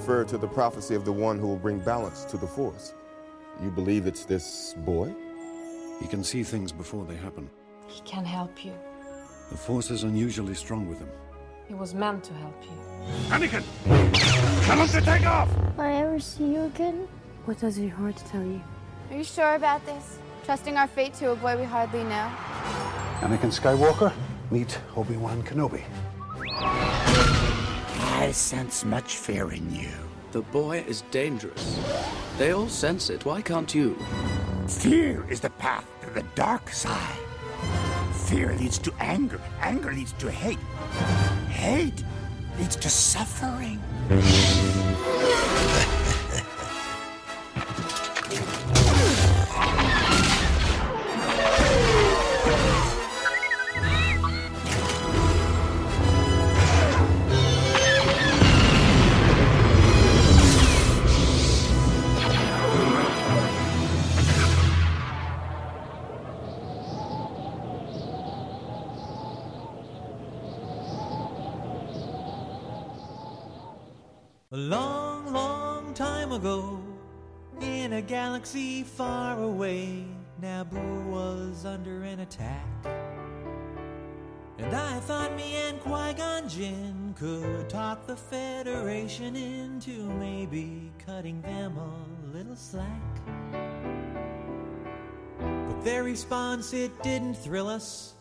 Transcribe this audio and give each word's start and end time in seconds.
refer 0.00 0.24
to 0.24 0.38
the 0.38 0.48
prophecy 0.48 0.94
of 0.94 1.04
the 1.04 1.12
one 1.12 1.38
who 1.38 1.46
will 1.46 1.58
bring 1.58 1.78
balance 1.78 2.24
to 2.24 2.38
the 2.38 2.46
Force. 2.46 2.94
You 3.62 3.70
believe 3.70 4.06
it's 4.06 4.24
this 4.24 4.74
boy? 4.78 5.14
He 6.00 6.06
can 6.06 6.24
see 6.24 6.42
things 6.42 6.72
before 6.72 7.04
they 7.04 7.16
happen. 7.16 7.50
He 7.86 8.00
can 8.00 8.24
help 8.24 8.64
you. 8.64 8.72
The 9.50 9.58
Force 9.58 9.90
is 9.90 10.04
unusually 10.04 10.54
strong 10.54 10.88
with 10.88 11.00
him. 11.00 11.10
He 11.68 11.74
was 11.74 11.92
meant 11.92 12.24
to 12.24 12.32
help 12.32 12.56
you. 12.62 12.76
Anakin! 13.28 13.62
Tell 14.64 14.78
him 14.78 14.88
to 14.88 15.00
take 15.02 15.26
off! 15.26 15.50
Will 15.76 15.84
I 15.84 15.92
ever 15.92 16.18
see 16.18 16.44
you 16.44 16.62
again? 16.62 17.06
What 17.44 17.58
does 17.60 17.78
your 17.78 17.90
heart 17.90 18.16
tell 18.30 18.42
you? 18.42 18.62
Are 19.10 19.16
you 19.18 19.24
sure 19.24 19.54
about 19.54 19.84
this? 19.84 20.18
Trusting 20.46 20.78
our 20.78 20.86
fate 20.86 21.12
to 21.20 21.32
a 21.32 21.36
boy 21.36 21.58
we 21.58 21.64
hardly 21.64 22.04
know? 22.04 22.26
Anakin 23.20 23.52
Skywalker, 23.52 24.14
meet 24.50 24.78
Obi-Wan 24.96 25.42
Kenobi. 25.42 25.82
I 28.30 28.32
sense 28.32 28.84
much 28.84 29.16
fear 29.16 29.50
in 29.50 29.74
you. 29.74 29.90
The 30.30 30.42
boy 30.42 30.84
is 30.86 31.02
dangerous. 31.10 31.80
They 32.38 32.52
all 32.52 32.68
sense 32.68 33.10
it. 33.10 33.24
Why 33.24 33.42
can't 33.42 33.74
you? 33.74 33.98
Fear 34.68 35.26
is 35.28 35.40
the 35.40 35.50
path 35.50 35.84
to 36.02 36.10
the 36.10 36.22
dark 36.36 36.70
side. 36.70 37.18
Fear 38.28 38.54
leads 38.54 38.78
to 38.78 38.92
anger. 39.00 39.40
Anger 39.60 39.92
leads 39.92 40.12
to 40.12 40.30
hate. 40.30 40.60
Hate 41.48 42.04
leads 42.56 42.76
to 42.76 42.88
suffering. 42.88 43.82
Galaxy 78.40 78.82
far 78.84 79.38
away, 79.42 80.02
Naboo 80.40 81.04
was 81.10 81.66
under 81.66 82.04
an 82.04 82.20
attack. 82.20 82.64
And 84.56 84.74
I 84.74 84.98
thought 85.00 85.36
me 85.36 85.56
and 85.68 85.78
Qui 85.80 86.14
Gon 86.14 86.48
Jinn 86.48 87.14
could 87.18 87.68
talk 87.68 88.06
the 88.06 88.16
Federation 88.16 89.36
into 89.36 90.08
maybe 90.18 90.90
cutting 91.04 91.42
them 91.42 91.76
a 91.76 92.34
little 92.34 92.56
slack. 92.56 92.86
But 95.38 95.84
their 95.84 96.02
response, 96.02 96.72
it 96.72 97.02
didn't 97.02 97.34
thrill 97.34 97.68
us. 97.68 98.14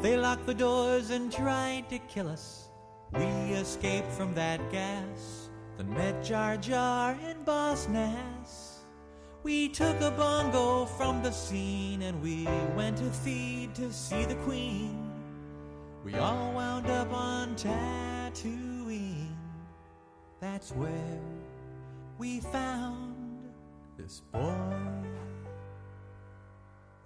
They 0.00 0.16
locked 0.16 0.46
the 0.46 0.54
doors 0.54 1.10
and 1.10 1.30
tried 1.30 1.88
to 1.90 2.00
kill 2.00 2.26
us. 2.26 2.68
We 3.12 3.26
escaped 3.54 4.10
from 4.10 4.34
that 4.34 4.58
gas, 4.72 5.50
then 5.76 5.94
met 5.94 6.24
Jar 6.24 6.56
Jar 6.56 7.16
and 7.22 7.44
Boss 7.44 7.86
Nass. 7.86 8.61
We 9.42 9.68
took 9.68 10.00
a 10.00 10.12
bongo 10.12 10.84
from 10.84 11.20
the 11.22 11.32
scene 11.32 12.02
and 12.02 12.22
we 12.22 12.44
went 12.76 12.98
to 12.98 13.10
feed 13.10 13.74
to 13.74 13.92
see 13.92 14.24
the 14.24 14.36
Queen. 14.36 15.10
We 16.04 16.14
all 16.14 16.52
wound 16.52 16.86
up 16.86 17.12
on 17.12 17.56
Tatooine. 17.56 19.34
That's 20.40 20.70
where 20.70 21.20
we 22.18 22.38
found 22.38 23.50
this 23.96 24.20
boy. 24.32 24.54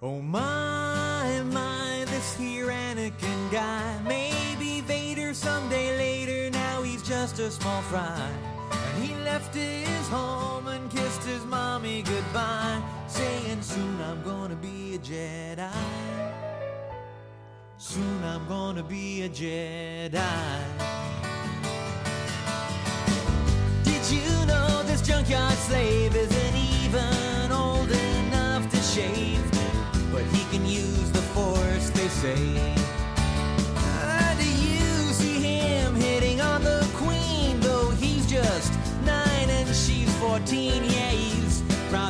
Oh 0.03 0.21
my, 0.21 1.41
my, 1.51 2.05
this 2.05 2.37
here 2.37 2.67
Anakin 2.67 3.51
guy. 3.51 3.99
Maybe 4.07 4.81
Vader 4.81 5.33
someday 5.33 5.97
later, 5.97 6.51
now 6.51 6.83
he's 6.83 7.01
just 7.01 7.39
a 7.39 7.49
small 7.49 7.81
fry. 7.83 8.56
He 9.01 9.13
left 9.23 9.53
his 9.53 10.07
home 10.09 10.67
and 10.67 10.89
kissed 10.89 11.23
his 11.23 11.45
mommy 11.45 12.01
goodbye, 12.01 12.81
saying, 13.07 13.61
Soon 13.61 14.01
I'm 14.01 14.23
gonna 14.23 14.55
be 14.55 14.95
a 14.95 14.97
Jedi. 14.97 15.71
Soon 17.77 18.23
I'm 18.23 18.47
gonna 18.47 18.83
be 18.83 19.23
a 19.23 19.29
Jedi. 19.29 20.63
Did 23.83 24.03
you 24.09 24.45
know 24.47 24.83
this 24.83 25.01
junkyard 25.01 25.53
slave 25.53 26.15
isn't 26.15 26.55
even 26.55 27.51
old 27.51 27.91
enough 27.91 28.69
to 28.71 28.77
shave? 28.77 29.43
But 30.11 30.23
he 30.33 30.43
can 30.49 30.65
use 30.65 31.11
the 31.11 31.21
force, 31.21 31.91
they 31.91 32.07
say. 32.07 32.76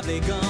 Probably 0.08 0.20
gonna 0.26 0.47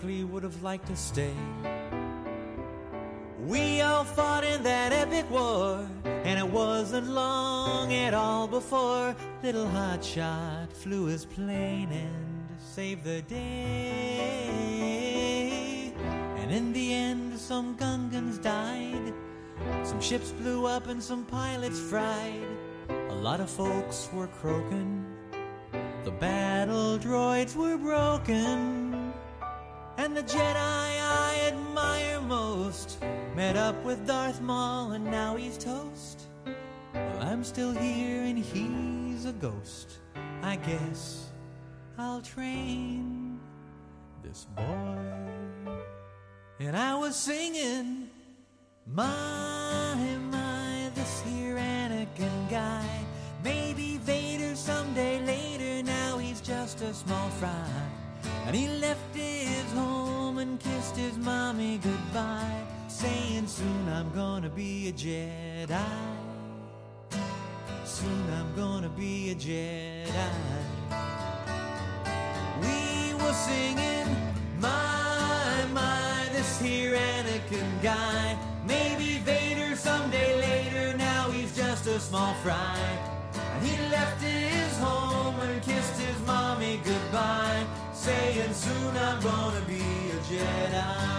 frankly 0.00 0.24
would 0.24 0.42
have 0.42 0.62
liked 0.62 0.86
to 0.86 0.96
stay. 0.96 1.34
We 3.46 3.82
all 3.82 4.04
fought 4.04 4.44
in 4.44 4.62
that 4.62 4.92
epic 4.92 5.30
war, 5.30 5.86
and 6.04 6.38
it 6.38 6.46
wasn't 6.46 7.08
long 7.08 7.92
at 7.92 8.14
all 8.14 8.46
before 8.46 9.14
little 9.42 9.66
hotshot 9.66 10.72
flew 10.72 11.06
his 11.06 11.24
plane 11.24 11.90
and 11.90 12.46
saved 12.58 13.04
the 13.04 13.22
day. 13.22 13.42
And 16.36 16.50
in 16.52 16.72
the 16.72 16.92
end, 16.94 17.38
some 17.38 17.76
Gungans 17.76 18.42
died, 18.42 19.12
some 19.82 20.00
ships 20.00 20.32
blew 20.32 20.66
up, 20.66 20.88
and 20.88 21.02
some 21.02 21.24
pilots 21.24 21.78
fried. 21.78 22.46
A 22.88 23.14
lot 23.14 23.40
of 23.40 23.50
folks 23.50 24.08
were 24.12 24.28
croaking, 24.28 25.04
the 26.04 26.12
battle 26.12 26.98
droids 26.98 27.54
were 27.56 27.76
broken. 27.76 28.79
And 30.02 30.16
the 30.16 30.22
Jedi 30.22 30.56
I 30.56 31.42
admire 31.48 32.22
most 32.22 33.04
met 33.36 33.54
up 33.58 33.84
with 33.84 34.06
Darth 34.06 34.40
Maul 34.40 34.92
and 34.92 35.04
now 35.04 35.36
he's 35.36 35.58
toast. 35.58 36.22
Well, 36.94 37.18
I'm 37.20 37.44
still 37.44 37.72
here 37.72 38.22
and 38.22 38.38
he's 38.38 39.26
a 39.26 39.32
ghost. 39.32 39.98
I 40.42 40.56
guess 40.56 41.28
I'll 41.98 42.22
train 42.22 43.40
this 44.22 44.46
boy. 44.56 45.74
And 46.60 46.74
I 46.74 46.94
was 46.96 47.14
singing, 47.14 48.08
My, 48.86 50.18
my, 50.30 50.90
this 50.94 51.22
here 51.28 51.56
Anakin 51.56 52.48
guy. 52.48 52.88
Maybe 53.44 53.98
Vader 53.98 54.54
someday 54.54 55.20
later, 55.26 55.82
now 55.82 56.16
he's 56.16 56.40
just 56.40 56.80
a 56.80 56.94
small 56.94 57.28
fry. 57.38 57.89
And 58.50 58.58
he 58.58 58.66
left 58.80 59.14
his 59.14 59.72
home 59.74 60.38
and 60.38 60.58
kissed 60.58 60.96
his 60.96 61.16
mommy 61.16 61.78
goodbye, 61.78 62.64
saying, 62.88 63.46
Soon 63.46 63.88
I'm 63.88 64.12
gonna 64.12 64.48
be 64.48 64.88
a 64.88 64.92
Jedi. 64.92 65.78
Soon 67.84 68.24
I'm 68.32 68.52
gonna 68.56 68.88
be 68.88 69.30
a 69.30 69.34
Jedi. 69.36 70.32
We 72.60 73.14
were 73.22 73.32
singing, 73.34 74.16
My, 74.58 75.64
my, 75.72 76.28
this 76.32 76.60
here 76.60 76.96
Anakin 76.96 77.80
guy. 77.80 78.36
Maybe 78.66 79.18
Vader 79.18 79.76
someday 79.76 80.40
later, 80.40 80.98
now 80.98 81.30
he's 81.30 81.54
just 81.54 81.86
a 81.86 82.00
small 82.00 82.34
fry. 82.42 82.80
And 83.32 83.64
he 83.64 83.78
left 83.92 84.20
his 84.20 84.76
home 84.78 85.38
and 85.38 85.62
kissed 85.62 86.00
his 86.00 86.18
mommy 86.26 86.80
goodbye, 86.82 87.64
saying, 88.10 88.52
Soon 88.52 88.96
I'm 88.96 89.22
gonna 89.22 89.60
be 89.66 89.80
a 90.16 90.18
Jedi. 90.28 91.10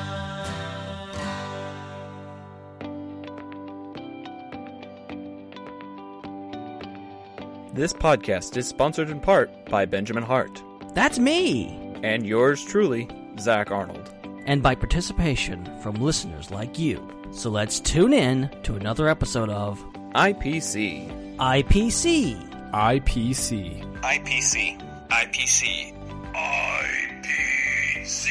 This 7.73 7.93
podcast 7.93 8.57
is 8.57 8.67
sponsored 8.67 9.09
in 9.09 9.21
part 9.21 9.49
by 9.67 9.85
Benjamin 9.85 10.23
Hart. 10.23 10.61
That's 10.93 11.17
me! 11.17 11.69
And 12.03 12.25
yours 12.25 12.63
truly, 12.65 13.07
Zac 13.39 13.71
Arnold. 13.71 14.13
And 14.45 14.61
by 14.61 14.75
participation 14.75 15.65
from 15.81 15.95
listeners 15.95 16.51
like 16.51 16.77
you. 16.77 17.07
So 17.31 17.49
let's 17.49 17.79
tune 17.79 18.11
in 18.11 18.49
to 18.63 18.75
another 18.75 19.07
episode 19.07 19.49
of 19.49 19.79
IPC. 20.15 21.37
IPC. 21.37 22.71
IPC. 22.71 24.01
IPC. 24.01 25.07
IPC. 25.09 26.00
IPC. 26.33 28.27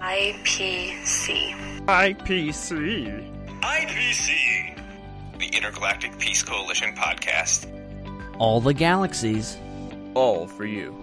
IPC. 0.00 1.54
IPC. 1.86 3.60
IPC. 3.60 4.78
The 5.38 5.46
Intergalactic 5.56 6.18
Peace 6.18 6.42
Coalition 6.42 6.94
podcast. 6.94 7.66
All 8.38 8.60
the 8.60 8.74
galaxies. 8.74 9.56
All 10.14 10.46
for 10.46 10.66
you. 10.66 11.02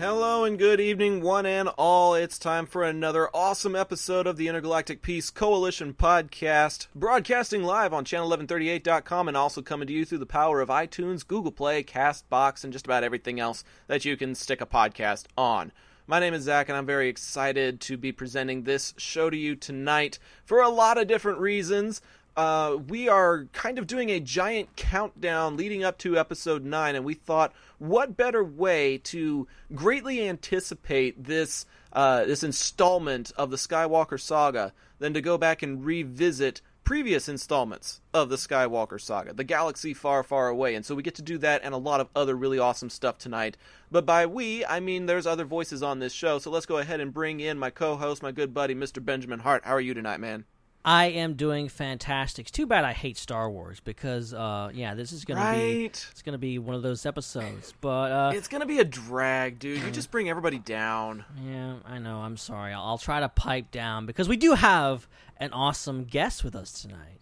Hello 0.00 0.44
and 0.44 0.58
good 0.58 0.80
evening, 0.80 1.20
one 1.20 1.44
and 1.44 1.68
all. 1.76 2.14
It's 2.14 2.38
time 2.38 2.64
for 2.64 2.82
another 2.82 3.28
awesome 3.34 3.76
episode 3.76 4.26
of 4.26 4.38
the 4.38 4.48
Intergalactic 4.48 5.02
Peace 5.02 5.28
Coalition 5.28 5.92
podcast, 5.92 6.86
broadcasting 6.94 7.64
live 7.64 7.92
on 7.92 8.06
channel1138.com 8.06 9.28
and 9.28 9.36
also 9.36 9.60
coming 9.60 9.86
to 9.88 9.92
you 9.92 10.06
through 10.06 10.16
the 10.16 10.24
power 10.24 10.62
of 10.62 10.70
iTunes, 10.70 11.26
Google 11.26 11.52
Play, 11.52 11.82
Castbox, 11.82 12.64
and 12.64 12.72
just 12.72 12.86
about 12.86 13.04
everything 13.04 13.38
else 13.38 13.62
that 13.88 14.06
you 14.06 14.16
can 14.16 14.34
stick 14.34 14.62
a 14.62 14.66
podcast 14.66 15.26
on. 15.36 15.70
My 16.06 16.18
name 16.18 16.32
is 16.32 16.44
Zac, 16.44 16.70
and 16.70 16.78
I'm 16.78 16.86
very 16.86 17.10
excited 17.10 17.78
to 17.82 17.98
be 17.98 18.10
presenting 18.10 18.62
this 18.62 18.94
show 18.96 19.28
to 19.28 19.36
you 19.36 19.54
tonight 19.54 20.18
for 20.46 20.62
a 20.62 20.70
lot 20.70 20.96
of 20.96 21.08
different 21.08 21.40
reasons. 21.40 22.00
Uh, 22.36 22.76
we 22.88 23.08
are 23.08 23.46
kind 23.52 23.78
of 23.78 23.86
doing 23.86 24.10
a 24.10 24.20
giant 24.20 24.74
countdown 24.76 25.56
leading 25.56 25.84
up 25.84 25.98
to 25.98 26.16
episode 26.18 26.64
9, 26.64 26.94
and 26.94 27.04
we 27.04 27.14
thought, 27.14 27.52
what 27.78 28.16
better 28.16 28.44
way 28.44 28.98
to 28.98 29.46
greatly 29.74 30.26
anticipate 30.28 31.24
this 31.24 31.66
uh, 31.92 32.24
this 32.24 32.44
installment 32.44 33.32
of 33.36 33.50
the 33.50 33.56
Skywalker 33.56 34.20
saga 34.20 34.72
than 35.00 35.12
to 35.14 35.20
go 35.20 35.36
back 35.36 35.62
and 35.62 35.84
revisit 35.84 36.60
previous 36.84 37.28
installments 37.28 38.00
of 38.14 38.28
the 38.28 38.36
Skywalker 38.36 39.00
saga, 39.00 39.32
the 39.32 39.44
galaxy 39.44 39.94
far, 39.94 40.22
far 40.22 40.48
away. 40.48 40.74
And 40.74 40.84
so 40.84 40.94
we 40.94 41.02
get 41.02 41.16
to 41.16 41.22
do 41.22 41.38
that 41.38 41.62
and 41.64 41.74
a 41.74 41.78
lot 41.78 42.00
of 42.00 42.08
other 42.16 42.34
really 42.34 42.58
awesome 42.58 42.90
stuff 42.90 43.18
tonight. 43.18 43.56
But 43.90 44.06
by 44.06 44.26
we, 44.26 44.64
I 44.64 44.80
mean 44.80 45.06
there's 45.06 45.26
other 45.26 45.44
voices 45.44 45.82
on 45.82 45.98
this 45.98 46.12
show. 46.12 46.38
So 46.38 46.50
let's 46.50 46.66
go 46.66 46.78
ahead 46.78 47.00
and 47.00 47.12
bring 47.12 47.40
in 47.40 47.58
my 47.58 47.70
co 47.70 47.96
host, 47.96 48.22
my 48.22 48.32
good 48.32 48.54
buddy, 48.54 48.74
Mr. 48.74 49.04
Benjamin 49.04 49.40
Hart. 49.40 49.64
How 49.64 49.74
are 49.74 49.80
you 49.80 49.94
tonight, 49.94 50.20
man? 50.20 50.44
I 50.84 51.06
am 51.06 51.34
doing 51.34 51.68
fantastic. 51.68 52.44
It's 52.44 52.50
too 52.50 52.66
bad 52.66 52.84
I 52.84 52.92
hate 52.92 53.18
Star 53.18 53.50
Wars 53.50 53.80
because, 53.80 54.32
uh, 54.32 54.70
yeah, 54.72 54.94
this 54.94 55.12
is 55.12 55.24
gonna 55.24 55.40
right? 55.40 55.58
be 55.58 55.84
it's 55.84 56.22
gonna 56.22 56.38
be 56.38 56.58
one 56.58 56.74
of 56.74 56.82
those 56.82 57.04
episodes. 57.04 57.74
But 57.80 58.12
uh, 58.12 58.32
it's 58.34 58.48
gonna 58.48 58.66
be 58.66 58.78
a 58.78 58.84
drag, 58.84 59.58
dude. 59.58 59.82
You 59.82 59.90
just 59.90 60.10
bring 60.10 60.30
everybody 60.30 60.58
down. 60.58 61.24
Yeah, 61.44 61.74
I 61.84 61.98
know. 61.98 62.20
I'm 62.20 62.36
sorry. 62.38 62.72
I'll, 62.72 62.82
I'll 62.82 62.98
try 62.98 63.20
to 63.20 63.28
pipe 63.28 63.70
down 63.70 64.06
because 64.06 64.28
we 64.28 64.36
do 64.38 64.54
have 64.54 65.06
an 65.36 65.52
awesome 65.52 66.04
guest 66.04 66.44
with 66.44 66.56
us 66.56 66.72
tonight. 66.72 67.20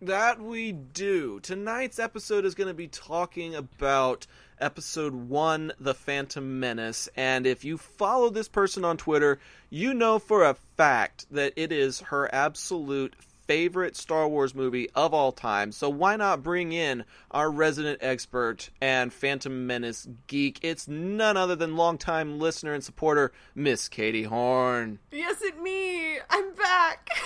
That 0.00 0.40
we 0.40 0.72
do. 0.72 1.40
Tonight's 1.40 1.98
episode 1.98 2.44
is 2.44 2.54
going 2.54 2.68
to 2.68 2.74
be 2.74 2.86
talking 2.86 3.56
about 3.56 4.28
episode 4.60 5.14
one, 5.14 5.72
The 5.80 5.94
Phantom 5.94 6.60
Menace. 6.60 7.08
And 7.16 7.46
if 7.46 7.64
you 7.64 7.78
follow 7.78 8.30
this 8.30 8.48
person 8.48 8.84
on 8.84 8.96
Twitter, 8.96 9.38
you 9.70 9.94
know 9.94 10.18
for 10.18 10.44
a 10.44 10.56
fact 10.76 11.26
that 11.30 11.52
it 11.56 11.72
is 11.72 12.00
her 12.00 12.32
absolute 12.34 13.14
favorite 13.48 13.96
Star 13.96 14.28
Wars 14.28 14.54
movie 14.54 14.90
of 14.94 15.14
all 15.14 15.32
time. 15.32 15.72
So 15.72 15.88
why 15.88 16.16
not 16.16 16.42
bring 16.42 16.72
in 16.72 17.04
our 17.30 17.50
resident 17.50 17.98
expert 18.02 18.68
and 18.80 19.12
Phantom 19.12 19.66
Menace 19.66 20.06
geek? 20.26 20.60
It's 20.62 20.86
none 20.86 21.36
other 21.36 21.56
than 21.56 21.76
longtime 21.76 22.38
listener 22.38 22.74
and 22.74 22.84
supporter, 22.84 23.32
Miss 23.54 23.88
Katie 23.88 24.24
Horn. 24.24 24.98
Yes, 25.10 25.40
it 25.40 25.60
me. 25.60 26.18
I'm 26.28 26.54
back. 26.54 27.08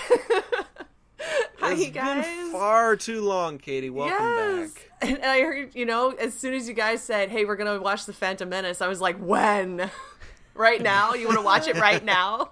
Hi, 1.59 1.73
it's 1.73 1.89
guys. 1.91 2.25
been 2.25 2.51
far 2.51 2.95
too 2.95 3.21
long, 3.21 3.57
Katie. 3.57 3.89
Welcome 3.89 4.17
yes. 4.17 4.73
back. 4.73 4.91
And 5.03 5.23
I 5.23 5.41
heard, 5.41 5.75
you 5.75 5.85
know, 5.85 6.11
as 6.11 6.33
soon 6.33 6.53
as 6.53 6.67
you 6.67 6.73
guys 6.73 7.03
said, 7.03 7.29
"Hey, 7.29 7.43
we're 7.43 7.57
gonna 7.57 7.79
watch 7.81 8.05
the 8.05 8.13
Phantom 8.13 8.47
Menace," 8.47 8.81
I 8.81 8.87
was 8.87 9.01
like, 9.01 9.17
"When? 9.17 9.91
right 10.55 10.81
now? 10.81 11.13
You 11.13 11.27
want 11.27 11.39
to 11.39 11.43
watch 11.43 11.67
it 11.67 11.75
right 11.77 12.03
now?" 12.03 12.51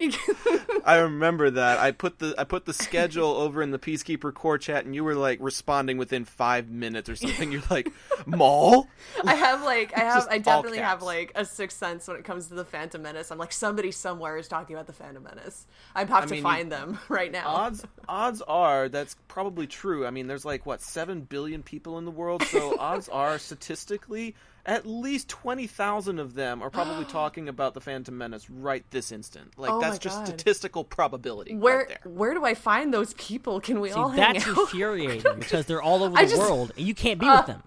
I 0.84 0.98
remember 0.98 1.50
that. 1.50 1.78
I 1.78 1.90
put 1.90 2.18
the 2.18 2.34
I 2.38 2.44
put 2.44 2.64
the 2.64 2.74
schedule 2.74 3.28
over 3.30 3.62
in 3.62 3.70
the 3.70 3.78
Peacekeeper 3.78 4.32
core 4.32 4.58
chat, 4.58 4.84
and 4.84 4.94
you 4.94 5.04
were 5.04 5.14
like 5.14 5.38
responding 5.40 5.98
within 5.98 6.24
five 6.24 6.68
minutes 6.68 7.08
or 7.08 7.16
something. 7.16 7.52
You're 7.52 7.62
like, 7.70 7.90
"Maul." 8.26 8.88
I 9.24 9.34
have 9.34 9.62
like 9.62 9.96
I 9.96 10.00
have 10.00 10.26
I 10.30 10.38
definitely 10.38 10.78
have 10.78 11.02
like 11.02 11.32
a 11.34 11.44
sixth 11.44 11.78
sense 11.78 12.06
when 12.08 12.16
it 12.16 12.24
comes 12.24 12.48
to 12.48 12.54
the 12.54 12.64
Phantom 12.64 13.02
Menace. 13.02 13.30
I'm 13.30 13.38
like 13.38 13.52
somebody 13.52 13.90
somewhere 13.90 14.36
is 14.36 14.48
talking 14.48 14.76
about 14.76 14.86
the 14.86 14.92
Phantom 14.92 15.22
Menace. 15.22 15.66
I 15.94 16.00
have 16.00 16.10
I 16.12 16.20
to 16.26 16.30
mean, 16.34 16.42
find 16.42 16.64
you- 16.66 16.70
them 16.76 16.98
right 17.08 17.32
now. 17.32 17.48
Odds 17.48 17.84
odds 18.08 18.42
are 18.42 18.88
that's 18.88 19.16
probably 19.28 19.66
true. 19.66 20.06
I 20.06 20.10
mean, 20.10 20.26
there's 20.26 20.44
like 20.44 20.66
what 20.66 20.80
seven 20.82 21.22
billion 21.22 21.62
people 21.62 21.98
in 21.98 22.04
the 22.04 22.10
world, 22.10 22.42
so 22.44 22.76
odds 22.80 23.08
are 23.08 23.38
statistically 23.38 24.34
at 24.66 24.84
least 24.86 25.28
twenty 25.28 25.66
thousand 25.66 26.18
of 26.18 26.34
them 26.34 26.62
are 26.62 26.68
probably 26.70 27.04
talking 27.20 27.48
about 27.48 27.72
the 27.74 27.80
Phantom 27.80 28.16
Menace 28.18 28.50
right 28.50 28.84
this 28.90 29.10
instant. 29.12 29.58
Like 29.58 29.70
Oh 29.70 29.80
that's 29.80 29.94
my 29.94 29.98
just 29.98 30.16
God. 30.18 30.26
statistical 30.28 30.84
probability. 30.84 31.54
Where 31.54 31.78
right 31.78 31.88
there. 31.88 32.12
where 32.12 32.34
do 32.34 32.44
I 32.44 32.54
find 32.54 32.92
those 32.92 33.14
people? 33.14 33.60
Can 33.60 33.80
we 33.80 33.88
See, 33.90 33.94
all 33.94 34.08
hang 34.10 34.34
that's 34.34 34.46
out? 34.46 34.58
infuriating 34.58 35.22
because 35.38 35.66
they're 35.66 35.80
all 35.82 36.02
over 36.02 36.18
I 36.18 36.24
the 36.24 36.30
just- 36.30 36.42
world 36.42 36.72
and 36.76 36.86
you 36.86 36.94
can't 36.94 37.18
be 37.18 37.26
Uh, 37.26 37.38
with 37.38 37.46
them. 37.46 37.62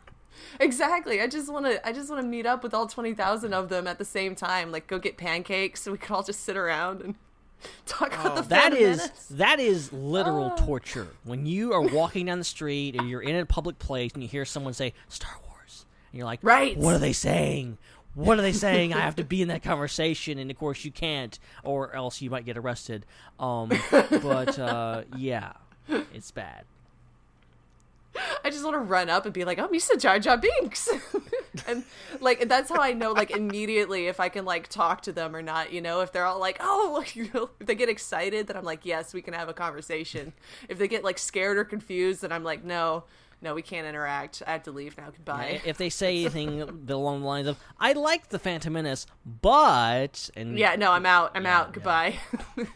Exactly. 0.59 1.21
I 1.21 1.27
just 1.27 1.51
want 1.51 1.65
to. 1.65 1.85
I 1.87 1.93
just 1.93 2.09
want 2.09 2.21
to 2.21 2.27
meet 2.27 2.45
up 2.45 2.63
with 2.63 2.73
all 2.73 2.85
twenty 2.87 3.13
thousand 3.13 3.53
of 3.53 3.69
them 3.69 3.87
at 3.87 3.97
the 3.97 4.05
same 4.05 4.35
time. 4.35 4.71
Like, 4.71 4.87
go 4.87 4.99
get 4.99 5.15
pancakes, 5.17 5.81
so 5.83 5.91
we 5.91 5.97
could 5.97 6.11
all 6.11 6.23
just 6.23 6.41
sit 6.41 6.57
around 6.57 7.01
and. 7.01 7.15
Talk 7.85 8.13
about 8.13 8.35
the 8.37 8.41
That 8.43 8.71
Phantom 8.71 8.79
is 8.81 8.97
Menace. 8.99 9.25
that 9.31 9.59
is 9.59 9.91
literal 9.93 10.53
Oh. 10.57 10.65
torture. 10.65 11.07
When 11.25 11.45
you 11.45 11.73
are 11.73 11.81
walking 11.81 12.25
down 12.27 12.37
the 12.39 12.45
street 12.45 12.95
or 12.97 13.03
you're 13.03 13.21
in 13.21 13.35
a 13.35 13.45
public 13.45 13.79
place 13.79 14.13
and 14.13 14.23
you 14.23 14.29
hear 14.29 14.45
someone 14.45 14.71
say 14.73 14.93
Star 15.09 15.31
Wars, 15.45 15.48
and 16.11 16.17
you're 16.17 16.25
like, 16.25 16.39
Right. 16.41 16.77
What 16.77 16.95
are 16.95 16.99
they 16.99 17.13
saying? 17.13 17.77
What 18.15 18.39
are 18.39 18.41
they 18.41 18.53
saying? 18.53 18.93
I 18.93 18.99
have 18.99 19.15
to 19.17 19.23
be 19.23 19.41
in 19.41 19.47
that 19.49 19.63
conversation, 19.63 20.39
and 20.39 20.49
of 20.49 20.57
course 20.57 20.83
you 20.83 20.91
can't, 20.91 21.37
or 21.63 21.95
else 21.95 22.21
you 22.21 22.29
might 22.29 22.43
get 22.43 22.57
arrested. 22.57 23.05
Um, 23.39 23.71
but 23.91 24.57
uh, 24.59 25.03
yeah, 25.15 25.53
it's 25.87 26.31
bad. 26.31 26.65
I 28.43 28.49
just 28.49 28.63
want 28.63 28.75
to 28.75 28.79
run 28.79 29.09
up 29.09 29.25
and 29.25 29.33
be 29.33 29.45
like, 29.45 29.59
"Oh, 29.59 29.67
Misa 29.67 29.97
Jar 29.99 30.19
Jar 30.19 30.37
Binks," 30.37 30.89
and 31.67 31.83
like 32.19 32.49
that's 32.49 32.69
how 32.69 32.81
I 32.81 32.93
know 32.93 33.11
like 33.11 33.31
immediately 33.31 34.07
if 34.07 34.19
I 34.19 34.27
can 34.29 34.43
like 34.43 34.67
talk 34.67 35.01
to 35.03 35.11
them 35.11 35.35
or 35.35 35.41
not. 35.41 35.71
You 35.71 35.79
know, 35.81 36.01
if 36.01 36.11
they're 36.11 36.25
all 36.25 36.39
like, 36.39 36.57
"Oh," 36.59 37.03
you 37.13 37.29
know, 37.33 37.51
if 37.59 37.67
they 37.67 37.75
get 37.75 37.89
excited, 37.89 38.47
then 38.47 38.57
I'm 38.57 38.65
like, 38.65 38.85
"Yes, 38.85 39.13
we 39.13 39.21
can 39.21 39.33
have 39.33 39.47
a 39.47 39.53
conversation." 39.53 40.33
If 40.67 40.77
they 40.79 40.87
get 40.87 41.03
like 41.03 41.19
scared 41.19 41.57
or 41.57 41.63
confused, 41.63 42.21
then 42.21 42.31
I'm 42.31 42.43
like, 42.43 42.63
"No, 42.63 43.03
no, 43.41 43.53
we 43.53 43.61
can't 43.61 43.87
interact. 43.87 44.43
I 44.45 44.51
have 44.53 44.63
to 44.63 44.71
leave 44.71 44.97
now. 44.97 45.05
Goodbye." 45.11 45.61
If 45.65 45.77
they 45.77 45.89
say 45.89 46.19
anything 46.25 46.61
along 46.89 47.21
the 47.21 47.27
lines 47.27 47.47
of 47.47 47.57
"I 47.79 47.93
like 47.93 48.29
the 48.29 48.39
Phantom 48.39 48.73
Menace," 48.73 49.05
but 49.41 50.29
and 50.35 50.57
yeah, 50.57 50.75
no, 50.75 50.91
I'm 50.91 51.05
out. 51.05 51.31
I'm 51.35 51.45
out. 51.45 51.73
Goodbye. 51.73 52.15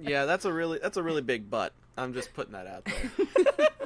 Yeah, 0.00 0.26
that's 0.26 0.44
a 0.44 0.52
really 0.52 0.78
that's 0.82 0.98
a 0.98 1.02
really 1.02 1.22
big 1.22 1.48
butt. 1.48 1.72
I'm 1.96 2.12
just 2.12 2.34
putting 2.34 2.52
that 2.52 2.66
out 2.66 2.84
there. 2.84 3.68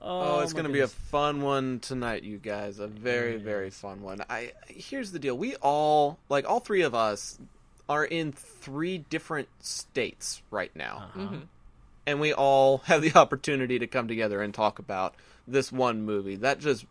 Oh, 0.00 0.40
it's 0.40 0.52
going 0.52 0.64
to 0.64 0.72
be 0.72 0.80
a 0.80 0.88
fun 0.88 1.42
one 1.42 1.80
tonight, 1.80 2.22
you 2.22 2.38
guys. 2.38 2.78
A 2.78 2.86
very, 2.86 3.36
very 3.36 3.68
fun 3.68 4.00
one. 4.00 4.22
I 4.30 4.52
here's 4.68 5.10
the 5.10 5.18
deal. 5.18 5.36
We 5.36 5.56
all, 5.56 6.18
like 6.28 6.48
all 6.48 6.60
three 6.60 6.82
of 6.82 6.94
us, 6.94 7.38
are 7.88 8.04
in 8.04 8.32
three 8.32 8.98
different 8.98 9.48
states 9.60 10.40
right 10.50 10.74
now, 10.76 11.10
Uh-huh. 11.16 11.36
And 12.08 12.20
we 12.20 12.32
all 12.32 12.78
have 12.86 13.02
the 13.02 13.14
opportunity 13.14 13.78
to 13.78 13.86
come 13.86 14.08
together 14.08 14.42
and 14.42 14.54
talk 14.54 14.78
about 14.78 15.14
this 15.46 15.70
one 15.70 16.02
movie. 16.02 16.36
That 16.36 16.58
just 16.58 16.86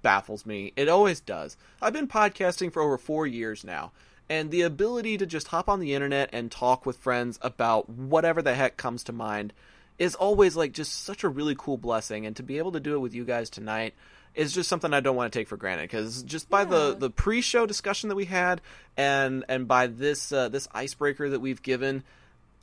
baffles 0.00 0.46
me. 0.46 0.72
It 0.76 0.88
always 0.88 1.20
does. 1.20 1.56
I've 1.80 1.92
been 1.92 2.08
podcasting 2.08 2.72
for 2.72 2.82
over 2.82 2.96
four 2.96 3.26
years 3.26 3.64
now. 3.64 3.92
And 4.30 4.50
the 4.50 4.62
ability 4.62 5.18
to 5.18 5.26
just 5.26 5.48
hop 5.48 5.68
on 5.68 5.78
the 5.78 5.94
internet 5.94 6.30
and 6.32 6.50
talk 6.50 6.86
with 6.86 6.96
friends 6.96 7.38
about 7.42 7.90
whatever 7.90 8.40
the 8.40 8.54
heck 8.54 8.78
comes 8.78 9.04
to 9.04 9.12
mind 9.12 9.52
is 9.98 10.14
always 10.14 10.56
like 10.56 10.72
just 10.72 11.04
such 11.04 11.22
a 11.22 11.28
really 11.28 11.54
cool 11.56 11.76
blessing 11.76 12.24
and 12.24 12.34
to 12.36 12.42
be 12.42 12.56
able 12.56 12.72
to 12.72 12.80
do 12.80 12.94
it 12.94 13.00
with 13.00 13.14
you 13.14 13.24
guys 13.26 13.50
tonight 13.50 13.92
is 14.34 14.54
just 14.54 14.70
something 14.70 14.94
I 14.94 15.00
don't 15.00 15.16
want 15.16 15.30
to 15.30 15.38
take 15.38 15.48
for 15.48 15.58
granted 15.58 15.82
because 15.82 16.22
just 16.22 16.48
by 16.48 16.64
the 16.64 16.96
the 16.98 17.10
pre-show 17.10 17.66
discussion 17.66 18.08
that 18.08 18.14
we 18.14 18.24
had 18.24 18.62
and 18.96 19.44
and 19.50 19.68
by 19.68 19.86
this 19.86 20.32
uh, 20.32 20.48
this 20.48 20.66
icebreaker 20.72 21.28
that 21.28 21.40
we've 21.40 21.62
given 21.62 22.02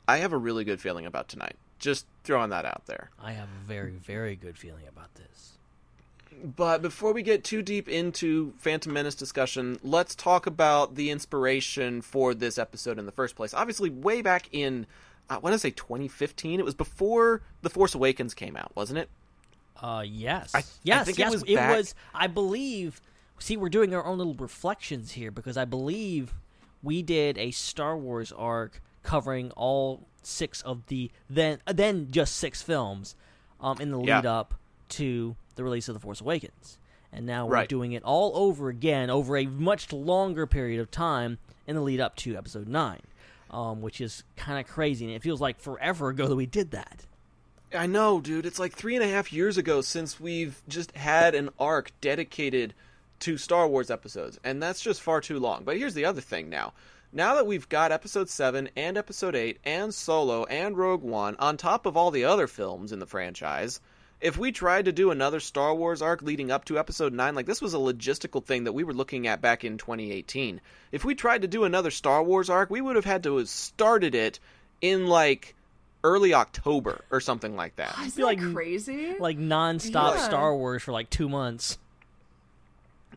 I 0.08 0.16
have 0.16 0.32
a 0.32 0.38
really 0.38 0.64
good 0.64 0.80
feeling 0.80 1.06
about 1.06 1.28
tonight 1.28 1.54
just 1.80 2.06
throwing 2.22 2.50
that 2.50 2.64
out 2.64 2.82
there 2.86 3.10
I 3.20 3.32
have 3.32 3.48
a 3.48 3.66
very, 3.66 3.90
very 3.92 4.36
good 4.36 4.56
feeling 4.56 4.84
about 4.88 5.12
this. 5.16 5.52
but 6.56 6.80
before 6.82 7.12
we 7.12 7.22
get 7.22 7.42
too 7.44 7.62
deep 7.62 7.88
into 7.88 8.52
Phantom 8.58 8.92
Menace 8.92 9.14
discussion, 9.16 9.78
let's 9.82 10.14
talk 10.14 10.46
about 10.46 10.94
the 10.94 11.10
inspiration 11.10 12.00
for 12.02 12.34
this 12.34 12.56
episode 12.58 12.98
in 12.98 13.06
the 13.06 13.12
first 13.12 13.34
place. 13.34 13.52
Obviously, 13.52 13.90
way 13.90 14.22
back 14.22 14.48
in, 14.52 14.86
I 15.28 15.38
want 15.38 15.54
to 15.54 15.58
say 15.58 15.70
2015. 15.70 16.60
It 16.60 16.64
was 16.64 16.74
before 16.74 17.42
The 17.62 17.70
Force 17.70 17.94
Awakens 17.94 18.32
came 18.34 18.56
out, 18.56 18.72
wasn't 18.76 19.00
it? 19.00 19.08
Uh, 19.82 20.04
yes, 20.06 20.54
I- 20.54 20.58
I 20.58 20.62
yes, 20.82 21.08
it 21.08 21.18
yes. 21.18 21.32
was 21.76 21.94
I 22.14 22.26
believe. 22.26 23.00
See, 23.38 23.56
we're 23.56 23.70
doing 23.70 23.94
our 23.94 24.04
own 24.04 24.18
little 24.18 24.34
reflections 24.34 25.12
here 25.12 25.30
because 25.30 25.56
I 25.56 25.64
believe 25.64 26.34
we 26.82 27.02
did 27.02 27.38
a 27.38 27.50
Star 27.50 27.96
Wars 27.96 28.32
arc 28.32 28.82
covering 29.02 29.50
all 29.52 30.06
six 30.22 30.62
of 30.62 30.86
the 30.86 31.10
then 31.28 31.58
then 31.66 32.08
just 32.10 32.36
six 32.36 32.62
films, 32.62 33.14
um, 33.60 33.80
in 33.80 33.90
the 33.90 33.98
lead 33.98 34.24
Yeah. 34.24 34.38
up 34.38 34.54
to 34.90 35.36
the 35.56 35.64
release 35.64 35.88
of 35.88 35.94
the 35.94 36.00
Force 36.00 36.20
Awakens, 36.20 36.78
and 37.12 37.26
now 37.26 37.46
we're 37.46 37.52
Right. 37.54 37.68
doing 37.68 37.92
it 37.92 38.02
all 38.02 38.32
over 38.34 38.68
again 38.68 39.10
over 39.10 39.36
a 39.36 39.46
much 39.46 39.92
longer 39.92 40.46
period 40.46 40.80
of 40.80 40.90
time 40.90 41.38
in 41.66 41.76
the 41.76 41.82
lead 41.82 42.00
up 42.00 42.16
to 42.16 42.36
Episode 42.36 42.66
Nine, 42.68 43.02
um, 43.50 43.80
which 43.82 44.00
is 44.00 44.24
kind 44.36 44.58
of 44.58 44.66
crazy, 44.72 45.04
and 45.04 45.14
it 45.14 45.22
feels 45.22 45.40
like 45.40 45.60
forever 45.60 46.08
ago 46.08 46.26
that 46.28 46.36
we 46.36 46.46
did 46.46 46.70
that. 46.72 47.04
I 47.72 47.86
know, 47.86 48.20
dude. 48.20 48.46
It's 48.46 48.58
like 48.58 48.72
three 48.74 48.96
and 48.96 49.04
a 49.04 49.08
half 49.08 49.32
years 49.32 49.56
ago 49.56 49.80
since 49.80 50.18
we've 50.18 50.60
just 50.66 50.90
had 50.96 51.34
an 51.36 51.50
arc 51.58 51.92
dedicated 52.00 52.74
to 53.20 53.36
Star 53.38 53.68
Wars 53.68 53.90
episodes, 53.90 54.40
and 54.42 54.60
that's 54.62 54.80
just 54.80 55.00
far 55.00 55.20
too 55.20 55.38
long. 55.38 55.62
But 55.62 55.76
here's 55.76 55.94
the 55.94 56.04
other 56.04 56.20
thing 56.22 56.48
now. 56.48 56.72
Now 57.12 57.34
that 57.34 57.46
we've 57.46 57.68
got 57.68 57.90
Episode 57.92 58.28
7 58.28 58.68
and 58.76 58.96
Episode 58.96 59.34
8 59.34 59.58
and 59.64 59.92
Solo 59.92 60.44
and 60.44 60.76
Rogue 60.76 61.02
One 61.02 61.34
on 61.38 61.56
top 61.56 61.84
of 61.86 61.96
all 61.96 62.10
the 62.12 62.24
other 62.24 62.46
films 62.46 62.92
in 62.92 63.00
the 63.00 63.06
franchise, 63.06 63.80
if 64.20 64.38
we 64.38 64.52
tried 64.52 64.84
to 64.84 64.92
do 64.92 65.10
another 65.10 65.40
Star 65.40 65.74
Wars 65.74 66.02
arc 66.02 66.22
leading 66.22 66.52
up 66.52 66.66
to 66.66 66.78
Episode 66.78 67.12
9, 67.12 67.34
like 67.34 67.46
this 67.46 67.60
was 67.60 67.74
a 67.74 67.78
logistical 67.78 68.44
thing 68.44 68.64
that 68.64 68.74
we 68.74 68.84
were 68.84 68.94
looking 68.94 69.26
at 69.26 69.40
back 69.40 69.64
in 69.64 69.76
2018. 69.76 70.60
If 70.92 71.04
we 71.04 71.14
tried 71.16 71.42
to 71.42 71.48
do 71.48 71.64
another 71.64 71.90
Star 71.90 72.22
Wars 72.22 72.48
arc, 72.48 72.70
we 72.70 72.80
would 72.80 72.94
have 72.96 73.04
had 73.04 73.24
to 73.24 73.38
have 73.38 73.48
started 73.48 74.14
it 74.14 74.38
in 74.80 75.08
like 75.08 75.56
early 76.04 76.32
October 76.32 77.04
or 77.10 77.18
something 77.20 77.56
like 77.56 77.74
that. 77.76 77.92
Isn't 77.98 78.10
feel 78.12 78.28
that 78.28 78.38
like- 78.40 78.54
crazy? 78.54 79.16
like 79.18 79.36
nonstop 79.38 80.14
Yeah. 80.14 80.26
Star 80.28 80.54
Wars 80.54 80.82
for 80.84 80.92
like 80.92 81.10
two 81.10 81.28
months. 81.28 81.76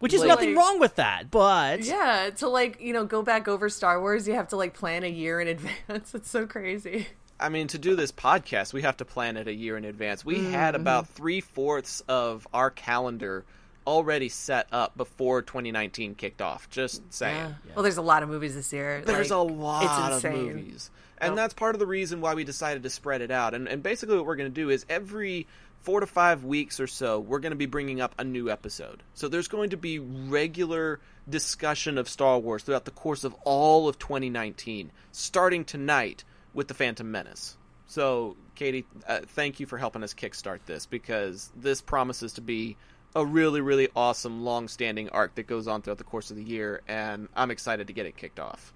Which 0.04 0.14
is 0.14 0.20
Like- 0.20 0.28
nothing 0.28 0.54
wrong 0.56 0.82
with 0.82 0.96
that, 0.96 1.32
but 1.32 1.82
yeah, 1.86 2.30
to 2.38 2.50
like 2.50 2.82
you 2.82 2.92
know 2.92 3.06
go 3.06 3.22
back 3.24 3.48
over 3.48 3.70
Star 3.70 4.02
Wars, 4.02 4.28
you 4.28 4.34
have 4.34 4.50
to 4.50 4.58
like 4.58 4.74
plan 4.74 5.04
a 5.04 5.08
year 5.08 5.40
in 5.40 5.48
advance. 5.88 6.14
It's 6.14 6.30
so 6.30 6.46
crazy. 6.46 7.08
I 7.40 7.48
mean, 7.48 7.68
to 7.70 7.78
do 7.78 7.96
this 7.96 8.12
podcast, 8.12 8.74
we 8.74 8.82
have 8.82 8.98
to 8.98 9.06
plan 9.06 9.38
it 9.38 9.48
a 9.48 9.54
year 9.54 9.78
in 9.78 9.86
advance. 9.86 10.26
We 10.26 10.44
had 10.44 10.76
Mhm. 10.76 10.80
about 10.82 11.08
three 11.08 11.40
fourths 11.40 12.02
of 12.10 12.46
our 12.54 12.70
calendar 12.70 13.46
already 13.88 14.28
set 14.30 14.68
up 14.74 14.96
before 14.98 15.42
2019 15.42 16.16
kicked 16.16 16.42
off. 16.42 16.70
Just 16.70 17.02
saying. 17.14 17.38
Yeah. 17.38 17.72
Well, 17.76 17.84
there's 17.84 17.98
a 17.98 18.02
lot 18.02 18.24
of 18.24 18.30
movies 18.30 18.56
this 18.56 18.72
year. 18.74 19.02
There's 19.06 19.32
like, 19.32 19.40
a 19.40 19.42
lot 19.54 20.14
it's 20.14 20.24
of 20.26 20.32
movies. 20.34 20.92
And 21.18 21.32
Nope. 21.32 21.36
that's 21.38 21.54
part 21.54 21.76
of 21.76 21.80
the 21.80 21.88
reason 21.88 22.20
why 22.20 22.34
we 22.34 22.44
decided 22.44 22.84
to 22.84 22.90
spread 22.90 23.22
it 23.22 23.32
out. 23.32 23.54
And, 23.54 23.68
and 23.70 23.82
basically, 23.82 24.18
what 24.18 24.26
we're 24.26 24.36
going 24.36 24.52
to 24.54 24.62
do 24.62 24.70
is 24.70 24.86
every 24.90 25.48
four 25.84 26.00
to 26.00 26.08
five 26.08 26.44
weeks 26.44 26.80
or 26.80 26.88
so, 26.88 27.20
we're 27.20 27.40
going 27.40 27.52
to 27.52 27.58
be 27.58 27.66
bringing 27.66 28.02
up 28.02 28.16
a 28.18 28.24
new 28.24 28.50
episode. 28.50 29.04
So 29.14 29.28
there's 29.28 29.48
going 29.48 29.70
to 29.72 29.78
be 29.78 30.00
regular 30.00 31.00
discussion 31.30 31.98
of 31.98 32.10
Star 32.10 32.40
Wars 32.40 32.64
throughout 32.64 32.86
the 32.86 32.92
course 32.92 33.24
of 33.24 33.34
all 33.44 33.88
of 33.88 34.00
2019, 34.00 34.92
starting 35.12 35.66
tonight 35.66 36.24
with 36.54 36.68
The 36.68 36.74
Phantom 36.74 37.10
Menace. 37.10 37.58
So, 37.86 38.36
Katie, 38.56 38.86
uh, 39.08 39.20
thank 39.28 39.60
you 39.60 39.66
for 39.66 39.78
helping 39.78 40.04
us 40.04 40.14
kickstart 40.14 40.60
this 40.66 40.86
because 40.86 41.52
this 41.56 41.82
promises 41.82 42.34
to 42.34 42.42
be 42.42 42.76
a 43.16 43.24
really, 43.26 43.62
really 43.62 43.90
awesome, 43.96 44.44
long 44.44 44.68
standing 44.68 45.10
arc 45.10 45.36
that 45.36 45.48
goes 45.48 45.68
on 45.68 45.82
throughout 45.82 46.00
the 46.00 46.04
course 46.04 46.32
of 46.32 46.38
the 46.38 46.44
year. 46.44 46.82
And 46.88 47.28
I'm 47.36 47.52
excited 47.52 47.88
to 47.88 47.94
get 47.94 48.06
it 48.06 48.18
kicked 48.18 48.40
off. 48.40 48.74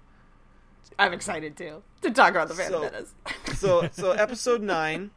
I'm 0.98 1.12
excited 1.12 1.56
too 1.56 1.82
to 2.02 2.10
talk 2.10 2.30
about 2.30 2.48
the 2.48 2.54
Phantom 2.54 2.82
So- 2.82 2.90
Menace. 2.90 3.14
so 3.58 3.88
so 3.92 4.12
episode 4.12 4.62
9 4.62 5.10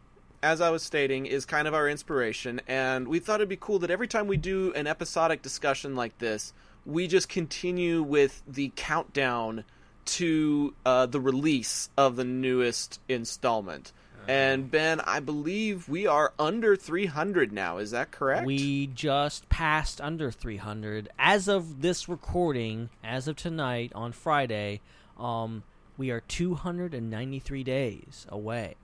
as 0.44 0.62
i 0.62 0.70
was 0.70 0.84
stating 0.84 1.26
is 1.26 1.46
kind 1.46 1.68
of 1.68 1.74
our 1.74 1.88
inspiration 1.88 2.62
and 2.68 3.08
we 3.08 3.20
thought 3.20 3.36
it'd 3.36 3.50
be 3.50 3.58
cool 3.60 3.80
that 3.80 3.92
every 3.92 4.08
time 4.08 4.28
we 4.28 4.38
do 4.38 4.74
an 4.74 4.88
episodic 4.88 5.42
discussion 5.42 5.96
like 5.96 6.18
this 6.20 6.54
we 6.86 7.08
just 7.08 7.30
continue 7.30 8.02
with 8.02 8.42
the 8.48 8.72
countdown 8.76 9.64
to 10.04 10.74
uh, 10.84 11.06
the 11.06 11.20
release 11.20 11.90
of 11.96 12.16
the 12.16 12.24
newest 12.24 13.00
installment 13.08 13.92
and 14.28 14.70
ben 14.70 15.00
i 15.02 15.20
believe 15.20 15.90
we 15.90 16.06
are 16.06 16.34
under 16.38 16.76
300 16.76 17.52
now 17.52 17.78
is 17.78 17.92
that 17.92 18.12
correct 18.12 18.46
we 18.46 18.88
just 18.88 19.50
passed 19.50 20.00
under 20.00 20.30
300 20.30 21.10
as 21.18 21.48
of 21.48 21.82
this 21.82 22.10
recording. 22.10 22.90
As 23.04 23.28
of 23.28 23.36
tonight 23.36 23.92
on 23.96 24.12
Friday, 24.12 24.82
um, 25.18 25.64
we 25.98 26.12
are 26.12 26.22
293 26.22 27.64
days 27.64 28.26
away. 28.30 28.76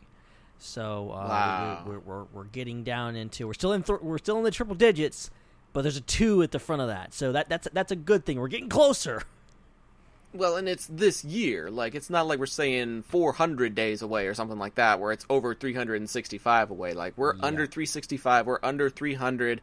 So 0.60 1.12
uh, 1.12 1.28
Wow. 1.28 1.84
we, 1.86 1.92
we're, 1.92 2.00
we're 2.00 2.24
we're 2.34 2.44
getting 2.46 2.84
down 2.84 3.16
into 3.16 3.46
we're 3.48 3.54
still 3.54 3.74
in 3.74 3.84
th- 3.84 4.02
we're 4.02 4.18
still 4.18 4.38
in 4.38 4.44
the 4.44 4.52
triple 4.52 4.76
digits, 4.76 5.30
but 5.74 5.84
there's 5.84 5.98
a 5.98 6.02
two 6.02 6.42
at 6.44 6.52
the 6.52 6.60
front 6.60 6.82
of 6.82 6.88
that. 6.88 7.14
So 7.14 7.32
that 7.32 7.48
that's 7.50 7.68
that's 7.74 7.92
a 7.92 7.96
good 7.96 8.26
thing. 8.26 8.40
We're 8.40 8.48
getting 8.48 8.70
closer. 8.70 9.24
Well, 10.34 10.58
and 10.58 10.68
it's 10.68 10.86
this 10.88 11.24
year. 11.24 11.72
Like, 11.72 11.96
it's 11.96 12.10
not 12.10 12.28
like 12.28 12.38
we're 12.38 12.46
saying 12.48 13.04
400 13.04 13.74
days 13.74 14.02
away 14.02 14.28
or 14.28 14.34
something 14.34 14.60
like 14.60 14.76
that, 14.76 15.00
where 15.00 15.12
it's 15.14 15.26
over 15.30 15.56
365 15.56 16.70
away. 16.70 16.94
Like, 16.94 17.18
we're 17.18 17.34
under 17.40 17.66
365, 17.66 18.46
we're 18.46 18.60
under 18.62 18.90
300. 18.90 19.62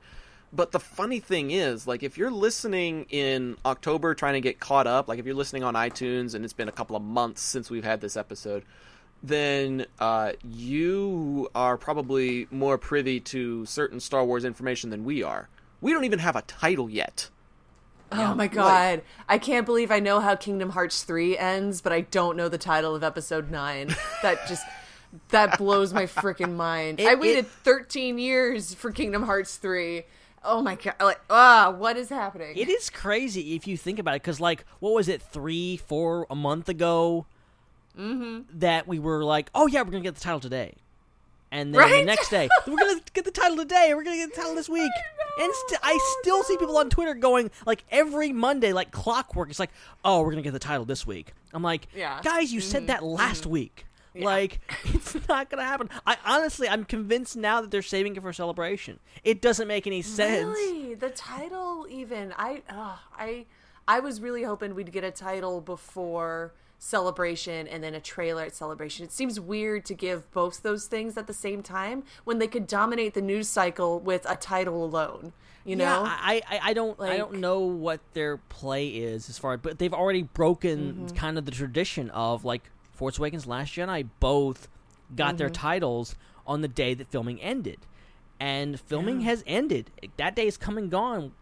But 0.52 0.72
the 0.72 0.80
funny 0.80 1.20
thing 1.20 1.50
is, 1.50 1.86
like, 1.86 2.02
if 2.02 2.16
you're 2.16 2.30
listening 2.30 3.06
in 3.10 3.56
October 3.64 4.14
trying 4.14 4.34
to 4.34 4.40
get 4.40 4.58
caught 4.58 4.86
up, 4.86 5.06
like, 5.06 5.18
if 5.18 5.26
you're 5.26 5.34
listening 5.34 5.64
on 5.64 5.74
iTunes 5.74 6.34
and 6.34 6.44
it's 6.44 6.54
been 6.54 6.68
a 6.68 6.72
couple 6.72 6.96
of 6.96 7.02
months 7.02 7.42
since 7.42 7.70
we've 7.70 7.84
had 7.84 8.00
this 8.00 8.16
episode, 8.16 8.64
then 9.22 9.86
uh, 9.98 10.32
you 10.44 11.48
are 11.54 11.76
probably 11.76 12.46
more 12.50 12.76
privy 12.78 13.20
to 13.20 13.64
certain 13.66 14.00
Star 14.00 14.24
Wars 14.24 14.44
information 14.44 14.90
than 14.90 15.04
we 15.04 15.22
are. 15.22 15.48
We 15.80 15.92
don't 15.92 16.04
even 16.04 16.18
have 16.18 16.36
a 16.36 16.42
title 16.42 16.88
yet. 16.90 17.30
Oh 18.12 18.34
my 18.34 18.46
god. 18.46 19.02
I 19.28 19.38
can't 19.38 19.66
believe 19.66 19.90
I 19.90 19.98
know 19.98 20.20
how 20.20 20.36
Kingdom 20.36 20.70
Hearts 20.70 21.02
3 21.02 21.36
ends, 21.36 21.80
but 21.80 21.92
I 21.92 22.02
don't 22.02 22.36
know 22.36 22.48
the 22.48 22.58
title 22.58 22.94
of 22.94 23.02
episode 23.02 23.50
9. 23.50 23.94
That 24.22 24.46
just 24.46 24.64
that 25.30 25.58
blows 25.58 25.92
my 25.94 26.04
freaking 26.06 26.54
mind. 26.54 26.98
It- 27.00 27.06
I 27.08 27.14
waited 27.14 27.44
it- 27.46 27.50
13 27.50 28.18
years 28.18 28.74
for 28.74 28.90
Kingdom 28.90 29.22
Hearts 29.24 29.56
3. 29.56 30.02
Oh 30.44 30.60
my 30.62 30.74
god. 30.74 30.94
Like, 31.00 31.20
ah, 31.30 31.74
what 31.76 31.96
is 31.96 32.08
happening? 32.10 32.56
It 32.56 32.68
is 32.68 32.90
crazy 32.90 33.54
if 33.54 33.66
you 33.66 33.76
think 33.76 33.98
about 33.98 34.16
it, 34.16 34.22
because 34.22 34.40
like, 34.40 34.64
what 34.80 34.92
was 34.92 35.08
it, 35.08 35.22
three, 35.22 35.76
four, 35.76 36.26
a 36.30 36.34
month 36.34 36.68
ago, 36.68 37.26
Mm-hmm. 37.98 38.58
that 38.58 38.86
we 38.88 38.98
were 38.98 39.24
like, 39.24 39.50
oh 39.54 39.66
yeah, 39.66 39.82
we're 39.82 39.90
gonna 39.92 40.02
get 40.02 40.14
the 40.14 40.20
title 40.20 40.40
today, 40.40 40.74
and 41.52 41.74
then 41.74 41.90
the 41.90 42.04
next 42.04 42.28
day, 42.28 42.48
we're 42.66 42.76
gonna 42.78 43.00
get 43.12 43.24
the 43.24 43.30
title 43.30 43.56
today, 43.56 43.92
we're 43.94 44.02
gonna 44.02 44.16
get 44.16 44.30
the 44.34 44.36
title 44.40 44.54
this 44.56 44.68
week, 44.68 44.90
and 45.40 45.52
st- 45.68 45.80
I 45.82 45.98
still 46.20 46.42
see 46.42 46.56
people 46.56 46.76
on 46.76 46.90
Twitter 46.90 47.14
going 47.14 47.50
like 47.66 47.84
every 47.90 48.32
Monday, 48.32 48.72
like 48.72 48.90
clockwork. 48.90 49.50
It's 49.50 49.60
like, 49.60 49.70
oh, 50.04 50.22
we're 50.22 50.30
gonna 50.30 50.42
get 50.42 50.52
the 50.52 50.58
title 50.58 50.84
this 50.84 51.06
week. 51.06 51.32
I'm 51.52 51.62
like, 51.62 51.86
Yeah. 51.94 52.20
guys, 52.22 52.52
you 52.52 52.60
Mhm, 52.60 52.64
said 52.64 52.86
that 52.88 53.04
last 53.04 53.46
week. 53.46 53.86
Like 54.16 54.60
it's 54.84 55.16
not 55.28 55.50
gonna 55.50 55.64
happen. 55.64 55.90
I 56.06 56.16
honestly, 56.24 56.68
I'm 56.68 56.84
convinced 56.84 57.36
now 57.36 57.60
that 57.60 57.70
they're 57.72 57.82
saving 57.82 58.14
it 58.16 58.22
for 58.22 58.32
celebration. 58.32 59.00
It 59.24 59.40
doesn't 59.42 59.66
make 59.66 59.86
any 59.88 60.02
sense. 60.02 60.46
Really? 60.46 60.94
The 60.94 61.10
title 61.10 61.86
even 61.90 62.32
I 62.36 62.62
uh, 62.68 62.96
I 63.16 63.46
I 63.88 63.98
was 64.00 64.20
really 64.20 64.44
hoping 64.44 64.74
we'd 64.76 64.92
get 64.92 65.02
a 65.02 65.10
title 65.10 65.60
before 65.60 66.52
celebration 66.78 67.66
and 67.66 67.82
then 67.82 67.94
a 67.94 68.00
trailer 68.00 68.42
at 68.42 68.54
celebration. 68.54 69.04
It 69.04 69.12
seems 69.12 69.40
weird 69.40 69.84
to 69.86 69.94
give 69.94 70.30
both 70.32 70.62
those 70.62 70.86
things 70.86 71.16
at 71.16 71.26
the 71.26 71.34
same 71.34 71.62
time 71.62 72.04
when 72.24 72.38
they 72.38 72.46
could 72.46 72.66
dominate 72.66 73.14
the 73.14 73.22
news 73.22 73.48
cycle 73.48 73.98
with 74.00 74.26
a 74.28 74.36
title 74.36 74.84
alone. 74.84 75.32
You 75.64 75.76
know? 75.76 75.84
Yeah, 75.84 76.00
I, 76.20 76.42
I, 76.46 76.60
I 76.62 76.72
don't 76.74 77.00
I 77.00 77.16
don't 77.16 77.34
know 77.40 77.60
what 77.60 78.00
their 78.12 78.36
play 78.36 78.88
is 78.88 79.30
as 79.30 79.38
far, 79.38 79.56
but 79.56 79.78
they've 79.78 79.94
already 79.94 80.22
broken 80.22 81.08
Mhm. 81.08 81.16
kind 81.16 81.38
of 81.38 81.46
the 81.46 81.52
tradition 81.52 82.10
of 82.10 82.44
like 82.44 82.70
Force 82.92 83.18
Awakens, 83.18 83.46
Last 83.46 83.72
Jedi, 83.72 84.06
both 84.20 84.68
got 85.16 85.38
their 85.38 85.48
Mhm. 85.48 85.54
titles 85.54 86.16
on 86.46 86.60
the 86.60 86.68
day 86.68 86.92
that 86.92 87.08
filming 87.08 87.40
ended, 87.40 87.78
and 88.38 88.78
filming 88.78 89.20
Yeah. 89.22 89.28
has 89.28 89.42
ended. 89.46 89.90
That 90.18 90.36
day 90.36 90.46
is 90.46 90.58
come 90.58 90.76
and 90.76 90.90
gone, 90.90 91.32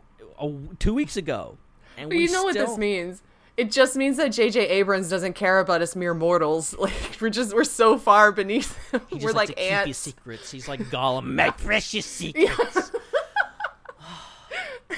uh, 0.41 0.49
two 0.79 0.95
weeks 0.95 1.17
ago, 1.17 1.59
and 1.99 2.09
But 2.09 2.17
we 2.17 2.23
you 2.27 2.31
know 2.31 2.45
what 2.45 2.55
this 2.55 2.79
means? 2.79 3.23
It 3.57 3.71
just 3.71 3.97
means 3.97 4.17
that 4.17 4.29
J.J. 4.33 4.67
Abrams 4.69 5.11
doesn't 5.11 5.35
care 5.35 5.59
about 5.61 5.83
us 5.83 5.95
mere 5.95 6.15
mortals. 6.15 6.75
Like 6.79 6.93
we're 7.21 7.29
just 7.31 7.55
we're 7.55 7.65
so 7.65 7.99
far 7.99 8.33
beneath. 8.33 8.77
We're 9.11 9.33
like 9.33 9.49
keep 9.51 9.59
ants. 9.61 9.99
secrets. 9.99 10.51
He's 10.51 10.67
like 10.69 10.81
Gollum, 10.85 11.35
my 11.35 11.51
precious 11.51 12.07
secrets. 12.21 12.91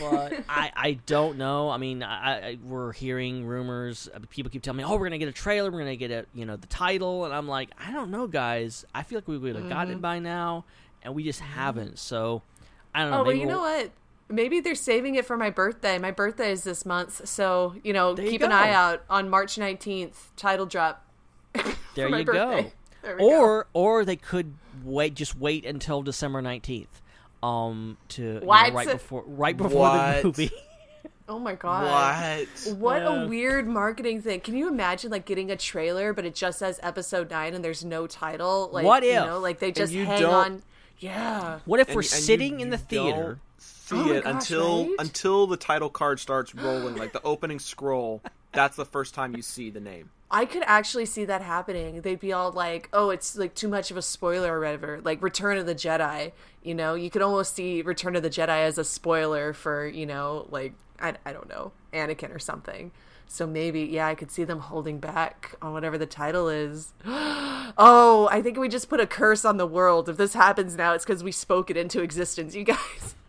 but 0.01 0.33
I, 0.49 0.73
I 0.75 0.93
don't 1.07 1.39
know. 1.39 1.71
I 1.71 1.77
mean, 1.77 2.03
I, 2.03 2.49
I 2.51 2.59
we're 2.65 2.93
hearing 2.93 3.47
rumors. 3.47 4.09
uh, 4.15 4.19
People 4.31 4.51
keep 4.51 4.63
telling 4.63 4.79
me, 4.79 4.85
"Oh, 4.85 4.97
we're 4.97 5.07
gonna 5.07 5.19
get 5.19 5.29
a 5.29 5.33
trailer. 5.33 5.71
We're 5.71 5.79
gonna 5.81 5.97
get 5.97 6.11
a 6.11 6.27
you 6.35 6.45
know 6.47 6.57
the 6.57 6.67
title," 6.67 7.25
and 7.25 7.35
I'm 7.35 7.47
like, 7.49 7.71
I 7.85 7.93
don't 7.93 8.11
know, 8.11 8.27
guys. 8.27 8.85
I 8.95 9.03
feel 9.03 9.19
like 9.19 9.29
we 9.29 9.39
would 9.39 9.55
have 9.57 9.69
gotten 9.69 9.93
Mhm. 9.95 9.97
it 9.97 10.03
by 10.03 10.19
now, 10.19 10.65
and 11.03 11.15
we 11.15 11.23
just 11.23 11.41
haven't. 11.41 11.99
So 11.99 12.43
I 12.95 13.03
don't 13.03 13.11
know. 13.13 13.21
Oh, 13.21 13.25
but 13.25 13.37
you 13.37 13.47
know 13.47 13.61
we'll- 13.61 13.81
what? 13.83 13.91
Maybe 14.29 14.61
they're 14.61 14.75
saving 14.75 15.17
it 15.17 15.27
for 15.27 15.37
my 15.37 15.51
birthday. 15.51 15.99
My 15.99 16.11
birthday 16.11 16.51
is 16.51 16.65
this 16.65 16.87
month, 16.87 17.29
so 17.29 17.75
you 17.83 17.93
know, 17.93 18.15
There 18.15 18.25
you 18.25 18.31
keep 18.31 18.43
an 18.43 18.53
eye 18.53 18.71
out 18.71 19.05
on 19.11 19.29
March 19.29 19.59
nineteenth. 19.59 20.31
Title 20.37 20.67
drop. 20.67 21.05
There 21.95 22.09
you 22.09 22.25
birthday. 22.25 22.63
go. 22.63 22.71
There 23.03 23.15
we 23.17 23.21
go. 23.21 23.27
Or 23.41 23.67
or 23.73 24.05
they 24.05 24.17
could 24.17 24.55
wait, 24.83 25.15
just 25.15 25.37
wait 25.39 25.65
until 25.65 26.03
December 26.03 26.43
nineteenth, 26.43 27.01
um, 27.43 27.99
to 28.09 28.23
you 28.23 28.41
know, 28.41 28.47
What? 28.47 28.73
right 28.73 28.89
before 28.89 29.23
right 29.27 29.57
before 29.57 29.79
What? 29.81 30.17
the 30.23 30.25
movie. 30.29 30.51
Oh 31.27 31.39
my 31.39 31.55
god! 31.55 32.47
What? 32.67 32.77
What 32.77 33.01
Yeah. 33.03 33.23
a 33.25 33.27
weird 33.27 33.67
marketing 33.67 34.21
thing. 34.21 34.41
Can 34.41 34.59
you 34.59 34.69
imagine 34.69 35.11
like 35.11 35.25
getting 35.25 35.51
a 35.51 35.57
trailer, 35.57 36.13
but 36.13 36.27
it 36.27 36.35
just 36.35 36.59
says 36.59 36.79
episode 36.83 37.31
nine 37.31 37.55
and 37.55 37.65
there's 37.65 37.83
no 37.83 38.07
title? 38.07 38.69
Like, 38.71 38.85
What 38.85 39.03
You 39.05 39.13
if? 39.13 39.25
know, 39.27 39.39
like 39.39 39.59
they 39.59 39.73
just 39.73 39.95
hang 39.95 40.21
don't- 40.21 40.35
on. 40.35 40.63
Yeah. 40.99 41.61
What 41.65 41.81
if 41.81 41.89
And- 41.89 41.97
we're 41.97 42.03
and 42.03 42.11
you- 42.11 42.17
sitting 42.19 42.61
in 42.61 42.69
the 42.69 42.77
theater? 42.77 43.39
See 43.85 43.97
Oh 43.97 44.11
it 44.13 44.25
gosh, 44.25 44.35
until 44.35 44.85
right? 44.87 44.97
until 44.99 45.47
the 45.47 45.59
title 45.59 45.91
card 45.91 46.19
starts 46.19 46.55
rolling, 46.55 46.97
like 46.97 47.13
the 47.13 47.21
opening 47.23 47.59
scroll. 47.59 48.23
That's 48.53 48.77
the 48.77 48.87
first 48.87 49.13
time 49.13 49.37
you 49.37 49.43
see 49.43 49.69
the 49.69 49.81
name. 49.81 50.09
I 50.31 50.47
could 50.47 50.63
actually 50.65 51.05
see 51.05 51.27
that 51.27 51.43
happening. 51.43 52.01
They'd 52.01 52.19
be 52.19 52.33
all 52.33 52.51
like, 52.51 52.89
"Oh, 52.95 53.11
it's 53.11 53.37
like 53.37 53.55
too 53.55 53.69
much 53.69 53.91
of 53.91 53.99
a 53.99 54.03
spoiler 54.03 54.57
or 54.57 54.61
whatever." 54.61 55.01
Like 55.05 55.21
Return 55.21 55.59
of 55.59 55.67
the 55.67 55.75
Jedi, 55.75 56.33
you 56.63 56.75
know, 56.75 56.95
you 56.95 57.11
could 57.11 57.21
almost 57.21 57.55
see 57.55 57.83
Return 57.83 58.17
of 58.17 58.23
the 58.23 58.31
Jedi 58.31 58.65
as 58.65 58.79
a 58.79 58.85
spoiler 58.85 59.53
for, 59.53 59.87
you 59.87 60.07
know, 60.07 60.47
like 60.49 60.73
I, 60.99 61.15
I 61.27 61.35
don't 61.35 61.51
know, 61.51 61.73
Anakin 61.93 62.35
or 62.35 62.39
something. 62.39 62.91
So 63.27 63.47
maybe, 63.47 63.83
yeah, 63.83 64.07
I 64.07 64.15
could 64.15 64.31
see 64.31 64.45
them 64.45 64.61
holding 64.61 64.99
back 64.99 65.57
on 65.61 65.75
whatever 65.75 65.99
the 65.99 66.07
title 66.07 66.49
is. 66.49 66.95
oh, 67.05 68.29
I 68.33 68.41
think 68.41 68.57
we 68.57 68.69
just 68.71 68.89
put 68.89 69.01
a 69.01 69.07
curse 69.07 69.45
on 69.45 69.59
the 69.59 69.67
world. 69.67 70.09
If 70.09 70.17
this 70.17 70.33
happens 70.33 70.75
now, 70.75 70.95
it's 70.95 71.05
because 71.05 71.23
we 71.23 71.33
spoke 71.33 71.71
it 71.71 71.77
into 71.77 72.01
existence, 72.03 72.55
you 72.55 72.65
guys. 72.65 73.15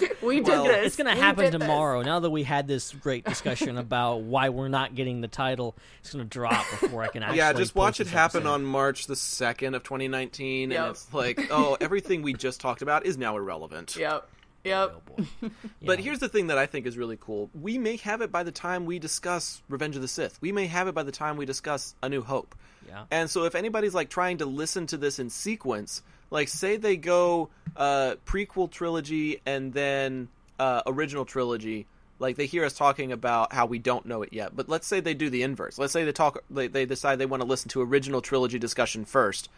we 0.22 0.36
did 0.36 0.46
Well, 0.48 0.64
this. 0.64 0.86
it's 0.86 0.96
going 0.96 1.14
to 1.14 1.20
happen 1.20 1.44
did 1.44 1.54
this. 1.54 1.60
tomorrow. 1.60 2.02
Now 2.02 2.20
that 2.20 2.30
we 2.30 2.42
had 2.42 2.66
this 2.68 2.92
great 2.92 3.24
discussion 3.24 3.76
about 3.78 4.22
why 4.22 4.48
we're 4.48 4.68
not 4.68 4.94
getting 4.94 5.20
the 5.20 5.28
title, 5.28 5.74
it's 6.00 6.12
going 6.12 6.24
to 6.24 6.28
drop 6.28 6.64
before 6.80 7.02
I 7.02 7.08
can 7.08 7.22
actually. 7.22 7.38
yeah, 7.38 7.52
just 7.52 7.74
watch 7.74 8.00
it 8.00 8.06
happen 8.06 8.38
episode. 8.42 8.52
on 8.54 8.64
March 8.64 9.06
the 9.06 9.16
second 9.16 9.74
of 9.74 9.82
2019, 9.82 10.70
Yep. 10.70 10.80
and 10.80 10.90
it's 10.90 11.12
like, 11.14 11.40
oh, 11.50 11.76
everything 11.80 12.22
we 12.22 12.32
just 12.34 12.60
talked 12.60 12.82
about 12.82 13.06
is 13.06 13.16
now 13.18 13.36
irrelevant. 13.36 13.96
Yep. 13.96 14.28
Yep. 14.64 15.02
Oh, 15.42 15.50
but 15.82 16.00
here's 16.00 16.20
the 16.20 16.28
thing 16.28 16.46
that 16.46 16.56
I 16.56 16.64
think 16.64 16.86
is 16.86 16.96
really 16.96 17.18
cool. 17.20 17.50
We 17.60 17.76
may 17.76 17.96
have 17.98 18.22
it 18.22 18.32
by 18.32 18.44
the 18.44 18.52
time 18.52 18.86
we 18.86 18.98
discuss 18.98 19.62
Revenge 19.68 19.94
of 19.96 20.00
the 20.02 20.08
Sith. 20.08 20.38
We 20.40 20.52
may 20.52 20.66
have 20.66 20.88
it 20.88 20.94
by 20.94 21.02
the 21.02 21.12
time 21.12 21.36
we 21.36 21.44
discuss 21.44 21.94
A 22.02 22.08
New 22.08 22.22
Hope. 22.22 22.54
Yeah. 22.88 23.04
And 23.10 23.28
so 23.28 23.44
if 23.44 23.54
anybody's 23.54 23.94
like 23.94 24.08
trying 24.08 24.38
to 24.38 24.46
listen 24.46 24.86
to 24.88 24.96
this 24.96 25.18
in 25.18 25.28
sequence, 25.28 26.02
like 26.34 26.48
say 26.48 26.76
they 26.76 26.98
go 26.98 27.48
uh 27.76 28.16
prequel 28.26 28.70
trilogy 28.70 29.40
and 29.46 29.72
then 29.72 30.28
uh 30.58 30.82
original 30.86 31.24
trilogy, 31.24 31.86
like 32.18 32.36
they 32.36 32.46
hear 32.46 32.64
us 32.64 32.74
talking 32.74 33.12
about 33.12 33.52
how 33.54 33.64
we 33.64 33.78
don't 33.78 34.04
know 34.04 34.20
it 34.22 34.32
yet. 34.32 34.54
But 34.54 34.68
let's 34.68 34.86
say 34.86 35.00
they 35.00 35.14
do 35.14 35.30
the 35.30 35.42
inverse. 35.42 35.78
Let's 35.78 35.92
say 35.94 36.04
they 36.04 36.12
talk 36.12 36.44
they, 36.50 36.66
they 36.66 36.84
decide 36.84 37.18
they 37.18 37.26
want 37.26 37.42
to 37.42 37.48
listen 37.48 37.70
to 37.70 37.80
original 37.80 38.20
trilogy 38.20 38.58
discussion 38.58 39.06
1st 39.06 39.48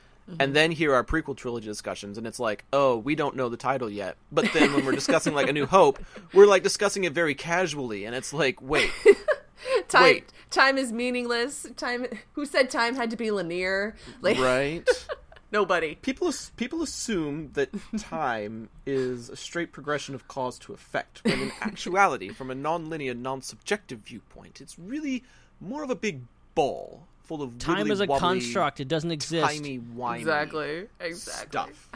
And 0.40 0.54
then 0.54 0.72
hear 0.72 0.92
our 0.92 1.04
prequel 1.04 1.36
trilogy 1.36 1.68
discussions, 1.68 2.18
and 2.18 2.26
it's 2.26 2.40
like, 2.40 2.64
oh, 2.72 2.96
we 2.96 3.14
don't 3.14 3.36
know 3.36 3.48
the 3.48 3.56
title 3.56 3.88
yet. 3.88 4.16
But 4.32 4.52
then 4.52 4.72
when 4.72 4.84
we're 4.84 4.92
discussing 5.02 5.34
like 5.34 5.48
A 5.48 5.52
New 5.52 5.66
Hope, 5.66 6.00
we're 6.34 6.46
like 6.46 6.64
discussing 6.64 7.04
it 7.04 7.12
very 7.12 7.34
casually, 7.36 8.04
and 8.04 8.14
it's 8.14 8.32
like, 8.32 8.60
wait, 8.60 8.90
time 9.88 10.02
Wait. 10.02 10.32
time 10.50 10.78
is 10.78 10.92
meaningless 10.92 11.66
time 11.76 12.06
who 12.32 12.44
said 12.44 12.70
time 12.70 12.96
had 12.96 13.10
to 13.10 13.16
be 13.16 13.30
linear 13.30 13.94
like 14.20 14.38
right? 14.38 14.88
nobody 15.52 15.96
People 15.96 16.32
people 16.56 16.82
assume 16.82 17.50
that 17.54 17.70
time 17.98 18.68
is 18.84 19.28
a 19.28 19.36
straight 19.36 19.72
progression 19.72 20.14
of 20.14 20.28
cause 20.28 20.58
to 20.60 20.72
effect, 20.72 21.22
when 21.24 21.40
in 21.40 21.52
actuality, 21.60 22.28
from 22.30 22.50
a 22.50 22.54
non-linear, 22.54 23.14
non-subjective 23.14 24.00
viewpoint, 24.00 24.60
it's 24.60 24.78
really 24.78 25.24
more 25.60 25.82
of 25.82 25.90
a 25.90 25.94
big 25.94 26.20
ball 26.54 27.06
full 27.24 27.42
of 27.42 27.58
Time 27.58 27.90
is 27.90 28.00
a 28.00 28.06
wobbly, 28.06 28.40
construct. 28.40 28.80
It 28.80 28.88
doesn't 28.88 29.10
exist. 29.10 29.46
Timey 29.46 29.80
wimey 29.96 30.20
exactly 30.20 30.88
exactly 31.00 31.48
stuff. 31.48 31.90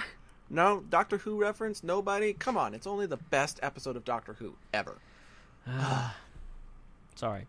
No 0.48 0.82
Doctor 0.90 1.18
Who 1.18 1.40
reference. 1.40 1.84
Nobody. 1.84 2.32
Come 2.32 2.56
on, 2.56 2.74
it's 2.74 2.86
only 2.86 3.06
the 3.06 3.16
best 3.16 3.60
episode 3.62 3.96
of 3.96 4.04
Doctor 4.04 4.34
Who 4.34 4.54
ever. 4.74 4.96
Sorry. 7.14 7.46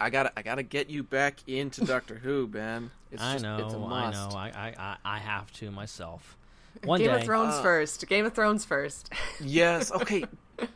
I 0.00 0.10
gotta 0.10 0.32
I 0.36 0.42
gotta 0.42 0.62
get 0.62 0.88
you 0.90 1.02
back 1.02 1.38
into 1.46 1.84
Doctor 1.84 2.16
Who, 2.16 2.46
Ben. 2.46 2.90
It's 3.10 3.22
I 3.22 3.32
just, 3.34 3.44
know. 3.44 3.58
It's 3.64 3.74
a 3.74 3.78
I 3.78 3.80
must. 4.10 4.30
know. 4.32 4.36
I, 4.38 4.46
I, 4.48 4.74
I, 4.78 4.96
I 5.04 5.18
have 5.18 5.52
to 5.54 5.70
myself. 5.70 6.36
One 6.84 7.00
game 7.00 7.08
day. 7.10 7.16
of 7.20 7.24
thrones 7.24 7.54
Uh, 7.54 7.62
first 7.62 8.06
game 8.08 8.24
of 8.26 8.34
thrones 8.34 8.64
first 8.64 9.12
Yes. 9.40 9.92
Okay. 9.92 10.24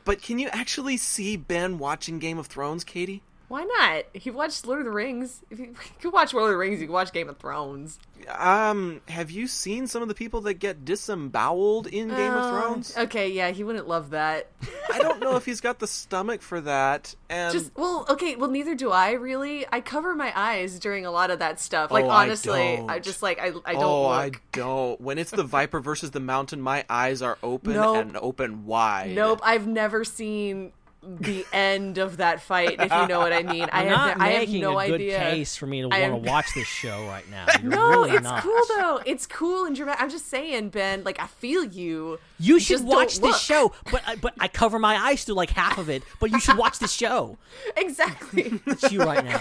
but 0.04 0.22
can 0.22 0.38
you 0.38 0.48
actually 0.48 0.96
see 0.96 1.36
Ben 1.36 1.78
watching 1.78 2.18
Game 2.18 2.38
of 2.38 2.46
Thrones, 2.46 2.84
Katie? 2.84 3.22
Why 3.48 3.64
not 3.64 4.04
he 4.12 4.30
watched 4.30 4.66
lord 4.66 4.80
of 4.80 4.84
the 4.84 4.90
rings 4.92 5.42
if 5.50 5.58
you, 5.58 5.74
could 6.00 6.12
watch 6.12 6.32
lord 6.32 6.44
of 6.46 6.50
the 6.50 6.56
rings 6.58 6.80
you 6.80 6.86
could 6.86 6.92
watch 6.92 7.12
game 7.12 7.28
of 7.28 7.36
thrones 7.38 7.98
Um, 8.36 9.00
have 9.08 9.30
you 9.30 9.46
seen 9.46 9.86
some 9.86 10.02
of 10.02 10.08
the 10.08 10.14
people 10.14 10.40
that 10.42 10.54
get 10.54 10.84
disemboweled 10.84 11.86
in 11.86 12.08
Game 12.08 12.32
of 12.32 12.44
Uh, 12.44 12.50
Thrones? 12.60 12.94
okay 12.96 13.30
yeah 13.30 13.50
he 13.50 13.64
wouldn't 13.64 13.88
love 13.88 14.10
that 14.10 14.48
I 14.92 14.98
don't 14.98 15.20
know 15.20 15.36
if 15.36 15.44
he's 15.46 15.60
got 15.60 15.78
the 15.78 15.86
stomach 15.86 16.42
for 16.42 16.60
that. 16.62 17.14
And 17.30 17.52
just 17.52 17.70
well 17.76 18.04
okay 18.08 18.36
well 18.36 18.50
neither 18.50 18.74
do 18.74 18.90
i 18.90 19.12
really 19.12 19.64
i 19.70 19.80
cover 19.80 20.14
my 20.14 20.32
eyes 20.34 20.78
during 20.78 21.06
a 21.06 21.10
lot 21.10 21.30
of 21.30 21.38
that 21.40 21.60
stuff 21.60 21.90
like 21.90 22.04
Oh, 22.04 22.10
honestly 22.10 22.76
don't. 22.76 22.90
I, 22.90 22.98
just 22.98 23.22
like 23.22 23.38
i, 23.40 23.46
I 23.64 23.72
don't 23.74 23.82
oh, 23.84 24.02
look. 24.02 24.10
I 24.10 24.30
don't. 24.52 25.00
When 25.00 25.18
it's 25.18 25.30
the 25.30 25.44
Viper 25.44 25.80
versus 25.80 26.10
the 26.10 26.20
Mountain, 26.20 26.60
my 26.60 26.84
eyes 26.90 27.22
are 27.22 27.38
open 27.42 27.74
Nope. 27.74 27.96
and 27.96 28.16
open 28.16 28.66
wide. 28.66 29.14
Nope, 29.14 29.40
I've 29.42 29.66
never 29.66 30.04
seen 30.04 30.72
the 31.02 31.46
end 31.52 31.98
of 31.98 32.16
that 32.16 32.40
fight, 32.42 32.80
if 32.80 32.90
you 32.92 33.06
know 33.06 33.20
what 33.20 33.32
I 33.32 33.42
mean. 33.42 33.68
I 33.72 33.84
You're 33.84 33.96
have, 33.96 34.18
not 34.18 34.20
I 34.20 34.30
have 34.30 34.40
making 34.48 34.60
no 34.62 34.78
a 34.78 34.86
good 34.86 34.94
idea. 34.96 35.18
case 35.18 35.56
for 35.56 35.66
me 35.66 35.80
to 35.82 35.88
want 35.88 36.02
am- 36.02 36.10
to 36.22 36.30
watch 36.30 36.46
this 36.54 36.66
show 36.82 37.06
right 37.06 37.28
now. 37.30 37.46
You're 37.62 37.70
No, 37.70 37.88
really 37.90 38.10
it's 38.12 38.22
not. 38.24 38.42
cool 38.42 38.60
though. 38.76 39.00
It's 39.06 39.26
cool 39.26 39.64
and 39.64 39.76
dramatic. 39.76 40.02
I'm 40.02 40.10
just 40.10 40.28
saying, 40.28 40.70
Ben. 40.70 41.04
Like 41.04 41.20
I 41.20 41.26
feel 41.28 41.64
you. 41.64 42.18
You 42.40 42.58
should 42.58 42.78
Just 42.78 42.84
watch 42.84 43.18
don't 43.20 43.28
this 43.30 43.32
look. 43.32 43.36
show, 43.40 43.72
but 43.90 44.02
I, 44.06 44.16
but 44.16 44.34
I 44.40 44.48
cover 44.48 44.78
my 44.78 44.96
eyes 44.96 45.24
through 45.24 45.36
like 45.36 45.50
half 45.50 45.78
of 45.78 45.88
it. 45.88 46.02
But 46.20 46.30
you 46.32 46.40
should 46.40 46.56
watch 46.58 46.78
this 46.78 46.92
show. 46.92 47.38
Exactly. 47.76 48.60
It's 48.66 48.90
you 48.92 49.00
right 49.02 49.24
now. 49.24 49.40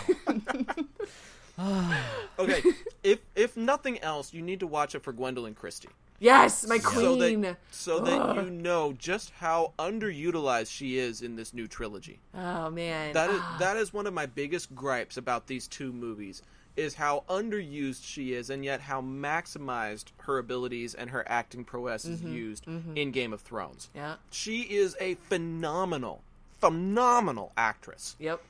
okay, 2.39 2.61
if 3.03 3.19
if 3.35 3.57
nothing 3.57 3.97
else, 3.99 4.31
you 4.33 4.41
need 4.41 4.59
to 4.59 4.67
watch 4.67 4.93
it 4.95 5.01
for 5.03 5.11
Gwendoline 5.11 5.55
Christie. 5.55 5.89
Yes, 6.19 6.65
my 6.67 6.79
So 6.79 7.15
queen. 7.15 7.41
that, 7.41 7.57
so 7.71 7.99
that 7.99 8.35
you 8.43 8.49
know 8.49 8.93
just 8.93 9.29
how 9.39 9.73
underutilized 9.77 10.71
she 10.71 10.97
is 10.97 11.21
in 11.21 11.35
this 11.35 11.53
new 11.53 11.67
trilogy. 11.67 12.19
Oh 12.33 12.69
man. 12.71 13.13
That 13.13 13.29
is 13.29 13.39
Ah. 13.41 13.57
that 13.59 13.77
is 13.77 13.93
one 13.93 14.07
of 14.07 14.13
my 14.13 14.25
biggest 14.25 14.73
gripes 14.75 15.17
about 15.17 15.47
these 15.47 15.67
two 15.67 15.91
movies 15.93 16.41
is 16.75 16.95
how 16.95 17.23
underused 17.27 18.03
she 18.03 18.33
is 18.33 18.49
and 18.51 18.63
yet 18.63 18.81
how 18.81 19.01
maximized 19.01 20.05
her 20.19 20.37
abilities 20.37 20.93
and 20.93 21.09
her 21.09 21.23
acting 21.27 21.63
prowess 21.65 22.05
is 22.05 22.21
Mhm, 22.21 22.33
used 22.33 22.65
mhm. 22.65 22.95
in 22.95 23.11
Game 23.11 23.33
of 23.33 23.41
Thrones. 23.41 23.89
Yeah. 23.95 24.15
She 24.31 24.61
is 24.61 24.95
a 24.99 25.15
phenomenal 25.15 26.21
phenomenal 26.59 27.51
actress. 27.55 28.15
Yep. 28.19 28.41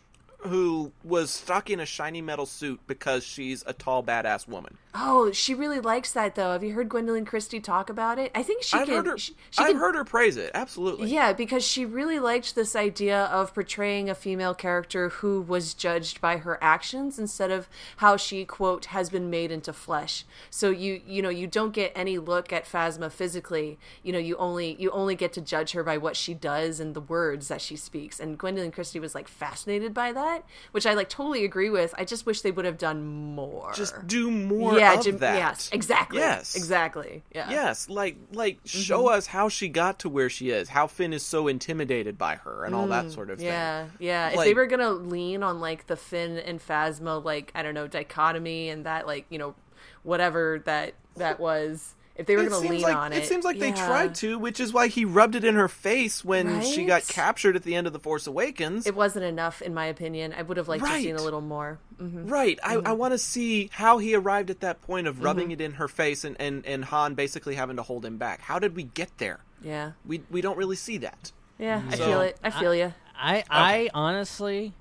Who 0.41 0.91
was 1.03 1.31
stuck 1.31 1.69
in 1.69 1.79
a 1.79 1.85
shiny 1.85 2.21
metal 2.21 2.45
suit 2.45 2.79
because 2.87 3.23
she's 3.23 3.63
a 3.65 3.73
tall 3.73 4.03
badass 4.03 4.47
woman. 4.47 4.77
Oh, 4.93 5.31
she 5.31 5.53
really 5.53 5.79
likes 5.79 6.11
that 6.13 6.35
though. 6.35 6.51
Have 6.53 6.63
you 6.63 6.73
heard 6.73 6.89
Gwendoline 6.89 7.25
Christie 7.25 7.59
talk 7.59 7.89
about 7.89 8.17
it? 8.19 8.31
I 8.35 8.43
think 8.43 8.63
she 8.63 8.77
I've 8.77 8.85
can. 8.87 8.95
heard 8.97 9.05
her 9.07 9.17
she, 9.17 9.33
she 9.51 9.61
I've 9.63 9.69
can- 9.71 9.77
heard 9.77 9.95
her 9.95 10.03
praise 10.03 10.37
it. 10.37 10.51
Absolutely. 10.53 11.09
Yeah, 11.09 11.33
because 11.33 11.63
she 11.65 11.85
really 11.85 12.19
liked 12.19 12.55
this 12.55 12.75
idea 12.75 13.25
of 13.25 13.53
portraying 13.53 14.09
a 14.09 14.15
female 14.15 14.53
character 14.53 15.09
who 15.09 15.41
was 15.41 15.73
judged 15.73 16.21
by 16.21 16.37
her 16.37 16.57
actions 16.63 17.17
instead 17.19 17.51
of 17.51 17.67
how 17.97 18.15
she 18.15 18.45
quote 18.45 18.85
has 18.85 19.09
been 19.09 19.29
made 19.29 19.51
into 19.51 19.73
flesh. 19.73 20.23
So 20.49 20.69
you 20.69 21.01
you 21.05 21.21
know 21.21 21.29
you 21.29 21.47
don't 21.47 21.73
get 21.73 21.91
any 21.95 22.17
look 22.19 22.53
at 22.53 22.65
Phasma 22.65 23.11
physically. 23.11 23.77
You 24.03 24.13
know 24.13 24.19
you 24.19 24.35
only 24.37 24.75
you 24.79 24.91
only 24.91 25.15
get 25.15 25.33
to 25.33 25.41
judge 25.41 25.71
her 25.71 25.83
by 25.83 25.97
what 25.97 26.15
she 26.15 26.33
does 26.35 26.79
and 26.79 26.93
the 26.93 27.01
words 27.01 27.47
that 27.49 27.61
she 27.61 27.75
speaks. 27.75 28.19
And 28.19 28.37
Gwendoline 28.39 28.71
Christie 28.73 28.99
was 28.99 29.13
like 29.15 29.27
fascinated 29.27 29.93
by 29.93 30.11
that, 30.13 30.26
which 30.71 30.85
I 30.85 30.93
like 30.93 31.09
totally 31.09 31.43
agree 31.45 31.69
with. 31.69 31.93
I 31.97 32.05
just 32.05 32.25
wish 32.25 32.41
they 32.41 32.51
would 32.51 32.65
have 32.65 32.77
done 32.77 33.05
more. 33.35 33.71
Just 33.73 34.07
do 34.07 34.29
more 34.31 34.77
yeah, 34.77 34.93
of 34.93 35.03
Jim- 35.03 35.17
that. 35.19 35.35
Yes, 35.37 35.69
exactly. 35.71 36.19
Yes. 36.19 36.55
exactly. 36.55 37.23
Yeah. 37.33 37.49
Yes, 37.49 37.89
like 37.89 38.17
like 38.31 38.59
show 38.65 39.03
Mhm. 39.05 39.11
us 39.13 39.27
how 39.27 39.49
she 39.49 39.67
got 39.69 39.99
to 39.99 40.09
where 40.09 40.29
she 40.29 40.49
is, 40.49 40.69
how 40.69 40.87
Finn 40.87 41.13
is 41.13 41.23
so 41.23 41.47
intimidated 41.47 42.17
by 42.17 42.35
her, 42.35 42.65
and 42.65 42.73
all 42.75 42.87
that 42.87 43.05
Mm, 43.05 43.13
sort 43.13 43.29
of 43.29 43.41
yeah, 43.41 43.85
thing. 43.85 43.91
Yeah, 43.99 44.29
yeah. 44.29 44.39
If 44.39 44.45
they 44.45 44.53
were 44.53 44.67
gonna 44.67 44.91
lean 44.91 45.43
on 45.43 45.59
like 45.59 45.87
the 45.87 45.95
Finn 45.97 46.37
and 46.37 46.59
Phasma, 46.59 47.23
like 47.23 47.51
I 47.55 47.63
don't 47.63 47.73
know, 47.73 47.87
dichotomy 47.87 48.69
and 48.69 48.85
that, 48.85 49.07
like 49.07 49.25
you 49.29 49.37
know, 49.39 49.55
whatever 50.03 50.61
that 50.65 50.93
that 51.17 51.39
was. 51.39 51.93
If 52.17 52.25
they 52.25 52.35
were 52.35 52.41
It 52.43 52.49
gonna 52.49 52.61
seems 52.61 52.71
lean 52.71 52.81
like, 52.81 52.95
on 52.95 53.13
it, 53.13 53.19
it 53.23 53.27
seems 53.27 53.45
like 53.45 53.59
they 53.59 53.71
tried 53.71 54.15
to, 54.15 54.39
which 54.39 54.59
is 54.59 54.73
why 54.73 54.87
he 54.87 55.05
rubbed 55.05 55.35
it 55.35 55.43
in 55.45 55.53
her 55.55 55.67
face 55.67 56.25
when 56.25 56.63
she 56.63 56.83
got 56.85 57.07
captured 57.07 57.55
at 57.55 57.61
the 57.61 57.75
end 57.75 57.85
of 57.85 57.93
the 57.93 57.99
Force 57.99 58.25
Awakens. 58.25 58.87
It 58.87 58.95
wasn't 58.95 59.25
enough, 59.25 59.61
in 59.61 59.73
my 59.73 59.85
opinion. 59.85 60.33
I 60.35 60.41
would 60.41 60.57
have 60.57 60.67
liked 60.67 60.83
to 60.83 60.89
have 60.89 60.99
seen 61.01 61.15
a 61.15 61.21
little 61.21 61.41
more. 61.41 61.77
Mhm. 62.01 62.29
Right. 62.29 62.59
I, 62.63 62.75
Mm-hmm. 62.77 62.87
I 62.87 62.93
want 62.93 63.13
to 63.13 63.17
see 63.19 63.69
how 63.71 63.99
he 63.99 64.15
arrived 64.15 64.49
at 64.49 64.61
that 64.61 64.81
point 64.81 65.05
of 65.07 65.23
rubbing 65.23 65.49
Mhm. 65.49 65.53
it 65.53 65.61
in 65.61 65.71
her 65.73 65.87
face 65.87 66.23
and, 66.23 66.35
and, 66.39 66.65
and 66.65 66.85
Han 66.85 67.13
basically 67.13 67.53
having 67.55 67.75
to 67.75 67.83
hold 67.83 68.03
him 68.03 68.17
back. 68.17 68.41
How 68.41 68.57
did 68.57 68.75
we 68.75 68.83
get 68.83 69.15
there? 69.19 69.39
Yeah. 69.63 69.91
We 70.05 70.21
we 70.31 70.41
don't 70.41 70.57
really 70.57 70.75
see 70.75 70.97
that. 70.99 71.31
Yeah, 71.59 71.81
I 71.89 71.95
feel 71.97 72.21
it. 72.21 72.37
I 72.43 72.49
feel 72.51 72.73
you. 72.75 72.93
I 73.15 73.43
I 73.49 73.89
honestly, 73.93 74.73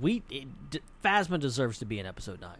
we 0.00 0.22
it, 0.30 0.46
Phasma 1.04 1.38
deserves 1.38 1.78
to 1.78 1.84
be 1.84 1.98
in 1.98 2.06
episode 2.06 2.40
nine. 2.40 2.58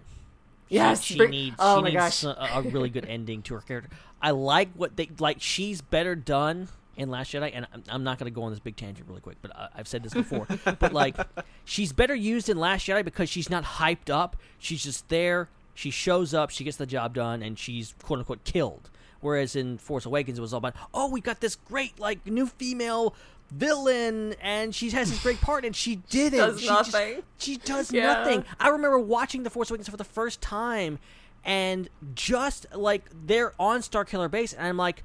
Yes, 0.74 1.02
she, 1.02 1.16
bring- 1.16 1.30
needs. 1.30 1.56
oh 1.58 1.78
she 1.78 1.82
my 1.82 1.88
needs 1.90 2.24
gosh. 2.24 2.24
A, 2.24 2.58
a 2.58 2.62
really 2.62 2.90
good 2.90 3.06
ending 3.06 3.42
to 3.42 3.54
her 3.54 3.60
character. 3.60 3.90
I 4.20 4.30
like 4.30 4.70
what 4.74 4.96
they 4.96 5.10
like. 5.18 5.40
She's 5.40 5.80
better 5.80 6.14
done 6.14 6.68
in 6.96 7.10
Last 7.10 7.32
Jedi, 7.32 7.50
and 7.52 7.66
I'm, 7.72 7.82
I'm 7.88 8.04
not 8.04 8.18
going 8.18 8.30
to 8.30 8.34
go 8.34 8.42
on 8.44 8.50
this 8.52 8.60
big 8.60 8.76
tangent 8.76 9.08
really 9.08 9.20
quick, 9.20 9.36
but 9.42 9.54
I, 9.56 9.68
I've 9.76 9.88
said 9.88 10.02
this 10.02 10.14
before. 10.14 10.46
but 10.78 10.92
like, 10.92 11.16
she's 11.64 11.92
better 11.92 12.14
used 12.14 12.48
in 12.48 12.56
Last 12.56 12.86
Jedi 12.86 13.04
because 13.04 13.28
she's 13.28 13.50
not 13.50 13.64
hyped 13.64 14.10
up. 14.10 14.36
She's 14.58 14.82
just 14.82 15.08
there. 15.08 15.48
She 15.74 15.90
shows 15.90 16.32
up. 16.34 16.50
She 16.50 16.64
gets 16.64 16.76
the 16.76 16.86
job 16.86 17.14
done, 17.14 17.42
and 17.42 17.58
she's 17.58 17.94
quote 18.02 18.20
unquote 18.20 18.44
killed. 18.44 18.90
Whereas 19.20 19.56
in 19.56 19.78
Force 19.78 20.04
Awakens, 20.04 20.38
it 20.38 20.42
was 20.42 20.52
all 20.52 20.58
about, 20.58 20.74
oh, 20.92 21.08
we 21.08 21.20
got 21.22 21.40
this 21.40 21.56
great 21.56 21.98
like 21.98 22.26
new 22.26 22.46
female 22.46 23.14
villain, 23.56 24.34
and 24.42 24.74
she 24.74 24.90
has 24.90 25.10
this 25.10 25.22
great 25.22 25.40
part, 25.40 25.64
and 25.64 25.74
she 25.84 25.96
didn't. 25.96 26.38
Does 26.38 26.60
she 26.60 26.66
just- 26.66 26.92
nothing. 26.92 27.22
she 27.38 27.56
does 27.56 27.92
Yeah. 27.92 28.06
nothing. 28.14 28.44
I 28.58 28.68
remember 28.68 28.98
watching 28.98 29.42
The 29.42 29.50
Force 29.50 29.70
Awakens 29.70 29.88
for 29.88 29.96
the 29.96 30.04
first 30.04 30.40
time, 30.40 30.98
and 31.44 31.88
just 32.14 32.66
like 32.74 33.04
they're 33.26 33.52
on 33.58 33.80
Starkiller 33.80 34.30
Base, 34.30 34.52
and 34.52 34.66
I'm 34.66 34.76
like, 34.76 35.02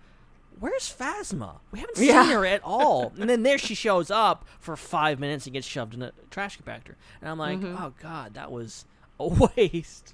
"Where's 0.60 0.94
Phasma? 0.94 1.60
We 1.72 1.80
haven't 1.80 1.98
seen 1.98 2.08
Yeah. 2.10 2.26
her 2.32 2.46
at 2.46 2.62
all." 2.64 3.14
and 3.20 3.30
then 3.30 3.44
there 3.44 3.58
she 3.58 3.76
shows 3.76 4.10
up 4.12 4.46
for 4.60 4.76
five 4.76 5.20
minutes 5.20 5.46
and 5.46 5.54
gets 5.54 5.68
shoved 5.68 5.94
in 5.94 6.02
a 6.02 6.12
trash 6.32 6.58
compactor, 6.60 6.96
and 7.22 7.30
I'm 7.30 7.38
like, 7.40 7.60
Mhm. 7.60 7.78
"Oh 7.80 7.94
God, 8.02 8.34
that 8.36 8.52
was 8.52 8.86
a 9.20 9.28
waste." 9.58 10.14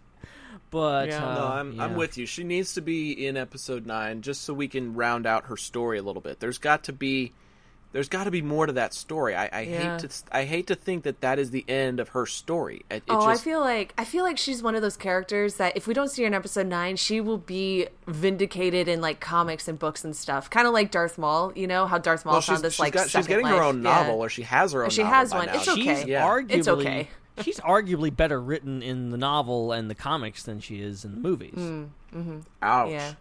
But 0.72 1.10
Yeah, 1.10 1.26
uh, 1.26 1.36
no, 1.36 1.48
I'm 1.48 1.80
I'm 1.80 1.96
with 1.96 2.18
you. 2.18 2.26
She 2.26 2.44
needs 2.44 2.74
to 2.74 2.82
be 2.82 3.28
in 3.28 3.38
episode 3.38 3.86
nine 3.86 4.22
just 4.22 4.42
so 4.42 4.54
we 4.54 4.68
can 4.68 4.94
round 4.96 5.26
out 5.26 5.46
her 5.46 5.58
story 5.58 6.00
a 6.00 6.04
little 6.04 6.22
bit. 6.22 6.40
There's 6.40 6.58
got 6.58 6.86
to 6.86 6.94
be, 6.94 7.34
there's 7.96 8.10
got 8.10 8.26
to 8.26 8.32
be 8.32 8.42
more 8.42 8.66
to 8.66 8.74
that 8.74 8.94
story. 8.94 9.34
I, 9.38 9.46
I 9.54 9.62
Yeah. 9.62 9.98
hate 9.98 10.10
to 10.10 10.24
I 10.30 10.44
hate 10.44 10.68
to 10.68 10.76
think 10.76 11.06
that 11.06 11.22
that 11.22 11.40
is 11.40 11.52
the 11.52 11.64
end 11.70 12.02
of 12.02 12.10
her 12.10 12.26
story. 12.26 12.82
It, 12.90 12.96
it 12.98 13.04
oh, 13.08 13.26
just, 13.26 13.42
I 13.42 13.44
feel 13.44 13.62
like 13.62 13.94
I 13.98 14.04
feel 14.04 14.26
like 14.26 14.38
she's 14.38 14.62
one 14.62 14.76
of 14.76 14.82
those 14.82 14.98
characters 14.98 15.56
that 15.56 15.78
if 15.78 15.88
we 15.88 15.94
don't 15.94 16.10
see 16.10 16.24
her 16.24 16.28
in 16.28 16.34
episode 16.34 16.68
nine, 16.68 16.98
she 16.98 17.22
will 17.22 17.38
be 17.38 17.88
vindicated 18.06 18.90
in 18.90 19.00
like 19.00 19.22
comics 19.22 19.70
and 19.70 19.80
books 19.80 20.04
and 20.04 20.14
stuff. 20.14 20.50
Kind 20.50 20.68
of 20.68 20.74
like 20.74 20.92
Darth 20.92 21.18
Maul, 21.18 21.54
you 21.56 21.68
know 21.68 21.88
how 21.88 21.98
Darth 21.98 22.26
Maul 22.26 22.34
well, 22.34 22.42
found 22.42 22.64
this 22.64 22.74
she's 22.74 22.80
like 22.82 22.92
got, 22.94 23.04
she's 23.04 23.12
second 23.14 23.30
getting 23.30 23.46
her 23.46 23.54
life. 23.54 23.64
own 23.64 23.78
Yeah. 23.78 23.94
novel, 23.94 24.20
or 24.20 24.28
she 24.28 24.42
has 24.42 24.74
her 24.74 24.84
own. 24.84 24.90
She 24.90 25.02
novel 25.02 25.16
has 25.18 25.32
by 25.32 25.38
one. 25.38 25.46
now. 25.48 25.54
It's 25.56 25.68
okay. 25.70 25.82
She's 25.96 26.06
Yeah. 26.06 26.28
arguably 26.28 26.52
It's 26.52 26.68
okay. 26.68 27.10
she's 27.44 27.60
arguably 27.62 28.14
better 28.14 28.42
written 28.42 28.84
in 28.84 29.10
the 29.12 29.18
novel 29.18 29.72
and 29.72 29.90
the 29.90 29.96
comics 29.96 30.44
than 30.44 30.60
she 30.60 30.82
is 30.82 31.06
in 31.06 31.12
the 31.16 31.22
movies. 31.22 31.56
Mm, 31.56 31.90
hmm 32.12 32.40
Ouch. 32.62 33.16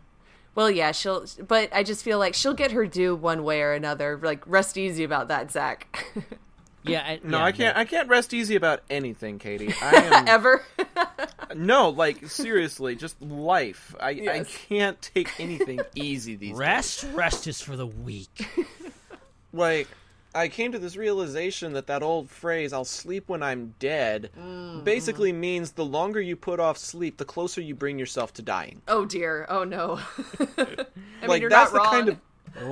Yeah. 0.55 0.62
Well, 0.62 0.71
yeah, 0.71 0.93
she'll. 0.93 1.27
But 1.47 1.71
I 1.73 1.83
just 1.83 2.05
feel 2.05 2.19
like 2.19 2.35
she'll 2.35 2.55
get 2.55 2.73
her 2.73 2.87
due 2.87 3.14
one 3.14 3.45
way 3.45 3.61
or 3.62 3.73
another. 3.73 4.19
Like, 4.23 4.43
rest 4.47 4.77
easy 4.77 5.05
about 5.05 5.29
that, 5.29 5.51
Zac. 5.51 6.07
Yeah, 6.87 7.01
I, 7.03 7.21
No, 7.25 7.38
yeah, 7.38 7.45
I 7.45 7.53
can't. 7.53 7.75
but- 7.75 7.81
I 7.81 7.85
can't 7.87 8.09
rest 8.11 8.35
easy 8.35 8.57
about 8.57 8.83
anything, 8.90 9.38
Katie. 9.38 9.73
I 9.83 9.90
am 9.97 10.29
Ever. 10.29 10.62
no, 11.55 11.88
like 11.88 12.27
seriously, 12.29 12.95
just 12.95 13.21
life. 13.23 13.95
I 13.99 14.11
I 14.11 14.45
can't 14.69 15.01
take 15.01 15.31
anything 15.40 15.81
easy 15.95 16.37
these 16.37 16.51
days. 16.51 16.59
Rest, 16.59 17.07
rest 17.14 17.47
is 17.47 17.62
for 17.62 17.75
the 17.77 17.87
weak. 17.87 18.47
like 19.55 19.88
I 20.35 20.49
came 20.49 20.73
to 20.73 20.79
this 20.79 20.97
realization 20.97 21.73
that 21.75 21.87
that 21.87 22.03
old 22.03 22.29
phrase 22.31 22.73
"I'll 22.73 22.85
sleep 22.85 23.29
when 23.29 23.42
I'm 23.42 23.75
dead" 23.79 24.31
Mm-hmm. 24.38 24.81
basically 24.85 25.33
means 25.33 25.73
the 25.73 25.85
longer 25.85 26.20
you 26.20 26.35
put 26.37 26.59
off 26.61 26.77
sleep, 26.79 27.18
the 27.18 27.25
closer 27.25 27.61
you 27.61 27.75
bring 27.75 27.99
yourself 27.99 28.33
to 28.35 28.42
dying. 28.42 28.83
oh 28.88 29.05
dear. 29.05 29.47
Oh 29.49 29.64
no. 29.64 30.01
I 30.59 30.66
like 31.23 31.29
mean, 31.29 31.40
you're 31.42 31.51
that's 31.51 31.73
not 31.73 31.73
the 31.73 31.79
wrong. 31.79 31.90
kind 31.92 32.09
of 32.09 32.18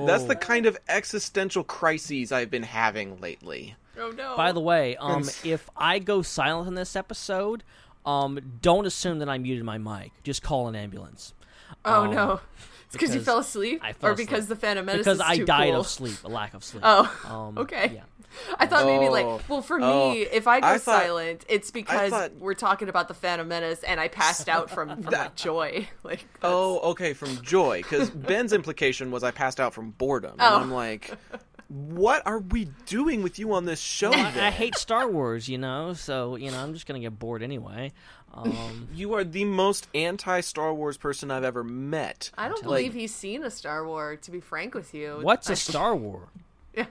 that's 0.07 0.23
the 0.23 0.35
Oh. 0.35 0.39
kind 0.39 0.65
of 0.65 0.77
existential 0.87 1.63
crises 1.63 2.31
I've 2.31 2.49
been 2.51 2.63
having 2.63 3.19
lately. 3.19 3.75
Oh 3.99 4.11
no. 4.11 4.35
By 4.37 4.51
the 4.51 4.59
way, 4.61 4.95
um, 4.97 5.23
if 5.43 5.69
I 5.77 5.99
go 5.99 6.21
silent 6.21 6.67
in 6.67 6.73
this 6.75 6.95
episode, 6.95 7.63
um, 8.05 8.39
don't 8.61 8.85
assume 8.85 9.19
that 9.19 9.29
I 9.29 9.37
muted 9.37 9.63
my 9.63 9.77
mic. 9.77 10.11
Just 10.23 10.41
call 10.41 10.67
an 10.67 10.75
ambulance. 10.75 11.33
Oh 11.85 12.05
Um, 12.05 12.11
no. 12.15 12.39
It's 12.93 13.01
because 13.01 13.15
you 13.15 13.21
fell 13.21 13.39
asleep, 13.39 13.79
I 13.83 13.93
fell 13.93 14.11
or 14.11 14.15
because 14.15 14.47
the 14.47 14.55
Phantom 14.55 14.85
Menace 14.85 15.01
because 15.05 15.17
is 15.17 15.21
I 15.21 15.37
too 15.37 15.45
died 15.45 15.71
cool? 15.71 15.79
of 15.81 15.87
sleep, 15.87 16.17
a 16.23 16.27
lack 16.29 16.53
of 16.53 16.63
sleep. 16.63 16.83
Oh, 16.85 17.11
Um, 17.27 17.57
okay. 17.63 17.91
Yeah. 17.95 18.03
I 18.57 18.65
thought 18.65 18.85
maybe 18.85 19.05
Oh. 19.07 19.11
like, 19.11 19.49
well, 19.49 19.61
for 19.61 19.79
Oh. 19.81 20.11
me, 20.11 20.21
if 20.21 20.47
I 20.47 20.59
go 20.59 20.67
I 20.67 20.77
thought- 20.79 21.03
silent, 21.03 21.45
it's 21.47 21.69
because 21.71 22.09
thought- 22.09 22.33
we're 22.35 22.53
talking 22.55 22.89
about 22.89 23.07
the 23.07 23.13
Phantom 23.13 23.47
Menace, 23.47 23.83
and 23.83 23.99
I 23.99 24.07
passed 24.07 24.49
out 24.49 24.69
from, 24.71 24.89
from 25.03 25.11
like 25.11 25.35
joy. 25.35 25.87
Like, 26.03 26.19
that's- 26.19 26.39
Oh, 26.43 26.79
okay, 26.91 27.13
from 27.13 27.41
joy. 27.43 27.81
Because 27.83 28.09
Ben's 28.09 28.51
implication 28.53 29.11
was 29.11 29.23
I 29.23 29.31
passed 29.31 29.59
out 29.59 29.73
from 29.73 29.91
boredom, 29.91 30.31
and 30.31 30.41
Oh. 30.41 30.57
I'm 30.59 30.71
like, 30.71 31.11
what 31.69 32.21
are 32.25 32.39
we 32.39 32.65
doing 32.85 33.23
with 33.23 33.39
you 33.39 33.53
on 33.53 33.65
this 33.65 33.79
show? 33.79 34.11
I. 34.11 34.47
I 34.47 34.49
hate 34.51 34.75
Star 34.77 35.07
Wars, 35.07 35.47
you 35.49 35.57
know, 35.57 35.93
so 35.93 36.35
you 36.35 36.51
know 36.51 36.59
I'm 36.59 36.73
just 36.73 36.85
gonna 36.85 36.99
get 36.99 37.17
bored 37.17 37.41
anyway. 37.43 37.93
Um, 38.33 38.87
You 38.93 39.13
are 39.13 39.23
the 39.23 39.45
most 39.45 39.87
anti 39.93 40.41
Star 40.41 40.73
Wars 40.73 40.97
person 40.97 41.31
I've 41.31 41.43
ever 41.43 41.63
met. 41.63 42.31
I 42.37 42.47
don't 42.47 42.57
Like, 42.57 42.63
believe 42.63 42.93
he's 42.93 43.13
seen 43.13 43.43
a 43.43 43.51
Star 43.51 43.85
Wars. 43.85 44.19
To 44.23 44.31
be 44.31 44.39
frank 44.39 44.73
with 44.73 44.93
you, 44.93 45.19
what's 45.21 45.49
a 45.49 45.55
Star 45.55 45.95
War? 45.95 46.29
Yeah. 46.75 46.85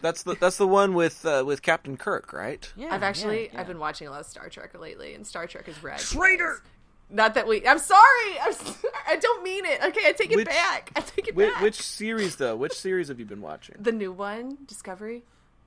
That's 0.00 0.22
the 0.22 0.34
that's 0.34 0.56
the 0.56 0.66
one 0.66 0.94
with 0.94 1.24
uh, 1.26 1.44
with 1.46 1.60
Captain 1.62 1.96
Kirk, 1.96 2.32
right? 2.32 2.70
Yeah, 2.76 2.88
I've 2.94 3.02
actually 3.02 3.44
yeah, 3.44 3.50
yeah. 3.52 3.60
I've 3.60 3.66
been 3.66 3.78
watching 3.78 4.08
a 4.08 4.10
lot 4.10 4.20
of 4.20 4.26
Star 4.26 4.48
Trek 4.48 4.78
lately, 4.80 5.14
and 5.14 5.26
Star 5.26 5.46
Trek 5.46 5.68
is 5.68 5.82
red. 5.82 5.98
Traitor! 5.98 6.62
Not 7.10 7.34
that 7.34 7.46
we. 7.46 7.66
I'm 7.66 7.78
sorry. 7.78 8.38
I'm. 8.42 8.48
s- 8.52 8.84
I 9.06 9.16
don't 9.16 9.42
mean 9.44 9.66
it. 9.66 9.82
Okay, 9.84 10.00
I 10.06 10.12
take 10.12 10.32
it 10.32 10.36
Which- 10.36 10.46
back. 10.46 10.90
I 10.96 11.00
take 11.00 11.28
it 11.28 11.36
Which, 11.36 11.52
back. 11.52 11.62
which 11.62 11.80
series 11.82 12.36
though? 12.36 12.56
Which 12.56 12.72
series 12.72 13.08
have 13.08 13.18
you 13.20 13.26
been 13.26 13.42
watching? 13.42 13.76
the 13.78 13.92
new 13.92 14.10
one, 14.10 14.56
Discovery. 14.66 15.22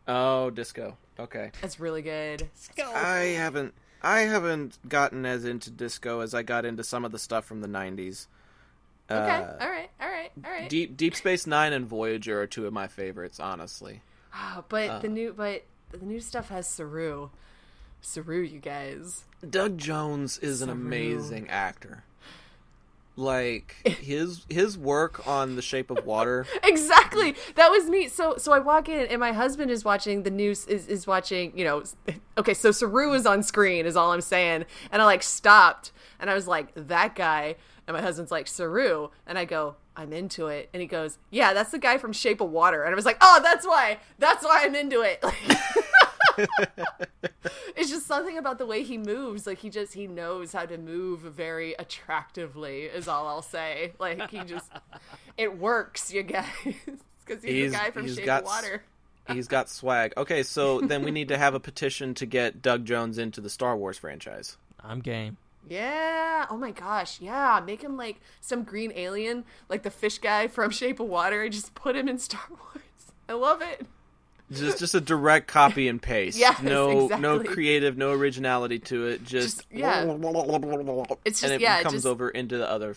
Oh, 0.08 0.50
disco. 0.50 0.98
Okay. 1.20 1.52
That's 1.62 1.80
really 1.80 2.02
good. 2.02 2.48
Disco. 2.56 2.90
I 2.92 3.36
haven't 3.38 3.74
I 4.02 4.22
haven't 4.22 4.78
gotten 4.88 5.26
as 5.26 5.44
into 5.46 5.70
disco 5.72 6.20
as 6.22 6.34
I 6.34 6.44
got 6.44 6.66
into 6.66 6.84
some 6.84 7.04
of 7.06 7.12
the 7.12 7.20
stuff 7.20 7.46
from 7.46 7.62
the 7.62 7.68
90s. 7.68 8.28
Okay. 9.10 9.18
Uh, 9.20 9.54
all 9.62 9.70
right. 9.70 9.90
All 10.02 10.08
right. 10.10 10.32
All 10.46 10.52
right. 10.52 10.70
Deep 10.70 10.98
Deep 10.98 11.16
Space 11.16 11.48
9 11.48 11.74
and 11.74 11.86
Voyager 11.88 12.42
are 12.42 12.48
two 12.48 12.68
of 12.68 12.74
my 12.74 12.88
favorites, 12.88 13.40
honestly. 13.40 14.02
Ah, 14.34 14.64
but 14.68 14.90
Uh. 14.90 15.00
the 15.00 15.08
new 15.08 15.34
but 15.34 15.64
the 15.92 15.98
new 16.06 16.20
stuff 16.20 16.50
has 16.50 16.68
Saru. 16.68 17.30
Saru, 18.02 18.42
you 18.42 18.60
guys. 18.60 19.24
Doug 19.50 19.78
Jones 19.78 20.38
is 20.40 20.62
an 20.62 20.70
amazing 20.70 21.50
actor. 21.50 22.04
Like 23.20 23.76
his 23.84 24.46
his 24.48 24.78
work 24.78 25.28
on 25.28 25.56
The 25.56 25.62
Shape 25.64 25.90
of 25.90 26.06
Water. 26.06 26.46
exactly. 26.64 27.36
That 27.56 27.72
was 27.72 27.90
me. 27.90 28.08
So 28.10 28.38
so 28.38 28.54
i 28.54 28.60
walk 28.60 28.88
in 28.90 29.08
and 29.08 29.20
my 29.20 29.32
husband 29.32 29.72
is 29.72 29.84
watching 29.84 30.22
the 30.22 30.30
news 30.30 30.68
is, 30.68 30.88
is 30.88 31.08
watching 31.08 31.58
you 31.58 31.66
know 31.66 31.84
okay 32.38 32.54
so 32.54 32.72
saru 32.72 33.14
is 33.14 33.26
on 33.26 33.42
screen 33.42 33.88
is 33.88 33.96
all 33.96 34.12
i'm 34.12 34.22
saying. 34.22 34.66
And 34.92 35.02
i 35.02 35.06
like 35.06 35.24
stopped 35.24 35.92
and 36.20 36.30
i 36.30 36.36
was 36.36 36.48
like 36.48 36.72
that 36.76 37.16
guy. 37.16 37.56
And 37.88 37.96
my 37.96 38.02
husband's 38.04 38.32
like 38.32 38.48
saru. 38.48 39.08
And 39.26 39.40
i 39.40 39.46
go 39.46 39.78
i'm 39.96 40.14
into 40.14 40.46
it. 40.46 40.70
And 40.72 40.80
he 40.80 40.88
goes 40.88 41.18
yeah 41.32 41.54
that's 41.54 41.72
the 41.72 41.80
guy 41.80 41.98
from 41.98 42.14
shape 42.14 42.40
of 42.40 42.52
water. 42.52 42.84
And 42.84 42.94
i 42.94 42.96
was 42.96 43.06
like 43.06 43.18
oh 43.22 43.40
that's 43.42 43.66
why. 43.66 43.98
That's 44.20 44.44
why 44.44 44.62
i'm 44.64 44.76
into 44.76 45.02
it 45.02 45.24
it's 47.76 47.90
just 47.90 48.06
something 48.06 48.38
about 48.38 48.58
the 48.58 48.66
way 48.66 48.84
he 48.84 48.98
moves 48.98 49.48
like 49.48 49.60
he 49.60 49.70
just 49.70 49.94
he 49.94 50.08
knows 50.08 50.54
how 50.54 50.66
to 50.66 50.78
move 50.78 51.22
very 51.22 51.74
attractively 51.74 52.84
is 52.84 53.08
all 53.08 53.28
i'll 53.28 53.42
say. 53.42 53.94
Like 54.00 54.30
he 54.30 54.42
just 54.42 54.72
it 55.38 55.58
works 55.58 56.12
you 56.14 56.24
guys 56.24 56.46
because 57.26 57.44
he's, 57.44 57.72
the 57.72 57.78
guy 57.78 57.92
from 57.92 58.08
shape 58.14 58.26
got 58.26 58.42
of 58.44 58.48
water. 58.48 58.84
he's 59.30 59.48
got 59.48 59.70
swag. 59.70 60.14
Okay, 60.18 60.44
so 60.44 60.82
then 60.82 61.04
we 61.04 61.12
need 61.12 61.30
to 61.30 61.38
have 61.38 61.54
a 61.54 61.60
petition 61.60 62.14
to 62.16 62.26
get 62.26 62.62
Doug 62.62 62.86
Jones 62.86 63.18
into 63.18 63.42
the 63.42 63.50
Star 63.50 63.76
Wars 63.76 63.98
franchise. 63.98 64.58
I'm 64.84 65.00
game. 65.00 65.38
yeah. 65.68 66.46
Oh 66.50 66.58
my 66.58 66.72
gosh. 66.72 67.20
Yeah. 67.20 67.62
Make 67.66 67.84
him 67.84 67.98
like 67.98 68.22
some 68.42 68.64
green 68.64 68.92
alien 68.96 69.44
like 69.70 69.84
the 69.84 69.92
fish 69.92 70.20
guy 70.20 70.48
from 70.48 70.72
shape 70.72 71.00
of 71.00 71.08
water 71.08 71.44
and 71.44 71.52
just 71.52 71.74
put 71.74 71.96
him 71.96 72.08
in 72.08 72.20
star 72.20 72.42
wars. 72.50 72.84
I 73.28 73.34
love 73.34 73.62
it 73.62 73.86
Just 74.52 74.80
just 74.80 74.96
a 74.96 75.02
direct 75.02 75.48
copy 75.48 75.88
and 75.88 76.02
paste. 76.02 76.38
Yes, 76.40 76.62
no 76.62 77.08
no 77.08 77.40
creative, 77.44 77.98
no 77.98 78.12
originality 78.12 78.80
to 78.80 79.08
it. 79.08 79.24
Just, 79.26 79.66
yeah. 79.70 80.04
It's 80.04 80.14
and 80.14 81.26
just- 81.26 81.44
it 81.44 81.62
yeah, 81.62 81.82
comes 81.82 81.94
just- 81.96 82.06
over 82.06 82.30
into 82.30 82.58
the 82.58 82.70
other. 82.70 82.96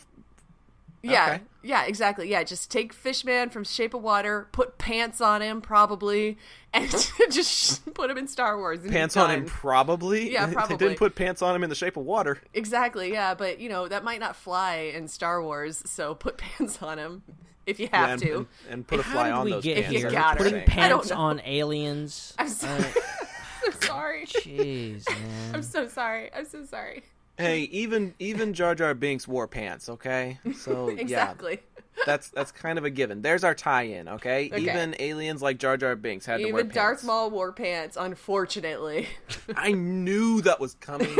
Yeah, 1.03 1.27
Okay. 1.33 1.43
yeah, 1.63 1.85
exactly. 1.87 2.29
Yeah, 2.31 2.43
just 2.45 2.71
take 2.71 2.93
Fishman 2.93 3.49
from 3.49 3.65
Shape 3.65 3.95
of 3.95 4.03
Water, 4.03 4.49
put 4.53 4.77
pants 4.77 5.23
on 5.23 5.41
him 5.41 5.63
probably, 5.63 6.37
and 6.75 6.91
just 7.31 7.95
put 7.95 8.11
him 8.11 8.19
in 8.19 8.29
Star 8.29 8.59
Wars. 8.59 8.83
and 8.83 8.93
Pants 8.93 9.17
on 9.17 9.31
him, 9.31 9.47
probably. 9.47 10.31
Yeah, 10.31 10.53
probably. 10.53 10.77
they 10.77 10.85
didn't 10.89 10.99
put 10.99 11.15
pants 11.15 11.41
on 11.41 11.57
him 11.57 11.65
in 11.65 11.71
the 11.71 11.75
shape 11.75 11.97
of 11.97 12.05
water. 12.05 12.39
Exactly. 12.53 13.13
Yeah, 13.13 13.33
but 13.35 13.61
you 13.61 13.71
know 13.71 13.89
that 13.89 14.05
might 14.05 14.21
not 14.21 14.37
fly 14.37 14.93
in 14.95 15.09
Star 15.09 15.43
Wars, 15.43 15.83
so 15.87 16.15
put 16.15 16.37
pants 16.37 16.83
on 16.83 16.99
him 16.99 17.23
if 17.66 17.79
you 17.81 17.88
Yeah, 17.92 17.99
have 17.99 18.11
and- 18.11 18.23
to. 18.23 18.37
and, 18.37 18.46
and 18.70 18.87
put 18.87 19.01
a 19.01 19.03
How 19.03 19.12
fly 19.12 19.25
did 19.29 19.33
on 19.35 19.44
we 19.44 19.51
those 19.53 19.64
get 19.64 19.85
pants. 19.85 19.92
You 20.03 20.11
got. 20.11 20.37
Putting 20.38 20.62
pants 20.64 21.11
know. 21.11 21.16
on 21.16 21.40
aliens. 21.44 22.35
I'm 22.38 22.49
so- 22.49 22.68
Uh, 22.68 22.85
I'm 23.66 23.73
sorry. 23.83 24.25
Jeez, 24.27 25.09
man. 25.09 25.55
I'm 25.55 25.62
so 25.62 25.87
sorry. 25.88 26.31
I'm 26.35 26.46
so 26.46 26.64
sorry. 26.64 27.03
Hey, 27.37 27.61
even 27.73 28.14
even 28.18 28.53
Jar 28.53 28.75
Jar 28.75 28.92
Binks 28.94 29.27
wore 29.27 29.46
pants. 29.49 29.88
Okay, 29.88 30.38
so 30.59 30.88
exactly. 30.88 31.61
yeah, 31.96 32.03
that's 32.05 32.29
that's 32.31 32.53
kind 32.53 32.77
of 32.79 32.85
a 32.85 32.90
given. 32.90 33.23
There's 33.23 33.44
our 33.44 33.55
tie-in. 33.55 34.09
Okay, 34.09 34.51
Okay. 34.53 34.61
even 34.62 34.94
aliens 34.99 35.40
like 35.40 35.57
Jar 35.59 35.79
Jar 35.79 35.96
Binks 35.96 36.27
had 36.27 36.38
to 36.38 36.44
wear 36.44 36.49
Even 36.51 36.61
pants. 36.66 36.75
Darth 36.75 37.05
Maul 37.05 37.31
wore 37.31 37.53
pants, 37.53 37.96
unfortunately. 37.99 39.09
I 39.57 39.73
knew 39.73 40.42
that 40.42 40.61
was 40.61 40.75
coming. 40.81 41.16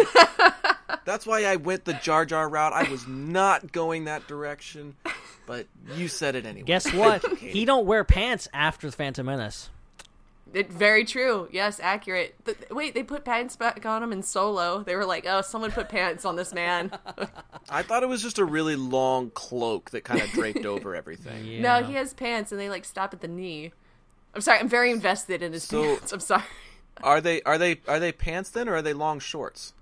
That's 1.07 1.26
why 1.26 1.44
I 1.44 1.57
went 1.57 1.87
the 1.87 1.94
Jar 1.94 2.26
Jar 2.26 2.48
route. 2.50 2.74
I 2.74 2.90
was 2.90 3.07
not 3.07 3.72
going 3.72 4.05
that 4.05 4.26
direction, 4.29 4.96
but 5.51 5.67
you 5.97 6.07
said 6.07 6.37
it 6.37 6.47
anyway. 6.47 6.65
Guess 6.65 6.93
what? 6.93 7.27
he 7.39 7.65
don't 7.65 7.85
wear 7.85 8.05
pants 8.05 8.47
after 8.55 8.89
the 8.89 8.97
Phantom 8.97 9.27
Menace. 9.27 9.69
It, 10.55 10.71
very 10.71 11.05
true. 11.05 11.49
Yes, 11.51 11.81
accurate. 11.81 12.37
Th- 12.45 12.57
wait, 12.71 12.95
they 12.95 13.03
put 13.03 13.25
pants 13.25 13.57
back 13.57 13.85
on 13.85 14.01
him 14.01 14.13
in 14.13 14.23
Solo. 14.23 14.85
They 14.85 14.95
were 14.95 15.05
like, 15.05 15.27
"Oh, 15.27 15.41
someone 15.41 15.73
put 15.73 15.89
pants 15.89 16.25
on 16.25 16.37
this 16.37 16.55
man." 16.55 16.93
I 17.69 17.83
thought 17.83 18.05
it 18.05 18.09
was 18.09 18.23
just 18.23 18.39
a 18.39 18.45
really 18.45 18.77
long 18.77 19.31
cloak 19.31 19.91
that 19.91 20.05
kind 20.05 20.21
of 20.21 20.31
draped 20.31 20.65
over 20.67 20.95
everything. 20.95 21.61
No, 21.61 21.83
he 21.83 21.95
has 21.95 22.15
pants, 22.15 22.53
and 22.53 22.61
they 22.61 22.69
like 22.69 22.85
stop 22.85 23.13
at 23.13 23.21
the 23.21 23.27
knee. 23.27 23.73
I'm 24.33 24.43
sorry. 24.43 24.61
I'm 24.61 24.69
very 24.69 24.93
invested 24.93 25.43
in 25.43 25.53
his 25.53 25.65
So- 25.65 25.83
pants. 25.83 26.13
I'm 26.13 26.21
sorry. 26.21 26.45
Are 27.03 27.21
they 27.21 27.43
are 27.43 27.59
they 27.59 27.81
are 27.89 27.99
they 27.99 28.13
pants 28.13 28.51
then, 28.51 28.69
or 28.69 28.77
are 28.77 28.83
they 28.83 28.93
long 28.93 29.19
shorts? 29.19 29.73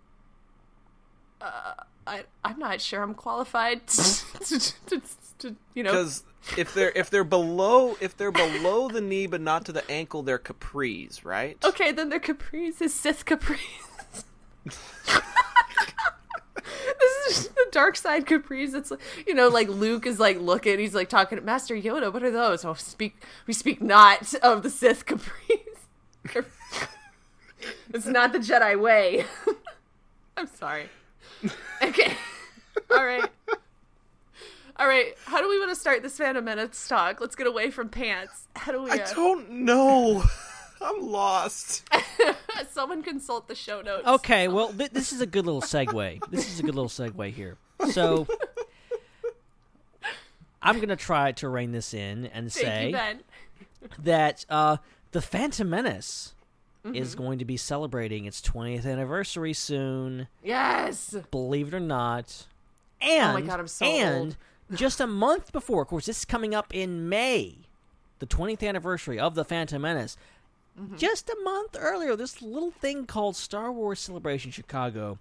Uh, 1.42 1.74
I 2.06 2.24
I'm 2.42 2.58
not 2.58 2.80
sure 2.80 3.02
I'm 3.02 3.14
qualified 3.14 3.86
to, 3.86 4.14
to, 4.46 4.58
to, 4.86 5.02
to 5.38 5.56
you 5.74 5.82
know. 5.82 5.90
Because 5.90 6.24
if 6.56 6.74
they're 6.74 6.92
if 6.94 7.10
they're 7.10 7.24
below 7.24 7.96
if 8.00 8.16
they're 8.16 8.32
below 8.32 8.88
the 8.88 9.00
knee 9.00 9.26
but 9.26 9.40
not 9.40 9.64
to 9.66 9.72
the 9.72 9.88
ankle, 9.90 10.22
they're 10.22 10.38
capris, 10.38 11.24
right? 11.24 11.56
Okay, 11.64 11.92
then 11.92 12.08
they're 12.08 12.20
capris. 12.20 12.80
Is 12.80 12.94
Sith 12.94 13.24
capris? 13.24 13.58
this 16.98 17.38
is 17.38 17.48
the 17.48 17.66
dark 17.70 17.96
side 17.96 18.26
capris. 18.26 18.74
It's 18.74 18.90
like, 18.90 19.00
you 19.26 19.34
know, 19.34 19.48
like 19.48 19.68
Luke 19.68 20.06
is 20.06 20.18
like 20.20 20.38
looking. 20.40 20.78
He's 20.78 20.94
like 20.94 21.08
talking 21.08 21.38
to 21.38 21.44
Master 21.44 21.74
Yoda. 21.74 22.12
What 22.12 22.22
are 22.22 22.30
those? 22.30 22.64
Oh, 22.64 22.74
speak. 22.74 23.16
We 23.46 23.54
speak 23.54 23.80
not 23.80 24.34
of 24.36 24.62
the 24.62 24.70
Sith 24.70 25.06
capris. 25.06 25.60
it's 27.92 28.06
not 28.06 28.32
the 28.32 28.38
Jedi 28.38 28.78
way. 28.78 29.24
I'm 30.36 30.46
sorry. 30.46 30.88
Okay. 31.82 32.14
All 32.90 33.04
right. 33.04 33.28
All 34.78 34.86
right. 34.86 35.14
How 35.24 35.40
do 35.40 35.48
we 35.48 35.58
want 35.58 35.70
to 35.70 35.76
start 35.76 36.02
this 36.02 36.16
Phantom 36.18 36.44
Menace 36.44 36.86
talk? 36.86 37.20
Let's 37.20 37.34
get 37.34 37.46
away 37.46 37.70
from 37.70 37.88
pants. 37.88 38.46
How 38.54 38.72
do 38.72 38.82
we? 38.82 38.90
I 38.90 38.98
uh, 38.98 39.14
don't 39.14 39.50
know. 39.50 40.22
I'm 40.80 41.00
lost. 41.10 41.88
Someone 42.70 43.02
consult 43.02 43.48
the 43.48 43.56
show 43.56 43.80
notes. 43.82 44.06
Okay, 44.06 44.46
well, 44.46 44.72
th- 44.72 44.90
this 44.92 45.12
is 45.12 45.20
a 45.20 45.26
good 45.26 45.44
little 45.44 45.60
segue. 45.62 46.20
This 46.30 46.48
is 46.52 46.60
a 46.60 46.62
good 46.62 46.76
little 46.76 46.88
segue 46.88 47.32
here. 47.32 47.56
So, 47.90 48.28
I'm 50.62 50.76
going 50.76 50.88
to 50.88 50.96
try 50.96 51.32
to 51.32 51.48
rein 51.48 51.72
this 51.72 51.94
in 51.94 52.26
and 52.26 52.52
Thank 52.52 52.66
say 52.66 52.86
you, 52.86 52.92
Ben. 52.92 53.20
that 53.98 54.44
uh, 54.48 54.76
the 55.12 55.20
Phantom 55.20 55.68
Menace 55.68 56.34
is 56.84 57.10
Mm-hmm. 57.14 57.22
going 57.22 57.38
to 57.40 57.44
be 57.44 57.56
celebrating 57.56 58.24
its 58.24 58.40
20th 58.40 58.86
anniversary 58.86 59.52
soon. 59.52 60.28
Yes. 60.44 61.14
Believe 61.32 61.68
it 61.68 61.74
or 61.74 61.80
not. 61.80 62.46
And, 63.02 63.30
Oh 63.30 63.32
my 63.34 63.40
God, 63.42 63.58
I'm 63.60 63.66
so 63.68 63.84
and 63.84 64.36
just 64.74 65.00
a 65.00 65.06
month 65.06 65.52
before, 65.52 65.82
of 65.82 65.88
course, 65.88 66.06
this 66.06 66.18
is 66.18 66.24
coming 66.24 66.54
up 66.54 66.74
in 66.74 67.08
May, 67.08 67.56
the 68.18 68.26
20th 68.26 68.66
anniversary 68.66 69.18
of 69.18 69.34
the 69.34 69.44
Phantom 69.44 69.80
Menace. 69.80 70.16
Mm-hmm. 70.78 70.96
Just 70.96 71.28
a 71.28 71.36
month 71.42 71.76
earlier, 71.78 72.14
this 72.16 72.40
little 72.42 72.70
thing 72.70 73.06
called 73.06 73.36
Star 73.36 73.72
Wars 73.72 74.00
Celebration 74.00 74.50
Chicago 74.50 75.18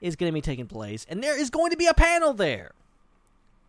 is 0.00 0.16
going 0.16 0.30
to 0.30 0.34
be 0.34 0.40
taking 0.40 0.66
place, 0.66 1.06
and 1.08 1.22
there 1.22 1.38
is 1.38 1.50
going 1.50 1.70
to 1.70 1.76
be 1.76 1.86
a 1.86 1.94
panel 1.94 2.32
there 2.32 2.72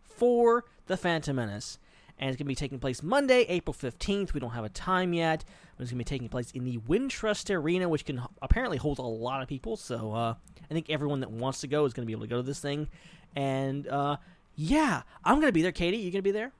for 0.04 0.64
the 0.86 0.96
Phantom 0.96 1.36
Menace. 1.36 1.78
And 2.16 2.30
it's 2.30 2.36
going 2.36 2.46
to 2.46 2.48
be 2.48 2.54
taking 2.54 2.78
place 2.78 3.02
Monday, 3.02 3.40
April 3.48 3.74
15th. 3.74 4.34
We 4.34 4.40
don't 4.40 4.50
have 4.50 4.64
a 4.64 4.68
time 4.68 5.12
yet, 5.12 5.44
but 5.76 5.82
it's 5.82 5.90
going 5.90 5.98
to 5.98 6.04
be 6.04 6.08
taking 6.08 6.28
place 6.28 6.52
in 6.52 6.64
the 6.64 6.78
Wintrust 6.78 7.52
Arena, 7.52 7.88
which 7.88 8.04
can 8.04 8.22
apparently 8.40 8.78
hold 8.78 9.00
a 9.00 9.02
lot 9.02 9.42
of 9.42 9.48
people. 9.48 9.76
So 9.76 10.12
uh, 10.12 10.34
I 10.70 10.74
think 10.74 10.90
everyone 10.90 11.20
that 11.20 11.30
wants 11.32 11.60
to 11.62 11.66
go 11.66 11.84
is 11.84 11.92
going 11.92 12.04
to 12.04 12.06
be 12.06 12.12
able 12.12 12.22
to 12.22 12.28
go 12.28 12.36
to 12.36 12.42
this 12.42 12.60
thing. 12.60 12.88
And 13.34 13.88
uh, 13.88 14.18
yeah, 14.56 15.02
I'm 15.24 15.36
going 15.36 15.48
to 15.48 15.52
be 15.52 15.62
there. 15.62 15.72
Katie, 15.72 15.96
you 15.98 16.10
going 16.10 16.20
to 16.20 16.22
be 16.22 16.30
there? 16.32 16.52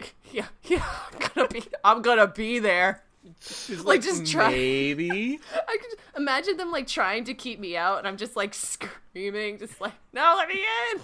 Yeah, 0.30 0.46
yeah. 0.64 0.84
I'm 1.12 1.18
gonna 1.34 1.48
be. 1.48 1.62
I'm 1.82 2.02
gonna 2.02 2.26
be 2.26 2.58
there. 2.58 3.02
She's 3.40 3.82
Like, 3.82 4.02
just 4.02 4.26
try- 4.30 4.50
maybe. 4.50 5.40
I 5.68 5.76
could 5.78 5.98
imagine 6.20 6.58
them 6.58 6.70
like 6.70 6.86
trying 6.86 7.24
to 7.24 7.34
keep 7.34 7.58
me 7.58 7.76
out, 7.78 7.98
and 7.98 8.06
I'm 8.06 8.18
just 8.18 8.36
like 8.36 8.52
screaming, 9.14 9.58
just 9.58 9.80
like, 9.80 9.94
no, 10.12 10.34
let 10.36 10.48
me 10.48 10.60
in. 10.92 11.00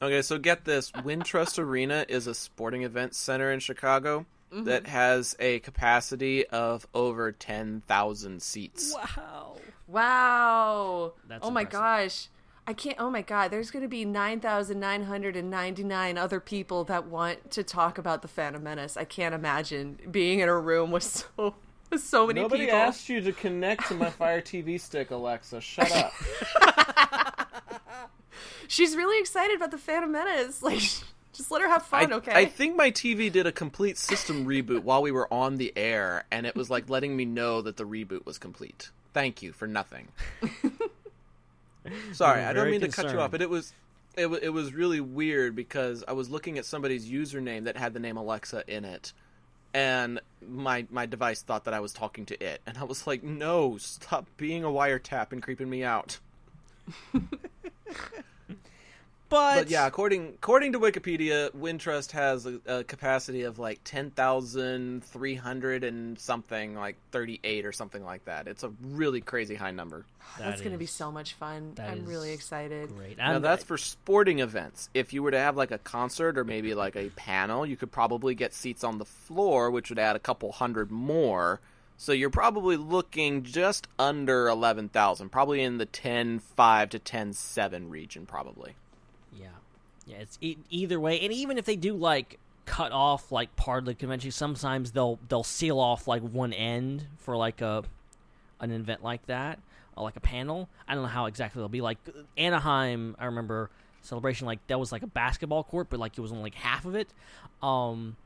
Okay, 0.00 0.22
so 0.22 0.38
get 0.38 0.64
this: 0.64 0.92
Wintrust 0.92 1.58
Arena 1.58 2.06
is 2.08 2.28
a 2.28 2.34
sporting 2.34 2.84
events 2.84 3.18
center 3.18 3.50
in 3.50 3.58
Chicago 3.58 4.24
Mhm. 4.52 4.64
that 4.66 4.86
has 4.86 5.34
a 5.40 5.58
capacity 5.58 6.46
of 6.46 6.86
over 6.94 7.32
ten 7.32 7.82
thousand 7.88 8.40
seats. 8.42 8.94
Wow! 8.94 9.56
Wow. 9.88 11.12
That's 11.28 11.44
oh 11.44 11.50
my 11.50 11.64
gosh. 11.64 12.28
I 12.68 12.74
can't. 12.74 12.96
Oh 12.98 13.08
my 13.08 13.22
god. 13.22 13.50
There's 13.50 13.70
going 13.70 13.82
to 13.82 13.88
be 13.88 14.04
nine 14.04 14.40
thousand 14.40 14.78
nine 14.78 15.04
hundred 15.04 15.36
and 15.36 15.48
ninety 15.48 15.82
nine 15.82 16.18
other 16.18 16.38
people 16.38 16.84
that 16.84 17.06
want 17.06 17.50
to 17.52 17.62
talk 17.62 17.96
about 17.96 18.20
the 18.20 18.28
Phantom 18.28 18.62
Menace. 18.62 18.94
I 18.98 19.04
can't 19.04 19.34
imagine 19.34 19.98
being 20.10 20.40
in 20.40 20.50
a 20.50 20.60
room 20.60 20.90
with 20.90 21.02
so 21.02 21.54
with 21.90 22.02
so 22.02 22.26
many 22.26 22.42
Nobody 22.42 22.66
people. 22.66 22.78
asked 22.78 23.08
you 23.08 23.22
to 23.22 23.32
connect 23.32 23.88
to 23.88 23.94
my 23.94 24.10
Fire 24.10 24.42
TV 24.42 24.78
stick, 24.78 25.10
Alexa. 25.10 25.62
Shut 25.62 25.90
up. 25.92 26.12
She's 28.68 28.94
really 28.94 29.18
excited 29.18 29.56
about 29.56 29.70
the 29.70 29.78
Phantom 29.78 30.12
Menace. 30.12 30.60
Like, 30.68 30.82
Just 31.32 31.50
let 31.50 31.62
her 31.62 31.68
have 31.68 31.84
fun, 31.84 32.12
I, 32.12 32.16
okay? 32.16 32.32
I 32.34 32.44
think 32.44 32.76
my 32.76 32.90
TV 32.90 33.32
did 33.32 33.46
a 33.46 33.52
complete 33.52 33.96
system 33.96 34.44
reboot 34.44 34.82
while 34.82 35.00
we 35.00 35.10
were 35.10 35.32
on 35.32 35.56
the 35.56 35.72
air, 35.74 36.24
and 36.30 36.44
it 36.44 36.54
was 36.54 36.68
like 36.68 36.90
letting 36.90 37.16
me 37.16 37.24
know 37.24 37.62
that 37.62 37.78
the 37.78 37.84
reboot 37.84 38.26
was 38.26 38.36
complete. 38.36 38.90
Thank 39.14 39.42
you 39.42 39.52
for 39.52 39.66
nothing. 39.66 40.08
Sorry, 42.12 42.42
I 42.42 42.52
don't 42.52 42.64
very 42.64 42.72
mean 42.72 42.80
to 42.82 42.88
cut 42.88 43.12
you 43.12 43.20
off, 43.20 43.30
but 43.30 43.42
it 43.42 43.50
was 43.50 43.72
it, 44.16 44.28
wa- 44.30 44.38
it 44.40 44.50
was 44.50 44.74
really 44.74 45.00
weird 45.00 45.54
because 45.54 46.04
I 46.06 46.12
was 46.12 46.28
looking 46.28 46.58
at 46.58 46.64
somebody's 46.64 47.08
username 47.08 47.64
that 47.64 47.76
had 47.76 47.94
the 47.94 48.00
name 48.00 48.16
Alexa 48.16 48.64
in 48.66 48.84
it, 48.84 49.12
and 49.72 50.20
my 50.46 50.86
my 50.90 51.06
device 51.06 51.42
thought 51.42 51.64
that 51.64 51.74
I 51.74 51.80
was 51.80 51.92
talking 51.92 52.26
to 52.26 52.42
it, 52.44 52.60
and 52.66 52.78
I 52.78 52.84
was 52.84 53.06
like, 53.06 53.22
"No, 53.22 53.76
stop 53.78 54.26
being 54.36 54.64
a 54.64 54.68
wiretap 54.68 55.32
and 55.32 55.42
creeping 55.42 55.70
me 55.70 55.84
out." 55.84 56.18
But, 59.30 59.56
But 59.56 59.70
yeah, 59.70 59.86
according 59.86 60.28
according 60.36 60.72
to 60.72 60.80
Wikipedia, 60.80 61.50
Wintrust 61.50 62.12
has 62.12 62.46
a, 62.46 62.60
a 62.66 62.84
capacity 62.84 63.42
of 63.42 63.58
like 63.58 63.80
ten 63.84 64.10
thousand 64.10 65.04
three 65.04 65.34
hundred 65.34 65.84
and 65.84 66.18
something, 66.18 66.74
like 66.74 66.96
thirty 67.12 67.38
eight 67.44 67.66
or 67.66 67.72
something 67.72 68.02
like 68.04 68.24
that. 68.24 68.48
It's 68.48 68.62
a 68.62 68.70
really 68.82 69.20
crazy 69.20 69.54
high 69.54 69.70
number. 69.72 70.06
That's 70.38 70.60
going 70.60 70.72
to 70.72 70.78
be 70.78 70.86
so 70.86 71.10
much 71.12 71.34
fun. 71.34 71.72
that 71.74 71.90
I'm 71.90 72.06
really 72.06 72.32
excited. 72.32 72.94
Great. 72.96 73.18
Now 73.18 73.32
I'm- 73.32 73.42
that's 73.42 73.64
for 73.64 73.76
sporting 73.76 74.38
events. 74.38 74.88
If 74.94 75.12
you 75.12 75.22
were 75.22 75.30
to 75.30 75.38
have 75.38 75.56
like 75.56 75.72
a 75.72 75.78
concert 75.78 76.38
or 76.38 76.44
maybe 76.44 76.74
like 76.74 76.96
a 76.96 77.10
panel, 77.10 77.66
you 77.66 77.76
could 77.76 77.92
probably 77.92 78.34
get 78.34 78.54
seats 78.54 78.82
on 78.84 78.96
the 78.98 79.04
floor, 79.04 79.70
which 79.70 79.90
would 79.90 79.98
add 79.98 80.16
a 80.16 80.20
couple 80.20 80.52
hundred 80.52 80.90
more. 80.90 81.60
So 81.98 82.12
you're 82.12 82.30
probably 82.30 82.76
looking 82.76 83.42
just 83.42 83.88
under 83.98 84.48
eleven 84.48 84.88
thousand, 84.88 85.28
probably 85.30 85.62
in 85.62 85.76
the 85.78 85.86
ten 85.86 86.38
five 86.38 86.90
to 86.90 86.98
ten 86.98 87.32
seven 87.34 87.90
region, 87.90 88.24
probably. 88.24 88.74
Yeah, 89.32 89.46
yeah. 90.06 90.16
It's 90.18 90.38
e- 90.40 90.56
either 90.70 90.98
way, 91.00 91.20
and 91.20 91.32
even 91.32 91.58
if 91.58 91.64
they 91.64 91.76
do 91.76 91.94
like 91.94 92.38
cut 92.64 92.92
off 92.92 93.32
like 93.32 93.54
part 93.56 93.80
of 93.80 93.84
the 93.86 93.94
convention, 93.94 94.30
sometimes 94.30 94.92
they'll 94.92 95.18
they'll 95.28 95.42
seal 95.44 95.78
off 95.80 96.06
like 96.06 96.22
one 96.22 96.52
end 96.52 97.06
for 97.18 97.36
like 97.36 97.60
a 97.60 97.84
an 98.60 98.70
event 98.72 99.02
like 99.02 99.24
that, 99.26 99.58
or 99.96 100.04
like 100.04 100.16
a 100.16 100.20
panel. 100.20 100.68
I 100.86 100.94
don't 100.94 101.02
know 101.02 101.08
how 101.08 101.26
exactly 101.26 101.60
they'll 101.60 101.68
be. 101.68 101.80
Like 101.80 101.98
Anaheim, 102.36 103.16
I 103.18 103.26
remember 103.26 103.70
celebration 104.02 104.46
like 104.46 104.64
that 104.68 104.78
was 104.78 104.92
like 104.92 105.02
a 105.02 105.06
basketball 105.08 105.64
court, 105.64 105.88
but 105.90 105.98
like 106.00 106.16
it 106.16 106.20
was 106.20 106.30
only 106.32 106.44
like 106.44 106.54
half 106.54 106.84
of 106.84 106.94
it. 106.94 107.08
Um, 107.62 108.16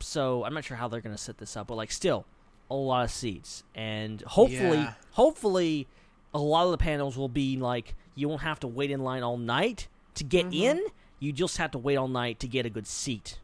so 0.00 0.44
I'm 0.44 0.52
not 0.54 0.64
sure 0.64 0.76
how 0.76 0.88
they're 0.88 1.00
gonna 1.00 1.18
set 1.18 1.38
this 1.38 1.56
up, 1.56 1.68
but 1.68 1.74
like 1.76 1.90
still 1.90 2.26
a 2.70 2.74
lot 2.74 3.04
of 3.04 3.10
seats, 3.10 3.62
and 3.74 4.20
hopefully, 4.22 4.78
Yeah. 4.78 4.94
hopefully, 5.12 5.86
a 6.34 6.38
lot 6.38 6.64
of 6.64 6.72
the 6.72 6.78
panels 6.78 7.16
will 7.16 7.28
be 7.28 7.56
like 7.56 7.94
you 8.14 8.28
won't 8.28 8.42
have 8.42 8.58
to 8.60 8.66
wait 8.66 8.90
in 8.90 9.00
line 9.00 9.22
all 9.22 9.36
night 9.36 9.86
to 10.16 10.24
get 10.24 10.46
Mhm. 10.50 10.60
in. 10.60 10.80
You 11.20 11.32
just 11.32 11.56
have 11.58 11.70
to 11.72 11.78
wait 11.78 11.96
all 11.96 12.08
night 12.08 12.38
to 12.40 12.48
get 12.48 12.66
a 12.66 12.70
good 12.70 12.86
seat. 12.86 13.38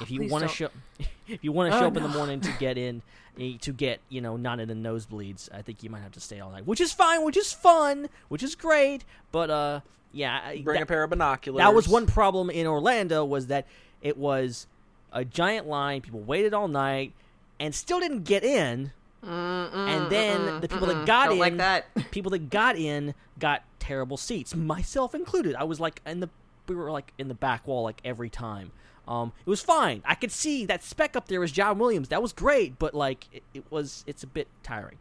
if 0.00 0.10
you 0.12 0.28
want 0.28 0.42
to 0.42 0.48
show, 0.48 0.68
if 1.26 1.42
you 1.42 1.50
want 1.50 1.72
to 1.72 1.76
Oh, 1.76 1.80
show 1.80 1.86
up 1.88 1.96
in 1.96 2.04
the 2.04 2.08
morning 2.08 2.40
to 2.42 2.52
get 2.60 2.78
in, 2.78 3.02
eh, 3.40 3.54
to 3.62 3.72
get 3.72 3.98
you 4.08 4.20
know 4.20 4.36
not 4.36 4.60
in 4.60 4.68
the 4.68 4.74
nosebleeds, 4.74 5.48
I 5.52 5.62
think 5.62 5.82
you 5.82 5.90
might 5.90 6.02
have 6.02 6.12
to 6.12 6.20
stay 6.20 6.38
all 6.38 6.50
night, 6.52 6.66
which 6.66 6.80
is 6.80 6.92
fine, 6.92 7.24
which 7.24 7.36
is 7.36 7.52
fun, 7.52 8.08
which 8.28 8.44
is 8.44 8.54
great. 8.54 9.04
But 9.32 9.50
uh, 9.50 9.80
yeah, 10.12 10.52
Bring 10.62 10.76
that- 10.76 10.82
a 10.84 10.86
pair 10.86 11.02
of 11.02 11.10
binoculars. 11.10 11.58
that 11.58 11.74
was 11.74 11.88
one 11.88 12.06
problem 12.06 12.48
in 12.50 12.66
Orlando 12.68 13.24
was 13.24 13.48
that 13.48 13.66
it 14.02 14.16
was 14.16 14.68
a 15.12 15.24
giant 15.24 15.66
line. 15.66 16.00
People 16.00 16.20
waited 16.20 16.54
all 16.54 16.68
night 16.68 17.12
and 17.58 17.74
still 17.74 17.98
didn't 17.98 18.22
get 18.22 18.44
in. 18.44 18.92
and 19.24 20.10
then 20.10 20.60
the 20.60 20.68
people 20.68 20.86
that 20.88 20.96
mm-mm. 20.96 21.06
got 21.06 21.32
in, 21.32 21.38
like 21.38 21.56
that. 21.56 21.86
people 22.12 22.30
that 22.30 22.50
got 22.50 22.76
in 22.76 23.14
got 23.38 23.62
terrible 23.82 24.16
seats, 24.16 24.54
myself 24.54 25.12
included. 25.12 25.56
I 25.56 25.64
was 25.64 25.80
like 25.80 26.00
in 26.06 26.20
the 26.20 26.30
we 26.68 26.76
were 26.76 26.92
like 26.92 27.12
in 27.18 27.26
the 27.26 27.34
back 27.34 27.66
wall 27.66 27.82
like 27.82 28.00
every 28.04 28.30
time. 28.30 28.70
Um, 29.08 29.32
it 29.44 29.50
was 29.50 29.60
fine. 29.60 30.00
I 30.04 30.14
could 30.14 30.30
see 30.30 30.64
that 30.66 30.84
speck 30.84 31.16
up 31.16 31.26
there 31.26 31.40
was 31.40 31.50
John 31.50 31.78
Williams. 31.80 32.08
That 32.08 32.22
was 32.22 32.32
great, 32.32 32.78
but 32.78 32.94
like 32.94 33.26
it, 33.32 33.42
it 33.52 33.64
was, 33.70 34.04
it's 34.06 34.22
a 34.22 34.28
bit 34.28 34.46
tiring. 34.62 34.98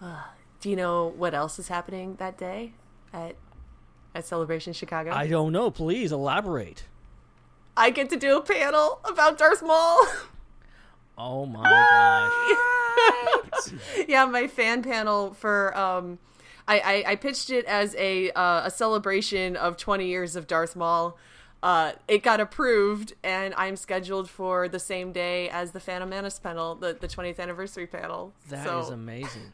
Do 0.60 0.68
you 0.68 0.74
know 0.74 1.14
what 1.16 1.34
else 1.34 1.60
is 1.60 1.68
happening 1.68 2.16
that 2.16 2.36
day 2.36 2.72
at 3.12 3.36
at 4.12 4.26
Celebration 4.26 4.72
Chicago? 4.72 5.12
I 5.12 5.28
don't 5.28 5.52
know. 5.52 5.70
Please 5.70 6.10
elaborate. 6.10 6.84
I 7.76 7.90
get 7.90 8.10
to 8.10 8.16
do 8.16 8.36
a 8.36 8.42
panel 8.42 9.00
about 9.04 9.38
Darth 9.38 9.62
Maul. 9.62 10.06
Oh 11.20 11.46
my 11.46 11.64
gosh. 11.64 12.58
yeah, 14.08 14.24
my 14.24 14.46
fan 14.46 14.82
panel 14.82 15.34
for 15.34 15.76
um, 15.76 16.18
I, 16.66 16.78
I, 16.78 17.12
I 17.12 17.16
pitched 17.16 17.50
it 17.50 17.64
as 17.64 17.94
a 17.96 18.30
uh, 18.32 18.62
a 18.66 18.70
celebration 18.70 19.56
of 19.56 19.76
20 19.76 20.06
years 20.06 20.36
of 20.36 20.46
Darth 20.46 20.76
Maul. 20.76 21.16
Uh, 21.60 21.92
it 22.06 22.22
got 22.22 22.38
approved, 22.38 23.14
and 23.24 23.52
I'm 23.56 23.74
scheduled 23.74 24.30
for 24.30 24.68
the 24.68 24.78
same 24.78 25.10
day 25.10 25.48
as 25.48 25.72
the 25.72 25.80
Phantom 25.80 26.08
Menace 26.08 26.38
panel, 26.38 26.76
the, 26.76 26.96
the 26.98 27.08
20th 27.08 27.40
anniversary 27.40 27.86
panel. 27.88 28.32
That 28.48 28.64
is 28.64 28.86
so 28.86 28.92
amazing. 28.92 29.52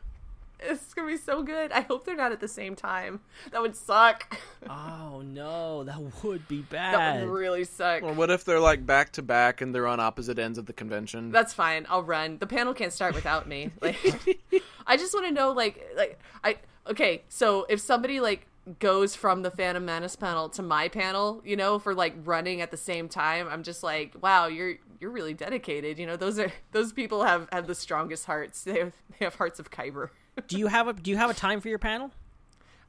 It's 0.65 0.95
gonna 0.95 1.09
be 1.09 1.17
so 1.17 1.43
good. 1.43 1.73
I 1.73 1.81
hope 1.81 2.05
they're 2.05 2.17
not 2.17 2.33
at 2.33 2.41
the 2.41 2.49
same 2.49 2.75
time. 2.75 3.21
That 3.53 3.63
would 3.63 3.77
suck. 3.77 4.39
Oh 4.67 5.21
no, 5.23 5.85
that 5.85 6.01
would 6.25 6.49
be 6.49 6.63
bad. 6.63 6.95
That 6.95 7.27
would 7.27 7.33
really 7.33 7.65
suck. 7.65 8.03
Or 8.03 8.15
what 8.15 8.31
if 8.31 8.45
they're 8.45 8.59
like 8.59 8.87
back 8.87 9.13
to 9.13 9.23
back 9.23 9.61
and 9.61 9.75
they're 9.75 9.87
on 9.87 10.01
opposite 10.01 10.39
ends 10.39 10.57
of 10.57 10.65
the 10.65 10.73
convention? 10.73 11.31
That's 11.31 11.53
fine. 11.53 11.87
I'll 11.91 12.03
run. 12.03 12.39
The 12.39 12.47
panel 12.47 12.73
can't 12.73 12.93
start 12.93 13.15
without 13.15 13.47
me. 13.47 13.71
Like, 13.83 13.99
I 14.87 14.97
just 14.97 15.13
want 15.13 15.27
to 15.27 15.33
know, 15.33 15.53
like, 15.53 15.87
like 15.97 16.19
I 16.43 16.57
okay. 16.89 17.25
So 17.29 17.67
if 17.69 17.79
somebody 17.81 18.21
like 18.21 18.47
goes 18.79 19.15
from 19.15 19.43
the 19.43 19.51
Phantom 19.51 19.85
Menace 19.85 20.17
panel 20.17 20.49
to 20.51 20.63
my 20.63 20.89
panel, 20.89 21.43
you 21.45 21.57
know, 21.57 21.79
for 21.79 21.95
like 21.95 22.15
running 22.25 22.61
at 22.63 22.71
the 22.71 22.77
same 22.77 23.09
time, 23.09 23.47
I'm 23.51 23.63
just 23.63 23.83
like, 23.83 24.15
wow, 24.23 24.47
you're 24.47 24.77
you're 25.01 25.11
really 25.11 25.35
dedicated. 25.35 25.99
You 25.99 26.07
know, 26.07 26.17
those 26.17 26.39
are 26.39 26.53
those 26.73 26.93
people 26.93 27.25
have 27.25 27.49
have 27.53 27.67
the 27.67 27.75
strongest 27.75 28.25
hearts. 28.25 28.65
They 28.65 28.79
have, 28.79 28.93
they 29.11 29.25
have 29.25 29.35
hearts 29.35 29.61
of 29.61 29.71
Kyber. 29.71 30.11
Do 30.49 30.59
you 30.59 30.67
have 30.69 30.89
a 30.89 30.93
Do 30.93 31.11
you 31.11 31.17
have 31.17 31.31
a 31.31 31.35
time 31.35 31.61
for 31.61 31.69
your 31.69 31.79
panel? 31.79 32.11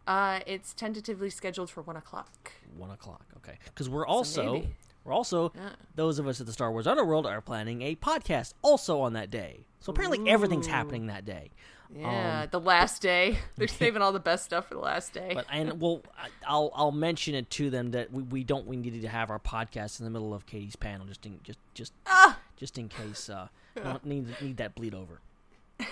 Uh, 0.08 0.40
it's 0.46 0.74
tentatively 0.74 1.30
scheduled 1.30 1.70
for 1.70 1.82
one 1.82 1.96
o'clock. 1.96 2.52
One 2.78 2.92
o'clock. 2.92 3.26
Okay, 3.38 3.58
because 3.66 3.90
we're 3.90 4.06
also 4.06 4.54
maybe. 4.54 4.76
we're 5.04 5.14
also 5.14 5.52
those 5.96 6.20
of 6.20 6.28
us 6.28 6.40
at 6.40 6.46
the 6.48 6.54
Star 6.54 6.72
Wars 6.72 6.86
Underworld 6.88 7.26
are 7.26 7.42
planning 7.42 7.82
a 7.82 7.96
podcast 7.96 8.54
also 8.62 9.02
on 9.02 9.14
that 9.14 9.30
day. 9.32 9.66
So 9.80 9.92
apparently 9.92 10.30
everything's 10.30 10.68
happening 10.68 11.08
that 11.08 11.26
day. 11.26 11.52
Yeah, 11.96 12.42
Um, 12.44 12.48
the 12.52 12.60
last 12.60 13.04
day. 13.04 13.38
They're 13.58 13.68
saving 13.68 14.02
all 14.02 14.12
the 14.12 14.20
best 14.20 14.44
stuff 14.46 14.68
for 14.68 14.74
the 14.74 14.80
last 14.80 15.14
day. 15.14 15.32
but 15.36 15.46
and 15.52 15.80
well, 15.80 16.02
I'll 16.48 16.72
I'll 16.76 16.92
mention 16.92 17.36
it 17.36 17.50
to 17.52 17.70
them 17.70 17.92
that 17.92 18.12
we, 18.12 18.24
we 18.24 18.44
don't 18.44 18.66
we 18.68 18.76
needed 18.76 19.02
to 19.04 19.08
have 19.08 19.30
our 19.30 19.40
podcast 19.40 20.00
in 20.00 20.04
the 20.06 20.10
middle 20.12 20.34
of 20.34 20.46
Katie's 20.48 20.76
panel 20.76 21.06
just 21.08 21.26
in 21.26 21.40
just 21.44 21.60
just 21.76 21.94
Ah! 22.08 22.40
just 22.58 22.78
in 22.80 22.90
case 22.90 23.30
uh 23.30 23.48
don't 23.76 24.04
need 24.06 24.28
need 24.42 24.58
that 24.58 24.74
bleed 24.76 24.94
over. 24.96 25.20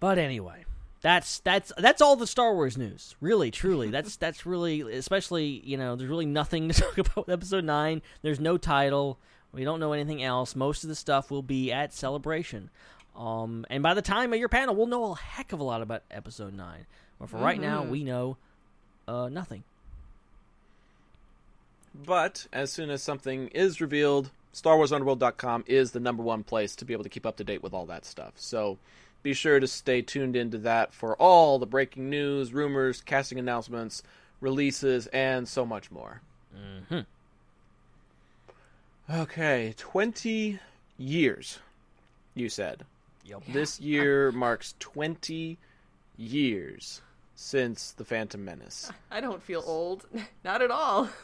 but 0.00 0.18
anyway, 0.18 0.64
that's 1.00 1.40
that's 1.40 1.72
that's 1.78 2.00
all 2.02 2.16
the 2.16 2.26
Star 2.26 2.54
Wars 2.54 2.76
news. 2.76 3.14
Really, 3.20 3.50
truly, 3.50 3.90
that's 3.92 4.16
that's 4.16 4.44
really 4.46 4.80
especially 4.80 5.62
you 5.64 5.76
know 5.76 5.96
there's 5.96 6.10
really 6.10 6.26
nothing 6.26 6.68
to 6.68 6.74
talk 6.80 6.98
about 6.98 7.16
with 7.16 7.28
Episode 7.28 7.64
Nine. 7.64 8.02
There's 8.22 8.40
no 8.40 8.56
title. 8.58 9.18
We 9.52 9.64
don't 9.64 9.80
know 9.80 9.92
anything 9.92 10.22
else. 10.22 10.54
Most 10.54 10.82
of 10.84 10.88
the 10.88 10.94
stuff 10.94 11.30
will 11.30 11.42
be 11.42 11.72
at 11.72 11.94
Celebration. 11.94 12.70
Um, 13.16 13.64
and 13.70 13.82
by 13.82 13.94
the 13.94 14.02
time 14.02 14.32
of 14.32 14.38
your 14.38 14.48
panel, 14.50 14.76
we'll 14.76 14.86
know 14.86 15.12
a 15.12 15.16
heck 15.16 15.52
of 15.52 15.58
a 15.60 15.64
lot 15.64 15.82
about 15.82 16.02
Episode 16.10 16.54
Nine. 16.54 16.86
But 17.18 17.30
for 17.30 17.38
right 17.38 17.60
now, 17.60 17.82
Mhm. 17.82 17.88
we 17.90 18.04
know 18.04 18.36
uh, 19.08 19.28
nothing. 19.30 19.64
But 21.94 22.46
as 22.52 22.70
soon 22.70 22.90
as 22.90 23.02
something 23.02 23.48
is 23.48 23.80
revealed, 23.80 24.30
StarWarsUnderworld.com 24.54 25.64
is 25.66 25.92
the 25.92 26.00
number 26.00 26.22
one 26.22 26.44
place 26.44 26.76
to 26.76 26.84
be 26.84 26.92
able 26.92 27.04
to 27.04 27.08
keep 27.10 27.26
up 27.26 27.36
to 27.38 27.44
date 27.44 27.62
with 27.62 27.72
all 27.72 27.86
that 27.86 28.04
stuff. 28.04 28.34
So 28.36 28.78
be 29.22 29.34
sure 29.34 29.60
to 29.60 29.66
stay 29.66 30.02
tuned 30.02 30.36
into 30.36 30.58
that 30.58 30.94
for 30.94 31.16
all 31.16 31.58
the 31.58 31.66
breaking 31.66 32.08
news, 32.08 32.52
rumors, 32.52 33.00
casting 33.00 33.38
announcements, 33.38 34.02
releases, 34.40 35.06
and 35.08 35.48
so 35.48 35.66
much 35.66 35.90
more. 35.90 36.20
Mm-hmm. 36.56 37.00
Okay, 39.10 39.74
20 39.76 40.58
years, 40.98 41.58
you 42.34 42.48
said. 42.48 42.84
Yep. 43.24 43.42
This 43.48 43.80
year 43.80 44.32
marks 44.32 44.74
20 44.78 45.58
years 46.16 47.02
since 47.34 47.92
The 47.92 48.04
Phantom 48.04 48.44
Menace. 48.44 48.90
I 49.10 49.20
don't 49.20 49.42
feel 49.42 49.62
old. 49.66 50.06
Not 50.44 50.62
at 50.62 50.70
all. 50.70 51.08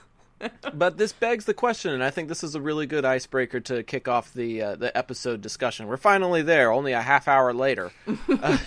but 0.75 0.97
this 0.99 1.13
begs 1.13 1.45
the 1.45 1.55
question, 1.55 1.93
and 1.93 2.03
I 2.03 2.11
think 2.11 2.29
this 2.29 2.45
is 2.45 2.55
a 2.55 2.61
really 2.61 2.87
good 2.87 3.05
icebreaker 3.05 3.61
to 3.61 3.83
kick 3.83 4.09
off 4.09 4.33
the 4.33 4.63
uh, 4.63 4.77
the 4.77 4.97
episode 4.97 5.41
discussion. 5.41 5.87
We're 5.87 5.97
finally 5.97 6.43
there, 6.43 6.73
only 6.73 6.93
a 6.93 7.03
half 7.03 7.29
hour 7.29 7.53
later. 7.53 7.93
uh, 8.29 8.59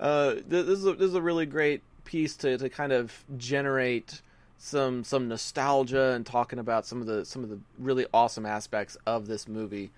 uh, 0.00 0.34
this 0.46 0.66
is 0.66 0.86
a, 0.86 0.92
this 0.94 1.08
is 1.08 1.14
a 1.14 1.22
really 1.22 1.46
great 1.46 1.82
piece 2.04 2.36
to, 2.36 2.56
to 2.56 2.68
kind 2.68 2.92
of 2.92 3.24
generate 3.36 4.22
some 4.58 5.04
some 5.04 5.28
nostalgia 5.28 6.12
and 6.12 6.26
talking 6.26 6.58
about 6.58 6.86
some 6.86 7.00
of 7.00 7.06
the 7.06 7.24
some 7.24 7.42
of 7.42 7.50
the 7.50 7.58
really 7.78 8.06
awesome 8.12 8.46
aspects 8.46 8.96
of 9.06 9.26
this 9.26 9.48
movie. 9.48 9.90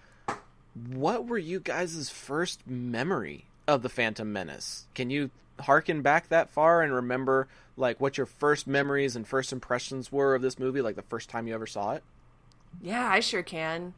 What 0.93 1.27
were 1.27 1.39
you 1.39 1.61
guys' 1.61 2.11
first 2.11 2.67
memory 2.67 3.47
of 3.71 3.83
the 3.83 3.89
Phantom 3.89 4.31
Menace. 4.33 4.87
Can 4.95 5.11
you 5.11 5.31
harken 5.61 6.03
back 6.03 6.29
that 6.29 6.51
far 6.51 6.83
and 6.83 6.93
remember 6.93 7.47
like 7.77 8.01
what 8.01 8.17
your 8.17 8.27
first 8.27 8.67
memories 8.67 9.15
and 9.17 9.27
first 9.27 9.53
impressions 9.53 10.11
were 10.11 10.35
of 10.35 10.43
this 10.43 10.59
movie, 10.59 10.81
like 10.83 10.97
the 10.97 11.03
first 11.03 11.29
time 11.31 11.47
you 11.47 11.55
ever 11.55 11.67
saw 11.67 11.93
it? 11.93 12.03
Yeah, 12.83 13.07
I 13.09 13.21
sure 13.21 13.43
can. 13.43 13.95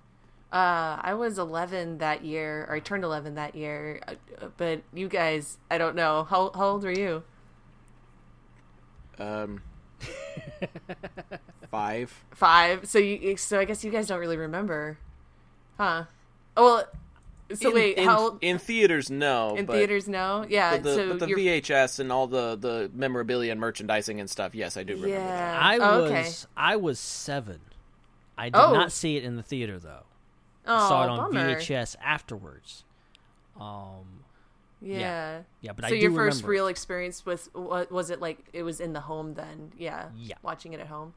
Uh, 0.52 0.98
I 1.00 1.14
was 1.14 1.38
11 1.38 1.98
that 1.98 2.24
year, 2.24 2.66
or 2.68 2.74
I 2.76 2.80
turned 2.80 3.04
11 3.04 3.36
that 3.36 3.54
year. 3.54 4.00
uh, 4.06 4.48
But 4.58 4.82
you 4.92 5.08
guys, 5.08 5.56
I 5.70 5.78
don't 5.78 5.96
know. 5.96 6.24
How 6.24 6.50
how 6.54 6.66
old 6.68 6.84
were 6.84 6.92
you? 6.92 7.22
Um, 9.18 9.62
five. 11.70 12.12
Five. 12.32 12.86
So 12.88 12.98
you, 12.98 13.36
so 13.36 13.58
I 13.58 13.64
guess 13.64 13.82
you 13.84 13.90
guys 13.90 14.08
don't 14.08 14.20
really 14.20 14.36
remember, 14.36 14.98
huh? 15.78 16.04
Oh 16.56 16.64
well. 16.64 16.84
So 17.54 17.68
in, 17.70 17.74
wait, 17.74 17.96
in, 17.98 18.04
how 18.08 18.38
in 18.40 18.58
theaters? 18.58 19.10
No, 19.10 19.54
in 19.56 19.66
but- 19.66 19.74
theaters? 19.76 20.08
No. 20.08 20.44
Yeah. 20.48 20.72
But 20.72 20.82
the, 20.82 20.94
so 20.94 21.08
but 21.10 21.18
the 21.20 21.26
VHS 21.26 21.98
and 22.00 22.10
all 22.12 22.26
the 22.26 22.56
the 22.56 22.90
memorabilia 22.94 23.52
and 23.52 23.60
merchandising 23.60 24.20
and 24.20 24.28
stuff. 24.30 24.54
Yes, 24.54 24.76
I 24.76 24.82
do 24.82 24.94
remember. 24.94 25.14
Yeah. 25.14 25.26
That. 25.26 25.62
I 25.62 25.78
Oh, 25.78 26.02
was 26.02 26.10
okay. 26.10 26.30
I 26.56 26.76
was 26.76 26.98
seven. 26.98 27.60
I 28.38 28.46
did 28.48 28.56
Oh. 28.56 28.72
not 28.72 28.92
see 28.92 29.16
it 29.16 29.24
in 29.24 29.36
the 29.36 29.42
theater 29.42 29.78
though. 29.78 30.04
I 30.66 30.74
Oh, 30.76 30.88
saw 30.88 31.04
it 31.04 31.08
on 31.10 31.18
bummer. 31.32 31.54
VHS 31.56 31.96
afterwards. 32.02 32.84
Um, 33.60 34.24
Yeah. 34.80 35.42
yeah, 35.60 35.72
but 35.72 35.84
so 35.88 35.94
I 35.94 35.98
your 35.98 36.10
do 36.10 36.16
first 36.16 36.36
remember 36.38 36.50
real 36.50 36.66
experience 36.68 37.24
with 37.26 37.48
what 37.54 37.92
was 37.92 38.10
it 38.10 38.20
like? 38.20 38.38
It 38.52 38.62
was 38.62 38.80
in 38.80 38.92
the 38.92 39.00
home 39.02 39.34
then. 39.34 39.72
Yeah. 39.76 40.08
Yeah. 40.16 40.36
Watching 40.42 40.72
it 40.72 40.80
at 40.80 40.86
home. 40.86 41.14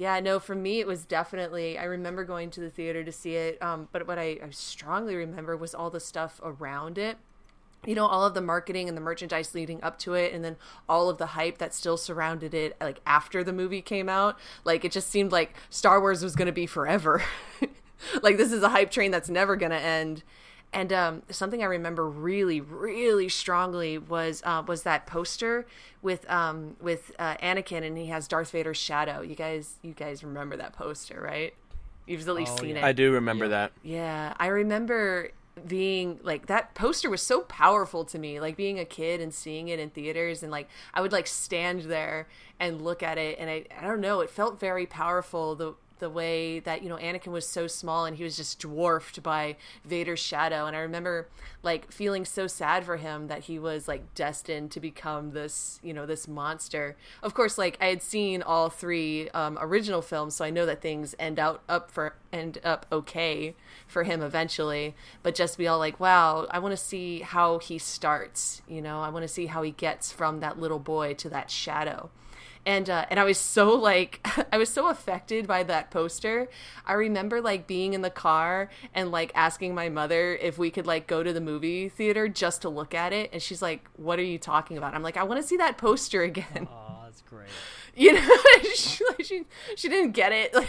Yeah. 0.00 0.18
No, 0.20 0.40
for 0.40 0.54
me 0.54 0.80
it 0.80 0.86
was 0.86 1.04
definitely. 1.04 1.76
I 1.76 1.84
remember 1.84 2.24
going 2.24 2.48
to 2.52 2.60
the 2.60 2.70
theater 2.70 3.04
to 3.04 3.12
see 3.12 3.36
it. 3.36 3.62
Um, 3.62 3.86
but 3.92 4.08
what 4.08 4.18
I, 4.18 4.38
I 4.42 4.48
strongly 4.48 5.14
remember 5.14 5.58
was 5.58 5.74
all 5.74 5.90
the 5.90 6.00
stuff 6.00 6.40
around 6.42 6.96
it. 6.96 7.18
You 7.84 7.94
know, 7.94 8.06
all 8.06 8.24
of 8.24 8.32
the 8.32 8.40
marketing 8.40 8.88
and 8.88 8.96
the 8.96 9.02
merchandise 9.02 9.54
leading 9.54 9.82
up 9.82 9.98
to 9.98 10.14
it, 10.14 10.32
and 10.32 10.42
then 10.42 10.56
all 10.88 11.10
of 11.10 11.18
the 11.18 11.26
hype 11.26 11.58
that 11.58 11.74
still 11.74 11.98
surrounded 11.98 12.54
it, 12.54 12.78
like 12.80 13.02
after 13.04 13.44
the 13.44 13.52
movie 13.52 13.82
came 13.82 14.08
out. 14.08 14.38
Like 14.64 14.86
it 14.86 14.92
just 14.92 15.10
seemed 15.10 15.32
like 15.32 15.54
Star 15.68 16.00
Wars 16.00 16.22
was 16.24 16.34
going 16.34 16.46
to 16.46 16.52
be 16.52 16.66
forever. 16.66 17.22
like 18.22 18.38
this 18.38 18.52
is 18.52 18.62
a 18.62 18.70
hype 18.70 18.90
train 18.90 19.10
that's 19.10 19.28
never 19.28 19.54
going 19.54 19.72
to 19.72 19.78
end. 19.78 20.22
And 20.72 20.92
um, 20.92 21.22
something 21.30 21.62
I 21.62 21.66
remember 21.66 22.08
really, 22.08 22.60
really 22.60 23.28
strongly 23.28 23.98
was 23.98 24.40
uh, 24.44 24.62
was 24.66 24.84
that 24.84 25.06
poster 25.06 25.66
with 26.00 26.30
um, 26.30 26.76
with 26.80 27.10
uh, 27.18 27.36
Anakin, 27.38 27.82
and 27.84 27.98
he 27.98 28.06
has 28.06 28.28
Darth 28.28 28.52
Vader's 28.52 28.76
shadow. 28.78 29.20
You 29.20 29.34
guys, 29.34 29.74
you 29.82 29.92
guys 29.92 30.22
remember 30.22 30.56
that 30.56 30.72
poster, 30.72 31.20
right? 31.20 31.54
You've 32.06 32.26
at 32.28 32.34
least 32.34 32.52
Oh, 32.58 32.62
seen 32.62 32.76
yeah. 32.76 32.82
it. 32.82 32.84
I 32.84 32.92
do 32.92 33.12
remember 33.12 33.48
that. 33.48 33.72
Yeah, 33.82 34.34
I 34.38 34.46
remember 34.46 35.30
being 35.66 36.18
like 36.22 36.46
that 36.46 36.74
poster 36.74 37.10
was 37.10 37.20
so 37.20 37.40
powerful 37.42 38.02
to 38.04 38.18
me 38.18 38.40
like 38.40 38.56
being 38.56 38.78
a 38.78 38.84
kid 38.84 39.20
and 39.20 39.34
seeing 39.34 39.68
it 39.68 39.78
in 39.78 39.90
theaters 39.90 40.42
and 40.42 40.50
like 40.50 40.68
I 40.94 41.02
would 41.02 41.12
like 41.12 41.26
stand 41.26 41.82
there 41.82 42.28
and 42.58 42.80
look 42.80 43.02
at 43.02 43.18
it 43.18 43.36
and 43.38 43.50
I 43.50 43.66
I 43.78 43.86
don't 43.86 44.00
know 44.00 44.20
it 44.20 44.30
felt 44.30 44.58
very 44.58 44.86
powerful 44.86 45.54
the 45.56 45.74
the 46.00 46.10
way 46.10 46.58
that 46.60 46.82
you 46.82 46.88
know 46.88 46.96
Anakin 46.96 47.32
was 47.32 47.46
so 47.46 47.66
small 47.66 48.04
and 48.04 48.16
he 48.16 48.24
was 48.24 48.36
just 48.36 48.58
dwarfed 48.58 49.22
by 49.22 49.56
Vader's 49.84 50.20
shadow. 50.20 50.66
And 50.66 50.76
I 50.76 50.80
remember 50.80 51.28
like 51.62 51.92
feeling 51.92 52.24
so 52.24 52.46
sad 52.46 52.84
for 52.84 52.96
him 52.96 53.28
that 53.28 53.44
he 53.44 53.58
was 53.58 53.86
like 53.86 54.14
destined 54.14 54.70
to 54.72 54.80
become 54.80 55.30
this 55.30 55.78
you 55.82 55.94
know 55.94 56.06
this 56.06 56.26
monster. 56.26 56.96
Of 57.22 57.34
course 57.34 57.58
like 57.58 57.76
I 57.80 57.86
had 57.86 58.02
seen 58.02 58.42
all 58.42 58.70
three 58.70 59.28
um, 59.30 59.58
original 59.60 60.02
films 60.02 60.34
so 60.34 60.44
I 60.44 60.50
know 60.50 60.66
that 60.66 60.82
things 60.82 61.14
end 61.18 61.38
out 61.38 61.62
up 61.68 61.90
for 61.90 62.14
end 62.32 62.58
up 62.64 62.86
okay 62.90 63.54
for 63.86 64.04
him 64.04 64.22
eventually. 64.22 64.94
But 65.22 65.34
just 65.34 65.58
be 65.58 65.68
all 65.68 65.78
like 65.78 66.00
wow 66.00 66.46
I 66.50 66.58
want 66.58 66.72
to 66.72 66.82
see 66.82 67.20
how 67.20 67.58
he 67.58 67.78
starts 67.78 68.62
you 68.66 68.82
know? 68.82 69.00
I 69.00 69.08
want 69.10 69.22
to 69.22 69.28
see 69.28 69.46
how 69.46 69.62
he 69.62 69.70
gets 69.70 70.12
from 70.12 70.40
that 70.40 70.58
little 70.58 70.78
boy 70.78 71.14
to 71.14 71.28
that 71.30 71.50
shadow 71.50 72.10
and 72.66 72.88
uh, 72.90 73.06
and 73.10 73.18
I 73.18 73.24
was 73.24 73.38
so 73.38 73.74
like 73.74 74.26
I 74.52 74.58
was 74.58 74.68
so 74.68 74.88
affected 74.88 75.46
by 75.46 75.62
that 75.64 75.90
poster. 75.90 76.48
I 76.86 76.92
remember 76.94 77.40
like 77.40 77.66
being 77.66 77.94
in 77.94 78.02
the 78.02 78.10
car 78.10 78.70
and 78.94 79.10
like 79.10 79.32
asking 79.34 79.74
my 79.74 79.88
mother 79.88 80.34
if 80.36 80.58
we 80.58 80.70
could 80.70 80.86
like 80.86 81.06
go 81.06 81.22
to 81.22 81.32
the 81.32 81.40
movie 81.40 81.88
theater 81.88 82.28
just 82.28 82.62
to 82.62 82.68
look 82.68 82.94
at 82.94 83.12
it, 83.12 83.30
and 83.32 83.42
she's 83.42 83.62
like, 83.62 83.88
"What 83.96 84.18
are 84.18 84.24
you 84.24 84.38
talking 84.38 84.76
about?" 84.78 84.94
I'm 84.94 85.02
like, 85.02 85.16
"I 85.16 85.22
want 85.22 85.40
to 85.40 85.46
see 85.46 85.56
that 85.56 85.78
poster 85.78 86.22
again." 86.22 86.68
Oh, 86.70 86.98
that's 87.04 87.22
great. 87.22 87.48
You 87.96 88.12
know, 88.12 88.28
she, 88.74 89.04
like, 89.04 89.24
she 89.24 89.44
she 89.76 89.88
didn't 89.88 90.12
get 90.12 90.32
it. 90.32 90.54
Like... 90.54 90.68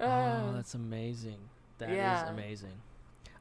Oh, 0.00 0.52
that's 0.54 0.74
amazing. 0.74 1.38
That 1.78 1.90
is 1.90 1.96
Yeah. 1.96 2.28
amazing. 2.30 2.72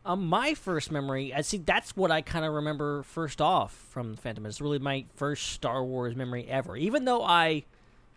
Um, 0.04 0.28
my 0.28 0.56
first 0.56 0.92
memory, 0.92 1.34
I 1.34 1.42
see. 1.42 1.58
That's 1.58 1.96
what 1.96 2.10
I 2.10 2.22
kind 2.22 2.44
of 2.44 2.54
remember 2.54 3.04
first 3.04 3.40
off 3.40 3.72
from 3.90 4.16
Phantom. 4.16 4.46
It's 4.48 4.60
really 4.60 4.80
my 4.80 5.06
first 5.16 5.52
Star 5.52 5.84
Wars 5.84 6.16
memory 6.16 6.48
ever. 6.48 6.76
Even 6.76 7.06
though 7.06 7.24
I, 7.24 7.66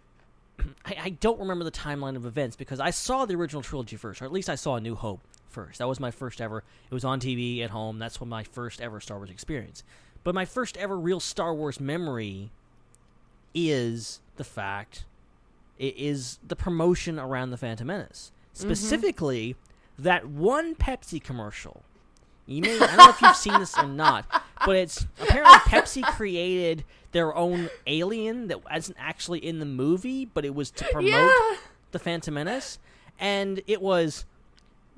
I, 0.86 0.96
I 1.02 1.08
don't 1.10 1.38
remember 1.40 1.64
the 1.64 1.70
timeline 1.70 2.16
of 2.16 2.24
events 2.24 2.56
because 2.56 2.80
I 2.80 2.90
saw 2.90 3.26
the 3.26 3.34
original 3.34 3.60
trilogy 3.60 3.96
first, 3.96 4.22
or 4.22 4.24
at 4.24 4.32
least 4.32 4.48
I 4.48 4.54
saw 4.54 4.76
A 4.76 4.80
New 4.80 4.94
Hope 4.94 5.20
first. 5.50 5.78
That 5.78 5.88
was 5.88 6.00
my 6.00 6.10
first 6.10 6.40
ever. 6.40 6.64
It 6.90 6.94
was 6.94 7.04
on 7.04 7.20
TV 7.20 7.62
at 7.62 7.70
home. 7.70 7.98
That's 7.98 8.18
when 8.18 8.30
my 8.30 8.44
first 8.44 8.80
ever 8.80 8.98
Star 8.98 9.18
Wars 9.18 9.30
experience. 9.30 9.84
But 10.24 10.34
my 10.34 10.46
first 10.46 10.78
ever 10.78 10.98
real 10.98 11.20
Star 11.20 11.54
Wars 11.54 11.78
memory 11.78 12.50
is 13.54 14.20
the 14.36 14.44
fact 14.44 15.04
it 15.78 15.96
is 15.98 16.38
the 16.46 16.56
promotion 16.56 17.18
around 17.18 17.50
the 17.50 17.56
Phantom 17.56 17.86
Menace. 17.86 18.32
Specifically, 18.54 19.56
that 19.98 20.26
one 20.26 20.74
Pepsi 20.74 21.22
commercial. 21.22 21.82
You 22.46 22.60
may 22.62 22.74
I 22.76 22.86
don't 22.86 22.96
know 22.98 23.08
if 23.10 23.20
you've 23.22 23.36
seen 23.36 23.58
this 23.58 23.76
or 23.78 23.86
not, 23.86 24.26
but 24.66 24.76
it's 24.76 25.06
apparently 25.20 25.58
Pepsi 25.60 26.02
created 26.02 26.84
their 27.12 27.34
own 27.34 27.70
alien 27.86 28.48
that 28.48 28.64
wasn't 28.70 28.98
actually 29.00 29.38
in 29.38 29.60
the 29.60 29.64
movie, 29.66 30.24
but 30.26 30.44
it 30.44 30.54
was 30.54 30.70
to 30.72 30.84
promote 30.92 31.10
Yeah. 31.10 31.56
the 31.92 31.98
Phantom 31.98 32.34
Menace, 32.34 32.78
and 33.18 33.62
it 33.66 33.80
was 33.80 34.26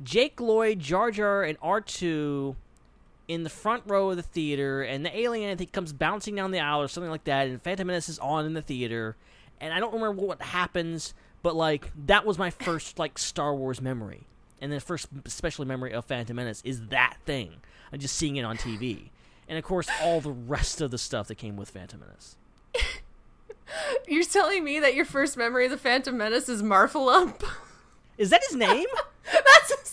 Jake 0.02 0.40
Lloyd, 0.40 0.80
Jar 0.80 1.10
Jar, 1.10 1.42
and 1.44 1.56
R 1.62 1.80
two 1.80 2.56
in 3.28 3.42
the 3.44 3.50
front 3.50 3.82
row 3.86 4.10
of 4.10 4.16
the 4.16 4.22
theater, 4.22 4.82
and 4.82 5.04
the 5.04 5.16
alien 5.16 5.50
I 5.50 5.54
think 5.56 5.72
comes 5.72 5.92
bouncing 5.92 6.34
down 6.34 6.50
the 6.52 6.60
aisle 6.60 6.80
or 6.82 6.88
something 6.88 7.10
like 7.10 7.24
that, 7.24 7.46
and 7.48 7.62
Phantom 7.62 7.86
Menace 7.86 8.08
is 8.08 8.18
on 8.18 8.44
in 8.46 8.54
the 8.54 8.62
theater, 8.62 9.14
and 9.60 9.72
I 9.72 9.78
don't 9.78 9.92
remember 9.94 10.22
what 10.22 10.40
happens, 10.42 11.14
but 11.42 11.54
like 11.54 11.92
that 12.06 12.26
was 12.26 12.38
my 12.38 12.50
first 12.50 12.98
like 12.98 13.18
Star 13.18 13.54
Wars 13.54 13.80
memory, 13.80 14.26
and 14.60 14.72
the 14.72 14.80
first 14.80 15.08
especially 15.24 15.66
memory 15.66 15.92
of 15.92 16.04
Phantom 16.04 16.36
Menace 16.36 16.62
is 16.64 16.86
that 16.88 17.16
thing. 17.24 17.56
I'm 17.92 17.98
just 18.00 18.16
seeing 18.16 18.36
it 18.36 18.44
on 18.44 18.56
TV, 18.56 19.10
and 19.48 19.58
of 19.58 19.64
course 19.64 19.88
all 20.02 20.20
the 20.20 20.32
rest 20.32 20.80
of 20.80 20.90
the 20.90 20.98
stuff 20.98 21.28
that 21.28 21.36
came 21.36 21.56
with 21.56 21.70
Phantom 21.70 22.00
Menace. 22.00 22.36
You're 24.08 24.24
telling 24.24 24.62
me 24.62 24.78
that 24.80 24.94
your 24.94 25.04
first 25.04 25.36
memory 25.36 25.64
of 25.64 25.70
the 25.72 25.78
Phantom 25.78 26.16
Menace 26.16 26.48
is 26.48 26.62
Marfalump? 26.62 27.42
Is 28.18 28.30
that 28.30 28.40
his 28.48 28.56
name? 28.56 28.86
That's 29.30 29.80
his 29.80 29.92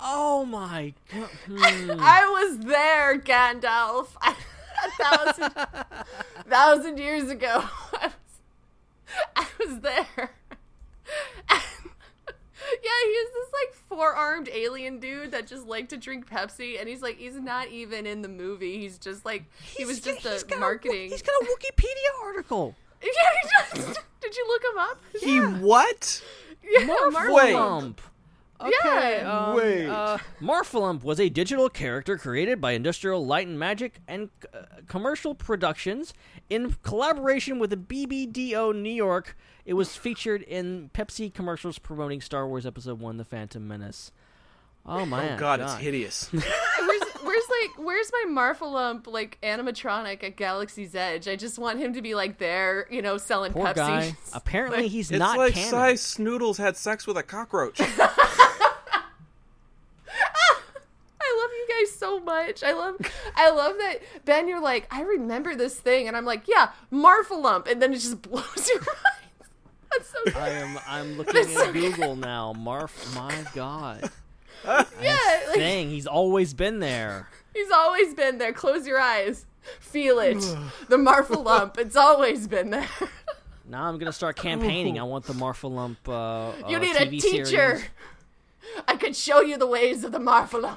oh 0.00 0.46
my 0.46 0.94
god! 1.12 1.28
Hmm. 1.46 1.90
I 2.00 2.26
was 2.26 2.58
there, 2.60 3.18
Gandalf. 3.18 4.06
a 4.22 4.34
thousand, 5.02 5.52
thousand 6.48 6.98
years 6.98 7.28
ago. 7.28 7.64
I 7.92 8.06
was, 8.06 8.12
I 9.36 9.46
was 9.58 9.80
there. 9.80 10.30
Yeah, 12.82 12.90
he 13.04 13.10
was 13.10 13.30
this 13.34 13.52
like 13.52 13.74
four-armed 13.88 14.48
alien 14.52 14.98
dude 15.00 15.30
that 15.32 15.46
just 15.46 15.66
liked 15.66 15.90
to 15.90 15.96
drink 15.96 16.28
Pepsi, 16.28 16.78
and 16.78 16.88
he's 16.88 17.02
like, 17.02 17.18
he's 17.18 17.34
not 17.36 17.68
even 17.68 18.06
in 18.06 18.22
the 18.22 18.28
movie. 18.28 18.78
He's 18.78 18.98
just 18.98 19.24
like, 19.24 19.44
he 19.76 19.84
was 19.84 20.00
just 20.00 20.20
he's 20.26 20.42
a 20.42 20.46
got 20.46 20.56
a- 20.56 20.60
marketing. 20.60 21.10
he's 21.10 21.22
got 21.22 21.32
a 21.42 21.44
Wikipedia 21.46 22.24
article. 22.24 22.74
yeah, 23.02 23.08
he 23.42 23.80
does. 23.80 23.98
Did 24.20 24.36
you 24.36 24.46
look 24.48 24.62
him 24.72 24.78
up? 24.78 24.98
He 25.20 25.38
what? 25.64 26.22
Yeah, 26.62 26.86
Marfalump. 26.86 27.98
Okay, 28.60 29.20
Yeah. 29.22 29.32
um, 29.48 29.56
Wait. 29.56 29.86
Uh, 29.88 30.18
Marfalump 30.42 31.02
was 31.02 31.18
a 31.18 31.30
digital 31.30 31.70
character 31.70 32.18
created 32.18 32.60
by 32.60 32.72
Industrial 32.72 33.24
Light 33.24 33.46
and 33.46 33.58
Magic 33.58 34.00
and 34.06 34.28
uh, 34.52 34.58
Commercial 34.86 35.34
Productions 35.34 36.12
in 36.50 36.76
collaboration 36.82 37.58
with 37.58 37.70
the 37.70 37.76
BBDO 37.78 38.76
New 38.76 38.92
York. 38.92 39.34
It 39.70 39.74
was 39.74 39.96
featured 39.96 40.42
in 40.42 40.90
Pepsi 40.94 41.32
commercials 41.32 41.78
promoting 41.78 42.20
Star 42.20 42.44
Wars 42.44 42.66
Episode 42.66 42.98
One: 42.98 43.18
The 43.18 43.24
Phantom 43.24 43.68
Menace. 43.68 44.10
Oh 44.84 45.06
my 45.06 45.34
oh 45.34 45.38
God, 45.38 45.60
it's 45.60 45.76
hideous. 45.76 46.24
where's, 46.32 46.42
where's 47.22 47.44
like 47.48 47.78
where's 47.78 48.10
my 48.10 48.24
Marfalump 48.30 49.06
like 49.06 49.38
animatronic 49.44 50.24
at 50.24 50.34
Galaxy's 50.34 50.96
Edge? 50.96 51.28
I 51.28 51.36
just 51.36 51.56
want 51.56 51.78
him 51.78 51.92
to 51.92 52.02
be 52.02 52.16
like 52.16 52.38
there, 52.38 52.88
you 52.90 53.00
know, 53.00 53.16
selling 53.16 53.52
Poor 53.52 53.66
Pepsi. 53.66 53.76
guy. 53.76 54.16
Apparently, 54.32 54.88
he's 54.88 55.12
not. 55.12 55.14
it's 55.14 55.20
not 55.20 55.38
like 55.38 55.54
canon. 55.54 55.70
Sy 55.70 55.92
Snootles 55.92 56.56
had 56.56 56.76
sex 56.76 57.06
with 57.06 57.16
a 57.16 57.22
cockroach. 57.22 57.80
I 57.80 57.84
love 61.38 61.50
you 61.52 61.68
guys 61.78 61.94
so 61.94 62.18
much. 62.18 62.64
I 62.64 62.72
love 62.72 62.96
I 63.36 63.50
love 63.50 63.76
that 63.78 63.98
Ben 64.24 64.48
you're 64.48 64.60
like, 64.60 64.88
I 64.92 65.02
remember 65.02 65.54
this 65.54 65.78
thing 65.78 66.08
and 66.08 66.16
I'm 66.16 66.24
like, 66.24 66.48
yeah, 66.48 66.72
Marfalump 66.92 67.70
and 67.70 67.80
then 67.80 67.92
it 67.92 68.00
just 68.00 68.20
blows 68.22 68.68
your 68.68 68.80
mind. 68.80 69.19
So 70.02 70.38
I 70.38 70.48
am. 70.50 70.78
I'm 70.86 71.16
looking 71.16 71.34
That's 71.34 71.52
so 71.52 71.66
at 71.68 71.72
Google 71.74 72.16
now. 72.16 72.54
Marf. 72.56 73.14
My 73.14 73.34
God. 73.54 74.10
yeah, 74.64 74.84
like, 75.48 75.58
Dang, 75.58 75.90
he's 75.90 76.06
always 76.06 76.54
been 76.54 76.80
there. 76.80 77.28
he's 77.54 77.70
always 77.70 78.14
been 78.14 78.38
there. 78.38 78.52
Close 78.52 78.86
your 78.86 79.00
eyes. 79.00 79.46
Feel 79.80 80.18
it. 80.20 80.38
the 80.88 80.96
Marfalump. 80.96 81.78
It's 81.78 81.96
always 81.96 82.46
been 82.46 82.70
there. 82.70 82.88
Now 83.68 83.84
I'm 83.84 83.98
gonna 83.98 84.12
start 84.12 84.34
campaigning. 84.34 84.98
I 84.98 85.04
want 85.04 85.26
the 85.26 85.34
Marfa 85.34 85.68
Uh, 85.68 86.52
you 86.68 86.76
uh, 86.76 86.80
need 86.80 86.96
TV 86.96 87.06
a 87.06 87.20
teacher. 87.20 87.44
series. 87.44 87.84
I 88.88 88.96
could 88.96 89.14
show 89.14 89.42
you 89.42 89.58
the 89.58 89.66
ways 89.68 90.02
of 90.02 90.10
the 90.10 90.18
Marfa 90.18 90.76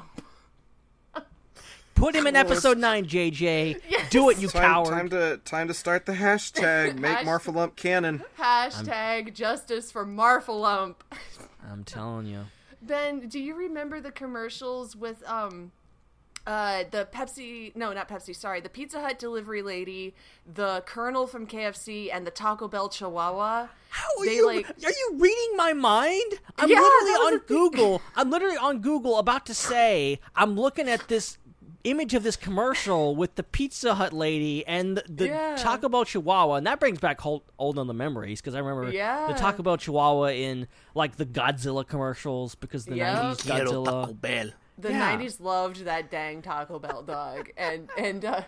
Put 1.95 2.15
him 2.15 2.27
in 2.27 2.35
episode 2.35 2.77
nine, 2.77 3.05
JJ. 3.05 3.81
Yes. 3.87 4.09
Do 4.09 4.29
it, 4.29 4.37
you 4.39 4.47
time, 4.47 4.61
coward. 4.61 4.89
Time 4.89 5.09
to 5.09 5.37
time 5.45 5.67
to 5.67 5.73
start 5.73 6.05
the 6.05 6.13
hashtag. 6.13 6.97
Make 6.97 7.11
Hash- 7.11 7.25
Marfalump 7.25 7.75
canon. 7.75 8.23
Hashtag 8.39 9.33
justice 9.33 9.91
for 9.91 10.05
Marfa 10.05 10.51
I'm 11.71 11.83
telling 11.85 12.25
you. 12.25 12.45
Ben, 12.81 13.27
do 13.29 13.39
you 13.39 13.55
remember 13.55 14.01
the 14.01 14.11
commercials 14.11 14.95
with 14.95 15.23
um 15.29 15.71
uh 16.45 16.83
the 16.91 17.07
Pepsi 17.13 17.73
no 17.75 17.93
not 17.93 18.09
Pepsi, 18.09 18.35
sorry, 18.35 18.59
the 18.59 18.69
Pizza 18.69 18.99
Hut 18.99 19.17
delivery 19.17 19.61
lady, 19.61 20.13
the 20.51 20.83
Colonel 20.85 21.25
from 21.27 21.47
KFC 21.47 22.09
and 22.13 22.27
the 22.27 22.31
Taco 22.31 22.67
Bell 22.67 22.89
Chihuahua? 22.89 23.67
How 23.89 24.07
are 24.19 24.25
they 24.25 24.35
you? 24.35 24.45
like 24.47 24.67
Are 24.69 24.89
you 24.89 25.11
reading 25.17 25.55
my 25.55 25.71
mind? 25.73 26.33
I'm 26.57 26.69
Yeah, 26.69 26.79
literally 26.79 27.11
on 27.13 27.37
Google. 27.47 28.01
I'm 28.15 28.29
literally 28.29 28.57
on 28.57 28.79
Google 28.81 29.17
about 29.19 29.45
to 29.45 29.53
say 29.53 30.19
I'm 30.35 30.55
looking 30.55 30.89
at 30.89 31.07
this 31.07 31.37
image 31.83 32.13
of 32.13 32.23
this 32.23 32.35
commercial 32.35 33.15
with 33.15 33.35
the 33.35 33.43
Pizza 33.43 33.95
Hut 33.95 34.13
lady 34.13 34.65
and 34.65 34.97
the, 34.97 35.03
the 35.09 35.27
Yeah. 35.27 35.55
Taco 35.57 35.89
Bell 35.89 36.05
Chihuahua, 36.05 36.55
and 36.55 36.67
that 36.67 36.79
brings 36.79 36.99
back 36.99 37.25
old, 37.25 37.43
old 37.59 37.77
on 37.77 37.87
the 37.87 37.93
memories 37.93 38.39
because 38.41 38.55
I 38.55 38.59
remember 38.59 38.91
Yeah. 38.91 39.27
the 39.27 39.33
Taco 39.33 39.63
Bell 39.63 39.77
Chihuahua 39.77 40.27
in 40.31 40.67
like 40.95 41.17
the 41.17 41.25
Godzilla 41.25 41.85
commercials 41.87 42.55
because 42.55 42.85
the 42.85 42.95
Yep. 42.97 43.15
90s 43.17 43.37
Godzilla. 43.43 44.21
Bell. 44.21 44.49
the 44.77 44.89
Yeah. 44.91 45.17
90s 45.17 45.39
loved 45.39 45.85
that 45.85 46.09
dang 46.09 46.41
Taco 46.41 46.79
Bell 46.79 47.03
dog 47.03 47.49
and 47.57 47.89
and 47.97 48.23
uh 48.25 48.41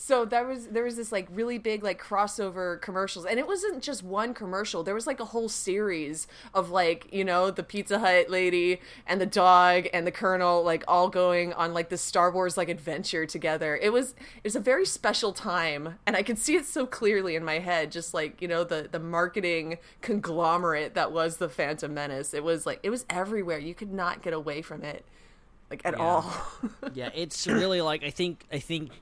so 0.00 0.24
there 0.24 0.46
was 0.46 0.68
there 0.68 0.84
was 0.84 0.94
this 0.94 1.10
like 1.10 1.26
really 1.32 1.58
big 1.58 1.82
like 1.82 2.00
crossover 2.00 2.80
commercials. 2.80 3.26
And 3.26 3.36
it 3.40 3.48
wasn't 3.48 3.82
just 3.82 4.04
one 4.04 4.32
commercial. 4.32 4.84
There 4.84 4.94
was 4.94 5.08
like 5.08 5.18
a 5.18 5.24
whole 5.24 5.48
series 5.48 6.28
of 6.54 6.70
like 6.70 7.08
you 7.12 7.24
know 7.24 7.50
the 7.50 7.64
Pizza 7.64 7.98
Hut 7.98 8.30
lady 8.30 8.80
and 9.08 9.20
the 9.20 9.26
dog 9.26 9.88
and 9.92 10.06
the 10.06 10.12
colonel 10.12 10.62
like 10.62 10.84
all 10.86 11.08
going 11.08 11.52
on 11.52 11.74
like 11.74 11.88
this 11.88 12.00
Star 12.00 12.30
Wars 12.30 12.56
like 12.56 12.68
adventure 12.68 13.26
together. 13.26 13.76
It 13.76 13.92
was 13.92 14.12
it 14.36 14.44
was 14.44 14.54
a 14.54 14.60
very 14.60 14.86
special 14.86 15.32
time. 15.32 15.96
And 16.06 16.14
I 16.14 16.22
could 16.22 16.38
see 16.38 16.54
it 16.54 16.64
so 16.64 16.86
clearly 16.86 17.34
in 17.34 17.44
my 17.44 17.58
head 17.58 17.90
just 17.90 18.14
like 18.14 18.40
you 18.40 18.46
know 18.46 18.62
the 18.62 18.88
the 18.88 19.00
marketing 19.00 19.78
conglomerate 20.00 20.94
that 20.94 21.10
was 21.10 21.38
the 21.38 21.48
Phantom 21.48 21.92
Menace. 21.92 22.34
It 22.34 22.44
was 22.44 22.66
like 22.66 22.78
it 22.84 22.90
was 22.90 23.04
everywhere. 23.10 23.58
You 23.58 23.74
could 23.74 23.92
not 23.92 24.22
get 24.22 24.32
away 24.32 24.62
from 24.62 24.84
it 24.84 25.04
like 25.70 25.82
at 25.84 25.94
Yeah. 25.96 26.04
all. 26.04 26.32
yeah, 26.94 27.10
it's 27.16 27.48
really 27.48 27.80
like 27.80 28.04
I 28.04 28.10
think 28.10 28.44
I 28.52 28.60
think 28.60 28.92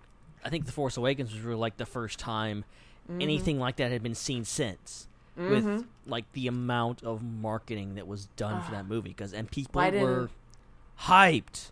I 0.46 0.50
think 0.50 0.64
the 0.66 0.72
Force 0.72 0.96
Awakens 0.96 1.32
was 1.32 1.42
really 1.42 1.58
like 1.60 1.76
the 1.76 1.86
first 1.86 2.18
time 2.18 2.64
Mhm. 3.10 3.22
anything 3.22 3.58
like 3.58 3.76
that 3.76 3.90
had 3.92 4.02
been 4.02 4.14
seen 4.14 4.44
since. 4.44 5.08
With 5.36 5.64
Mhm. 5.66 5.86
like 6.06 6.30
the 6.32 6.46
amount 6.46 7.02
of 7.02 7.22
marketing 7.22 7.96
that 7.96 8.06
was 8.06 8.26
done 8.36 8.62
for 8.62 8.70
that 8.70 8.86
movie, 8.86 9.10
because 9.10 9.34
and 9.34 9.50
people 9.50 9.80
were 10.02 10.30
hyped. 11.00 11.70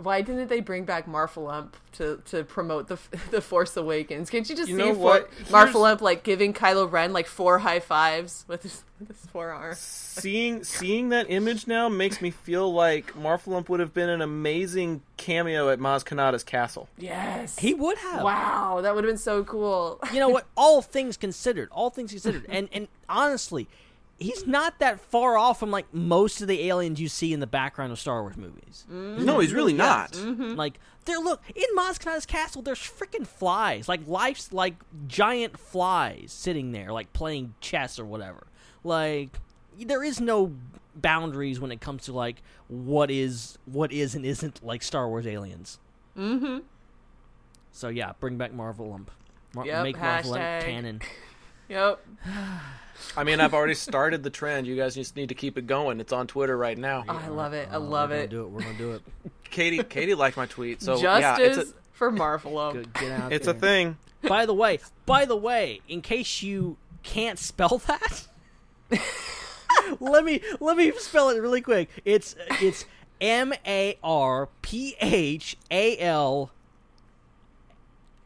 Why 0.00 0.22
didn't 0.22 0.46
they 0.46 0.60
bring 0.60 0.84
back 0.84 1.06
Marfalump 1.06 1.70
to 1.94 2.22
to 2.26 2.44
promote 2.44 2.86
the 2.86 2.98
the 3.32 3.40
Force 3.40 3.76
Awakens? 3.76 4.30
Can't 4.30 4.48
you 4.48 4.54
just 4.54 4.68
You 4.68 4.76
see 4.76 4.82
know 4.84 4.94
For- 4.94 5.00
what? 5.00 5.30
Marfalump 5.48 6.00
like 6.00 6.22
giving 6.22 6.54
Kylo 6.54 6.90
Ren 6.90 7.12
like 7.12 7.26
four 7.26 7.58
high 7.58 7.80
fives 7.80 8.44
with 8.46 8.62
his, 8.62 8.84
with 9.00 9.08
his 9.08 9.26
forearm? 9.26 9.74
Seeing 9.76 10.62
seeing 10.62 11.08
that 11.08 11.26
image 11.28 11.66
now 11.66 11.88
makes 11.88 12.22
me 12.22 12.30
feel 12.30 12.72
like 12.72 13.12
Marfalump 13.14 13.68
would 13.68 13.80
have 13.80 13.92
been 13.92 14.08
an 14.08 14.20
amazing 14.22 15.02
cameo 15.16 15.68
at 15.68 15.80
Maz 15.80 16.04
Kanata's 16.04 16.44
castle. 16.44 16.88
Yes, 16.96 17.58
He 17.58 17.74
would 17.74 17.98
have. 17.98 18.22
Wow, 18.22 18.80
that 18.82 18.94
would 18.94 19.02
have 19.02 19.10
been 19.10 19.18
so 19.18 19.42
cool. 19.42 19.98
You 20.12 20.20
know 20.20 20.28
what? 20.36 20.46
All 20.56 20.80
things 20.80 21.16
considered, 21.16 21.68
all 21.72 21.90
things 21.90 22.12
considered, 22.12 22.46
and 22.48 22.68
and 22.72 22.86
honestly, 23.08 23.66
he's 24.18 24.46
not 24.46 24.78
that 24.80 25.00
far 25.00 25.38
off 25.38 25.60
from 25.60 25.70
like 25.70 25.92
most 25.94 26.40
of 26.40 26.48
the 26.48 26.66
aliens 26.68 27.00
you 27.00 27.08
see 27.08 27.32
in 27.32 27.40
the 27.40 27.46
background 27.46 27.92
of 27.92 27.98
Star 27.98 28.22
Wars 28.22 28.36
movies. 28.36 28.84
No, 28.88 29.38
he's 29.38 29.52
really 29.52 29.72
not. 29.72 30.16
Like 30.16 30.78
there, 31.04 31.18
look 31.18 31.40
in 31.54 31.64
Maz 31.76 31.98
Kanata's 31.98 32.26
castle. 32.26 32.60
There's 32.62 32.78
freaking 32.78 33.26
flies, 33.26 33.88
like 33.88 34.06
life's 34.06 34.52
like 34.52 34.74
giant 35.06 35.58
flies 35.58 36.32
sitting 36.32 36.72
there, 36.72 36.92
like 36.92 37.12
playing 37.12 37.54
chess 37.60 37.98
or 37.98 38.04
whatever. 38.04 38.46
Like 38.84 39.38
there 39.78 40.02
is 40.02 40.20
no 40.20 40.52
boundaries 40.96 41.60
when 41.60 41.70
it 41.70 41.80
comes 41.80 42.04
to 42.04 42.12
like 42.12 42.42
what 42.66 43.10
is 43.10 43.56
what 43.66 43.92
is 43.92 44.14
and 44.14 44.26
isn't 44.26 44.64
like 44.64 44.82
Star 44.82 45.08
Wars 45.08 45.26
aliens. 45.26 45.78
Mm-hmm. 46.16 46.58
So 47.72 47.88
yeah, 47.88 48.12
bring 48.18 48.36
back 48.36 48.52
Marfalump. 48.52 49.06
Mar- 49.54 49.64
Yep, 49.64 49.82
make 49.84 49.96
Marfalump 49.96 50.62
canon. 50.62 51.00
Yep. 51.68 52.02
I 53.16 53.24
mean, 53.24 53.40
I've 53.40 53.54
already 53.54 53.74
started 53.74 54.22
the 54.22 54.30
trend. 54.30 54.66
You 54.66 54.76
guys 54.76 54.94
just 54.94 55.16
need 55.16 55.28
to 55.30 55.34
keep 55.34 55.56
it 55.58 55.66
going. 55.66 56.00
It's 56.00 56.12
on 56.12 56.26
Twitter 56.26 56.56
right 56.56 56.76
now. 56.78 57.04
Oh, 57.08 57.16
I 57.16 57.28
love 57.28 57.52
it. 57.52 57.68
I 57.70 57.76
Oh, 57.76 57.80
love 57.80 58.10
we're 58.10 58.16
it. 58.16 58.30
Gonna 58.30 58.42
do 58.42 58.42
it. 58.44 58.48
We're 58.50 58.60
gonna 58.62 58.78
do 58.78 58.92
it. 58.92 59.02
Katie, 59.50 59.82
Katie 59.82 60.14
liked 60.14 60.36
my 60.36 60.46
tweet. 60.46 60.82
So 60.82 61.00
Justice 61.00 61.38
yeah, 61.38 61.62
it's 61.62 61.70
a, 61.70 61.74
for 61.92 62.10
Marfalump. 62.12 62.72
Good, 62.74 62.92
get 62.94 63.12
out 63.12 63.32
it's 63.32 63.46
a 63.46 63.54
thing. 63.54 63.96
By 64.22 64.46
the 64.46 64.54
way, 64.54 64.80
by 65.06 65.24
the 65.24 65.36
way, 65.36 65.80
in 65.88 66.02
case 66.02 66.42
you 66.42 66.76
can't 67.02 67.38
spell 67.38 67.78
that, 67.86 68.26
let 70.00 70.24
me 70.24 70.40
let 70.60 70.76
me 70.76 70.92
spell 70.98 71.30
it 71.30 71.40
really 71.40 71.60
quick. 71.60 71.88
It's 72.04 72.34
it's 72.60 72.84
M 73.20 73.52
A 73.66 73.96
R 74.02 74.48
P 74.62 74.96
H 75.00 75.56
A 75.70 75.98
L 75.98 76.50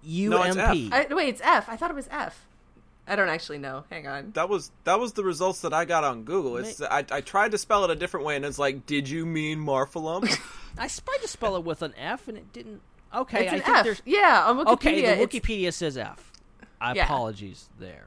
U 0.02 0.30
No, 0.30 0.42
it's 0.42 0.56
M 0.56 0.72
P. 0.72 0.90
I, 0.92 1.06
wait, 1.10 1.28
it's 1.28 1.42
F. 1.44 1.68
I 1.68 1.76
thought 1.76 1.90
it 1.90 1.96
was 1.96 2.08
F. 2.10 2.46
I 3.06 3.16
don't 3.16 3.28
actually 3.28 3.58
know. 3.58 3.84
Hang 3.90 4.06
on. 4.06 4.30
That 4.32 4.48
was 4.48 4.70
that 4.84 5.00
was 5.00 5.12
the 5.14 5.24
results 5.24 5.60
that 5.62 5.72
I 5.72 5.84
got 5.84 6.04
on 6.04 6.22
Google. 6.24 6.56
It's 6.58 6.80
I, 6.80 7.04
I 7.10 7.20
tried 7.20 7.50
to 7.50 7.58
spell 7.58 7.84
it 7.84 7.90
a 7.90 7.96
different 7.96 8.24
way, 8.26 8.36
and 8.36 8.44
it's 8.44 8.58
like, 8.58 8.86
did 8.86 9.08
you 9.08 9.26
mean 9.26 9.58
Marfalump? 9.58 10.24
I 10.78 10.86
tried 10.88 11.18
to 11.22 11.28
spell 11.28 11.56
it 11.56 11.64
with 11.64 11.82
an 11.82 11.94
F, 11.98 12.28
and 12.28 12.38
it 12.38 12.52
didn't. 12.52 12.80
Okay, 13.14 13.44
It's 13.44 13.52
I 13.52 13.56
an 13.56 13.62
think 13.62 13.76
F. 13.78 13.84
there's 13.84 14.02
Yeah, 14.06 14.44
on 14.46 14.56
Wikipedia. 14.58 14.72
Okay, 14.72 15.00
the 15.02 15.08
it's- 15.22 15.28
Wikipedia 15.28 15.72
says 15.72 15.98
F. 15.98 16.32
I 16.80 16.94
Yeah. 16.94 17.04
apologies 17.04 17.68
there. 17.78 18.06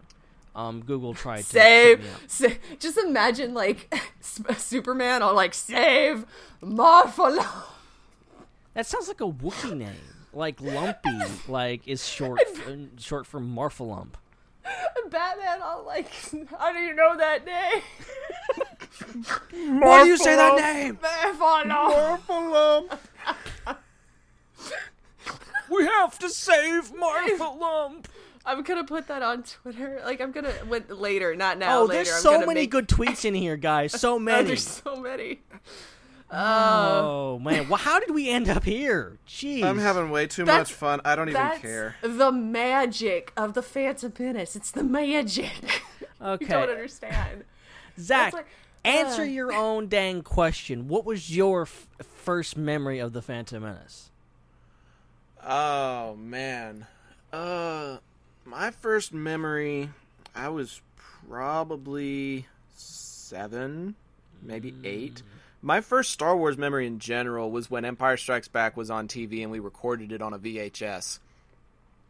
Um, 0.56 0.82
Google 0.84 1.14
tried 1.14 1.40
to 1.40 1.44
Save, 1.44 2.00
trip 2.00 2.12
sa- 2.28 2.76
just 2.80 2.98
imagine 2.98 3.54
like 3.54 3.94
Superman 4.58 5.22
on 5.22 5.36
like 5.36 5.54
save 5.54 6.26
Marfalump. 6.64 7.64
That 8.74 8.86
sounds 8.86 9.08
like 9.10 9.20
a 9.22 9.26
Wookiee 9.30 9.76
name. 9.78 9.92
Like 10.34 10.60
Lumpy, 10.62 11.18
like 11.50 11.88
is 11.88 12.08
short 12.08 12.40
short 12.98 13.28
for 13.28 13.40
Marfalump. 13.42 14.14
Batman 15.10 15.62
on 15.62 15.86
like 15.86 16.10
how 16.60 16.72
do 16.74 16.80
you 16.80 16.94
know 16.94 17.16
that 17.18 17.46
name? 17.46 17.82
Why 19.82 20.04
do 20.04 20.10
you 20.10 20.18
say 20.18 20.36
that 20.36 20.56
name? 20.56 20.98
Marfalump. 21.02 22.98
We 25.70 25.84
have 25.86 26.18
to 26.20 26.30
save 26.30 26.94
Marfalump. 26.94 28.06
I'm 28.46 28.62
gonna 28.62 28.84
put 28.84 29.08
that 29.08 29.24
on 29.24 29.42
Twitter. 29.44 30.02
Like 30.06 30.22
I'm 30.22 30.32
gonna 30.32 30.52
when, 30.68 30.86
later, 30.90 31.36
not 31.36 31.58
now. 31.58 31.80
Oh, 31.80 31.86
later. 31.86 32.04
there's 32.04 32.16
I'm 32.18 32.22
so 32.22 32.40
many 32.46 32.62
make- 32.62 32.70
good 32.72 32.88
tweets 32.88 33.26
in 33.26 33.34
here, 33.34 33.58
guys. 33.58 34.00
So 34.00 34.14
Oh, 34.16 34.20
many. 34.20 34.48
there's 34.48 34.68
so 34.68 34.96
many. 34.96 35.40
Uh, 36.32 37.02
oh 37.04 37.40
man, 37.40 37.70
well, 37.70 37.78
how 37.78 38.00
did 38.00 38.12
we 38.14 38.30
end 38.30 38.50
up 38.50 38.64
here? 38.64 39.18
Jeez, 39.28 39.64
I'm 39.64 39.78
having 39.78 40.10
way 40.10 40.26
too 40.28 40.44
That's- 40.44 40.70
much 40.70 40.74
fun. 40.74 41.00
I 41.06 41.16
don't 41.16 41.30
even 41.30 41.42
That's 41.42 41.62
care. 41.62 41.96
the 42.02 42.32
magic 42.32 43.32
of 43.38 43.54
the 43.54 43.62
Phantom 43.62 44.12
Menace. 44.18 44.56
It's 44.56 44.72
the 44.72 44.84
magic. 44.84 45.52
Okay. 46.22 46.46
you 46.46 46.50
don't 46.50 46.70
understand. 46.70 47.44
Zac. 48.00 48.34
Like- 48.34 48.48
answer 48.84 49.22
uh. 49.24 49.26
your 49.26 49.52
own 49.54 49.88
dang 49.88 50.22
question. 50.24 50.88
What 50.88 51.06
was 51.06 51.36
your 51.36 51.64
f- 51.64 51.88
first 52.02 52.58
memory 52.58 53.00
of 53.00 53.14
the 53.14 53.22
Phantom 53.22 53.62
Menace? 53.62 54.10
Oh 55.46 56.16
man. 56.16 56.88
Uh 57.32 57.98
my 58.46 58.72
first 58.72 59.14
memory 59.14 59.90
I 60.34 60.50
was 60.50 60.82
probably 61.28 62.48
7, 62.76 63.96
maybe 64.42 64.74
8. 64.84 65.22
My 65.66 65.82
first 65.82 66.12
Star 66.12 66.38
Wars 66.38 66.60
memory 66.60 66.86
in 66.86 67.00
general 67.00 67.50
was 67.50 67.72
when 67.72 67.86
Empire 67.86 68.18
Strikes 68.18 68.48
Back 68.48 68.78
was 68.78 68.92
on 68.92 69.08
TV 69.08 69.42
and 69.42 69.52
we 69.52 69.58
recorded 69.58 70.12
it 70.12 70.22
on 70.22 70.32
a 70.32 70.38
VHS. 70.38 71.18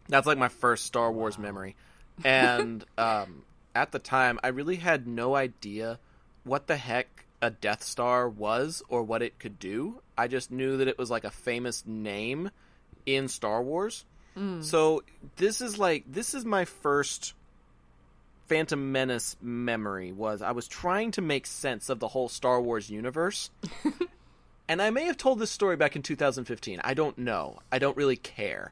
That's 0.10 0.28
like 0.28 0.38
my 0.38 0.50
first 0.50 0.86
Star 0.86 1.10
Wars 1.10 1.40
memory. 1.40 1.78
And 2.22 2.84
um 2.98 3.44
at 3.74 3.94
the 3.94 4.00
time 4.00 4.42
I 4.44 4.50
really 4.50 4.76
had 4.76 5.08
no 5.08 5.38
idea 5.38 6.00
what 6.44 6.68
the 6.68 6.76
heck 6.76 7.28
a 7.42 7.50
Death 7.50 7.82
Star 7.82 8.28
was 8.28 8.84
or 8.90 9.04
what 9.04 9.22
it 9.22 9.40
could 9.40 9.58
do. 9.58 10.02
I 10.18 10.28
just 10.28 10.52
knew 10.52 10.76
that 10.76 10.90
it 10.90 10.98
was 10.98 11.10
like 11.10 11.24
a 11.24 11.32
famous 11.32 11.86
name 11.86 12.52
in 13.06 13.30
Star 13.30 13.64
Wars. 13.64 14.04
So 14.64 15.04
this 15.38 15.62
is 15.62 15.80
like 15.80 16.04
this 16.12 16.34
is 16.34 16.44
my 16.44 16.66
first 16.66 17.34
Phantom 18.48 18.92
Menace 18.92 19.36
memory 19.42 20.12
was 20.12 20.42
I 20.42 20.52
was 20.52 20.68
trying 20.68 21.12
to 21.12 21.22
make 21.22 21.46
sense 21.48 21.90
of 21.90 22.00
the 22.00 22.08
whole 22.10 22.30
Star 22.30 22.62
Wars 22.62 22.90
universe. 22.90 23.50
and 24.68 24.82
I 24.82 24.90
may 24.92 25.06
have 25.06 25.18
told 25.18 25.40
this 25.40 25.52
story 25.52 25.76
back 25.78 25.96
in 25.96 26.02
2015. 26.02 26.82
I 26.84 26.94
don't 26.94 27.18
know. 27.18 27.60
I 27.72 27.80
don't 27.80 27.98
really 27.98 28.18
care. 28.18 28.72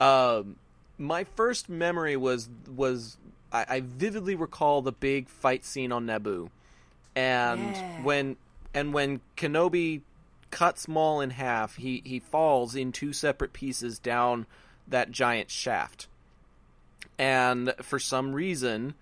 Um, 0.00 0.56
my 0.98 1.24
first 1.24 1.68
memory 1.68 2.16
was 2.16 2.48
was 2.68 3.16
I, 3.52 3.64
I 3.68 3.80
vividly 3.80 4.34
recall 4.34 4.82
the 4.82 4.92
big 4.92 5.28
fight 5.28 5.64
scene 5.64 5.90
on 5.92 6.06
Naboo, 6.06 6.50
and 7.16 7.60
Yeah. 7.74 8.02
when 8.02 8.36
and 8.74 8.92
when 8.92 9.20
Kenobi 9.36 10.02
cuts 10.50 10.86
Maul 10.86 11.20
in 11.20 11.30
half, 11.30 11.76
he 11.76 12.02
he 12.04 12.20
falls 12.20 12.74
in 12.76 12.92
two 12.92 13.12
separate 13.12 13.52
pieces 13.52 13.98
down 13.98 14.46
that 14.86 15.10
giant 15.10 15.50
shaft, 15.50 16.06
and 17.18 17.74
for 17.82 17.98
some 17.98 18.32
reason, 18.34 18.94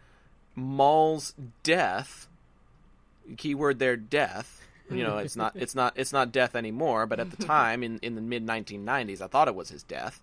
Maul's 0.56 1.34
death, 1.62 2.26
keyword 3.36 3.78
there, 3.78 3.96
death. 3.96 4.62
You 4.90 5.02
know, 5.02 5.18
it's 5.18 5.36
not 5.36 5.52
it's 5.56 5.74
not 5.74 5.92
it's 5.96 6.12
not 6.12 6.32
death 6.32 6.56
anymore. 6.56 7.06
But 7.06 7.20
at 7.20 7.30
the 7.30 7.44
time, 7.46 7.82
in 7.82 7.98
in 8.00 8.14
the 8.14 8.20
mid 8.20 8.44
1990s, 8.44 9.20
I 9.20 9.26
thought 9.28 9.48
it 9.48 9.54
was 9.54 9.68
his 9.68 9.82
death. 9.82 10.20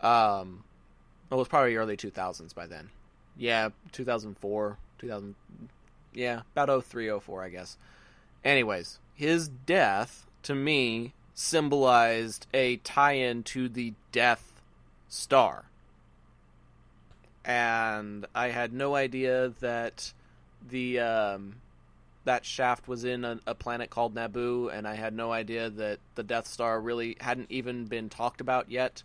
Um, 0.00 0.64
it 1.30 1.34
was 1.34 1.48
probably 1.48 1.76
early 1.76 1.96
2000s 1.96 2.54
by 2.54 2.66
then. 2.66 2.90
Yeah, 3.36 3.70
2004, 3.92 4.78
2000. 4.98 5.34
Yeah, 6.14 6.42
about 6.56 6.84
03, 6.84 7.18
04, 7.20 7.44
I 7.44 7.48
guess. 7.48 7.76
Anyways, 8.44 8.98
his 9.14 9.48
death 9.48 10.26
to 10.44 10.54
me 10.54 11.12
symbolized 11.34 12.46
a 12.52 12.76
tie-in 12.78 13.44
to 13.44 13.68
the 13.68 13.94
Death 14.10 14.60
Star, 15.08 15.66
and 17.48 18.26
I 18.34 18.48
had 18.48 18.74
no 18.74 18.94
idea 18.94 19.54
that 19.60 20.12
the 20.68 21.00
um, 21.00 21.56
that 22.24 22.44
shaft 22.44 22.86
was 22.86 23.04
in 23.04 23.24
a, 23.24 23.40
a 23.46 23.54
planet 23.54 23.88
called 23.88 24.14
Naboo, 24.14 24.70
and 24.72 24.86
I 24.86 24.94
had 24.94 25.14
no 25.14 25.32
idea 25.32 25.70
that 25.70 25.98
the 26.14 26.22
Death 26.22 26.46
Star 26.46 26.78
really 26.78 27.16
hadn't 27.20 27.50
even 27.50 27.86
been 27.86 28.10
talked 28.10 28.42
about 28.42 28.70
yet. 28.70 29.02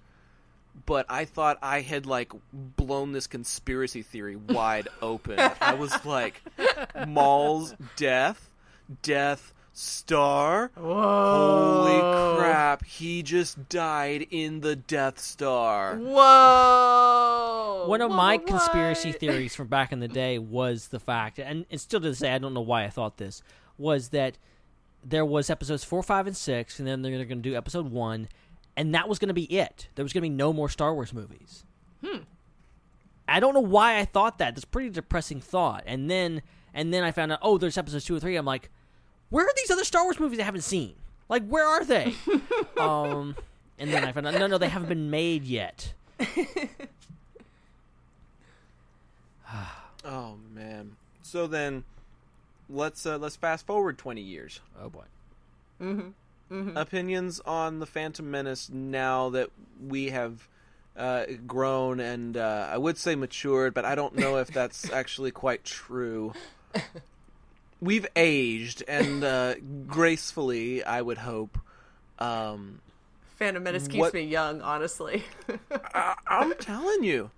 But 0.86 1.06
I 1.08 1.24
thought 1.26 1.58
I 1.62 1.82
had 1.82 2.06
like 2.06 2.34
blown 2.52 3.14
this 3.14 3.28
conspiracy 3.28 4.02
theory 4.02 4.36
wide 4.36 4.90
open. 5.02 5.40
I 5.40 5.76
was 5.76 5.94
like, 6.06 6.42
Maul's 7.08 7.74
death, 7.96 8.50
Death 9.04 9.54
Star. 9.76 10.72
Whoa. 10.76 11.84
Holy 11.84 12.38
crap! 12.40 12.86
He 12.86 13.24
just 13.24 13.70
died 13.70 14.28
in 14.30 14.60
the 14.62 14.76
Death 14.76 15.20
Star. 15.20 15.96
Whoa! 15.98 17.86
One 17.88 18.02
of 18.02 18.12
my 18.12 18.38
What? 18.38 18.48
conspiracy 18.48 19.12
theories 19.20 19.56
from 19.56 19.68
back 19.68 19.92
in 19.92 20.00
the 20.00 20.08
day 20.08 20.38
was 20.40 20.90
the 20.90 21.00
fact, 21.00 21.40
and, 21.40 21.66
and 21.72 21.82
still 21.82 22.00
to 22.00 22.10
this 22.10 22.20
day, 22.20 22.34
I 22.34 22.38
don't 22.38 22.54
know 22.54 22.62
why 22.62 22.84
I 22.84 22.90
thought 22.90 23.18
this, 23.18 23.42
was 23.78 24.10
that 24.10 24.38
there 25.04 25.26
was 25.26 25.50
episodes 25.50 25.84
four, 25.84 26.04
five, 26.04 26.28
and 26.28 26.38
six, 26.38 26.80
and 26.80 26.88
then 26.88 27.02
they're 27.02 27.12
going 27.12 27.28
to 27.28 27.36
do 27.36 27.56
episode 27.56 27.92
one, 27.92 28.30
and 28.78 28.94
that 28.94 29.10
was 29.10 29.20
going 29.20 29.28
to 29.30 29.34
be 29.34 29.46
it. 29.46 29.88
There 29.96 30.04
was 30.06 30.14
going 30.14 30.22
to 30.22 30.30
be 30.30 30.36
no 30.36 30.54
more 30.54 30.70
Star 30.70 30.94
Wars 30.94 31.14
movies. 31.14 31.66
Hmm. 32.06 32.20
I 33.28 33.40
don't 33.40 33.54
know 33.54 33.60
why 33.60 33.98
I 34.00 34.06
thought 34.06 34.38
that. 34.38 34.54
That's 34.56 34.66
a 34.66 34.68
pretty 34.68 34.90
depressing 34.90 35.42
thought. 35.42 35.84
And 35.88 36.12
then, 36.12 36.42
and 36.74 36.94
then 36.94 37.04
I 37.04 37.12
found 37.12 37.32
out, 37.32 37.40
oh, 37.42 37.58
there's 37.58 37.78
episodes 37.78 38.06
two 38.06 38.16
or 38.16 38.20
three. 38.20 38.36
I'm 38.36 38.46
like, 38.46 38.70
where 39.34 39.46
are 39.46 39.54
these 39.56 39.72
other 39.72 39.84
Star 39.84 40.04
Wars 40.04 40.20
movies 40.20 40.40
I 40.40 40.44
haven't 40.44 40.62
seen? 40.62 40.94
Like, 41.28 41.48
where 41.48 41.66
are 41.66 41.84
they? 41.84 42.14
um, 42.78 43.36
and 43.80 43.92
then 43.92 44.04
I 44.04 44.12
found 44.12 44.28
out, 44.28 44.36
no, 44.36 44.46
no, 44.48 44.58
they 44.58 44.70
haven't 44.70 44.90
been 44.90 45.10
made 45.10 45.44
yet. 45.44 45.94
Oh 50.06 50.36
man. 50.54 50.98
So 51.22 51.48
then, 51.48 51.84
let's 52.70 53.06
uh, 53.06 53.18
let's 53.18 53.36
fast 53.36 53.66
forward 53.66 53.98
twenty 53.98 54.22
years. 54.22 54.60
Oh 54.82 54.90
boy. 54.90 55.06
Mm-hmm. 55.82 56.10
Mm-hmm. 56.54 56.78
Opinions 56.78 57.40
on 57.46 57.80
the 57.80 57.86
Phantom 57.86 58.30
Menace 58.30 58.70
now 58.70 59.30
that 59.30 59.50
we 59.82 60.10
have 60.10 60.48
uh, 60.98 61.26
grown 61.48 62.00
and 62.00 62.38
uh, 62.38 62.68
I 62.70 62.78
would 62.78 62.98
say 62.98 63.16
matured, 63.16 63.74
but 63.74 63.86
I 63.86 63.96
don't 63.96 64.16
know 64.16 64.38
if 64.38 64.50
that's 64.50 64.90
actually 64.92 65.32
quite 65.32 65.64
true. 65.64 66.34
We've 67.84 68.08
aged 68.16 68.84
and 68.88 69.24
uh, 69.24 69.56
gracefully, 69.88 70.84
I 70.84 71.02
would 71.02 71.18
hope. 71.18 71.58
Um, 72.18 72.80
Phantom 73.36 73.62
Menace 73.62 73.88
keeps 73.88 74.00
What- 74.00 74.14
me 74.14 74.22
young, 74.22 74.62
honestly. 74.62 75.24
I, 75.94 76.16
I'm 76.28 76.54
telling 76.56 77.04
you, 77.04 77.32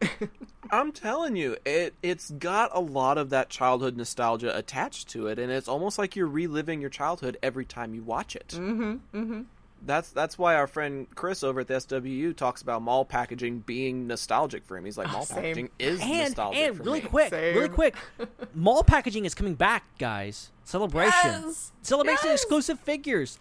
I'm 0.69 0.91
telling 0.91 1.35
you, 1.35 1.57
it 1.65 1.95
it's 2.03 2.29
got 2.29 2.69
a 2.73 2.79
lot 2.79 3.17
of 3.17 3.31
that 3.31 3.49
childhood 3.49 3.97
nostalgia 3.97 4.55
attached 4.55 5.09
to 5.09 5.27
it, 5.27 5.39
and 5.39 5.51
it's 5.51 5.67
almost 5.67 5.97
like 5.97 6.15
you're 6.15 6.27
reliving 6.27 6.79
your 6.81 6.89
childhood 6.91 7.37
every 7.41 7.65
time 7.65 7.95
you 7.95 8.03
watch 8.03 8.35
it. 8.35 8.49
mm-hmm. 8.49 8.95
Mm-hmm. 9.17 9.41
That's 9.85 10.09
that's 10.09 10.37
why 10.37 10.55
our 10.55 10.65
friend 10.67 11.05
Chris 11.15 11.43
over 11.43 11.59
at 11.59 11.67
the 11.67 11.75
SWU 11.75 12.35
talks 12.35 12.61
about 12.63 12.81
mall 12.81 13.05
packaging 13.05 13.59
being 13.59 14.07
nostalgic 14.07 14.65
for 14.65 14.77
him. 14.77 14.85
He's 14.85 14.97
like, 14.97 15.09
ah, 15.09 15.13
mall 15.13 15.25
same. 15.25 15.35
packaging 15.37 15.69
is 15.77 15.99
and 16.01 16.29
nostalgic 16.29 16.59
and 16.61 16.77
for 16.77 16.83
really 16.83 17.01
me. 17.01 17.07
quick, 17.07 17.31
really 17.31 17.69
quick, 17.69 17.95
mall 18.55 18.83
packaging 18.83 19.25
is 19.25 19.35
coming 19.35 19.53
back, 19.55 19.83
guys. 19.99 20.49
Celebration, 20.63 21.11
Yes! 21.43 21.71
celebration 21.83 22.29
Yes! 22.31 22.41
exclusive 22.41 22.79
figures. 22.79 23.37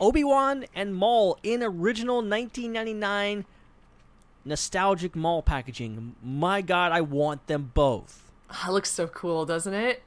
Obi 0.00 0.22
Wan 0.24 0.64
and 0.74 0.94
Maul 0.94 1.38
in 1.42 1.62
original 1.62 2.16
1999 2.16 3.44
nostalgic 4.44 5.14
mall 5.16 5.42
packaging. 5.42 6.14
My 6.22 6.62
God, 6.62 6.92
I 6.92 7.00
want 7.00 7.46
them 7.48 7.72
both. 7.74 8.30
Ah, 8.48 8.62
that 8.66 8.72
looks 8.72 8.90
so 8.90 9.06
cool, 9.08 9.44
doesn't 9.44 9.74
it? 9.74 10.02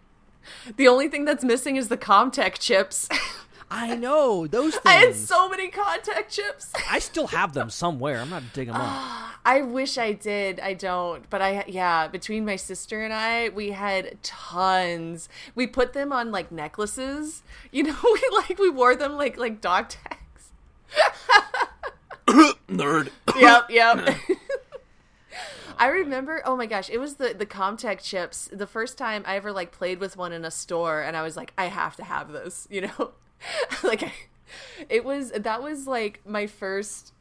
The 0.77 0.87
only 0.87 1.07
thing 1.07 1.25
that's 1.25 1.43
missing 1.43 1.75
is 1.75 1.89
the 1.89 1.97
CommTech 1.97 2.57
chips. 2.59 3.07
I 3.75 3.95
know 3.95 4.45
those 4.45 4.73
things. 4.73 4.81
I 4.85 4.93
had 4.93 5.15
so 5.15 5.49
many 5.49 5.71
CommTech 5.71 6.29
chips. 6.29 6.71
I 6.91 6.99
still 6.99 7.25
have 7.27 7.53
them 7.53 7.71
somewhere. 7.71 8.19
I'm 8.19 8.29
not 8.29 8.43
digging 8.53 8.73
them 8.73 8.81
up. 8.81 9.31
I 9.45 9.63
wish 9.63 9.97
I 9.97 10.13
did. 10.13 10.59
I 10.59 10.75
don't. 10.75 11.27
But 11.31 11.41
I, 11.41 11.65
yeah, 11.67 12.07
between 12.07 12.45
my 12.45 12.55
sister 12.55 13.01
and 13.01 13.11
I, 13.11 13.49
we 13.49 13.71
had 13.71 14.21
tons. 14.21 15.27
We 15.55 15.65
put 15.65 15.93
them 15.93 16.13
on 16.13 16.31
like 16.31 16.51
necklaces. 16.51 17.41
You 17.71 17.83
know, 17.83 17.97
we 18.03 18.21
like 18.37 18.59
we 18.59 18.69
wore 18.69 18.95
them 18.95 19.13
like 19.13 19.37
like 19.37 19.59
dog 19.59 19.89
tags. 19.89 20.51
Nerd. 22.69 23.09
Yep, 23.35 23.71
yep. 23.71 24.17
I 25.79 25.87
remember, 25.87 26.43
oh 26.45 26.55
my 26.55 26.67
gosh, 26.67 26.91
it 26.91 26.99
was 26.99 27.15
the 27.15 27.33
the 27.33 27.47
CommTech 27.47 28.01
chips. 28.03 28.49
The 28.53 28.67
first 28.67 28.99
time 28.99 29.23
I 29.25 29.35
ever 29.35 29.51
like 29.51 29.71
played 29.71 29.99
with 29.99 30.15
one 30.15 30.31
in 30.31 30.45
a 30.45 30.51
store, 30.51 31.01
and 31.01 31.17
I 31.17 31.23
was 31.23 31.35
like, 31.35 31.53
I 31.57 31.65
have 31.65 31.95
to 31.95 32.03
have 32.03 32.31
this. 32.31 32.67
You 32.69 32.81
know, 32.81 33.13
like 33.83 34.29
it 34.89 35.05
was 35.05 35.31
that 35.31 35.61
was 35.61 35.87
like 35.87 36.21
my 36.25 36.47
first. 36.47 37.13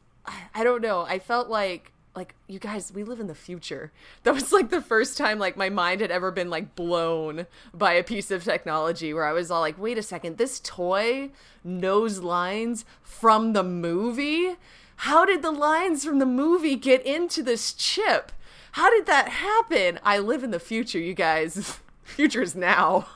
I, 0.55 0.63
don't 0.63 0.81
know. 0.81 1.01
I 1.01 1.19
felt 1.19 1.49
like 1.49 1.91
like 2.15 2.35
you 2.47 2.59
guys, 2.59 2.93
we 2.93 3.03
live 3.03 3.19
in 3.19 3.27
the 3.27 3.35
future. 3.35 3.91
That 4.23 4.33
was 4.33 4.53
like 4.53 4.69
the 4.69 4.81
first 4.81 5.17
time 5.17 5.37
like 5.37 5.57
my 5.57 5.69
mind 5.69 5.99
had 5.99 6.11
ever 6.11 6.31
been 6.31 6.49
like 6.49 6.75
blown 6.75 7.45
by 7.73 7.93
a 7.93 8.03
piece 8.03 8.31
of 8.31 8.43
technology 8.43 9.13
where 9.13 9.25
I 9.25 9.33
was 9.33 9.51
all 9.51 9.59
like, 9.59 9.77
wait 9.77 9.97
a 9.97 10.03
second, 10.03 10.37
this 10.37 10.61
toy 10.61 11.31
knows 11.63 12.19
lines 12.19 12.85
from 13.01 13.51
the 13.51 13.63
movie. 13.63 14.55
How 14.97 15.25
did 15.25 15.41
the 15.41 15.51
lines 15.51 16.05
from 16.05 16.19
the 16.19 16.25
movie 16.25 16.77
get 16.77 17.05
into 17.05 17.43
this 17.43 17.73
chip? 17.73 18.31
How 18.73 18.89
did 18.89 19.05
that 19.07 19.27
happen? 19.29 19.99
I 20.03 20.19
live 20.19 20.43
in 20.43 20.51
the 20.51 20.59
future, 20.59 20.99
you 20.99 21.13
guys. 21.13 21.79
Future 22.03 22.41
is 22.41 22.55
now. 22.55 23.07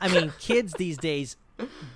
I 0.00 0.08
mean, 0.08 0.32
kids 0.38 0.74
these 0.74 0.96
days 0.96 1.36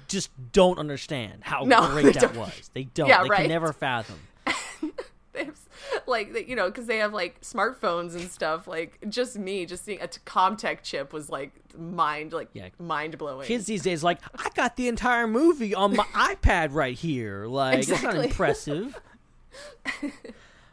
just 0.09 0.31
don't 0.53 0.79
understand 0.79 1.41
how 1.43 1.65
No, 1.65 1.89
great 1.93 2.15
that 2.15 2.21
don't. 2.23 2.37
was. 2.37 2.71
They 2.75 2.85
don't. 2.85 3.09
Yeah, 3.09 3.23
they 3.23 3.29
right. 3.29 3.41
can 3.41 3.49
never 3.49 3.73
fathom. 3.73 4.19
They 5.35 5.45
have, 5.47 5.59
like 6.07 6.35
they- 6.35 6.45
you 6.45 6.55
know, 6.55 6.67
because 6.69 6.85
they 6.87 6.99
have 6.99 7.15
like 7.15 7.41
smartphones 7.41 8.15
and 8.15 8.31
stuff. 8.31 8.69
Like 8.69 8.99
just 9.09 9.39
me, 9.39 9.65
just 9.65 9.83
seeing 9.87 9.99
a 10.03 10.07
t- 10.07 10.21
CommTech 10.27 10.83
chip 10.83 11.11
was 11.15 11.31
like 11.31 11.53
mind, 11.75 12.35
like 12.35 12.51
mind 12.79 13.17
blowing. 13.17 13.47
Kids 13.47 13.65
these 13.65 13.83
days, 13.83 14.05
like, 14.05 14.19
I 14.39 14.51
got 14.55 14.77
the 14.77 14.89
entire 14.89 15.27
movie 15.27 15.75
on 15.75 15.97
my 15.97 16.05
iPad 16.13 16.69
right 16.75 16.95
here. 16.95 17.47
Like, 17.47 17.89
it's 17.89 18.03
not 18.03 18.15
impressive. 18.15 19.01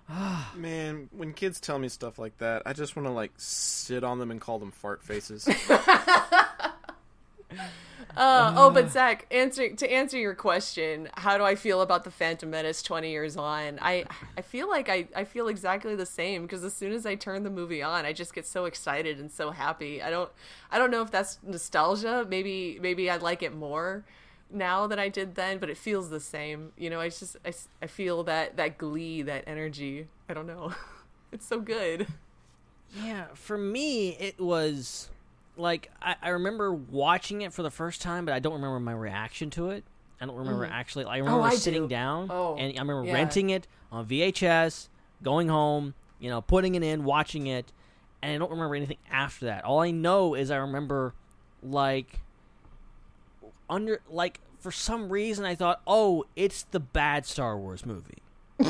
Man, 0.56 1.08
when 1.12 1.32
kids 1.34 1.60
tell 1.62 1.80
me 1.80 1.88
stuff 1.88 2.20
like 2.20 2.38
that, 2.40 2.64
I 2.66 2.74
just 2.74 2.96
want 2.98 3.08
to 3.08 3.14
like 3.14 3.32
sit 3.38 4.04
on 4.04 4.20
them 4.20 4.30
and 4.32 4.42
call 4.42 4.60
them 4.60 4.72
fart 4.72 5.04
faces. 5.04 5.48
Uh, 8.18 8.54
oh, 8.58 8.70
but 8.72 8.90
Zac, 8.90 9.28
answer 9.32 9.70
to 9.76 9.90
answer 9.90 10.18
your 10.18 10.34
question, 10.34 11.08
how 11.14 11.38
do 11.38 11.44
I 11.44 11.56
feel 11.56 11.82
about 11.82 12.04
the 12.04 12.12
Phantom 12.12 12.50
Menace 12.50 12.82
twenty 12.82 13.12
years 13.12 13.38
on? 13.38 13.78
I 13.82 14.06
I 14.36 14.42
feel 14.42 14.68
like 14.68 14.90
I, 14.90 15.08
I 15.16 15.24
feel 15.24 15.48
exactly 15.48 15.96
the 15.96 16.08
same 16.08 16.42
because 16.42 16.64
as 16.64 16.74
soon 16.74 16.92
as 16.92 17.06
I 17.06 17.16
turn 17.16 17.44
the 17.44 17.50
movie 17.52 17.84
on, 17.84 18.06
I 18.06 18.12
just 18.14 18.34
get 18.34 18.48
so 18.48 18.66
excited 18.66 19.20
and 19.20 19.32
so 19.32 19.52
happy. 19.52 20.02
I 20.02 20.10
don't 20.10 20.30
I 20.72 20.80
don't 20.80 20.92
know 20.92 21.02
if 21.04 21.12
that's 21.12 21.38
nostalgia. 21.44 22.26
Maybe 22.28 22.80
maybe 22.82 23.10
I 23.10 23.18
like 23.18 23.44
it 23.44 23.56
more 23.56 24.04
now 24.52 24.88
than 24.88 24.98
I 25.00 25.08
did 25.08 25.36
then, 25.36 25.60
but 25.60 25.70
it 25.70 25.78
feels 25.78 26.10
the 26.10 26.20
same. 26.20 26.72
You 26.78 26.90
know, 26.90 27.00
I 27.00 27.10
just 27.10 27.38
I, 27.46 27.54
I 27.82 27.88
feel 27.88 28.24
that 28.24 28.58
that 28.58 28.78
glee, 28.78 29.22
that 29.22 29.44
energy. 29.48 30.08
I 30.28 30.34
don't 30.34 30.48
know. 30.48 30.74
It's 31.32 31.46
so 31.46 31.60
good. 31.60 32.08
Yeah, 33.04 33.28
for 33.36 33.56
me, 33.56 34.18
it 34.20 34.40
was 34.40 35.10
like 35.60 35.92
I, 36.02 36.16
I 36.22 36.30
remember 36.30 36.74
watching 36.74 37.42
it 37.42 37.54
for 37.54 37.62
the 37.64 37.70
first 37.72 38.02
time, 38.02 38.26
but 38.26 38.34
I 38.34 38.40
don't 38.40 38.54
remember 38.54 38.80
my 38.80 38.94
reaction 38.94 39.50
to 39.52 39.70
it. 39.70 39.84
I 40.22 40.26
don't 40.26 40.36
remember 40.36 40.68
Mhm. 40.68 40.72
actually. 40.72 41.06
I 41.06 41.20
Oh, 41.20 41.24
remember 41.26 41.44
I 41.48 41.56
sitting 41.56 41.84
do. 41.84 41.88
down 41.90 42.28
Oh, 42.32 42.56
and 42.58 42.76
I 42.78 42.82
remember 42.82 43.06
yeah. 43.06 43.14
renting 43.14 43.50
it 43.52 43.68
on 43.92 44.06
VHS, 44.06 44.90
going 45.24 45.48
home, 45.50 45.94
you 46.20 46.30
know, 46.30 46.42
putting 46.42 46.76
it 46.76 46.84
in, 46.84 47.04
watching 47.04 47.48
it, 47.48 47.72
and 48.22 48.34
I 48.34 48.38
don't 48.38 48.52
remember 48.52 48.76
anything 48.76 48.98
after 49.12 49.46
that. 49.46 49.64
All 49.64 49.80
I 49.82 49.92
know 49.92 50.34
is 50.36 50.52
I 50.52 50.58
remember 50.58 51.14
like 51.64 52.22
under 53.70 54.02
like 54.10 54.40
for 54.60 54.72
some 54.72 55.10
reason 55.10 55.46
I 55.46 55.56
thought, 55.56 55.82
"Oh, 55.88 56.26
it's 56.36 56.64
the 56.64 56.80
bad 56.80 57.26
Star 57.26 57.58
Wars 57.58 57.86
movie." 57.86 58.20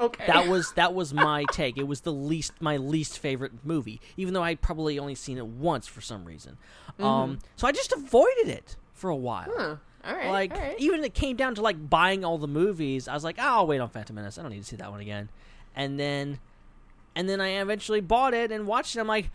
Okay. 0.00 0.26
That 0.26 0.48
was 0.48 0.72
that 0.72 0.94
was 0.94 1.12
my 1.12 1.44
take. 1.52 1.76
It 1.76 1.86
was 1.86 2.00
the 2.00 2.12
least 2.12 2.52
my 2.60 2.76
least 2.78 3.18
favorite 3.18 3.52
movie, 3.64 4.00
even 4.16 4.34
though 4.34 4.42
I'd 4.42 4.60
probably 4.60 4.98
only 4.98 5.14
seen 5.14 5.36
it 5.38 5.46
once 5.46 5.86
for 5.86 6.00
some 6.00 6.24
reason. 6.24 6.56
Mm-hmm. 6.92 7.04
Um, 7.04 7.38
so 7.56 7.66
I 7.66 7.72
just 7.72 7.92
avoided 7.92 8.48
it 8.48 8.76
for 8.94 9.10
a 9.10 9.16
while. 9.16 9.52
Huh. 9.54 9.76
All 10.02 10.14
right. 10.14 10.30
like 10.30 10.54
all 10.54 10.58
right. 10.60 10.76
even 10.78 11.04
it 11.04 11.12
came 11.12 11.36
down 11.36 11.54
to 11.56 11.62
like 11.62 11.90
buying 11.90 12.24
all 12.24 12.38
the 12.38 12.48
movies. 12.48 13.06
I 13.08 13.14
was 13.14 13.24
like, 13.24 13.36
oh, 13.38 13.42
I'll 13.42 13.66
wait 13.66 13.80
on 13.80 13.90
Phantom 13.90 14.16
Menace. 14.16 14.38
I 14.38 14.42
don't 14.42 14.50
need 14.52 14.62
to 14.62 14.64
see 14.66 14.76
that 14.76 14.90
one 14.90 15.00
again. 15.00 15.28
And 15.76 16.00
then, 16.00 16.38
and 17.14 17.28
then 17.28 17.40
I 17.40 17.60
eventually 17.60 18.00
bought 18.00 18.32
it 18.32 18.50
and 18.50 18.66
watched 18.66 18.96
it. 18.96 19.00
I'm 19.00 19.06
like, 19.06 19.30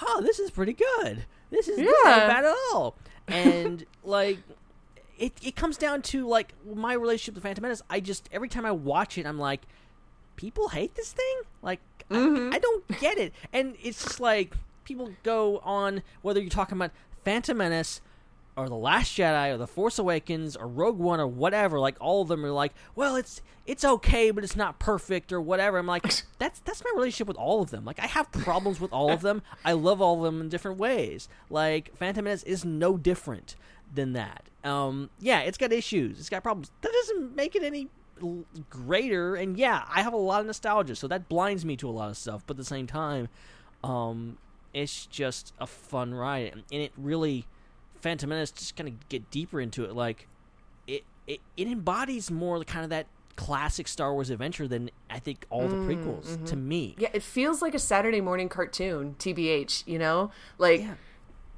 oh, 0.00 0.20
this 0.22 0.38
is 0.38 0.50
pretty 0.50 0.74
good. 0.74 1.24
This 1.50 1.66
is 1.68 1.78
this 1.78 1.86
ain't 1.86 1.96
Yeah. 2.04 2.26
bad 2.28 2.44
at 2.44 2.54
all. 2.72 2.96
And 3.26 3.86
like, 4.04 4.38
it 5.18 5.32
it 5.42 5.56
comes 5.56 5.76
down 5.78 6.02
to 6.02 6.26
like 6.28 6.52
my 6.70 6.92
relationship 6.92 7.34
with 7.34 7.42
Phantom 7.42 7.62
Menace. 7.62 7.82
I 7.88 8.00
just 8.00 8.28
every 8.30 8.48
time 8.50 8.66
I 8.66 8.72
watch 8.72 9.16
it, 9.18 9.26
I'm 9.26 9.38
like, 9.38 9.62
people 10.40 10.68
hate 10.70 10.94
this 10.94 11.12
thing. 11.12 11.40
Like, 11.60 11.80
I, 12.10 12.50
I 12.54 12.58
don't 12.58 12.88
get 12.98 13.18
it. 13.18 13.34
And 13.52 13.76
it's 13.82 14.02
just 14.02 14.20
like 14.20 14.54
people 14.84 15.10
go 15.22 15.58
on 15.58 16.02
whether 16.22 16.40
you're 16.40 16.48
talking 16.48 16.78
about 16.78 16.92
Phantom 17.24 17.56
Menace 17.56 18.00
or 18.56 18.68
The 18.68 18.74
Last 18.74 19.16
Jedi 19.16 19.52
or 19.52 19.58
The 19.58 19.66
Force 19.66 19.98
Awakens 19.98 20.56
or 20.56 20.66
Rogue 20.66 20.98
One 20.98 21.20
or 21.20 21.26
whatever, 21.26 21.78
like 21.78 21.96
all 22.00 22.22
of 22.22 22.28
them 22.28 22.44
are 22.44 22.50
like, 22.50 22.72
well, 22.96 23.16
it's 23.16 23.42
it's 23.66 23.84
okay, 23.84 24.30
but 24.30 24.42
it's 24.42 24.56
not 24.56 24.78
perfect 24.78 25.30
or 25.30 25.40
whatever. 25.40 25.76
I'm 25.76 25.86
like, 25.86 26.02
that's 26.38 26.60
that's 26.60 26.82
my 26.82 26.90
relationship 26.94 27.28
with 27.28 27.36
all 27.36 27.60
of 27.60 27.70
them. 27.70 27.84
Like 27.84 28.00
I 28.00 28.06
have 28.06 28.32
problems 28.32 28.80
with 28.80 28.92
all 28.92 29.12
of 29.12 29.20
them. 29.20 29.42
I 29.64 29.72
love 29.72 30.00
all 30.00 30.16
of 30.16 30.22
them 30.22 30.40
in 30.40 30.48
different 30.48 30.78
ways. 30.78 31.28
Like 31.50 31.94
Phantom 31.96 32.24
Menace 32.24 32.42
is 32.44 32.64
no 32.64 32.96
different 32.96 33.56
than 33.92 34.14
that. 34.14 34.44
Um, 34.64 35.10
yeah, 35.20 35.40
it's 35.40 35.58
got 35.58 35.70
issues. 35.72 36.18
It's 36.18 36.30
got 36.30 36.42
problems. 36.42 36.70
That 36.80 36.92
doesn't 36.92 37.36
make 37.36 37.54
it 37.54 37.62
any 37.62 37.88
greater. 38.68 39.34
And 39.34 39.56
yeah, 39.56 39.84
I 39.88 40.02
have 40.02 40.12
a 40.12 40.18
lot 40.18 40.40
of 40.40 40.46
nostalgia, 40.46 40.96
so 40.96 41.08
that 41.08 41.28
blinds 41.28 41.64
me 41.64 41.76
to 41.76 41.88
a 41.88 41.90
lot 41.90 42.10
of 42.10 42.16
stuff. 42.16 42.44
But 42.46 42.54
at 42.54 42.58
the 42.58 42.64
same 42.64 42.86
time, 42.86 43.28
um, 43.82 44.38
it's 44.72 45.06
just 45.06 45.52
a 45.58 45.66
fun 45.66 46.14
ride, 46.14 46.52
and 46.52 46.64
it 46.70 46.92
really 46.96 47.46
Phantom 48.00 48.28
Menace 48.28 48.50
just 48.50 48.76
kind 48.76 48.88
of 48.88 49.08
get 49.08 49.30
deeper 49.30 49.60
into 49.60 49.84
it. 49.84 49.94
Like 49.94 50.28
it, 50.86 51.04
it, 51.26 51.40
it 51.56 51.68
embodies 51.68 52.30
more 52.30 52.58
the 52.58 52.64
kind 52.64 52.84
of 52.84 52.90
that 52.90 53.06
classic 53.36 53.88
Star 53.88 54.12
Wars 54.12 54.30
adventure 54.30 54.68
than 54.68 54.90
I 55.08 55.18
think 55.18 55.46
all 55.50 55.66
the 55.66 55.76
prequels 55.76 56.44
to 56.46 56.56
me. 56.56 56.94
Yeah, 56.98 57.08
it 57.12 57.22
feels 57.22 57.62
like 57.62 57.74
a 57.74 57.78
Saturday 57.78 58.20
morning 58.20 58.48
cartoon, 58.48 59.16
TBH, 59.18 59.86
you 59.86 59.98
know? 59.98 60.30
Like 60.58 60.84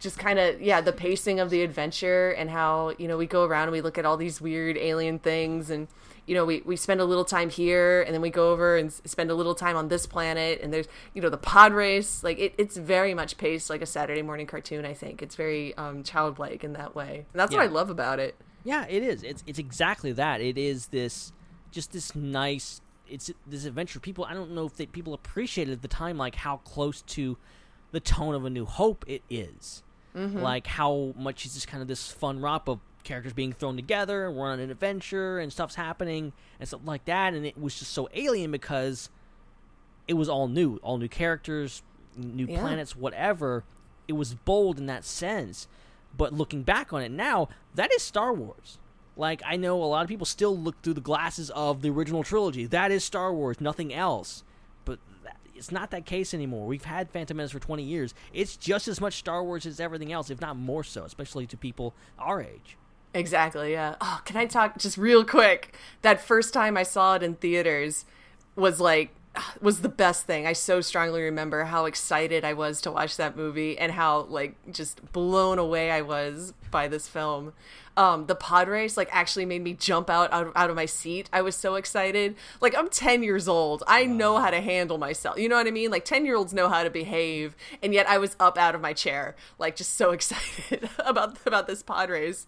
just 0.03 0.18
kind 0.18 0.38
of 0.38 0.61
yeah, 0.61 0.80
the 0.80 0.92
pacing 0.92 1.40
of 1.40 1.48
the 1.50 1.62
adventure 1.62 2.30
and 2.30 2.50
how, 2.50 2.92
you 2.98 3.07
know, 3.09 3.16
we 3.16 3.26
go 3.26 3.44
around 3.44 3.64
and 3.64 3.72
we 3.72 3.80
look 3.80 3.98
at 3.98 4.05
all 4.05 4.16
these 4.16 4.40
weird 4.40 4.76
alien 4.76 5.18
things 5.18 5.70
and 5.70 5.88
you 6.24 6.36
know, 6.36 6.44
we, 6.44 6.61
we 6.64 6.76
spend 6.76 7.00
a 7.00 7.05
little 7.05 7.24
time 7.24 7.50
here 7.50 8.03
and 8.03 8.14
then 8.14 8.20
we 8.20 8.30
go 8.30 8.53
over 8.53 8.76
and 8.76 8.88
s- 8.88 9.03
spend 9.05 9.30
a 9.30 9.34
little 9.34 9.57
time 9.57 9.76
on 9.76 9.88
this 9.88 10.07
planet 10.07 10.61
and 10.62 10.72
there's, 10.72 10.86
you 11.14 11.20
know, 11.20 11.28
the 11.28 11.36
pod 11.36 11.72
race. 11.72 12.22
Like 12.22 12.38
it, 12.38 12.55
it's 12.59 12.76
very 12.76 13.12
much 13.12 13.36
paced 13.38 13.68
like 13.68 13.82
a 13.82 13.86
Saturday 13.86 14.22
morning 14.22 14.46
cartoon, 14.46 14.84
I 14.84 14.94
think. 14.94 15.20
It's 15.20 15.34
very 15.34 15.76
um, 15.76 16.05
childlike 16.05 16.62
in 16.62 16.74
that 16.74 16.94
way. 16.94 17.26
And 17.32 17.40
that's 17.40 17.53
what 17.53 17.62
I 17.62 17.66
love 17.66 17.90
about 17.90 18.20
it. 18.20 18.36
Yeah, 18.64 18.86
it 18.88 19.03
is. 19.03 19.24
It's 19.24 19.42
it's 19.48 19.59
exactly 19.59 20.12
that. 20.12 20.40
It 20.40 20.57
is 20.57 20.86
this 20.88 21.32
just 21.72 21.92
this 21.92 22.14
nice. 22.14 22.80
It's 23.09 23.32
this 23.44 23.64
adventure. 23.64 23.98
People, 23.98 24.24
I 24.24 24.32
don't 24.32 24.53
know 24.53 24.64
if 24.64 24.76
they, 24.76 24.86
people 24.86 25.14
appreciated 25.14 25.72
at 25.72 25.82
the 25.82 25.88
time 25.88 26.16
like 26.16 26.36
how 26.36 26.59
close 26.59 27.03
to 27.03 27.36
the 27.90 28.00
tone 28.00 28.34
of 28.34 28.44
A 28.44 28.50
New 28.50 28.64
Hope 28.64 29.05
it 29.09 29.22
is. 29.28 29.82
Mhm. 30.14 30.40
Like 30.42 30.66
how 30.66 31.14
much 31.16 31.44
it's 31.46 31.54
just 31.54 31.68
kind 31.68 31.80
of 31.82 31.88
this 31.88 32.10
fun 32.10 32.40
romp 32.40 32.68
of 32.68 32.80
characters 33.04 33.32
being 33.32 33.52
thrown 33.52 33.76
together, 33.76 34.26
and 34.26 34.36
we're 34.36 34.46
on 34.50 34.60
an 34.60 34.70
adventure, 34.70 35.38
and 35.38 35.52
stuff's 35.52 35.74
happening, 35.74 36.32
and 36.60 36.68
stuff 36.68 36.82
like 36.84 37.04
that. 37.06 37.34
And 37.34 37.44
it 37.46 37.58
was 37.58 37.78
just 37.78 37.92
so 37.92 38.08
alien 38.14 38.50
because 38.50 39.10
it 40.06 40.14
was 40.14 40.28
all 40.28 40.48
new, 40.48 40.76
all 40.82 40.98
new 40.98 41.08
characters, 41.08 41.82
new 42.16 42.46
Yeah. 42.46 42.60
planets, 42.60 42.94
whatever. 42.94 43.64
It 44.08 44.12
was 44.14 44.34
bold 44.34 44.78
in 44.78 44.86
that 44.86 45.04
sense. 45.04 45.66
But 46.16 46.32
looking 46.34 46.62
back 46.62 46.92
on 46.92 47.02
it 47.02 47.10
now, 47.10 47.48
that 47.74 47.90
is 47.92 48.02
Star 48.02 48.32
Wars. 48.34 48.78
Like 49.16 49.42
I 49.46 49.56
know 49.56 49.82
a 49.82 49.86
lot 49.86 50.02
of 50.02 50.08
people 50.08 50.26
still 50.26 50.56
look 50.56 50.80
through 50.82 50.94
the 50.94 51.00
glasses 51.00 51.50
of 51.50 51.82
the 51.82 51.90
original 51.90 52.22
trilogy. 52.22 52.66
That 52.66 52.90
is 52.90 53.02
Star 53.04 53.32
Wars, 53.32 53.60
nothing 53.60 53.92
else. 53.94 54.44
It's 55.62 55.70
not 55.70 55.92
that 55.92 56.04
case 56.06 56.34
anymore. 56.34 56.66
We've 56.66 56.84
had 56.84 57.08
Phantom 57.12 57.36
Menace 57.36 57.52
for 57.52 57.60
20 57.60 57.84
years. 57.84 58.14
It's 58.32 58.56
just 58.56 58.88
as 58.88 59.00
much 59.00 59.14
Star 59.14 59.44
Wars 59.44 59.64
as 59.64 59.78
everything 59.78 60.10
else, 60.10 60.28
if 60.28 60.40
not 60.40 60.56
more 60.56 60.82
so, 60.82 61.04
especially 61.04 61.46
to 61.46 61.56
people 61.56 61.94
our 62.18 62.42
age. 62.42 62.76
Exactly, 63.14 63.70
yeah. 63.70 63.94
Oh, 64.00 64.20
can 64.24 64.36
I 64.36 64.46
talk 64.46 64.76
just 64.76 64.98
real 64.98 65.24
quick? 65.24 65.76
That 66.00 66.20
first 66.20 66.52
time 66.52 66.76
I 66.76 66.82
saw 66.82 67.14
it 67.14 67.22
in 67.22 67.36
theaters 67.36 68.06
was 68.56 68.80
like 68.80 69.10
was 69.60 69.80
the 69.80 69.88
best 69.88 70.26
thing. 70.26 70.46
I 70.46 70.52
so 70.52 70.80
strongly 70.80 71.22
remember 71.22 71.64
how 71.64 71.86
excited 71.86 72.44
I 72.44 72.52
was 72.52 72.80
to 72.82 72.90
watch 72.90 73.16
that 73.16 73.36
movie 73.36 73.78
and 73.78 73.92
how 73.92 74.22
like 74.22 74.56
just 74.72 75.12
blown 75.12 75.58
away 75.58 75.90
I 75.90 76.02
was 76.02 76.52
by 76.70 76.88
this 76.88 77.08
film. 77.08 77.52
Um, 77.94 78.24
the 78.24 78.34
pod 78.34 78.68
race 78.68 78.96
like 78.96 79.10
actually 79.12 79.44
made 79.44 79.62
me 79.62 79.74
jump 79.74 80.08
out, 80.08 80.32
out 80.32 80.50
out 80.56 80.70
of 80.70 80.76
my 80.76 80.86
seat. 80.86 81.28
I 81.32 81.42
was 81.42 81.54
so 81.54 81.74
excited. 81.74 82.36
Like 82.60 82.76
I'm 82.76 82.88
10 82.88 83.22
years 83.22 83.48
old. 83.48 83.82
I 83.86 84.04
know 84.04 84.38
how 84.38 84.50
to 84.50 84.60
handle 84.60 84.98
myself. 84.98 85.38
You 85.38 85.48
know 85.48 85.56
what 85.56 85.66
I 85.66 85.70
mean? 85.70 85.90
Like 85.90 86.04
10 86.04 86.24
year 86.24 86.36
olds 86.36 86.54
know 86.54 86.68
how 86.68 86.82
to 86.82 86.90
behave, 86.90 87.54
and 87.82 87.92
yet 87.92 88.08
I 88.08 88.18
was 88.18 88.36
up 88.40 88.56
out 88.56 88.74
of 88.74 88.80
my 88.80 88.94
chair, 88.94 89.36
like 89.58 89.76
just 89.76 89.94
so 89.94 90.10
excited 90.12 90.88
about 90.98 91.38
about 91.46 91.66
this 91.66 91.82
pod 91.82 92.08
race. 92.10 92.46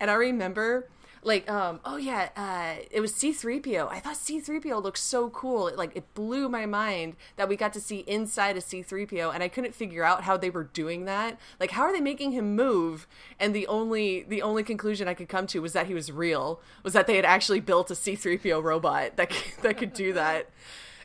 And 0.00 0.10
I 0.10 0.14
remember 0.14 0.88
like 1.22 1.50
um 1.50 1.80
oh 1.84 1.96
yeah 1.96 2.28
uh 2.36 2.82
it 2.90 3.00
was 3.00 3.12
c3po. 3.12 3.88
I 3.90 4.00
thought 4.00 4.14
c3po 4.14 4.82
looked 4.82 4.98
so 4.98 5.30
cool. 5.30 5.68
It, 5.68 5.76
like 5.76 5.96
it 5.96 6.14
blew 6.14 6.48
my 6.48 6.66
mind 6.66 7.16
that 7.36 7.48
we 7.48 7.56
got 7.56 7.72
to 7.74 7.80
see 7.80 7.98
inside 8.00 8.56
a 8.56 8.60
c3po 8.60 9.32
and 9.32 9.42
i 9.42 9.48
couldn't 9.48 9.74
figure 9.74 10.04
out 10.04 10.24
how 10.24 10.36
they 10.36 10.50
were 10.50 10.64
doing 10.64 11.04
that. 11.06 11.38
Like 11.60 11.72
how 11.72 11.82
are 11.82 11.92
they 11.92 12.00
making 12.00 12.32
him 12.32 12.54
move? 12.54 13.06
And 13.38 13.54
the 13.54 13.66
only 13.66 14.22
the 14.22 14.42
only 14.42 14.62
conclusion 14.62 15.08
i 15.08 15.14
could 15.14 15.28
come 15.28 15.46
to 15.48 15.60
was 15.60 15.72
that 15.72 15.86
he 15.86 15.94
was 15.94 16.10
real 16.12 16.60
was 16.82 16.92
that 16.92 17.06
they 17.06 17.16
had 17.16 17.24
actually 17.24 17.60
built 17.60 17.90
a 17.90 17.94
c3po 17.94 18.62
robot 18.62 19.16
that 19.16 19.30
could, 19.30 19.62
that 19.62 19.78
could 19.78 19.92
do 19.92 20.12
that. 20.12 20.50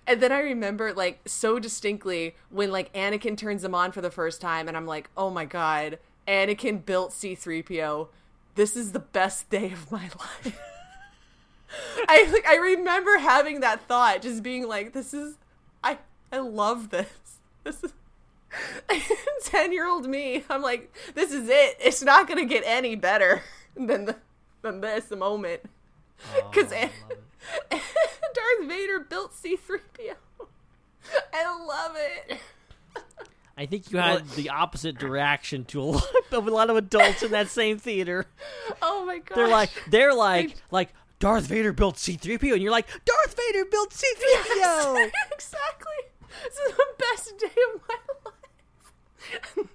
And 0.05 0.21
then 0.21 0.31
I 0.31 0.39
remember 0.39 0.93
like 0.93 1.21
so 1.25 1.59
distinctly 1.59 2.35
when 2.49 2.71
like 2.71 2.91
Anakin 2.93 3.37
turns 3.37 3.63
him 3.63 3.73
on 3.73 3.91
for 3.91 4.01
the 4.01 4.11
first 4.11 4.41
time 4.41 4.67
and 4.67 4.75
I'm 4.75 4.85
like, 4.85 5.09
"Oh 5.15 5.29
my 5.29 5.45
god, 5.45 5.97
Anakin 6.27 6.85
built 6.85 7.11
C3PO. 7.11 8.09
This 8.55 8.75
is 8.75 8.91
the 8.91 8.99
best 8.99 9.49
day 9.49 9.71
of 9.71 9.91
my 9.91 10.03
life." 10.19 10.59
I 12.07 12.29
like 12.31 12.45
I 12.47 12.55
remember 12.57 13.17
having 13.17 13.61
that 13.61 13.87
thought 13.87 14.21
just 14.21 14.43
being 14.43 14.67
like, 14.67 14.93
"This 14.93 15.13
is 15.13 15.35
I 15.83 15.97
I 16.31 16.37
love 16.39 16.89
this. 16.89 17.07
This 17.63 17.83
is 17.83 17.93
10-year-old 19.45 20.07
me. 20.07 20.43
I'm 20.49 20.61
like, 20.61 20.93
"This 21.15 21.31
is 21.31 21.49
it. 21.49 21.77
It's 21.79 22.03
not 22.03 22.27
going 22.27 22.39
to 22.39 22.45
get 22.45 22.63
any 22.65 22.95
better 22.95 23.41
than 23.75 24.05
the 24.05 24.15
than 24.61 24.81
this 24.81 25.09
moment." 25.11 25.61
Cuz 26.51 26.69
Darth 27.71 28.67
Vader 28.67 28.99
built 28.99 29.33
C3PO. 29.33 30.15
I 31.33 31.65
love 31.65 31.95
it. 31.97 32.39
I 33.55 33.67
think 33.67 33.91
you 33.91 33.99
had 33.99 34.27
the 34.31 34.49
opposite 34.49 35.01
reaction 35.01 35.63
to 35.65 35.81
a 35.81 35.83
lot 35.91 36.03
of 36.31 36.47
a 36.47 36.51
lot 36.51 36.69
of 36.69 36.75
adults 36.75 37.21
in 37.23 37.31
that 37.31 37.49
same 37.49 37.77
theater. 37.77 38.25
Oh 38.81 39.05
my 39.05 39.19
god. 39.19 39.35
They're 39.35 39.47
like 39.47 39.69
they're 39.89 40.13
like 40.13 40.55
like 40.71 40.93
Darth 41.19 41.45
Vader 41.45 41.73
built 41.73 41.95
C3PO 41.95 42.53
and 42.53 42.61
you're 42.61 42.71
like 42.71 42.87
Darth 43.05 43.35
Vader 43.37 43.65
built 43.65 43.91
C3PO. 43.91 45.11
exactly. 45.31 45.93
This 46.43 46.57
is 46.57 46.75
the 46.75 46.85
best 46.97 47.37
day 47.37 47.61
of 47.73 47.81
my 47.87 47.95
life. 48.25 49.67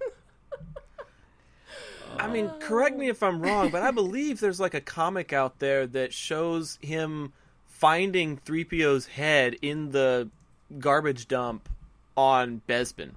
I 2.19 2.29
mean, 2.29 2.51
correct 2.61 2.97
me 2.97 3.09
if 3.09 3.23
I'm 3.23 3.41
wrong, 3.41 3.71
but 3.71 3.83
I 3.83 3.91
believe 3.91 4.41
there's 4.41 4.61
like 4.61 4.75
a 4.75 4.81
comic 4.81 5.33
out 5.33 5.59
there 5.59 5.87
that 5.89 6.13
shows 6.13 6.79
him 6.83 7.33
finding 7.67 8.39
3PO's 8.39 9.07
head 9.07 9.57
in 9.63 9.93
the 9.93 10.29
garbage 10.79 11.29
dump 11.29 11.69
on 12.17 12.63
Bespin. 12.69 13.13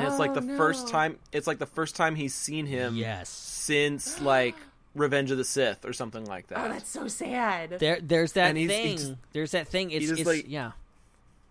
And 0.00 0.06
it's 0.08 0.18
like 0.18 0.30
Oh, 0.32 0.40
the 0.40 0.56
first 0.56 0.88
time 0.88 1.18
it's 1.32 1.46
like 1.46 1.58
the 1.58 1.66
first 1.66 1.96
time 1.96 2.14
he's 2.14 2.34
seen 2.34 2.66
him 2.66 2.96
Yes. 2.96 3.28
since 3.28 4.20
like 4.20 4.54
Revenge 4.94 5.30
of 5.30 5.36
the 5.38 5.44
Sith 5.44 5.84
or 5.84 5.92
something 5.92 6.24
like 6.24 6.46
that. 6.48 6.58
Oh, 6.58 6.68
that's 6.72 6.88
so 6.88 7.06
sad. 7.08 7.78
There 7.78 7.98
there's 8.00 8.32
that 8.32 8.48
And 8.50 8.58
he's- 8.58 8.70
he 8.70 8.76
thing. 8.82 8.96
just- 8.96 9.12
there's 9.32 9.50
that 9.52 9.68
thing. 9.68 9.90
It's, 9.90 10.10
it's 10.10 10.24
like- 10.26 10.46
yeah. 10.48 10.72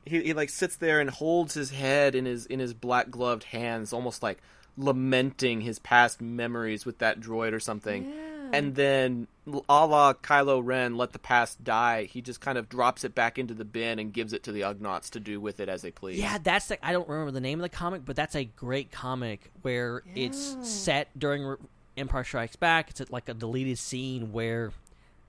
he, 0.06 0.22
he 0.24 0.34
like 0.34 0.50
sits 0.50 0.76
there 0.78 1.00
and 1.00 1.10
holds 1.10 1.54
his 1.54 1.70
head 1.72 2.16
in 2.16 2.26
his 2.26 2.46
in 2.48 2.60
his 2.60 2.74
black 2.74 3.10
gloved 3.12 3.44
hands, 3.46 3.94
almost 3.94 4.22
like 4.24 4.40
lamenting 4.78 5.62
his 5.62 5.80
past 5.80 6.22
memories 6.22 6.86
with 6.86 6.98
that 7.00 7.20
droid 7.20 7.54
or 7.54 7.60
something. 7.60 8.06
And 8.06 8.14
and 8.56 8.68
mm-hmm. 8.68 8.76
then 8.76 9.28
a 9.70 9.86
la 9.86 10.14
Kylo 10.14 10.62
Ren, 10.64 10.98
let 10.98 11.14
the 11.14 11.20
past 11.20 11.64
die. 11.64 12.06
He 12.06 12.22
just 12.22 12.42
kind 12.42 12.58
of 12.58 12.68
drops 12.70 13.04
it 13.04 13.14
back 13.14 13.38
into 13.38 13.54
the 13.54 13.66
bin 13.66 14.00
and 14.00 14.12
gives 14.12 14.34
it 14.34 14.44
to 14.44 14.52
the 14.52 14.62
Ugnaughts 14.62 15.10
to 15.12 15.20
do 15.20 15.40
with 15.40 15.60
it 15.60 15.70
as 15.70 15.82
they 15.82 15.92
please. 15.92 16.20
Yeah, 16.20 16.38
that's 16.42 16.68
the, 16.68 16.86
I 16.86 16.92
don't 16.92 17.08
remember 17.08 17.32
the 17.32 17.42
name 17.42 17.60
of 17.60 17.64
the 17.64 17.76
comic, 17.76 18.04
but 18.06 18.16
that's 18.16 18.36
a 18.36 18.46
great 18.46 18.92
comic 18.92 19.52
where 19.62 20.04
it's 20.16 20.58
set 20.62 21.08
during 21.18 21.58
Empire 21.96 22.24
Strikes 22.24 22.56
Back. 22.56 22.90
It's 22.90 23.12
like 23.12 23.30
a 23.30 23.34
deleted 23.34 23.78
scene 23.78 24.32
where 24.32 24.72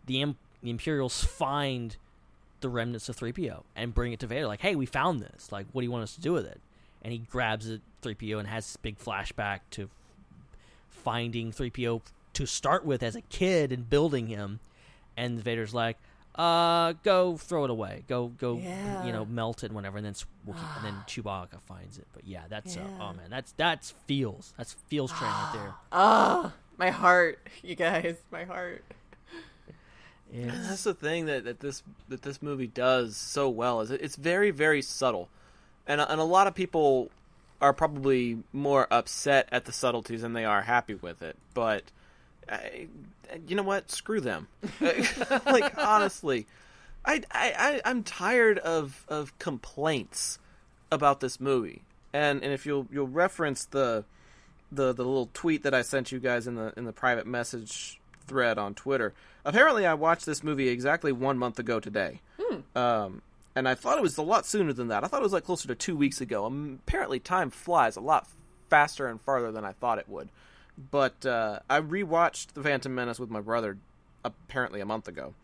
the, 0.06 0.22
Im- 0.22 0.38
the 0.62 0.70
Imperials 0.70 1.22
find 1.24 1.96
the 2.60 2.68
remnants 2.68 3.08
of 3.08 3.16
3PO 3.16 3.64
and 3.74 3.94
bring 3.94 4.12
it 4.12 4.20
to 4.20 4.26
Vader. 4.26 4.46
Like, 4.46 4.60
hey, 4.60 4.76
we 4.76 4.86
found 4.86 5.20
this. 5.20 5.52
Like, 5.52 5.66
what 5.72 5.82
do 5.82 5.84
you 5.84 5.90
want 5.90 6.04
us 6.04 6.14
to 6.14 6.20
do 6.20 6.32
with 6.32 6.46
it? 6.46 6.60
And 7.02 7.12
he 7.12 7.18
grabs 7.18 7.68
it, 7.68 7.82
3PO, 8.02 8.38
and 8.38 8.48
has 8.48 8.66
this 8.66 8.76
big 8.76 8.98
flashback 8.98 9.60
to 9.72 9.90
finding 10.88 11.52
3PO 11.52 12.00
to 12.36 12.46
start 12.46 12.84
with 12.84 13.02
as 13.02 13.14
a 13.16 13.20
kid 13.22 13.72
and 13.72 13.88
building 13.90 14.26
him. 14.28 14.60
And 15.16 15.38
Vader's 15.42 15.72
like, 15.74 15.96
uh, 16.34 16.92
go 17.02 17.36
throw 17.38 17.64
it 17.64 17.70
away. 17.70 18.04
Go, 18.08 18.28
go, 18.28 18.58
Yeah. 18.58 19.04
you 19.06 19.12
know, 19.12 19.24
melt 19.24 19.62
it 19.62 19.66
and 19.66 19.74
whatever. 19.74 19.96
And 19.96 20.04
then, 20.06 20.10
s- 20.12 20.26
we'll 20.44 20.54
keep- 20.56 20.76
and 20.76 20.84
then 20.84 20.94
Chewbacca 21.06 21.60
finds 21.66 21.96
it. 21.98 22.06
But 22.12 22.26
yeah, 22.26 22.42
that's, 22.48 22.76
uh, 22.76 22.80
Yeah. 22.80 22.98
oh 23.00 23.12
man, 23.14 23.30
that's, 23.30 23.52
that's 23.52 23.92
feels. 24.06 24.52
That's 24.58 24.74
feels 24.88 25.10
train 25.12 25.30
right 25.30 25.50
there. 25.54 25.74
Ah, 25.92 26.52
my 26.78 26.90
heart, 26.90 27.38
you 27.62 27.74
guys, 27.74 28.16
my 28.30 28.44
heart. 28.44 28.84
And 30.32 30.50
that's 30.50 30.84
the 30.84 30.92
thing 30.94 31.26
that, 31.26 31.44
that 31.44 31.60
this 31.60 31.82
that 32.08 32.22
this 32.22 32.42
movie 32.42 32.66
does 32.66 33.16
so 33.16 33.48
well 33.48 33.80
is 33.80 33.90
it, 33.92 34.02
it's 34.02 34.16
very 34.16 34.50
very 34.50 34.82
subtle, 34.82 35.28
and 35.86 36.00
and 36.00 36.20
a 36.20 36.24
lot 36.24 36.48
of 36.48 36.54
people 36.54 37.10
are 37.60 37.72
probably 37.72 38.42
more 38.52 38.88
upset 38.90 39.48
at 39.52 39.64
the 39.66 39.72
subtleties 39.72 40.22
than 40.22 40.32
they 40.32 40.44
are 40.44 40.62
happy 40.62 40.94
with 40.94 41.22
it. 41.22 41.36
But 41.54 41.84
I, 42.48 42.88
you 43.46 43.56
know 43.56 43.62
what? 43.62 43.90
Screw 43.90 44.20
them. 44.20 44.48
like 44.80 45.76
honestly, 45.78 46.46
I, 47.04 47.22
I 47.30 47.52
I 47.58 47.80
I'm 47.84 48.02
tired 48.02 48.58
of 48.58 49.04
of 49.08 49.36
complaints 49.38 50.38
about 50.90 51.20
this 51.20 51.40
movie. 51.40 51.82
And 52.12 52.42
and 52.42 52.52
if 52.52 52.66
you'll 52.66 52.86
you'll 52.90 53.08
reference 53.08 53.64
the 53.64 54.04
the 54.72 54.92
the 54.92 55.04
little 55.04 55.30
tweet 55.32 55.62
that 55.64 55.74
I 55.74 55.82
sent 55.82 56.12
you 56.12 56.18
guys 56.18 56.46
in 56.46 56.54
the 56.54 56.72
in 56.76 56.84
the 56.84 56.92
private 56.92 57.26
message 57.26 58.00
thread 58.26 58.58
on 58.58 58.74
Twitter. 58.74 59.14
Apparently, 59.44 59.86
I 59.86 59.94
watched 59.94 60.26
this 60.26 60.42
movie 60.42 60.68
exactly 60.68 61.12
one 61.12 61.38
month 61.38 61.58
ago 61.58 61.78
today. 61.78 62.20
Um, 62.74 63.22
and 63.54 63.68
I 63.68 63.74
thought 63.74 63.96
it 63.96 64.02
was 64.02 64.18
a 64.18 64.22
lot 64.22 64.44
sooner 64.44 64.72
than 64.72 64.88
that. 64.88 65.02
I 65.02 65.06
thought 65.06 65.20
it 65.20 65.22
was 65.24 65.32
like 65.32 65.44
closer 65.44 65.68
to 65.68 65.74
two 65.74 65.96
weeks 65.96 66.20
ago. 66.20 66.44
Um, 66.44 66.80
apparently, 66.86 67.18
time 67.18 67.50
flies 67.50 67.96
a 67.96 68.00
lot 68.00 68.28
faster 68.68 69.06
and 69.06 69.20
farther 69.20 69.52
than 69.52 69.64
I 69.64 69.72
thought 69.72 69.98
it 69.98 70.08
would. 70.08 70.28
But 70.90 71.24
uh, 71.24 71.60
I 71.70 71.80
rewatched 71.80 72.52
The 72.52 72.62
Phantom 72.62 72.94
Menace 72.94 73.18
with 73.18 73.30
my 73.30 73.40
brother 73.40 73.78
apparently 74.24 74.80
a 74.80 74.86
month 74.86 75.08
ago, 75.08 75.34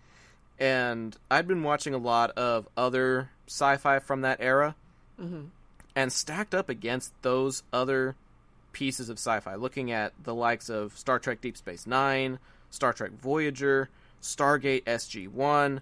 and 0.59 1.17
I'd 1.31 1.49
been 1.49 1.63
watching 1.63 1.95
a 1.95 1.99
lot 1.99 2.31
of 2.33 2.69
other 2.77 3.31
sci-fi 3.47 3.99
from 3.99 4.21
that 4.23 4.39
era, 4.41 4.75
Mm-hmm. 5.21 5.45
and 5.95 6.13
stacked 6.13 6.55
up 6.55 6.69
against 6.69 7.13
those 7.23 7.63
other 7.73 8.17
pieces 8.73 9.09
of 9.09 9.19
sci-fi, 9.19 9.55
looking 9.55 9.93
at 9.93 10.13
the 10.25 10.35
likes 10.35 10.69
of 10.69 10.97
Star 10.99 11.19
Trek 11.19 11.41
Deep 11.41 11.57
Space 11.57 11.87
Nine, 11.87 12.39
Star 12.71 12.93
Trek 12.93 13.13
Voyager, 13.13 13.89
Stargate 14.21 14.85
SG-1, 14.85 15.81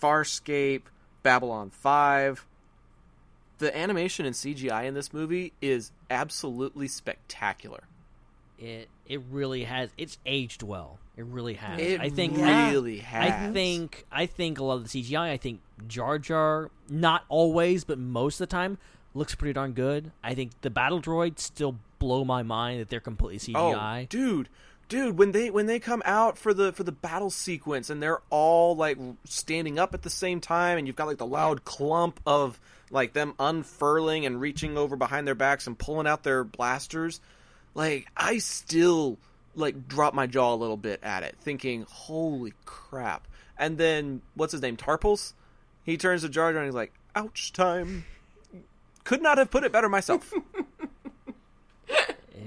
Farscape, 0.00 0.82
Babylon 1.22 1.70
5. 1.70 2.44
The 3.58 3.76
animation 3.76 4.26
and 4.26 4.34
CGI 4.34 4.84
in 4.84 4.94
this 4.94 5.12
movie 5.12 5.52
is 5.62 5.92
absolutely 6.10 6.88
spectacular. 6.88 7.84
It 8.58 8.88
it 9.06 9.20
really 9.30 9.64
has. 9.64 9.90
It's 9.96 10.18
aged 10.24 10.62
well. 10.62 10.98
It 11.16 11.24
really 11.26 11.54
has. 11.54 11.80
It 11.80 12.00
I 12.00 12.08
think 12.08 12.36
really 12.36 13.04
I, 13.12 13.48
I 13.48 13.52
think 13.52 14.06
I 14.10 14.26
think 14.26 14.58
a 14.58 14.64
lot 14.64 14.76
of 14.76 14.90
the 14.90 15.02
CGI. 15.02 15.30
I 15.30 15.36
think 15.36 15.60
Jar 15.86 16.18
Jar, 16.18 16.70
not 16.88 17.24
always, 17.28 17.84
but 17.84 17.98
most 17.98 18.40
of 18.40 18.48
the 18.48 18.52
time, 18.52 18.78
looks 19.14 19.34
pretty 19.34 19.52
darn 19.52 19.72
good. 19.72 20.12
I 20.22 20.34
think 20.34 20.52
the 20.62 20.70
battle 20.70 21.00
droids 21.00 21.40
still 21.40 21.76
blow 21.98 22.24
my 22.24 22.42
mind 22.42 22.80
that 22.80 22.88
they're 22.88 23.00
completely 23.00 23.52
CGI. 23.52 24.04
Oh, 24.04 24.06
dude, 24.08 24.48
dude, 24.88 25.18
when 25.18 25.32
they 25.32 25.50
when 25.50 25.66
they 25.66 25.78
come 25.78 26.02
out 26.04 26.38
for 26.38 26.52
the 26.54 26.72
for 26.72 26.82
the 26.82 26.92
battle 26.92 27.30
sequence 27.30 27.90
and 27.90 28.02
they're 28.02 28.20
all 28.30 28.76
like 28.76 28.98
standing 29.24 29.78
up 29.78 29.94
at 29.94 30.02
the 30.02 30.10
same 30.10 30.40
time, 30.40 30.78
and 30.78 30.86
you've 30.86 30.96
got 30.96 31.06
like 31.06 31.18
the 31.18 31.26
loud 31.26 31.64
clump 31.64 32.20
of 32.26 32.58
like 32.90 33.12
them 33.12 33.34
unfurling 33.38 34.26
and 34.26 34.40
reaching 34.40 34.76
over 34.76 34.96
behind 34.96 35.26
their 35.26 35.34
backs 35.34 35.66
and 35.66 35.78
pulling 35.78 36.06
out 36.06 36.22
their 36.22 36.44
blasters, 36.44 37.20
like 37.74 38.06
I 38.16 38.38
still 38.38 39.18
like 39.54 39.88
drop 39.88 40.14
my 40.14 40.26
jaw 40.26 40.54
a 40.54 40.56
little 40.56 40.76
bit 40.76 41.00
at 41.02 41.22
it, 41.22 41.36
thinking, 41.40 41.86
"Holy 41.88 42.52
crap!" 42.64 43.26
And 43.58 43.78
then 43.78 44.22
what's 44.34 44.52
his 44.52 44.62
name, 44.62 44.76
Tarpals? 44.76 45.34
He 45.84 45.96
turns 45.96 46.22
to 46.22 46.28
Jar 46.28 46.52
Jar 46.52 46.62
and 46.62 46.68
he's 46.68 46.74
like, 46.74 46.92
"Ouch 47.14 47.52
time." 47.52 48.04
Could 49.04 49.20
not 49.20 49.36
have 49.38 49.50
put 49.50 49.64
it 49.64 49.72
better 49.72 49.88
myself. 49.88 50.32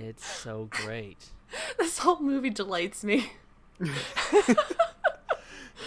It's 0.08 0.26
so 0.26 0.68
great. 0.70 1.18
This 1.78 2.00
whole 2.00 2.20
movie 2.20 2.50
delights 2.50 3.04
me. 3.04 3.32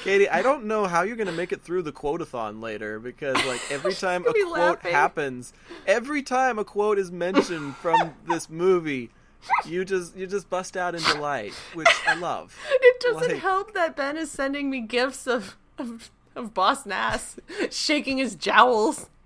Katie, 0.05 0.28
I 0.28 0.43
don't 0.43 0.64
know 0.64 0.86
how 0.86 1.03
you're 1.03 1.16
going 1.16 1.28
to 1.28 1.32
make 1.32 1.53
it 1.53 1.62
through 1.62 1.82
the 1.82 1.93
quotathon 1.93 2.61
later 2.61 2.99
because, 2.99 3.36
like, 3.47 3.61
every 3.70 3.95
time 3.95 4.24
a 4.26 4.32
quote 4.32 4.53
laughing. 4.53 4.93
happens, 4.93 5.53
every 5.86 6.22
time 6.22 6.59
a 6.59 6.64
quote 6.64 6.99
is 6.99 7.11
mentioned 7.11 7.76
from 7.76 8.14
this 8.26 8.49
movie, 8.51 9.11
you 9.66 9.84
just 9.84 10.16
you 10.16 10.26
just 10.26 10.49
bust 10.51 10.76
out 10.76 10.95
in 10.95 11.03
delight, 11.03 11.53
which 11.74 11.89
I 12.07 12.14
love. 12.14 12.57
It 12.70 13.01
doesn't 13.01 13.28
Like- 13.32 13.41
help 13.43 13.74
that 13.74 13.97
Ben 13.97 14.16
is 14.16 14.30
sending 14.30 14.70
me 14.70 14.80
gifts 14.80 15.26
of 15.26 15.57
of, 15.78 16.11
of 16.34 16.53
Boss 16.55 16.84
Nass 16.86 17.36
shaking 17.70 18.18
his 18.18 18.34
jowls. 18.34 19.09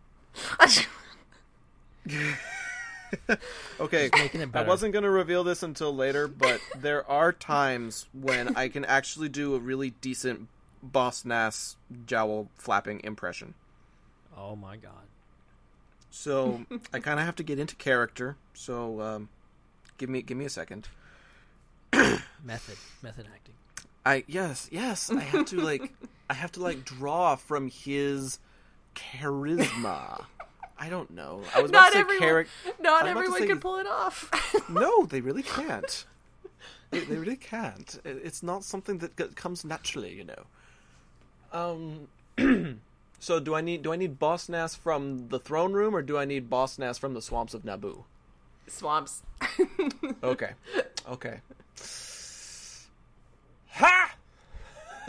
Okay, 3.78 4.08
making 4.14 4.40
it 4.40 4.48
I 4.54 4.62
wasn't 4.62 4.92
going 4.94 5.02
to 5.02 5.10
reveal 5.10 5.44
this 5.44 5.62
until 5.62 5.94
later, 5.94 6.26
but 6.26 6.60
there 6.76 7.08
are 7.10 7.30
times 7.30 8.06
when 8.12 8.56
I 8.56 8.68
can 8.68 8.84
actually 8.86 9.28
do 9.28 9.54
a 9.54 9.58
really 9.58 9.90
decent 9.90 10.48
Boss 10.82 11.24
Nass 11.24 11.76
jowl 12.06 12.48
flapping 12.56 13.00
impression. 13.04 13.52
Oh 14.36 14.56
my 14.56 14.76
god. 14.76 15.06
So 16.10 16.64
I 16.92 17.00
kind 17.00 17.20
of 17.20 17.26
have 17.26 17.36
to 17.36 17.42
get 17.42 17.58
into 17.58 17.76
character. 17.76 18.36
So 18.54 19.00
um, 19.02 19.28
give 19.99 20.09
me 20.09 20.22
give 20.22 20.36
me 20.36 20.45
a 20.45 20.51
second. 20.51 20.88
Method, 21.93 22.76
method 23.03 23.26
acting. 23.32 23.55
I 24.05 24.24
yes 24.26 24.68
yes 24.72 25.11
I 25.11 25.20
have 25.20 25.47
to 25.47 25.61
like 25.61 25.93
I 26.30 26.34
have 26.34 26.53
to 26.53 26.61
like 26.62 26.84
draw 26.84 27.36
from 27.36 27.68
his 27.68 28.38
charisma. 28.95 30.24
I 30.78 30.88
don't 30.88 31.11
know. 31.11 31.43
I 31.55 31.62
was 31.62 31.70
about 31.70 31.78
not 31.80 31.86
to 31.88 31.93
say 31.93 32.01
everyone, 32.01 32.47
not 32.80 33.03
I 33.03 33.03
was 33.03 33.03
about 33.03 33.03
to 33.03 33.11
everyone 33.11 33.40
say- 33.40 33.47
can 33.47 33.61
pull 33.61 33.78
it 33.78 33.86
off. 33.86 34.30
No, 34.68 35.05
they 35.05 35.20
really 35.20 35.43
can't. 35.43 36.07
they, 36.90 37.01
they 37.01 37.16
really 37.16 37.36
can't. 37.36 38.01
It's 38.05 38.43
not 38.43 38.64
something 38.64 38.99
that 38.99 39.36
comes 39.36 39.64
naturally, 39.64 40.14
you 40.14 40.24
know. 40.24 40.45
Um. 41.53 42.09
so 43.20 43.38
do 43.38 43.55
I 43.55 43.61
need 43.61 43.82
do 43.82 43.93
I 43.93 43.97
need 43.97 44.18
Boss 44.18 44.49
Nass 44.49 44.74
from 44.74 45.28
the 45.28 45.38
throne 45.38 45.74
room 45.74 45.95
or 45.95 46.03
do 46.03 46.16
I 46.18 46.24
need 46.24 46.49
Boss 46.51 46.78
Nass 46.78 46.97
from 46.99 47.14
the 47.14 47.22
swamps 47.22 47.55
of 47.55 47.62
Naboo? 47.62 48.05
Swamps. 48.68 49.22
Okay. 50.22 50.52
Okay. 51.08 51.40
Ha! 53.70 54.14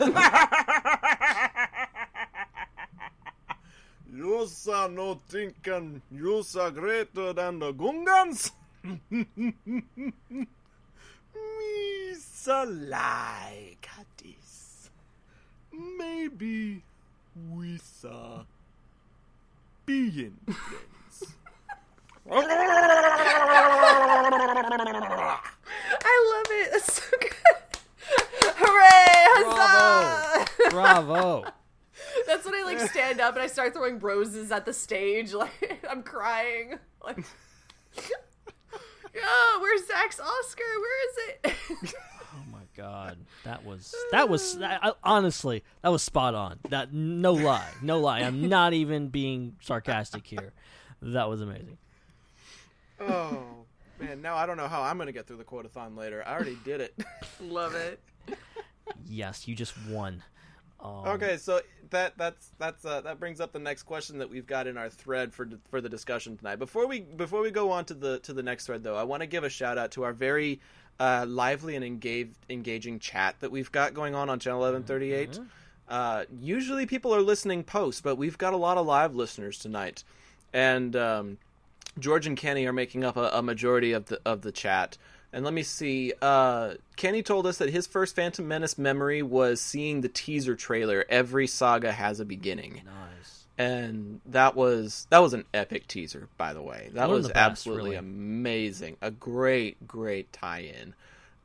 you 4.12 4.48
are 4.72 4.88
no 4.88 5.20
thinking 5.28 6.02
you 6.10 6.42
are 6.58 6.70
greater 6.72 7.32
than 7.32 7.60
the 7.60 7.72
Gungans? 7.72 8.50
Me 11.34 12.14
so 12.18 12.64
like 12.64 13.88
this. 14.16 14.90
Maybe 15.72 16.82
we 17.52 17.78
saw 17.78 18.44
being. 19.86 20.38
I 26.02 26.32
love 26.32 26.46
it. 26.50 26.70
It's 26.74 26.92
so 26.94 27.02
good. 27.20 27.30
Hooray! 28.56 29.44
Huzzah! 29.46 30.70
Bravo. 30.70 31.44
That's 32.26 32.44
when 32.44 32.54
I 32.54 32.62
like 32.64 32.80
stand 32.90 33.20
up 33.20 33.34
and 33.34 33.42
I 33.42 33.46
start 33.46 33.74
throwing 33.74 33.98
roses 33.98 34.50
at 34.52 34.64
the 34.64 34.72
stage. 34.72 35.32
Like 35.44 35.84
I'm 35.90 36.02
crying. 36.02 36.78
Like, 37.04 37.24
yeah, 37.96 39.58
where's 39.60 39.86
Zac's 39.86 40.18
Oscar? 40.20 40.62
Where 40.80 41.08
is 41.08 41.16
it? 41.44 41.94
Oh 42.36 42.42
my 42.50 42.62
god, 42.76 43.18
that 43.44 43.64
was 43.64 43.94
that 44.10 44.28
was 44.28 44.58
I- 44.60 44.92
honestly 45.04 45.62
that 45.82 45.90
was 45.90 46.02
spot 46.02 46.34
on. 46.34 46.58
That 46.68 46.92
no 46.92 47.32
lie, 47.32 47.68
no 47.80 48.00
lie. 48.00 48.20
I'm 48.22 48.48
not 48.48 48.72
even 48.72 49.06
being 49.08 49.54
sarcastic 49.60 50.26
here. 50.26 50.52
That 51.00 51.28
was 51.28 51.40
amazing. 51.40 51.78
Oh 53.00 53.42
man, 54.00 54.22
now 54.22 54.36
I 54.36 54.46
don't 54.46 54.56
know 54.56 54.68
how 54.68 54.82
I'm 54.82 54.98
gonna 54.98 55.12
get 55.12 55.26
through 55.26 55.38
the 55.38 55.44
quotathon 55.44 55.96
later. 55.96 56.22
I 56.26 56.34
already 56.34 56.58
did 56.64 56.80
it. 56.80 56.94
Love 57.40 57.74
it. 57.74 58.00
Yes, 59.06 59.46
you 59.48 59.54
just 59.54 59.74
won. 59.88 60.22
Um, 60.80 61.06
Okay, 61.06 61.36
so 61.36 61.60
that 61.90 62.16
that's 62.16 62.50
that's 62.58 62.84
uh, 62.84 63.00
that 63.02 63.18
brings 63.18 63.40
up 63.40 63.52
the 63.52 63.58
next 63.58 63.84
question 63.84 64.18
that 64.18 64.28
we've 64.28 64.46
got 64.46 64.66
in 64.66 64.76
our 64.76 64.88
thread 64.88 65.32
for 65.32 65.48
for 65.70 65.80
the 65.80 65.88
discussion 65.88 66.36
tonight. 66.36 66.56
Before 66.56 66.86
we 66.86 67.00
before 67.00 67.40
we 67.40 67.50
go 67.50 67.70
on 67.70 67.84
to 67.86 67.94
the 67.94 68.18
to 68.20 68.32
the 68.32 68.42
next 68.42 68.66
thread, 68.66 68.82
though, 68.82 68.96
I 68.96 69.04
want 69.04 69.22
to 69.22 69.26
give 69.26 69.44
a 69.44 69.48
shout 69.48 69.78
out 69.78 69.90
to 69.92 70.02
our 70.04 70.12
very 70.12 70.60
uh, 71.00 71.24
lively 71.28 71.76
and 71.76 71.84
engaged 71.84 72.36
engaging 72.48 72.98
chat 72.98 73.36
that 73.40 73.50
we've 73.50 73.72
got 73.72 73.94
going 73.94 74.14
on 74.14 74.28
on 74.30 74.38
channel 74.38 74.60
eleven 74.60 74.82
thirty 74.82 75.12
eight. 75.12 75.38
Uh, 75.88 76.24
usually 76.40 76.86
people 76.86 77.14
are 77.14 77.20
listening 77.20 77.62
post, 77.62 78.02
but 78.02 78.16
we've 78.16 78.38
got 78.38 78.52
a 78.54 78.56
lot 78.56 78.78
of 78.78 78.86
live 78.86 79.14
listeners 79.14 79.58
tonight, 79.58 80.02
and 80.52 80.96
um, 80.96 81.38
George 81.98 82.26
and 82.26 82.36
Kenny 82.36 82.66
are 82.66 82.72
making 82.72 83.04
up 83.04 83.16
a, 83.16 83.30
a 83.32 83.42
majority 83.42 83.92
of 83.92 84.06
the 84.06 84.20
of 84.24 84.42
the 84.42 84.52
chat. 84.52 84.98
And 85.32 85.44
let 85.44 85.52
me 85.52 85.64
see. 85.64 86.12
Uh, 86.22 86.74
Kenny 86.96 87.22
told 87.22 87.46
us 87.46 87.58
that 87.58 87.70
his 87.70 87.86
first 87.88 88.14
Phantom 88.14 88.46
Menace 88.46 88.78
memory 88.78 89.20
was 89.22 89.60
seeing 89.60 90.00
the 90.00 90.08
teaser 90.08 90.54
trailer. 90.54 91.04
Every 91.08 91.48
saga 91.48 91.90
has 91.90 92.20
a 92.20 92.24
beginning. 92.24 92.82
Nice. 92.84 93.44
And 93.58 94.20
that 94.26 94.54
was 94.54 95.06
that 95.10 95.18
was 95.18 95.34
an 95.34 95.44
epic 95.52 95.88
teaser, 95.88 96.28
by 96.36 96.52
the 96.52 96.62
way. 96.62 96.90
That 96.92 97.08
One 97.08 97.16
was 97.16 97.26
best, 97.28 97.36
absolutely 97.36 97.90
really. 97.90 97.96
amazing. 97.96 98.96
A 99.02 99.10
great, 99.10 99.86
great 99.88 100.32
tie-in. 100.32 100.94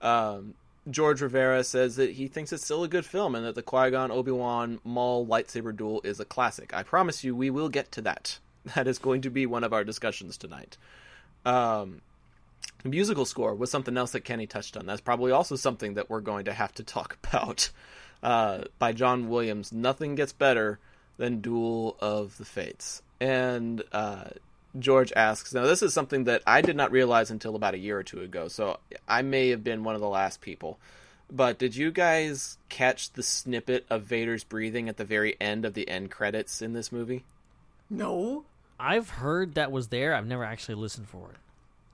Um, 0.01 0.53
George 0.89 1.21
Rivera 1.21 1.63
says 1.63 1.97
that 1.97 2.11
he 2.11 2.27
thinks 2.27 2.51
it's 2.51 2.63
still 2.63 2.83
a 2.83 2.87
good 2.87 3.05
film 3.05 3.35
and 3.35 3.45
that 3.45 3.55
the 3.55 3.61
Qui 3.61 3.91
Gon 3.91 4.11
Obi 4.11 4.31
Wan 4.31 4.79
Maul 4.83 5.25
lightsaber 5.25 5.75
duel 5.75 6.01
is 6.03 6.19
a 6.19 6.25
classic. 6.25 6.73
I 6.73 6.83
promise 6.83 7.23
you, 7.23 7.35
we 7.35 7.49
will 7.49 7.69
get 7.69 7.91
to 7.93 8.01
that. 8.01 8.39
That 8.75 8.87
is 8.87 8.99
going 8.99 9.21
to 9.21 9.29
be 9.29 9.45
one 9.45 9.63
of 9.63 9.73
our 9.73 9.83
discussions 9.83 10.37
tonight. 10.37 10.77
Um, 11.45 12.01
musical 12.83 13.25
score 13.25 13.55
was 13.55 13.71
something 13.71 13.97
else 13.97 14.11
that 14.11 14.21
Kenny 14.21 14.47
touched 14.47 14.77
on. 14.77 14.85
That's 14.85 15.01
probably 15.01 15.31
also 15.31 15.55
something 15.55 15.95
that 15.95 16.09
we're 16.09 16.21
going 16.21 16.45
to 16.45 16.53
have 16.53 16.73
to 16.75 16.83
talk 16.83 17.17
about. 17.23 17.69
Uh, 18.21 18.63
by 18.79 18.91
John 18.91 19.29
Williams, 19.29 19.71
nothing 19.71 20.15
gets 20.15 20.33
better 20.33 20.79
than 21.17 21.41
Duel 21.41 21.95
of 21.99 22.37
the 22.37 22.45
Fates. 22.45 23.01
And 23.21 23.81
uh, 23.91 24.25
George 24.77 25.13
asks, 25.15 25.53
now 25.53 25.63
this 25.63 25.81
is 25.81 25.93
something 25.93 26.25
that 26.25 26.43
I 26.45 26.61
did 26.61 26.75
not 26.75 26.91
realize 26.91 27.31
until 27.31 27.55
about 27.55 27.73
a 27.73 27.79
year 27.79 27.97
or 27.97 28.03
two 28.03 28.21
ago, 28.21 28.47
so 28.47 28.79
I 29.07 29.21
may 29.21 29.49
have 29.49 29.63
been 29.63 29.83
one 29.83 29.95
of 29.95 30.01
the 30.01 30.09
last 30.09 30.41
people. 30.41 30.79
But 31.31 31.59
did 31.59 31.75
you 31.75 31.91
guys 31.91 32.57
catch 32.69 33.13
the 33.13 33.23
snippet 33.23 33.85
of 33.89 34.03
Vader's 34.03 34.43
breathing 34.43 34.89
at 34.89 34.97
the 34.97 35.05
very 35.05 35.37
end 35.39 35.63
of 35.63 35.75
the 35.75 35.87
end 35.87 36.11
credits 36.11 36.61
in 36.61 36.73
this 36.73 36.91
movie? 36.91 37.23
No. 37.89 38.45
I've 38.79 39.09
heard 39.09 39.55
that 39.55 39.71
was 39.71 39.89
there. 39.89 40.13
I've 40.13 40.27
never 40.27 40.43
actually 40.43 40.75
listened 40.75 41.09
for 41.09 41.31
it. 41.31 41.37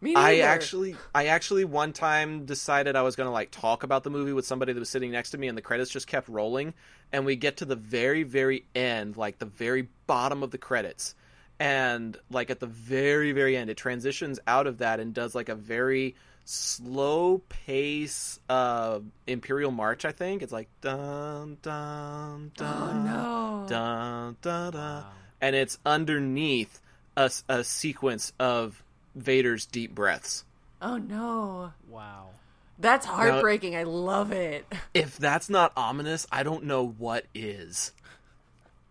Me 0.02 0.14
I 0.14 0.40
actually, 0.40 0.96
I 1.16 1.28
actually 1.28 1.66
one 1.66 1.94
time 1.94 2.46
decided 2.46 2.96
I 2.96 3.02
was 3.02 3.16
going 3.16 3.28
to 3.28 3.32
like 3.32 3.50
talk 3.50 3.84
about 3.84 4.04
the 4.04 4.10
movie 4.10 4.34
with 4.34 4.46
somebody 4.46 4.74
that 4.74 4.80
was 4.80 4.90
sitting 4.90 5.12
next 5.12 5.32
to 5.32 5.38
me, 5.38 5.48
and 5.48 5.58
the 5.58 5.62
credits 5.62 5.90
just 5.90 6.06
kept 6.06 6.28
rolling, 6.28 6.74
and 7.12 7.26
we 7.26 7.36
get 7.36 7.58
to 7.58 7.66
the 7.66 7.76
very, 7.76 8.24
very 8.24 8.66
end, 8.76 9.18
like 9.18 9.40
the 9.40 9.46
very 9.46 9.88
bottom 10.06 10.44
of 10.44 10.52
the 10.52 10.58
credits, 10.58 11.16
and 11.60 12.18
like 12.30 12.50
at 12.52 12.60
the 12.60 12.68
very, 12.68 13.32
very 13.32 13.58
end, 13.58 13.70
it 13.70 13.78
transitions 13.78 14.40
out 14.46 14.68
of 14.68 14.80
that 14.80 15.00
and 15.00 15.14
does 15.14 15.34
like 15.34 15.50
a 15.50 15.56
very 15.56 16.16
slow 16.48 17.42
pace 17.50 18.40
uh 18.50 19.00
imperial 19.26 19.72
march 19.72 20.06
i 20.06 20.12
think 20.12 20.44
it's 20.44 20.54
like 20.54 20.70
dun 20.80 21.58
dun 21.64 22.52
dun 22.56 22.62
oh, 22.62 23.66
no. 23.66 23.68
dun 23.68 24.38
dun 24.44 24.72
dun 24.72 25.06
and 25.42 25.56
it's 25.56 25.78
underneath 25.86 26.80
a, 27.18 27.32
a 27.50 27.64
sequence 27.64 28.34
of 28.40 28.84
vader's 29.16 29.66
deep 29.66 29.94
breaths 29.96 30.44
Oh 30.82 30.98
no. 30.98 31.72
Wow. 31.90 32.28
That's 32.78 33.06
heartbreaking. 33.06 33.76
I 33.76 33.84
love 33.84 34.32
it. 34.32 34.66
if 34.94 35.18
that's 35.18 35.50
not 35.50 35.72
ominous 35.76 36.28
i 36.32 36.44
don't 36.44 36.64
know 36.66 36.86
what 36.98 37.26
is 37.34 37.92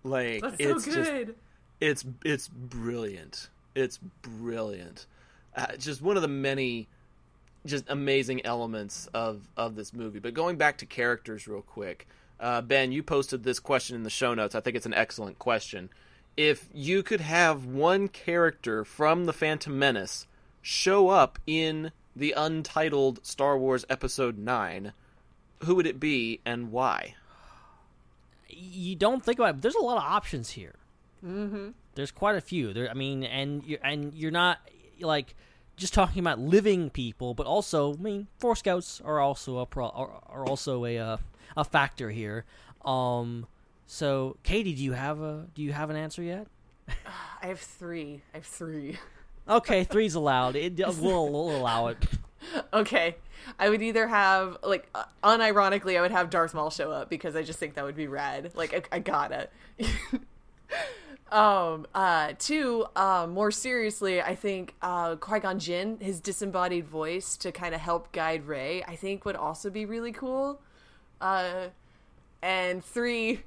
like 0.03 0.43
That's 0.43 0.63
so 0.63 0.71
it's 0.71 0.85
just 0.85 0.97
good. 1.11 1.35
it's 1.81 2.05
it's 2.25 2.49
brilliant 2.49 3.49
it's 3.75 3.99
brilliant 4.23 5.07
uh, 5.57 5.77
just 5.77 6.03
one 6.03 6.17
of 6.17 6.23
the 6.23 6.29
many 6.29 6.89
just 7.67 7.85
amazing 7.89 8.45
elements 8.45 9.09
of 9.15 9.49
of 9.57 9.77
this 9.77 9.93
movie 9.93 10.19
but 10.19 10.35
going 10.35 10.57
back 10.57 10.79
to 10.79 10.87
characters 10.87 11.47
real 11.49 11.63
quick 11.63 12.07
uh, 12.41 12.61
ben 12.61 12.93
you 12.93 13.03
posted 13.03 13.45
this 13.45 13.59
question 13.61 13.97
in 13.97 14.03
the 14.03 14.11
show 14.11 14.35
notes 14.35 14.55
i 14.55 14.61
think 14.61 14.77
it's 14.77 14.87
an 14.87 14.95
excellent 14.95 15.39
question 15.39 15.89
if 16.37 16.69
you 16.73 17.03
could 17.03 17.21
have 17.21 17.65
one 17.65 18.09
character 18.09 18.85
from 18.85 19.27
the 19.27 19.33
phantom 19.33 19.79
menace 19.79 20.27
show 20.63 21.09
up 21.09 21.39
in 21.47 21.93
the 22.17 22.33
untitled 22.37 23.25
star 23.25 23.59
wars 23.59 23.85
episode 23.89 24.39
9 24.39 24.93
who 25.65 25.75
would 25.75 25.87
it 25.87 26.01
be 26.01 26.41
and 26.45 26.71
why 26.73 27.15
You 28.49 28.97
don't 28.97 29.25
think 29.25 29.39
about 29.39 29.51
it, 29.51 29.53
but 29.55 29.63
there's 29.63 29.75
a 29.75 29.81
lot 29.81 29.97
of 29.97 30.05
options 30.05 30.51
here. 30.51 30.75
Mm-hmm. 31.25 31.71
There's 31.95 32.11
quite 32.11 32.37
a 32.37 32.41
few. 32.41 32.73
There, 32.73 32.91
I 32.91 32.95
mean, 32.95 33.25
and 33.25 33.65
you're, 33.65 33.79
and 33.83 34.13
you're 34.15 34.31
not 34.31 34.59
like 35.01 35.35
just 35.77 35.95
talking 35.95 36.21
about 36.21 36.39
living 36.39 36.91
people, 36.91 37.35
but 37.35 37.47
also, 37.47 37.95
I 37.95 37.97
mean, 37.97 38.27
Force 38.39 38.63
ghosts 38.63 39.01
are 39.05 39.21
also 39.21 39.59
a 39.59 39.67
pro, 39.67 39.89
are, 39.89 40.11
are 40.27 40.47
also 40.47 40.85
a 40.85 40.99
uh, 40.99 41.17
a 41.57 41.65
factor 41.65 42.11
here. 42.11 42.45
Um, 42.85 43.47
so, 43.95 44.39
Katie, 44.43 44.75
do 44.75 44.83
you 44.83 44.91
have 44.91 45.21
a 45.21 45.47
do 45.55 45.63
you 45.63 45.73
have 45.73 45.89
an 45.89 45.95
answer 45.95 46.21
yet? 46.21 46.49
I 47.43 47.47
have 47.47 47.61
three. 47.61 48.23
I 48.35 48.39
have 48.39 48.45
three. 48.45 48.99
Okay, 49.49 49.85
three's 49.91 50.17
allowed. 50.17 50.57
It 50.57 50.77
we'll, 50.77 51.31
we'll 51.31 51.57
allow 51.57 51.87
it. 51.87 51.99
Okay. 52.75 53.17
I 53.59 53.71
would 53.71 53.81
either 53.81 54.07
have 54.07 54.59
like 54.63 54.87
uh, 54.95 55.05
unironically 55.23 55.97
I 55.97 56.03
would 56.03 56.11
have 56.11 56.29
Darth 56.29 56.53
Maul 56.53 56.69
show 56.69 56.91
up 56.91 57.09
because 57.09 57.35
I 57.37 57.43
just 57.43 57.59
think 57.59 57.75
that 57.75 57.85
would 57.85 57.97
be 57.97 58.07
rad. 58.07 58.51
Like 58.55 58.75
I, 58.75 58.97
I 58.97 58.99
gotta. 58.99 59.49
um 61.33 61.87
uh 61.95 62.35
two 62.39 62.85
uh 62.95 63.27
more 63.27 63.51
seriously 63.51 64.21
I 64.21 64.35
think 64.35 64.75
uh 64.83 65.17
Qui-Gon 65.17 65.59
Jinn 65.59 65.97
his 66.01 66.21
disembodied 66.21 66.87
voice 66.87 67.39
to 67.39 67.51
kind 67.51 67.75
of 67.75 67.81
help 67.81 68.13
guide 68.13 68.47
Rey 68.47 68.85
I 68.87 68.97
think 68.97 69.25
would 69.25 69.37
also 69.37 69.71
be 69.71 69.87
really 69.87 70.13
cool. 70.13 70.61
Uh 71.21 71.69
and 72.43 72.85
three 72.85 73.45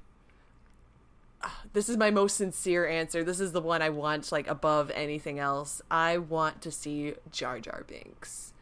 this 1.73 1.89
is 1.89 1.97
my 1.97 2.11
most 2.11 2.37
sincere 2.37 2.87
answer. 2.87 3.23
This 3.23 3.39
is 3.39 3.51
the 3.51 3.61
one 3.61 3.81
I 3.81 3.89
want 3.89 4.31
like 4.31 4.47
above 4.47 4.91
anything 4.93 5.39
else. 5.39 5.81
I 5.89 6.17
want 6.17 6.61
to 6.61 6.71
see 6.71 7.13
Jar 7.31 7.59
Jar 7.59 7.83
Binks. 7.87 8.53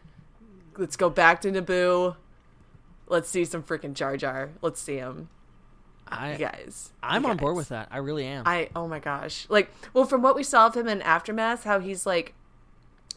Let's 0.78 0.96
go 0.98 1.10
back 1.10 1.42
to 1.42 1.52
Naboo. 1.52 2.16
Let's 3.08 3.30
see 3.30 3.46
some 3.46 3.64
freaking 3.64 3.94
Jar 3.94 4.18
Jar. 4.18 4.50
Let's 4.62 4.82
see 4.82 4.96
him. 4.98 5.30
I 6.08 6.34
You 6.34 6.38
guys. 6.40 6.92
I'm 7.02 7.24
you 7.24 7.30
on 7.30 7.38
board 7.38 7.56
with 7.56 7.70
that. 7.70 7.88
I 7.92 7.98
really 7.98 8.26
am. 8.26 8.44
I 8.46 8.70
oh 8.76 8.88
my 8.88 9.00
gosh. 9.00 9.46
Like 9.50 9.72
well 9.94 10.06
from 10.06 10.22
what 10.22 10.36
we 10.36 10.44
saw 10.44 10.68
of 10.68 10.76
him 10.76 10.88
in 10.88 11.02
Aftermath, 11.02 11.64
how 11.64 11.80
he's 11.80 12.06
like 12.06 12.34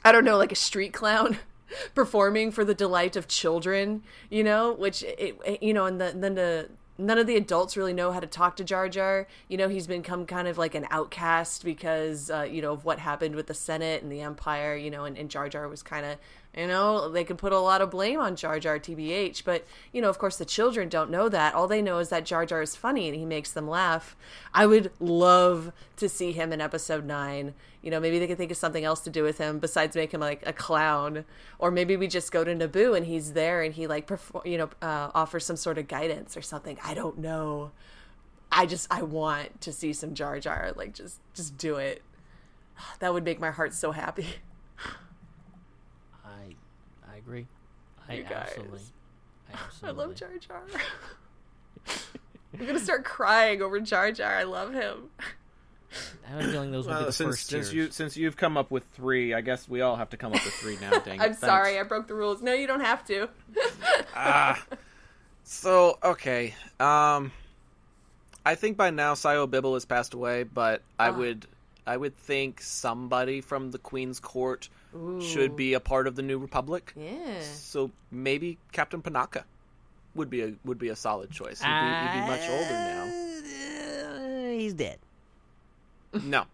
I 0.04 0.12
don't 0.12 0.24
know, 0.24 0.38
like 0.38 0.52
a 0.52 0.56
street 0.56 0.92
clown 0.92 1.38
performing 1.94 2.50
for 2.52 2.64
the 2.64 2.74
delight 2.74 3.16
of 3.16 3.28
children, 3.28 4.02
you 4.30 4.44
know, 4.44 4.72
which 4.72 5.02
it, 5.02 5.36
it- 5.44 5.62
you 5.62 5.74
know, 5.74 5.86
and 5.86 6.00
the, 6.00 6.12
then 6.14 6.34
the 6.34 6.68
none 6.98 7.16
of 7.16 7.26
the 7.26 7.36
adults 7.36 7.76
really 7.76 7.92
know 7.92 8.12
how 8.12 8.20
to 8.20 8.26
talk 8.26 8.56
to 8.56 8.64
Jar 8.64 8.88
Jar. 8.88 9.26
You 9.46 9.56
know, 9.56 9.68
he's 9.68 9.86
become 9.86 10.26
kind 10.26 10.48
of 10.48 10.58
like 10.58 10.74
an 10.74 10.86
outcast 10.90 11.64
because 11.64 12.30
uh, 12.30 12.42
you 12.42 12.60
know 12.60 12.72
of 12.72 12.84
what 12.84 12.98
happened 12.98 13.36
with 13.36 13.46
the 13.46 13.54
Senate 13.54 14.02
and 14.02 14.10
the 14.10 14.20
Empire. 14.20 14.76
You 14.76 14.90
know, 14.90 15.04
and, 15.04 15.16
and 15.16 15.30
Jar 15.30 15.48
Jar 15.48 15.68
was 15.68 15.82
kind 15.82 16.04
of 16.04 16.18
you 16.58 16.66
know 16.66 17.08
they 17.08 17.22
can 17.22 17.36
put 17.36 17.52
a 17.52 17.58
lot 17.60 17.80
of 17.80 17.90
blame 17.90 18.18
on 18.18 18.34
Jar 18.34 18.58
Jar, 18.58 18.80
tbh. 18.80 19.44
But 19.44 19.64
you 19.92 20.02
know, 20.02 20.08
of 20.08 20.18
course, 20.18 20.36
the 20.36 20.44
children 20.44 20.88
don't 20.88 21.08
know 21.08 21.28
that. 21.28 21.54
All 21.54 21.68
they 21.68 21.80
know 21.80 21.98
is 21.98 22.08
that 22.08 22.24
Jar 22.24 22.44
Jar 22.44 22.60
is 22.62 22.74
funny 22.74 23.08
and 23.08 23.16
he 23.16 23.24
makes 23.24 23.52
them 23.52 23.68
laugh. 23.68 24.16
I 24.52 24.66
would 24.66 24.90
love 24.98 25.72
to 25.98 26.08
see 26.08 26.32
him 26.32 26.52
in 26.52 26.60
Episode 26.60 27.04
Nine. 27.04 27.54
You 27.80 27.92
know, 27.92 28.00
maybe 28.00 28.18
they 28.18 28.26
could 28.26 28.38
think 28.38 28.50
of 28.50 28.56
something 28.56 28.84
else 28.84 29.00
to 29.02 29.10
do 29.10 29.22
with 29.22 29.38
him 29.38 29.60
besides 29.60 29.94
make 29.94 30.12
him 30.12 30.20
like 30.20 30.42
a 30.46 30.52
clown, 30.52 31.24
or 31.60 31.70
maybe 31.70 31.96
we 31.96 32.08
just 32.08 32.32
go 32.32 32.42
to 32.42 32.52
Naboo 32.52 32.96
and 32.96 33.06
he's 33.06 33.34
there 33.34 33.62
and 33.62 33.72
he 33.72 33.86
like 33.86 34.08
perform, 34.08 34.44
you 34.44 34.58
know, 34.58 34.68
uh, 34.82 35.12
offers 35.14 35.46
some 35.46 35.56
sort 35.56 35.78
of 35.78 35.86
guidance 35.86 36.36
or 36.36 36.42
something. 36.42 36.76
I 36.82 36.94
don't 36.94 37.18
know. 37.18 37.70
I 38.50 38.66
just 38.66 38.92
I 38.92 39.02
want 39.02 39.60
to 39.60 39.72
see 39.72 39.92
some 39.92 40.12
Jar 40.14 40.40
Jar. 40.40 40.72
Like 40.74 40.92
just 40.92 41.20
just 41.34 41.56
do 41.56 41.76
it. 41.76 42.02
That 42.98 43.12
would 43.12 43.24
make 43.24 43.38
my 43.38 43.50
heart 43.50 43.74
so 43.74 43.92
happy. 43.92 44.26
I 47.28 47.32
I 47.32 47.34
agree. 47.34 47.46
I 48.08 48.12
You 48.14 48.22
guys. 48.24 48.48
absolutely. 48.48 48.80
I 49.48 49.52
I 49.56 49.60
absolutely. 49.66 50.04
love 50.04 50.14
Jar 50.14 50.28
Jar. 50.38 50.62
I'm 52.58 52.66
gonna 52.66 52.78
start 52.78 53.04
crying 53.04 53.62
over 53.62 53.78
Jar 53.80 54.10
Jar. 54.12 54.34
I 54.34 54.44
love 54.44 54.72
him. 54.72 55.10
I 56.26 56.30
have 56.32 56.40
a 56.40 56.52
feeling 56.52 56.70
those 56.70 56.86
will 56.86 56.98
be 56.98 57.04
the 57.06 57.12
since, 57.12 57.28
first 57.36 57.46
since 57.48 57.66
tears. 57.68 57.74
you 57.74 57.90
since 57.90 58.16
you've 58.16 58.36
come 58.36 58.56
up 58.56 58.70
with 58.70 58.84
three, 58.94 59.32
I 59.34 59.40
guess 59.40 59.68
we 59.68 59.80
all 59.80 59.96
have 59.96 60.10
to 60.10 60.16
come 60.16 60.32
up 60.34 60.44
with 60.44 60.54
three 60.54 60.76
now. 60.80 60.90
Dang. 61.04 61.20
I'm 61.20 61.28
Thanks. 61.28 61.40
sorry, 61.40 61.78
I 61.78 61.82
broke 61.82 62.06
the 62.08 62.14
rules. 62.14 62.42
No, 62.42 62.52
you 62.52 62.66
don't 62.66 62.80
have 62.80 63.04
to. 63.06 63.28
Ah. 64.14 64.62
So 65.44 65.98
okay, 66.04 66.54
um, 66.78 67.32
I 68.44 68.54
think 68.54 68.76
by 68.76 68.90
now 68.90 69.14
Sio 69.14 69.48
Bibble 69.50 69.74
has 69.74 69.84
passed 69.86 70.12
away, 70.14 70.42
but 70.42 70.82
I 70.98 71.08
Ah. 71.08 71.12
would 71.16 71.46
I 71.86 71.96
would 71.96 72.14
think 72.16 72.60
somebody 72.60 73.40
from 73.40 73.70
the 73.70 73.78
Queen's 73.78 74.20
Court 74.20 74.68
Ooh. 74.96 75.20
should 75.20 75.54
be 75.56 75.74
a 75.74 75.80
part 75.80 76.06
of 76.06 76.16
the 76.16 76.22
New 76.22 76.38
Republic. 76.38 76.92
Yeah. 76.96 77.40
So 77.42 77.90
maybe 78.10 78.58
Captain 78.72 79.02
Panaka. 79.02 79.44
would 80.14 80.30
be 80.30 80.42
a 80.42 80.54
would 80.64 80.78
be 80.78 80.88
a 80.88 80.96
solid 80.96 81.30
choice. 81.30 81.60
He'd 81.60 81.66
be, 81.66 82.08
he'd 82.12 82.20
be 82.22 82.26
much 82.26 82.48
older 82.48 82.70
now. 82.70 83.04
Uh, 84.16 84.50
he's 84.58 84.74
dead. 84.74 84.98
No, 86.24 86.44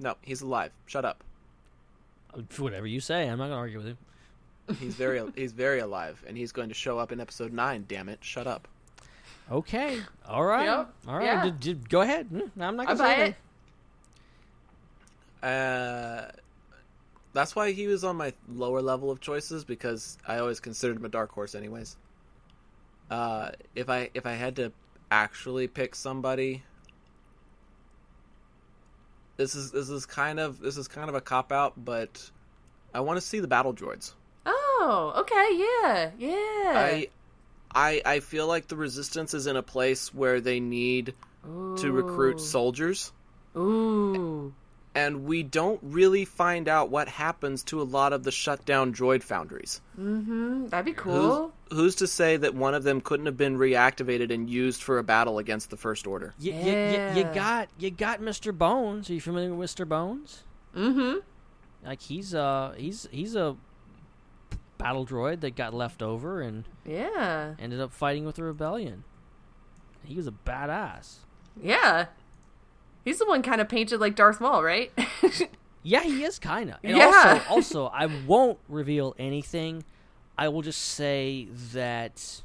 no, 0.00 0.16
he's 0.22 0.42
alive. 0.42 0.72
Shut 0.86 1.04
up. 1.04 1.22
Whatever 2.58 2.86
you 2.88 2.98
say, 2.98 3.28
I'm 3.28 3.38
not 3.38 3.44
gonna 3.44 3.56
argue 3.56 3.78
with 3.78 3.86
you. 3.86 3.96
He's 4.80 4.94
very 4.96 5.22
he's 5.36 5.52
very 5.52 5.78
alive, 5.78 6.22
and 6.26 6.36
he's 6.36 6.50
going 6.50 6.68
to 6.68 6.74
show 6.74 6.98
up 6.98 7.12
in 7.12 7.20
episode 7.20 7.52
nine. 7.52 7.84
Damn 7.86 8.08
it! 8.08 8.18
Shut 8.22 8.48
up. 8.48 8.66
Okay. 9.52 10.00
All 10.28 10.44
right. 10.44 10.64
Yep. 10.64 10.94
All 11.06 11.16
right. 11.18 11.24
Yeah. 11.26 11.44
Did- 11.44 11.60
did- 11.60 11.88
go 11.90 12.00
ahead. 12.00 12.28
Mm, 12.30 12.50
I'm 12.60 12.76
not 12.76 12.88
I 12.88 12.94
gonna 12.94 12.98
buy 12.98 13.14
say 13.14 13.36
it. 15.42 15.46
Uh, 15.46 16.30
that's 17.34 17.54
why 17.54 17.72
he 17.72 17.86
was 17.88 18.04
on 18.04 18.16
my 18.16 18.32
lower 18.48 18.80
level 18.80 19.10
of 19.10 19.20
choices 19.20 19.64
because 19.64 20.16
I 20.26 20.38
always 20.38 20.60
considered 20.60 20.96
him 20.96 21.04
a 21.04 21.08
dark 21.08 21.32
horse, 21.32 21.54
anyways. 21.54 21.96
Uh, 23.10 23.50
if 23.74 23.90
I 23.90 24.08
if 24.14 24.24
I 24.24 24.32
had 24.32 24.56
to 24.56 24.72
actually 25.10 25.66
pick 25.66 25.94
somebody, 25.94 26.62
this 29.36 29.54
is 29.54 29.72
this 29.72 29.90
is 29.90 30.06
kind 30.06 30.40
of 30.40 30.60
this 30.60 30.76
is 30.76 30.88
kind 30.88 31.08
of 31.08 31.16
a 31.16 31.20
cop 31.20 31.52
out, 31.52 31.74
but 31.76 32.30
I 32.94 33.00
want 33.00 33.18
to 33.18 33.20
see 33.20 33.40
the 33.40 33.48
battle 33.48 33.74
droids. 33.74 34.14
Oh, 34.46 35.12
okay, 35.16 35.48
yeah, 35.58 36.10
yeah. 36.18 36.72
I 36.78 37.08
I 37.74 38.00
I 38.06 38.20
feel 38.20 38.46
like 38.46 38.68
the 38.68 38.76
resistance 38.76 39.34
is 39.34 39.48
in 39.48 39.56
a 39.56 39.62
place 39.62 40.14
where 40.14 40.40
they 40.40 40.60
need 40.60 41.14
to 41.42 41.92
recruit 41.92 42.40
soldiers. 42.40 43.12
Ooh. 43.56 44.54
And 44.96 45.24
we 45.24 45.42
don't 45.42 45.80
really 45.82 46.24
find 46.24 46.68
out 46.68 46.88
what 46.88 47.08
happens 47.08 47.64
to 47.64 47.82
a 47.82 47.84
lot 47.84 48.12
of 48.12 48.22
the 48.22 48.30
shut 48.30 48.64
down 48.64 48.92
droid 48.94 49.24
foundries. 49.24 49.80
Mm-hmm. 49.98 50.68
That'd 50.68 50.84
be 50.86 50.92
cool. 50.92 51.52
Who's, 51.70 51.78
who's 51.78 51.94
to 51.96 52.06
say 52.06 52.36
that 52.36 52.54
one 52.54 52.74
of 52.74 52.84
them 52.84 53.00
couldn't 53.00 53.26
have 53.26 53.36
been 53.36 53.58
reactivated 53.58 54.32
and 54.32 54.48
used 54.48 54.82
for 54.84 54.98
a 54.98 55.02
battle 55.02 55.38
against 55.38 55.70
the 55.70 55.76
First 55.76 56.06
Order? 56.06 56.32
You, 56.38 56.52
you, 56.52 56.60
you, 56.72 57.08
you 57.16 57.24
got 57.34 57.68
you 57.76 57.90
got 57.90 58.20
Mr. 58.20 58.56
Bones. 58.56 59.10
Are 59.10 59.14
you 59.14 59.20
familiar 59.20 59.52
with 59.52 59.68
Mr. 59.74 59.88
Bones? 59.88 60.44
Mm-hmm. 60.76 61.18
Like 61.84 62.00
he's 62.00 62.32
uh 62.34 62.74
he's 62.76 63.08
he's 63.10 63.34
a 63.34 63.56
battle 64.78 65.04
droid 65.06 65.40
that 65.40 65.56
got 65.56 65.74
left 65.74 66.02
over 66.02 66.40
and 66.40 66.64
Yeah. 66.84 67.54
ended 67.58 67.80
up 67.80 67.92
fighting 67.92 68.24
with 68.24 68.36
the 68.36 68.44
rebellion. 68.44 69.02
He 70.04 70.14
was 70.16 70.26
a 70.26 70.32
badass. 70.32 71.16
Yeah. 71.60 72.06
He's 73.04 73.18
the 73.18 73.26
one 73.26 73.42
kind 73.42 73.60
of 73.60 73.68
painted 73.68 74.00
like 74.00 74.14
Darth 74.14 74.40
Maul, 74.40 74.62
right? 74.62 74.92
Yeah, 75.86 76.02
he 76.02 76.24
is 76.24 76.38
kind 76.38 76.70
of. 76.70 76.78
Yeah. 76.82 77.04
Also, 77.04 77.48
also, 77.50 77.86
I 77.88 78.06
won't 78.06 78.58
reveal 78.68 79.14
anything. 79.18 79.84
I 80.36 80.48
will 80.48 80.62
just 80.62 80.80
say 80.80 81.46
that 81.74 82.42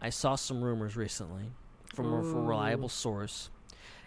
I 0.00 0.10
saw 0.10 0.36
some 0.36 0.62
rumors 0.62 0.94
recently 0.94 1.52
from 1.94 2.12
a 2.12 2.18
a 2.18 2.22
reliable 2.22 2.90
source, 2.90 3.48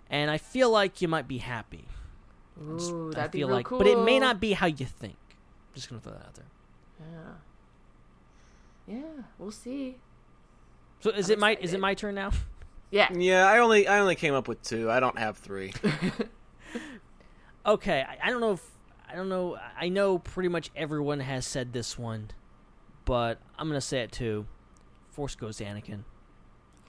and 0.09 0.29
I 0.29 0.37
feel 0.37 0.69
like 0.69 1.01
you 1.01 1.07
might 1.07 1.27
be 1.27 1.39
happy. 1.39 1.85
Ooh, 2.61 3.09
I 3.11 3.15
that'd 3.15 3.31
be 3.31 3.39
feel 3.39 3.47
real 3.47 3.57
like, 3.57 3.69
but 3.69 3.87
it 3.87 3.99
may 4.03 4.19
not 4.19 4.39
be 4.39 4.53
how 4.53 4.67
you 4.67 4.85
think. 4.85 5.17
I'm 5.29 5.73
Just 5.75 5.89
gonna 5.89 5.99
throw 5.99 6.13
that 6.13 6.25
out 6.27 6.35
there. 6.35 6.45
Yeah. 8.87 8.97
Yeah, 8.99 9.23
we'll 9.39 9.51
see. 9.51 9.97
So 10.99 11.09
is 11.09 11.29
I'm 11.29 11.33
it 11.33 11.39
my 11.39 11.57
is 11.59 11.73
it 11.73 11.79
my 11.79 11.95
turn 11.95 12.15
now? 12.15 12.31
Yeah. 12.91 13.09
Yeah, 13.13 13.45
I 13.47 13.59
only 13.59 13.87
I 13.87 13.99
only 13.99 14.15
came 14.15 14.33
up 14.33 14.47
with 14.47 14.61
two. 14.61 14.89
I 14.89 14.99
don't 14.99 15.17
have 15.17 15.37
three. 15.37 15.73
Okay, 17.67 18.01
I, 18.07 18.27
I 18.27 18.31
don't 18.31 18.39
know 18.39 18.53
if 18.53 18.63
I 19.11 19.15
don't 19.15 19.27
know. 19.27 19.57
I 19.77 19.89
know 19.89 20.19
pretty 20.19 20.47
much 20.47 20.71
everyone 20.75 21.19
has 21.19 21.45
said 21.45 21.73
this 21.73 21.99
one, 21.99 22.31
but 23.03 23.39
I'm 23.59 23.67
gonna 23.67 23.81
say 23.81 23.99
it 23.99 24.11
too. 24.13 24.47
Force 25.09 25.35
goes 25.35 25.57
to 25.57 25.65
Anakin. 25.65 26.03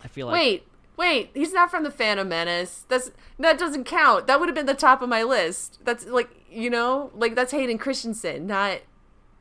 I 0.05 0.07
feel 0.07 0.29
like 0.29 0.35
Wait, 0.35 0.69
wait. 0.97 1.31
He's 1.35 1.53
not 1.53 1.71
from 1.73 1.83
the 1.83 1.91
Phantom 1.91 2.29
Menace. 2.29 2.85
That's 2.89 3.11
that 3.41 3.59
doesn't 3.59 3.85
count. 3.85 4.29
That 4.29 4.39
would 4.39 4.49
have 4.49 4.55
been 4.55 4.67
the 4.67 4.75
top 4.75 5.03
of 5.03 5.09
my 5.09 5.25
list. 5.25 5.81
That's 5.85 6.07
like 6.07 6.31
you 6.49 6.71
know, 6.71 7.11
like 7.13 7.35
that's 7.35 7.51
Hayden 7.51 7.79
Christensen, 7.79 8.47
not 8.47 8.83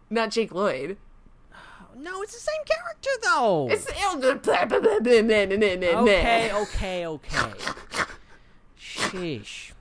not 0.10 0.32
Jake 0.32 0.52
Lloyd. 0.52 0.98
No, 2.00 2.22
it's 2.22 2.34
the 2.34 2.40
same 2.40 2.64
character 2.66 3.10
though. 3.24 3.68
It's 3.72 3.86
the 3.86 4.00
elder. 4.00 4.40
okay, 5.96 6.52
okay, 6.54 7.06
okay. 7.06 7.52
Sheesh. 8.80 9.72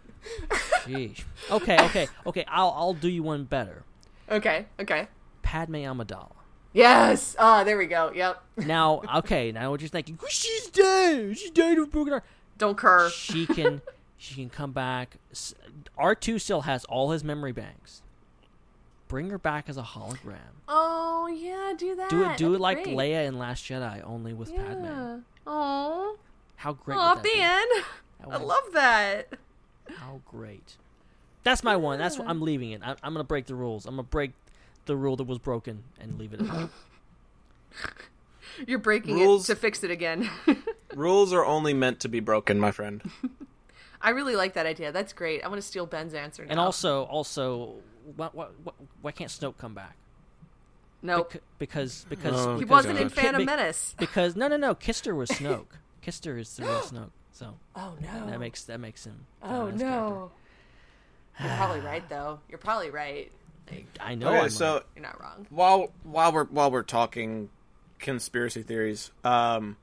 Sheesh. 0.85 1.25
Okay, 1.51 1.79
okay, 1.85 2.09
okay. 2.27 2.45
I'll 2.49 2.73
I'll 2.77 2.95
do 2.95 3.09
you 3.09 3.23
one 3.23 3.45
better. 3.45 3.85
Okay, 4.31 4.67
okay. 4.81 5.09
Padme 5.43 5.77
Amidala. 5.77 6.33
Yes. 6.73 7.37
Ah, 7.39 7.65
there 7.65 7.79
we 7.79 7.87
go. 7.87 8.13
Yep. 8.15 8.43
Now, 8.67 9.01
okay, 9.17 9.51
now 9.53 9.71
what 9.71 9.81
you're 9.81 9.89
thinking? 9.89 10.19
She's 10.29 10.67
dead. 10.67 11.39
She's 11.39 11.51
dead 11.51 11.79
with 11.79 11.91
broken 11.91 12.13
heart. 12.13 12.25
Don't 12.59 12.77
cur. 12.77 13.09
She 13.09 13.47
can, 13.47 13.81
she 14.19 14.35
can 14.35 14.51
come 14.51 14.73
back. 14.73 15.17
R 15.97 16.15
two 16.15 16.39
still 16.39 16.63
has 16.63 16.85
all 16.87 17.13
his 17.13 17.25
memory 17.25 17.53
banks. 17.53 18.03
Bring 19.09 19.31
her 19.31 19.39
back 19.39 19.69
as 19.69 19.77
a 19.77 19.83
hologram. 19.83 20.37
Oh 20.69 21.29
yeah, 21.29 21.73
do 21.77 21.95
that. 21.95 22.11
Do 22.11 22.25
it. 22.25 22.37
Do 22.37 22.45
That'd 22.47 22.57
it 22.57 22.61
like 22.61 22.85
great. 22.85 22.97
Leia 22.97 23.27
in 23.27 23.39
Last 23.39 23.65
Jedi, 23.65 24.03
only 24.05 24.33
with 24.33 24.55
Padme. 24.55 25.21
Oh. 25.47 26.19
How 26.57 26.73
great! 26.73 26.99
Oh 26.99 27.15
would 27.15 27.23
that 27.25 27.37
man, 27.37 27.85
I 28.33 28.39
love 28.39 28.73
that. 28.73 29.29
How 29.99 30.21
great! 30.27 30.77
That's 31.45 31.63
my 31.63 31.77
one. 31.77 31.99
That's 31.99 32.19
what 32.19 32.29
I'm 32.29 32.41
leaving 32.41 32.73
it. 32.73 32.83
I, 32.83 32.97
I'm 33.03 33.13
gonna 33.13 33.23
break 33.25 33.47
the 33.47 33.55
rules. 33.55 33.87
I'm 33.87 33.93
gonna 33.93 34.03
break 34.05 34.33
the 34.87 34.97
rule 34.97 35.17
that 35.17 35.25
was 35.25 35.39
broken 35.39 35.85
and 36.01 36.19
leave 36.19 36.33
it 36.33 36.41
at 36.41 36.47
that. 36.49 36.69
You're 38.67 38.79
breaking 38.79 39.17
Rules- 39.17 39.49
it 39.49 39.55
to 39.55 39.61
fix 39.61 39.85
it 39.85 39.91
again. 39.91 40.31
Rules 40.95 41.33
are 41.33 41.45
only 41.45 41.75
meant 41.75 42.01
to 42.01 42.09
be 42.09 42.21
broken, 42.21 42.59
my 42.59 42.71
friend. 42.71 43.03
I 44.01 44.11
really 44.11 44.35
like 44.35 44.55
that 44.55 44.67
idea. 44.67 44.93
That's 44.93 45.13
great. 45.13 45.45
I 45.45 45.49
want 45.49 45.61
to 45.61 45.67
steal 45.67 45.85
Ben's 45.85 46.15
answer 46.15 46.45
now. 46.45 46.51
And 46.53 46.61
also, 46.61 47.05
also, 47.05 47.75
why, 48.15 48.29
why, 48.33 48.47
why 49.03 49.11
can't 49.13 49.31
Snoke 49.31 49.57
come 49.59 49.75
back? 49.75 49.97
Nope. 51.03 51.33
Bec- 51.35 51.43
because 51.59 52.07
because 52.09 52.47
Oh, 52.47 52.59
he 52.59 52.65
wasn't 52.65 52.99
in 52.99 53.09
Ki- 53.09 53.15
Phantom 53.15 53.43
be- 53.43 53.47
Menace. 53.47 53.95
Because 53.99 54.37
no, 54.37 54.49
no, 54.49 54.57
no. 54.57 54.75
Kitster 54.75 55.15
was 55.17 55.29
Snoke. 55.31 55.67
Kitster 56.05 56.39
is 56.39 56.55
the 56.57 56.63
real 56.65 56.81
Snoke. 56.81 57.11
So 57.33 57.55
Oh 57.75 57.95
no. 58.01 58.27
that 58.31 58.41
makes 58.41 58.65
that 58.65 58.81
makes 58.81 59.05
him. 59.05 59.27
Oh 59.43 59.71
badass 59.73 59.75
no. 59.81 60.31
You're 61.41 61.55
probably 61.57 61.81
right 61.81 62.09
though. 62.09 62.39
You're 62.49 62.59
probably 62.59 62.91
right. 62.91 63.31
character. 63.67 64.01
I 64.01 64.15
know. 64.15 64.29
okay, 64.29 64.39
I'm 64.41 64.51
so 64.51 64.75
right. 64.75 64.83
You're 64.97 65.03
not 65.03 65.21
wrong. 65.21 65.47
while 65.51 65.93
while 66.05 66.33
we're 66.33 66.45
while 66.47 66.71
we're 66.71 66.83
talking 66.83 67.51
conspiracy 67.99 68.63
theories, 68.63 69.11
um, 69.23 69.77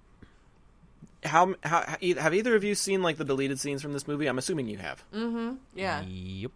how 1.24 1.54
how 1.64 1.84
how- 1.88 1.98
have 2.22 2.34
either 2.34 2.56
of 2.56 2.64
you 2.64 2.74
seen 2.76 3.02
like 3.04 3.18
the 3.18 3.24
deleted 3.26 3.60
scenes 3.60 3.82
from 3.84 3.94
this 3.94 4.08
movie? 4.08 4.26
I'm 4.26 4.38
assuming 4.40 4.68
you 4.68 4.78
have. 4.80 5.04
Mm-hmm. 5.14 5.54
Yeah. 5.76 6.02
Yep. 6.02 6.52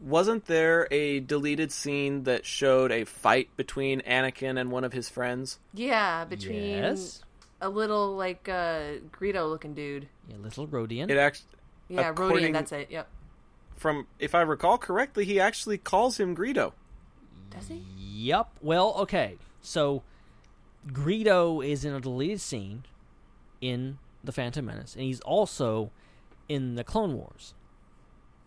Wasn't 0.00 0.46
there 0.46 0.88
a 0.90 1.20
deleted 1.20 1.70
scene 1.70 2.22
that 2.24 2.46
showed 2.46 2.90
a 2.90 3.04
fight 3.04 3.48
between 3.56 4.00
Anakin 4.02 4.58
and 4.58 4.70
one 4.70 4.84
of 4.84 4.92
his 4.92 5.08
friends? 5.08 5.58
Yeah. 5.74 6.24
Between 6.24 6.62
Yes. 6.62 7.22
a 7.60 7.68
little 7.68 8.16
like 8.16 8.48
uh 8.48 8.98
Greedo 9.12 9.48
looking 9.50 9.74
dude. 9.74 10.08
Yeah, 10.28 10.36
little 10.38 10.66
Rodian. 10.66 11.10
It 11.10 11.18
actually 11.18 11.48
Yeah, 11.88 12.14
Rodian. 12.14 12.52
That's 12.54 12.72
it. 12.72 12.90
Yep. 12.90 13.08
from 13.76 14.06
if 14.18 14.34
I 14.34 14.40
recall 14.42 14.78
correctly, 14.78 15.24
he 15.26 15.38
actually 15.38 15.76
calls 15.78 16.18
him 16.18 16.34
Greedo. 16.34 16.72
Does 17.50 17.68
he? 17.68 17.84
Yep. 17.98 18.48
Well, 18.62 18.94
okay. 19.00 19.36
So 19.60 20.02
Greedo 20.90 21.66
is 21.66 21.84
in 21.84 21.92
a 21.92 22.00
deleted 22.00 22.40
scene 22.40 22.84
in 23.60 23.98
the 24.24 24.32
Phantom 24.32 24.64
Menace, 24.64 24.94
and 24.94 25.04
he's 25.04 25.20
also 25.20 25.90
in 26.48 26.74
the 26.76 26.84
Clone 26.84 27.14
Wars. 27.14 27.54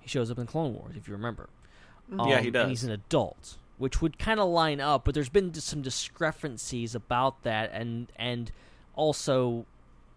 He 0.03 0.09
shows 0.09 0.30
up 0.30 0.38
in 0.38 0.45
Clone 0.45 0.73
Wars, 0.75 0.95
if 0.95 1.07
you 1.07 1.13
remember. 1.13 1.49
Yeah, 2.11 2.39
he 2.41 2.47
Um, 2.47 2.53
does. 2.53 2.61
And 2.63 2.69
he's 2.69 2.84
an 2.84 2.91
adult, 2.91 3.57
which 3.77 4.01
would 4.01 4.19
kind 4.19 4.39
of 4.39 4.49
line 4.49 4.80
up, 4.80 5.03
but 5.05 5.15
there's 5.15 5.30
been 5.30 5.53
some 5.55 5.81
discrepancies 5.81 6.93
about 6.93 7.41
that, 7.43 7.71
and 7.73 8.07
and 8.17 8.51
also 8.95 9.65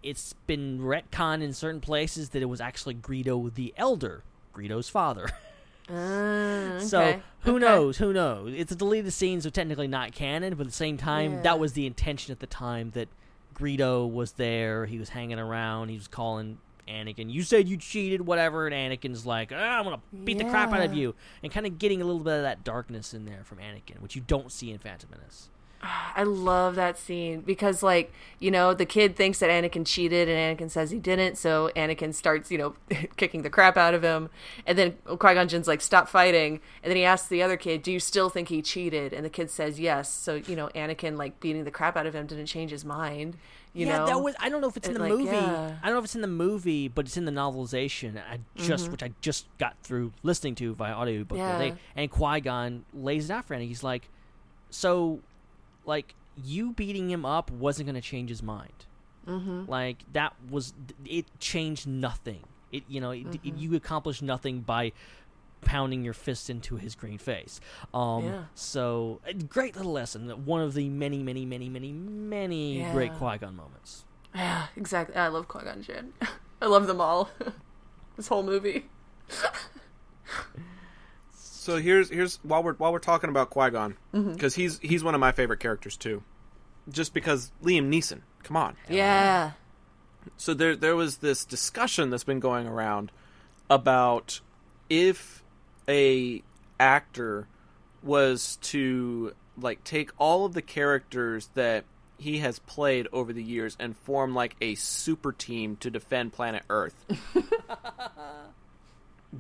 it's 0.03 0.35
been 0.47 0.79
retconned 0.81 1.43
in 1.43 1.53
certain 1.53 1.81
places 1.81 2.29
that 2.31 2.43
it 2.43 2.47
was 2.47 2.61
actually 2.61 2.95
Greedo 2.95 3.53
the 3.55 3.73
Elder, 3.77 4.23
Greedo's 4.55 4.89
father. 4.89 5.31
Uh, 5.89 6.79
So 6.81 7.21
who 7.41 7.57
Okay. 7.57 7.65
knows? 7.65 7.99
Who 7.99 8.13
knows? 8.13 8.53
It's 8.55 8.73
a 8.73 8.77
deleted 8.77 9.13
scene, 9.13 9.41
so 9.41 9.51
technically 9.51 9.89
not 9.89 10.13
canon. 10.13 10.55
But 10.55 10.63
at 10.63 10.67
the 10.67 10.73
same 10.77 10.97
time, 10.97 11.35
Yeah. 11.35 11.43
that 11.43 11.59
was 11.59 11.73
the 11.75 11.87
intention 11.87 12.33
at 12.33 12.41
the 12.41 12.47
time 12.47 12.91
that 12.95 13.09
Greedo 13.55 14.09
was 14.11 14.33
there. 14.33 14.87
He 14.87 14.99
was 14.99 15.11
hanging 15.11 15.39
around. 15.39 15.89
He 15.89 15.97
was 15.97 16.09
calling 16.09 16.59
Anakin. 16.89 17.31
You 17.33 17.43
said 17.43 17.69
you 17.69 17.77
cheated, 17.77 18.27
whatever. 18.27 18.67
And 18.67 18.75
Anakin's 18.75 19.27
like, 19.27 19.53
ah, 19.55 19.79
I'm 19.79 19.85
gonna 19.85 20.01
beat 20.25 20.39
the 20.39 20.45
crap 20.45 20.73
out 20.73 20.83
of 20.83 20.95
you, 20.95 21.15
and 21.43 21.53
kind 21.53 21.67
of 21.67 21.79
getting 21.79 22.01
a 22.03 22.05
little 22.05 22.23
bit 22.23 22.35
of 22.35 22.43
that 22.43 22.65
darkness 22.65 23.15
in 23.15 23.25
there 23.25 23.43
from 23.45 23.59
Anakin, 23.59 24.01
which 24.01 24.15
you 24.17 24.23
don't 24.27 24.53
see 24.53 24.71
in 24.71 24.79
Phantom 24.79 25.11
Menace. 25.11 25.51
I 26.15 26.23
love 26.25 26.75
that 26.77 26.99
scene 26.99 27.41
because, 27.41 27.83
like, 27.83 28.13
you 28.39 28.51
know, 28.51 28.75
the 28.75 28.87
kid 28.87 29.17
thinks 29.17 29.39
that 29.41 29.51
Anakin 29.51 29.87
cheated 29.87 30.29
and 30.29 30.59
Anakin 30.59 30.71
says 30.71 30.91
he 30.91 30.99
didn't. 30.99 31.37
So 31.37 31.71
Anakin 31.77 32.15
starts, 32.15 32.51
you 32.51 32.59
know, 32.59 32.75
kicking 33.17 33.43
the 33.43 33.51
crap 33.51 33.77
out 33.77 33.95
of 33.95 34.03
him. 34.03 34.31
And 34.67 34.77
then 34.79 34.93
Qui 35.05 35.35
Gon 35.35 35.49
Jinn's 35.49 35.69
like, 35.69 35.81
stop 35.81 36.09
fighting. 36.09 36.61
And 36.83 36.91
then 36.91 36.97
he 36.97 37.05
asks 37.05 37.29
the 37.29 37.43
other 37.43 37.57
kid, 37.57 37.83
do 37.83 37.93
you 37.93 38.01
still 38.01 38.29
think 38.31 38.49
he 38.49 38.63
cheated? 38.63 39.13
And 39.13 39.25
the 39.25 39.31
kid 39.31 39.51
says 39.51 39.79
yes. 39.79 40.11
So, 40.11 40.35
you 40.37 40.57
know, 40.57 40.69
Anakin, 40.75 41.17
like, 41.17 41.39
beating 41.41 41.65
the 41.65 41.71
crap 41.71 41.97
out 41.97 42.07
of 42.07 42.15
him 42.15 42.27
didn't 42.27 42.47
change 42.47 42.71
his 42.71 42.85
mind. 42.85 43.37
You 43.75 43.87
yeah, 43.87 43.99
know? 43.99 44.07
that 44.07 44.21
was. 44.23 44.35
I 44.41 44.49
don't 44.49 44.63
know 44.63 44.69
if 44.69 44.79
it's 44.79 44.89
in 44.89 44.95
the 44.95 45.01
like, 45.01 45.11
movie. 45.11 45.25
yeah. 45.37 45.77
I 45.83 45.87
don't 45.87 45.95
know 45.95 45.99
if 45.99 46.07
it's 46.07 46.15
in 46.15 46.23
the 46.23 46.27
movie, 46.27 46.89
but 46.89 47.05
it's 47.05 47.19
in 47.19 47.27
the 47.27 47.31
novelization. 47.33 48.17
I 48.17 48.39
just, 48.57 48.87
Mhm. 48.87 48.93
which 48.93 49.03
I 49.03 49.11
just 49.21 49.47
got 49.59 49.77
through 49.83 50.13
listening 50.23 50.55
to 50.55 50.75
via 50.75 50.95
audiobook 50.95 51.37
Yeah. 51.37 51.73
And 51.95 52.11
Qui 52.11 52.41
Gon 52.41 52.87
lays 52.95 53.29
it 53.29 53.35
out 53.35 53.45
for 53.45 53.55
Anakin. 53.55 53.69
He's 53.69 53.83
like, 53.85 54.09
so, 54.71 55.21
like, 55.87 56.15
you 56.45 56.73
beating 56.73 57.09
him 57.11 57.25
up 57.25 57.51
wasn't 57.51 57.87
going 57.87 57.95
to 57.95 58.01
change 58.07 58.29
his 58.29 58.43
mind. 58.43 58.85
Mhm. 59.27 59.67
Like 59.67 60.05
that 60.13 60.35
was 60.51 60.73
it 61.05 61.25
changed 61.41 61.87
nothing. 61.87 62.45
It 62.71 62.85
you 62.89 63.01
know 63.01 63.11
it, 63.11 63.27
it- 63.35 63.43
Mhm. 63.43 63.59
you 63.61 63.75
accomplished 63.75 64.23
nothing 64.23 64.61
by 64.61 64.93
pounding 65.63 66.05
your 66.05 66.13
fist 66.15 66.49
into 66.49 66.77
his 66.77 66.95
green 66.95 67.19
face. 67.19 67.59
Um, 67.93 68.25
Yeah. 68.25 68.45
So 68.55 69.21
a 69.25 69.33
great 69.35 69.75
little 69.77 69.91
lesson. 69.93 70.29
One 70.45 70.61
of 70.61 70.75
the 70.75 70.89
many, 70.89 71.23
many, 71.25 71.45
many, 71.45 71.69
many, 71.69 71.93
many 71.93 72.85
great 72.93 73.11
Yeah. 73.13 73.19
Qui 73.19 73.39
Gon 73.39 73.57
moments. 73.57 74.05
Yeah, 74.35 74.67
exactly. 74.77 75.17
I 75.17 75.27
love 75.29 75.49
Qui 75.49 75.63
Gon 75.65 75.83
Jinn. 75.83 76.13
I 76.63 76.67
love 76.67 76.87
them 76.87 77.01
all. 77.01 77.31
this 78.17 78.29
whole 78.29 78.43
movie. 78.45 78.87
So 81.67 81.79
here's 81.79 82.11
here's 82.11 82.37
while 82.45 82.63
we're 82.63 82.75
while 82.75 82.93
we're 82.93 83.01
talking 83.01 83.29
about 83.29 83.51
Qui 83.51 83.71
Gon 83.71 83.97
because 84.13 84.53
mm-hmm. 84.53 84.61
he's 84.61 84.79
he's 84.79 85.03
one 85.03 85.17
of 85.17 85.21
my 85.21 85.33
favorite 85.33 85.59
characters 85.59 85.97
too, 85.97 86.23
just 86.89 87.13
because 87.13 87.51
Liam 87.61 87.93
Neeson. 87.93 88.21
Come 88.45 88.57
on. 88.57 88.77
Yeah. 88.89 89.51
So 90.37 90.55
there 90.55 90.77
there 90.77 90.95
was 90.95 91.17
this 91.17 91.45
discussion 91.45 92.11
that's 92.11 92.23
been 92.23 92.39
going 92.39 92.69
around 92.69 93.11
about 93.69 94.41
if 94.89 95.43
a 95.89 96.41
actor 96.79 97.49
was 98.01 98.59
to 98.63 99.35
like 99.61 99.83
take 99.83 100.13
all 100.19 100.45
of 100.45 100.55
the 100.55 100.63
characters 100.63 101.51
that 101.55 101.85
he 102.17 102.39
has 102.39 102.61
played 102.61 103.09
over 103.13 103.33
the 103.33 103.43
years 103.43 103.77
and 103.81 103.97
form 103.97 104.37
like 104.37 104.55
a 104.61 104.77
super 104.77 105.33
team 105.33 105.75
to 105.79 105.91
defend 105.91 106.33
planet 106.33 106.63
Earth. 106.71 106.95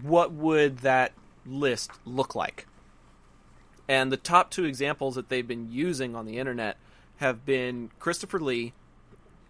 what 0.02 0.32
would 0.32 0.78
that 0.78 1.12
list 1.46 1.90
look 2.04 2.34
like? 2.34 2.66
And 3.88 4.10
the 4.10 4.16
top 4.16 4.50
two 4.50 4.64
examples 4.64 5.14
that 5.14 5.28
they've 5.28 5.46
been 5.46 5.70
using 5.70 6.16
on 6.16 6.26
the 6.26 6.38
internet 6.38 6.76
have 7.16 7.44
been 7.46 7.90
Christopher 7.98 8.40
Lee 8.40 8.72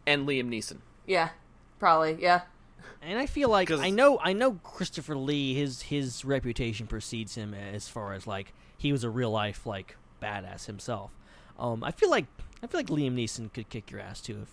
and 0.06 0.26
Liam 0.28 0.48
Neeson. 0.48 0.78
Yeah, 1.06 1.30
probably. 1.78 2.18
Yeah. 2.20 2.42
And 3.02 3.18
I 3.18 3.26
feel 3.26 3.48
like 3.48 3.70
I 3.70 3.90
know 3.90 4.18
I 4.22 4.32
know 4.32 4.52
Christopher 4.62 5.16
Lee 5.16 5.54
his 5.54 5.82
his 5.82 6.24
reputation 6.24 6.86
precedes 6.86 7.34
him 7.34 7.54
as 7.54 7.88
far 7.88 8.12
as 8.14 8.26
like 8.26 8.52
he 8.76 8.90
was 8.92 9.04
a 9.04 9.10
real 9.10 9.30
life 9.30 9.64
like 9.66 9.96
badass 10.22 10.66
himself. 10.66 11.10
Um, 11.58 11.84
I 11.84 11.90
feel 11.92 12.10
like 12.10 12.26
I 12.62 12.66
feel 12.66 12.78
like 12.80 12.88
Liam 12.88 13.14
Neeson 13.14 13.52
could 13.52 13.68
kick 13.68 13.90
your 13.90 14.00
ass 14.00 14.20
too 14.20 14.40
if 14.42 14.48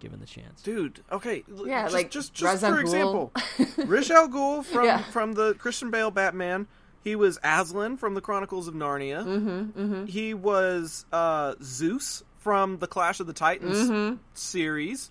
given 0.00 0.20
the 0.20 0.26
chance. 0.26 0.62
Dude, 0.62 1.00
okay, 1.12 1.44
Yeah, 1.64 1.82
just, 1.84 1.94
like 1.94 2.10
just 2.10 2.34
just 2.34 2.62
Ra's 2.62 2.72
for 2.74 2.78
Ghul. 2.78 2.80
example, 2.80 3.32
Ra's 3.86 4.10
Al 4.10 4.28
Ghul 4.28 4.64
from 4.64 4.84
Yeah. 4.84 5.02
from 5.04 5.34
the 5.34 5.54
Christian 5.54 5.90
Bale 5.90 6.10
Batman. 6.10 6.66
He 7.04 7.16
was 7.16 7.38
Aslan 7.42 7.96
from 7.96 8.14
the 8.14 8.20
Chronicles 8.20 8.68
of 8.68 8.74
Narnia. 8.74 9.24
Mhm, 9.24 9.72
mhm. 9.72 10.08
He 10.08 10.34
was 10.34 11.04
uh, 11.12 11.54
Zeus 11.62 12.22
from 12.38 12.78
the 12.78 12.86
Clash 12.86 13.18
of 13.20 13.26
the 13.26 13.32
Titans 13.32 13.88
Mhm. 13.90 14.18
series, 14.34 15.10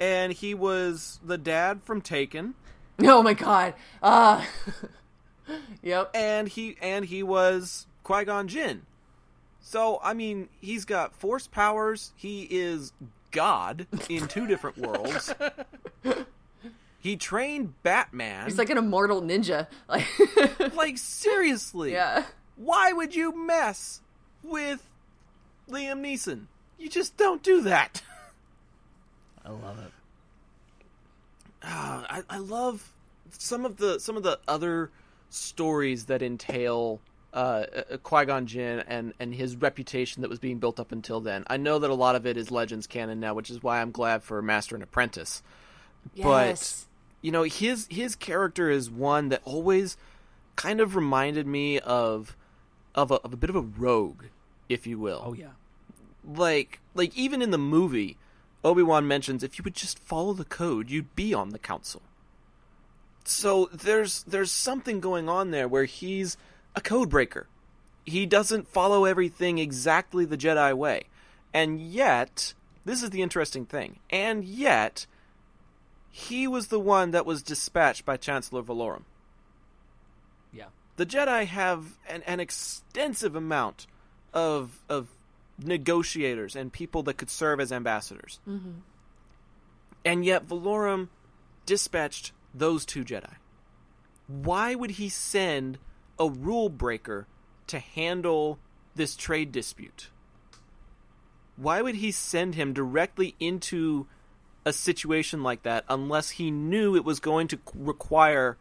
and 0.00 0.32
he 0.32 0.54
was 0.54 1.20
the 1.24 1.38
dad 1.38 1.80
from 1.84 2.00
Taken. 2.00 2.54
Oh 3.02 3.22
my 3.22 3.34
god. 3.34 3.74
Uh 4.02 4.44
Yep. 5.82 6.10
And 6.14 6.48
he 6.48 6.76
and 6.82 7.04
he 7.04 7.22
was 7.22 7.86
Qui 8.02 8.24
Gon 8.24 8.48
Jinn. 8.48 8.82
So 9.60 10.00
I 10.02 10.14
mean, 10.14 10.48
he's 10.60 10.84
got 10.84 11.14
force 11.14 11.46
powers. 11.46 12.12
He 12.16 12.42
is 12.50 12.92
God 13.30 13.86
in 14.08 14.26
two 14.28 14.46
different 14.46 14.78
worlds. 14.78 15.32
He 17.06 17.14
trained 17.14 17.80
Batman. 17.84 18.46
He's 18.46 18.58
like 18.58 18.68
an 18.68 18.78
immortal 18.78 19.22
ninja. 19.22 19.68
Like 19.88 20.74
like 20.74 20.98
seriously. 20.98 21.92
Yeah. 21.92 22.24
Why 22.56 22.92
would 22.92 23.14
you 23.14 23.46
mess 23.46 24.00
with 24.42 24.84
Liam 25.70 26.00
Neeson? 26.00 26.46
You 26.76 26.88
just 26.88 27.16
don't 27.16 27.44
do 27.44 27.60
that. 27.62 28.02
I 29.44 29.50
love 29.50 29.78
it. 29.78 29.92
Ah, 31.68 32.06
I, 32.08 32.22
I 32.36 32.38
love 32.38 32.92
some 33.30 33.64
of 33.64 33.76
the 33.76 34.00
some 34.00 34.16
of 34.16 34.24
the 34.24 34.40
other 34.48 34.90
stories 35.30 36.06
that 36.06 36.22
entail 36.22 37.00
uh, 37.32 37.66
Qui 38.02 38.24
Gon 38.24 38.46
Jinn 38.46 38.80
and 38.88 39.14
and 39.20 39.32
his 39.32 39.54
reputation 39.54 40.22
that 40.22 40.28
was 40.28 40.40
being 40.40 40.58
built 40.58 40.80
up 40.80 40.90
until 40.90 41.20
then. 41.20 41.44
I 41.46 41.56
know 41.56 41.78
that 41.78 41.90
a 41.90 41.94
lot 41.94 42.16
of 42.16 42.26
it 42.26 42.36
is 42.36 42.50
Legends 42.50 42.88
canon 42.88 43.20
now, 43.20 43.34
which 43.34 43.48
is 43.50 43.62
why 43.62 43.80
I'm 43.80 43.92
glad 43.92 44.24
for 44.24 44.42
Master 44.42 44.74
and 44.74 44.82
Apprentice. 44.82 45.44
Yes. 46.14 46.85
You 47.26 47.32
know 47.32 47.42
his 47.42 47.88
his 47.90 48.14
character 48.14 48.70
is 48.70 48.88
one 48.88 49.30
that 49.30 49.42
always 49.44 49.96
kind 50.54 50.80
of 50.80 50.94
reminded 50.94 51.44
me 51.44 51.80
of 51.80 52.36
of 52.94 53.10
a, 53.10 53.14
of 53.14 53.32
a 53.32 53.36
bit 53.36 53.50
of 53.50 53.56
a 53.56 53.62
rogue, 53.62 54.26
if 54.68 54.86
you 54.86 55.00
will. 55.00 55.22
Oh 55.26 55.32
yeah. 55.32 55.54
Like 56.24 56.78
like 56.94 57.12
even 57.18 57.42
in 57.42 57.50
the 57.50 57.58
movie, 57.58 58.16
Obi 58.62 58.84
Wan 58.84 59.08
mentions 59.08 59.42
if 59.42 59.58
you 59.58 59.64
would 59.64 59.74
just 59.74 59.98
follow 59.98 60.34
the 60.34 60.44
code, 60.44 60.88
you'd 60.88 61.16
be 61.16 61.34
on 61.34 61.48
the 61.48 61.58
council. 61.58 62.00
So 63.24 63.70
there's 63.72 64.22
there's 64.22 64.52
something 64.52 65.00
going 65.00 65.28
on 65.28 65.50
there 65.50 65.66
where 65.66 65.86
he's 65.86 66.36
a 66.76 66.80
code 66.80 67.10
breaker. 67.10 67.48
He 68.04 68.24
doesn't 68.24 68.68
follow 68.68 69.04
everything 69.04 69.58
exactly 69.58 70.26
the 70.26 70.38
Jedi 70.38 70.76
way. 70.76 71.06
And 71.52 71.80
yet, 71.80 72.54
this 72.84 73.02
is 73.02 73.10
the 73.10 73.22
interesting 73.22 73.66
thing. 73.66 73.98
And 74.10 74.44
yet, 74.44 75.08
he 76.16 76.48
was 76.48 76.68
the 76.68 76.80
one 76.80 77.10
that 77.10 77.26
was 77.26 77.42
dispatched 77.42 78.06
by 78.06 78.16
Chancellor 78.16 78.62
Valorum. 78.62 79.02
Yeah. 80.50 80.68
The 80.96 81.04
Jedi 81.04 81.44
have 81.44 81.98
an, 82.08 82.22
an 82.22 82.40
extensive 82.40 83.36
amount 83.36 83.86
of 84.32 84.80
of 84.88 85.08
negotiators 85.58 86.56
and 86.56 86.72
people 86.72 87.02
that 87.02 87.18
could 87.18 87.28
serve 87.28 87.60
as 87.60 87.70
ambassadors. 87.70 88.40
Mhm. 88.48 88.76
And 90.06 90.24
yet 90.24 90.48
Valorum 90.48 91.10
dispatched 91.66 92.32
those 92.54 92.86
two 92.86 93.04
Jedi. 93.04 93.34
Why 94.26 94.74
would 94.74 94.92
he 94.92 95.10
send 95.10 95.78
a 96.18 96.30
rule 96.30 96.70
breaker 96.70 97.26
to 97.66 97.78
handle 97.78 98.58
this 98.94 99.16
trade 99.16 99.52
dispute? 99.52 100.08
Why 101.56 101.82
would 101.82 101.96
he 101.96 102.10
send 102.10 102.54
him 102.54 102.72
directly 102.72 103.34
into 103.38 104.06
a 104.66 104.72
situation 104.74 105.42
like 105.42 105.62
that 105.62 105.84
unless 105.88 106.28
he 106.30 106.50
knew 106.50 106.94
it 106.96 107.04
was 107.04 107.20
going 107.20 107.48
to 107.48 107.58
require 107.74 108.58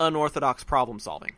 unorthodox 0.00 0.64
problem 0.64 0.98
solving? 0.98 1.32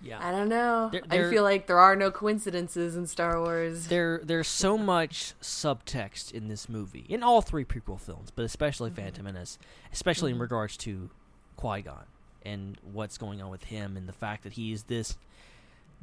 Yeah. 0.00 0.18
I 0.20 0.32
don't 0.32 0.48
know. 0.48 0.90
There- 0.90 1.02
I 1.10 1.30
feel 1.30 1.42
like 1.44 1.66
there 1.66 1.78
are 1.78 1.96
no 1.96 2.10
coincidences 2.10 2.94
in 2.96 3.06
Star 3.06 3.40
Wars. 3.40 3.86
There, 3.86 4.20
there's 4.22 4.48
so 4.48 4.76
much 4.76 5.34
subtext 5.40 6.32
in 6.32 6.48
this 6.48 6.68
movie, 6.68 7.06
in 7.08 7.22
all 7.22 7.40
three 7.40 7.64
prequel 7.64 7.98
films, 8.00 8.30
but 8.34 8.44
especially 8.44 8.90
Mm-hmm. 8.90 9.00
Phantom 9.00 9.24
Menace, 9.24 9.58
especially 9.92 10.32
in 10.32 10.38
regards 10.38 10.76
to 10.78 11.08
Qui 11.56 11.82
Gon 11.82 12.04
and 12.44 12.76
what's 12.92 13.16
going 13.16 13.40
on 13.40 13.50
with 13.50 13.64
him, 13.64 13.96
and 13.96 14.06
the 14.06 14.12
fact 14.12 14.42
that 14.42 14.52
he 14.54 14.72
is 14.72 14.82
this, 14.84 15.16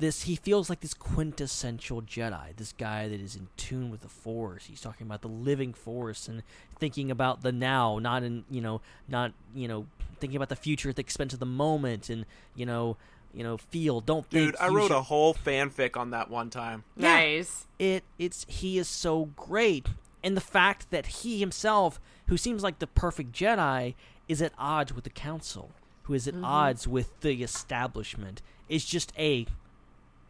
this 0.01 0.23
he 0.23 0.35
feels 0.35 0.69
like 0.69 0.81
this 0.81 0.93
quintessential 0.93 2.01
Jedi, 2.01 2.55
this 2.57 2.73
guy 2.73 3.07
that 3.07 3.19
is 3.21 3.35
in 3.35 3.47
tune 3.57 3.89
with 3.89 4.01
the 4.01 4.09
Force. 4.09 4.65
He's 4.65 4.81
talking 4.81 5.07
about 5.07 5.21
the 5.21 5.27
living 5.29 5.73
Force 5.73 6.27
and 6.27 6.43
thinking 6.79 7.09
about 7.09 7.41
the 7.41 7.51
now, 7.51 7.97
not 7.99 8.23
in 8.23 8.43
you 8.49 8.59
know, 8.61 8.81
not 9.07 9.31
you 9.55 9.67
know, 9.67 9.87
thinking 10.19 10.35
about 10.35 10.49
the 10.49 10.55
future 10.55 10.89
at 10.89 10.95
the 10.97 11.01
expense 11.01 11.33
of 11.33 11.39
the 11.39 11.45
moment, 11.45 12.09
and 12.09 12.25
you 12.55 12.65
know. 12.65 12.97
You 13.33 13.45
know, 13.45 13.55
feel. 13.55 14.01
Don't 14.01 14.29
think. 14.29 14.51
Dude, 14.51 14.55
I 14.59 14.67
wrote 14.67 14.89
your- 14.89 14.97
a 14.99 15.01
whole 15.03 15.33
fanfic 15.33 15.95
on 15.95 16.09
that 16.09 16.29
one 16.29 16.49
time. 16.49 16.83
Nice. 16.97 17.65
it 17.79 18.03
it's 18.19 18.45
he 18.49 18.77
is 18.77 18.89
so 18.89 19.29
great 19.37 19.87
and 20.21 20.35
the 20.35 20.41
fact 20.41 20.91
that 20.91 21.05
he 21.05 21.39
himself 21.39 21.97
who 22.27 22.35
seems 22.35 22.61
like 22.61 22.79
the 22.79 22.87
perfect 22.87 23.31
jedi 23.31 23.95
is 24.27 24.41
at 24.41 24.51
odds 24.57 24.91
with 24.93 25.05
the 25.05 25.09
council 25.09 25.71
who 26.03 26.13
is 26.13 26.27
at 26.27 26.33
Mhm. 26.33 26.43
odds 26.45 26.89
with 26.89 27.17
the 27.21 27.41
establishment 27.41 28.41
is 28.67 28.83
just 28.83 29.13
a 29.17 29.47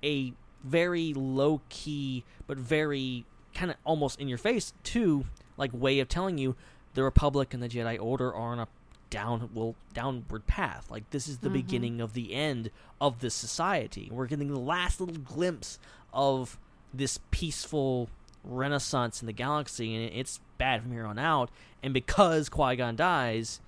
a 0.03 0.33
very 0.63 1.13
low 1.13 1.61
key 1.69 2.23
but 2.47 2.57
very 2.57 3.25
kind 3.53 3.71
of 3.71 3.77
almost 3.83 4.19
in 4.19 4.27
your 4.27 4.37
face 4.37 4.73
too 4.83 5.25
like 5.57 5.71
way 5.73 5.99
of 5.99 6.07
telling 6.07 6.37
you 6.37 6.55
the 6.93 7.03
republic 7.03 7.53
and 7.53 7.61
the 7.63 7.67
jedi 7.69 7.99
order 7.99 8.27
are 8.29 8.35
on 8.35 8.59
a 8.59 8.67
down 9.09 9.49
well 9.53 9.75
downward 9.93 10.45
path 10.47 10.89
like 10.89 11.09
this 11.09 11.27
is 11.27 11.39
the 11.39 11.49
Mhm. 11.49 11.53
beginning 11.53 12.01
of 12.01 12.13
the 12.13 12.33
end 12.33 12.69
of 13.01 13.19
this 13.19 13.33
society 13.33 14.07
we're 14.11 14.27
getting 14.27 14.49
the 14.53 14.59
last 14.59 14.99
little 15.01 15.17
glimpse 15.17 15.79
of 16.13 16.57
this 16.93 17.19
peaceful 17.31 18.07
renaissance 18.43 19.21
in 19.21 19.27
the 19.27 19.33
galaxy, 19.33 19.95
and 19.95 20.13
it's 20.13 20.39
bad 20.57 20.81
from 20.81 20.91
here 20.91 21.05
on 21.05 21.19
out. 21.19 21.49
And 21.83 21.93
because 21.93 22.49
Qui 22.49 22.75
Gon 22.75 22.95
dies, 22.95 23.61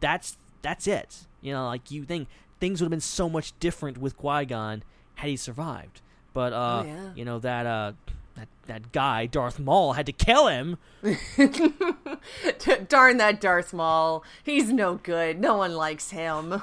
that's 0.00 0.36
that's 0.62 0.86
it. 0.86 1.26
You 1.40 1.52
know, 1.52 1.66
like 1.66 1.90
you 1.90 2.04
think 2.04 2.28
things 2.60 2.80
would 2.80 2.86
have 2.86 2.90
been 2.92 3.00
so 3.00 3.28
much 3.28 3.52
different 3.60 3.98
with 3.98 4.16
Qui 4.16 4.44
Gon 4.46 4.84
had 5.16 5.28
he 5.30 5.36
survived. 5.36 6.00
But 6.34 6.52
uh, 6.52 6.82
Oh, 6.82 6.86
yeah. 6.86 7.10
you 7.14 7.24
know 7.24 7.38
that 7.40 7.66
uh, 7.66 7.92
that 8.36 8.48
that 8.66 8.92
guy 8.92 9.26
Darth 9.26 9.58
Maul 9.58 9.92
had 9.94 10.06
to 10.06 10.12
kill 10.12 10.48
him. 10.48 10.78
Darn 12.88 13.16
that 13.18 13.40
Darth 13.40 13.72
Maul. 13.72 14.24
He's 14.42 14.72
no 14.72 14.94
good. 14.96 15.40
No 15.40 15.56
one 15.56 15.74
likes 15.74 16.10
him. 16.10 16.62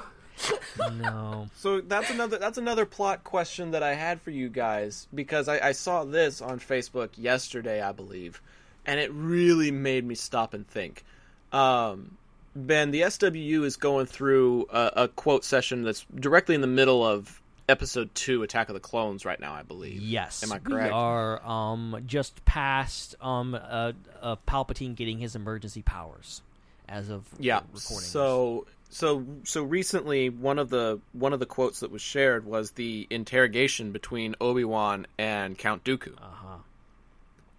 no. 0.98 1.48
So 1.56 1.80
that's 1.82 2.10
another 2.10 2.38
that's 2.38 2.56
another 2.58 2.86
plot 2.86 3.24
question 3.24 3.72
that 3.72 3.82
I 3.82 3.94
had 3.94 4.20
for 4.22 4.30
you 4.30 4.48
guys 4.48 5.06
because 5.14 5.48
I, 5.48 5.68
I 5.68 5.72
saw 5.72 6.04
this 6.04 6.40
on 6.40 6.58
Facebook 6.58 7.10
yesterday, 7.16 7.82
I 7.82 7.92
believe, 7.92 8.40
and 8.86 8.98
it 8.98 9.10
really 9.12 9.70
made 9.70 10.04
me 10.06 10.14
stop 10.14 10.54
and 10.54 10.66
think. 10.66 11.04
Um, 11.52 12.16
ben, 12.56 12.90
the 12.92 13.02
SWU 13.02 13.64
is 13.64 13.76
going 13.76 14.06
through 14.06 14.66
a, 14.72 14.92
a 14.96 15.08
quote 15.08 15.44
session 15.44 15.82
that's 15.82 16.06
directly 16.14 16.54
in 16.54 16.60
the 16.62 16.66
middle 16.66 17.04
of 17.04 17.39
episode 17.70 18.14
two, 18.14 18.42
Attack 18.42 18.68
of 18.68 18.74
the 18.74 18.80
Clones, 18.80 19.24
right 19.24 19.40
now. 19.40 19.54
I 19.54 19.62
believe. 19.62 20.02
Yes, 20.02 20.42
Am 20.42 20.52
I 20.52 20.58
correct? 20.58 20.88
we 20.88 20.90
are 20.90 21.44
um, 21.46 22.02
just 22.06 22.44
past 22.44 23.14
um, 23.20 23.54
uh, 23.54 23.92
uh, 24.20 24.36
Palpatine 24.46 24.94
getting 24.94 25.18
his 25.18 25.34
emergency 25.36 25.82
powers 25.82 26.42
as 26.90 27.08
of 27.08 27.24
yeah 27.38 27.60
recording. 27.72 28.08
so 28.08 28.66
so 28.90 29.24
so 29.44 29.62
recently 29.62 30.28
one 30.28 30.58
of 30.58 30.68
the 30.68 31.00
one 31.12 31.32
of 31.32 31.38
the 31.38 31.46
quotes 31.46 31.80
that 31.80 31.90
was 31.90 32.02
shared 32.02 32.44
was 32.44 32.72
the 32.72 33.06
interrogation 33.08 33.92
between 33.92 34.34
obi-wan 34.40 35.06
and 35.16 35.56
count 35.56 35.84
dooku 35.84 36.12
uh-huh. 36.18 36.56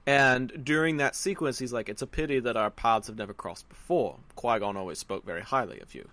and 0.06 0.52
during 0.64 0.98
that 0.98 1.16
sequence 1.16 1.58
he's 1.58 1.72
like 1.72 1.88
it's 1.88 2.02
a 2.02 2.08
pity 2.08 2.40
that 2.40 2.58
our 2.58 2.70
paths 2.70 3.08
have 3.08 3.18
never 3.18 3.34
crossed 3.34 3.68
before 3.70 4.18
qui-gon 4.36 4.76
always 4.76 5.00
spoke 5.00 5.26
very 5.26 5.42
highly 5.42 5.80
of 5.80 5.96
you 5.96 6.08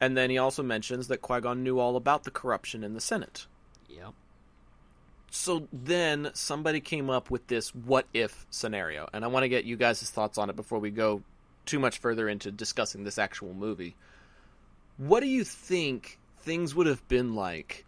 and 0.00 0.16
then 0.16 0.30
he 0.30 0.38
also 0.38 0.62
mentions 0.62 1.08
that 1.08 1.22
qui-gon 1.22 1.62
knew 1.62 1.78
all 1.78 1.96
about 1.96 2.24
the 2.24 2.30
corruption 2.30 2.82
in 2.84 2.94
the 2.94 3.00
senate 3.00 3.46
Yep. 3.88 4.12
so 5.30 5.68
then 5.72 6.30
somebody 6.34 6.80
came 6.80 7.08
up 7.08 7.30
with 7.30 7.46
this 7.46 7.74
what 7.74 8.06
if 8.12 8.46
scenario 8.50 9.08
and 9.12 9.24
i 9.24 9.28
want 9.28 9.44
to 9.44 9.48
get 9.48 9.64
you 9.64 9.76
guys' 9.76 10.08
thoughts 10.10 10.38
on 10.38 10.50
it 10.50 10.56
before 10.56 10.78
we 10.78 10.90
go 10.90 11.22
too 11.64 11.78
much 11.78 11.98
further 11.98 12.28
into 12.28 12.50
discussing 12.50 13.04
this 13.04 13.18
actual 13.18 13.54
movie 13.54 13.96
what 14.98 15.20
do 15.20 15.26
you 15.26 15.44
think 15.44 16.18
things 16.40 16.74
would 16.74 16.86
have 16.86 17.06
been 17.08 17.34
like 17.34 17.84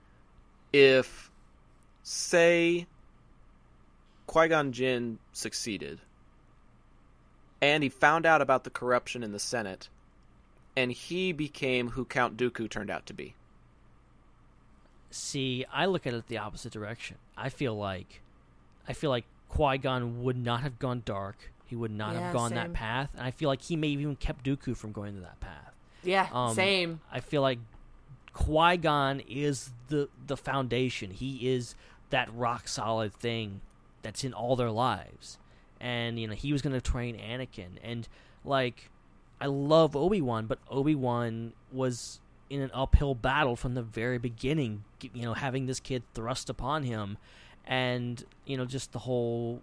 if 0.72 1.30
say 2.02 2.86
qui-gon 4.26 4.72
jinn 4.72 5.18
succeeded 5.32 6.00
and 7.60 7.82
he 7.82 7.88
found 7.88 8.24
out 8.26 8.40
about 8.40 8.64
the 8.64 8.70
corruption 8.70 9.22
in 9.22 9.32
the 9.32 9.38
senate 9.38 9.88
and 10.78 10.92
he 10.92 11.32
became 11.32 11.90
who 11.90 12.04
count 12.04 12.36
dooku 12.36 12.68
turned 12.70 12.90
out 12.90 13.04
to 13.06 13.12
be 13.14 13.34
See, 15.10 15.64
I 15.72 15.86
look 15.86 16.06
at 16.06 16.12
it 16.12 16.26
the 16.28 16.38
opposite 16.38 16.72
direction. 16.72 17.16
I 17.36 17.48
feel 17.48 17.74
like, 17.74 18.20
I 18.86 18.92
feel 18.92 19.08
like 19.10 19.24
Qui 19.48 19.78
Gon 19.78 20.22
would 20.22 20.36
not 20.36 20.60
have 20.60 20.78
gone 20.78 21.00
dark. 21.04 21.50
He 21.64 21.74
would 21.76 21.90
not 21.90 22.12
Yeah, 22.14 22.20
have 22.24 22.34
gone 22.34 22.50
same. 22.50 22.56
that 22.56 22.72
path, 22.74 23.10
and 23.16 23.22
I 23.22 23.30
feel 23.30 23.48
like 23.48 23.62
he 23.62 23.74
may 23.76 23.92
have 23.92 24.00
even 24.02 24.16
kept 24.16 24.44
Dooku 24.44 24.76
from 24.76 24.92
going 24.92 25.14
to 25.14 25.20
that 25.22 25.40
path. 25.40 25.72
Yeah, 26.02 26.28
Um, 26.32 26.54
same. 26.54 27.00
I 27.10 27.20
feel 27.20 27.40
like 27.42 27.58
Qui 28.34 28.76
Gon 28.76 29.20
is 29.20 29.70
the 29.88 30.08
the 30.26 30.36
foundation. 30.36 31.10
He 31.10 31.48
is 31.48 31.74
that 32.10 32.28
rock 32.34 32.68
solid 32.68 33.14
thing 33.14 33.62
that's 34.02 34.24
in 34.24 34.34
all 34.34 34.56
their 34.56 34.70
lives, 34.70 35.38
and 35.80 36.18
you 36.20 36.26
know 36.28 36.34
he 36.34 36.52
was 36.52 36.60
going 36.62 36.74
to 36.74 36.80
train 36.82 37.16
Anakin, 37.18 37.78
and 37.82 38.06
like 38.44 38.90
I 39.40 39.46
love 39.46 39.94
Obi 39.96 40.20
Wan, 40.20 40.46
but 40.46 40.58
Obi 40.70 40.94
Wan 40.94 41.52
was 41.72 42.20
in 42.50 42.60
an 42.60 42.70
uphill 42.72 43.14
battle 43.14 43.56
from 43.56 43.74
the 43.74 43.82
very 43.82 44.18
beginning. 44.18 44.84
You 45.00 45.22
know, 45.22 45.34
having 45.34 45.66
this 45.66 45.80
kid 45.80 46.02
thrust 46.14 46.48
upon 46.50 46.82
him, 46.84 47.18
and 47.66 48.24
you 48.46 48.56
know 48.56 48.64
just 48.64 48.92
the 48.92 49.00
whole 49.00 49.62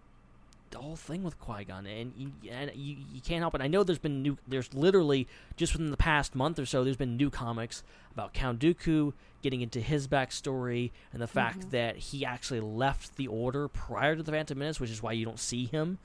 the 0.71 0.77
whole 0.79 0.95
thing 0.95 1.23
with 1.23 1.39
Qui 1.39 1.63
Gon, 1.65 1.85
and 1.85 2.13
you, 2.17 2.31
and 2.49 2.71
you 2.75 2.97
you 3.13 3.21
can't 3.21 3.41
help 3.41 3.55
it. 3.55 3.61
I 3.61 3.67
know 3.67 3.83
there's 3.83 3.99
been 3.99 4.21
new, 4.21 4.37
there's 4.47 4.73
literally 4.73 5.27
just 5.57 5.73
within 5.73 5.91
the 5.91 5.97
past 5.97 6.35
month 6.35 6.59
or 6.59 6.65
so, 6.65 6.83
there's 6.83 6.97
been 6.97 7.17
new 7.17 7.29
comics 7.29 7.83
about 8.13 8.33
Count 8.33 8.59
Dooku 8.59 9.13
getting 9.41 9.61
into 9.61 9.79
his 9.79 10.07
backstory 10.07 10.91
and 11.13 11.21
the 11.21 11.27
fact 11.27 11.59
Mhm. 11.59 11.69
that 11.71 11.97
he 11.97 12.25
actually 12.25 12.59
left 12.61 13.15
the 13.15 13.27
Order 13.27 13.67
prior 13.67 14.15
to 14.15 14.23
the 14.23 14.31
Phantom 14.31 14.57
Menace, 14.57 14.79
which 14.79 14.89
is 14.89 15.03
why 15.03 15.11
you 15.11 15.23
don't 15.23 15.39
see 15.39 15.65
him. 15.65 15.99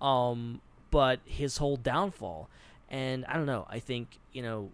Um, 0.00 0.60
but 0.90 1.20
his 1.26 1.58
whole 1.58 1.76
downfall, 1.76 2.48
and 2.88 3.24
I 3.26 3.34
don't 3.34 3.46
know. 3.46 3.66
I 3.68 3.78
think 3.78 4.18
you 4.32 4.42
know, 4.42 4.70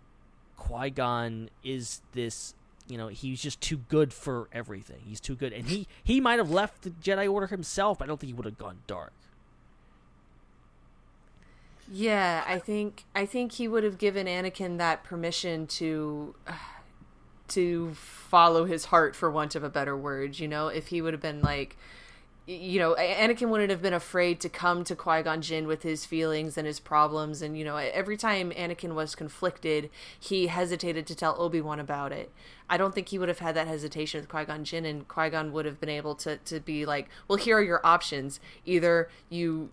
Qui 0.56 0.90
Gon 0.90 1.50
is 1.62 2.02
this. 2.12 2.54
You 2.88 2.98
know, 2.98 3.08
he's 3.08 3.40
just 3.40 3.60
too 3.60 3.78
good 3.88 4.12
for 4.12 4.48
everything. 4.52 5.02
He's 5.06 5.20
too 5.20 5.34
good, 5.34 5.52
and 5.52 5.66
he 5.66 5.86
he 6.02 6.20
might 6.20 6.38
have 6.38 6.50
left 6.50 6.82
the 6.82 6.90
Jedi 6.90 7.30
Order 7.30 7.46
himself. 7.46 7.98
But 7.98 8.04
I 8.04 8.08
don't 8.08 8.20
think 8.20 8.28
he 8.28 8.34
would 8.34 8.44
have 8.44 8.58
gone 8.58 8.78
dark. 8.86 9.12
Yeah, 11.90 12.44
I 12.46 12.58
think 12.58 13.04
I 13.14 13.26
think 13.26 13.52
he 13.52 13.68
would 13.68 13.84
have 13.84 13.98
given 13.98 14.26
Anakin 14.26 14.78
that 14.78 15.04
permission 15.04 15.66
to 15.68 16.34
to 17.48 17.92
follow 17.94 18.64
his 18.64 18.86
heart 18.86 19.14
for 19.14 19.30
want 19.30 19.54
of 19.54 19.62
a 19.62 19.68
better 19.68 19.96
word, 19.96 20.38
you 20.38 20.48
know, 20.48 20.68
if 20.68 20.86
he 20.88 21.02
would 21.02 21.12
have 21.12 21.20
been 21.20 21.42
like 21.42 21.76
you 22.46 22.80
know, 22.80 22.96
Anakin 22.98 23.48
wouldn't 23.48 23.70
have 23.70 23.82
been 23.82 23.92
afraid 23.92 24.40
to 24.40 24.48
come 24.48 24.82
to 24.84 24.96
Qui-Gon 24.96 25.42
Jinn 25.42 25.66
with 25.66 25.82
his 25.82 26.04
feelings 26.04 26.58
and 26.58 26.66
his 26.66 26.80
problems 26.80 27.40
and 27.40 27.56
you 27.56 27.64
know, 27.64 27.76
every 27.76 28.16
time 28.16 28.50
Anakin 28.50 28.94
was 28.94 29.14
conflicted, 29.14 29.90
he 30.18 30.48
hesitated 30.48 31.06
to 31.06 31.14
tell 31.14 31.40
Obi-Wan 31.40 31.78
about 31.78 32.10
it. 32.12 32.32
I 32.68 32.76
don't 32.76 32.94
think 32.94 33.08
he 33.08 33.18
would 33.18 33.28
have 33.28 33.38
had 33.38 33.54
that 33.54 33.68
hesitation 33.68 34.20
with 34.20 34.28
Qui-Gon 34.28 34.64
Jinn 34.64 34.84
and 34.84 35.06
Qui-Gon 35.06 35.52
would 35.52 35.66
have 35.66 35.78
been 35.78 35.88
able 35.88 36.14
to 36.16 36.38
to 36.38 36.58
be 36.58 36.84
like, 36.84 37.08
"Well, 37.28 37.38
here 37.38 37.58
are 37.58 37.62
your 37.62 37.84
options. 37.84 38.40
Either 38.64 39.08
you 39.28 39.70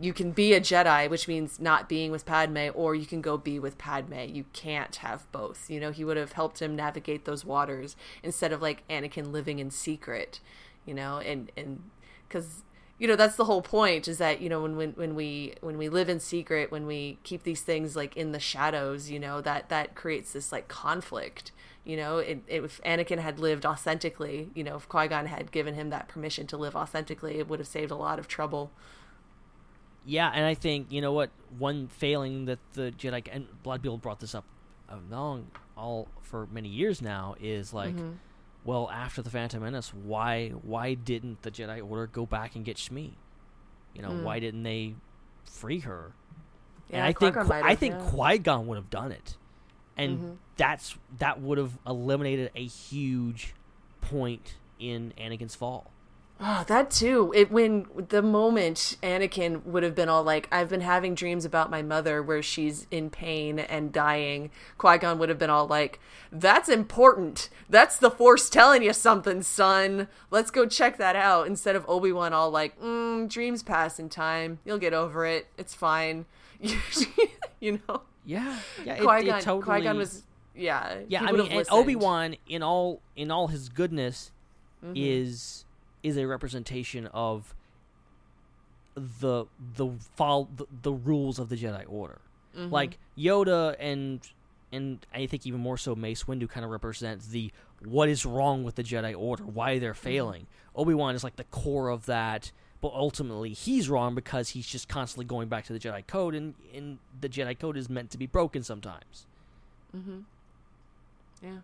you 0.00 0.12
can 0.12 0.30
be 0.32 0.54
a 0.54 0.60
Jedi, 0.60 1.10
which 1.10 1.28
means 1.28 1.60
not 1.60 1.88
being 1.88 2.10
with 2.10 2.24
Padme, 2.24 2.68
or 2.74 2.94
you 2.94 3.04
can 3.04 3.20
go 3.20 3.36
be 3.36 3.58
with 3.58 3.78
Padme. 3.78 4.20
You 4.28 4.44
can't 4.52 4.96
have 4.96 5.30
both. 5.32 5.68
You 5.68 5.80
know, 5.80 5.90
he 5.90 6.04
would 6.04 6.16
have 6.16 6.32
helped 6.32 6.62
him 6.62 6.76
navigate 6.76 7.24
those 7.24 7.44
waters 7.44 7.96
instead 8.22 8.52
of 8.52 8.62
like 8.62 8.86
Anakin 8.88 9.32
living 9.32 9.58
in 9.58 9.70
secret. 9.70 10.40
You 10.86 10.94
know, 10.94 11.18
and 11.18 11.50
and 11.56 11.82
because 12.28 12.62
you 12.98 13.08
know 13.08 13.16
that's 13.16 13.36
the 13.36 13.44
whole 13.44 13.62
point 13.62 14.08
is 14.08 14.18
that 14.18 14.40
you 14.40 14.48
know 14.48 14.62
when 14.62 14.76
when 14.76 14.92
when 14.92 15.14
we 15.14 15.54
when 15.60 15.78
we 15.78 15.88
live 15.88 16.08
in 16.08 16.20
secret, 16.20 16.70
when 16.70 16.86
we 16.86 17.18
keep 17.22 17.42
these 17.42 17.62
things 17.62 17.96
like 17.96 18.16
in 18.16 18.32
the 18.32 18.40
shadows, 18.40 19.10
you 19.10 19.18
know 19.18 19.40
that 19.40 19.68
that 19.68 19.94
creates 19.94 20.32
this 20.32 20.52
like 20.52 20.68
conflict. 20.68 21.52
You 21.84 21.96
know, 21.96 22.18
it, 22.18 22.42
it, 22.46 22.62
if 22.62 22.80
Anakin 22.82 23.18
had 23.18 23.40
lived 23.40 23.66
authentically, 23.66 24.50
you 24.54 24.62
know, 24.62 24.76
if 24.76 24.88
Qui 24.88 25.08
Gon 25.08 25.26
had 25.26 25.50
given 25.50 25.74
him 25.74 25.90
that 25.90 26.06
permission 26.06 26.46
to 26.48 26.56
live 26.56 26.76
authentically, 26.76 27.38
it 27.40 27.48
would 27.48 27.58
have 27.58 27.66
saved 27.66 27.90
a 27.90 27.96
lot 27.96 28.20
of 28.20 28.28
trouble. 28.28 28.70
Yeah, 30.04 30.30
and 30.34 30.44
I 30.44 30.54
think 30.54 30.90
you 30.90 31.00
know 31.00 31.12
what 31.12 31.30
one 31.58 31.88
failing 31.88 32.44
that 32.46 32.58
the 32.74 32.92
Jedi 32.92 33.26
and 33.30 33.46
a 33.64 33.68
lot 33.68 33.76
of 33.76 33.82
people 33.82 33.98
brought 33.98 34.20
this 34.20 34.34
up 34.34 34.44
along 34.88 35.50
all 35.76 36.08
for 36.22 36.46
many 36.52 36.68
years 36.68 37.00
now 37.00 37.34
is 37.40 37.72
like, 37.72 37.94
Mhm. 37.96 38.14
Well, 38.64 38.90
after 38.90 39.22
the 39.22 39.30
Phantom 39.30 39.62
Menace, 39.62 39.92
why 39.94 40.50
why 40.62 40.94
didn't 40.94 41.42
the 41.42 41.50
Jedi 41.50 41.82
Order 41.88 42.06
go 42.06 42.26
back 42.26 42.54
and 42.56 42.64
get 42.64 42.76
Shmi? 42.76 43.12
You 43.94 44.02
know, 44.02 44.10
Mm. 44.10 44.22
why 44.22 44.38
didn't 44.40 44.62
they 44.62 44.94
free 45.44 45.80
her? 45.80 46.12
and 46.90 46.98
Yeah, 46.98 47.06
I 47.06 47.12
think 47.12 47.36
I 47.36 47.74
think 47.74 47.94
yeah. 47.94 48.10
Qui 48.10 48.38
Gon 48.38 48.66
would 48.66 48.76
have 48.76 48.90
done 48.90 49.12
it, 49.12 49.36
and 49.96 50.18
Mhm. 50.18 50.36
that's 50.56 50.98
that 51.18 51.40
would 51.40 51.56
have 51.58 51.78
eliminated 51.86 52.50
a 52.54 52.64
huge 52.66 53.54
point 54.00 54.56
in 54.78 55.12
Anakin's 55.16 55.54
fall. 55.54 55.91
Oh, 56.44 56.64
that 56.66 56.90
too. 56.90 57.32
It 57.36 57.52
when 57.52 57.86
the 58.08 58.20
moment 58.20 58.96
Anakin 59.00 59.64
would 59.64 59.84
have 59.84 59.94
been 59.94 60.08
all 60.08 60.24
like, 60.24 60.48
"I've 60.50 60.68
been 60.68 60.80
having 60.80 61.14
dreams 61.14 61.44
about 61.44 61.70
my 61.70 61.82
mother 61.82 62.20
where 62.20 62.42
she's 62.42 62.88
in 62.90 63.10
pain 63.10 63.60
and 63.60 63.92
dying." 63.92 64.50
Qui 64.76 64.98
Gon 64.98 65.18
would 65.20 65.28
have 65.28 65.38
been 65.38 65.50
all 65.50 65.68
like, 65.68 66.00
"That's 66.32 66.68
important. 66.68 67.48
That's 67.70 67.96
the 67.96 68.10
Force 68.10 68.50
telling 68.50 68.82
you 68.82 68.92
something, 68.92 69.42
son. 69.42 70.08
Let's 70.32 70.50
go 70.50 70.66
check 70.66 70.96
that 70.96 71.14
out." 71.14 71.46
Instead 71.46 71.76
of 71.76 71.84
Obi 71.88 72.10
Wan 72.10 72.32
all 72.32 72.50
like, 72.50 72.80
mm, 72.80 73.28
"Dreams 73.28 73.62
pass 73.62 74.00
in 74.00 74.08
time. 74.08 74.58
You'll 74.64 74.78
get 74.78 74.94
over 74.94 75.24
it. 75.24 75.46
It's 75.56 75.74
fine." 75.74 76.26
you 77.60 77.80
know. 77.88 78.02
Yeah, 78.26 78.58
yeah. 78.84 78.96
Qui 78.98 79.24
Gon. 79.24 79.40
totally, 79.40 79.62
Qui 79.78 79.80
Gon 79.84 79.96
was. 79.96 80.24
Yeah. 80.56 80.98
Yeah, 81.06 81.22
I 81.24 81.30
mean, 81.30 81.46
and. 81.52 81.66
Obi 81.70 81.94
Wan 81.94 82.34
in 82.48 82.64
all 82.64 83.00
in 83.14 83.30
all 83.30 83.46
his 83.48 83.68
goodness 83.68 84.32
Mhm. 84.84 84.92
is 84.96 85.64
is 86.02 86.16
a 86.16 86.26
representation 86.26 87.06
of 87.08 87.54
the 88.94 89.46
the 89.76 89.88
fall 90.16 90.48
the, 90.54 90.66
the 90.82 90.92
rules 90.92 91.38
of 91.38 91.48
the 91.48 91.56
Jedi 91.56 91.84
Order. 91.88 92.18
Mhm. 92.56 92.70
Like 92.70 92.98
Yoda 93.16 93.76
and 93.78 94.20
and 94.70 95.04
I 95.14 95.26
think 95.26 95.46
even 95.46 95.60
more 95.60 95.76
so, 95.76 95.94
Mace 95.94 96.24
Windu 96.24 96.48
kind 96.48 96.64
of 96.64 96.70
represents 96.70 97.28
the 97.28 97.52
what 97.84 98.08
is 98.08 98.24
wrong 98.24 98.64
with 98.64 98.74
the 98.76 98.82
Jedi 98.82 99.18
Order, 99.18 99.44
why 99.44 99.78
they're 99.78 99.94
failing. 99.94 100.46
Obi 100.74 100.94
Wan 100.94 101.14
is 101.14 101.22
like 101.24 101.36
the 101.36 101.44
core 101.44 101.88
of 101.90 102.06
that, 102.06 102.52
but 102.80 102.92
ultimately 102.94 103.50
he's 103.52 103.88
wrong 103.90 104.14
because 104.14 104.50
he's 104.50 104.66
just 104.66 104.88
constantly 104.88 105.24
going 105.26 105.48
back 105.48 105.64
to 105.66 105.72
the 105.72 105.78
Jedi 105.78 106.06
Code, 106.06 106.34
and, 106.34 106.54
and 106.74 106.98
the 107.20 107.28
Jedi 107.28 107.58
Code 107.58 107.76
is 107.76 107.90
meant 107.90 108.10
to 108.10 108.18
be 108.18 108.26
broken 108.26 108.62
sometimes. 108.62 109.26
Mm-hmm. 109.96 110.20
Yeah. 111.42 111.58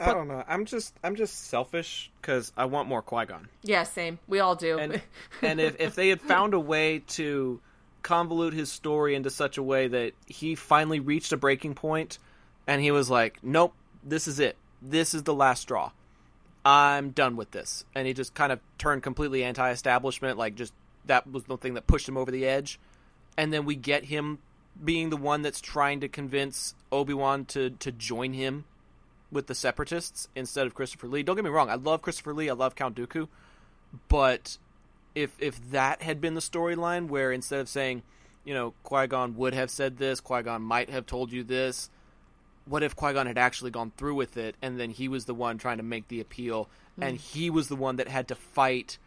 I 0.00 0.14
don't 0.14 0.28
know. 0.28 0.44
I'm 0.46 0.64
just 0.64 0.94
I'm 1.02 1.16
just 1.16 1.46
selfish 1.46 2.10
because 2.20 2.52
I 2.56 2.66
want 2.66 2.88
more 2.88 3.02
Qui 3.02 3.26
Gon. 3.26 3.48
Yeah, 3.62 3.82
same. 3.82 4.18
We 4.28 4.38
all 4.40 4.54
do. 4.54 4.78
And 4.78 5.02
and 5.42 5.60
if 5.60 5.80
if 5.80 5.94
they 5.94 6.08
had 6.08 6.20
found 6.20 6.54
a 6.54 6.60
way 6.60 7.00
to 7.08 7.60
convolute 8.02 8.52
his 8.52 8.70
story 8.70 9.14
into 9.14 9.30
such 9.30 9.58
a 9.58 9.62
way 9.62 9.88
that 9.88 10.12
he 10.26 10.54
finally 10.54 11.00
reached 11.00 11.32
a 11.32 11.36
breaking 11.36 11.74
point, 11.74 12.18
and 12.66 12.80
he 12.80 12.90
was 12.90 13.10
like, 13.10 13.38
"Nope, 13.42 13.74
this 14.04 14.28
is 14.28 14.38
it. 14.38 14.56
This 14.80 15.14
is 15.14 15.24
the 15.24 15.34
last 15.34 15.62
straw. 15.62 15.90
I'm 16.64 17.10
done 17.10 17.36
with 17.36 17.50
this," 17.50 17.84
and 17.94 18.06
he 18.06 18.12
just 18.12 18.34
kind 18.34 18.52
of 18.52 18.60
turned 18.78 19.02
completely 19.02 19.42
anti-establishment. 19.42 20.38
Like 20.38 20.54
just 20.54 20.72
that 21.06 21.30
was 21.30 21.44
the 21.44 21.56
thing 21.56 21.74
that 21.74 21.88
pushed 21.88 22.08
him 22.08 22.16
over 22.16 22.30
the 22.30 22.46
edge, 22.46 22.78
and 23.36 23.52
then 23.52 23.64
we 23.64 23.74
get 23.74 24.04
him 24.04 24.38
being 24.84 25.10
the 25.10 25.16
one 25.16 25.42
that's 25.42 25.60
trying 25.60 25.98
to 26.00 26.08
convince 26.08 26.76
Obi 26.92 27.14
Wan 27.14 27.44
to 27.46 27.70
to 27.70 27.90
join 27.90 28.32
him 28.32 28.64
with 29.30 29.46
the 29.46 29.54
Separatists 29.54 30.28
instead 30.34 30.66
of 30.66 30.74
Christopher 30.74 31.06
Lee. 31.08 31.22
Don't 31.22 31.36
get 31.36 31.44
me 31.44 31.50
wrong, 31.50 31.68
I 31.70 31.74
love 31.74 32.02
Christopher 32.02 32.32
Lee, 32.34 32.48
I 32.48 32.54
love 32.54 32.74
Count 32.74 32.94
Dooku, 32.96 33.28
but 34.08 34.58
if 35.14 35.32
if 35.38 35.70
that 35.70 36.02
had 36.02 36.20
been 36.20 36.34
the 36.34 36.40
storyline 36.40 37.08
where 37.08 37.32
instead 37.32 37.60
of 37.60 37.68
saying, 37.68 38.02
you 38.44 38.54
know, 38.54 38.74
Qui 38.82 39.06
Gon 39.06 39.36
would 39.36 39.54
have 39.54 39.70
said 39.70 39.98
this, 39.98 40.20
Qui 40.20 40.42
Gon 40.42 40.62
might 40.62 40.90
have 40.90 41.06
told 41.06 41.32
you 41.32 41.42
this, 41.44 41.90
what 42.66 42.82
if 42.82 42.94
Qui 42.94 43.12
Gon 43.14 43.26
had 43.26 43.38
actually 43.38 43.70
gone 43.70 43.92
through 43.96 44.14
with 44.14 44.36
it 44.36 44.54
and 44.62 44.78
then 44.78 44.90
he 44.90 45.08
was 45.08 45.24
the 45.24 45.34
one 45.34 45.58
trying 45.58 45.78
to 45.78 45.82
make 45.82 46.08
the 46.08 46.20
appeal 46.20 46.68
and 47.00 47.16
he 47.16 47.48
was 47.48 47.68
the 47.68 47.76
one 47.76 47.96
that 47.96 48.08
had 48.08 48.28
to 48.28 48.34
fight 48.34 48.98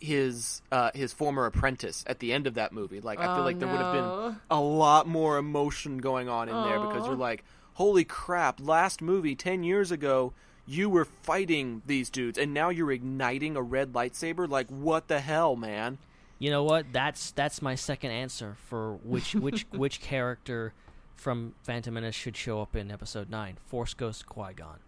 his 0.00 0.62
uh, 0.70 0.90
his 0.94 1.12
former 1.12 1.44
apprentice 1.46 2.04
at 2.06 2.20
the 2.20 2.32
end 2.32 2.46
of 2.46 2.54
that 2.54 2.72
movie. 2.72 3.00
Like 3.00 3.18
I 3.18 3.26
Oh, 3.32 3.34
feel 3.36 3.44
like 3.44 3.58
there 3.58 3.68
would 3.68 3.80
have 3.80 3.92
been 3.94 4.36
a 4.50 4.60
lot 4.60 5.08
more 5.08 5.38
emotion 5.38 5.98
going 5.98 6.28
on 6.28 6.48
in 6.48 6.54
there 6.54 6.78
because 6.78 7.06
you're 7.06 7.16
like, 7.16 7.44
holy 7.78 8.04
crap! 8.04 8.60
Last 8.60 9.00
movie 9.00 9.36
ten 9.36 9.62
years 9.62 9.90
ago, 9.92 10.32
you 10.66 10.90
were 10.90 11.04
fighting 11.04 11.80
these 11.86 12.10
dudes, 12.10 12.36
and 12.36 12.52
now 12.52 12.68
you're 12.68 12.90
igniting 12.90 13.56
a 13.56 13.62
red 13.62 13.92
lightsaber. 13.92 14.48
Like 14.48 14.68
what 14.68 15.08
the 15.08 15.20
hell, 15.20 15.56
man? 15.56 15.98
You 16.38 16.50
know 16.50 16.64
what? 16.64 16.86
That's 16.92 17.30
that's 17.30 17.62
my 17.62 17.76
second 17.76 18.10
answer 18.10 18.56
for 18.66 18.94
which 19.04 19.34
which 19.34 19.66
which 19.70 20.00
character 20.00 20.74
from 21.16 21.54
Phantom 21.62 21.94
Menace 21.94 22.14
should 22.14 22.36
show 22.36 22.60
up 22.60 22.76
in 22.76 22.90
Episode 22.90 23.30
Nine: 23.30 23.56
Force 23.66 23.94
Ghost 23.94 24.26
Qui 24.26 24.52
Gon. 24.54 24.80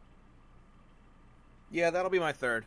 Yeah, 1.70 1.90
that'll 1.90 2.10
be 2.10 2.18
my 2.18 2.32
third. 2.32 2.66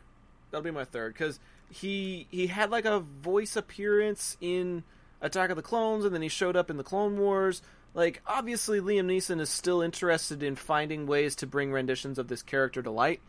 That'll 0.50 0.64
be 0.64 0.70
my 0.70 0.84
third 0.84 1.12
because 1.12 1.38
he 1.70 2.26
he 2.30 2.46
had 2.46 2.70
like 2.70 2.86
a 2.86 3.00
voice 3.00 3.56
appearance 3.56 4.36
in 4.40 4.84
Attack 5.20 5.50
of 5.50 5.56
the 5.56 5.62
Clones, 5.62 6.04
and 6.04 6.14
then 6.14 6.22
he 6.22 6.28
showed 6.28 6.56
up 6.56 6.70
in 6.70 6.76
the 6.76 6.84
Clone 6.84 7.18
Wars. 7.18 7.62
Like, 7.94 8.20
obviously, 8.26 8.80
Liam 8.80 9.06
Neeson 9.06 9.40
is 9.40 9.48
still 9.48 9.80
interested 9.80 10.42
in 10.42 10.56
finding 10.56 11.06
ways 11.06 11.36
to 11.36 11.46
bring 11.46 11.70
renditions 11.70 12.18
of 12.18 12.26
this 12.26 12.42
character 12.42 12.82
to 12.82 12.90
light. 12.90 13.20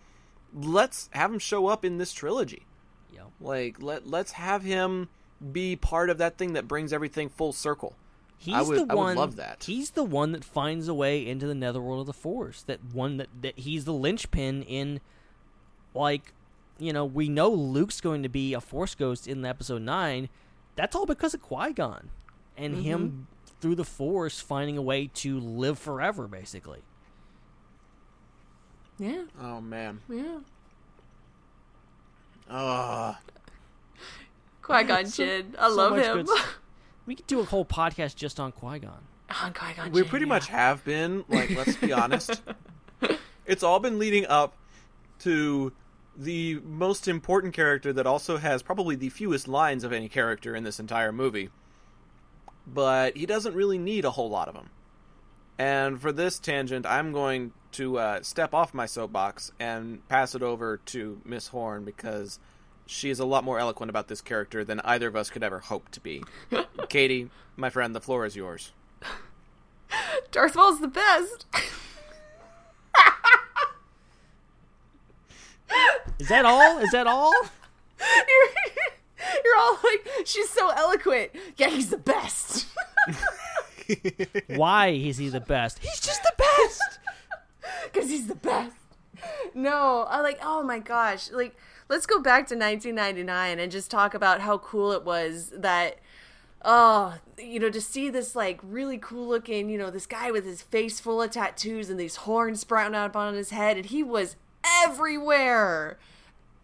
Let's 0.54 1.10
have 1.12 1.32
him 1.32 1.40
show 1.40 1.68
up 1.68 1.86
in 1.86 2.00
this 2.00 2.12
trilogy. 2.12 2.66
Yeah. 3.14 3.22
Like, 3.40 3.82
let 3.82 4.08
let's 4.08 4.34
have 4.34 4.64
him 4.64 5.10
be 5.52 5.76
part 5.76 6.10
of 6.10 6.18
that 6.18 6.38
thing 6.38 6.54
that 6.54 6.68
brings 6.68 6.92
everything 6.92 7.30
full 7.30 7.54
circle. 7.54 7.96
He's 8.38 8.56
I 8.56 8.62
would, 8.62 8.88
the 8.88 8.92
I 8.92 8.96
one. 8.96 9.06
would 9.08 9.18
love 9.18 9.36
that. 9.38 9.64
He's 9.64 9.92
the 9.92 10.04
one 10.04 10.32
that 10.32 10.44
finds 10.44 10.88
a 10.88 10.94
way 10.94 11.26
into 11.26 11.48
the 11.48 11.56
netherworld 11.56 12.02
of 12.02 12.08
the 12.08 12.14
Force. 12.14 12.64
That 12.64 12.80
one 12.92 13.18
that, 13.18 13.30
that 13.42 13.60
he's 13.60 13.86
the 13.86 13.94
linchpin 13.94 14.64
in. 14.64 15.00
Like, 15.94 16.34
you 16.78 16.92
know, 16.92 17.06
we 17.06 17.30
know 17.30 17.50
Luke's 17.50 18.02
going 18.02 18.24
to 18.24 18.30
be 18.30 18.54
a 18.54 18.62
Force 18.62 18.96
ghost 18.96 19.28
in 19.28 19.46
Episode 19.46 19.82
Nine. 19.82 20.30
That's 20.76 20.96
all 20.96 21.06
because 21.06 21.34
of 21.34 21.42
Qui 21.42 21.72
Gon, 21.72 22.10
and 22.58 22.84
him 22.84 23.00
mm-hmm. 23.08 23.35
Through 23.66 23.74
the 23.74 23.84
Force 23.84 24.40
finding 24.40 24.78
a 24.78 24.82
way 24.84 25.08
to 25.08 25.40
live 25.40 25.80
forever, 25.80 26.28
basically. 26.28 26.82
Yeah. 29.00 29.24
Oh 29.42 29.60
man. 29.60 30.02
Yeah. 30.08 30.38
Ah. 32.48 33.20
Qui 34.62 34.84
Gon 34.84 35.06
So- 35.08 35.26
Jinn. 35.26 35.56
I 35.58 35.70
so 35.70 35.76
love 35.76 35.98
him. 35.98 36.28
We 37.08 37.16
could 37.16 37.26
do 37.26 37.40
a 37.40 37.44
whole 37.44 37.66
podcast 37.66 38.16
just 38.16 38.40
on 38.40 38.52
Qui 38.52 38.78
Gon. 38.78 39.02
On 39.44 39.52
Qui 39.52 39.74
Gon 39.74 39.92
We 39.92 40.04
pretty 40.04 40.28
much 40.28 40.46
have 40.50 40.86
been. 40.86 41.26
Like, 41.28 41.50
let's 41.50 41.76
be 41.76 41.92
honest. 42.02 42.44
It's 43.48 43.64
all 43.64 43.80
been 43.80 43.98
leading 43.98 44.28
up 44.28 44.56
to 45.22 45.74
the 46.16 46.60
most 46.64 47.08
important 47.08 47.56
character 47.56 47.92
that 47.94 48.06
also 48.06 48.38
has 48.38 48.62
probably 48.62 48.96
the 48.96 49.10
fewest 49.10 49.48
lines 49.48 49.84
of 49.84 49.92
any 49.92 50.08
character 50.08 50.56
in 50.56 50.64
this 50.64 50.80
entire 50.80 51.12
movie. 51.12 51.50
But 52.68 53.16
he 53.16 53.26
doesn't 53.26 53.56
really 53.56 53.78
need 53.78 54.06
a 54.06 54.12
whole 54.12 54.30
lot 54.30 54.48
of 54.48 54.54
them. 54.54 54.70
And 55.58 56.02
for 56.02 56.12
this 56.12 56.40
tangent, 56.40 56.86
I'm 56.86 57.12
going 57.12 57.54
to 57.74 57.98
uh, 57.98 58.24
step 58.24 58.54
off 58.54 58.74
my 58.74 58.86
soapbox 58.86 59.52
and 59.60 60.08
pass 60.10 60.36
it 60.36 60.42
over 60.42 60.78
to 60.78 61.22
Miss 61.24 61.48
Horn 61.50 61.86
because 61.86 62.40
she 62.86 63.10
is 63.10 63.20
a 63.20 63.26
lot 63.26 63.44
more 63.44 63.60
eloquent 63.60 63.90
about 63.90 64.08
this 64.08 64.22
character 64.22 64.64
than 64.64 64.80
either 64.82 65.08
of 65.08 65.16
us 65.16 65.30
could 65.30 65.44
ever 65.44 65.60
hope 65.60 65.90
to 65.92 66.00
be. 66.00 66.24
Katie, 66.90 67.30
my 67.56 67.70
friend, 67.70 67.96
the 67.96 68.02
floor 68.02 68.26
is 68.26 68.36
yours. 68.36 68.72
Darth 70.32 70.56
Maul's 70.56 70.82
the 70.82 70.88
best. 70.88 71.46
Is 76.20 76.30
that 76.30 76.46
all? 76.46 76.80
Is 76.80 76.92
that 76.92 77.08
all? 77.08 77.34
you're, 79.44 79.58
all 79.58 79.78
like, 79.84 80.08
she's 80.26 80.50
so 80.50 80.70
eloquent. 80.70 81.32
Yeah, 81.58 81.70
he's 81.70 81.90
the 81.90 81.98
best. 81.98 82.68
Why 84.48 84.88
is 84.88 85.18
he 85.18 85.30
the 85.30 85.40
best? 85.42 85.80
He's 85.80 86.00
just 86.00 86.22
the 86.24 86.34
best. 86.38 86.82
Because 87.92 88.10
he's 88.10 88.28
the 88.28 88.36
best. 88.36 88.76
No, 89.54 90.06
I 90.10 90.22
like, 90.22 90.40
oh 90.44 90.62
my 90.62 90.80
gosh. 90.80 91.32
Like, 91.32 91.56
let's 91.90 92.06
go 92.06 92.20
back 92.20 92.48
to 92.48 92.56
1999 92.56 93.60
and 93.60 93.72
just 93.72 93.90
talk 93.90 94.14
about 94.14 94.42
how 94.42 94.60
cool 94.60 94.92
it 94.92 95.04
was 95.04 95.52
that, 95.56 96.00
oh, 96.64 97.16
you 97.40 97.60
know, 97.60 97.70
to 97.70 97.82
see 97.82 98.10
this, 98.10 98.36
like, 98.36 98.60
really 98.62 98.98
cool 98.98 99.28
looking, 99.28 99.70
you 99.70 99.78
know, 99.78 99.90
this 99.90 100.06
guy 100.06 100.32
with 100.32 100.46
his 100.46 100.62
face 100.62 101.00
full 101.00 101.22
of 101.22 101.32
tattoos 101.32 101.90
and 101.90 102.00
these 102.00 102.18
horns 102.18 102.62
sprouting 102.62 102.96
out 102.96 103.16
on 103.16 103.34
his 103.34 103.50
head, 103.52 103.78
and 103.78 103.88
he 103.88 104.04
was 104.04 104.36
everywhere. 104.84 105.98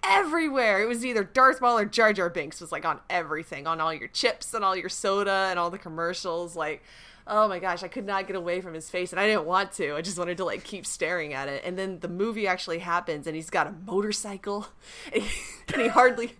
Everywhere. 0.03 0.82
It 0.82 0.88
was 0.88 1.06
either 1.06 1.23
Darth 1.23 1.61
Maul 1.61 1.78
or 1.78 1.86
Jar 1.86 2.14
Jar 2.14 2.30
Binks 2.30 2.60
was 2.60 2.72
like 2.72 2.86
on 2.86 2.99
everything, 3.10 3.68
on 3.68 3.80
all 3.80 3.94
your 3.94 4.07
chips 4.07 4.53
and 4.53 4.64
all 4.65 4.76
your 4.76 4.90
soda 4.90 5.48
and 5.49 5.60
all 5.60 5.69
the 5.69 5.78
commercials. 5.78 6.56
Like, 6.56 6.84
oh 7.28 7.48
my 7.48 7.60
gosh, 7.60 7.84
I 7.84 7.88
could 7.88 8.06
not 8.06 8.28
get 8.28 8.36
away 8.36 8.61
from 8.61 8.73
his 8.73 8.90
face, 8.90 9.11
and 9.11 9.19
I 9.19 9.28
didn't 9.28 9.45
want 9.45 9.72
to. 9.73 9.95
I 9.95 10.02
just 10.02 10.18
wanted 10.18 10.38
to 10.38 10.45
like 10.45 10.64
keep 10.64 10.86
staring 10.86 11.34
at 11.34 11.48
it. 11.48 11.64
And 11.65 11.78
then 11.78 11.99
the 11.99 12.07
movie 12.07 12.48
actually 12.48 12.80
happens, 12.80 13.28
and 13.28 13.36
he's 13.36 13.49
got 13.49 13.68
a 13.68 13.72
motorcycle, 13.72 14.68
and 15.14 15.23
he, 15.23 15.73
and 15.73 15.82
he 15.84 15.88
hardly. 15.88 16.34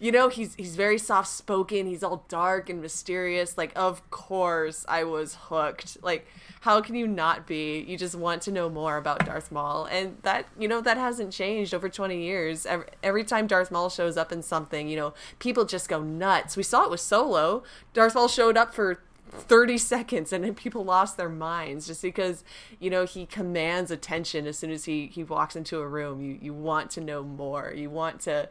You 0.00 0.12
know, 0.12 0.28
he's 0.28 0.54
he's 0.54 0.76
very 0.76 0.98
soft 0.98 1.28
spoken. 1.28 1.86
He's 1.86 2.02
all 2.02 2.24
dark 2.28 2.68
and 2.68 2.80
mysterious. 2.80 3.56
Like, 3.58 3.72
of 3.76 4.08
course, 4.10 4.84
I 4.88 5.04
was 5.04 5.36
hooked. 5.48 5.98
Like, 6.02 6.26
how 6.60 6.80
can 6.80 6.94
you 6.94 7.06
not 7.06 7.46
be? 7.46 7.80
You 7.80 7.96
just 7.96 8.14
want 8.14 8.42
to 8.42 8.52
know 8.52 8.68
more 8.68 8.96
about 8.96 9.26
Darth 9.26 9.50
Maul, 9.50 9.86
and 9.86 10.18
that 10.22 10.46
you 10.58 10.68
know 10.68 10.80
that 10.80 10.96
hasn't 10.96 11.32
changed 11.32 11.74
over 11.74 11.88
twenty 11.88 12.22
years. 12.22 12.66
Every, 12.66 12.86
every 13.02 13.24
time 13.24 13.46
Darth 13.46 13.70
Maul 13.70 13.88
shows 13.88 14.16
up 14.16 14.32
in 14.32 14.42
something, 14.42 14.88
you 14.88 14.96
know, 14.96 15.14
people 15.38 15.64
just 15.64 15.88
go 15.88 16.02
nuts. 16.02 16.56
We 16.56 16.62
saw 16.62 16.84
it 16.84 16.90
with 16.90 17.00
Solo. 17.00 17.62
Darth 17.92 18.14
Maul 18.14 18.28
showed 18.28 18.56
up 18.56 18.74
for 18.74 19.00
30 19.32 19.78
seconds 19.78 20.32
and 20.32 20.44
then 20.44 20.54
people 20.54 20.84
lost 20.84 21.16
their 21.16 21.28
minds 21.28 21.86
just 21.86 22.02
because 22.02 22.44
you 22.78 22.90
know 22.90 23.06
he 23.06 23.24
commands 23.24 23.90
attention 23.90 24.46
as 24.46 24.58
soon 24.58 24.70
as 24.70 24.84
he 24.84 25.06
he 25.06 25.24
walks 25.24 25.56
into 25.56 25.78
a 25.80 25.88
room 25.88 26.20
you 26.20 26.38
you 26.40 26.52
want 26.52 26.90
to 26.90 27.00
know 27.00 27.22
more 27.22 27.72
you 27.74 27.88
want 27.88 28.20
to 28.20 28.48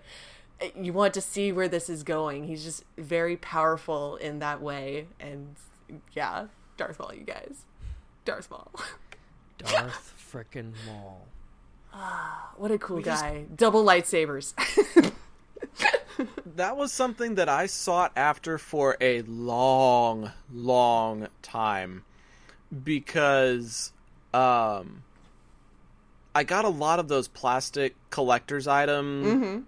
you 0.80 0.94
want 0.94 1.14
to 1.16 1.22
see 1.22 1.52
where 1.52 1.68
this 1.68 1.90
is 1.90 2.04
going. 2.04 2.46
He's 2.48 2.64
just 2.64 2.84
very 2.98 3.36
powerful 3.38 4.16
in 4.18 4.40
that 4.40 4.62
way. 4.62 5.08
And 5.20 5.56
yeah 6.14 6.46
Darth 6.78 7.00
Maul 7.00 7.14
you 7.14 7.24
guys. 7.24 7.66
Darth 8.26 8.50
Maul. 8.52 8.72
Darth 9.58 10.14
frickin' 10.32 10.74
Maul. 10.86 11.28
what 12.58 12.72
a 12.72 12.78
cool 12.78 12.98
We 12.98 13.04
just- 13.04 13.24
guy. 13.24 13.46
Double 13.56 13.84
lightsabers. 13.84 14.54
That 16.56 16.76
was 16.78 16.92
something 16.92 17.36
that 17.36 17.50
I 17.50 17.66
sought 17.66 18.12
after 18.16 18.58
for 18.58 18.98
a 19.02 19.22
long, 19.24 20.32
long 20.54 21.28
time 21.42 22.04
because 22.84 23.92
um 24.34 25.04
I 26.36 26.44
got 26.44 26.66
a 26.66 26.70
lot 26.70 27.00
of 27.00 27.08
those 27.08 27.28
plastic 27.28 27.96
collector's 28.10 28.68
item 28.68 29.24
Mhm. 29.24 29.64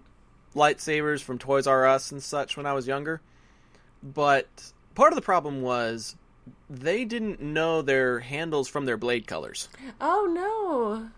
Lightsabers 0.54 1.22
from 1.22 1.38
Toys 1.38 1.66
R 1.66 1.86
Us 1.86 2.12
and 2.12 2.22
such 2.22 2.56
when 2.56 2.66
I 2.66 2.72
was 2.72 2.86
younger. 2.86 3.20
But 4.02 4.46
part 4.94 5.12
of 5.12 5.16
the 5.16 5.22
problem 5.22 5.62
was 5.62 6.16
they 6.68 7.04
didn't 7.04 7.40
know 7.40 7.82
their 7.82 8.20
handles 8.20 8.68
from 8.68 8.84
their 8.84 8.96
blade 8.96 9.26
colors. 9.26 9.68
Oh 10.00 10.28
no. 10.30 11.10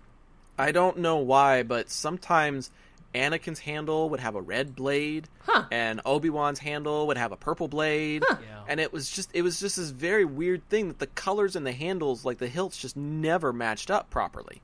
I 0.58 0.72
don't 0.72 0.98
know 0.98 1.18
why, 1.18 1.62
but 1.62 1.90
sometimes 1.90 2.70
Anakin's 3.14 3.60
handle 3.60 4.10
would 4.10 4.20
have 4.20 4.34
a 4.34 4.40
red 4.40 4.74
blade, 4.76 5.28
and 5.70 6.00
Obi 6.04 6.30
Wan's 6.30 6.58
handle 6.58 7.06
would 7.06 7.16
have 7.16 7.32
a 7.32 7.36
purple 7.36 7.68
blade, 7.68 8.22
and 8.68 8.78
it 8.80 8.92
was 8.92 9.10
just 9.10 9.30
it 9.34 9.42
was 9.42 9.58
just 9.60 9.76
this 9.76 9.90
very 9.90 10.24
weird 10.24 10.68
thing 10.68 10.88
that 10.88 10.98
the 10.98 11.06
colors 11.06 11.56
and 11.56 11.66
the 11.66 11.72
handles, 11.72 12.24
like 12.24 12.38
the 12.38 12.48
hilts, 12.48 12.76
just 12.78 12.96
never 12.96 13.52
matched 13.52 13.90
up 13.90 14.10
properly. 14.10 14.60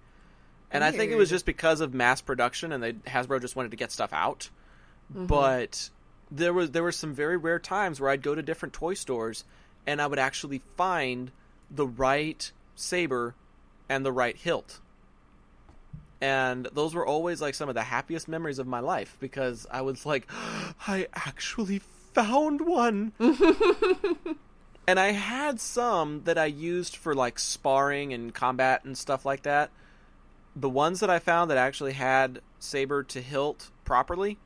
And 0.71 0.83
I 0.83 0.91
think 0.91 1.13
it 1.13 1.17
was 1.17 1.29
just 1.29 1.45
because 1.45 1.81
of 1.83 1.93
mass 1.93 2.23
production, 2.23 2.73
and 2.73 2.83
they, 2.83 2.93
Hasbro 2.95 3.41
just 3.41 3.57
wanted 3.57 3.73
to 3.73 3.77
get 3.77 3.93
stuff 3.93 4.13
out. 4.13 4.49
Mhm. 5.15 5.27
But 5.27 5.91
there 6.31 6.53
was 6.53 6.71
there 6.71 6.83
were 6.83 6.93
some 6.93 7.15
very 7.15 7.37
rare 7.37 7.59
times 7.59 8.01
where 8.01 8.11
I'd 8.11 8.23
go 8.23 8.35
to 8.35 8.43
different 8.43 8.73
toy 8.73 8.95
stores, 8.95 9.45
and 9.87 10.01
I 10.01 10.07
would 10.07 10.19
actually 10.19 10.63
find 10.77 11.31
the 11.71 11.87
right 11.87 12.51
saber 12.75 13.35
and 13.89 14.05
the 14.05 14.13
right 14.13 14.37
hilt 14.37 14.81
and 16.23 16.69
those 16.73 16.95
were 16.95 17.05
always 17.05 17.43
like 17.43 17.55
some 17.55 17.69
of 17.69 17.75
the 17.75 17.83
happiest 17.83 18.29
memories 18.29 18.61
of 18.61 18.67
my 18.67 18.79
life 18.79 19.17
because 19.19 19.67
I 19.71 19.83
was 19.83 20.07
like, 20.07 20.31
I 20.87 21.09
actually 21.15 21.81
found 22.15 22.61
one. 22.61 23.13
and 24.87 25.01
I 25.01 25.11
had 25.11 25.61
some 25.61 26.23
that 26.25 26.39
I 26.39 26.45
used 26.47 26.95
for 26.95 27.13
like 27.13 27.41
sparring 27.41 28.13
and 28.13 28.33
combat 28.33 28.85
and 28.85 28.97
stuff 28.97 29.27
like 29.27 29.43
that. 29.43 29.71
The 30.55 30.69
ones 30.69 31.01
that 31.01 31.11
I 31.11 31.19
found 31.19 31.51
that 31.51 31.59
actually 31.59 31.95
had 31.95 32.41
saber 32.61 33.03
to 33.03 33.21
hilt 33.21 33.71
properly, 33.85 34.39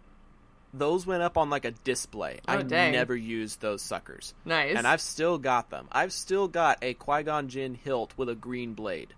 those 0.78 1.07
went 1.07 1.23
up 1.23 1.36
on 1.39 1.51
like 1.51 1.65
a 1.65 1.70
display. 1.70 2.40
Oh, 2.48 2.53
I 2.55 2.62
dang. 2.62 2.93
never 2.93 3.15
used 3.16 3.61
those 3.61 3.82
suckers. 3.82 4.35
Nice. 4.44 4.77
And 4.77 4.86
I've 4.86 5.01
still 5.01 5.39
got 5.39 5.70
them. 5.70 5.89
I've 5.93 6.12
still 6.12 6.48
got 6.48 6.78
a 6.82 6.94
Qui 6.94 7.23
Gon 7.23 7.48
Jinn 7.48 7.74
hilt 7.74 8.12
with 8.16 8.28
a 8.28 8.35
green 8.35 8.74
blade. 8.74 9.15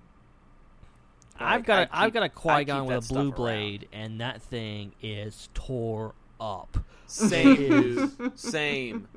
I've 1.40 1.60
Like, 1.60 1.66
got 1.66 1.78
I 1.78 1.82
a, 1.82 1.89
I've 2.06 2.12
got 2.12 2.22
a 2.24 2.28
keep- 2.28 2.35
Qui 2.36 2.64
Gon 2.64 2.86
with 2.86 2.98
a 2.98 3.02
stuff 3.02 3.09
blue 3.14 3.22
around. 3.28 3.36
blade, 3.36 3.89
and 3.93 4.20
that 4.20 4.43
thing 4.43 4.93
is 5.02 5.48
tore 5.55 6.14
up. 6.40 6.78
Same, 7.06 7.48
It 7.52 7.60
is- 7.60 8.10
Same. 8.35 9.09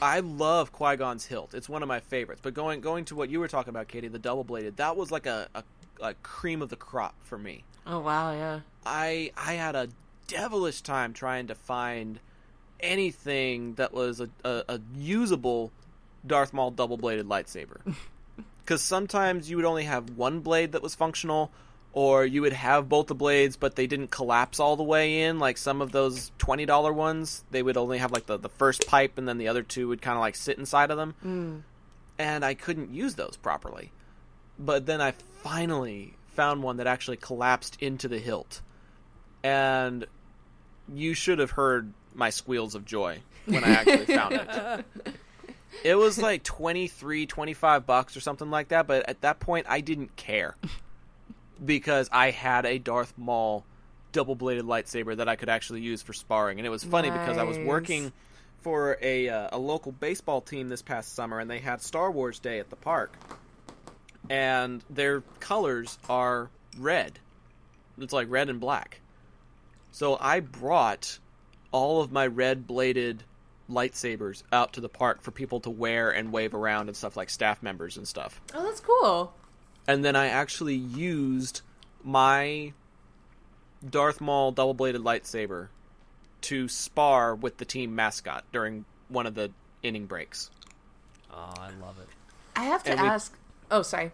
I 0.00 0.20
love 0.20 0.72
Qui 0.72 0.96
Gon's 0.96 1.24
hilt. 1.26 1.54
It's 1.54 1.68
one 1.68 1.82
of 1.82 1.88
my 1.88 2.00
favorites. 2.00 2.40
But 2.42 2.54
going 2.54 2.80
going 2.80 3.04
to 3.06 3.16
what 3.16 3.30
you 3.30 3.40
were 3.40 3.48
talking 3.48 3.70
about, 3.70 3.88
Katie, 3.88 4.08
the 4.08 4.18
double 4.18 4.44
bladed, 4.44 4.76
that 4.76 4.96
was 4.96 5.10
like 5.10 5.26
a, 5.26 5.48
a, 5.54 5.64
a 6.00 6.14
cream 6.22 6.62
of 6.62 6.68
the 6.68 6.76
crop 6.76 7.14
for 7.22 7.36
me. 7.38 7.64
Oh 7.86 7.98
wow, 8.00 8.32
yeah. 8.32 8.60
I 8.86 9.32
I 9.36 9.54
had 9.54 9.74
a 9.74 9.88
devilish 10.26 10.82
time 10.82 11.12
trying 11.12 11.46
to 11.48 11.54
find 11.54 12.20
anything 12.80 13.74
that 13.74 13.92
was 13.92 14.20
a, 14.20 14.28
a, 14.44 14.64
a 14.68 14.80
usable 14.96 15.70
Darth 16.26 16.52
Maul 16.52 16.70
double 16.70 16.96
bladed 16.96 17.26
lightsaber. 17.26 17.80
Because 18.64 18.80
sometimes 18.80 19.50
you 19.50 19.56
would 19.56 19.64
only 19.64 19.84
have 19.84 20.10
one 20.10 20.38
blade 20.38 20.72
that 20.72 20.82
was 20.82 20.94
functional, 20.94 21.50
or 21.92 22.24
you 22.24 22.42
would 22.42 22.52
have 22.52 22.88
both 22.88 23.08
the 23.08 23.14
blades, 23.14 23.56
but 23.56 23.74
they 23.74 23.88
didn't 23.88 24.12
collapse 24.12 24.60
all 24.60 24.76
the 24.76 24.84
way 24.84 25.22
in. 25.22 25.40
Like 25.40 25.58
some 25.58 25.82
of 25.82 25.90
those 25.90 26.30
twenty 26.38 26.64
dollar 26.64 26.92
ones, 26.92 27.44
they 27.50 27.62
would 27.62 27.76
only 27.76 27.98
have 27.98 28.12
like 28.12 28.26
the, 28.26 28.38
the 28.38 28.48
first 28.48 28.86
pipe, 28.86 29.18
and 29.18 29.26
then 29.26 29.38
the 29.38 29.48
other 29.48 29.62
two 29.62 29.88
would 29.88 30.00
kind 30.00 30.16
of 30.16 30.20
like 30.20 30.36
sit 30.36 30.58
inside 30.58 30.92
of 30.92 30.96
them. 30.96 31.14
Mm. 31.24 31.62
And 32.20 32.44
I 32.44 32.54
couldn't 32.54 32.94
use 32.94 33.16
those 33.16 33.36
properly. 33.36 33.90
But 34.58 34.86
then 34.86 35.00
I 35.00 35.10
finally 35.42 36.14
found 36.28 36.62
one 36.62 36.76
that 36.76 36.86
actually 36.86 37.16
collapsed 37.16 37.76
into 37.80 38.06
the 38.06 38.20
hilt, 38.20 38.62
and 39.42 40.06
you 40.92 41.14
should 41.14 41.38
have 41.38 41.52
heard 41.52 41.92
my 42.14 42.30
squeals 42.30 42.74
of 42.74 42.84
joy 42.84 43.20
when 43.46 43.64
I 43.64 43.70
actually 43.70 44.06
found 44.06 44.34
it. 44.34 44.84
It 45.84 45.96
was 45.96 46.18
like 46.18 46.42
23, 46.44 47.26
25 47.26 47.86
bucks 47.86 48.16
or 48.16 48.20
something 48.20 48.50
like 48.50 48.68
that, 48.68 48.86
but 48.86 49.08
at 49.08 49.22
that 49.22 49.40
point 49.40 49.66
I 49.68 49.80
didn't 49.80 50.14
care 50.16 50.56
because 51.64 52.08
I 52.12 52.30
had 52.30 52.66
a 52.66 52.78
Darth 52.78 53.14
Maul 53.16 53.64
double-bladed 54.12 54.64
lightsaber 54.64 55.16
that 55.16 55.28
I 55.28 55.36
could 55.36 55.48
actually 55.48 55.80
use 55.80 56.02
for 56.02 56.12
sparring. 56.12 56.58
And 56.58 56.66
it 56.66 56.70
was 56.70 56.84
funny 56.84 57.10
because 57.10 57.38
I 57.38 57.42
was 57.42 57.58
working 57.58 58.12
for 58.60 58.96
a 59.02 59.28
uh, 59.28 59.48
a 59.52 59.58
local 59.58 59.90
baseball 59.92 60.40
team 60.40 60.68
this 60.68 60.82
past 60.82 61.14
summer 61.14 61.40
and 61.40 61.50
they 61.50 61.58
had 61.58 61.82
Star 61.82 62.10
Wars 62.10 62.38
Day 62.38 62.60
at 62.60 62.70
the 62.70 62.76
park. 62.76 63.16
And 64.30 64.84
their 64.88 65.22
colors 65.40 65.98
are 66.08 66.48
red. 66.78 67.18
It's 67.98 68.12
like 68.12 68.30
red 68.30 68.48
and 68.50 68.60
black. 68.60 69.00
So 69.92 70.16
I 70.20 70.40
brought 70.40 71.18
all 71.70 72.00
of 72.00 72.10
my 72.10 72.26
red 72.26 72.66
bladed 72.66 73.22
lightsabers 73.70 74.42
out 74.52 74.72
to 74.74 74.80
the 74.80 74.88
park 74.88 75.22
for 75.22 75.30
people 75.30 75.60
to 75.60 75.70
wear 75.70 76.10
and 76.10 76.32
wave 76.32 76.54
around 76.54 76.88
and 76.88 76.96
stuff 76.96 77.16
like 77.16 77.30
staff 77.30 77.62
members 77.62 77.96
and 77.96 78.06
stuff. 78.08 78.40
Oh, 78.54 78.62
that's 78.64 78.80
cool. 78.80 79.32
And 79.86 80.04
then 80.04 80.16
I 80.16 80.26
actually 80.28 80.74
used 80.74 81.62
my 82.04 82.72
Darth 83.88 84.20
Maul 84.20 84.52
double 84.52 84.74
bladed 84.74 85.02
lightsaber 85.02 85.68
to 86.42 86.68
spar 86.68 87.34
with 87.34 87.58
the 87.58 87.64
team 87.64 87.94
mascot 87.94 88.44
during 88.52 88.84
one 89.08 89.26
of 89.26 89.34
the 89.34 89.50
inning 89.82 90.06
breaks. 90.06 90.50
Oh, 91.32 91.52
I 91.58 91.70
love 91.80 91.98
it. 92.00 92.08
I 92.56 92.64
have 92.64 92.82
to 92.84 92.90
And 92.92 93.00
we- 93.00 93.06
ask. 93.08 93.36
Oh, 93.70 93.82
sorry. 93.82 94.10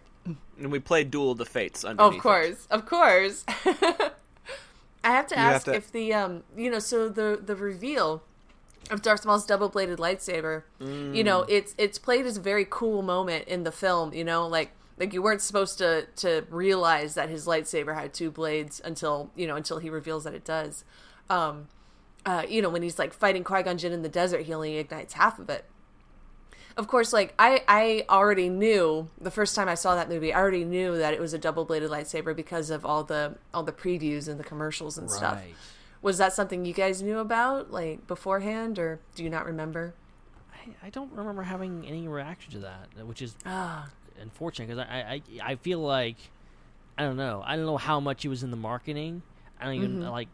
And 0.59 0.71
we 0.71 0.79
played 0.79 1.11
Duel 1.11 1.31
of 1.33 1.39
the 1.39 1.47
Fates 1.47 1.85
underneath. 1.85 2.17
Of 2.17 2.23
course, 2.23 2.67
of 2.71 2.87
course. 2.87 3.45
I 5.05 5.11
have 5.11 5.27
to 5.29 5.35
You 5.35 5.41
have 5.41 5.55
ask 5.55 5.65
to- 5.67 5.75
if 5.75 5.91
the 5.93 6.13
um, 6.15 6.43
you 6.57 6.71
know, 6.71 6.79
so 6.79 7.09
the 7.09 7.41
the 7.43 7.57
reveal 7.57 8.23
of 8.91 9.03
Darth 9.03 9.25
Maul's 9.27 9.45
double-bladed 9.45 9.99
lightsaber, 9.99 10.63
you 10.81 11.23
know, 11.23 11.43
Mm. 11.43 11.47
it's 11.49 11.75
it's 11.79 11.99
played 11.99 12.25
as 12.27 12.37
a 12.37 12.41
very 12.41 12.67
cool 12.69 13.03
moment 13.03 13.47
in 13.47 13.65
the 13.65 13.73
film. 13.73 14.13
You 14.15 14.25
know, 14.25 14.47
like 14.47 14.73
like 14.99 15.13
you 15.13 15.23
weren't 15.23 15.43
supposed 15.43 15.79
to 15.79 16.07
to 16.17 16.45
realize 16.51 17.15
that 17.15 17.29
his 17.29 17.47
lightsaber 17.47 17.95
had 17.95 18.13
two 18.15 18.31
blades 18.31 18.81
until 18.85 19.31
you 19.37 19.47
know 19.47 19.57
until 19.57 19.79
he 19.79 19.91
reveals 19.91 20.25
that 20.25 20.35
it 20.35 20.45
does. 20.45 20.85
Um, 21.31 21.69
uh, 22.27 22.45
you 22.49 22.61
know, 22.61 22.69
when 22.69 22.83
he's 22.83 22.99
like 22.99 23.13
fighting 23.13 23.45
Qui 23.45 23.63
Gon 23.63 23.79
Jinn 23.79 23.93
in 23.93 24.03
the 24.03 24.09
desert, 24.09 24.43
he 24.43 24.53
only 24.55 24.77
ignites 24.79 25.15
half 25.15 25.39
of 25.39 25.49
it 25.51 25.65
of 26.79 26.87
course, 26.89 27.13
like 27.13 27.35
I, 27.39 27.63
I 27.69 28.05
already 28.09 28.49
knew 28.49 29.09
the 29.21 29.31
first 29.31 29.55
time 29.57 29.69
I 29.69 29.75
saw 29.75 29.95
that 29.97 30.09
movie, 30.09 30.33
I 30.33 30.39
already 30.39 30.65
knew 30.65 30.97
that 30.97 31.13
it 31.13 31.21
was 31.21 31.35
a 31.35 31.39
double 31.39 31.65
bladed 31.65 31.91
lightsaber 31.91 32.35
because 32.35 32.71
of 32.71 32.87
all 32.87 33.03
the 33.05 33.35
all 33.53 33.63
the 33.65 33.73
previews 33.73 34.29
and 34.29 34.39
the 34.41 34.45
commercials 34.45 34.97
and 34.97 35.11
stuff. 35.11 35.43
Was 36.01 36.19
that 36.19 36.33
something 36.33 36.65
you 36.65 36.73
guys 36.73 37.03
knew 37.03 37.19
about 37.19 37.73
like 37.73 38.07
beforehand, 38.07 38.79
or 38.79 39.01
do 39.17 39.25
you 39.25 39.31
not 39.31 39.45
remember? 39.45 39.93
I, 40.55 40.87
I 40.87 40.91
don't 40.91 41.13
remember 41.13 41.43
having 41.43 41.85
any 41.87 42.07
reaction 42.07 42.53
to 42.53 42.59
that, 42.61 42.89
which 43.05 43.21
is 43.21 43.35
Ah. 43.45 43.91
unfortunate 44.21 44.69
because 44.69 44.87
I, 44.89 45.21
I 45.43 45.53
I 45.53 45.55
feel 45.57 45.81
like 45.81 46.17
I 46.97 47.03
don't 47.03 47.17
know 47.17 47.43
I 47.45 47.57
don't 47.57 47.67
know 47.67 47.77
how 47.77 47.99
much 48.01 48.25
it 48.25 48.29
was 48.29 48.43
in 48.45 48.51
the 48.53 48.57
marketing. 48.57 49.23
I 49.61 49.65
don't 49.65 49.75
even 49.75 49.99
Mhm. 50.03 50.11
like 50.11 50.29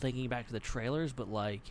thinking 0.00 0.28
back 0.28 0.46
to 0.46 0.52
the 0.52 0.60
trailers, 0.60 1.12
but 1.12 1.28
like 1.28 1.62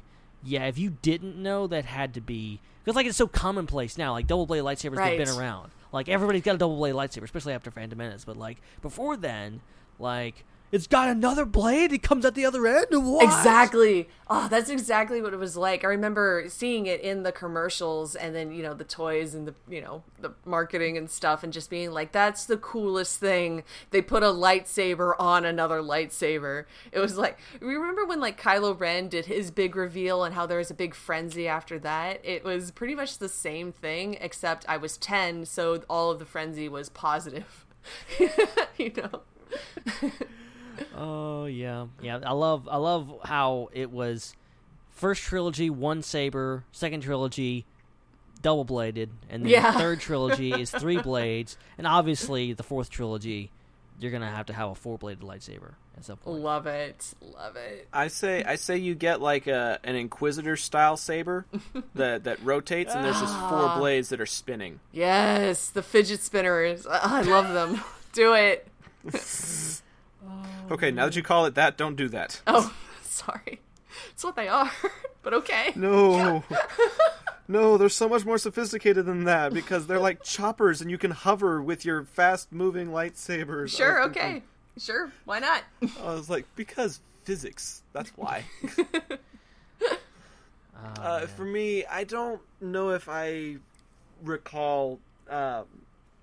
yeah, 0.43 0.65
if 0.65 0.77
you 0.77 0.91
didn't 1.01 1.35
know, 1.35 1.67
that 1.67 1.85
had 1.85 2.13
to 2.15 2.21
be 2.21 2.59
because 2.83 2.95
like 2.95 3.05
it's 3.05 3.17
so 3.17 3.27
commonplace 3.27 3.97
now. 3.97 4.11
Like 4.11 4.27
double 4.27 4.45
blade 4.45 4.63
lightsabers, 4.63 4.97
they've 4.97 5.25
been 5.25 5.37
around. 5.37 5.71
Like 5.91 6.09
everybody's 6.09 6.41
got 6.41 6.55
a 6.55 6.57
double 6.57 6.77
blade 6.77 6.95
lightsaber, 6.95 7.23
especially 7.23 7.53
after 7.53 7.71
Phantom 7.71 7.97
Menace. 7.97 8.25
But 8.25 8.37
like 8.37 8.57
before 8.81 9.17
then, 9.17 9.61
like 9.99 10.45
it's 10.71 10.87
got 10.87 11.09
another 11.09 11.45
blade. 11.45 11.91
It 11.91 12.01
comes 12.01 12.25
at 12.25 12.33
the 12.33 12.45
other 12.45 12.65
end. 12.65 12.87
What? 12.91 13.23
Exactly. 13.25 14.07
Oh, 14.29 14.47
that's 14.47 14.69
exactly 14.69 15.21
what 15.21 15.33
it 15.33 15.37
was 15.37 15.57
like. 15.57 15.83
I 15.83 15.87
remember 15.87 16.45
seeing 16.47 16.85
it 16.85 17.01
in 17.01 17.23
the 17.23 17.33
commercials 17.33 18.15
and 18.15 18.33
then, 18.33 18.53
you 18.53 18.63
know, 18.63 18.73
the 18.73 18.85
toys 18.85 19.35
and 19.35 19.45
the, 19.45 19.53
you 19.69 19.81
know, 19.81 20.03
the 20.21 20.33
marketing 20.45 20.97
and 20.97 21.09
stuff 21.09 21.43
and 21.43 21.51
just 21.51 21.69
being 21.69 21.91
like, 21.91 22.13
that's 22.13 22.45
the 22.45 22.55
coolest 22.55 23.19
thing. 23.19 23.63
They 23.89 24.01
put 24.01 24.23
a 24.23 24.27
lightsaber 24.27 25.13
on 25.19 25.43
another 25.43 25.81
lightsaber. 25.81 26.63
It 26.93 26.99
was 26.99 27.17
like, 27.17 27.37
remember 27.59 28.05
when 28.05 28.21
like 28.21 28.41
Kylo 28.41 28.79
Ren 28.79 29.09
did 29.09 29.25
his 29.25 29.51
big 29.51 29.75
reveal 29.75 30.23
and 30.23 30.33
how 30.33 30.45
there 30.45 30.59
was 30.59 30.71
a 30.71 30.75
big 30.75 30.95
frenzy 30.95 31.49
after 31.49 31.77
that? 31.79 32.21
It 32.23 32.45
was 32.45 32.71
pretty 32.71 32.95
much 32.95 33.17
the 33.17 33.29
same 33.29 33.73
thing, 33.73 34.17
except 34.21 34.65
I 34.69 34.77
was 34.77 34.95
10, 34.97 35.45
so 35.45 35.83
all 35.89 36.11
of 36.11 36.19
the 36.19 36.25
frenzy 36.25 36.69
was 36.69 36.87
positive. 36.87 37.65
you 38.77 38.93
know? 38.95 39.21
Oh 40.95 41.45
yeah, 41.45 41.87
yeah. 42.01 42.19
I 42.25 42.33
love 42.33 42.67
I 42.69 42.77
love 42.77 43.11
how 43.23 43.69
it 43.73 43.91
was 43.91 44.35
first 44.89 45.21
trilogy 45.23 45.69
one 45.69 46.01
saber, 46.01 46.63
second 46.71 47.01
trilogy 47.01 47.65
double 48.41 48.63
bladed, 48.63 49.09
and 49.29 49.43
then 49.43 49.51
Yeah. 49.51 49.71
the 49.71 49.79
third 49.79 49.99
trilogy 49.99 50.51
is 50.51 50.71
three 50.79 50.97
blades, 51.01 51.57
and 51.77 51.85
obviously 51.85 52.53
the 52.53 52.63
fourth 52.63 52.89
trilogy 52.89 53.51
you're 53.99 54.11
gonna 54.11 54.29
have 54.31 54.47
to 54.47 54.53
have 54.53 54.69
a 54.71 54.75
four 54.75 54.97
bladed 54.97 55.21
lightsaber 55.23 55.73
at 55.95 56.03
some 56.03 56.17
point. 56.17 56.39
Love 56.41 56.65
it. 56.65 57.13
Love 57.21 57.55
it. 57.55 57.87
I 57.93 58.07
say 58.07 58.43
I 58.43 58.55
say 58.55 58.77
you 58.77 58.95
get 58.95 59.21
like 59.21 59.45
a 59.45 59.79
an 59.83 59.95
Inquisitor 59.95 60.57
style 60.57 60.97
saber 60.97 61.45
that 61.95 62.23
that 62.23 62.43
rotates 62.43 62.95
and 62.95 63.05
there's 63.05 63.19
just 63.19 63.33
four 63.37 63.59
Ah. 63.67 63.77
blades 63.77 64.09
that 64.09 64.19
are 64.19 64.25
spinning. 64.25 64.79
Yes, 64.91 65.69
the 65.69 65.83
fidget 65.83 66.21
spinners. 66.21 66.87
I 66.89 67.21
love 67.21 67.53
them. 67.53 67.79
Do 68.13 68.33
it. 68.33 68.67
Okay, 70.71 70.91
now 70.91 71.05
that 71.05 71.15
you 71.15 71.23
call 71.23 71.45
it 71.45 71.55
that, 71.55 71.77
don't 71.77 71.95
do 71.95 72.07
that. 72.09 72.41
Oh, 72.47 72.73
sorry. 73.01 73.59
It's 74.11 74.23
what 74.23 74.35
they 74.35 74.47
are. 74.47 74.71
but 75.23 75.33
okay. 75.33 75.73
No. 75.75 76.43
no, 77.47 77.77
they're 77.77 77.89
so 77.89 78.07
much 78.07 78.23
more 78.25 78.37
sophisticated 78.37 79.05
than 79.05 79.25
that 79.25 79.53
because 79.53 79.87
they're 79.87 79.99
like 79.99 80.23
choppers 80.23 80.81
and 80.81 80.89
you 80.89 80.97
can 80.97 81.11
hover 81.11 81.61
with 81.61 81.83
your 81.85 82.03
fast 82.05 82.51
moving 82.51 82.87
lightsabers. 82.87 83.75
Sure, 83.75 83.99
I 84.01 84.05
was 84.07 84.11
okay. 84.11 84.21
thinking- 84.21 84.43
Sure, 84.77 85.11
why 85.25 85.39
not? 85.39 85.63
I 86.01 86.13
was 86.13 86.29
like, 86.29 86.45
because 86.55 87.01
physics. 87.25 87.83
That's 87.91 88.09
why. 88.15 88.45
uh, 90.97 91.27
for 91.27 91.43
me, 91.43 91.85
I 91.85 92.03
don't 92.05 92.41
know 92.61 92.91
if 92.91 93.09
I 93.09 93.57
recall 94.23 94.99
uh, 95.29 95.63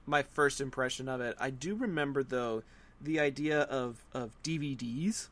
my 0.06 0.22
first 0.22 0.60
impression 0.62 1.08
of 1.08 1.20
it. 1.20 1.36
I 1.38 1.50
do 1.50 1.74
remember, 1.74 2.22
though, 2.22 2.62
the 3.00 3.20
idea 3.20 3.60
of, 3.62 4.04
of 4.12 4.30
DVDs 4.42 5.28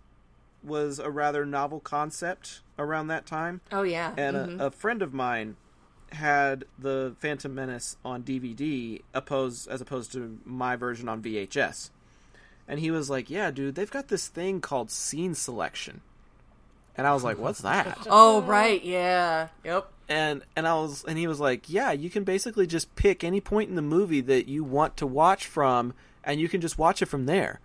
was 0.62 0.98
a 0.98 1.10
rather 1.10 1.44
novel 1.46 1.80
concept 1.80 2.60
around 2.78 3.08
that 3.08 3.26
time. 3.26 3.60
Oh, 3.72 3.82
yeah. 3.82 4.12
And 4.16 4.36
Mhm. 4.36 4.60
a, 4.60 4.66
a 4.66 4.70
friend 4.70 5.02
of 5.02 5.12
mine 5.14 5.56
had 6.12 6.64
the 6.78 7.14
Phantom 7.20 7.54
Menace 7.54 7.96
on 8.04 8.22
DVD 8.22 9.02
opposed 9.14 9.68
as 9.68 9.80
opposed 9.80 10.12
to 10.12 10.38
my 10.44 10.76
version 10.76 11.08
on 11.08 11.22
VHS. 11.22 11.90
And 12.68 12.80
he 12.80 12.90
was 12.90 13.08
like, 13.10 13.28
"Yeah, 13.30 13.50
dude, 13.50 13.74
they've 13.76 13.90
got 13.90 14.08
this 14.08 14.26
thing 14.28 14.60
called 14.60 14.90
scene 14.90 15.34
selection." 15.34 16.00
And 16.96 17.06
I 17.06 17.12
was 17.12 17.22
like, 17.24 17.38
"What's 17.38 17.60
that?" 17.62 18.06
Oh, 18.10 18.42
right, 18.42 18.82
yeah. 18.84 19.48
Yep. 19.64 19.88
and 20.08 20.42
and 20.56 20.66
I 20.66 20.74
was 20.74 21.04
and 21.04 21.16
he 21.18 21.26
was 21.26 21.38
like, 21.40 21.68
"Yeah, 21.68 21.92
you 21.92 22.10
can 22.10 22.24
basically 22.24 22.66
just 22.66 22.94
pick 22.96 23.22
any 23.22 23.40
point 23.40 23.68
in 23.70 23.76
the 23.76 23.82
movie 23.82 24.20
that 24.22 24.48
you 24.48 24.64
want 24.64 24.96
to 24.98 25.06
watch 25.06 25.46
from 25.46 25.92
and 26.26 26.38
you 26.40 26.48
can 26.48 26.60
just 26.60 26.76
watch 26.78 27.00
it 27.00 27.06
from 27.06 27.24
there." 27.24 27.60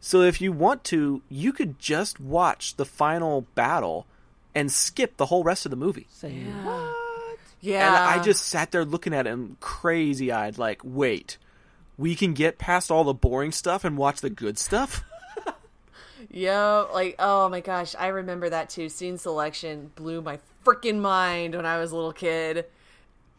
So 0.00 0.20
if 0.20 0.40
you 0.40 0.52
want 0.52 0.84
to, 0.84 1.22
you 1.28 1.52
could 1.52 1.78
just 1.78 2.20
watch 2.20 2.76
the 2.76 2.84
final 2.84 3.42
battle 3.54 4.06
and 4.54 4.70
skip 4.70 5.16
the 5.16 5.26
whole 5.26 5.42
rest 5.42 5.64
of 5.66 5.70
the 5.70 5.76
movie. 5.76 6.06
Yeah. 6.22 6.28
And 6.28 7.38
Yeah. 7.60 8.06
I 8.08 8.22
just 8.22 8.44
sat 8.46 8.70
there 8.70 8.84
looking 8.84 9.14
at 9.14 9.26
him 9.26 9.56
crazy 9.60 10.30
eyed, 10.30 10.58
like, 10.58 10.82
wait, 10.84 11.38
we 11.96 12.14
can 12.14 12.34
get 12.34 12.58
past 12.58 12.90
all 12.90 13.04
the 13.04 13.14
boring 13.14 13.50
stuff 13.52 13.84
and 13.84 13.96
watch 13.96 14.20
the 14.20 14.28
good 14.28 14.58
stuff? 14.58 15.02
Yo, 16.30 16.88
like, 16.92 17.16
oh 17.18 17.48
my 17.48 17.60
gosh, 17.60 17.94
I 17.98 18.08
remember 18.08 18.50
that 18.50 18.68
too. 18.70 18.88
Scene 18.88 19.18
selection 19.18 19.90
blew 19.94 20.20
my 20.20 20.38
freaking 20.64 21.00
mind 21.00 21.54
when 21.54 21.66
I 21.66 21.78
was 21.78 21.92
a 21.92 21.96
little 21.96 22.12
kid. 22.12 22.66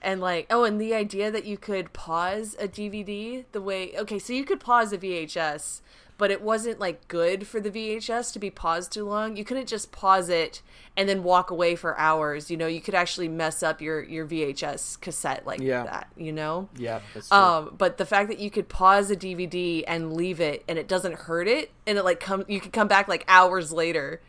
And 0.02 0.22
like, 0.22 0.46
oh, 0.52 0.64
and 0.66 0.80
the 0.80 0.94
idea 0.94 1.32
that 1.32 1.46
you 1.46 1.58
could 1.58 1.92
pause 1.94 2.56
a 2.60 2.68
DVD 2.68 3.44
the 3.54 3.62
way, 3.62 3.94
okay, 3.98 4.20
so 4.20 4.34
you 4.34 4.44
could 4.46 4.60
pause 4.60 4.94
a 4.94 5.00
VHS, 5.00 5.82
but 6.18 6.30
it 6.30 6.42
wasn't 6.44 6.80
like 6.80 7.08
good 7.08 7.48
for 7.48 7.60
the 7.60 7.72
VHS 7.72 8.32
to 8.34 8.40
be 8.40 8.52
paused 8.52 8.92
too 8.92 9.04
long. 9.06 9.36
You 9.36 9.44
couldn't 9.44 9.68
just 9.68 9.92
pause 9.92 10.30
it 10.30 10.62
and 10.96 11.10
then 11.10 11.24
walk 11.24 11.50
away 11.50 11.76
for 11.76 11.98
hours. 11.98 12.52
You 12.52 12.56
know, 12.58 12.68
you 12.68 12.82
could 12.82 12.94
actually 12.94 13.28
mess 13.28 13.64
up 13.64 13.82
your 13.82 14.04
your 14.04 14.26
VHS 14.28 15.02
cassette 15.02 15.46
like 15.48 15.60
Yeah. 15.60 15.84
that. 15.84 16.08
You 16.16 16.32
know. 16.32 16.70
Yeah. 16.78 17.00
Um, 17.32 17.74
but 17.78 17.98
the 17.98 18.06
fact 18.06 18.30
that 18.30 18.38
you 18.40 18.52
could 18.52 18.70
pause 18.70 19.10
a 19.10 19.16
DVD 19.16 19.84
and 19.88 20.14
leave 20.14 20.40
it 20.40 20.64
and 20.70 20.78
it 20.78 20.88
doesn't 20.88 21.16
hurt 21.16 21.48
it 21.48 21.72
and 21.88 21.98
it 21.98 22.04
like 22.04 22.20
come 22.20 22.46
you 22.48 22.60
could 22.62 22.74
come 22.74 22.88
back 22.88 23.08
like 23.08 23.26
hours 23.28 23.72
later. 23.74 24.22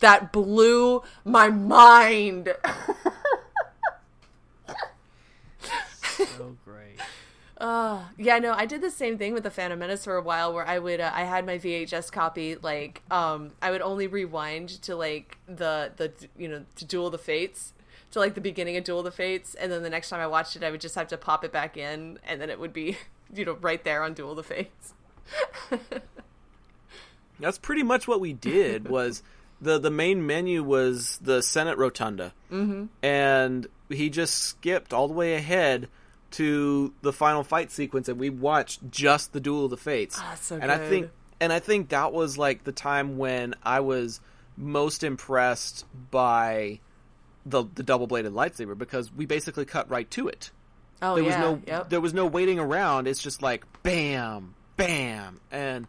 That 0.00 0.32
blew 0.32 1.02
my 1.24 1.48
mind. 1.50 2.54
so 6.26 6.56
great. 6.64 6.98
Uh, 7.60 8.04
yeah, 8.16 8.38
no, 8.38 8.54
I 8.54 8.64
did 8.64 8.80
the 8.80 8.90
same 8.90 9.18
thing 9.18 9.34
with 9.34 9.42
the 9.42 9.50
Phantom 9.50 9.78
Menace 9.78 10.04
for 10.04 10.16
a 10.16 10.22
while, 10.22 10.54
where 10.54 10.66
I 10.66 10.78
would, 10.78 10.98
uh, 10.98 11.10
I 11.12 11.24
had 11.24 11.44
my 11.44 11.58
VHS 11.58 12.10
copy, 12.10 12.56
like, 12.56 13.02
um, 13.10 13.50
I 13.60 13.70
would 13.70 13.82
only 13.82 14.06
rewind 14.06 14.70
to 14.84 14.96
like 14.96 15.36
the 15.46 15.92
the 15.94 16.10
you 16.38 16.48
know 16.48 16.64
to 16.76 16.86
Duel 16.86 17.08
of 17.08 17.12
the 17.12 17.18
Fates, 17.18 17.74
to 18.12 18.18
like 18.18 18.32
the 18.34 18.40
beginning 18.40 18.78
of 18.78 18.84
Duel 18.84 19.00
of 19.00 19.04
the 19.04 19.10
Fates, 19.10 19.54
and 19.56 19.70
then 19.70 19.82
the 19.82 19.90
next 19.90 20.08
time 20.08 20.20
I 20.20 20.26
watched 20.26 20.56
it, 20.56 20.64
I 20.64 20.70
would 20.70 20.80
just 20.80 20.94
have 20.94 21.08
to 21.08 21.18
pop 21.18 21.44
it 21.44 21.52
back 21.52 21.76
in, 21.76 22.18
and 22.26 22.40
then 22.40 22.48
it 22.48 22.58
would 22.58 22.72
be, 22.72 22.96
you 23.34 23.44
know, 23.44 23.58
right 23.60 23.84
there 23.84 24.02
on 24.02 24.14
Duel 24.14 24.30
of 24.30 24.36
the 24.38 24.42
Fates. 24.42 24.94
That's 27.38 27.58
pretty 27.58 27.82
much 27.82 28.08
what 28.08 28.20
we 28.20 28.32
did 28.32 28.88
was 28.88 29.22
the 29.60 29.78
the 29.78 29.90
main 29.90 30.26
menu 30.26 30.62
was 30.62 31.18
the 31.22 31.42
Senate 31.42 31.76
Rotunda. 31.76 32.32
Mhm. 32.50 32.88
And 33.02 33.66
he 33.90 34.08
just 34.08 34.34
skipped 34.38 34.94
all 34.94 35.08
the 35.08 35.14
way 35.14 35.34
ahead 35.34 35.88
to 36.32 36.92
the 37.02 37.12
final 37.12 37.42
fight 37.42 37.70
sequence 37.70 38.08
and 38.08 38.18
we 38.18 38.30
watched 38.30 38.88
just 38.90 39.32
the 39.32 39.40
Duel 39.40 39.64
of 39.64 39.70
the 39.70 39.76
Fates. 39.76 40.16
Ah, 40.20 40.36
so 40.40 40.56
and 40.56 40.70
I 40.70 40.78
think 40.78 41.10
and 41.40 41.52
I 41.52 41.58
think 41.58 41.88
that 41.90 42.12
was 42.12 42.38
like 42.38 42.64
the 42.64 42.72
time 42.72 43.18
when 43.18 43.54
I 43.62 43.80
was 43.80 44.20
most 44.56 45.02
impressed 45.04 45.86
by 46.10 46.80
the 47.46 47.64
the 47.74 47.82
double 47.82 48.06
bladed 48.06 48.32
lightsaber 48.32 48.76
because 48.76 49.12
we 49.12 49.26
basically 49.26 49.64
cut 49.64 49.88
right 49.90 50.10
to 50.12 50.28
it. 50.28 50.50
Oh, 51.02 51.14
there 51.14 51.24
was 51.24 51.32
yeah, 51.34 51.40
no 51.40 51.62
yep. 51.66 51.88
there 51.90 52.00
was 52.00 52.12
no 52.14 52.26
waiting 52.26 52.58
around. 52.58 53.08
It's 53.08 53.22
just 53.22 53.40
like 53.42 53.64
bam, 53.82 54.54
bam, 54.76 55.40
and 55.50 55.86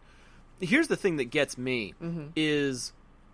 here's 0.60 0.88
the 0.88 0.96
thing 0.96 1.16
that 1.18 1.24
gets 1.26 1.58
me 1.58 1.92
Mhm. 2.02 2.30
is 2.34 2.92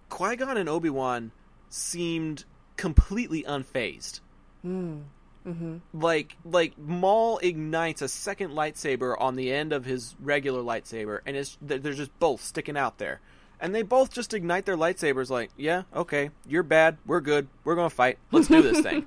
Qui 0.08 0.34
Gon 0.36 0.56
and 0.56 0.68
Obi 0.68 0.90
Wan 0.90 1.30
seemed 1.70 2.44
completely 2.76 3.44
unfazed. 3.44 4.20
Mm. 4.66 5.04
Mm-hmm. 5.48 5.76
Like 5.98 6.36
like 6.44 6.76
Maul 6.78 7.38
ignites 7.38 8.02
a 8.02 8.08
second 8.08 8.50
lightsaber 8.52 9.16
on 9.18 9.36
the 9.36 9.50
end 9.50 9.72
of 9.72 9.86
his 9.86 10.14
regular 10.20 10.62
lightsaber, 10.62 11.20
and 11.24 11.36
it's 11.36 11.56
they're 11.62 11.78
they're 11.78 11.94
just 11.94 12.16
both 12.18 12.42
sticking 12.42 12.76
out 12.76 12.98
there. 12.98 13.20
And 13.60 13.74
they 13.74 13.82
both 13.82 14.12
just 14.12 14.34
ignite 14.34 14.66
their 14.66 14.76
lightsabers 14.76 15.30
like, 15.30 15.50
yeah, 15.56 15.82
okay, 15.92 16.30
you're 16.46 16.62
bad, 16.62 16.96
we're 17.04 17.20
good, 17.20 17.48
we're 17.64 17.74
gonna 17.74 17.90
fight, 17.90 18.18
let's 18.30 18.46
do 18.46 18.62
this 18.62 18.80
thing. 18.80 19.06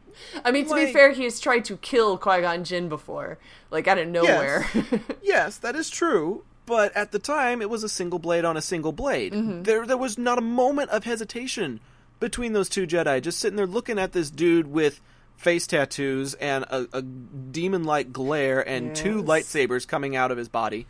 I 0.44 0.52
mean, 0.52 0.66
to 0.68 0.74
be 0.74 0.92
fair, 0.92 1.12
he 1.12 1.26
has 1.26 1.40
tried 1.40 1.66
to 1.66 1.78
kill 1.78 2.18
Qui 2.18 2.42
Gon 2.42 2.64
Jinn 2.64 2.90
before, 2.90 3.38
like 3.70 3.88
out 3.88 3.98
of 3.98 4.08
nowhere. 4.08 4.68
yes, 5.22 5.58
that 5.58 5.76
is 5.76 5.90
true. 5.90 6.44
But 6.66 6.96
at 6.98 7.12
the 7.12 7.20
time, 7.20 7.62
it 7.62 7.70
was 7.70 7.84
a 7.84 7.90
single 7.90 8.18
blade 8.18 8.44
on 8.44 8.58
a 8.58 8.62
single 8.62 8.92
blade. 8.92 9.34
There, 9.66 9.86
there 9.86 9.98
was 9.98 10.18
not 10.18 10.40
a 10.40 10.42
moment 10.42 10.90
of 10.90 11.04
hesitation 11.04 11.80
between 12.26 12.54
those 12.54 12.70
two 12.70 12.88
Jedi, 12.88 13.22
just 13.22 13.38
sitting 13.38 13.56
there 13.56 13.68
looking 13.68 14.00
at 14.00 14.12
this 14.12 14.32
dude 14.32 14.66
with 14.66 15.00
face 15.38 15.68
tattoos 15.68 16.34
and 16.34 16.64
a, 16.64 16.88
a 16.92 17.02
demon-like 17.04 18.12
glare 18.12 18.68
and 18.68 18.96
two 18.96 19.22
lightsabers 19.22 19.88
coming 19.88 20.16
out 20.16 20.32
of 20.32 20.38
his 20.40 20.50
body. 20.50 20.88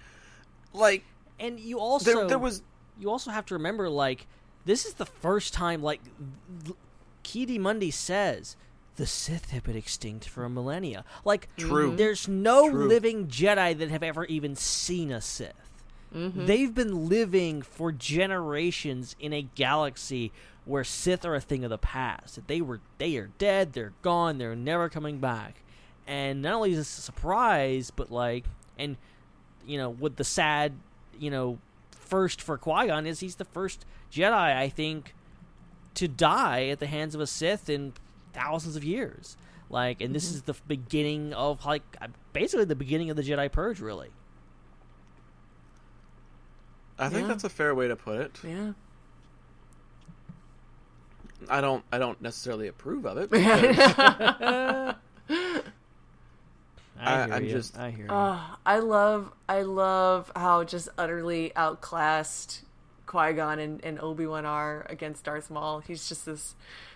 Like, 0.71 1.03
and 1.37 1.59
you 1.59 1.79
also 1.79 2.13
there, 2.19 2.27
there 2.29 2.39
was 2.39 2.63
you 2.97 3.09
also 3.09 3.31
have 3.31 3.45
to 3.47 3.55
remember 3.55 3.89
like 3.89 4.27
this 4.63 4.85
is 4.85 4.93
the 4.93 5.05
first 5.05 5.53
time 5.53 5.83
like 5.83 5.99
Ki-Adi-Mundi 7.23 7.91
says 7.91 8.55
the 8.95 9.05
Sith 9.05 9.49
have 9.51 9.63
been 9.63 9.75
extinct 9.75 10.29
for 10.29 10.45
a 10.45 10.49
millennia. 10.49 11.03
Like 11.25 11.49
True. 11.57 11.97
there's 11.97 12.29
no 12.29 12.69
True. 12.69 12.87
living 12.87 13.27
Jedi 13.27 13.77
that 13.77 13.89
have 13.89 14.03
ever 14.03 14.23
even 14.23 14.55
seen 14.55 15.11
a 15.11 15.19
Sith. 15.19 15.83
Mhm. 16.15 16.47
They've 16.47 16.73
been 16.73 17.09
living 17.09 17.61
for 17.61 17.91
generations 17.91 19.17
in 19.19 19.33
a 19.33 19.41
galaxy 19.41 20.31
where 20.65 20.83
Sith 20.83 21.23
are 21.25 21.35
a 21.35 21.41
thing 21.41 21.63
of 21.63 21.69
the 21.69 21.77
past. 21.77 22.35
That 22.35 22.47
they 22.47 22.61
were 22.61 22.81
they 22.97 23.15
are 23.17 23.29
dead, 23.37 23.73
they're 23.73 23.93
gone, 24.01 24.37
they're 24.37 24.55
never 24.55 24.89
coming 24.89 25.19
back. 25.19 25.61
And 26.07 26.41
not 26.41 26.53
only 26.53 26.71
is 26.71 26.77
this 26.77 26.97
a 26.97 27.01
surprise, 27.01 27.91
but 27.95 28.11
like 28.11 28.45
and 28.77 28.97
you 29.65 29.77
know, 29.77 29.89
with 29.89 30.17
the 30.17 30.23
sad, 30.23 30.73
you 31.19 31.31
know, 31.31 31.57
first 31.91 32.41
for 32.41 32.57
Qui 32.57 32.87
Gon 32.87 33.05
is 33.07 33.19
he's 33.21 33.35
the 33.37 33.45
first 33.45 33.85
Jedi, 34.11 34.33
I 34.33 34.69
think, 34.69 35.13
to 35.95 36.07
die 36.07 36.67
at 36.67 36.79
the 36.79 36.87
hands 36.87 37.15
of 37.15 37.21
a 37.21 37.27
Sith 37.27 37.69
in 37.69 37.93
thousands 38.33 38.75
of 38.75 38.83
years. 38.83 39.37
Like, 39.69 40.01
and 40.01 40.13
this 40.13 40.29
Mhm. 40.29 40.33
is 40.35 40.41
the 40.43 40.53
beginning 40.67 41.33
of 41.33 41.65
like 41.65 41.81
uh, 42.01 42.07
basically 42.33 42.65
the 42.65 42.75
beginning 42.75 43.09
of 43.09 43.15
the 43.17 43.23
Jedi 43.23 43.51
Purge, 43.51 43.79
really. 43.79 44.09
I 46.97 47.09
think 47.09 47.23
Yeah. 47.23 47.27
that's 47.29 47.43
a 47.43 47.49
fair 47.49 47.73
way 47.75 47.87
to 47.87 47.95
put 47.95 48.19
it. 48.21 48.39
yeah. 48.43 48.73
I 51.49 51.61
don't, 51.61 51.83
I 51.91 51.97
don't 51.97 52.19
necessarily 52.21 52.67
approve 52.67 53.05
of 53.05 53.17
it. 53.17 53.29
I, 53.33 54.95
I- 56.97 57.25
hear 57.25 57.33
I'm 57.35 57.45
ya. 57.45 57.51
just- 57.51 57.77
I 57.77 57.91
hear 57.91 58.05
you. 58.05 58.11
Oh, 58.11 58.15
ah, 58.15 58.57
I 58.65 58.79
love, 58.79 59.31
I 59.49 59.61
love 59.63 60.31
how 60.35 60.63
just 60.63 60.89
utterly 60.97 61.51
outclassed 61.55 62.61
Qui 63.05 63.33
Gon 63.33 63.59
and, 63.59 63.83
and 63.83 63.99
Obi 63.99 64.25
Wan 64.25 64.45
are 64.45 64.85
against 64.89 65.25
Darth 65.25 65.49
Maul. 65.51 65.79
He's 65.81 66.07
just 66.09 66.25
this, 66.25 66.55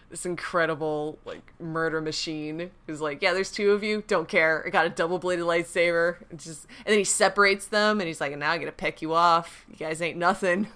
this 0.09 0.25
incredible 0.25 1.19
like 1.25 1.53
murder 1.59 2.01
machine. 2.01 2.71
Who's 2.87 3.01
like, 3.01 3.21
yeah, 3.21 3.33
there's 3.33 3.51
two 3.51 3.71
of 3.71 3.83
you, 3.83 4.03
don't 4.07 4.27
care. 4.27 4.63
I 4.65 4.69
got 4.69 4.85
a 4.85 4.89
double 4.89 5.19
bladed 5.19 5.45
lightsaber. 5.45 6.15
It's 6.31 6.45
just, 6.45 6.65
and 6.85 6.91
then 6.93 6.97
he 6.97 7.03
separates 7.03 7.67
them, 7.67 7.99
and 7.99 8.07
he's 8.07 8.19
like, 8.21 8.35
now 8.37 8.51
I 8.51 8.57
gotta 8.57 8.71
peck 8.71 9.01
you 9.01 9.13
off. 9.13 9.65
You 9.69 9.75
guys 9.75 10.01
ain't 10.01 10.17
nothing. 10.17 10.67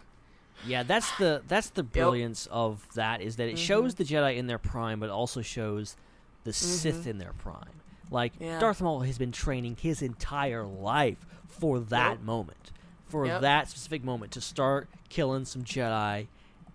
Yeah, 0.65 0.83
that's 0.83 1.11
the 1.17 1.41
that's 1.47 1.69
the 1.69 1.83
brilliance 1.83 2.47
of 2.51 2.87
that 2.95 3.21
is 3.21 3.35
that 3.37 3.47
it 3.47 3.55
Mm-hmm. 3.55 3.65
shows 3.65 3.95
the 3.95 4.03
Jedi 4.03 4.37
in 4.37 4.47
their 4.47 4.57
prime, 4.59 4.99
but 4.99 5.09
also 5.09 5.41
shows 5.41 5.95
the 6.43 6.53
Sith 6.53 7.07
in 7.07 7.17
their 7.17 7.33
prime. 7.33 7.81
Like 8.11 8.33
Yeah. 8.39 8.59
Darth 8.59 8.81
Maul 8.81 9.01
has 9.01 9.17
been 9.17 9.31
training 9.31 9.77
his 9.81 10.01
entire 10.01 10.65
life 10.65 11.25
for 11.47 11.79
that 11.79 12.11
Yep. 12.11 12.21
moment, 12.21 12.71
for 13.07 13.25
Yep. 13.25 13.41
that 13.41 13.69
specific 13.69 14.03
moment 14.03 14.31
to 14.33 14.41
start 14.41 14.87
killing 15.09 15.45
some 15.45 15.63
Jedi, 15.63 16.27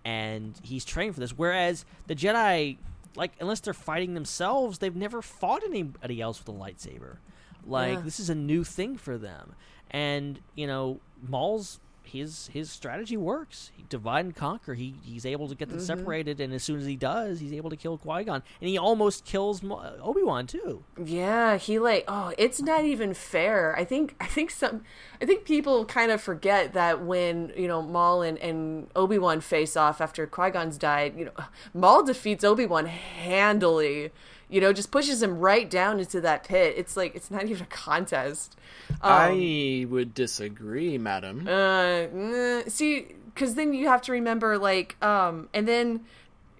and 0.05 0.59
he's 0.63 0.85
trained 0.85 1.13
for 1.13 1.19
this. 1.19 1.31
Whereas 1.37 1.85
the 2.07 2.15
Jedi, 2.15 2.77
like 3.15 3.33
unless 3.39 3.59
they're 3.59 3.73
fighting 3.73 4.13
themselves, 4.13 4.79
they've 4.79 4.95
never 4.95 5.21
fought 5.21 5.63
anybody 5.63 6.21
else 6.21 6.39
with 6.39 6.55
a 6.55 6.57
lightsaber. 6.59 7.17
Like 7.65 7.95
Yeah. 7.97 8.01
this 8.01 8.19
is 8.19 8.29
a 8.29 8.35
new 8.35 8.63
thing 8.63 8.97
for 8.97 9.17
them, 9.17 9.53
and 9.91 10.39
you 10.55 10.65
know 10.67 10.99
Maul's 11.27 11.79
his 12.09 12.49
his 12.53 12.69
strategy 12.71 13.15
works. 13.17 13.71
He 13.75 13.85
divide 13.89 14.25
and 14.25 14.35
conquer. 14.35 14.73
He 14.73 14.95
he's 15.01 15.25
able 15.25 15.47
to 15.47 15.55
get 15.55 15.69
them 15.69 15.77
Mhm. 15.79 15.81
separated, 15.87 16.39
and 16.39 16.53
as 16.53 16.63
soon 16.63 16.79
as 16.79 16.85
he 16.85 16.95
does, 16.95 17.39
he's 17.39 17.53
able 17.53 17.69
to 17.69 17.75
kill 17.77 17.97
Qui 17.97 18.23
Gon, 18.25 18.43
and 18.61 18.69
he 18.69 18.77
almost 18.77 19.25
kills 19.25 19.61
Obi 19.63 20.23
Wan 20.23 20.47
too. 20.47 20.83
Yeah, 21.03 21.57
he 21.57 21.79
like 21.79 22.03
oh, 22.07 22.33
it's 22.37 22.61
not 22.61 22.83
even 22.85 23.13
fair. 23.13 23.75
I 23.77 23.85
think 23.85 24.15
I 24.19 24.25
think 24.27 24.51
some 24.51 24.83
I 25.21 25.25
think 25.25 25.45
people 25.45 25.85
kind 25.85 26.11
of 26.11 26.21
forget 26.21 26.73
that 26.73 27.03
when, 27.03 27.51
you 27.57 27.67
know, 27.67 27.81
Maul 27.81 28.21
and, 28.21 28.37
and 28.39 28.87
Obi-Wan 28.95 29.41
face 29.41 29.75
off 29.75 29.99
after 29.99 30.25
Qui-Gon's 30.25 30.77
died, 30.77 31.15
you 31.17 31.25
know, 31.25 31.31
Maul 31.73 32.03
defeats 32.03 32.43
Obi-Wan 32.45 32.85
handily. 32.85 34.11
You 34.49 34.61
know, 34.61 34.73
just 34.73 34.91
pushes 34.91 35.21
him 35.21 35.39
right 35.39 35.69
down 35.69 35.99
into 35.99 36.19
that 36.21 36.43
pit. 36.43 36.73
It's 36.77 36.97
like 36.97 37.15
it's 37.15 37.29
not 37.29 37.45
even 37.49 37.63
a 37.63 37.67
contest. 37.67 38.57
Um, 38.89 38.97
I 39.03 39.85
would 39.89 40.13
disagree, 40.13 40.97
madam. 40.97 41.47
uh, 41.47 42.69
see, 42.69 43.07
because 43.33 43.55
then 43.55 43.73
you 43.73 43.87
have 43.87 44.01
to 44.03 44.11
remember, 44.11 44.57
like, 44.57 45.01
um, 45.03 45.49
and 45.53 45.67
then 45.67 46.01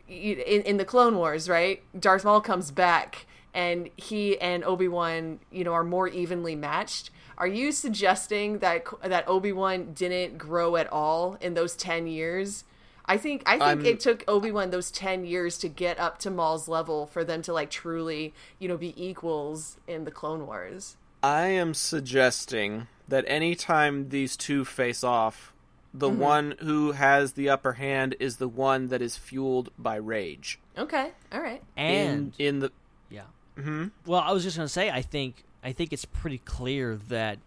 in 0.08 0.62
in 0.64 0.78
the 0.78 0.86
Clone 0.86 1.16
Wars, 1.16 1.50
right? 1.50 1.82
Darth 2.00 2.26
Maul 2.26 2.42
comes 2.42 2.72
back, 2.72 3.26
and 3.54 3.90
he 3.98 4.40
and 4.40 4.64
Obi 4.64 4.88
Wan, 4.88 5.40
you 5.52 5.64
know, 5.64 5.74
are 5.74 5.84
more 5.84 6.08
evenly 6.08 6.56
matched. 6.56 7.10
Are 7.38 7.48
you 7.48 7.72
suggesting 7.72 8.60
that 8.60 8.86
that 9.04 9.28
Obi 9.28 9.52
Wan 9.52 9.94
didn't 9.94 10.38
grow 10.38 10.76
at 10.76 10.92
all 10.92 11.38
in 11.42 11.54
those 11.54 11.76
ten 11.76 12.08
years? 12.08 12.66
I 13.10 13.18
think 13.18 13.44
I 13.46 13.54
think 13.54 13.64
I'm- 13.64 13.86
it 13.86 14.00
took 14.00 14.24
Obi 14.28 14.52
Wan 14.52 14.70
those 14.70 14.92
ten 14.92 15.26
years 15.26 15.58
to 15.58 15.68
get 15.68 16.00
up 16.00 16.20
to 16.20 16.30
Maul's 16.32 16.68
level 16.70 17.08
for 17.08 17.24
them 17.26 17.42
to 17.42 17.52
like 17.54 17.70
truly, 17.72 18.34
you 18.60 18.68
know, 18.70 18.78
be 18.78 18.94
equals 18.96 19.78
in 19.88 20.06
the 20.06 20.12
Clone 20.12 20.46
Wars. 20.46 20.96
I 21.22 21.48
am 21.48 21.74
suggesting 21.74 22.88
that 23.08 23.26
anytime 23.28 24.10
these 24.10 24.38
two 24.38 24.64
face 24.64 25.04
off, 25.04 25.52
the 25.94 26.10
Mhm. 26.10 26.16
one 26.18 26.56
who 26.62 26.92
has 26.94 27.34
the 27.34 27.50
upper 27.50 27.74
hand 27.74 28.16
is 28.20 28.38
the 28.38 28.48
one 28.48 28.88
that 28.90 29.02
is 29.02 29.18
fueled 29.18 29.70
by 29.78 29.96
rage. 29.96 30.60
Okay, 30.78 31.12
all 31.32 31.42
right. 31.42 31.62
And 31.76 32.34
in, 32.38 32.46
in 32.48 32.60
the 32.60 32.72
yeah. 33.10 33.24
Mm-hmm. 33.58 33.88
Well, 34.06 34.22
I 34.22 34.32
was 34.32 34.44
just 34.44 34.56
gonna 34.56 34.70
say, 34.70 34.90
I 34.92 35.02
think 35.02 35.44
I 35.64 35.72
think 35.74 35.92
it's 35.92 36.06
pretty 36.06 36.38
clear 36.38 36.96
that 37.10 37.40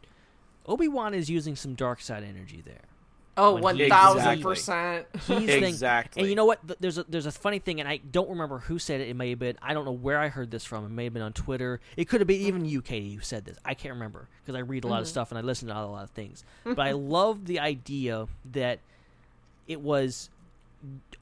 Obi 0.66 0.86
Wan 0.88 1.14
is 1.14 1.30
using 1.30 1.56
some 1.56 1.74
dark 1.74 2.00
side 2.02 2.24
energy 2.24 2.62
there. 2.64 2.82
Oh, 3.34 3.54
When 3.54 3.62
one 3.62 3.76
he- 3.78 3.88
thousand 3.88 4.42
percent. 4.42 5.06
Exactly. 5.28 6.20
and 6.20 6.28
you 6.28 6.36
know 6.36 6.44
what? 6.44 6.60
There's 6.80 6.98
a 6.98 7.04
there's 7.08 7.24
a 7.26 7.32
funny 7.32 7.58
thing, 7.58 7.80
and 7.80 7.88
I 7.88 7.96
don't 7.96 8.28
remember 8.28 8.58
who 8.58 8.78
said 8.78 9.00
it. 9.00 9.08
It 9.08 9.16
may 9.16 9.30
have 9.30 9.38
been 9.38 9.56
I 9.62 9.72
don't 9.72 9.84
know 9.86 9.92
where 9.92 10.18
I 10.18 10.28
heard 10.28 10.50
this 10.50 10.64
from. 10.66 10.84
It 10.84 10.90
may 10.90 11.04
have 11.04 11.14
been 11.14 11.22
on 11.22 11.32
Twitter. 11.32 11.80
It 11.96 12.08
could 12.10 12.20
have 12.20 12.28
been 12.28 12.40
even 12.42 12.64
you, 12.66 12.82
Katie, 12.82 13.14
who 13.14 13.22
said 13.22 13.44
this. 13.46 13.56
I 13.64 13.72
can't 13.74 13.94
remember 13.94 14.28
because 14.44 14.54
I 14.54 14.60
read 14.60 14.84
a 14.84 14.88
lot 14.88 15.00
of 15.00 15.06
Mhm. 15.06 15.10
stuff 15.10 15.30
and 15.30 15.38
I 15.38 15.40
listen 15.40 15.68
to 15.68 15.74
a 15.74 15.80
lot 15.86 16.04
of 16.04 16.10
things. 16.10 16.44
but 16.64 16.80
I 16.80 16.92
love 16.92 17.46
the 17.46 17.58
idea 17.60 18.26
that 18.52 18.80
it 19.66 19.80
was 19.80 20.28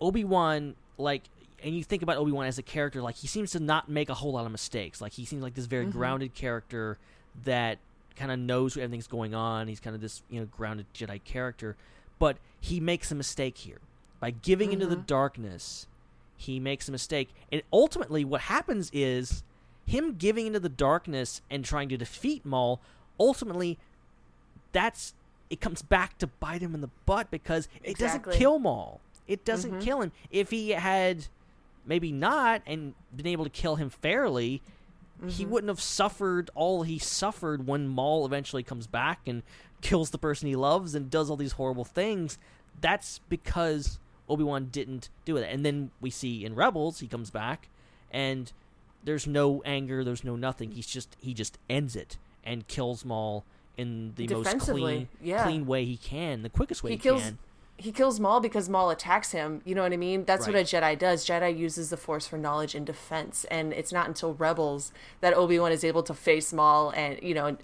Obi 0.01 0.25
Wan 0.25 0.75
like. 0.99 1.23
And 1.63 1.77
you 1.77 1.85
think 1.85 2.03
about 2.03 2.17
Obi 2.17 2.33
Wan 2.33 2.47
as 2.47 2.57
a 2.59 2.63
character, 2.63 3.03
like 3.03 3.17
he 3.17 3.27
seems 3.27 3.51
to 3.53 3.61
not 3.61 3.89
make 3.91 4.09
a 4.09 4.15
whole 4.15 4.33
lot 4.33 4.47
of 4.47 4.51
mistakes. 4.53 5.01
Like 5.03 5.13
he 5.13 5.27
seems 5.27 5.43
like 5.43 5.55
this 5.55 5.67
very 5.67 5.85
Mhm. 5.87 5.93
grounded 5.93 6.35
character 6.35 6.97
that 7.45 7.79
kind 8.17 8.33
of 8.33 8.39
knows 8.39 8.75
what 8.77 8.83
everything's 8.83 9.07
going 9.07 9.35
on. 9.35 9.69
He's 9.69 9.79
kind 9.79 9.95
of 9.95 10.01
this 10.03 10.23
you 10.31 10.41
know 10.41 10.47
grounded 10.47 10.87
Jedi 10.95 11.23
character, 11.23 11.77
but 12.21 12.37
he 12.61 12.79
makes 12.79 13.11
a 13.11 13.17
mistake 13.17 13.59
here 13.59 13.81
by 14.21 14.31
giving 14.31 14.73
into 14.73 14.87
the 14.87 14.97
Mhm. 14.97 15.07
darkness. 15.07 15.89
He 16.37 16.61
makes 16.61 16.89
a 16.89 16.93
mistake, 16.93 17.31
and 17.51 17.63
ultimately, 17.73 18.25
what 18.25 18.43
happens 18.43 18.91
is 18.93 19.43
him 19.87 20.15
giving 20.15 20.47
into 20.47 20.61
the 20.61 20.69
darkness 20.69 21.43
and 21.51 21.65
trying 21.65 21.89
to 21.89 21.97
defeat 21.97 22.47
Maul. 22.47 22.81
Ultimately, 23.19 23.77
that's 24.71 25.15
it 25.49 25.61
comes 25.61 25.83
back 25.83 26.17
to 26.19 26.29
bite 26.29 26.61
him 26.63 26.75
in 26.77 26.81
the 26.81 26.91
butt 27.07 27.29
because 27.29 27.67
it 27.83 27.91
Exactly. 27.91 28.31
doesn't 28.31 28.39
kill 28.39 28.61
Maul. 28.61 29.01
It 29.27 29.45
doesn't 29.45 29.73
Mhm. 29.73 29.83
kill 29.83 30.01
him. 30.03 30.13
If 30.31 30.51
he 30.51 30.71
had 30.71 31.27
maybe 31.85 32.13
not 32.13 32.63
and 32.67 32.95
been 33.15 33.27
able 33.27 33.43
to 33.43 33.51
kill 33.51 33.75
him 33.77 33.91
fairly, 33.91 34.63
he 35.27 35.45
Mhm. 35.45 35.49
wouldn't 35.49 35.69
have 35.69 35.81
suffered 35.81 36.51
all 36.55 36.85
he 36.85 37.01
suffered 37.01 37.67
when 37.67 37.89
Maul 37.89 38.25
eventually 38.25 38.63
comes 38.63 38.87
back 38.87 39.27
and 39.27 39.43
kills 39.81 40.11
the 40.11 40.19
person 40.19 40.49
he 40.49 40.57
loves 40.57 40.95
and 40.95 41.11
does 41.11 41.31
all 41.31 41.37
these 41.37 41.53
horrible 41.53 41.85
things. 41.85 42.39
That's 42.81 43.21
because 43.29 43.99
Obi 44.29 44.45
Wan 44.45 44.69
didn't 44.71 45.09
do 45.25 45.37
it. 45.37 45.49
And 45.51 45.65
then 45.65 45.91
we 46.01 46.11
see 46.11 46.45
in 46.45 46.55
Rebels 46.55 47.01
he 47.01 47.07
comes 47.07 47.31
back 47.31 47.69
and 48.11 48.53
there's 49.05 49.27
no 49.27 49.63
anger, 49.65 50.05
there's 50.05 50.25
no 50.25 50.37
nothing. 50.37 50.73
He's 50.73 50.87
just 50.87 51.17
he 51.21 51.35
just 51.35 51.59
ends 51.69 51.97
it 51.97 52.17
and 52.45 52.67
kills 52.67 53.05
Maul 53.05 53.45
in 53.77 54.13
the 54.17 54.29
most 54.29 54.59
clean 54.59 55.09
yeah. 55.23 55.45
clean 55.45 55.67
way 55.67 55.85
he 55.85 55.97
can, 55.97 56.43
the 56.43 56.51
quickest 56.51 56.83
way 56.83 56.91
he 56.91 56.97
he, 56.97 57.03
kills 57.03 57.23
can. 57.23 57.39
He 57.81 57.93
kills 57.93 58.21
Maul 58.21 58.41
because 58.41 58.69
Maul 58.69 58.91
attacks 58.91 59.33
him. 59.33 59.63
You 59.65 59.75
know 59.75 59.83
what 59.83 59.95
I 59.95 59.97
mean? 59.97 60.27
That's 60.27 60.47
what 60.47 60.55
a 60.55 60.59
Jedi 60.59 60.99
does. 60.99 61.27
Jedi 61.27 61.57
uses 61.57 61.89
the 61.89 61.97
Force 61.97 62.27
for 62.27 62.37
knowledge 62.37 62.75
and 62.75 62.85
defense, 62.85 63.47
and 63.51 63.73
it's 63.73 63.91
not 63.91 64.07
until 64.07 64.35
Rebels 64.35 64.93
that 65.23 65.33
Obi 65.33 65.59
Wan 65.59 65.73
is 65.73 65.83
able 65.83 66.03
to 66.03 66.13
face 66.13 66.53
Maul, 66.53 66.91
and 66.91 67.19
you 67.23 67.33
know, 67.33 67.57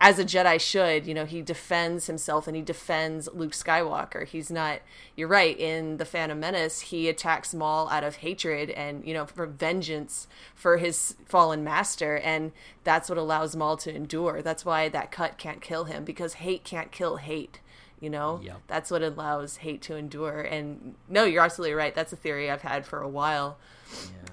as 0.00 0.20
a 0.20 0.24
Jedi 0.24 0.60
should. 0.60 1.04
You 1.04 1.14
know, 1.14 1.24
he 1.24 1.42
defends 1.42 2.06
himself 2.06 2.46
and 2.46 2.54
he 2.54 2.62
defends 2.62 3.28
Luke 3.34 3.52
Skywalker. 3.52 4.24
He's 4.24 4.52
not. 4.52 4.82
You're 5.16 5.26
right. 5.26 5.58
In 5.58 5.96
the 5.96 6.04
Phantom 6.04 6.38
Menace, 6.38 6.80
he 6.80 7.08
attacks 7.08 7.52
Maul 7.52 7.88
out 7.88 8.04
of 8.04 8.16
hatred 8.16 8.70
and 8.70 9.04
you 9.04 9.14
know 9.14 9.26
for 9.26 9.46
vengeance 9.46 10.28
for 10.54 10.76
his 10.76 11.16
fallen 11.24 11.64
master, 11.64 12.18
and 12.18 12.52
that's 12.84 13.08
what 13.08 13.18
allows 13.18 13.56
Maul 13.56 13.76
to 13.78 13.92
endure. 13.92 14.42
That's 14.42 14.64
why 14.64 14.88
that 14.90 15.10
cut 15.10 15.38
can't 15.38 15.60
kill 15.60 15.84
him 15.84 16.04
because 16.04 16.34
hate 16.34 16.62
can't 16.62 16.92
kill 16.92 17.16
hate. 17.16 17.58
You 18.00 18.10
know, 18.10 18.40
Yep. 18.42 18.60
that's 18.66 18.90
what 18.90 19.02
allows 19.02 19.56
hate 19.56 19.80
to 19.82 19.96
endure. 19.96 20.40
And 20.42 20.94
no, 21.08 21.24
you're 21.24 21.42
absolutely 21.42 21.74
right. 21.74 21.94
That's 21.94 22.12
a 22.12 22.16
theory 22.16 22.50
I've 22.50 22.60
had 22.62 22.84
for 22.86 23.00
a 23.00 23.08
while. 23.08 23.56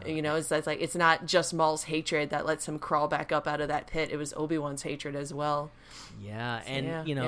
You 0.06 0.22
know, 0.22 0.36
it's, 0.36 0.52
it's 0.52 0.68
like 0.68 0.82
it's 0.82 0.96
not 0.96 1.26
just 1.28 1.54
Maul's 1.54 1.84
hatred 1.84 2.32
that 2.32 2.46
lets 2.46 2.68
him 2.68 2.78
crawl 2.80 3.08
back 3.08 3.32
up 3.32 3.48
out 3.48 3.62
of 3.62 3.70
that 3.70 3.88
pit. 3.88 4.10
It 4.12 4.18
was 4.18 4.34
Obi 4.36 4.58
Wan's 4.58 4.82
hatred 4.82 5.16
as 5.16 5.34
well. 5.34 5.72
Yeah, 6.22 6.60
So, 6.62 6.68
and 6.68 6.86
yeah, 6.88 7.06
you 7.06 7.16
know, 7.16 7.24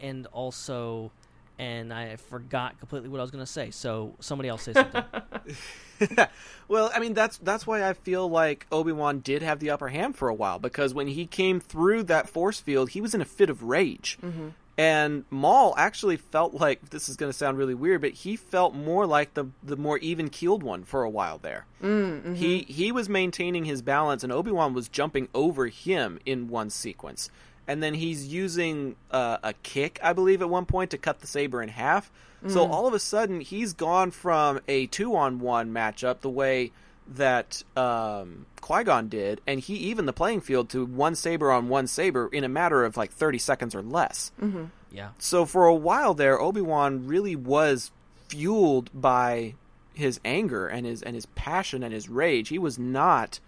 yeah. 0.00 0.06
and 0.08 0.26
also, 0.26 1.10
and 1.58 1.92
I 1.94 2.16
forgot 2.16 2.78
completely 2.78 3.08
what 3.08 3.18
I 3.18 3.22
was 3.22 3.30
going 3.30 3.44
to 3.44 3.50
say. 3.50 3.70
So 3.70 4.14
somebody 4.20 4.48
else 4.50 4.62
say 4.62 4.74
something. 4.74 5.04
Well, 6.68 6.90
I 6.94 7.00
mean 7.00 7.14
that's 7.14 7.38
that's 7.38 7.66
why 7.66 7.86
I 7.88 7.92
feel 7.92 8.28
like 8.28 8.66
Obi 8.72 8.92
Wan 8.92 9.20
did 9.20 9.42
have 9.42 9.58
the 9.60 9.70
upper 9.70 9.88
hand 9.88 10.16
for 10.16 10.28
a 10.28 10.34
while 10.34 10.58
because 10.58 10.94
when 10.94 11.06
he 11.06 11.26
came 11.26 11.60
through 11.60 12.04
that 12.04 12.28
force 12.28 12.60
field, 12.60 12.90
he 12.90 13.00
was 13.00 13.14
in 13.14 13.20
a 13.20 13.24
fit 13.26 13.50
of 13.50 13.62
rage, 13.62 14.18
Mm-hmm. 14.22 14.48
And 14.78 15.24
Maul 15.30 15.74
actually 15.76 16.16
felt 16.16 16.54
like 16.54 16.90
this 16.90 17.08
is 17.08 17.16
going 17.16 17.30
to 17.30 17.36
sound 17.36 17.58
really 17.58 17.74
weird, 17.74 18.00
but 18.00 18.12
he 18.12 18.36
felt 18.36 18.74
more 18.74 19.06
like 19.06 19.34
the 19.34 19.46
the 19.62 19.76
more 19.76 19.98
even 19.98 20.28
keeled 20.30 20.62
one 20.62 20.84
for 20.84 21.02
a 21.02 21.10
while 21.10 21.38
there. 21.38 21.66
Mm-hmm. 21.82 22.34
He 22.34 22.60
he 22.68 22.90
was 22.92 23.08
maintaining 23.08 23.64
his 23.64 23.82
balance, 23.82 24.22
and 24.24 24.32
Obi 24.32 24.50
Wan 24.50 24.72
was 24.74 24.88
jumping 24.88 25.28
over 25.34 25.66
him 25.66 26.18
in 26.24 26.48
one 26.48 26.70
sequence, 26.70 27.30
and 27.68 27.82
then 27.82 27.94
he's 27.94 28.28
using 28.32 28.96
uh, 29.10 29.38
a 29.42 29.52
kick, 29.62 29.98
I 30.02 30.12
believe, 30.12 30.40
at 30.42 30.48
one 30.48 30.66
point 30.66 30.90
to 30.92 30.98
cut 30.98 31.20
the 31.20 31.26
saber 31.26 31.62
in 31.62 31.68
half. 31.68 32.10
So 32.48 32.66
Mm. 32.66 32.70
all 32.70 32.88
of 32.88 32.94
a 32.94 32.98
sudden, 32.98 33.40
he's 33.40 33.72
gone 33.72 34.10
from 34.10 34.60
a 34.66 34.86
two 34.86 35.14
on 35.14 35.38
one 35.38 35.70
matchup 35.72 36.22
the 36.22 36.30
way 36.30 36.72
that 37.08 37.62
um, 37.76 38.46
Qui 38.60 38.84
Gon 38.84 39.08
did, 39.08 39.40
and 39.46 39.60
he 39.60 39.74
even 39.74 40.06
the 40.06 40.12
playing 40.12 40.40
field 40.40 40.68
to 40.70 40.84
one 40.84 41.14
saber 41.14 41.50
on 41.50 41.68
one 41.68 41.86
saber 41.86 42.28
in 42.32 42.44
a 42.44 42.48
matter 42.48 42.84
of 42.84 42.96
like 42.96 43.10
thirty 43.12 43.38
seconds 43.38 43.74
or 43.74 43.82
less. 43.82 44.32
Mm-hmm. 44.40 44.64
yeah, 44.90 45.10
So 45.18 45.44
for 45.44 45.66
a 45.66 45.74
while 45.74 46.14
there, 46.14 46.40
Obi 46.40 46.60
Wan 46.60 47.06
really 47.06 47.36
was 47.36 47.90
fueled 48.28 48.90
by 48.94 49.54
his 49.94 50.20
anger 50.24 50.66
and 50.66 50.86
his 50.86 51.02
and 51.02 51.14
his 51.14 51.26
passion 51.26 51.82
and 51.82 51.92
his 51.92 52.08
rage. 52.08 52.48
He 52.48 52.58
was 52.58 52.78
not 52.78 53.40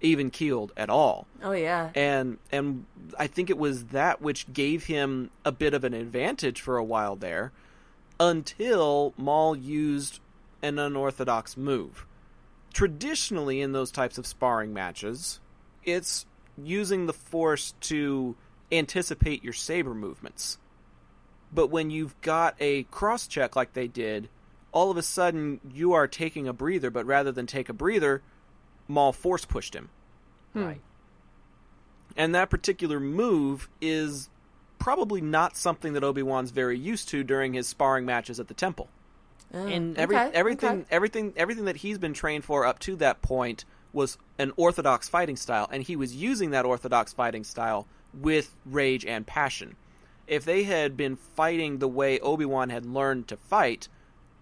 even 0.00 0.30
keeled 0.30 0.72
at 0.76 0.90
all. 0.90 1.26
Oh 1.42 1.52
yeah. 1.52 1.90
And 1.94 2.38
and 2.52 2.86
I 3.18 3.26
think 3.26 3.50
it 3.50 3.58
was 3.58 3.86
that 3.86 4.20
which 4.20 4.52
gave 4.52 4.84
him 4.84 5.30
a 5.44 5.52
bit 5.52 5.74
of 5.74 5.84
an 5.84 5.94
advantage 5.94 6.60
for 6.60 6.76
a 6.76 6.84
while 6.84 7.16
there 7.16 7.52
until 8.18 9.14
Maul 9.16 9.56
used 9.56 10.20
an 10.62 10.78
unorthodox 10.78 11.56
move. 11.56 12.06
Traditionally 12.76 13.62
in 13.62 13.72
those 13.72 13.90
types 13.90 14.18
of 14.18 14.26
sparring 14.26 14.74
matches, 14.74 15.40
it's 15.82 16.26
using 16.62 17.06
the 17.06 17.14
force 17.14 17.72
to 17.80 18.36
anticipate 18.70 19.42
your 19.42 19.54
saber 19.54 19.94
movements. 19.94 20.58
But 21.50 21.68
when 21.70 21.88
you've 21.88 22.20
got 22.20 22.54
a 22.60 22.82
cross 22.82 23.26
check 23.26 23.56
like 23.56 23.72
they 23.72 23.88
did, 23.88 24.28
all 24.72 24.90
of 24.90 24.98
a 24.98 25.02
sudden 25.02 25.58
you 25.72 25.94
are 25.94 26.06
taking 26.06 26.46
a 26.46 26.52
breather, 26.52 26.90
but 26.90 27.06
rather 27.06 27.32
than 27.32 27.46
take 27.46 27.70
a 27.70 27.72
breather, 27.72 28.20
Maul 28.88 29.14
force 29.14 29.46
pushed 29.46 29.74
him. 29.74 29.88
Hmm. 30.52 30.64
right. 30.64 30.80
And 32.14 32.34
that 32.34 32.50
particular 32.50 33.00
move 33.00 33.70
is 33.80 34.28
probably 34.78 35.22
not 35.22 35.56
something 35.56 35.94
that 35.94 36.04
Obi 36.04 36.22
Wan's 36.22 36.50
very 36.50 36.78
used 36.78 37.08
to 37.08 37.24
during 37.24 37.54
his 37.54 37.66
sparring 37.66 38.04
matches 38.04 38.38
at 38.38 38.48
the 38.48 38.54
temple. 38.54 38.90
Oh, 39.54 39.66
and 39.66 39.96
Every, 39.96 40.16
okay, 40.16 40.30
everything, 40.34 40.80
okay. 40.80 40.86
everything, 40.90 41.32
everything 41.36 41.64
that 41.66 41.76
he's 41.76 41.98
been 41.98 42.14
trained 42.14 42.44
for 42.44 42.66
up 42.66 42.78
to 42.80 42.96
that 42.96 43.22
point 43.22 43.64
was 43.92 44.18
an 44.38 44.52
orthodox 44.56 45.08
fighting 45.08 45.36
style, 45.36 45.68
and 45.72 45.82
he 45.82 45.96
was 45.96 46.14
using 46.14 46.50
that 46.50 46.64
orthodox 46.64 47.12
fighting 47.12 47.44
style 47.44 47.86
with 48.12 48.54
rage 48.64 49.04
and 49.06 49.26
passion. 49.26 49.76
If 50.26 50.44
they 50.44 50.64
had 50.64 50.96
been 50.96 51.16
fighting 51.16 51.78
the 51.78 51.88
way 51.88 52.18
Obi 52.18 52.44
Wan 52.44 52.70
had 52.70 52.84
learned 52.84 53.28
to 53.28 53.36
fight, 53.36 53.88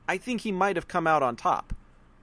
I 0.09 0.19
think 0.19 0.41
he 0.41 0.53
might 0.53 0.77
have 0.77 0.89
come 0.89 1.07
out 1.07 1.23
on 1.23 1.37
top. 1.37 1.75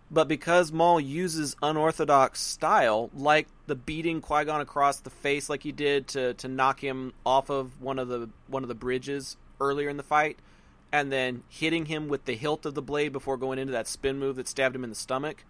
But 0.10 0.28
because 0.28 0.74
Maul 0.74 1.00
uses 1.00 1.56
unorthodox 1.62 2.42
style, 2.42 3.10
like 3.16 3.48
the 3.68 3.76
beating 3.76 4.20
Qui 4.20 4.44
Gon 4.44 4.60
across 4.60 5.00
the 5.00 5.10
face, 5.10 5.50
like 5.50 5.64
he 5.64 5.72
did 5.72 6.10
to, 6.10 6.34
to 6.34 6.50
knock 6.50 6.82
him 6.82 7.14
off 7.26 7.50
of 7.50 7.82
one 7.82 7.98
of 7.98 8.10
the 8.10 8.30
one 8.48 8.64
of 8.64 8.68
the 8.68 8.76
bridges 8.76 9.38
earlier 9.62 9.88
in 9.88 9.96
the 9.96 10.04
fight, 10.04 10.38
and 10.92 11.12
then 11.12 11.44
hitting 11.48 11.86
him 11.86 12.08
with 12.08 12.26
the 12.26 12.36
hilt 12.36 12.66
of 12.66 12.74
the 12.74 12.82
blade 12.82 13.14
before 13.14 13.38
going 13.38 13.60
into 13.60 13.72
that 13.72 13.88
spin 13.88 14.20
move 14.20 14.36
that 14.36 14.48
stabbed 14.48 14.76
him 14.76 14.84
in 14.84 14.90
the 14.90 14.96
stomach. 14.96 15.46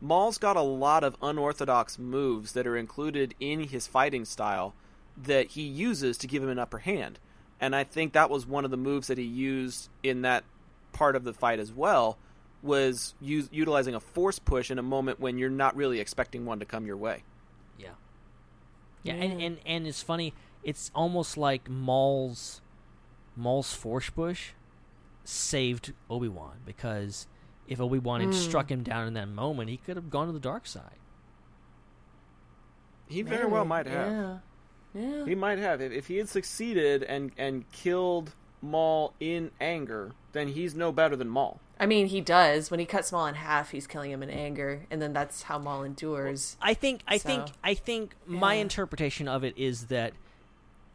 Maul's 0.00 0.38
got 0.38 0.56
a 0.56 0.62
lot 0.62 1.02
of 1.02 1.16
unorthodox 1.22 1.98
moves 1.98 2.52
that 2.52 2.66
are 2.66 2.76
included 2.76 3.34
in 3.40 3.60
his 3.60 3.86
fighting 3.86 4.24
style 4.24 4.74
that 5.16 5.48
he 5.48 5.62
uses 5.62 6.18
to 6.18 6.26
give 6.26 6.42
him 6.42 6.50
an 6.50 6.58
upper 6.58 6.78
hand. 6.78 7.18
And 7.60 7.74
I 7.74 7.84
think 7.84 8.12
that 8.12 8.28
was 8.28 8.46
one 8.46 8.64
of 8.64 8.70
the 8.70 8.76
moves 8.76 9.06
that 9.08 9.18
he 9.18 9.24
used 9.24 9.88
in 10.02 10.22
that 10.22 10.44
part 10.92 11.16
of 11.16 11.24
the 11.24 11.32
fight 11.32 11.58
as 11.58 11.72
well 11.72 12.18
was 12.62 13.14
use, 13.20 13.48
utilizing 13.50 13.94
a 13.94 14.00
force 14.00 14.38
push 14.38 14.70
in 14.70 14.78
a 14.78 14.82
moment 14.82 15.20
when 15.20 15.38
you're 15.38 15.48
not 15.48 15.74
really 15.74 16.00
expecting 16.00 16.44
one 16.44 16.58
to 16.58 16.66
come 16.66 16.86
your 16.86 16.96
way. 16.96 17.22
Yeah. 17.78 17.90
Yeah, 19.02 19.14
and, 19.14 19.40
and 19.40 19.58
and 19.64 19.86
it's 19.86 20.02
funny. 20.02 20.34
It's 20.62 20.90
almost 20.94 21.38
like 21.38 21.70
Maul's 21.70 22.60
Maul's 23.36 23.72
force 23.72 24.10
push 24.10 24.50
saved 25.28 25.92
Obi 26.10 26.28
Wan 26.28 26.56
because 26.64 27.26
if 27.68 27.80
Obi 27.80 27.98
Wan 27.98 28.20
had 28.20 28.30
Mm. 28.30 28.34
struck 28.34 28.70
him 28.70 28.82
down 28.82 29.06
in 29.08 29.14
that 29.14 29.28
moment, 29.28 29.70
he 29.70 29.76
could 29.76 29.96
have 29.96 30.10
gone 30.10 30.26
to 30.26 30.32
the 30.32 30.38
dark 30.40 30.66
side. 30.66 30.98
He 33.08 33.22
very 33.22 33.46
well 33.46 33.64
might 33.64 33.86
have. 33.86 34.10
Yeah. 34.12 34.38
Yeah. 34.94 35.24
He 35.26 35.34
might 35.34 35.58
have. 35.58 35.80
If, 35.80 35.92
if 35.92 36.06
he 36.08 36.16
had 36.16 36.28
succeeded 36.28 37.02
and 37.02 37.30
and 37.36 37.70
killed 37.70 38.34
Maul 38.62 39.12
in 39.20 39.50
anger, 39.60 40.12
then 40.32 40.48
he's 40.48 40.74
no 40.74 40.90
better 40.90 41.14
than 41.16 41.28
Maul. 41.28 41.60
I 41.78 41.84
mean, 41.86 42.06
he 42.06 42.20
does. 42.22 42.70
When 42.70 42.80
he 42.80 42.86
cuts 42.86 43.12
Maul 43.12 43.26
in 43.26 43.34
half, 43.34 43.70
he's 43.70 43.86
killing 43.86 44.10
him 44.10 44.22
in 44.22 44.30
anger, 44.30 44.86
and 44.90 45.00
then 45.02 45.12
that's 45.12 45.42
how 45.42 45.58
Maul 45.58 45.82
endures. 45.82 46.56
I 46.60 46.72
think 46.74 47.02
I 47.06 47.18
So, 47.18 47.28
think 47.28 47.46
I 47.62 47.74
think 47.74 48.14
my 48.26 48.54
yeah. 48.54 48.62
interpretation 48.62 49.28
of 49.28 49.44
it 49.44 49.56
is 49.58 49.86
that 49.86 50.14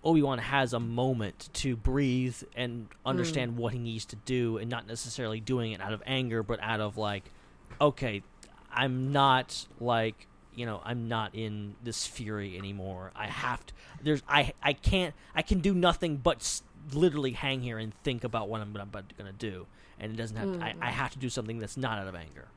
Obi 0.04 0.22
Wan 0.22 0.40
has 0.40 0.74
a 0.74 0.80
moment 0.80 1.50
to 1.54 1.76
breathe 1.76 2.42
and 2.56 2.88
understand 3.06 3.54
hmm. 3.54 3.58
what 3.58 3.74
he 3.74 3.80
needs 3.80 4.06
to 4.06 4.16
do, 4.16 4.58
and 4.58 4.70
not 4.70 4.88
necessarily 4.88 5.40
doing 5.40 5.72
it 5.74 5.82
out 5.82 5.94
of 5.94 6.02
anger, 6.06 6.44
but 6.44 6.60
out 6.62 6.80
of 6.80 6.98
like, 6.98 7.32
okay, 7.80 8.24
I'm 8.72 9.12
not 9.12 9.68
like 9.80 10.28
you 10.56 10.66
know 10.66 10.82
I'm 10.84 11.08
not 11.08 11.36
in 11.36 11.76
this 11.84 12.08
fury 12.08 12.58
anymore. 12.58 13.12
I 13.16 13.28
have 13.28 13.66
to. 13.66 13.74
There's 14.02 14.24
I 14.28 14.54
I 14.64 14.74
can't 14.74 15.14
I 15.36 15.42
can 15.44 15.60
do 15.60 15.74
nothing 15.74 16.18
but 16.18 16.38
s- 16.38 16.64
literally 16.94 17.32
hang 17.32 17.62
here 17.62 17.78
and 17.78 17.94
think 18.04 18.24
about 18.24 18.50
what 18.50 18.62
I'm, 18.62 18.74
what 18.74 18.82
I'm 18.82 18.90
about 18.90 19.14
gonna 19.18 19.32
do, 19.32 19.68
and 20.00 20.12
it 20.12 20.16
doesn't 20.16 20.38
have. 20.38 20.62
I, 20.62 20.74
I 20.82 20.90
hmm. 20.90 20.98
have 20.98 21.12
to 21.12 21.20
do 21.20 21.30
something 21.30 21.60
that's 21.60 21.78
not 21.78 22.00
out 22.00 22.08
of 22.08 22.16
anger. 22.16 22.48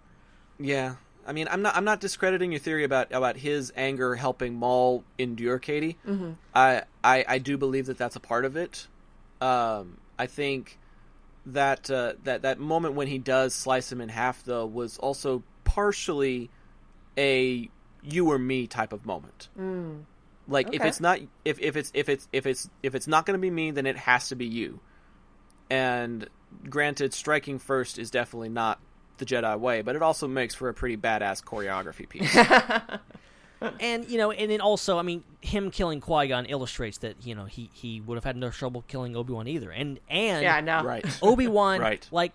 Yeah. 0.58 0.94
I 1.26 1.32
mean, 1.32 1.48
I'm 1.50 1.62
not. 1.62 1.76
I'm 1.76 1.84
not 1.84 2.00
discrediting 2.00 2.52
your 2.52 2.58
theory 2.60 2.84
about 2.84 3.12
about 3.12 3.36
his 3.36 3.72
anger 3.76 4.14
helping 4.14 4.54
Maul 4.54 5.04
endure 5.18 5.58
Katie. 5.58 5.96
Mhm. 6.06 6.36
I, 6.54 6.82
I 7.02 7.24
I 7.26 7.38
do 7.38 7.56
believe 7.56 7.86
that 7.86 7.98
that's 7.98 8.16
a 8.16 8.20
part 8.20 8.44
of 8.44 8.56
it. 8.56 8.86
Um, 9.40 9.98
I 10.18 10.26
think 10.26 10.78
that 11.46 11.90
uh, 11.90 12.14
that 12.24 12.42
that 12.42 12.58
moment 12.58 12.94
when 12.94 13.06
he 13.06 13.18
does 13.18 13.54
slice 13.54 13.90
him 13.90 14.00
in 14.00 14.08
half, 14.08 14.44
though, 14.44 14.66
was 14.66 14.98
also 14.98 15.42
partially 15.64 16.50
a 17.16 17.68
you 18.02 18.30
or 18.30 18.38
me 18.38 18.66
type 18.66 18.92
of 18.92 19.06
moment. 19.06 19.48
Mm. 19.58 20.04
Like 20.46 20.74
if 20.74 20.84
it's 20.84 21.00
not 21.00 21.20
if, 21.44 21.58
if 21.58 21.76
it's 21.76 21.90
if 21.94 22.08
it's 22.08 22.28
if 22.32 22.46
it's 22.46 22.68
if 22.82 22.94
it's 22.94 23.06
not 23.06 23.24
going 23.24 23.38
to 23.38 23.40
be 23.40 23.50
me, 23.50 23.70
then 23.70 23.86
it 23.86 23.96
has 23.96 24.28
to 24.28 24.36
be 24.36 24.46
you. 24.46 24.80
And 25.70 26.28
granted, 26.68 27.14
striking 27.14 27.58
first 27.58 27.98
is 27.98 28.10
definitely 28.10 28.50
not 28.50 28.78
the 29.18 29.24
Jedi 29.26 29.58
way, 29.58 29.82
but 29.82 29.96
it 29.96 30.02
also 30.02 30.26
makes 30.28 30.54
for 30.54 30.68
a 30.68 30.74
pretty 30.74 30.96
badass 30.96 31.42
choreography 31.44 32.08
piece. 32.08 32.34
and 33.80 34.08
you 34.08 34.18
know, 34.18 34.30
and 34.30 34.50
then 34.50 34.60
also, 34.60 34.98
I 34.98 35.02
mean, 35.02 35.22
him 35.40 35.70
killing 35.70 36.00
Qui 36.00 36.28
Gon 36.28 36.46
illustrates 36.46 36.98
that 36.98 37.16
you 37.26 37.34
know 37.34 37.44
he 37.44 37.70
he 37.72 38.00
would 38.00 38.16
have 38.16 38.24
had 38.24 38.36
no 38.36 38.50
trouble 38.50 38.84
killing 38.88 39.16
Obi 39.16 39.32
Wan 39.32 39.48
either, 39.48 39.70
and 39.70 39.98
and 40.10 40.42
Yeah, 40.42 40.56
I 40.56 40.60
know. 40.60 40.82
Right. 40.82 41.04
Obi 41.22 41.46
Wan, 41.48 41.80
Right. 41.80 42.06
like 42.10 42.32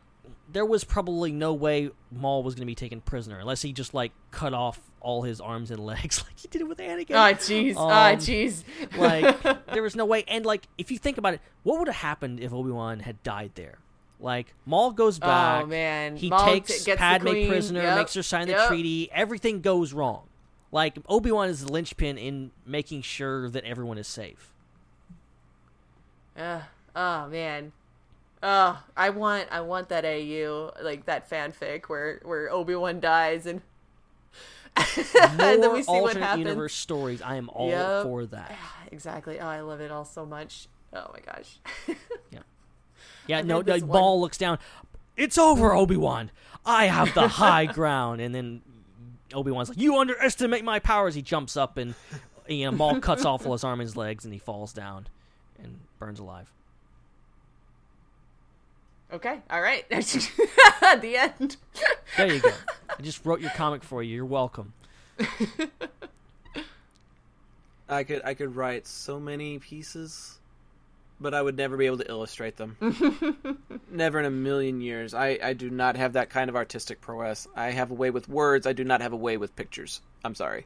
there 0.51 0.65
was 0.65 0.83
probably 0.83 1.31
no 1.31 1.53
way 1.53 1.91
Maul 2.11 2.41
was 2.41 2.55
going 2.55 2.63
to 2.63 2.65
be 2.65 2.73
taken 2.75 3.01
prisoner 3.01 3.37
unless 3.37 3.61
he 3.61 3.71
just 3.71 3.93
like 3.93 4.11
cut 4.31 4.51
off 4.53 4.79
all 4.99 5.21
his 5.21 5.39
arms 5.39 5.69
and 5.69 5.79
legs 5.85 6.23
like 6.23 6.39
he 6.39 6.47
did 6.47 6.61
it 6.61 6.67
with 6.67 6.79
Anakin. 6.79 7.11
Oh, 7.11 7.35
jeez. 7.35 7.75
Um, 7.77 7.87
Ah, 7.89 8.13
jeez. 8.15 8.63
like 8.97 9.67
there 9.73 9.83
was 9.83 9.95
no 9.95 10.05
way, 10.05 10.23
and 10.27 10.45
like 10.45 10.67
if 10.77 10.89
you 10.91 10.97
think 10.97 11.17
about 11.19 11.35
it, 11.35 11.41
what 11.63 11.77
would 11.79 11.87
have 11.87 11.97
happened 11.97 12.39
if 12.39 12.51
Obi 12.53 12.71
Wan 12.71 13.01
had 13.01 13.21
died 13.23 13.51
there? 13.55 13.77
Like 14.19 14.53
Maul 14.65 14.91
goes 14.91 15.17
oh, 15.21 15.25
back. 15.25 15.63
Oh, 15.63 15.67
man. 15.67 16.17
he 16.17 16.29
Maul 16.29 16.45
takes 16.45 16.83
t- 16.83 16.93
Padme 16.95 17.47
prisoner, 17.47 17.81
Yep. 17.81 17.97
makes 17.97 18.13
her 18.15 18.23
sign 18.23 18.47
the 18.47 18.53
Yep. 18.53 18.67
treaty. 18.67 19.09
Everything 19.13 19.61
goes 19.61 19.93
wrong. 19.93 20.23
Like 20.71 20.97
Obi 21.07 21.31
Wan 21.31 21.49
is 21.49 21.65
the 21.65 21.71
linchpin 21.71 22.17
in 22.17 22.51
making 22.65 23.01
sure 23.01 23.49
that 23.49 23.63
everyone 23.63 23.97
is 23.97 24.07
safe. 24.07 24.53
Ugh. 26.37 26.61
oh 26.95 27.27
man. 27.27 27.71
Oh, 28.41 28.81
I 28.95 29.09
want 29.09 29.47
I 29.51 29.61
want 29.61 29.89
that 29.89 30.05
AU 30.05 30.71
like 30.81 31.05
that 31.05 31.29
fanfic 31.29 31.85
where 31.85 32.21
where 32.23 32.49
Obi 32.51 32.75
Wan 32.75 32.99
dies 32.99 33.45
and 33.45 33.61
and 34.77 35.39
then 35.39 35.61
More 35.61 35.73
we 35.73 35.83
see 35.83 35.91
what 35.91 36.15
alternate 36.17 36.37
universe 36.39 36.73
stories. 36.73 37.21
I 37.21 37.35
am 37.35 37.49
all 37.49 37.69
Yep. 37.69 38.03
for 38.03 38.25
that. 38.27 38.55
Exactly. 38.91 39.39
Oh, 39.39 39.47
I 39.47 39.61
love 39.61 39.81
it 39.81 39.91
all 39.91 40.05
so 40.05 40.25
much. 40.25 40.67
Oh 40.93 41.11
my 41.13 41.19
gosh. 41.19 41.57
Yeah, 43.29 43.41
no, 43.41 43.57
heard 43.57 43.67
no 43.67 43.73
this 43.73 43.83
one- 43.83 43.99
Maul 44.01 44.21
looks 44.21 44.37
down. 44.37 44.57
It's 45.15 45.37
over, 45.37 45.73
Obi 45.73 45.97
Wan. 45.97 46.31
I 46.65 46.85
have 46.85 47.13
the 47.13 47.27
high 47.43 47.65
ground, 47.65 48.21
and 48.21 48.33
then 48.33 48.61
Obi 49.33 49.51
Wan's 49.51 49.69
like, 49.69 49.77
"You 49.79 49.97
underestimate 49.97 50.63
my 50.63 50.79
powers." 50.79 51.13
He 51.15 51.21
jumps 51.21 51.55
up, 51.57 51.77
and 51.77 51.93
you 52.47 52.65
know, 52.65 52.71
Maul 52.71 52.99
cuts 52.99 53.25
off 53.25 53.45
all 53.45 53.51
his 53.53 53.63
arm 53.63 53.79
and 53.79 53.87
his 53.87 53.95
legs, 53.95 54.25
and 54.25 54.33
he 54.33 54.39
falls 54.39 54.73
down 54.73 55.07
and 55.61 55.79
burns 55.99 56.19
alive. 56.19 56.51
okay. 59.13 59.39
All 59.49 59.61
right. 59.61 59.87
the 59.89 61.15
end. 61.17 61.57
There 62.17 62.33
you 62.33 62.39
go. 62.39 62.49
I 62.97 63.01
just 63.01 63.25
wrote 63.25 63.41
your 63.41 63.51
comic 63.51 63.83
for 63.83 64.01
you. 64.03 64.15
You're 64.15 64.25
welcome. 64.25 64.73
I 67.87 68.03
could 68.03 68.21
I 68.23 68.33
could 68.33 68.55
write 68.55 68.85
so 68.87 69.19
many 69.19 69.59
pieces, 69.59 70.38
but 71.19 71.33
I 71.33 71.41
would 71.41 71.57
never 71.57 71.77
be 71.77 71.85
able 71.85 71.97
to 71.97 72.09
illustrate 72.09 72.57
them. 72.57 72.77
never 73.91 74.19
in 74.19 74.25
a 74.25 74.31
million 74.31 74.81
years. 74.81 75.13
I, 75.13 75.39
I 75.41 75.53
do 75.53 75.69
not 75.69 75.95
have 75.95 76.13
that 76.13 76.29
kind 76.29 76.49
of 76.49 76.55
artistic 76.55 77.01
prowess. 77.01 77.47
I 77.55 77.71
have 77.71 77.91
a 77.91 77.93
way 77.93 78.09
with 78.09 78.29
words. 78.29 78.65
I 78.65 78.73
do 78.73 78.83
not 78.83 79.01
have 79.01 79.13
a 79.13 79.17
way 79.17 79.37
with 79.37 79.55
pictures. 79.55 80.01
I'm 80.23 80.35
sorry. 80.35 80.65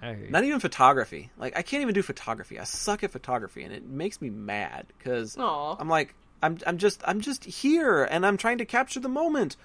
I. 0.00 0.16
Not 0.28 0.44
even 0.44 0.60
photography. 0.60 1.30
Like 1.38 1.56
I 1.56 1.62
can't 1.62 1.82
even 1.82 1.94
do 1.94 2.02
photography. 2.02 2.58
I 2.58 2.64
suck 2.64 3.04
at 3.04 3.10
photography, 3.10 3.62
and 3.62 3.72
it 3.72 3.86
makes 3.86 4.20
me 4.20 4.30
mad 4.30 4.86
because 4.98 5.36
I'm 5.78 5.88
like 5.88 6.14
I'm 6.42 6.58
I'm 6.66 6.78
just 6.78 7.00
I'm 7.06 7.20
just 7.20 7.44
here, 7.44 8.04
and 8.04 8.26
I'm 8.26 8.36
trying 8.36 8.58
to 8.58 8.64
capture 8.64 9.00
the 9.00 9.08
moment. 9.08 9.56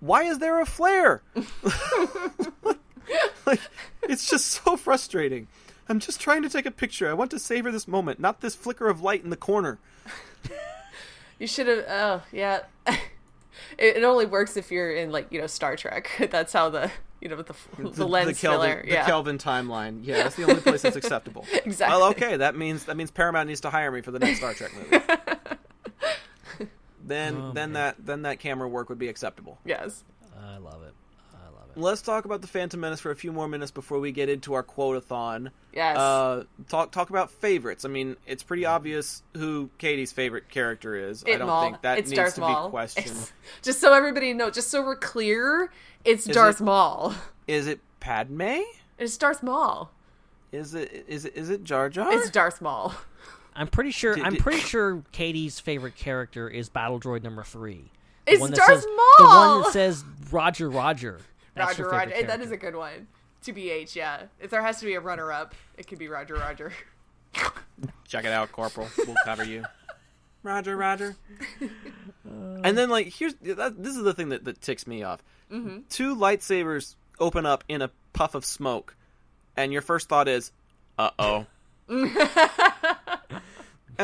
Why 0.00 0.24
is 0.24 0.38
there 0.38 0.60
a 0.60 0.66
flare? 0.66 1.22
like 3.46 3.60
it's 4.02 4.28
just 4.28 4.46
so 4.46 4.76
frustrating. 4.76 5.48
I'm 5.88 6.00
just 6.00 6.20
trying 6.20 6.42
to 6.42 6.48
take 6.48 6.66
a 6.66 6.70
picture. 6.70 7.08
I 7.08 7.14
want 7.14 7.30
to 7.30 7.38
savor 7.38 7.72
this 7.72 7.88
moment, 7.88 8.20
not 8.20 8.40
this 8.40 8.54
flicker 8.54 8.88
of 8.88 9.00
light 9.00 9.24
in 9.24 9.30
the 9.30 9.36
corner. 9.36 9.78
You 11.40 11.46
should 11.46 11.68
have. 11.68 11.84
Oh, 11.88 12.22
yeah. 12.32 12.62
It, 13.76 13.98
it 13.98 14.04
only 14.04 14.24
works 14.24 14.56
if 14.56 14.70
you're 14.70 14.94
in 14.94 15.10
like 15.12 15.26
you 15.30 15.40
know 15.40 15.46
Star 15.46 15.76
Trek. 15.76 16.10
That's 16.30 16.52
how 16.52 16.70
the 16.70 16.90
you 17.20 17.28
know 17.28 17.42
the 17.42 17.54
the, 17.78 18.06
lens 18.06 18.40
Kelvin, 18.40 18.70
filler. 18.70 18.82
the. 18.82 19.04
Kelvin 19.04 19.36
timeline. 19.38 20.00
Yeah, 20.02 20.22
that's 20.22 20.36
the 20.36 20.44
only 20.44 20.60
place 20.60 20.82
that's 20.82 20.96
acceptable. 20.96 21.44
Exactly. 21.64 21.96
Well, 21.98 22.08
okay, 22.10 22.36
that 22.36 22.56
means 22.56 22.84
that 22.84 22.96
means 22.96 23.10
Paramount 23.10 23.48
needs 23.48 23.60
to 23.62 23.70
hire 23.70 23.90
me 23.90 24.00
for 24.00 24.10
the 24.12 24.20
next 24.20 24.38
Star 24.38 24.54
Trek 24.54 24.70
movie. 24.74 25.04
then 27.04 27.36
Oh, 27.36 27.52
then 27.52 27.72
that 27.74 27.96
then 27.98 28.22
that 28.22 28.38
camera 28.38 28.68
work 28.68 28.88
would 28.88 28.98
be 28.98 29.08
acceptable. 29.08 29.58
Yes. 29.64 30.04
I 30.40 30.58
love 30.58 30.82
it. 30.84 30.87
I 31.78 31.80
love 31.80 31.88
it. 31.88 31.90
Let's 31.90 32.02
talk 32.02 32.24
about 32.24 32.40
the 32.42 32.46
Phantom 32.48 32.80
Menace 32.80 33.00
for 33.00 33.10
a 33.10 33.16
few 33.16 33.32
more 33.32 33.48
minutes 33.48 33.70
before 33.70 33.98
we 34.00 34.12
get 34.12 34.28
into 34.28 34.54
our 34.54 34.62
quotathon. 34.62 35.50
Yes. 35.72 35.96
Uh, 35.96 36.44
talk 36.68 36.90
talk 36.90 37.10
about 37.10 37.30
favorites. 37.30 37.84
I 37.84 37.88
mean, 37.88 38.16
it's 38.26 38.42
pretty 38.42 38.64
obvious 38.66 39.22
who 39.36 39.70
Katie's 39.78 40.12
favorite 40.12 40.48
character 40.48 40.94
is. 40.96 41.24
I 41.26 41.36
don't 41.36 41.46
Maul. 41.46 41.62
think 41.62 41.82
that 41.82 41.98
it's 41.98 42.10
needs 42.10 42.18
Darth 42.18 42.34
to 42.36 42.40
Maul. 42.40 42.66
be 42.68 42.70
questioned. 42.72 43.06
It's- 43.06 43.32
just 43.62 43.80
so 43.80 43.92
everybody 43.92 44.32
knows, 44.34 44.54
just 44.54 44.68
so 44.70 44.82
we're 44.82 44.96
clear, 44.96 45.70
it's 46.04 46.26
Is 46.26 46.34
Darth 46.34 46.60
it- 46.60 46.64
Maul. 46.64 47.14
Is 47.46 47.66
it 47.66 47.80
Padme? 48.00 48.60
It's 48.98 49.16
Darth 49.16 49.42
Maul. 49.42 49.90
Is 50.52 50.74
it 50.74 51.04
is 51.08 51.24
it 51.24 51.36
is 51.36 51.50
it 51.50 51.62
Jar 51.64 51.88
Jar? 51.90 52.12
It's 52.12 52.30
Darth 52.30 52.60
Maul. 52.60 52.94
I'm 53.54 53.66
pretty 53.68 53.90
sure. 53.90 54.14
Did- 54.14 54.24
I'm 54.24 54.36
pretty 54.36 54.60
sure 54.60 55.02
Katie's 55.12 55.60
favorite 55.60 55.96
character 55.96 56.48
is 56.48 56.68
Battle 56.68 56.98
Droid 57.00 57.22
number 57.22 57.42
three. 57.44 57.90
The 58.26 58.32
It's 58.34 58.48
Darth 58.50 58.66
says, 58.66 58.82
The 58.84 59.24
one 59.24 59.62
that 59.62 59.72
says 59.72 60.04
Roger, 60.30 60.68
Roger. 60.70 61.18
That's 61.58 61.78
Roger, 61.78 61.90
Roger. 61.90 62.10
favorite 62.10 62.24
Eh, 62.24 62.36
That 62.36 62.40
is 62.44 62.50
a 62.50 62.56
good 62.56 62.74
one. 62.76 63.06
To 63.44 63.52
BH, 63.52 63.94
yeah. 63.94 64.22
If 64.40 64.50
there 64.50 64.62
has 64.62 64.80
to 64.80 64.86
be 64.86 64.94
a 64.94 65.00
runner 65.00 65.30
up, 65.30 65.54
it 65.76 65.86
could 65.86 65.98
be 65.98 66.08
Roger, 66.08 66.34
Roger. 66.34 66.72
Check 68.08 68.24
it 68.24 68.32
out, 68.32 68.50
Corporal. 68.52 68.88
We'll 68.98 69.14
cover 69.24 69.44
you. 69.44 69.64
Roger, 70.42 70.76
Roger. 70.76 71.14
and 72.24 72.76
then, 72.78 72.90
like, 72.90 73.08
here's 73.08 73.34
that, 73.42 73.82
this 73.82 73.96
is 73.96 74.02
the 74.02 74.14
thing 74.14 74.30
that, 74.30 74.44
that 74.44 74.60
ticks 74.60 74.86
me 74.86 75.02
off. 75.02 75.22
Mhm. 75.52 75.88
Two 75.88 76.14
lightsabers 76.16 76.94
open 77.20 77.44
up 77.46 77.64
in 77.68 77.82
a 77.82 77.90
puff 78.12 78.34
of 78.34 78.44
smoke, 78.44 78.94
and 79.56 79.72
your 79.72 79.82
first 79.82 80.08
thought 80.08 80.28
is, 80.28 80.52
"Uh 80.98 81.10
oh," 81.18 81.46
and 81.88 82.12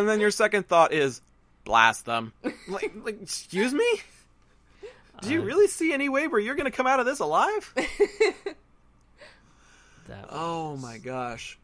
then 0.08 0.20
your 0.20 0.30
second 0.30 0.66
thought 0.68 0.92
is, 0.92 1.20
"Blast 1.64 2.04
them!" 2.06 2.32
Like, 2.68 2.92
like, 3.02 3.20
excuse 3.22 3.72
me. 3.74 3.86
Do 5.22 5.30
you 5.30 5.42
really 5.42 5.68
see 5.68 5.92
any 5.92 6.08
way 6.08 6.26
where 6.28 6.40
you're 6.40 6.54
going 6.54 6.70
to 6.70 6.76
come 6.76 6.86
out 6.86 7.00
of 7.00 7.06
this 7.06 7.20
alive? 7.20 7.72
That 10.06 10.26
oh 10.30 10.76
my 10.76 10.98
gosh. 10.98 11.58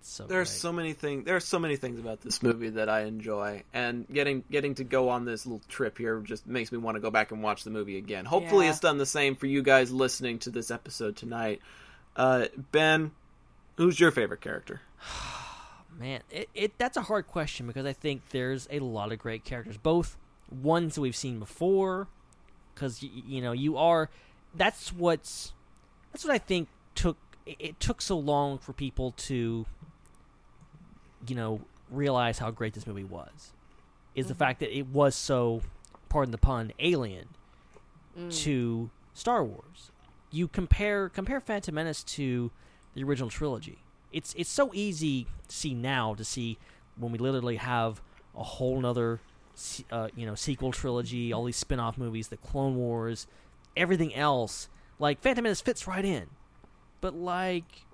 so 0.00 0.26
There's 0.26 0.48
so 0.48 0.72
many 0.72 0.92
things. 0.92 1.24
There 1.24 1.34
are 1.34 1.40
so 1.40 1.58
many 1.58 1.74
things 1.74 1.98
about 1.98 2.20
this 2.20 2.40
movie 2.40 2.68
that 2.70 2.88
I 2.88 3.02
enjoy, 3.02 3.64
and 3.74 4.06
getting 4.12 4.44
getting 4.48 4.76
to 4.76 4.84
go 4.84 5.08
on 5.08 5.24
this 5.24 5.44
little 5.44 5.60
trip 5.68 5.98
here 5.98 6.20
just 6.20 6.46
makes 6.46 6.70
me 6.70 6.78
want 6.78 6.94
to 6.94 7.00
go 7.00 7.10
back 7.10 7.32
and 7.32 7.42
watch 7.42 7.64
the 7.64 7.70
movie 7.70 7.98
again. 7.98 8.24
Hopefully, 8.26 8.66
Yeah. 8.66 8.70
it's 8.70 8.80
done 8.80 8.98
the 8.98 9.06
same 9.06 9.34
for 9.34 9.46
you 9.46 9.62
guys 9.62 9.90
listening 9.90 10.38
to 10.40 10.50
this 10.50 10.70
episode 10.70 11.16
tonight. 11.16 11.60
Uh, 12.14 12.46
ben, 12.70 13.10
who's 13.76 13.98
your 13.98 14.12
favorite 14.12 14.40
character? 14.40 14.80
Man, 15.98 16.20
it, 16.30 16.48
it 16.54 16.78
that's 16.78 16.96
a 16.96 17.02
hard 17.02 17.26
question 17.26 17.66
because 17.66 17.86
I 17.86 17.92
think 17.92 18.28
there's 18.30 18.68
a 18.70 18.78
lot 18.78 19.10
of 19.10 19.18
great 19.18 19.44
characters, 19.44 19.76
both 19.76 20.16
ones 20.48 20.94
that 20.94 21.00
we've 21.00 21.16
seen 21.16 21.40
before, 21.40 22.06
because 22.78 23.02
y- 23.02 23.10
you 23.26 23.40
know 23.40 23.52
you 23.52 23.76
are. 23.76 24.08
That's 24.54 24.92
what's 24.92 25.52
that's 26.12 26.24
what 26.24 26.32
I 26.32 26.38
think 26.38 26.68
took 26.94 27.16
it, 27.44 27.56
it 27.58 27.80
took 27.80 28.00
so 28.00 28.18
long 28.18 28.58
for 28.58 28.72
people 28.72 29.12
to 29.12 29.66
you 31.26 31.34
know 31.34 31.60
realize 31.90 32.38
how 32.38 32.50
great 32.50 32.74
this 32.74 32.86
movie 32.86 33.04
was, 33.04 33.52
is 34.14 34.26
the 34.26 34.34
mm-hmm. 34.34 34.38
fact 34.38 34.60
that 34.60 34.76
it 34.76 34.86
was 34.86 35.14
so, 35.14 35.62
pardon 36.08 36.32
the 36.32 36.38
pun, 36.38 36.72
alien 36.78 37.28
mm. 38.18 38.34
to 38.42 38.90
Star 39.14 39.42
Wars. 39.42 39.90
You 40.30 40.46
compare 40.48 41.08
compare 41.08 41.40
Phantom 41.40 41.74
Menace 41.74 42.02
to 42.04 42.50
the 42.94 43.02
original 43.02 43.30
trilogy. 43.30 43.78
It's 44.12 44.34
it's 44.34 44.50
so 44.50 44.70
easy 44.74 45.26
to 45.48 45.56
see 45.56 45.74
now 45.74 46.14
to 46.14 46.24
see 46.24 46.58
when 46.96 47.12
we 47.12 47.18
literally 47.18 47.56
have 47.56 48.00
a 48.36 48.42
whole 48.42 48.80
nother 48.80 49.20
uh, 49.90 50.08
you 50.14 50.26
know 50.26 50.34
sequel 50.34 50.72
trilogy, 50.72 51.32
all 51.32 51.44
these 51.44 51.56
spin-off 51.56 51.98
movies, 51.98 52.28
the 52.28 52.36
Clone 52.36 52.76
Wars, 52.76 53.26
everything 53.76 54.14
else. 54.14 54.68
Like 54.98 55.20
Phantom 55.20 55.42
Menace 55.44 55.60
fits 55.60 55.86
right 55.86 56.04
in. 56.04 56.26
But 57.00 57.14
like 57.14 57.86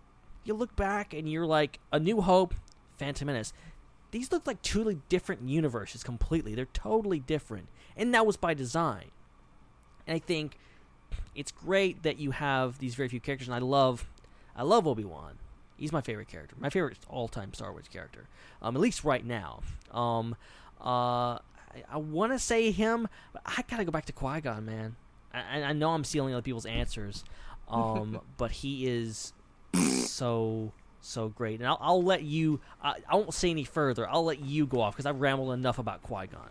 you 0.45 0.55
look 0.55 0.75
back 0.77 1.13
and 1.13 1.31
you're 1.31 1.47
like 1.47 1.81
A 1.93 1.99
New 1.99 2.21
Hope, 2.21 2.55
Phantom 2.97 3.27
Menace. 3.27 3.53
These 4.11 4.31
look 4.31 4.47
like 4.47 4.63
two 4.63 5.03
different 5.09 5.49
universes 5.49 6.05
completely. 6.05 6.55
They're 6.55 6.67
totally 6.67 7.19
different. 7.19 7.69
And 7.97 8.15
that 8.15 8.27
was 8.27 8.37
by 8.37 8.55
design. 8.55 9.11
And 10.07 10.15
I 10.15 10.19
think 10.19 10.57
it's 11.35 11.51
great 11.51 12.03
that 12.05 12.19
you 12.19 12.31
have 12.31 12.79
these 12.79 12.95
very 12.95 13.09
few 13.09 13.21
characters 13.21 13.49
and 13.49 13.55
I 13.55 13.59
love 13.59 14.07
I 14.57 14.63
love 14.63 14.87
Obi-Wan. 14.87 15.39
He's 15.77 15.91
my 15.91 16.01
favorite 16.01 16.29
character. 16.29 16.55
My 16.59 16.71
favorite 16.71 16.99
all-time 17.09 17.53
Star 17.55 17.73
Wars 17.73 17.89
character. 17.93 18.29
Um 18.63 18.77
at 18.77 18.81
least 18.81 19.05
right 19.05 19.25
now. 19.25 19.63
Um 19.91 20.37
uh 20.81 21.39
I, 21.75 21.95
I 21.95 21.97
want 21.99 22.33
to 22.33 22.39
say 22.39 22.71
him, 22.71 23.09
but 23.33 23.43
I 23.45 23.63
got 23.69 23.79
to 23.79 23.85
go 23.85 23.91
back 23.91 24.07
to 24.07 24.13
Qui-Gon, 24.13 24.65
man. 24.65 24.97
I, 25.33 25.63
I 25.63 25.73
know 25.73 25.91
I'm 25.91 26.05
stealing 26.05 26.35
other 26.35 26.43
people's 26.43 26.67
answers. 26.67 27.25
Um 27.67 28.21
but 28.37 28.51
he 28.51 28.87
is 28.87 29.33
so 29.73 30.71
so 31.01 31.31
great. 31.31 31.61
And 31.61 31.67
I'll, 31.67 31.79
I'll 31.81 32.03
let 32.03 32.23
you 32.23 32.61
I, 32.83 32.97
I 33.09 33.15
won't 33.17 33.33
say 33.33 33.49
any 33.49 33.65
further. 33.65 34.07
I'll 34.07 34.27
let 34.27 34.41
you 34.41 34.67
go 34.67 34.83
off 34.83 34.97
cuz 34.97 35.07
I've 35.07 35.19
rambled 35.19 35.55
enough 35.55 35.79
about 35.79 36.03
Qui-Gon. 36.03 36.51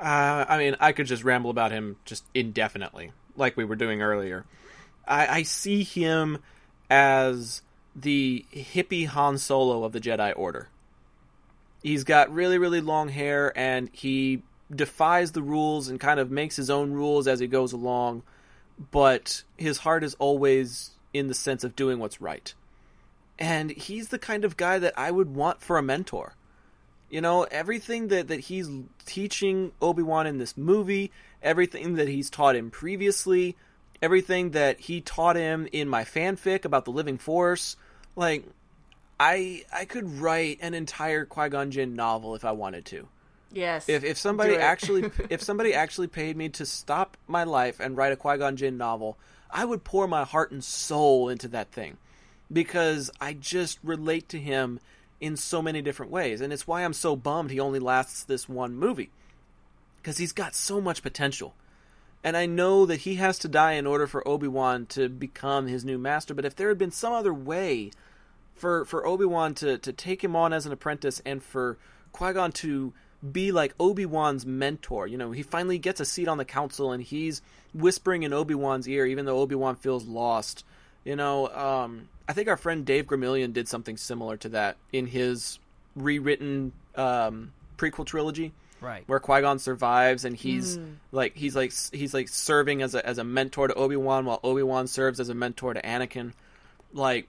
Uh, 0.00 0.46
I 0.48 0.56
mean, 0.56 0.74
I 0.80 0.92
could 0.92 1.04
just 1.04 1.22
ramble 1.22 1.50
about 1.50 1.70
him 1.70 1.96
just 2.06 2.24
indefinitely, 2.32 3.12
like 3.36 3.58
we 3.58 3.64
were 3.66 3.76
doing 3.76 4.00
earlier. 4.00 4.46
I, 5.06 5.26
I 5.26 5.42
see 5.42 5.82
him 5.84 6.38
as 6.88 7.60
the 7.94 8.46
hippie 8.54 9.06
Han 9.06 9.36
Solo 9.36 9.84
of 9.84 9.92
the 9.92 10.00
Jedi 10.00 10.32
Order. 10.34 10.68
He's 11.82 12.04
got 12.04 12.32
really, 12.32 12.58
really 12.58 12.80
long 12.80 13.08
hair, 13.08 13.52
and 13.56 13.88
he 13.92 14.42
defies 14.74 15.32
the 15.32 15.42
rules 15.42 15.88
and 15.88 15.98
kind 15.98 16.20
of 16.20 16.30
makes 16.30 16.56
his 16.56 16.70
own 16.70 16.92
rules 16.92 17.26
as 17.26 17.40
he 17.40 17.46
goes 17.46 17.72
along, 17.72 18.22
but 18.90 19.42
his 19.56 19.78
heart 19.78 20.04
is 20.04 20.14
always 20.18 20.90
in 21.12 21.26
the 21.26 21.34
sense 21.34 21.64
of 21.64 21.74
doing 21.74 21.98
what's 21.98 22.20
right. 22.20 22.54
And 23.38 23.70
he's 23.70 24.08
the 24.08 24.18
kind 24.18 24.44
of 24.44 24.56
guy 24.56 24.78
that 24.78 24.94
I 24.96 25.10
would 25.10 25.34
want 25.34 25.62
for 25.62 25.78
a 25.78 25.82
mentor. 25.82 26.34
You 27.08 27.20
know, 27.20 27.44
everything 27.44 28.08
that, 28.08 28.28
that 28.28 28.40
he's 28.40 28.68
teaching 29.06 29.72
Obi 29.82 30.02
Wan 30.02 30.26
in 30.26 30.38
this 30.38 30.56
movie, 30.56 31.10
everything 31.42 31.94
that 31.94 32.06
he's 32.06 32.30
taught 32.30 32.54
him 32.54 32.70
previously, 32.70 33.56
everything 34.00 34.50
that 34.50 34.78
he 34.78 35.00
taught 35.00 35.36
him 35.36 35.66
in 35.72 35.88
my 35.88 36.04
fanfic 36.04 36.64
about 36.64 36.84
the 36.84 36.92
Living 36.92 37.18
Force, 37.18 37.76
like, 38.14 38.44
I 39.20 39.64
I 39.70 39.84
could 39.84 40.18
write 40.18 40.58
an 40.62 40.72
entire 40.72 41.26
Qui 41.26 41.50
Gon 41.50 41.70
Jinn 41.70 41.94
novel 41.94 42.34
if 42.34 42.44
I 42.44 42.52
wanted 42.52 42.86
to. 42.86 43.06
Yes. 43.52 43.88
If 43.88 44.02
if 44.02 44.16
somebody 44.16 44.56
actually 44.56 45.10
if 45.30 45.42
somebody 45.42 45.74
actually 45.74 46.06
paid 46.06 46.36
me 46.36 46.48
to 46.48 46.64
stop 46.64 47.18
my 47.28 47.44
life 47.44 47.78
and 47.78 47.96
write 47.96 48.12
a 48.12 48.16
Qui 48.16 48.38
Gon 48.38 48.56
Jinn 48.56 48.78
novel, 48.78 49.18
I 49.50 49.66
would 49.66 49.84
pour 49.84 50.08
my 50.08 50.24
heart 50.24 50.52
and 50.52 50.64
soul 50.64 51.28
into 51.28 51.48
that 51.48 51.70
thing 51.70 51.98
because 52.50 53.10
I 53.20 53.34
just 53.34 53.78
relate 53.82 54.28
to 54.30 54.38
him 54.38 54.80
in 55.20 55.36
so 55.36 55.60
many 55.60 55.82
different 55.82 56.10
ways, 56.10 56.40
and 56.40 56.50
it's 56.50 56.66
why 56.66 56.82
I'm 56.82 56.94
so 56.94 57.14
bummed 57.14 57.50
he 57.50 57.60
only 57.60 57.78
lasts 57.78 58.24
this 58.24 58.48
one 58.48 58.74
movie 58.74 59.10
because 60.00 60.16
he's 60.16 60.32
got 60.32 60.54
so 60.54 60.80
much 60.80 61.02
potential. 61.02 61.54
And 62.24 62.38
I 62.38 62.46
know 62.46 62.86
that 62.86 63.00
he 63.00 63.16
has 63.16 63.38
to 63.40 63.48
die 63.48 63.72
in 63.72 63.86
order 63.86 64.06
for 64.06 64.26
Obi 64.26 64.48
Wan 64.48 64.86
to 64.86 65.08
become 65.08 65.66
his 65.66 65.84
new 65.84 65.98
master. 65.98 66.34
But 66.34 66.44
if 66.44 66.54
there 66.56 66.68
had 66.68 66.78
been 66.78 66.90
some 66.90 67.12
other 67.12 67.32
way 67.32 67.90
for 68.60 68.84
for 68.84 69.06
Obi 69.06 69.24
Wan 69.24 69.54
to 69.56 69.78
to 69.78 69.92
take 69.92 70.22
him 70.22 70.36
on 70.36 70.52
as 70.52 70.66
an 70.66 70.72
apprentice, 70.72 71.20
and 71.26 71.42
for 71.42 71.76
Qui 72.12 72.32
Gon 72.34 72.52
to 72.52 72.92
be 73.32 73.52
like 73.52 73.74
Obi 73.80 74.06
Wan's 74.06 74.46
mentor, 74.46 75.06
you 75.06 75.18
know, 75.18 75.30
he 75.32 75.42
finally 75.42 75.78
gets 75.78 76.00
a 76.00 76.04
seat 76.04 76.28
on 76.28 76.38
the 76.38 76.44
council, 76.44 76.92
and 76.92 77.02
he's 77.02 77.42
whispering 77.74 78.22
in 78.22 78.32
Obi 78.32 78.54
Wan's 78.54 78.88
ear, 78.88 79.04
even 79.06 79.24
though 79.26 79.38
Obi 79.38 79.54
Wan 79.54 79.76
feels 79.76 80.04
lost. 80.06 80.64
You 81.04 81.16
know, 81.16 81.48
um, 81.48 82.08
I 82.28 82.32
think 82.34 82.48
our 82.48 82.56
friend 82.56 82.84
Dave 82.84 83.06
Gramillion 83.06 83.52
did 83.52 83.68
something 83.68 83.96
similar 83.96 84.36
to 84.38 84.48
that 84.50 84.76
in 84.92 85.06
his 85.06 85.58
rewritten 85.96 86.72
um, 86.96 87.52
prequel 87.76 88.04
trilogy 88.06 88.52
Right. 88.80 89.04
where 89.06 89.20
Qui 89.20 89.42
Gon 89.42 89.58
survives, 89.58 90.24
and 90.24 90.34
he's 90.34 90.78
Mm. 90.78 90.94
like 91.12 91.36
he's 91.36 91.54
like 91.54 91.72
he's 91.92 92.14
like 92.14 92.28
serving 92.28 92.80
as 92.82 92.94
a 92.94 93.06
as 93.06 93.18
a 93.18 93.24
mentor 93.24 93.68
to 93.68 93.74
Obi 93.74 93.96
Wan, 93.96 94.24
while 94.24 94.40
Obi 94.42 94.62
Wan 94.62 94.86
serves 94.86 95.20
as 95.20 95.28
a 95.28 95.34
mentor 95.34 95.74
to 95.74 95.82
Anakin. 95.82 96.32
Like, 96.94 97.28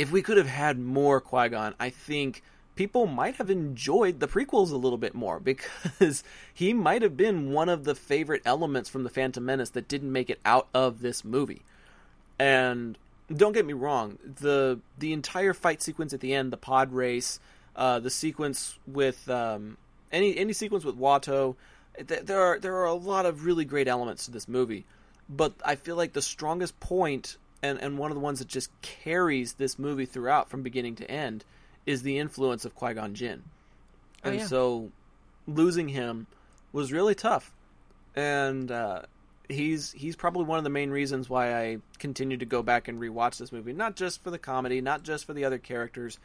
if 0.00 0.10
we 0.10 0.22
could 0.22 0.38
have 0.38 0.48
had 0.48 0.78
more 0.78 1.20
Qui 1.20 1.50
Gon, 1.50 1.74
I 1.78 1.90
think 1.90 2.42
people 2.74 3.06
might 3.06 3.36
have 3.36 3.50
enjoyed 3.50 4.18
the 4.18 4.26
prequels 4.26 4.70
a 4.70 4.76
little 4.76 4.96
bit 4.96 5.14
more 5.14 5.38
because 5.44 6.24
he 6.54 6.72
might 6.72 7.02
have 7.02 7.18
been 7.18 7.52
one 7.52 7.68
of 7.68 7.84
the 7.84 7.94
favorite 7.94 8.40
elements 8.46 8.88
from 8.88 9.04
the 9.04 9.10
Phantom 9.10 9.44
Menace 9.44 9.68
that 9.70 9.88
didn't 9.88 10.10
make 10.10 10.30
it 10.30 10.40
out 10.42 10.68
of 10.72 11.02
this 11.02 11.22
movie. 11.22 11.60
And 12.38 12.96
don't 13.30 13.52
get 13.52 13.66
me 13.66 13.74
wrong, 13.74 14.18
the 14.24 14.80
the 14.98 15.12
entire 15.12 15.52
fight 15.52 15.82
sequence 15.82 16.14
at 16.14 16.20
the 16.20 16.32
end, 16.32 16.50
the 16.50 16.56
pod 16.56 16.94
race, 16.94 17.38
uh, 17.76 17.98
the 18.00 18.08
sequence 18.08 18.78
with 18.86 19.28
um, 19.28 19.76
any 20.10 20.34
any 20.38 20.54
sequence 20.54 20.82
with 20.82 20.96
Watto, 20.98 21.56
th- 22.08 22.22
there 22.22 22.40
are 22.40 22.58
there 22.58 22.76
are 22.76 22.86
a 22.86 22.94
lot 22.94 23.26
of 23.26 23.44
really 23.44 23.66
great 23.66 23.86
elements 23.86 24.24
to 24.24 24.30
this 24.30 24.48
movie. 24.48 24.86
But 25.28 25.52
I 25.62 25.74
feel 25.74 25.96
like 25.96 26.14
the 26.14 26.22
strongest 26.22 26.80
point 26.80 27.36
and, 27.62 27.78
and 27.80 27.98
one 27.98 28.10
of 28.10 28.14
the 28.14 28.20
ones 28.20 28.38
that 28.38 28.48
just 28.48 28.70
carries 28.82 29.54
this 29.54 29.78
movie 29.78 30.06
throughout 30.06 30.48
from 30.48 30.62
beginning 30.62 30.96
to 30.96 31.10
end 31.10 31.44
is 31.86 32.02
the 32.02 32.18
influence 32.18 32.64
of 32.64 32.74
Qui 32.74 32.94
Gon 32.94 33.14
Jinn. 33.14 33.42
Oh, 34.24 34.30
And 34.30 34.40
yeah. 34.40 34.46
so 34.46 34.90
losing 35.46 35.88
him 35.88 36.26
was 36.72 36.92
really 36.92 37.14
tough. 37.14 37.52
And 38.14 38.70
uh, 38.70 39.02
he's 39.48 39.92
he's 39.92 40.16
probably 40.16 40.44
one 40.44 40.58
of 40.58 40.64
the 40.64 40.70
main 40.70 40.90
reasons 40.90 41.28
why 41.28 41.54
I 41.56 41.78
continue 41.98 42.36
to 42.36 42.46
go 42.46 42.62
back 42.62 42.88
and 42.88 43.00
rewatch 43.00 43.38
this 43.38 43.52
movie. 43.52 43.72
Not 43.72 43.96
just 43.96 44.22
for 44.22 44.30
the 44.30 44.38
comedy, 44.38 44.80
not 44.80 45.02
just 45.02 45.24
for 45.24 45.32
the 45.32 45.44
other 45.44 45.58
characters, 45.58 46.18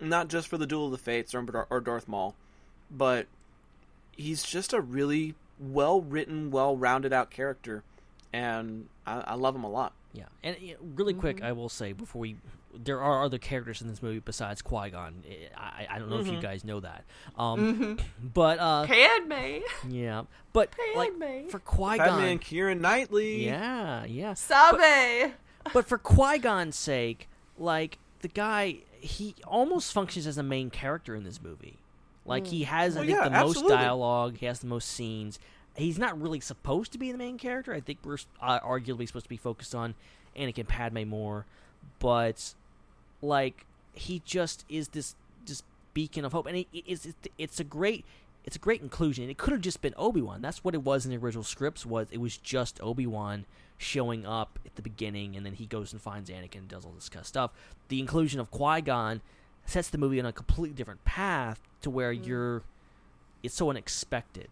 not 0.00 0.28
just 0.28 0.48
for 0.48 0.58
the 0.58 0.66
Duel 0.66 0.86
of 0.86 0.92
the 0.92 0.98
Fates 0.98 1.34
or, 1.34 1.66
or 1.70 1.80
Darth 1.80 2.08
Maul, 2.08 2.34
but 2.90 3.26
he's 4.16 4.42
just 4.42 4.72
a 4.72 4.80
really 4.80 5.34
well 5.60 6.00
written, 6.00 6.50
well 6.50 6.76
rounded 6.76 7.12
out 7.12 7.30
character, 7.30 7.82
and 8.32 8.88
I, 9.06 9.20
I 9.20 9.34
love 9.34 9.54
him 9.54 9.64
a 9.64 9.70
lot. 9.70 9.92
Yeah, 10.14 10.24
and 10.42 10.56
you 10.60 10.74
know, 10.74 10.80
really 10.96 11.14
quick, 11.14 11.42
I 11.42 11.52
will 11.52 11.68
say 11.70 11.92
before 11.92 12.20
we 12.20 12.36
there 12.74 13.00
are 13.02 13.22
other 13.24 13.38
characters 13.38 13.80
in 13.82 13.88
this 13.88 14.02
movie 14.02 14.18
besides 14.18 14.60
Qui 14.62 14.90
Gon. 14.90 15.22
I, 15.56 15.86
I 15.90 15.98
don't 15.98 16.08
know 16.10 16.18
if 16.18 16.26
you 16.26 16.34
Mhm. 16.34 16.42
guys 16.42 16.64
know 16.64 16.80
that. 16.80 17.04
Um, 17.36 17.98
but 18.34 18.58
uh, 18.58 18.86
Padme. 18.86 19.60
yeah, 19.88 20.22
but 20.52 20.70
like 20.96 21.18
Padme. 21.18 21.48
for 21.48 21.58
Qui 21.60 21.96
Padme 21.98 22.10
Gon, 22.10 22.22
and 22.24 22.40
Keira 22.42 22.78
Knightley. 22.78 23.44
yeah, 23.46 24.04
yeah. 24.04 24.34
Sabe. 24.34 25.32
but 25.72 25.86
for 25.86 25.96
Qui 25.98 26.38
Gon's 26.38 26.76
sake, 26.76 27.28
like 27.58 27.98
the 28.20 28.28
guy, 28.28 28.78
he 29.00 29.34
almost 29.46 29.92
functions 29.92 30.26
as 30.26 30.36
a 30.38 30.42
main 30.42 30.68
character 30.70 31.14
in 31.14 31.24
this 31.24 31.40
movie. 31.42 31.78
Like 32.24 32.46
he 32.46 32.64
has, 32.64 32.96
I 32.96 33.00
think, 33.00 33.10
yeah, 33.12 33.24
the 33.28 33.40
most 33.40 33.66
dialogue. 33.66 34.36
He 34.38 34.46
has 34.46 34.60
the 34.60 34.66
most 34.68 34.88
scenes. 34.88 35.38
He's 35.76 35.98
not 35.98 36.20
really 36.20 36.40
supposed 36.40 36.92
to 36.92 36.98
be 36.98 37.12
the 37.12 37.18
main 37.18 37.38
character. 37.38 37.72
I 37.72 37.80
think 37.80 38.00
we're 38.04 38.18
uh, 38.40 38.60
arguably 38.60 39.06
supposed 39.06 39.24
to 39.24 39.30
be 39.30 39.36
focused 39.36 39.74
on 39.74 39.94
Anakin 40.36 40.68
Padme 40.68 41.08
more, 41.08 41.46
but 41.98 42.54
like 43.22 43.64
he 43.94 44.20
just 44.24 44.64
is 44.68 44.88
this 44.88 45.14
this 45.46 45.62
beacon 45.94 46.24
of 46.24 46.32
hope, 46.32 46.46
and 46.46 46.58
it, 46.58 46.66
it's 46.72 47.06
it's 47.06 47.28
it's 47.38 47.60
a 47.60 47.64
great 47.64 48.04
it's 48.44 48.56
a 48.56 48.58
great 48.58 48.82
inclusion. 48.82 49.30
It 49.30 49.38
could 49.38 49.52
have 49.52 49.60
just 49.60 49.80
been 49.80 49.94
Obi 49.96 50.20
Wan. 50.20 50.42
That's 50.42 50.64
what 50.64 50.74
it 50.74 50.82
was 50.82 51.04
in 51.04 51.10
the 51.10 51.16
original 51.16 51.44
scripts. 51.44 51.86
Was 51.86 52.08
it 52.10 52.18
was 52.18 52.36
just 52.36 52.80
Obi 52.82 53.06
Wan 53.06 53.46
showing 53.78 54.26
up 54.26 54.58
at 54.66 54.76
the 54.76 54.82
beginning, 54.82 55.36
and 55.36 55.46
then 55.46 55.54
he 55.54 55.66
goes 55.66 55.92
and 55.92 56.02
finds 56.02 56.30
Anakin 56.30 56.58
and 56.58 56.68
does 56.68 56.84
all 56.84 56.92
this 56.92 57.08
kind 57.08 57.22
of 57.22 57.26
stuff. 57.26 57.50
The 57.88 58.00
inclusion 58.00 58.40
of 58.40 58.50
Qui 58.50 58.80
Gon 58.82 59.20
sets 59.64 59.88
the 59.90 59.98
movie 59.98 60.20
on 60.20 60.26
a 60.26 60.32
completely 60.32 60.74
different 60.74 61.04
path 61.04 61.60
to 61.82 61.90
where 61.90 62.12
you're 62.12 62.62
it's 63.42 63.54
so 63.54 63.70
unexpected 63.70 64.48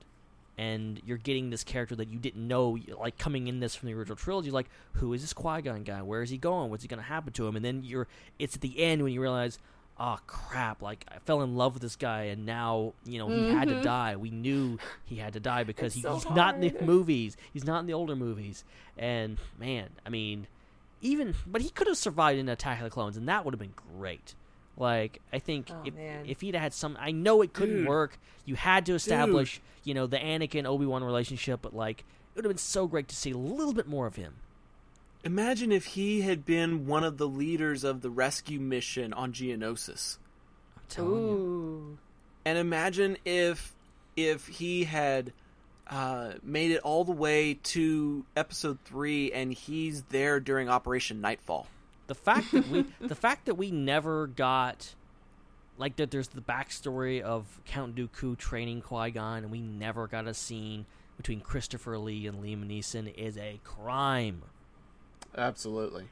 and 0.60 1.00
you're 1.06 1.16
getting 1.16 1.48
this 1.50 1.64
character 1.64 1.96
that 1.96 2.08
you 2.10 2.18
didn't 2.18 2.46
know 2.46 2.76
like 3.00 3.16
coming 3.16 3.46
in 3.48 3.60
this 3.60 3.74
from 3.74 3.86
the 3.88 3.94
original 3.94 4.16
trilogy 4.16 4.50
like 4.50 4.68
who 4.94 5.12
is 5.14 5.20
this 5.22 5.32
Qui-Gon 5.32 5.82
guy? 5.84 6.02
Where 6.02 6.22
is 6.22 6.30
he 6.30 6.36
going? 6.38 6.70
What's 6.70 6.82
he 6.82 6.88
going 6.88 7.02
to 7.02 7.06
happen 7.08 7.32
to 7.34 7.46
him? 7.46 7.56
And 7.56 7.64
then 7.64 7.82
you're 7.84 8.06
it's 8.38 8.56
at 8.56 8.60
the 8.60 8.78
end 8.78 9.02
when 9.02 9.12
you 9.12 9.20
realize 9.22 9.58
oh 9.98 10.18
crap 10.26 10.82
like 10.82 11.04
I 11.14 11.18
fell 11.20 11.42
in 11.42 11.56
love 11.56 11.74
with 11.74 11.82
this 11.82 11.96
guy 11.96 12.22
and 12.32 12.44
now 12.46 12.94
you 13.04 13.18
know 13.18 13.28
he 13.28 13.50
had 13.50 13.68
to 13.68 13.74
Mhm. 13.76 13.82
die. 13.82 14.16
We 14.16 14.30
knew 14.30 14.78
he 15.06 15.16
had 15.16 15.32
to 15.34 15.40
die 15.40 15.64
because 15.72 15.94
he, 15.94 16.02
so 16.02 16.14
he's 16.14 16.28
not 16.30 16.54
in 16.56 16.60
the 16.60 16.82
movies. 16.84 17.36
He's 17.52 17.64
not 17.64 17.80
in 17.80 17.86
the 17.86 17.94
older 17.94 18.16
movies. 18.16 18.64
And 18.98 19.38
man 19.58 19.88
I 20.04 20.10
mean 20.10 20.46
even 21.00 21.34
but 21.46 21.62
he 21.62 21.70
could 21.70 21.86
have 21.86 21.96
survived 21.96 22.38
in 22.38 22.48
Attack 22.48 22.78
of 22.78 22.84
the 22.84 22.90
Clones 22.90 23.16
and 23.16 23.28
that 23.28 23.44
would 23.44 23.54
have 23.54 23.60
been 23.60 23.74
great 23.96 24.34
like 24.76 25.20
I 25.32 25.38
think 25.38 25.68
Oh, 25.70 25.82
if, 25.84 25.94
if 26.26 26.40
he'd 26.40 26.54
had 26.54 26.72
some 26.72 26.96
I 27.00 27.10
know 27.12 27.42
it 27.42 27.52
couldn't 27.52 27.78
Dude. 27.78 27.88
work 27.88 28.18
you 28.44 28.54
had 28.54 28.86
to 28.86 28.94
establish 28.94 29.60
you 29.84 29.94
know 29.94 30.06
the 30.06 30.18
Anakin 30.18 30.64
Obi-Wan 30.66 31.04
relationship 31.04 31.60
but 31.62 31.74
like 31.74 32.00
it 32.00 32.36
would 32.36 32.44
have 32.44 32.50
been 32.50 32.58
so 32.58 32.86
great 32.86 33.08
to 33.08 33.16
see 33.16 33.30
a 33.32 33.36
little 33.36 33.72
bit 33.74 33.86
more 33.86 34.06
of 34.06 34.16
him 34.16 34.34
Imagine 35.22 35.70
if 35.70 35.84
he 35.84 36.22
had 36.22 36.46
been 36.46 36.86
one 36.86 37.04
of 37.04 37.18
the 37.18 37.28
leaders 37.28 37.84
of 37.84 38.00
the 38.00 38.08
rescue 38.08 38.58
mission 38.58 39.12
on 39.12 39.34
Geonosis. 39.34 40.16
I'm 40.78 40.82
telling 40.88 41.10
you 41.12 41.18
Ooh. 41.18 41.98
And 42.46 42.56
imagine 42.56 43.18
if 43.26 43.74
if 44.16 44.46
he 44.46 44.84
had 44.84 45.32
uh, 45.88 46.32
made 46.42 46.70
it 46.70 46.80
all 46.82 47.04
the 47.04 47.12
way 47.12 47.54
to 47.62 48.24
episode 48.34 48.78
three 48.86 49.30
and 49.32 49.52
he's 49.52 50.04
there 50.04 50.40
during 50.40 50.68
Operation 50.70 51.20
Knightfall. 51.20 51.66
The 52.10 52.14
fact 52.16 52.50
that 52.50 52.68
we 52.68 52.84
the 53.00 53.14
fact 53.14 53.46
that 53.46 53.54
we 53.54 53.70
never 53.70 54.26
got 54.26 54.96
like 55.78 55.94
that 55.94 56.10
there's 56.10 56.26
the 56.26 56.40
backstory 56.40 57.20
of 57.20 57.60
Count 57.64 57.94
Dooku 57.94 58.36
training 58.36 58.82
Qui-Gon 58.82 59.44
and 59.44 59.50
we 59.52 59.60
never 59.60 60.08
got 60.08 60.26
a 60.26 60.34
scene 60.34 60.86
between 61.16 61.40
Christopher 61.40 61.96
Lee 61.98 62.26
and 62.26 62.42
Liam 62.42 62.66
Neeson 62.66 63.14
is 63.14 63.38
a 63.38 63.60
crime. 63.62 64.42
Absolutely. 65.38 66.08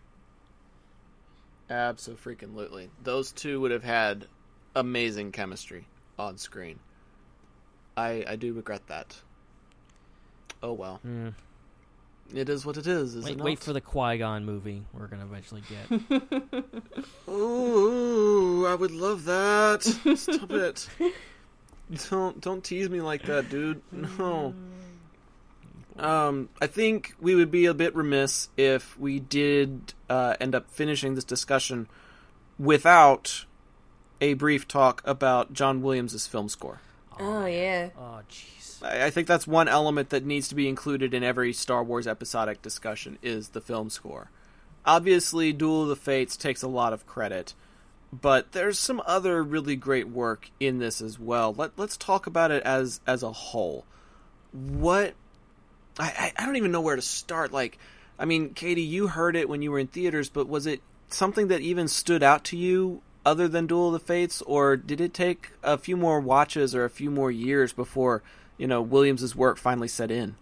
Absolutely. 1.68 2.90
Those 3.02 3.32
two 3.32 3.60
would 3.60 3.72
have 3.72 3.82
had 3.82 4.28
amazing 4.76 5.32
chemistry 5.32 5.88
on 6.16 6.38
screen. 6.38 6.78
I 7.96 8.24
I 8.24 8.36
do 8.36 8.52
regret 8.52 8.86
that. 8.86 9.20
Oh 10.62 10.74
well. 10.74 11.00
Mm. 11.04 11.34
It 12.34 12.48
is 12.48 12.66
what 12.66 12.76
it 12.76 12.86
is, 12.86 13.14
is 13.14 13.24
Wait, 13.24 13.38
it 13.38 13.40
wait 13.40 13.58
for 13.58 13.72
the 13.72 13.80
Qui-Gon 13.80 14.44
movie 14.44 14.82
we're 14.92 15.06
going 15.06 15.20
to 15.20 15.26
eventually 15.26 15.62
get. 15.62 16.62
Ooh, 17.28 18.66
I 18.66 18.74
would 18.74 18.90
love 18.90 19.24
that. 19.24 19.82
Stop 19.82 20.50
it. 20.50 20.88
Don't 22.10 22.38
don't 22.40 22.62
tease 22.62 22.90
me 22.90 23.00
like 23.00 23.22
that, 23.22 23.48
dude. 23.48 23.80
No. 23.90 24.54
Um, 25.98 26.48
I 26.60 26.66
think 26.66 27.14
we 27.20 27.34
would 27.34 27.50
be 27.50 27.66
a 27.66 27.74
bit 27.74 27.94
remiss 27.96 28.50
if 28.56 28.98
we 28.98 29.18
did 29.18 29.94
uh, 30.08 30.36
end 30.38 30.54
up 30.54 30.70
finishing 30.70 31.14
this 31.14 31.24
discussion 31.24 31.88
without 32.58 33.46
a 34.20 34.34
brief 34.34 34.68
talk 34.68 35.02
about 35.04 35.52
John 35.52 35.82
Williams' 35.82 36.26
film 36.26 36.48
score. 36.48 36.80
Oh 37.18 37.46
yeah. 37.46 37.90
oh 37.98 38.20
jeez. 38.30 38.57
I 38.82 39.10
think 39.10 39.26
that's 39.26 39.46
one 39.46 39.68
element 39.68 40.10
that 40.10 40.24
needs 40.24 40.48
to 40.48 40.54
be 40.54 40.68
included 40.68 41.14
in 41.14 41.24
every 41.24 41.52
Star 41.52 41.82
Wars 41.82 42.06
episodic 42.06 42.62
discussion 42.62 43.18
is 43.22 43.50
the 43.50 43.60
film 43.60 43.90
score. 43.90 44.30
Obviously, 44.84 45.52
Duel 45.52 45.82
of 45.82 45.88
the 45.88 45.96
Fates 45.96 46.36
takes 46.36 46.62
a 46.62 46.68
lot 46.68 46.92
of 46.92 47.06
credit, 47.06 47.54
but 48.12 48.52
there's 48.52 48.78
some 48.78 49.02
other 49.04 49.42
really 49.42 49.76
great 49.76 50.08
work 50.08 50.50
in 50.60 50.78
this 50.78 51.00
as 51.00 51.18
well. 51.18 51.52
Let 51.52 51.78
let's 51.78 51.96
talk 51.96 52.26
about 52.26 52.50
it 52.50 52.62
as 52.62 53.00
as 53.06 53.22
a 53.22 53.32
whole. 53.32 53.84
What 54.52 55.14
I 55.98 56.32
I 56.36 56.46
don't 56.46 56.56
even 56.56 56.72
know 56.72 56.80
where 56.80 56.96
to 56.96 57.02
start. 57.02 57.52
Like, 57.52 57.78
I 58.18 58.24
mean, 58.24 58.54
Katie, 58.54 58.82
you 58.82 59.08
heard 59.08 59.36
it 59.36 59.48
when 59.48 59.62
you 59.62 59.72
were 59.72 59.78
in 59.78 59.88
theaters, 59.88 60.28
but 60.28 60.48
was 60.48 60.66
it 60.66 60.80
something 61.08 61.48
that 61.48 61.60
even 61.60 61.88
stood 61.88 62.22
out 62.22 62.44
to 62.44 62.56
you 62.56 63.02
other 63.26 63.48
than 63.48 63.66
Duel 63.66 63.88
of 63.88 63.92
the 63.92 63.98
Fates, 63.98 64.40
or 64.42 64.76
did 64.76 65.00
it 65.00 65.12
take 65.12 65.50
a 65.62 65.76
few 65.76 65.96
more 65.96 66.20
watches 66.20 66.74
or 66.74 66.84
a 66.84 66.90
few 66.90 67.10
more 67.10 67.30
years 67.30 67.72
before 67.72 68.22
you 68.58 68.66
know 68.66 68.82
Williams's 68.82 69.34
work 69.34 69.56
finally 69.56 69.88
set 69.88 70.10
in? 70.10 70.36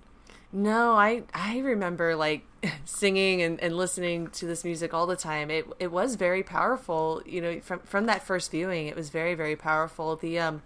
No, 0.53 0.93
I 0.93 1.25
I 1.35 1.59
remember 1.59 2.17
like 2.17 2.45
singing 2.85 3.43
and, 3.43 3.61
and 3.61 3.77
listening 3.77 4.29
to 4.29 4.47
this 4.47 4.65
music 4.65 4.95
all 4.95 5.07
the 5.07 5.17
time. 5.17 5.51
It 5.51 5.67
it 5.79 5.93
was 5.93 6.17
very 6.17 6.43
powerful. 6.43 7.23
You 7.27 7.41
know, 7.41 7.61
from 7.61 7.81
from 7.81 8.07
that 8.07 8.23
first 8.27 8.51
viewing, 8.51 8.87
it 8.87 8.97
was 8.97 9.11
very 9.11 9.35
very 9.35 9.57
powerful. 9.57 10.17
The 10.17 10.39
um, 10.39 10.63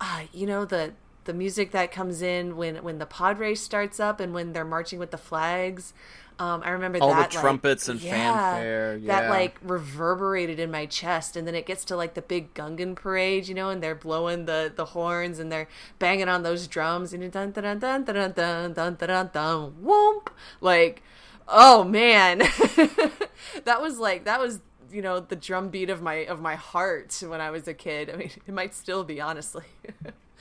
uh, 0.00 0.22
you 0.32 0.46
know 0.46 0.64
the 0.64 0.92
the 1.24 1.34
music 1.34 1.70
that 1.72 1.90
comes 1.90 2.22
in 2.22 2.56
when 2.56 2.76
when 2.84 2.98
the 2.98 3.06
pod 3.06 3.38
race 3.38 3.62
starts 3.62 3.98
up 3.98 4.20
and 4.20 4.34
when 4.34 4.52
they're 4.52 4.64
marching 4.64 4.98
with 4.98 5.10
the 5.10 5.18
flags. 5.18 5.92
Um, 6.38 6.62
I 6.64 6.70
remember 6.70 6.98
All 7.00 7.10
the 7.10 7.14
that 7.14 7.20
like, 7.20 7.30
trumpets 7.30 7.88
and 7.88 8.00
yeah, 8.00 8.10
fanfare, 8.10 8.98
That 9.06 9.30
like 9.30 9.56
reverberated 9.62 10.58
in 10.58 10.68
my 10.68 10.86
chest, 10.86 11.36
and 11.36 11.46
then 11.46 11.54
it 11.54 11.64
gets 11.64 11.84
to 11.86 11.96
like 11.96 12.14
the 12.14 12.22
big 12.22 12.52
Gungan 12.54 12.96
parade, 12.96 13.46
you 13.46 13.54
know, 13.54 13.70
and 13.70 13.80
they're 13.80 13.94
blowing 13.94 14.46
the 14.46 14.72
the 14.74 14.86
horns 14.86 15.38
and 15.38 15.52
they're 15.52 15.68
banging 16.00 16.28
on 16.28 16.42
those 16.42 16.66
drums, 16.66 17.12
and 17.12 17.30
dun 17.30 17.52
dun 17.52 17.78
dun 17.78 17.78
dun 17.78 18.04
dun 18.04 18.14
dun 18.14 18.32
dun 18.32 18.72
dun 18.72 18.96
dun 18.96 19.30
dun 19.32 19.74
whoomp. 19.82 20.28
Like, 20.60 21.02
oh 21.46 21.84
man, 21.84 22.38
that 23.64 23.80
was 23.80 23.98
like 24.00 24.24
that 24.24 24.40
was 24.40 24.60
you 24.90 25.02
know 25.02 25.20
the 25.20 25.36
drum 25.36 25.68
beat 25.68 25.88
of 25.88 26.02
my 26.02 26.24
of 26.26 26.40
my 26.40 26.56
heart 26.56 27.22
when 27.24 27.40
I 27.40 27.50
was 27.50 27.68
a 27.68 27.74
kid. 27.74 28.10
I 28.10 28.16
mean, 28.16 28.30
it 28.46 28.52
might 28.52 28.74
still 28.74 29.04
be 29.04 29.20
honestly. 29.20 29.64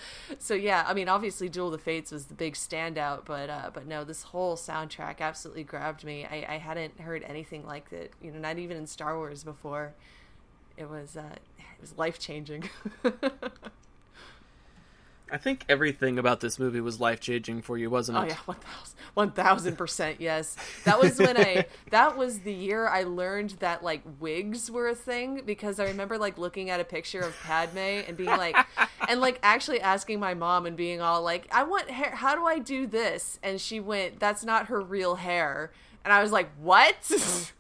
so 0.40 0.54
yeah, 0.54 0.84
I 0.88 0.94
mean, 0.94 1.10
obviously, 1.10 1.50
Duel 1.50 1.68
of 1.68 1.74
the 1.74 1.78
Fates 1.78 2.12
was 2.12 2.26
the 2.26 2.34
big 2.34 2.54
standout, 2.56 3.26
but 3.26 3.50
uh, 3.50 3.72
but 3.74 3.86
no, 3.88 4.04
this 4.04 4.24
whole 4.24 4.56
soundtrack 4.56 5.20
absolutely 5.20 5.64
grabbed 5.64 6.04
me. 6.04 6.26
I, 6.26 6.56
I 6.56 6.58
hadn't 6.58 7.00
heard 7.00 7.24
anything 7.24 7.66
like 7.66 7.92
it, 7.92 8.14
you 8.22 8.32
know, 8.32 8.40
not 8.40 8.58
even 8.58 8.78
in 8.78 8.88
Star 8.88 9.18
Wars 9.18 9.44
before. 9.44 9.94
It 10.78 10.90
was 10.90 11.18
uh, 11.18 11.36
it 11.58 11.82
was 11.82 11.98
life 11.98 12.20
changing. 12.20 12.70
I 15.34 15.38
think 15.38 15.65
everything 15.68 16.19
about 16.19 16.41
this 16.41 16.60
movie 16.60 16.80
was 16.80 16.99
life 16.99 17.19
changing 17.19 17.64
for 17.64 17.76
you, 17.76 17.89
wasn't 17.89 18.19
it? 18.19 18.22
Oh 18.22 18.26
yeah, 18.26 18.38
one 18.45 18.57
thousand, 18.57 18.95
one 19.15 19.31
thousand 19.31 19.77
percent. 19.77 20.22
Yes, 20.22 20.55
that 20.85 21.01
was 21.01 21.18
when 21.18 21.38
I. 21.38 21.65
That 21.89 22.15
was 22.18 22.41
the 22.41 22.53
year 22.53 22.88
I 22.88 23.01
learned 23.01 23.51
that 23.60 23.84
like 23.84 24.03
wigs 24.19 24.69
were 24.69 24.88
a 24.88 24.93
thing 24.95 25.41
because 25.43 25.80
I 25.80 25.85
remember 25.85 26.19
like 26.19 26.38
looking 26.38 26.69
at 26.69 26.80
a 26.80 26.84
picture 26.84 27.19
of 27.22 27.35
Padme 27.43 27.80
and 27.80 28.15
being 28.15 28.30
like, 28.30 28.55
and 29.10 29.19
like 29.22 29.39
actually 29.41 29.81
asking 29.81 30.19
my 30.19 30.35
mom 30.35 30.68
and 30.68 30.77
being 30.77 31.01
all 31.01 31.23
like, 31.23 31.47
"I 31.51 31.64
want 31.64 31.89
hair. 31.89 32.11
How 32.11 32.35
do 32.35 32.45
I 32.45 32.60
do 32.60 32.85
this?" 32.85 33.39
And 33.41 33.60
she 33.60 33.80
went, 33.80 34.19
"That's 34.19 34.45
not 34.45 34.68
her 34.68 34.81
real 34.81 35.15
hair." 35.15 35.72
And 36.05 36.14
I 36.14 36.22
was 36.22 36.31
like, 36.31 36.49
"What?" 36.61 36.95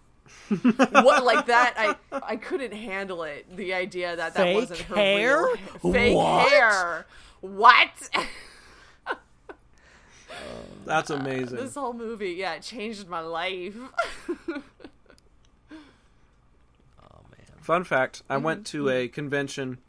what 0.91 1.23
like 1.23 1.47
that? 1.47 1.73
I 1.77 1.95
I 2.21 2.35
couldn't 2.35 2.73
handle 2.73 3.23
it. 3.23 3.47
The 3.55 3.73
idea 3.73 4.15
that 4.15 4.35
that 4.35 4.43
Fake 4.43 4.55
wasn't 4.55 4.79
her 4.81 4.95
hair? 4.95 5.43
real 5.81 5.93
fake 5.93 6.15
What? 6.15 6.49
hair. 6.49 7.05
What? 7.43 8.09
That's 10.85 11.09
amazing. 11.09 11.57
This 11.57 11.75
whole 11.75 11.91
movie, 11.91 12.31
yeah, 12.31 12.53
it 12.53 12.61
changed 12.61 13.09
my 13.09 13.19
life. 13.19 13.75
Oh 17.01 17.19
man. 17.31 17.59
Fun 17.59 17.83
fact: 17.83 18.23
I 18.29 18.37
went 18.37 18.65
to 18.67 18.89
a 18.89 19.07
convention 19.09 19.79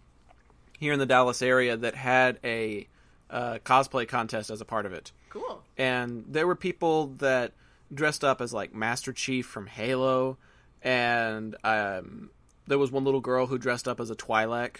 here 0.81 0.93
in 0.93 0.99
the 0.99 1.07
Dallas 1.07 1.43
area 1.43 1.77
that 1.77 1.95
had 1.95 2.41
a 2.43 2.89
uh, 3.31 3.59
cosplay 3.65 4.09
contest 4.09 4.51
as 4.51 4.61
a 4.61 4.65
part 4.65 4.85
of 4.85 4.93
it. 4.93 5.13
Cool. 5.31 5.63
And 5.79 6.25
there 6.29 6.47
were 6.47 6.57
people 6.57 7.09
that 7.19 7.53
dressed 7.93 8.25
up 8.25 8.41
as 8.41 8.53
like 8.53 8.75
Master 8.75 9.13
Chief 9.13 9.47
from 9.47 9.67
Halo, 9.67 10.39
and 10.83 11.55
um, 11.63 12.31
there 12.67 12.79
was 12.79 12.91
one 12.91 13.05
little 13.05 13.21
girl 13.21 13.47
who 13.47 13.59
dressed 13.59 13.87
up 13.87 14.01
as 14.01 14.11
a 14.11 14.17
Twi'lek, 14.17 14.79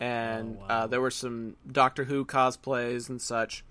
Aw. 0.00 0.04
and 0.04 0.58
uh, 0.68 0.86
there 0.86 1.00
were 1.00 1.10
some 1.10 1.56
Doctor 1.70 2.04
Who 2.04 2.24
cosplays 2.24 3.08
and 3.08 3.20
such. 3.20 3.64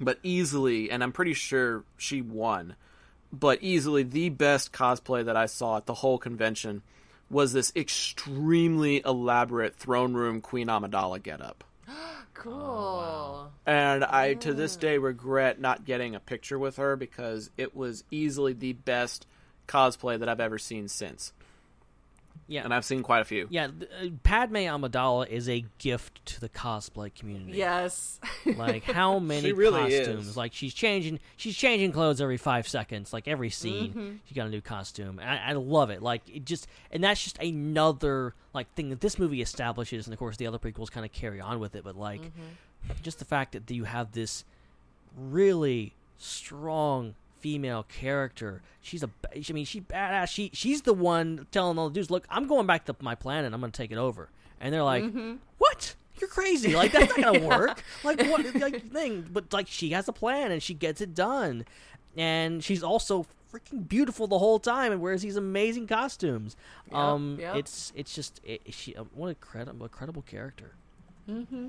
But 0.00 0.18
easily, 0.22 0.90
and 0.90 1.02
I'm 1.02 1.12
pretty 1.12 1.34
sure 1.34 1.84
she 1.96 2.20
won, 2.20 2.74
but 3.32 3.62
easily 3.62 4.02
the 4.02 4.28
best 4.28 4.72
cosplay 4.72 5.24
that 5.24 5.36
I 5.36 5.46
saw 5.46 5.76
at 5.76 5.86
the 5.86 5.94
whole 5.94 6.18
convention 6.18 6.82
was 7.30 7.52
this 7.52 7.72
extremely 7.76 9.02
elaborate 9.04 9.76
throne 9.76 10.14
room 10.14 10.40
Queen 10.40 10.68
Amidala 10.68 11.22
getup. 11.22 11.64
Cool. 12.34 13.52
And 13.64 14.04
I, 14.04 14.34
to 14.34 14.52
this 14.52 14.74
day, 14.74 14.98
regret 14.98 15.60
not 15.60 15.84
getting 15.84 16.16
a 16.16 16.20
picture 16.20 16.58
with 16.58 16.76
her 16.76 16.96
because 16.96 17.48
it 17.56 17.76
was 17.76 18.02
easily 18.10 18.52
the 18.52 18.72
best 18.72 19.26
cosplay 19.68 20.18
that 20.18 20.28
I've 20.28 20.40
ever 20.40 20.58
seen 20.58 20.88
since. 20.88 21.32
Yeah. 22.46 22.62
And 22.64 22.74
I've 22.74 22.84
seen 22.84 23.02
quite 23.02 23.20
a 23.20 23.24
few. 23.24 23.46
Yeah, 23.50 23.68
uh, 23.68 24.08
Padme 24.22 24.56
Amidala 24.56 25.26
is 25.28 25.48
a 25.48 25.64
gift 25.78 26.24
to 26.26 26.40
the 26.40 26.48
cosplay 26.50 27.14
community. 27.14 27.52
Yes. 27.58 28.20
Like 28.56 28.84
how 28.84 29.18
many 29.18 29.40
She 29.48 29.52
really 29.52 29.80
costumes? 29.98 30.28
is. 30.28 30.36
Like 30.36 30.52
she's 30.52 30.74
changing, 30.74 31.18
she's 31.36 31.56
changing 31.56 31.92
clothes 31.92 32.20
every 32.20 32.36
five 32.36 32.68
seconds. 32.68 33.12
Like 33.12 33.26
every 33.26 33.48
scene, 33.50 33.92
Mhm. 33.94 34.18
she 34.28 34.34
got 34.34 34.46
a 34.46 34.50
new 34.50 34.60
costume. 34.60 35.18
I, 35.18 35.38
I 35.50 35.52
love 35.54 35.88
it. 35.90 36.02
Like 36.02 36.22
it 36.28 36.44
just, 36.44 36.66
and 36.90 37.02
that's 37.02 37.22
just 37.24 37.38
another 37.38 38.34
like 38.52 38.72
thing 38.74 38.90
that 38.90 39.00
this 39.00 39.18
movie 39.18 39.40
establishes, 39.40 40.06
and 40.06 40.12
of 40.12 40.18
course 40.18 40.36
the 40.36 40.46
other 40.46 40.58
prequels 40.58 40.90
kind 40.90 41.06
of 41.06 41.12
carry 41.12 41.40
on 41.40 41.58
with 41.60 41.74
it. 41.74 41.82
But 41.84 41.96
like, 41.96 42.20
Mm-hmm. 42.20 42.92
just 43.02 43.18
the 43.18 43.24
fact 43.24 43.52
that 43.52 43.70
you 43.70 43.84
have 43.84 44.12
this 44.12 44.44
really 45.18 45.94
strong 46.18 47.14
female 47.44 47.82
character. 47.82 48.62
She's 48.80 49.02
a, 49.02 49.10
I 49.36 49.52
mean, 49.52 49.66
she 49.66 49.82
badass. 49.82 50.28
She 50.28 50.50
she's 50.54 50.80
the 50.80 50.94
one 50.94 51.46
telling 51.50 51.78
all 51.78 51.90
the 51.90 51.94
dudes, 51.94 52.10
"Look, 52.10 52.26
I'm 52.30 52.46
going 52.48 52.66
back 52.66 52.86
to 52.86 52.96
my 53.00 53.14
planet. 53.14 53.52
I'm 53.52 53.60
going 53.60 53.70
to 53.70 53.76
take 53.76 53.92
it 53.92 53.98
over." 53.98 54.30
And 54.62 54.72
they're 54.72 54.82
like, 54.82 55.04
Mhm. 55.04 55.40
"What? 55.58 55.94
You're 56.18 56.30
crazy! 56.30 56.74
Like 56.74 56.92
that's 56.92 57.14
not 57.18 57.32
going 57.32 57.40
to 57.42 57.46
work. 57.46 57.84
Like 58.02 58.22
what? 58.30 58.54
Like 58.54 58.90
thing." 58.90 59.28
But 59.30 59.52
like 59.52 59.68
she 59.68 59.90
has 59.90 60.08
a 60.08 60.12
plan 60.12 60.52
and 60.52 60.62
she 60.62 60.72
gets 60.72 61.02
it 61.02 61.14
done, 61.14 61.66
and 62.16 62.64
she's 62.64 62.82
also 62.82 63.26
freaking 63.52 63.86
beautiful 63.86 64.26
the 64.26 64.38
whole 64.38 64.58
time 64.58 64.90
and 64.90 65.02
wears 65.02 65.20
these 65.20 65.36
amazing 65.36 65.86
costumes. 65.86 66.56
Yep, 66.86 66.96
um, 66.96 67.36
yep. 67.38 67.56
it's 67.56 67.92
it's 67.94 68.14
just 68.14 68.40
it, 68.42 68.62
she 68.70 68.96
uh, 68.96 69.04
what 69.12 69.28
a 69.28 69.34
credible 69.34 69.86
credible 69.88 70.22
character. 70.22 70.72
Mm-hmm. 71.28 71.68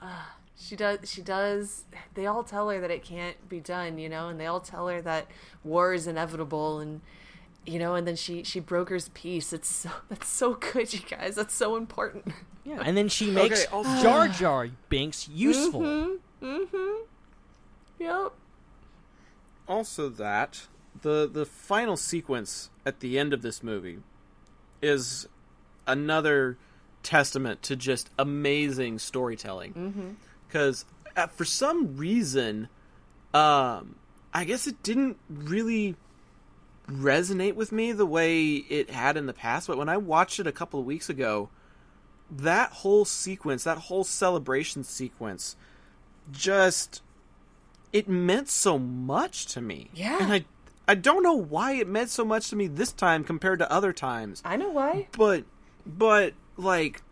Ah, 0.00 0.36
she 0.56 0.76
does. 0.76 0.98
She 1.10 1.20
does. 1.22 1.84
They 2.14 2.26
all 2.26 2.44
tell 2.44 2.68
her 2.70 2.80
that 2.80 2.90
it 2.90 3.02
can't 3.02 3.48
be 3.48 3.60
done, 3.60 3.98
you 3.98 4.08
know, 4.08 4.28
and 4.28 4.38
they 4.40 4.46
all 4.46 4.60
tell 4.60 4.88
her 4.88 5.00
that 5.02 5.26
war 5.62 5.92
is 5.94 6.06
inevitable, 6.06 6.78
and 6.80 7.00
you 7.66 7.78
know, 7.78 7.94
and 7.94 8.06
then 8.06 8.16
she 8.16 8.42
she 8.44 8.60
brokers 8.60 9.08
peace. 9.14 9.52
It's 9.52 9.68
so 9.68 9.90
that's 10.08 10.28
so 10.28 10.54
good, 10.54 10.92
you 10.92 11.00
guys. 11.00 11.34
That's 11.34 11.54
so 11.54 11.76
important. 11.76 12.26
Yeah, 12.64 12.80
and 12.84 12.96
then 12.96 13.08
she 13.08 13.30
makes 13.30 13.64
Okay, 13.64 13.72
also- 13.72 14.02
Jar 14.02 14.28
Jar 14.28 14.68
Binks 14.88 15.28
useful. 15.28 15.80
Mm-hmm. 15.82 16.46
Mm-hmm. 16.46 17.02
Yep. 17.98 18.32
also 19.68 20.08
that 20.10 20.66
the 21.02 21.28
the 21.30 21.46
final 21.46 21.96
sequence 21.96 22.70
at 22.84 23.00
the 23.00 23.18
end 23.18 23.32
of 23.32 23.42
this 23.42 23.62
movie 23.62 23.98
is 24.82 25.26
another 25.86 26.58
testament 27.02 27.62
to 27.62 27.76
just 27.76 28.10
amazing 28.18 28.98
storytelling 28.98 29.72
Mm-hmm. 29.74 30.08
Because 30.54 30.84
for 31.32 31.44
some 31.44 31.96
reason 31.96 32.68
um 33.34 33.96
i 34.32 34.44
guess 34.44 34.68
it 34.68 34.80
didn't 34.84 35.16
really 35.28 35.96
resonate 36.88 37.54
with 37.56 37.72
me 37.72 37.90
the 37.90 38.06
way 38.06 38.46
it 38.68 38.88
had 38.90 39.16
in 39.16 39.26
the 39.26 39.32
past 39.32 39.66
but 39.66 39.76
when 39.76 39.88
i 39.88 39.96
watched 39.96 40.38
it 40.38 40.46
a 40.46 40.52
couple 40.52 40.78
of 40.78 40.86
weeks 40.86 41.08
ago 41.08 41.48
that 42.30 42.70
whole 42.70 43.04
sequence 43.04 43.64
that 43.64 43.78
whole 43.78 44.04
celebration 44.04 44.84
sequence 44.84 45.56
just 46.30 47.02
it 47.92 48.08
meant 48.08 48.48
so 48.48 48.78
much 48.78 49.46
to 49.46 49.60
me 49.60 49.90
Yeah. 49.92 50.18
and 50.22 50.32
i 50.32 50.44
i 50.86 50.94
don't 50.94 51.22
know 51.24 51.34
why 51.34 51.72
it 51.72 51.88
meant 51.88 52.10
so 52.10 52.24
much 52.24 52.48
to 52.50 52.56
me 52.56 52.68
this 52.68 52.92
time 52.92 53.24
compared 53.24 53.58
to 53.58 53.70
other 53.72 53.92
times 53.92 54.40
I 54.44 54.56
know 54.56 54.70
why. 54.70 55.08
but 55.18 55.44
but 55.84 56.34
like 56.56 57.02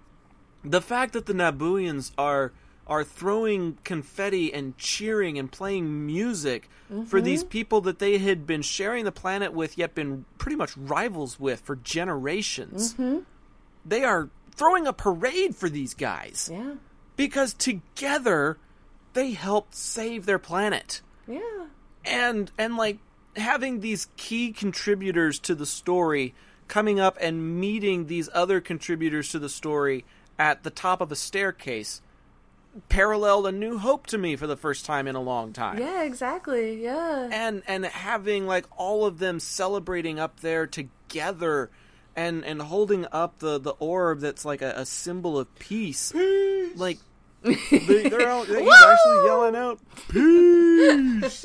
the 0.65 0.81
fact 0.81 1.13
that 1.15 1.27
the 1.27 1.33
Nabooians 1.33 2.13
are 2.17 2.53
are 2.87 3.05
throwing 3.05 3.79
confetti 3.85 4.53
and 4.53 4.77
cheering 4.77 5.39
and 5.39 5.51
playing 5.51 6.05
music 6.07 6.69
for 6.89 6.95
Mm-hmm. 7.19 7.25
these 7.25 7.45
people 7.45 7.81
that 7.83 7.99
they 8.01 8.19
had 8.19 8.47
been 8.47 8.61
sharing 8.63 9.05
the 9.05 9.13
planet 9.13 9.53
with 9.55 9.79
yet 9.79 9.95
been 9.95 10.25
pretty 10.37 10.57
much 10.57 10.77
rivals 10.77 11.41
with 11.41 11.61
for 11.61 11.77
generations. 11.77 12.93
Mm-hmm. 12.95 13.21
They 13.87 14.05
are 14.05 14.29
throwing 14.55 14.87
a 14.87 14.93
parade 14.93 15.57
for 15.57 15.69
these 15.71 15.95
guys 15.95 16.51
Yeah. 16.53 16.75
because 17.17 17.55
together 17.55 18.59
they 19.15 19.31
helped 19.33 19.75
save 19.75 20.27
their 20.27 20.39
planet 20.39 21.01
Yeah. 21.27 21.67
and 22.05 22.51
and 22.59 22.77
like 22.77 22.99
having 23.37 23.81
these 23.81 24.09
key 24.17 24.53
contributors 24.53 25.39
to 25.39 25.55
the 25.55 25.65
story 25.67 26.35
coming 26.69 27.01
up 27.01 27.17
and 27.21 27.59
meeting 27.61 28.07
these 28.07 28.29
other 28.35 28.61
contributors 28.61 29.31
to 29.31 29.39
the 29.39 29.49
story 29.49 30.05
at 30.39 30.63
the 30.63 30.71
top 30.71 31.01
of 31.01 31.11
a 31.11 31.17
staircase 31.17 32.03
paralleled 32.89 33.47
a 33.47 33.53
new 33.53 33.79
hope 33.79 34.07
to 34.07 34.17
me 34.17 34.35
for 34.37 34.47
the 34.47 34.57
first 34.57 34.87
time 34.87 35.07
in 35.07 35.15
a 35.15 35.21
long 35.21 35.53
time 35.53 35.79
Yeah. 35.79 36.03
Exactly. 36.03 36.83
Yeah. 36.83 37.29
and 37.31 37.63
and 37.67 37.85
having 37.85 38.47
like 38.47 38.67
all 38.77 39.05
of 39.05 39.19
them 39.19 39.41
celebrating 39.41 40.19
up 40.19 40.41
there 40.41 40.67
together 40.67 41.71
and 42.17 42.45
and 42.45 42.63
holding 42.63 43.07
up 43.13 43.39
the 43.39 43.59
the 43.59 43.73
orb 43.73 44.21
that's 44.21 44.45
like 44.45 44.63
a, 44.63 44.73
a 44.77 44.87
symbol 44.87 45.39
of 45.39 45.55
peace 45.59 46.13
like 46.77 46.99
they, 47.43 47.55
they're 48.09 48.45
he's 48.45 48.83
actually 48.83 49.25
yelling 49.25 49.57
out 49.57 49.81
peace 50.09 51.45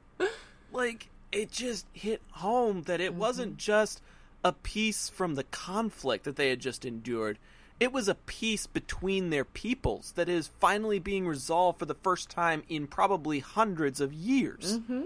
like 0.72 1.08
it 1.30 1.50
just 1.50 1.86
hit 1.92 2.20
home 2.32 2.82
that 2.82 3.00
it 3.00 3.14
wasn't 3.14 3.52
mm-hmm. 3.52 3.58
just 3.58 4.02
a 4.44 4.52
peace 4.52 5.08
from 5.08 5.34
the 5.34 5.44
conflict 5.44 6.24
that 6.24 6.36
they 6.36 6.50
had 6.50 6.60
just 6.60 6.84
endured 6.84 7.38
it 7.82 7.92
was 7.92 8.08
a 8.08 8.14
peace 8.14 8.66
between 8.66 9.30
their 9.30 9.44
peoples 9.44 10.12
that 10.12 10.28
is 10.28 10.50
finally 10.60 10.98
being 10.98 11.26
resolved 11.26 11.78
for 11.78 11.86
the 11.86 11.94
first 11.94 12.30
time 12.30 12.62
in 12.68 12.86
probably 12.86 13.40
hundreds 13.40 14.00
of 14.00 14.12
years 14.12 14.78
mm-hmm. 14.78 15.02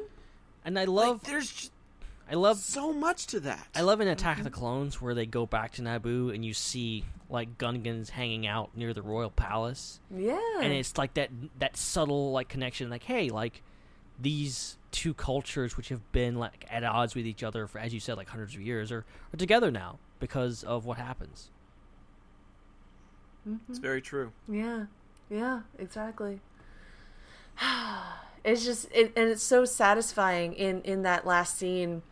And 0.67 0.79
I 0.81 0.85
love 0.85 1.23
there's 1.23 1.51
just 1.51 1.73
I 2.29 2.35
love 2.35 2.59
so 2.59 2.93
much 2.93 3.29
to 3.29 3.41
that 3.41 3.69
I 3.75 3.83
love 3.83 4.01
in 4.01 4.09
Attack 4.09 4.39
of 4.39 4.45
the 4.45 4.51
mm-hmm. 4.51 4.59
Clones 4.59 5.01
where 5.01 5.15
they 5.15 5.27
go 5.27 5.47
back 5.47 5.73
to 5.75 5.83
Naboo 5.83 6.35
and 6.35 6.45
you 6.45 6.53
see 6.53 7.05
like 7.31 7.57
Gungans 7.57 8.11
hanging 8.11 8.49
out 8.49 8.71
near 8.77 8.93
the 8.93 9.03
royal 9.03 9.31
palace. 9.31 10.01
Yeah. 10.15 10.41
And 10.61 10.73
it's 10.73 10.99
like 10.99 11.15
that 11.15 11.31
that 11.61 11.77
subtle 11.77 12.33
like 12.33 12.49
connection 12.49 12.91
like 12.91 13.05
hey, 13.05 13.31
like 13.31 13.63
these 14.21 14.77
two 14.91 15.15
cultures 15.15 15.77
which 15.77 15.91
have 15.91 16.11
been 16.11 16.35
like 16.35 16.67
at 16.69 16.83
odds 16.83 17.15
with 17.15 17.27
each 17.27 17.45
other 17.45 17.69
for 17.69 17.79
as 17.79 17.95
you 17.95 18.01
said 18.01 18.17
like 18.17 18.29
hundreds 18.29 18.55
of 18.55 18.61
years 18.61 18.91
are, 18.91 19.05
are 19.33 19.37
together 19.37 19.71
now 19.71 20.01
because 20.19 20.65
of 20.65 20.85
what 20.85 20.99
happens. 20.99 21.51
Mm-hmm. 23.49 23.57
it's 23.69 23.79
very 23.79 24.01
true. 24.01 24.33
Yeah, 24.49 24.87
yeah, 25.31 25.61
exactly. 25.79 26.41
It's 28.45 28.65
just, 28.65 28.87
it, 28.95 29.13
and 29.17 29.29
it's 29.29 29.43
so 29.43 29.65
satisfying 29.65 30.53
in 30.55 30.81
in 30.83 31.03
that 31.03 31.27
last 31.27 31.59
scene 31.59 32.03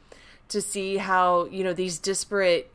to 0.49 0.61
see 0.61 0.99
how 0.99 1.47
you 1.47 1.65
know 1.65 1.73
these 1.73 1.99
disparate. 1.99 2.71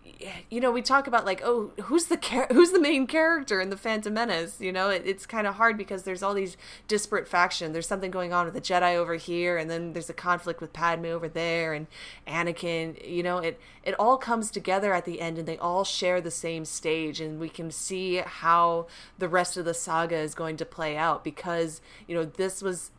You 0.50 0.60
know, 0.60 0.70
we 0.70 0.82
talk 0.82 1.08
about 1.08 1.26
like, 1.26 1.42
oh, 1.46 1.72
who's 1.84 2.08
the 2.08 2.18
char- 2.18 2.48
who's 2.52 2.72
the 2.72 2.80
main 2.80 3.08
character 3.08 3.62
in 3.62 3.70
the 3.70 3.78
Phantom 3.78 4.14
Menace? 4.14 4.60
You 4.60 4.72
know, 4.72 4.90
it, 4.90 5.04
it's 5.06 5.26
kind 5.26 5.48
of 5.48 5.56
hard 5.56 5.78
because 5.78 6.04
there's 6.04 6.22
all 6.22 6.34
these 6.34 6.58
disparate 6.88 7.28
factions. 7.28 7.72
There's 7.74 7.88
something 7.88 8.12
going 8.12 8.34
on 8.34 8.46
with 8.46 8.54
the 8.54 8.62
Jedi 8.62 8.96
over 8.96 9.16
here, 9.16 9.58
and 9.58 9.70
then 9.70 9.94
there's 9.94 10.10
a 10.10 10.14
conflict 10.14 10.62
with 10.62 10.74
Padme 10.74 11.06
over 11.06 11.30
there, 11.30 11.74
and 11.74 11.88
Anakin. 12.28 13.08
You 13.08 13.24
know, 13.24 13.38
it 13.38 13.60
it 13.84 13.96
all 14.00 14.18
comes 14.18 14.52
together 14.52 14.94
at 14.94 15.06
the 15.06 15.22
end, 15.22 15.38
and 15.38 15.48
they 15.48 15.58
all 15.58 15.84
share 15.84 16.20
the 16.20 16.32
same 16.32 16.66
stage, 16.66 17.22
and 17.22 17.40
we 17.40 17.50
can 17.50 17.72
see 17.72 18.18
how 18.18 18.88
the 19.18 19.30
rest 19.30 19.58
of 19.58 19.66
the 19.66 19.74
saga 19.74 20.18
is 20.18 20.36
going 20.36 20.58
to 20.58 20.66
play 20.66 20.98
out 20.98 21.24
because 21.24 21.82
you 22.08 22.16
know 22.16 22.26
this 22.26 22.62
was 22.62 22.92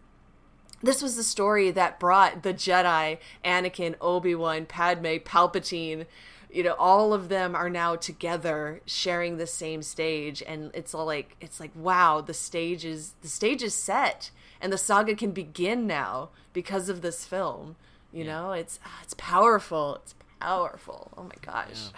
this 0.82 1.02
was 1.02 1.16
the 1.16 1.22
story 1.22 1.70
that 1.70 2.00
brought 2.00 2.42
the 2.42 2.54
Jedi, 2.54 3.18
Anakin, 3.44 3.94
Obi 4.00 4.34
Wan, 4.34 4.66
Padme, 4.66 5.16
Palpatine. 5.24 6.06
You 6.50 6.64
know, 6.64 6.74
all 6.74 7.12
of 7.12 7.28
them 7.28 7.54
are 7.54 7.70
now 7.70 7.94
together, 7.96 8.80
sharing 8.86 9.36
the 9.36 9.46
same 9.46 9.82
stage, 9.82 10.42
and 10.46 10.70
it's 10.74 10.94
all 10.94 11.06
like 11.06 11.36
it's 11.40 11.60
like 11.60 11.70
wow, 11.74 12.20
the 12.20 12.34
stage 12.34 12.84
is 12.84 13.14
the 13.22 13.28
stage 13.28 13.62
is 13.62 13.74
set, 13.74 14.30
and 14.60 14.72
the 14.72 14.78
saga 14.78 15.14
can 15.14 15.30
begin 15.30 15.86
now 15.86 16.30
because 16.52 16.88
of 16.88 17.02
this 17.02 17.24
film. 17.24 17.76
You 18.12 18.24
know, 18.24 18.52
it's 18.52 18.80
ah, 18.84 18.98
it's 19.02 19.14
powerful. 19.14 19.96
It's 20.02 20.14
powerful. 20.40 21.12
Oh 21.16 21.22
my 21.22 21.36
gosh. 21.42 21.90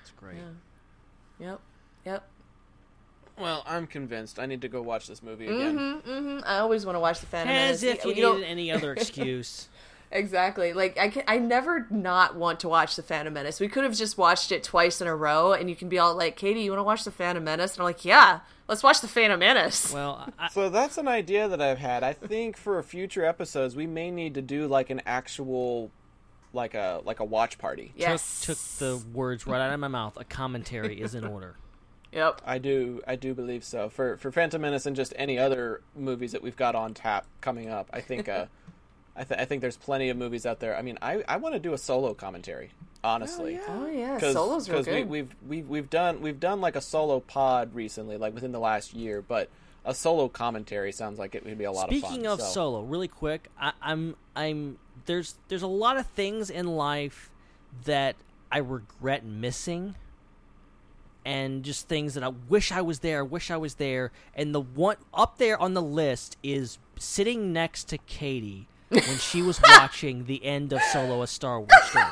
It's 0.00 0.12
great. 0.16 0.36
Yep. 1.40 1.60
Yep. 2.04 2.22
Well 3.38 3.62
i'm 3.66 3.86
convinced 3.86 4.38
i 4.38 4.46
need 4.46 4.60
to 4.60 4.68
go 4.68 4.82
watch 4.82 5.06
this 5.06 5.22
movie 5.22 5.46
again 5.46 5.76
Mm-hmm, 5.76 6.10
mm-hmm. 6.10 6.38
I 6.44 6.58
always 6.58 6.84
want 6.86 6.96
to 6.96 7.00
watch 7.00 7.20
the 7.20 7.26
Phantom 7.26 7.54
As 7.54 7.82
Menace. 7.82 7.98
if 8.00 8.04
You 8.04 8.12
you 8.14 8.22
know- 8.22 8.34
needed 8.34 8.46
any 8.48 8.70
other 8.72 8.92
excuse. 8.96 9.68
Exactly. 10.10 10.74
Like 10.74 10.98
I 10.98 11.08
can, 11.08 11.22
I 11.26 11.38
never 11.38 11.86
not 11.88 12.36
want 12.36 12.60
to 12.60 12.68
watch 12.68 12.96
the 12.96 13.02
Phantom 13.02 13.32
Menace. 13.32 13.58
We 13.60 13.68
could 13.68 13.82
have 13.84 13.94
just 13.96 14.18
watched 14.18 14.52
it 14.52 14.62
twice 14.62 15.00
in 15.00 15.06
a 15.08 15.16
row, 15.16 15.52
and 15.54 15.70
you 15.70 15.76
can 15.76 15.88
be 15.88 15.98
all 15.98 16.14
like, 16.14 16.36
"Katie, 16.36 16.60
you 16.60 16.70
want 16.70 16.80
to 16.80 16.84
watch 16.84 17.04
the 17.04 17.10
Phantom 17.10 17.42
Menace?" 17.42 17.72
And 17.74 17.80
I'm 17.80 17.86
like, 17.86 18.04
"Yeah, 18.04 18.40
let's 18.68 18.82
watch 18.82 19.00
the 19.00 19.08
Phantom 19.08 19.38
Menace." 19.40 19.90
Well, 19.90 20.28
I, 20.38 20.48
So 20.48 20.68
that's 20.68 20.98
an 20.98 21.08
idea 21.08 21.48
that 21.48 21.62
I've 21.62 21.78
had. 21.78 22.02
I 22.02 22.12
think 22.12 22.58
for 22.58 22.82
future 22.82 23.24
episodes 23.24 23.74
we 23.74 23.86
may 23.86 24.10
need 24.10 24.34
to 24.34 24.42
do 24.42 24.66
like 24.66 24.90
an 24.90 25.00
actual 25.06 25.90
like 26.52 26.74
a 26.74 27.00
like 27.04 27.20
a 27.20 27.24
watch 27.24 27.56
party. 27.56 27.94
yes, 27.96 28.42
took, 28.44 28.58
took 28.58 28.64
the 28.80 29.02
words 29.14 29.46
right 29.46 29.62
out 29.62 29.72
of 29.72 29.80
my 29.80 29.88
mouth. 29.88 30.18
A 30.20 30.24
commentary 30.24 31.00
is 31.00 31.14
in 31.14 31.24
order. 31.24 31.56
Yep. 32.12 32.42
I 32.44 32.58
do 32.58 33.00
I 33.06 33.16
do 33.16 33.34
believe 33.34 33.64
so. 33.64 33.88
For 33.88 34.16
for 34.18 34.30
Phantom 34.30 34.60
Menace 34.60 34.86
and 34.86 34.94
just 34.94 35.12
any 35.16 35.38
other 35.38 35.80
movies 35.96 36.32
that 36.32 36.42
we've 36.42 36.56
got 36.56 36.74
on 36.74 36.94
tap 36.94 37.26
coming 37.40 37.68
up. 37.70 37.88
I 37.92 38.00
think 38.00 38.28
uh 38.28 38.46
I, 39.16 39.24
th- 39.24 39.38
I 39.38 39.44
think 39.44 39.60
there's 39.60 39.76
plenty 39.76 40.08
of 40.08 40.16
movies 40.16 40.46
out 40.46 40.58
there. 40.60 40.74
I 40.74 40.80
mean, 40.80 40.96
I, 41.02 41.22
I 41.28 41.36
want 41.36 41.54
to 41.54 41.58
do 41.58 41.74
a 41.74 41.78
solo 41.78 42.14
commentary, 42.14 42.70
honestly. 43.04 43.60
Oh 43.68 43.86
yeah, 43.86 44.18
Cause, 44.18 44.32
solos 44.32 44.68
were 44.70 44.76
'cause 44.76 44.86
good. 44.86 45.06
We, 45.08 45.22
we've 45.22 45.36
we've 45.46 45.68
we've 45.68 45.90
done 45.90 46.22
we've 46.22 46.40
done 46.40 46.62
like 46.62 46.76
a 46.76 46.80
solo 46.80 47.20
pod 47.20 47.74
recently, 47.74 48.16
like 48.16 48.32
within 48.32 48.52
the 48.52 48.58
last 48.60 48.94
year, 48.94 49.20
but 49.20 49.50
a 49.84 49.94
solo 49.94 50.28
commentary 50.28 50.92
sounds 50.92 51.18
like 51.18 51.34
it 51.34 51.44
would 51.44 51.58
be 51.58 51.64
a 51.64 51.72
lot 51.72 51.88
Speaking 51.88 51.98
of 51.98 52.02
fun. 52.02 52.12
Speaking 52.12 52.26
of 52.26 52.40
so. 52.40 52.46
solo, 52.46 52.82
really 52.82 53.08
quick, 53.08 53.48
I, 53.60 53.72
I'm 53.82 54.16
I'm 54.34 54.78
there's 55.04 55.34
there's 55.48 55.62
a 55.62 55.66
lot 55.66 55.98
of 55.98 56.06
things 56.06 56.48
in 56.48 56.66
life 56.66 57.30
that 57.84 58.16
I 58.50 58.58
regret 58.58 59.24
missing, 59.26 59.94
and 61.24 61.62
just 61.62 61.88
things 61.88 62.14
that 62.14 62.24
I 62.24 62.28
wish 62.48 62.72
I 62.72 62.80
was 62.80 63.00
there, 63.00 63.24
wish 63.24 63.50
I 63.50 63.56
was 63.56 63.74
there, 63.74 64.12
and 64.34 64.54
the 64.54 64.60
one 64.60 64.96
up 65.14 65.38
there 65.38 65.60
on 65.60 65.74
the 65.74 65.82
list 65.82 66.36
is 66.42 66.78
sitting 66.98 67.52
next 67.52 67.84
to 67.88 67.98
Katie 67.98 68.68
when 68.88 69.18
she 69.18 69.42
was 69.42 69.60
watching 69.78 70.26
the 70.26 70.44
end 70.44 70.72
of 70.72 70.82
Solo: 70.82 71.22
A 71.22 71.26
Star 71.26 71.60
Wars 71.60 71.70
Story. 71.84 72.04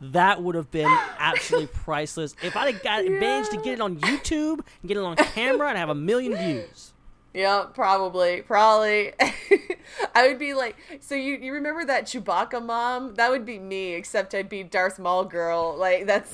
That 0.00 0.42
would 0.42 0.54
have 0.54 0.70
been 0.70 0.94
absolutely 1.18 1.68
priceless. 1.68 2.34
If 2.42 2.56
I'd 2.56 2.74
have 2.74 2.82
got 2.82 3.04
managed 3.06 3.52
to 3.52 3.56
get 3.58 3.74
it 3.74 3.80
on 3.80 3.96
YouTube 3.96 4.60
and 4.82 4.88
get 4.88 4.96
it 4.96 5.02
on 5.02 5.16
camera, 5.16 5.70
I'd 5.70 5.76
have 5.76 5.88
a 5.88 5.94
million 5.94 6.36
views. 6.36 6.92
Yeah, 7.32 7.64
probably, 7.74 8.42
probably. 8.42 9.12
I 10.14 10.28
would 10.28 10.38
be 10.38 10.54
like, 10.54 10.76
so 11.00 11.16
you 11.16 11.36
you 11.36 11.52
remember 11.52 11.84
that 11.84 12.04
Chewbacca 12.04 12.64
mom? 12.64 13.14
That 13.16 13.30
would 13.30 13.44
be 13.44 13.58
me, 13.58 13.94
except 13.94 14.34
I'd 14.34 14.48
be 14.48 14.62
Darth 14.62 15.00
Maul 15.00 15.24
girl. 15.24 15.74
Like 15.76 16.06
that's, 16.06 16.32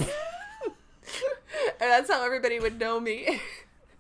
that's 1.79 2.11
how 2.11 2.25
everybody 2.25 2.61
would 2.61 2.79
know 2.79 3.01
me. 3.01 3.41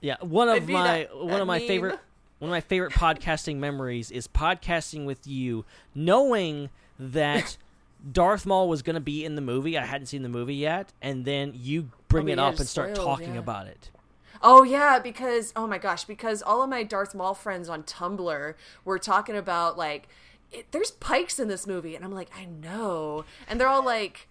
Yeah, 0.01 0.16
one 0.20 0.48
of 0.48 0.68
my 0.68 1.01
that- 1.01 1.16
one 1.16 1.28
that 1.28 1.40
of 1.43 1.47
my 1.47 1.59
meme. 1.59 1.68
favorite 1.68 1.98
one 2.39 2.48
of 2.48 2.52
my 2.52 2.62
favorite 2.62 2.93
podcasting 2.93 3.56
memories 3.56 4.10
is 4.10 4.27
podcasting 4.27 5.05
with 5.05 5.27
you, 5.27 5.66
knowing 5.94 6.70
that 6.98 7.59
Darth 8.12 8.47
Maul 8.47 8.66
was 8.66 8.81
going 8.81 8.94
to 8.94 9.01
be 9.01 9.27
in 9.27 9.35
the 9.35 9.43
movie. 9.43 9.77
I 9.77 9.85
hadn't 9.85 10.06
seen 10.06 10.22
the 10.22 10.31
movie 10.31 10.55
yet, 10.55 10.94
and 11.02 11.27
then 11.27 11.52
you 11.55 11.90
bring 12.09 12.27
but 12.27 12.32
it 12.32 12.39
up 12.39 12.59
and 12.59 12.66
start 12.66 12.97
spoiled, 12.97 13.06
talking 13.06 13.35
yeah. 13.35 13.40
about 13.40 13.66
it. 13.66 13.90
Oh 14.43 14.62
yeah, 14.62 14.98
because 14.98 15.52
oh 15.55 15.66
my 15.66 15.77
gosh, 15.77 16.05
because 16.05 16.40
all 16.40 16.62
of 16.62 16.70
my 16.70 16.82
Darth 16.82 17.14
Maul 17.14 17.35
friends 17.35 17.68
on 17.68 17.82
Tumblr 17.82 18.55
were 18.86 18.98
talking 18.98 19.36
about 19.36 19.77
like, 19.77 20.09
it, 20.51 20.72
there's 20.72 20.93
Pykes 20.93 21.39
in 21.39 21.48
this 21.48 21.66
movie, 21.66 21.94
and 21.94 22.06
I'm 22.06 22.14
like, 22.14 22.31
I 22.35 22.47
know, 22.47 23.27
and 23.47 23.60
they're 23.60 23.68
all 23.68 23.85
like, 23.85 24.28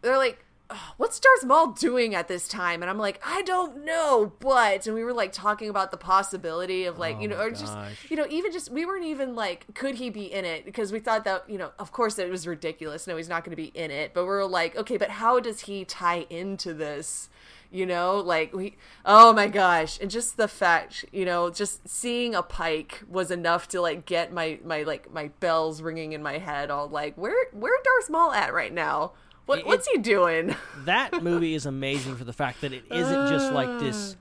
they're 0.00 0.16
like. 0.16 0.44
"Ugh, 0.76 0.94
What's 0.96 1.20
Darth 1.20 1.44
Maul 1.44 1.72
doing 1.72 2.14
at 2.14 2.28
this 2.28 2.48
time? 2.48 2.82
And 2.82 2.90
I'm 2.90 2.98
like, 2.98 3.20
I 3.24 3.42
don't 3.42 3.84
know, 3.84 4.32
but 4.38 4.86
and 4.86 4.94
we 4.94 5.04
were 5.04 5.12
like 5.12 5.32
talking 5.32 5.68
about 5.68 5.90
the 5.90 5.96
possibility 5.96 6.84
of 6.84 6.98
like, 6.98 7.20
you 7.20 7.28
oh 7.28 7.30
know, 7.32 7.36
Oh 7.36 7.46
or 7.46 7.50
just 7.50 7.76
you 8.08 8.16
know, 8.16 8.26
even 8.30 8.52
just 8.52 8.70
we 8.70 8.86
weren't 8.86 9.04
even 9.04 9.34
like, 9.34 9.74
could 9.74 9.96
he 9.96 10.10
be 10.10 10.32
in 10.32 10.44
it? 10.44 10.64
Because 10.64 10.92
we 10.92 10.98
thought 10.98 11.24
that 11.24 11.48
you 11.48 11.58
know, 11.58 11.72
of 11.78 11.92
course, 11.92 12.18
it 12.18 12.30
was 12.30 12.46
ridiculous. 12.46 13.06
No, 13.06 13.16
he's 13.16 13.28
not 13.28 13.44
going 13.44 13.50
to 13.50 13.62
be 13.62 13.72
in 13.74 13.90
it. 13.90 14.14
But 14.14 14.24
we 14.24 14.30
are 14.30 14.46
like, 14.46 14.76
okay, 14.76 14.96
but 14.96 15.10
how 15.10 15.40
does 15.40 15.60
he 15.60 15.84
tie 15.84 16.26
into 16.30 16.74
this? 16.74 17.28
you 17.72 17.86
know 17.86 18.18
like 18.18 18.52
we 18.52 18.76
oh 19.06 19.32
my 19.32 19.48
gosh 19.48 19.98
and 20.00 20.10
just 20.10 20.36
the 20.36 20.46
fact 20.46 21.06
you 21.10 21.24
know 21.24 21.50
just 21.50 21.88
seeing 21.88 22.34
a 22.34 22.42
Pyke 22.42 23.02
was 23.08 23.30
enough 23.30 23.66
to 23.66 23.80
like 23.80 24.04
get 24.04 24.32
my 24.32 24.58
my 24.62 24.82
like 24.82 25.10
my 25.10 25.28
bells 25.40 25.80
ringing 25.80 26.12
in 26.12 26.22
my 26.22 26.36
head 26.36 26.70
all 26.70 26.86
like 26.86 27.16
where 27.16 27.34
where 27.52 27.72
darth 27.82 28.10
maul 28.10 28.30
at 28.32 28.52
right 28.52 28.74
now 28.74 29.12
what 29.46 29.58
It- 29.60 29.66
what's 29.66 29.86
he 29.88 29.98
doing 29.98 30.54
That 30.84 31.22
movie 31.22 31.54
is 31.54 31.66
amazing 31.66 32.16
for 32.16 32.24
the 32.24 32.32
fact 32.32 32.60
that 32.62 32.72
it 32.72 32.84
isn't 32.90 33.28
just 33.28 33.52
like 33.52 33.78
this 33.80 34.16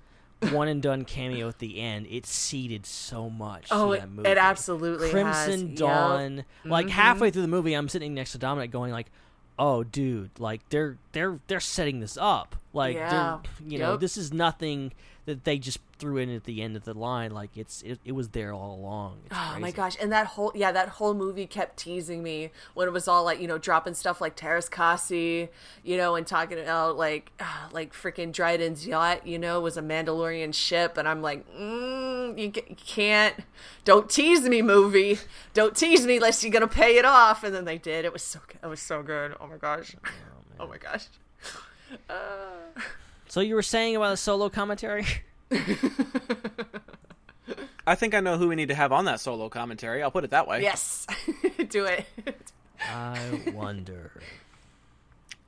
one 0.51 0.67
and 0.67 0.81
done 0.81 1.05
cameo 1.05 1.47
at 1.47 1.59
the 1.59 1.79
end. 1.79 2.07
It 2.09 2.25
seeded 2.25 2.85
so 2.87 3.29
much. 3.29 3.67
Oh, 3.69 3.91
it- 3.91 3.99
that 3.99 4.09
movie. 4.09 4.29
it 4.29 4.37
absolutely 4.39 5.11
has. 5.11 5.11
Crimson 5.11 5.67
Yep. 5.69 5.75
Dawn. 5.77 6.45
Like 6.65 6.87
Mhm. 6.87 6.91
halfway 6.91 7.29
through 7.31 7.43
the 7.43 7.47
movie, 7.47 7.73
I'm 7.73 7.87
sitting 7.89 8.13
next 8.15 8.31
to 8.31 8.37
Dominic, 8.39 8.71
going 8.71 8.91
like, 8.91 9.11
"Oh, 9.59 9.83
dude, 9.83 10.31
like 10.39 10.67
they're 10.69 10.97
they're 11.11 11.39
they're 11.47 11.59
setting 11.59 11.99
this 11.99 12.17
up. 12.19 12.55
Like 12.73 12.95
Yeah. 12.95 13.39
you 13.67 13.77
know 13.77 13.97
this 13.97 14.17
is 14.17 14.33
nothing 14.33 14.93
that 15.25 15.43
they 15.43 15.57
just 15.57 15.79
threw 15.99 16.17
in 16.17 16.33
at 16.33 16.45
the 16.45 16.61
end 16.61 16.75
of 16.75 16.83
the 16.83 16.93
line. 16.93 17.31
Like 17.31 17.55
it's 17.55 17.81
it, 17.83 17.99
it 18.03 18.13
was 18.13 18.29
there 18.29 18.53
all 18.53 18.75
along. 18.75 19.19
It's 19.25 19.35
Oh 19.37 19.57
my 19.59 19.71
gosh! 19.71 19.95
And 20.01 20.11
that 20.11 20.27
whole 20.27 20.51
yeah, 20.55 20.71
that 20.71 20.89
whole 20.89 21.13
movie 21.13 21.45
kept 21.45 21.77
teasing 21.77 22.23
me 22.23 22.51
when 22.73 22.87
it 22.87 22.91
was 22.91 23.07
all 23.07 23.23
like 23.23 23.39
you 23.39 23.47
know 23.47 23.57
dropping 23.57 23.93
stuff 23.93 24.19
like 24.19 24.35
Teras 24.35 24.69
Kasi, 24.69 25.49
you 25.83 25.97
know, 25.97 26.15
and 26.15 26.25
talking 26.25 26.59
about 26.59 26.97
like 26.97 27.31
ah, 27.39 27.69
like 27.71 27.93
freaking 27.93 28.33
Dryden's 28.33 28.85
yacht, 28.87 29.25
you 29.27 29.37
know, 29.37 29.61
was 29.61 29.77
a 29.77 29.81
Mandalorian 29.81 30.53
ship, 30.53 30.97
and 30.97 31.07
I'm 31.07 31.21
like, 31.21 31.47
mm, 31.55 32.37
you, 32.37 32.51
you 32.67 32.75
can't, 32.75 33.35
don't 33.85 34.09
tease 34.09 34.47
me, 34.47 34.61
movie, 34.61 35.19
don't 35.53 35.75
tease 35.75 36.05
me 36.05 36.15
unless 36.15 36.43
you're 36.43 36.51
gonna 36.51 36.67
pay 36.67 36.97
it 36.97 37.05
off. 37.05 37.43
And 37.43 37.53
then 37.53 37.65
they 37.65 37.77
did. 37.77 38.05
It 38.05 38.13
was 38.13 38.23
so. 38.23 38.39
It 38.63 38.67
was 38.67 38.79
so 38.79 39.03
good. 39.03 39.35
Oh 39.39 39.47
my 39.47 39.57
gosh. 39.57 39.95
Oh, 40.59 40.67
my 40.67 40.77
gosh. 40.77 41.07
Uh, 42.09 42.79
So 43.31 43.39
you 43.39 43.55
were 43.55 43.61
saying 43.61 43.95
about 43.95 44.11
a 44.11 44.17
solo 44.17 44.49
commentary? 44.49 45.05
I 47.87 47.95
think 47.95 48.13
I 48.13 48.19
know 48.19 48.37
who 48.37 48.49
we 48.49 48.57
need 48.57 48.67
to 48.67 48.75
have 48.75 48.91
on 48.91 49.05
that 49.05 49.21
solo 49.21 49.47
commentary. 49.47 50.03
I'll 50.03 50.11
put 50.11 50.25
it 50.25 50.31
that 50.31 50.49
way. 50.49 50.61
yes, 50.61 51.07
do 51.69 51.85
it. 51.85 52.05
I 52.81 53.41
wonder. 53.53 54.11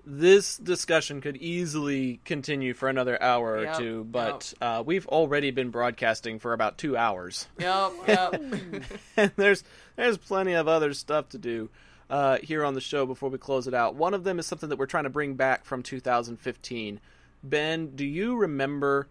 This 0.05 0.55
discussion 0.55 1.19
could 1.19 1.35
easily 1.35 2.21
continue 2.23 2.73
for 2.73 2.87
another 2.87 3.21
hour 3.21 3.61
Yep, 3.61 3.75
or 3.75 3.77
two, 3.77 4.03
but 4.05 4.53
uh, 4.61 4.81
we've 4.85 5.05
already 5.07 5.51
been 5.51 5.69
broadcasting 5.69 6.39
for 6.39 6.53
about 6.53 6.77
two 6.77 6.95
hours. 6.95 7.49
Yep. 7.59 7.91
Yep. 8.07 8.43
and 9.17 9.31
there's 9.35 9.65
there's 9.97 10.17
plenty 10.17 10.53
of 10.53 10.69
other 10.69 10.93
stuff 10.93 11.27
to 11.29 11.37
do 11.37 11.69
uh, 12.09 12.37
here 12.37 12.63
on 12.63 12.75
the 12.75 12.81
show 12.81 13.05
before 13.05 13.27
we 13.27 13.37
close 13.37 13.67
it 13.67 13.73
out. 13.73 13.95
One 13.95 14.13
of 14.13 14.23
them 14.23 14.39
is 14.39 14.45
something 14.45 14.69
that 14.69 14.79
we're 14.79 14.85
trying 14.85 15.03
to 15.03 15.09
bring 15.09 15.33
back 15.33 15.65
from 15.65 15.83
2015. 15.83 17.01
Ben, 17.43 17.95
do 17.95 18.05
you 18.05 18.35
remember 18.35 19.07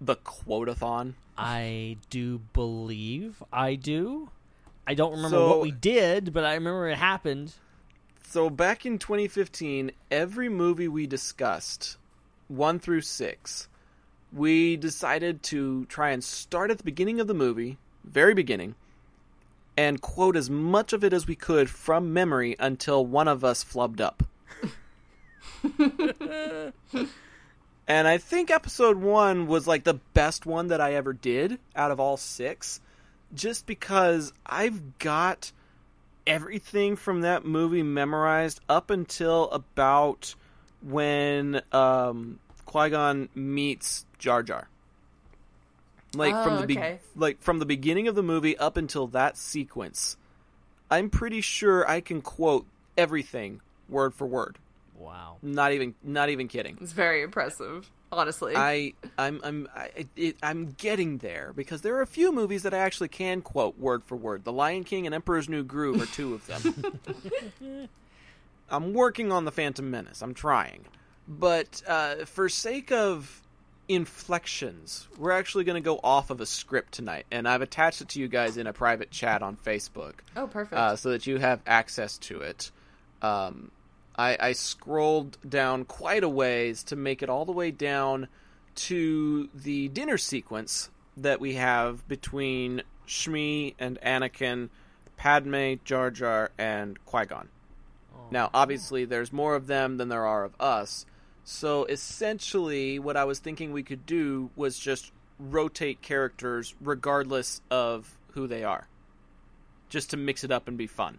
the 0.00 0.16
quotathon? 0.16 1.14
I 1.36 1.96
do 2.10 2.40
believe 2.52 3.42
I 3.52 3.74
do. 3.74 4.30
I 4.86 4.94
don't 4.94 5.12
remember 5.12 5.36
So- 5.36 5.48
what 5.48 5.60
we 5.62 5.70
did, 5.70 6.32
but 6.32 6.44
I 6.44 6.54
remember 6.54 6.88
it 6.88 6.98
happened. 6.98 7.54
So 8.24 8.48
back 8.50 8.86
in 8.86 8.98
2015, 8.98 9.90
every 10.10 10.48
movie 10.48 10.88
we 10.88 11.06
discussed, 11.06 11.96
one 12.48 12.78
through 12.78 13.02
six, 13.02 13.68
we 14.32 14.76
decided 14.76 15.42
to 15.44 15.84
try 15.86 16.10
and 16.10 16.22
start 16.24 16.70
at 16.70 16.78
the 16.78 16.84
beginning 16.84 17.20
of 17.20 17.26
the 17.26 17.34
movie, 17.34 17.78
very 18.04 18.32
beginning, 18.34 18.74
and 19.76 20.00
quote 20.00 20.36
as 20.36 20.48
much 20.48 20.92
of 20.92 21.04
it 21.04 21.12
as 21.12 21.26
we 21.26 21.34
could 21.34 21.68
from 21.68 22.12
memory 22.12 22.56
until 22.58 23.04
one 23.04 23.28
of 23.28 23.44
us 23.44 23.62
flubbed 23.64 24.00
up. 24.00 24.22
and 27.88 28.06
I 28.08 28.18
think 28.18 28.50
episode 28.50 28.96
one 28.96 29.46
was 29.46 29.66
like 29.66 29.84
the 29.84 29.94
best 30.14 30.46
one 30.46 30.68
that 30.68 30.80
I 30.80 30.94
ever 30.94 31.12
did 31.12 31.58
out 31.74 31.90
of 31.90 31.98
all 32.00 32.16
six, 32.16 32.80
just 33.34 33.66
because 33.66 34.32
I've 34.46 34.98
got 34.98 35.52
everything 36.26 36.94
from 36.96 37.22
that 37.22 37.44
movie 37.44 37.82
memorized 37.82 38.60
up 38.68 38.90
until 38.90 39.50
about 39.50 40.34
when 40.82 41.60
um, 41.72 42.38
Qui 42.66 42.90
Gon 42.90 43.28
meets 43.34 44.06
Jar 44.18 44.42
Jar. 44.42 44.68
Like 46.14 46.32
from 46.44 46.54
Oh, 46.54 46.60
the 46.60 46.66
be- 46.66 46.78
okay. 46.78 47.00
like 47.16 47.40
from 47.40 47.58
the 47.58 47.64
beginning 47.66 48.06
of 48.06 48.14
the 48.14 48.22
movie 48.22 48.56
up 48.58 48.76
until 48.76 49.06
that 49.08 49.36
sequence, 49.38 50.16
I'm 50.90 51.08
pretty 51.08 51.40
sure 51.40 51.88
I 51.88 52.00
can 52.00 52.20
quote 52.20 52.66
everything 52.98 53.60
word 53.88 54.12
for 54.14 54.26
word. 54.26 54.58
Wow. 55.02 55.38
Not 55.42 55.72
even 55.72 55.94
not 56.02 56.30
even 56.30 56.46
kidding. 56.46 56.78
It's 56.80 56.92
very 56.92 57.22
impressive, 57.22 57.90
honestly. 58.12 58.54
I 58.56 58.94
I'm 59.18 59.40
I'm 59.42 59.68
I, 59.74 60.06
it, 60.16 60.36
I'm 60.42 60.72
getting 60.78 61.18
there 61.18 61.52
because 61.54 61.82
there 61.82 61.96
are 61.96 62.02
a 62.02 62.06
few 62.06 62.32
movies 62.32 62.62
that 62.62 62.72
I 62.72 62.78
actually 62.78 63.08
can 63.08 63.42
quote 63.42 63.78
word 63.78 64.04
for 64.04 64.16
word. 64.16 64.44
The 64.44 64.52
Lion 64.52 64.84
King 64.84 65.06
and 65.06 65.14
Emperor's 65.14 65.48
New 65.48 65.64
Groove 65.64 66.00
are 66.00 66.06
two 66.06 66.34
of 66.34 66.46
them. 66.46 67.00
I'm 68.70 68.94
working 68.94 69.32
on 69.32 69.44
the 69.44 69.52
Phantom 69.52 69.90
Menace. 69.90 70.22
I'm 70.22 70.34
trying, 70.34 70.84
but 71.26 71.82
uh, 71.86 72.24
for 72.24 72.48
sake 72.48 72.92
of 72.92 73.42
inflections. 73.88 75.08
We're 75.18 75.32
actually 75.32 75.64
going 75.64 75.82
to 75.82 75.84
go 75.84 75.98
off 76.02 76.30
of 76.30 76.40
a 76.40 76.46
script 76.46 76.92
tonight, 76.92 77.26
and 77.30 77.48
I've 77.48 77.62
attached 77.62 78.00
it 78.00 78.10
to 78.10 78.20
you 78.20 78.28
guys 78.28 78.56
in 78.56 78.66
a 78.68 78.72
private 78.72 79.10
chat 79.10 79.42
on 79.42 79.56
Facebook. 79.56 80.14
Oh, 80.36 80.46
perfect. 80.46 80.74
Uh, 80.74 80.96
so 80.96 81.10
that 81.10 81.26
you 81.26 81.38
have 81.38 81.60
access 81.66 82.18
to 82.18 82.40
it. 82.40 82.70
Um, 83.20 83.70
I, 84.16 84.36
I 84.38 84.52
scrolled 84.52 85.38
down 85.48 85.84
quite 85.84 86.24
a 86.24 86.28
ways 86.28 86.82
to 86.84 86.96
make 86.96 87.22
it 87.22 87.30
all 87.30 87.44
the 87.44 87.52
way 87.52 87.70
down 87.70 88.28
to 88.74 89.48
the 89.54 89.88
dinner 89.88 90.18
sequence 90.18 90.90
that 91.16 91.40
we 91.40 91.54
have 91.54 92.06
between 92.08 92.82
Shmi 93.06 93.74
and 93.78 93.98
Anakin, 94.00 94.68
Padme, 95.16 95.74
Jar 95.84 96.10
Jar, 96.10 96.50
and 96.58 97.02
Qui 97.04 97.26
Gon. 97.26 97.48
Oh, 98.14 98.18
now, 98.30 98.50
obviously, 98.54 99.04
there's 99.04 99.32
more 99.32 99.54
of 99.54 99.66
them 99.66 99.96
than 99.96 100.08
there 100.08 100.26
are 100.26 100.44
of 100.44 100.54
us. 100.60 101.06
So 101.44 101.84
essentially, 101.84 102.98
what 102.98 103.16
I 103.16 103.24
was 103.24 103.38
thinking 103.38 103.72
we 103.72 103.82
could 103.82 104.06
do 104.06 104.50
was 104.56 104.78
just 104.78 105.12
rotate 105.38 106.00
characters 106.00 106.74
regardless 106.80 107.60
of 107.70 108.16
who 108.32 108.46
they 108.46 108.64
are, 108.64 108.86
just 109.88 110.10
to 110.10 110.16
mix 110.16 110.44
it 110.44 110.52
up 110.52 110.68
and 110.68 110.78
be 110.78 110.86
fun. 110.86 111.18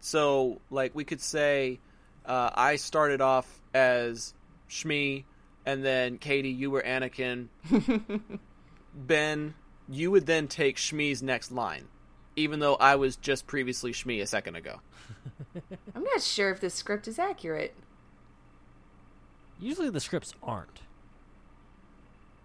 So, 0.00 0.60
like, 0.70 0.94
we 0.94 1.04
could 1.04 1.20
say 1.20 1.80
uh, 2.26 2.50
I 2.54 2.76
started 2.76 3.20
off 3.20 3.60
as 3.74 4.34
Shmi, 4.68 5.24
and 5.66 5.84
then 5.84 6.18
Katie, 6.18 6.50
you 6.50 6.70
were 6.70 6.82
Anakin. 6.82 7.48
ben, 8.94 9.54
you 9.88 10.10
would 10.10 10.26
then 10.26 10.48
take 10.48 10.76
Shmi's 10.76 11.22
next 11.22 11.52
line, 11.52 11.88
even 12.36 12.60
though 12.60 12.76
I 12.76 12.96
was 12.96 13.16
just 13.16 13.46
previously 13.46 13.92
Shmi 13.92 14.22
a 14.22 14.26
second 14.26 14.56
ago. 14.56 14.80
I'm 15.94 16.04
not 16.04 16.22
sure 16.22 16.50
if 16.50 16.60
this 16.60 16.74
script 16.74 17.08
is 17.08 17.18
accurate. 17.18 17.74
Usually 19.60 19.90
the 19.90 20.00
scripts 20.00 20.34
aren't. 20.42 20.80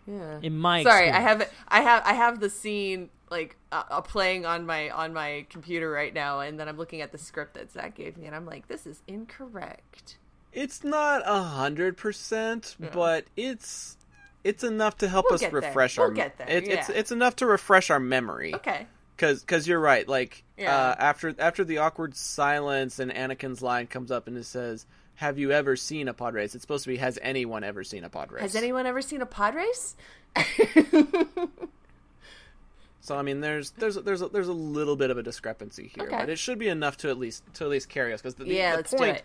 Yeah. 0.05 0.39
In 0.41 0.57
my 0.57 0.83
sorry, 0.83 1.11
I 1.11 1.19
have 1.19 1.51
I 1.67 1.81
have 1.81 2.03
I 2.05 2.13
have 2.13 2.39
the 2.39 2.49
scene 2.49 3.09
like 3.29 3.55
uh, 3.71 4.01
playing 4.01 4.45
on 4.45 4.65
my 4.65 4.89
on 4.89 5.13
my 5.13 5.45
computer 5.49 5.89
right 5.89 6.13
now, 6.13 6.39
and 6.39 6.59
then 6.59 6.67
I'm 6.67 6.77
looking 6.77 7.01
at 7.01 7.11
the 7.11 7.17
script 7.17 7.55
that 7.55 7.71
Zac 7.71 7.95
gave 7.95 8.17
me, 8.17 8.25
and 8.25 8.35
I'm 8.35 8.45
like, 8.45 8.67
this 8.67 8.85
is 8.87 9.01
incorrect. 9.07 10.17
It's 10.53 10.83
not 10.83 11.21
a 11.25 11.41
hundred 11.43 11.97
percent, 11.97 12.75
but 12.93 13.25
it's 13.35 13.97
it's 14.43 14.63
enough 14.63 14.97
to 14.99 15.07
help 15.07 15.25
We'll 15.29 15.35
us 15.43 15.51
refresh 15.51 15.97
We'll 15.97 16.07
our. 16.07 16.13
get 16.13 16.37
there, 16.37 16.47
It, 16.49 16.67
It's 16.67 16.89
it's 16.89 17.11
enough 17.11 17.35
to 17.37 17.45
refresh 17.45 17.89
our 17.89 17.99
memory. 17.99 18.55
Okay. 18.55 18.87
Because 19.15 19.41
because 19.41 19.67
you're 19.67 19.79
right. 19.79 20.07
Like 20.07 20.43
Yeah. 20.57 20.75
uh, 20.75 20.95
after 20.97 21.35
after 21.37 21.63
the 21.65 21.79
awkward 21.79 22.15
silence 22.15 22.99
and 22.99 23.11
Anakin's 23.11 23.61
line 23.61 23.87
comes 23.87 24.09
up 24.11 24.27
and 24.27 24.37
it 24.37 24.45
says, 24.45 24.85
"Have 25.15 25.37
you 25.39 25.51
ever 25.51 25.75
seen 25.75 26.07
a 26.07 26.13
pod 26.13 26.33
race?" 26.35 26.55
It's 26.55 26.63
supposed 26.63 26.83
to 26.85 26.89
be, 26.91 26.97
"Has 26.97 27.19
anyone 27.21 27.63
ever 27.63 27.83
seen 27.83 28.03
a 28.03 28.09
pod 28.09 28.31
race?" 28.31 28.41
Has 28.43 28.55
anyone 28.55 28.85
ever 28.85 29.01
seen 29.01 29.21
a 29.21 29.25
pod 29.25 29.55
race? 29.55 29.95
So 33.07 33.17
I 33.17 33.21
mean, 33.21 33.39
there's 33.39 33.69
there's 33.71 33.95
there's 33.95 34.21
a, 34.21 34.27
there's 34.27 34.49
a 34.49 34.53
little 34.53 34.97
bit 34.97 35.11
of 35.11 35.17
a 35.17 35.23
discrepancy 35.23 35.93
here, 35.95 36.07
Okay. 36.07 36.17
but 36.17 36.29
it 36.29 36.37
should 36.37 36.59
be 36.59 36.67
enough 36.67 36.97
to 36.97 37.09
at 37.09 37.17
least 37.17 37.41
to 37.53 37.63
at 37.63 37.69
least 37.69 37.87
carry 37.87 38.11
us 38.13 38.21
because 38.21 38.35
the, 38.35 38.43
the- 38.43 38.53
Yeah, 38.53 38.71
the 38.71 38.77
let's 38.79 38.91
do 38.91 38.97
point 38.97 39.15
it. 39.15 39.23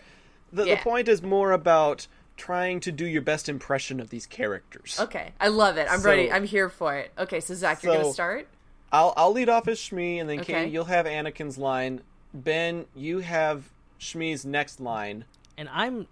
The, 0.53 0.65
Yeah. 0.67 0.75
the 0.77 0.83
point 0.83 1.09
is 1.09 1.21
more 1.21 1.51
about 1.51 2.07
trying 2.37 2.79
to 2.79 2.93
do 2.93 3.05
your 3.05 3.23
best 3.23 3.49
impression 3.49 3.99
of 3.99 4.09
these 4.09 4.25
characters. 4.25 4.99
Okay, 5.01 5.33
I 5.41 5.49
love 5.49 5.79
it. 5.79 5.89
I'm 5.91 5.99
So- 5.99 6.11
ready. 6.11 6.31
I'm 6.31 6.45
here 6.45 6.69
for 6.69 6.95
it. 6.95 7.11
Okay, 7.19 7.41
so 7.41 7.55
Zac, 7.55 7.83
you're 7.83 7.93
gonna 7.97 8.13
start. 8.13 8.47
I'll 8.93 9.15
I'll 9.17 9.33
lead 9.33 9.49
off 9.49 9.67
as 9.67 9.81
Shmi, 9.81 10.21
and 10.21 10.31
then 10.31 10.39
Okay. 10.43 10.53
Katie, 10.53 10.71
you'll 10.71 10.85
have 10.85 11.07
Anakin's 11.07 11.59
line. 11.59 12.03
Ben, 12.33 12.87
you 12.95 13.19
have 13.19 13.69
Shmi's 13.99 14.47
next 14.47 14.79
line. 14.79 15.25
And 15.59 15.69
I'm, 15.71 16.07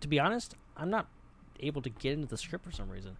to 0.00 0.06
be 0.06 0.20
honest, 0.20 0.54
I'm 0.76 0.90
not 0.90 1.08
able 1.58 1.82
to 1.82 1.90
get 1.90 2.12
into 2.12 2.28
the 2.28 2.38
script 2.38 2.64
for 2.64 2.70
some 2.70 2.88
reason. 2.88 3.16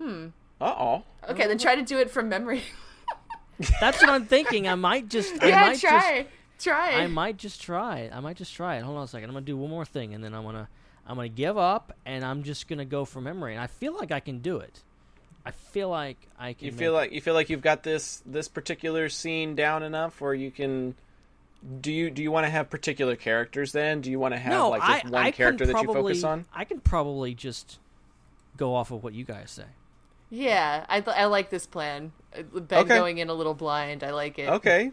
Hmm. 0.00 0.26
Uh 0.60 0.74
oh. 0.78 1.02
Okay, 1.28 1.48
then 1.48 1.58
try 1.58 1.74
to 1.74 1.82
do 1.82 1.98
it 1.98 2.08
from 2.08 2.28
memory. 2.28 2.62
That's 3.80 4.00
what 4.00 4.10
I'm 4.10 4.26
thinking. 4.26 4.68
I 4.68 4.74
might 4.74 5.08
just. 5.08 5.42
I 5.42 5.48
yeah, 5.48 5.60
might 5.60 5.80
try. 5.80 6.26
try. 6.58 6.92
I 6.94 7.06
might 7.06 7.36
just 7.36 7.62
try 7.62 8.00
it. 8.00 8.12
I 8.14 8.20
might 8.20 8.36
just 8.36 8.54
try 8.54 8.76
it. 8.76 8.82
Hold 8.82 8.98
on 8.98 9.04
a 9.04 9.08
second. 9.08 9.28
I'm 9.28 9.34
gonna 9.34 9.46
do 9.46 9.56
one 9.56 9.70
more 9.70 9.84
thing, 9.84 10.14
and 10.14 10.22
then 10.22 10.34
I'm 10.34 10.44
gonna 10.44 10.68
I'm 11.06 11.16
gonna 11.16 11.28
give 11.28 11.56
up, 11.56 11.96
and 12.04 12.24
I'm 12.24 12.42
just 12.42 12.68
gonna 12.68 12.84
go 12.84 13.04
for 13.04 13.20
memory. 13.20 13.54
And 13.54 13.62
I 13.62 13.66
feel 13.66 13.94
like 13.94 14.12
I 14.12 14.20
can 14.20 14.40
do 14.40 14.58
it. 14.58 14.82
I 15.44 15.52
feel 15.52 15.88
like 15.88 16.18
I 16.38 16.52
can. 16.52 16.66
You 16.66 16.72
feel 16.72 16.92
it. 16.92 16.96
like 16.96 17.12
you 17.12 17.20
feel 17.20 17.34
like 17.34 17.48
you've 17.48 17.62
got 17.62 17.82
this 17.82 18.22
this 18.26 18.48
particular 18.48 19.08
scene 19.08 19.54
down 19.54 19.82
enough 19.82 20.20
where 20.20 20.34
you 20.34 20.50
can. 20.50 20.94
Do 21.80 21.92
you 21.92 22.10
do 22.10 22.22
you 22.22 22.30
want 22.30 22.44
to 22.44 22.50
have 22.50 22.68
particular 22.68 23.16
characters 23.16 23.72
then? 23.72 24.00
Do 24.00 24.10
you 24.10 24.18
want 24.18 24.34
to 24.34 24.38
have 24.38 24.52
no, 24.52 24.70
like 24.70 24.82
just 24.82 25.06
I, 25.06 25.08
one 25.08 25.22
I 25.24 25.30
character 25.30 25.64
can 25.64 25.74
that 25.74 25.82
you 25.82 25.92
focus 25.92 26.24
on? 26.24 26.44
I 26.52 26.64
can 26.64 26.80
probably 26.80 27.34
just 27.34 27.78
go 28.56 28.74
off 28.74 28.90
of 28.90 29.02
what 29.02 29.14
you 29.14 29.24
guys 29.24 29.50
say. 29.50 29.64
Yeah, 30.30 30.84
I, 30.88 31.02
I 31.06 31.24
like 31.26 31.50
this 31.50 31.66
plan. 31.66 32.12
Uh, 32.36 32.42
Ben 32.60 32.80
Okay. 32.80 32.96
going 32.96 33.18
in 33.18 33.28
a 33.28 33.34
little 33.34 33.54
blind. 33.54 34.02
I 34.02 34.10
like 34.10 34.38
it. 34.38 34.48
Okay. 34.48 34.90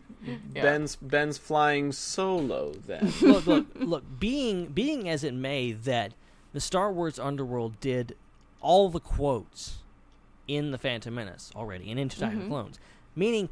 Yeah. 0.54 0.62
Ben's 0.62 0.96
Ben's 0.96 1.38
flying 1.38 1.92
solo 1.92 2.74
then. 2.86 3.12
look, 3.22 3.46
look, 3.48 3.66
look. 3.76 4.04
Being 4.20 4.68
being 4.68 5.10
as 5.10 5.24
it 5.24 5.34
may 5.34 5.72
that 5.72 6.14
the 6.54 6.62
Star 6.62 6.92
Wars 6.92 7.18
Underworld 7.18 7.80
did 7.80 8.16
all 8.62 8.90
the 8.90 9.00
quotes 9.00 9.78
in 10.48 10.72
the 10.72 10.78
Phantom 10.78 11.14
Menace 11.16 11.52
already 11.56 11.90
and 11.90 12.00
into 12.00 12.18
Attack 12.18 12.34
of 12.34 12.40
the 12.40 12.46
Mhm. 12.46 12.50
Clones, 12.50 12.80
meaning 13.16 13.50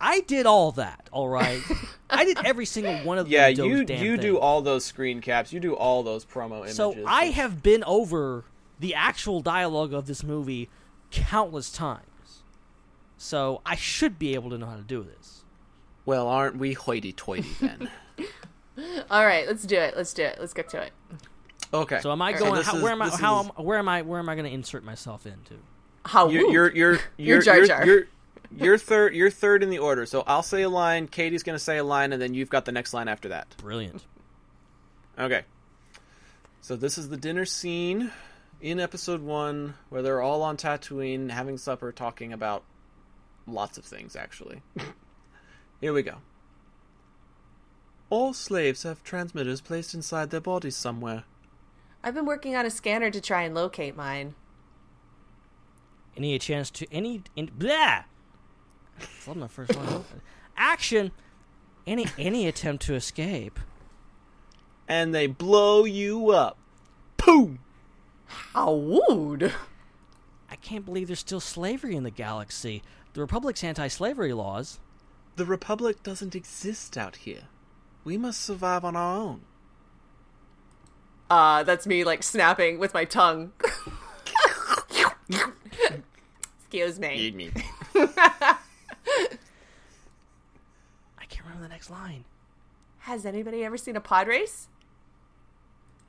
I 0.00 0.20
did 0.20 0.46
all 0.46 0.72
that. 0.72 1.08
All 1.12 1.28
right, 1.28 1.60
I 2.10 2.24
did 2.24 2.38
every 2.44 2.64
single 2.64 2.94
one 3.04 3.18
of 3.18 3.28
yeah, 3.28 3.48
those 3.52 3.58
you 3.66 3.84
damn 3.84 4.02
you 4.04 4.16
do 4.16 4.22
things. 4.32 4.38
all 4.40 4.62
those 4.62 4.84
screen 4.84 5.20
caps. 5.20 5.52
You 5.52 5.60
do 5.60 5.74
all 5.76 6.02
those 6.02 6.24
promo 6.24 6.58
images. 6.60 6.76
So 6.76 6.96
I 7.06 7.26
have 7.26 7.62
been 7.62 7.84
over 7.84 8.44
the 8.80 8.94
actual 8.94 9.40
dialogue 9.42 9.92
of 9.92 10.06
this 10.06 10.24
movie 10.24 10.68
countless 11.12 11.70
times. 11.70 12.42
So 13.16 13.60
I 13.64 13.76
should 13.76 14.18
be 14.18 14.34
able 14.34 14.50
to 14.50 14.58
know 14.58 14.66
how 14.66 14.76
to 14.76 14.82
do 14.82 15.04
this. 15.04 15.44
Well, 16.04 16.26
aren't 16.26 16.56
we 16.56 16.72
hoity-toity 16.72 17.48
then? 17.60 17.88
All 19.10 19.24
right, 19.24 19.46
let's 19.46 19.62
do 19.64 19.76
it. 19.76 19.96
Let's 19.96 20.12
do 20.12 20.22
it. 20.24 20.38
Let's 20.40 20.52
get 20.54 20.68
to 20.70 20.82
it. 20.82 20.92
Okay. 21.72 22.00
So 22.00 22.10
am 22.10 22.20
I 22.20 22.32
going? 22.32 22.54
this 22.54 22.66
how, 22.66 22.76
is- 22.76 22.82
where 22.82 22.92
am 22.92 23.02
I? 23.02 23.08
How 23.10 23.40
is- 23.40 23.50
am, 23.56 23.64
where 23.64 23.78
am 23.78 23.88
I? 23.88 24.02
Where 24.02 24.18
am 24.18 24.28
I 24.28 24.34
going 24.34 24.46
to 24.46 24.50
insert 24.52 24.82
myself 24.84 25.26
into? 25.26 25.54
How 26.04 26.28
you're 26.28 26.50
you're 26.50 26.70
you're 26.74 26.92
You're 27.16 27.34
you're 27.36 27.42
Jar 27.42 27.64
Jar. 27.64 27.86
you're, 27.86 28.02
you're 28.50 28.78
third 28.78 29.14
you're 29.14 29.30
third 29.30 29.62
in 29.62 29.70
the 29.70 29.78
order. 29.78 30.04
So 30.04 30.24
I'll 30.26 30.42
say 30.42 30.62
a 30.62 30.68
line, 30.68 31.06
Katie's 31.06 31.42
going 31.44 31.54
to 31.56 31.62
say 31.62 31.78
a 31.78 31.84
line 31.84 32.12
and 32.12 32.20
then 32.20 32.34
you've 32.34 32.50
got 32.50 32.64
the 32.64 32.72
next 32.72 32.92
line 32.92 33.06
after 33.08 33.28
that. 33.28 33.54
Brilliant. 33.58 34.02
Okay. 35.18 35.42
So 36.60 36.74
this 36.76 36.98
is 36.98 37.08
the 37.08 37.16
dinner 37.16 37.44
scene 37.44 38.10
in 38.62 38.78
episode 38.78 39.20
1 39.20 39.74
where 39.90 40.02
they're 40.02 40.22
all 40.22 40.42
on 40.42 40.56
Tatooine 40.56 41.30
having 41.30 41.58
supper 41.58 41.90
talking 41.90 42.32
about 42.32 42.62
lots 43.46 43.76
of 43.76 43.84
things 43.84 44.14
actually. 44.14 44.62
Here 45.80 45.92
we 45.92 46.02
go. 46.02 46.18
All 48.08 48.32
slaves 48.32 48.84
have 48.84 49.02
transmitters 49.02 49.60
placed 49.60 49.94
inside 49.94 50.30
their 50.30 50.40
bodies 50.40 50.76
somewhere. 50.76 51.24
I've 52.04 52.14
been 52.14 52.24
working 52.24 52.54
on 52.54 52.64
a 52.64 52.70
scanner 52.70 53.10
to 53.10 53.20
try 53.20 53.42
and 53.42 53.54
locate 53.54 53.96
mine. 53.96 54.34
Any 56.16 56.38
chance 56.38 56.70
to 56.72 56.86
any 56.92 57.22
in 57.34 57.50
blah? 57.56 58.04
That's 58.98 59.26
not 59.26 59.36
my 59.36 59.48
first 59.48 59.74
one. 59.74 60.04
Action. 60.56 61.10
Any 61.86 62.06
any 62.18 62.46
attempt 62.46 62.84
to 62.86 62.94
escape. 62.94 63.58
And 64.86 65.14
they 65.14 65.26
blow 65.26 65.84
you 65.84 66.30
up. 66.30 66.58
Boom. 67.16 67.60
How 68.52 68.72
would? 68.72 69.52
I 70.50 70.56
can't 70.56 70.84
believe 70.84 71.06
there's 71.06 71.20
still 71.20 71.40
slavery 71.40 71.96
in 71.96 72.02
the 72.02 72.10
galaxy. 72.10 72.82
The 73.14 73.20
Republic's 73.20 73.64
anti-slavery 73.64 74.32
laws. 74.32 74.80
The 75.36 75.46
Republic 75.46 76.02
doesn't 76.02 76.34
exist 76.34 76.98
out 76.98 77.16
here. 77.16 77.44
We 78.04 78.18
must 78.18 78.40
survive 78.42 78.84
on 78.84 78.96
our 78.96 79.16
own. 79.16 79.42
Uh, 81.30 81.62
that's 81.62 81.86
me 81.86 82.04
like 82.04 82.22
snapping 82.22 82.78
with 82.78 82.92
my 82.92 83.04
tongue. 83.06 83.52
Excuse 86.58 86.98
me. 86.98 87.14
Eat 87.16 87.34
me. 87.34 87.50
I 87.94 88.58
can't 91.28 91.44
remember 91.44 91.62
the 91.62 91.68
next 91.68 91.90
line. 91.90 92.24
Has 93.00 93.24
anybody 93.24 93.64
ever 93.64 93.76
seen 93.78 93.96
a 93.96 94.00
pod 94.00 94.28
race? 94.28 94.68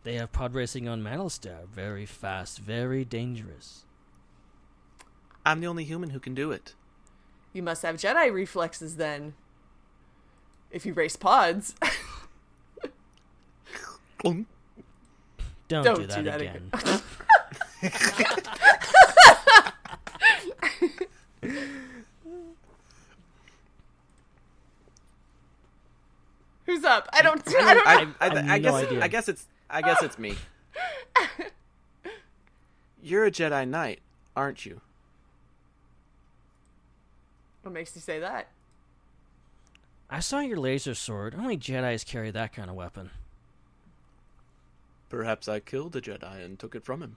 They 0.04 0.16
have 0.16 0.32
pod 0.32 0.54
racing 0.54 0.88
on 0.88 1.02
Malastare. 1.02 1.68
Very 1.68 2.06
fast, 2.06 2.60
very 2.60 3.04
dangerous. 3.06 3.86
I'm 5.46 5.62
the 5.62 5.68
only 5.68 5.86
human 5.86 6.12
who 6.12 6.20
can 6.20 6.36
do 6.36 6.52
it. 6.52 6.76
You 7.54 7.64
must 7.64 7.82
have 7.84 7.96
Jedi 7.96 8.32
reflexes 8.32 8.98
then. 8.98 9.34
If 10.72 10.86
you 10.86 10.94
race 10.94 11.16
pods. 11.16 11.74
Don't, 14.24 14.48
Don't 15.84 16.00
do 16.00 16.08
that, 16.08 16.18
do 16.18 16.24
that 16.24 16.42
again. 16.42 16.72
Who's 26.66 26.84
up? 26.86 27.10
I 27.12 27.22
don't. 27.22 27.42
I 27.48 27.74
don't. 27.74 27.88
I, 27.88 28.04
know. 28.04 28.14
I, 28.20 28.26
I 28.26 28.30
have 28.30 28.38
I 28.38 28.58
no 28.58 28.60
guess 28.60 28.74
idea. 28.74 29.04
I 29.04 29.08
guess 29.08 29.28
it's 29.28 29.46
I 29.74 29.82
guess 29.82 30.04
it's 30.04 30.20
me. 30.20 30.36
You're 33.02 33.26
a 33.26 33.32
Jedi 33.32 33.68
Knight. 33.68 34.00
aren't 34.36 34.66
you? 34.66 34.82
What 37.64 37.74
makes 37.74 37.96
you 37.96 38.02
say 38.02 38.20
that? 38.20 38.48
I 40.10 40.20
saw 40.20 40.40
your 40.42 40.58
laser 40.58 40.94
sword. 40.94 41.34
Only 41.36 41.58
Jedi's 41.58 42.04
carry 42.04 42.30
that 42.32 42.54
kind 42.54 42.70
of 42.70 42.76
weapon. 42.76 43.10
Perhaps 45.10 45.48
I 45.48 45.60
killed 45.60 45.96
a 45.96 46.02
Jedi 46.02 46.46
and 46.46 46.60
took 46.60 46.76
it 46.76 46.86
from 46.86 47.02
him. 47.02 47.16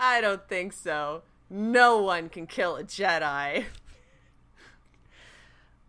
I 0.00 0.20
don't 0.20 0.48
think 0.48 0.72
so. 0.72 1.22
No 1.48 2.02
one 2.02 2.28
can 2.28 2.46
kill 2.46 2.76
a 2.76 2.82
Jedi. 2.84 3.64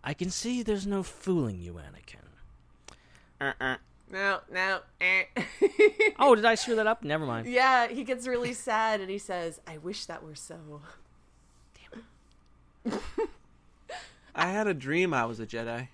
I 0.03 0.13
can 0.13 0.29
see 0.29 0.61
there's 0.61 0.85
no 0.85 1.01
fooling 1.01 1.59
you, 1.59 1.73
Anakin. 1.73 2.27
Uh-uh. 3.41 3.77
No, 4.13 4.41
no. 4.51 4.79
Eh. 5.01 5.23
oh, 6.19 6.35
did 6.35 6.45
I 6.45 6.53
screw 6.53 6.75
that 6.75 6.85
up? 6.85 7.03
Never 7.03 7.25
mind. 7.25 7.47
Yeah, 7.47 7.87
he 7.87 8.03
gets 8.03 8.27
really 8.27 8.53
sad 8.53 9.01
and 9.01 9.09
he 9.09 9.17
says, 9.17 9.59
I 9.65 9.79
wish 9.79 10.05
that 10.05 10.23
were 10.23 10.35
so. 10.35 10.81
Damn 12.85 12.93
it. 12.93 12.99
I 14.35 14.49
had 14.49 14.67
a 14.67 14.73
dream 14.75 15.15
I 15.15 15.25
was 15.25 15.39
a 15.39 15.47
Jedi. 15.47 15.87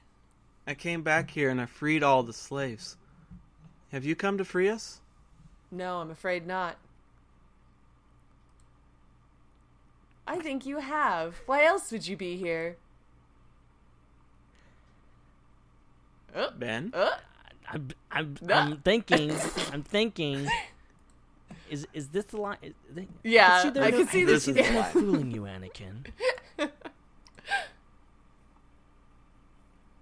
I 0.67 0.73
came 0.73 1.01
back 1.01 1.31
here 1.31 1.49
and 1.49 1.61
I 1.61 1.65
freed 1.65 2.03
all 2.03 2.21
the 2.23 2.33
slaves. 2.33 2.97
Have 3.93 4.03
you 4.03 4.17
come 4.17 4.37
to 4.37 4.43
free 4.43 4.67
us? 4.67 4.99
No, 5.71 5.99
I'm 5.99 6.11
afraid 6.11 6.45
not. 6.45 6.75
I 10.27 10.39
think 10.39 10.65
you 10.65 10.79
have. 10.79 11.35
Why 11.45 11.63
else 11.63 11.89
would 11.93 12.05
you 12.05 12.17
be 12.17 12.35
here? 12.35 12.75
Uh, 16.35 16.51
Ben? 16.51 16.91
uh, 16.93 17.15
I'm, 17.71 17.89
I'm, 18.11 18.35
No. 18.41 18.55
I'm 18.55 18.77
thinking. 18.77 19.31
I'm 19.71 19.83
thinking. 19.83 20.47
Is 21.69 21.87
is 21.93 22.07
this 22.09 22.25
the 22.25 22.37
line? 22.37 22.57
is- 22.63 22.73
they- 22.93 23.07
Yeah, 23.23 23.61
see, 23.63 23.69
there 23.69 23.83
I 23.83 23.91
no- 23.91 23.97
can 23.99 24.07
see 24.07 24.23
that 24.23 24.31
there's 24.43 24.43
she 24.45 24.53
no 24.73 24.83
fooling 24.83 25.29
you, 25.31 25.41
Anakin. 25.43 26.05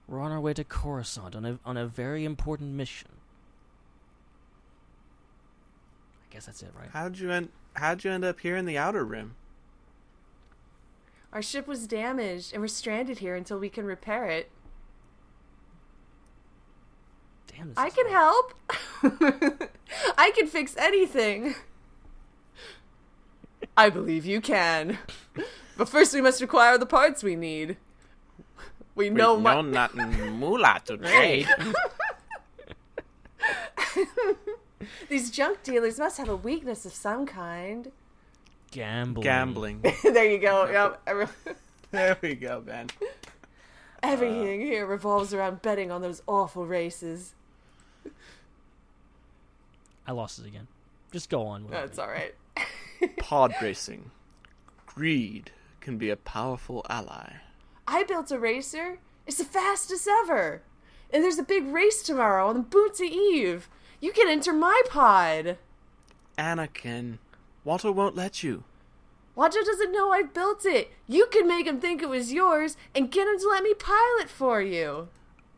We're 0.07 0.21
on 0.21 0.31
our 0.31 0.39
way 0.39 0.53
to 0.53 0.63
Coruscant 0.63 1.35
on 1.35 1.45
a 1.45 1.59
on 1.65 1.75
a 1.75 1.85
very 1.85 2.23
important 2.23 2.73
mission. 2.73 3.09
I 6.29 6.33
guess 6.33 6.45
that's 6.45 6.63
it, 6.63 6.71
right? 6.79 6.89
How'd 6.93 7.19
you 7.19 7.31
end 7.31 7.49
how'd 7.73 8.03
you 8.05 8.11
end 8.11 8.23
up 8.23 8.39
here 8.39 8.55
in 8.55 8.65
the 8.65 8.77
outer 8.77 9.03
rim? 9.03 9.35
Our 11.33 11.41
ship 11.41 11.67
was 11.67 11.87
damaged 11.87 12.53
and 12.53 12.61
we're 12.61 12.67
stranded 12.69 13.19
here 13.19 13.35
until 13.35 13.59
we 13.59 13.67
can 13.69 13.83
repair 13.85 14.25
it. 14.25 14.49
Damn, 17.57 17.69
this 17.69 17.77
I 17.77 17.87
is 17.87 17.93
can 17.93 18.07
help. 18.09 18.53
I 20.17 20.31
can 20.35 20.47
fix 20.47 20.75
anything. 20.77 21.55
I 23.75 23.89
believe 23.89 24.25
you 24.25 24.41
can. 24.41 24.99
But 25.77 25.89
first 25.89 26.13
we 26.13 26.21
must 26.21 26.41
acquire 26.41 26.77
the 26.77 26.85
parts 26.85 27.23
we 27.23 27.35
need. 27.35 27.77
We 28.95 29.09
know 29.09 29.35
With 29.35 29.43
mu- 29.43 29.49
no 29.53 29.61
nothing 29.61 30.31
moolah 30.39 30.81
to 30.85 30.97
trade. 30.97 31.47
These 35.09 35.31
junk 35.31 35.63
dealers 35.63 35.97
must 35.99 36.17
have 36.17 36.29
a 36.29 36.35
weakness 36.35 36.85
of 36.85 36.93
some 36.93 37.25
kind. 37.25 37.91
Gambling. 38.71 39.23
Gambling. 39.23 39.81
there 40.03 40.29
you 40.31 40.37
go. 40.39 40.69
Yep. 40.69 41.01
Every- 41.07 41.27
there 41.91 42.17
we 42.21 42.35
go, 42.35 42.61
Ben. 42.61 42.87
Everything 44.03 44.61
uh, 44.61 44.65
here 44.65 44.85
revolves 44.85 45.33
around 45.33 45.61
betting 45.61 45.91
on 45.91 46.01
those 46.01 46.21
awful 46.27 46.65
races. 46.65 47.33
I 50.07 50.13
lost 50.13 50.39
it 50.39 50.47
again. 50.47 50.67
Just 51.11 51.29
go 51.29 51.45
on. 51.45 51.65
With 51.65 51.73
it. 51.73 51.75
That's 51.75 51.99
all 51.99 52.07
right. 52.07 52.33
Pod 53.17 53.53
racing. 53.61 54.11
Greed 54.85 55.51
can 55.81 55.97
be 55.97 56.09
a 56.09 56.15
powerful 56.17 56.85
ally. 56.89 57.33
I 57.87 58.03
built 58.03 58.31
a 58.31 58.39
racer. 58.39 58.99
It's 59.25 59.37
the 59.37 59.43
fastest 59.43 60.07
ever. 60.07 60.61
And 61.11 61.23
there's 61.23 61.39
a 61.39 61.43
big 61.43 61.65
race 61.67 62.01
tomorrow 62.01 62.47
on 62.47 62.55
the 62.55 62.63
Boonta 62.63 63.01
Eve. 63.09 63.69
You 63.99 64.11
can 64.11 64.27
enter 64.29 64.53
my 64.53 64.81
pod. 64.89 65.57
Anakin, 66.37 67.17
Watto 67.65 67.93
won't 67.93 68.15
let 68.15 68.43
you. 68.43 68.63
Watto 69.35 69.63
doesn't 69.63 69.91
know 69.91 70.11
I 70.11 70.23
built 70.23 70.65
it. 70.65 70.91
You 71.07 71.27
can 71.27 71.47
make 71.47 71.67
him 71.67 71.79
think 71.79 72.01
it 72.01 72.09
was 72.09 72.33
yours 72.33 72.75
and 72.95 73.11
get 73.11 73.27
him 73.27 73.39
to 73.39 73.49
let 73.49 73.63
me 73.63 73.73
pilot 73.73 74.29
for 74.29 74.61
you. 74.61 75.09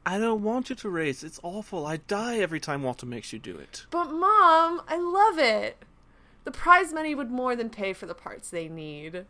I 0.06 0.18
don't 0.18 0.44
want 0.44 0.70
you 0.70 0.76
to 0.78 0.90
race. 0.90 1.24
It's 1.24 1.40
awful. 1.44 1.86
I 1.86 1.98
die 1.98 2.40
every 2.40 2.60
time 2.60 2.84
Watto 2.84 3.04
makes 3.04 3.32
you 3.32 3.40
do 3.40 3.58
it. 3.58 3.86
But 3.92 4.12
mom, 4.12 4.82
I 4.88 4.98
love 4.98 5.38
it. 5.38 5.84
The 6.46 6.52
prize 6.52 6.94
money 6.94 7.14
would 7.14 7.30
more 7.30 7.56
than 7.56 7.70
pay 7.70 7.94
for 7.94 8.06
the 8.06 8.16
parts 8.16 8.50
they 8.50 8.68
need. 8.68 9.26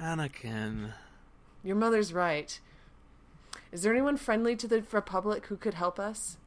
Anakin. 0.00 0.92
Your 1.62 1.76
mother's 1.76 2.12
right. 2.12 2.58
Is 3.70 3.82
there 3.82 3.92
anyone 3.92 4.16
friendly 4.16 4.56
to 4.56 4.66
the 4.66 4.84
Republic 4.90 5.46
who 5.46 5.56
could 5.56 5.74
help 5.74 5.98
us? 5.98 6.38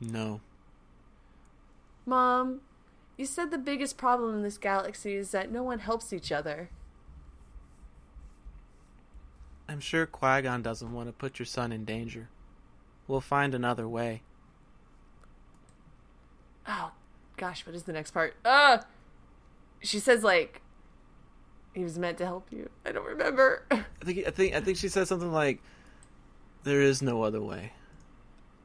No. 0.00 0.40
Mom, 2.06 2.60
you 3.16 3.26
said 3.26 3.50
the 3.50 3.58
biggest 3.58 3.96
problem 3.96 4.34
in 4.36 4.42
this 4.42 4.58
galaxy 4.58 5.14
is 5.14 5.30
that 5.30 5.50
no 5.50 5.62
one 5.62 5.80
helps 5.80 6.12
each 6.12 6.32
other. 6.32 6.70
I'm 9.72 9.80
sure 9.80 10.04
Qui 10.04 10.42
Gon 10.42 10.60
doesn't 10.60 10.92
want 10.92 11.08
to 11.08 11.12
put 11.12 11.38
your 11.38 11.46
son 11.46 11.72
in 11.72 11.86
danger. 11.86 12.28
We'll 13.08 13.22
find 13.22 13.54
another 13.54 13.88
way. 13.88 14.20
Oh, 16.68 16.92
gosh, 17.38 17.64
what 17.64 17.74
is 17.74 17.84
the 17.84 17.92
next 17.94 18.10
part? 18.10 18.36
Uh, 18.44 18.78
she 19.80 19.98
says 19.98 20.22
like 20.22 20.60
he 21.74 21.82
was 21.82 21.98
meant 21.98 22.18
to 22.18 22.26
help 22.26 22.48
you. 22.50 22.68
I 22.84 22.92
don't 22.92 23.06
remember. 23.06 23.64
I 23.70 23.82
think 24.04 24.26
I 24.26 24.30
think 24.30 24.54
I 24.54 24.60
think 24.60 24.76
she 24.76 24.88
said 24.88 25.08
something 25.08 25.32
like, 25.32 25.62
"There 26.64 26.82
is 26.82 27.00
no 27.00 27.22
other 27.22 27.40
way. 27.40 27.72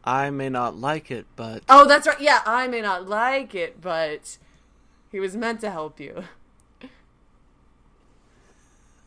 I 0.03 0.29
may 0.29 0.49
not 0.49 0.77
like 0.77 1.09
it, 1.09 1.25
but 1.37 1.63
Oh, 1.69 1.87
that's 1.87 2.05
right. 2.05 2.19
Yeah, 2.19 2.41
I 2.45 2.67
may 2.67 2.81
not 2.81 3.07
like 3.07 3.55
it, 3.55 3.79
but 3.79 4.37
he 5.09 5.21
was 5.21 5.37
meant 5.37 5.61
to 5.61 5.71
help 5.71 6.01
you. 6.01 6.25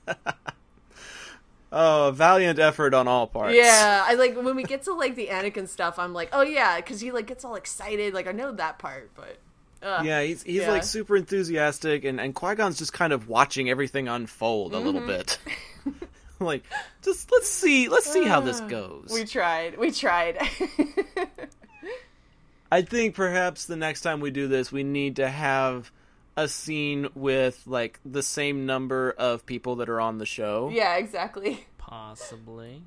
oh, 1.72 2.12
valiant 2.14 2.58
effort 2.58 2.94
on 2.94 3.06
all 3.08 3.26
parts." 3.26 3.54
Yeah, 3.56 4.04
I 4.06 4.14
like 4.14 4.36
when 4.36 4.54
we 4.56 4.62
get 4.64 4.82
to 4.84 4.94
like 4.94 5.14
the 5.14 5.28
Anakin 5.28 5.68
stuff. 5.68 5.98
I'm 5.98 6.12
like, 6.12 6.30
oh 6.32 6.42
yeah, 6.42 6.76
because 6.76 7.00
he 7.00 7.12
like 7.12 7.26
gets 7.26 7.44
all 7.44 7.54
excited. 7.56 8.14
Like 8.14 8.26
I 8.26 8.32
know 8.32 8.52
that 8.52 8.78
part, 8.78 9.10
but 9.14 9.38
uh, 9.82 10.02
Yeah, 10.04 10.22
he's 10.22 10.42
he's 10.42 10.62
yeah. 10.62 10.70
like 10.70 10.84
super 10.84 11.16
enthusiastic, 11.16 12.04
and 12.04 12.20
and 12.20 12.34
Qui 12.34 12.54
Gon's 12.54 12.78
just 12.78 12.92
kind 12.92 13.12
of 13.12 13.28
watching 13.28 13.70
everything 13.70 14.08
unfold 14.08 14.74
a 14.74 14.78
little 14.78 15.00
Mhm. 15.00 15.06
bit. 15.06 15.38
like, 16.40 16.62
just 17.02 17.30
let's 17.32 17.48
see, 17.50 17.88
let's 17.88 18.10
see 18.10 18.24
how 18.24 18.40
this 18.40 18.60
goes. 18.60 19.10
We 19.12 19.24
tried. 19.24 19.78
We 19.78 19.90
tried. 19.90 20.38
I 22.72 22.82
think 22.82 23.14
perhaps 23.14 23.66
the 23.66 23.76
next 23.76 24.02
time 24.02 24.20
we 24.20 24.30
do 24.30 24.46
this, 24.46 24.70
we 24.70 24.84
need 24.84 25.16
to 25.16 25.28
have 25.28 25.90
a 26.42 26.48
scene 26.48 27.08
with 27.14 27.62
like 27.66 28.00
the 28.04 28.22
same 28.22 28.66
number 28.66 29.10
of 29.18 29.44
people 29.46 29.76
that 29.76 29.88
are 29.88 30.00
on 30.00 30.18
the 30.18 30.26
show, 30.26 30.70
yeah, 30.72 30.96
exactly. 30.96 31.66
Possibly. 31.78 32.82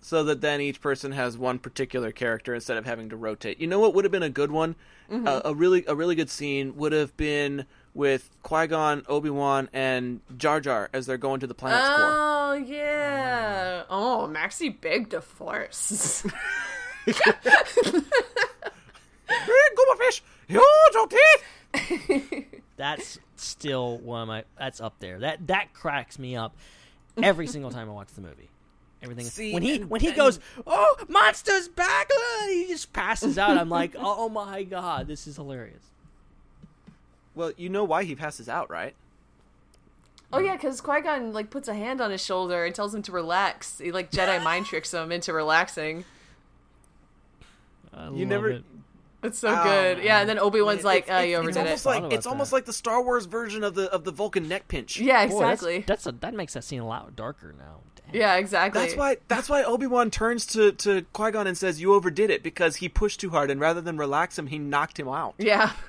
so 0.00 0.22
that 0.24 0.40
then 0.40 0.60
each 0.60 0.80
person 0.80 1.12
has 1.12 1.36
one 1.38 1.58
particular 1.58 2.10
character 2.12 2.54
instead 2.54 2.76
of 2.76 2.84
having 2.86 3.08
to 3.10 3.16
rotate. 3.16 3.60
You 3.60 3.66
know 3.66 3.80
what 3.80 3.94
would 3.94 4.04
have 4.04 4.12
been 4.12 4.22
a 4.22 4.30
good 4.30 4.50
one? 4.52 4.76
Mhm. 5.10 5.26
A, 5.26 5.48
a 5.48 5.54
really 5.54 5.84
a 5.86 5.94
really 5.94 6.14
good 6.14 6.30
scene 6.30 6.76
would 6.76 6.92
have 6.92 7.16
been 7.16 7.64
with 7.94 8.30
Qui 8.42 8.66
Gon, 8.68 9.02
Obi 9.08 9.30
Wan, 9.30 9.68
and 9.72 10.20
Jar 10.36 10.60
Jar 10.60 10.88
as 10.92 11.06
they're 11.06 11.16
going 11.18 11.40
to 11.40 11.46
the 11.46 11.54
planet's 11.54 11.88
core. 11.88 11.96
Oh 11.98 12.52
yeah. 12.66 13.82
Oh, 13.90 14.26
Maxie 14.28 14.68
begged 14.68 15.14
a 15.14 15.20
force. 15.22 16.24
Gooberfish, 19.76 20.20
huge 20.46 21.10
teeth. 21.10 22.62
That's 22.78 23.18
still 23.36 23.98
one 23.98 24.22
of 24.22 24.28
my. 24.28 24.44
That's 24.58 24.80
up 24.80 24.94
there. 25.00 25.18
That 25.18 25.46
that 25.48 25.74
cracks 25.74 26.18
me 26.18 26.34
up 26.36 26.56
every 27.22 27.46
single 27.54 27.70
time 27.70 27.90
I 27.90 27.92
watch 27.92 28.08
the 28.14 28.22
movie. 28.22 28.48
Everything 29.02 29.26
See, 29.26 29.52
when 29.52 29.62
he 29.62 29.76
and- 29.76 29.90
when 29.90 30.00
he 30.00 30.08
and- 30.08 30.16
goes, 30.16 30.40
oh, 30.66 30.96
monsters 31.08 31.68
back! 31.68 32.08
uh," 32.10 32.46
He 32.46 32.66
just 32.68 32.92
passes 32.92 33.36
out. 33.38 33.58
I'm 33.58 33.68
like, 33.68 33.94
oh 33.98 34.28
my 34.30 34.62
god, 34.62 35.06
this 35.08 35.26
is 35.26 35.36
hilarious. 35.36 35.82
Well, 37.34 37.52
you 37.56 37.68
know 37.68 37.84
why 37.84 38.04
he 38.04 38.14
passes 38.16 38.48
out, 38.48 38.70
right? 38.70 38.94
oh 40.32 40.38
yeah, 40.40 40.54
because 40.56 40.80
Qui 40.80 41.00
Gon 41.00 41.32
like 41.32 41.48
puts 41.50 41.68
a 41.68 41.74
hand 41.74 42.00
on 42.00 42.10
his 42.10 42.22
shoulder 42.24 42.64
and 42.64 42.74
tells 42.74 42.94
him 42.94 43.02
to 43.02 43.12
relax. 43.12 43.78
He 43.78 43.92
like 43.92 44.10
Jedi 44.10 44.42
mind 44.42 44.66
tricks 44.70 44.92
him 44.94 45.10
into 45.12 45.32
relaxing. 45.32 46.04
I 47.94 48.04
You 48.06 48.10
love 48.10 48.28
never- 48.28 48.50
it. 48.50 48.64
It's 49.22 49.40
so 49.40 49.48
Oh, 49.48 49.64
good. 49.64 50.04
Yeah, 50.04 50.20
and 50.20 50.28
then 50.28 50.38
Obi 50.38 50.62
Wan's 50.62 50.84
like, 50.84 51.04
it's- 51.04 51.16
"Oh, 51.18 51.22
you 51.22 51.38
it's- 51.38 51.40
overdid 51.40 51.56
it's 51.56 51.56
it." 51.56 51.60
almost 51.68 51.82
Thought 51.84 51.90
like 51.90 51.98
about 52.00 52.12
it's 52.12 52.24
that. 52.24 52.30
almost 52.30 52.52
like 52.52 52.64
the 52.66 52.72
Star 52.72 53.02
Wars 53.02 53.26
version 53.26 53.64
of 53.64 53.74
the 53.74 53.90
of 53.92 54.04
the 54.04 54.12
Vulcan 54.12 54.46
neck 54.48 54.68
pinch. 54.68 54.98
yeah, 55.00 55.26
Boy, 55.26 55.40
that's- 55.40 55.52
exactly. 55.54 55.84
that's, 55.86 56.06
a, 56.06 56.12
that 56.12 56.34
makes 56.34 56.54
that 56.54 56.62
scene 56.64 56.80
a 56.80 56.86
lot 56.86 57.16
darker 57.16 57.52
now. 57.58 57.80
Damn. 57.96 58.14
yeah, 58.20 58.36
exactly. 58.36 58.80
That's 58.80 58.96
why. 58.96 59.16
That's 59.26 59.48
why 59.48 59.64
Obi 59.64 59.86
Wan 59.88 60.10
turns 60.12 60.46
to 60.46 60.70
to 60.72 61.02
Qui 61.12 61.32
Gon 61.32 61.46
and 61.48 61.58
says, 61.58 61.80
"You 61.80 61.94
overdid 61.94 62.30
it," 62.30 62.42
because 62.44 62.76
he 62.76 62.88
pushed 62.88 63.18
too 63.18 63.30
hard, 63.30 63.50
and 63.50 63.60
rather 63.60 63.80
than 63.80 63.96
relax 63.98 64.38
him, 64.38 64.46
he 64.46 64.58
knocked 64.58 65.00
him 65.00 65.08
out. 65.08 65.34
Yeah. 65.38 65.72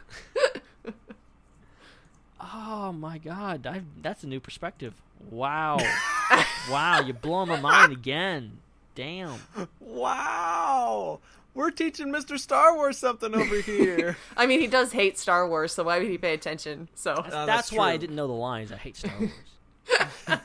Oh 2.42 2.94
my 2.94 3.18
god, 3.18 3.68
i 3.68 3.82
that's 4.02 4.24
a 4.24 4.28
new 4.28 4.40
perspective. 4.40 4.94
Wow, 5.30 5.78
wow, 6.72 7.02
you're 7.02 7.14
blowing 7.14 7.50
my 7.50 7.60
mind 7.60 7.92
again. 7.92 8.60
Damn. 8.96 9.40
Wow. 9.80 11.20
We're 11.60 11.72
teaching 11.72 12.08
Mr. 12.08 12.40
Star 12.40 12.74
Wars 12.74 12.98
something 12.98 13.36
over 13.36 13.56
here. 13.62 14.16
I 14.38 14.46
mean, 14.46 14.62
he 14.62 14.68
does 14.68 14.94
hate 14.94 15.20
Star 15.20 15.46
Wars, 15.46 15.74
so 15.74 15.84
why 15.84 16.00
would 16.00 16.08
he 16.08 16.18
pay 16.18 16.34
attention? 16.34 16.88
So 16.96 17.16
That's, 17.16 17.28
Uh, 17.36 17.46
that's 17.46 17.48
that's 17.48 17.72
why 17.74 17.92
I 17.92 17.98
didn't 17.98 18.16
know 18.16 18.28
the 18.28 18.34
lines. 18.34 18.72
I 18.72 18.78
hate 18.78 18.96
Star 18.96 19.12
Wars. 19.20 20.40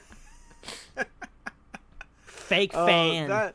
Fake 2.27 2.73
Uh, 2.75 2.85
fan. 2.87 3.29
that 3.29 3.55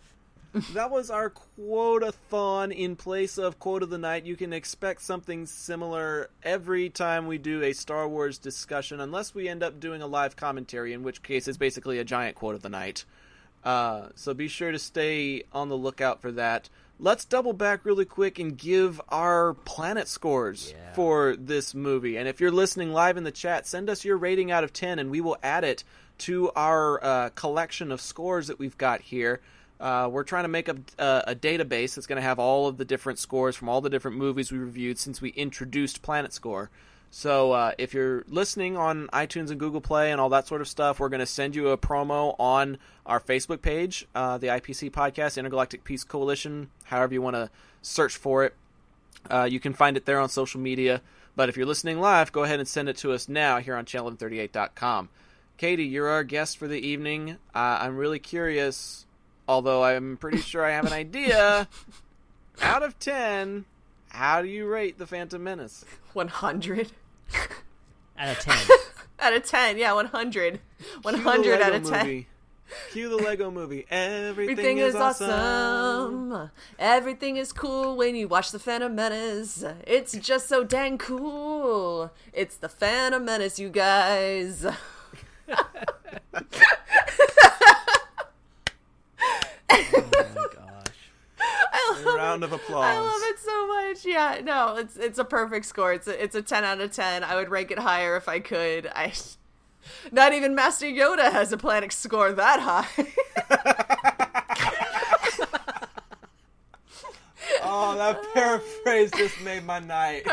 that 0.74 0.90
was 0.90 1.12
our 1.12 1.30
quote-a-thon 1.30 2.72
in 2.72 2.96
place 2.96 3.38
of 3.38 3.60
quote 3.60 3.84
of 3.84 3.90
the 3.90 3.98
night. 3.98 4.26
You 4.26 4.38
can 4.38 4.54
expect 4.54 5.02
something 5.02 5.46
similar 5.46 6.30
every 6.44 6.90
time 6.90 7.28
we 7.28 7.38
do 7.38 7.62
a 7.62 7.74
Star 7.74 8.08
Wars 8.08 8.38
discussion, 8.38 9.02
unless 9.02 9.36
we 9.36 9.50
end 9.50 9.64
up 9.64 9.82
doing 9.82 10.02
a 10.02 10.08
live 10.08 10.38
commentary, 10.38 10.94
in 10.94 11.04
which 11.04 11.22
case 11.24 11.46
it's 11.50 11.58
basically 11.58 12.00
a 12.00 12.06
giant 12.06 12.36
quote 12.38 12.56
of 12.56 12.62
the 12.62 12.70
night. 12.70 13.04
Uh, 13.66 14.08
so 14.16 14.34
be 14.34 14.48
sure 14.48 14.72
to 14.72 14.80
stay 14.80 15.44
on 15.52 15.68
the 15.68 15.76
lookout 15.78 16.22
for 16.22 16.32
that. 16.32 16.70
Let's 17.02 17.24
double 17.24 17.54
back 17.54 17.86
really 17.86 18.04
quick 18.04 18.40
and 18.40 18.58
give 18.58 19.00
our 19.08 19.54
planet 19.54 20.10
scores 20.10 20.74
for 20.96 21.38
this 21.38 21.74
movie. 21.74 22.18
And 22.18 22.28
if 22.28 22.42
you're 22.42 22.52
listening 22.52 22.92
live 22.92 23.16
in 23.16 23.24
the 23.24 23.32
chat, 23.32 23.66
send 23.66 23.90
us 23.90 24.04
your 24.04 24.18
rating 24.18 24.52
out 24.52 24.66
of 24.66 24.74
10 24.74 25.00
and 25.00 25.10
we 25.10 25.22
will 25.22 25.38
add 25.42 25.64
it 25.64 25.86
to 26.20 26.52
our 26.58 27.02
uh, 27.02 27.30
collection 27.30 27.94
of 27.94 28.02
scores 28.02 28.48
that 28.48 28.60
we've 28.60 28.78
got 28.78 29.00
here. 29.00 29.40
Uh, 29.80 30.10
we're 30.12 30.26
trying 30.26 30.44
to 30.44 30.50
make 30.50 30.68
a, 30.68 30.76
a, 30.98 31.24
a 31.28 31.36
database 31.36 31.96
that's 31.96 32.06
going 32.06 32.18
to 32.18 32.22
have 32.22 32.38
all 32.38 32.68
of 32.68 32.76
the 32.76 32.84
different 32.84 33.18
scores 33.18 33.56
from 33.56 33.70
all 33.70 33.80
the 33.80 33.90
different 33.90 34.18
movies 34.18 34.52
we 34.52 34.58
reviewed 34.58 35.00
since 35.00 35.22
we 35.22 35.30
introduced 35.30 36.02
Planet 36.02 36.34
Score. 36.34 36.70
So 37.12 37.52
uh, 37.54 37.72
if 37.78 37.94
you're 37.94 38.24
listening 38.28 38.78
on 38.78 39.08
iTunes 39.08 39.50
and 39.50 39.60
Google 39.60 39.82
Play 39.82 40.12
and 40.12 40.22
all 40.22 40.30
that 40.30 40.48
sort 40.48 40.62
of 40.62 40.68
stuff, 40.68 41.00
we're 41.00 41.10
going 41.10 41.22
to 41.22 41.26
send 41.26 41.56
you 41.56 41.70
a 41.70 41.78
promo 41.78 42.36
on 42.40 42.78
our 43.06 43.20
Facebook 43.20 43.62
page, 43.62 44.08
uh, 44.14 44.38
the 44.38 44.48
IPC 44.48 44.92
podcast, 44.92 45.38
Intergalactic 45.38 45.84
Peace 45.84 46.04
Coalition, 46.04 46.70
however 46.84 47.14
you 47.14 47.22
want 47.22 47.36
to 47.36 47.50
search 47.82 48.16
for 48.16 48.44
it. 48.46 48.54
Uh, 49.30 49.48
you 49.50 49.60
can 49.60 49.74
find 49.74 49.98
it 49.98 50.06
there 50.06 50.20
on 50.20 50.30
social 50.30 50.60
media. 50.60 51.02
But 51.36 51.50
if 51.50 51.58
you're 51.58 51.66
listening 51.66 52.00
live, 52.00 52.32
go 52.32 52.44
ahead 52.44 52.60
and 52.60 52.68
send 52.68 52.90
it 52.90 52.98
to 52.98 53.14
us 53.14 53.30
now 53.30 53.60
here 53.60 53.76
on 53.76 53.86
channel1138.com. 53.86 55.10
Katie, 55.58 55.86
you're 55.86 56.08
our 56.08 56.24
guest 56.24 56.58
for 56.58 56.68
the 56.68 56.80
evening. 56.80 57.32
Uh, 57.56 57.80
I'm 57.82 57.98
really 57.98 58.20
curious, 58.20 59.06
although 59.48 59.84
I'm 59.84 60.18
pretty 60.18 60.40
sure 60.40 60.64
I 60.64 60.72
have 60.72 60.86
an 60.86 60.94
idea. 60.94 61.68
Out 62.62 62.84
of 62.84 63.00
10, 63.00 63.66
how 64.10 64.42
do 64.42 64.48
you 64.48 64.68
rate 64.68 64.98
The 64.98 65.08
Phantom 65.08 65.42
Menace? 65.42 65.86
100 66.14 66.92
out 68.18 68.30
of 68.30 68.40
10. 68.40 68.58
out 69.20 69.34
of 69.34 69.44
10. 69.46 69.78
Yeah, 69.78 69.94
100. 69.94 70.60
100 71.02 71.62
out 71.62 71.74
of 71.76 71.84
10. 71.84 72.00
movie. 72.06 72.28
Cue 72.92 73.10
the 73.10 73.18
Lego 73.18 73.50
movie. 73.50 73.86
Everything, 73.90 74.52
Everything 74.52 74.78
is, 74.78 74.94
is 74.94 75.02
awesome. 75.02 76.32
awesome. 76.32 76.52
Everything 76.78 77.38
is 77.38 77.52
cool 77.52 77.98
when 77.98 78.16
you 78.16 78.28
watch 78.28 78.52
The 78.52 78.60
Phantom 78.60 78.94
Menace. 78.94 79.64
It's 79.88 80.14
just 80.14 80.48
so 80.48 80.64
dang 80.64 81.00
cool. 81.00 82.12
It's 82.32 82.56
The 82.58 82.70
Phantom 82.70 83.26
Menace, 83.26 83.58
you 83.58 83.70
guys. 83.70 84.66
I 84.68 84.76
A 89.72 89.76
love 89.94 90.56
round 92.06 92.44
of 92.44 92.52
applause. 92.54 92.86
I 92.86 93.00
love 93.00 93.22
it 93.24 93.40
so 93.40 93.68
much. 93.68 94.06
Yeah, 94.06 94.42
no, 94.44 94.76
it's 94.78 94.98
it's 94.98 95.20
a 95.20 95.26
perfect 95.26 95.66
score. 95.66 95.94
It's 95.94 96.08
a, 96.08 96.24
it's 96.24 96.36
a 96.36 96.42
10 96.42 96.64
out 96.64 96.80
of 96.82 96.92
10. 96.92 97.24
I 97.24 97.36
would 97.36 97.50
rank 97.50 97.72
it 97.72 97.80
higher 97.80 98.16
if 98.16 98.28
I 98.28 98.40
could. 98.40 98.88
I 98.96 99.14
Not 100.12 100.34
even 100.34 100.56
Master 100.56 100.86
Yoda 100.86 101.32
has 101.32 101.52
a 101.52 101.58
planet 101.58 101.92
score 101.94 102.32
that 102.34 102.60
high. 102.60 103.08
Oh, 107.62 107.96
that 107.98 108.22
paraphrase 108.34 109.12
just 109.12 109.42
made 109.42 109.66
my 109.66 109.80
night. 109.80 110.24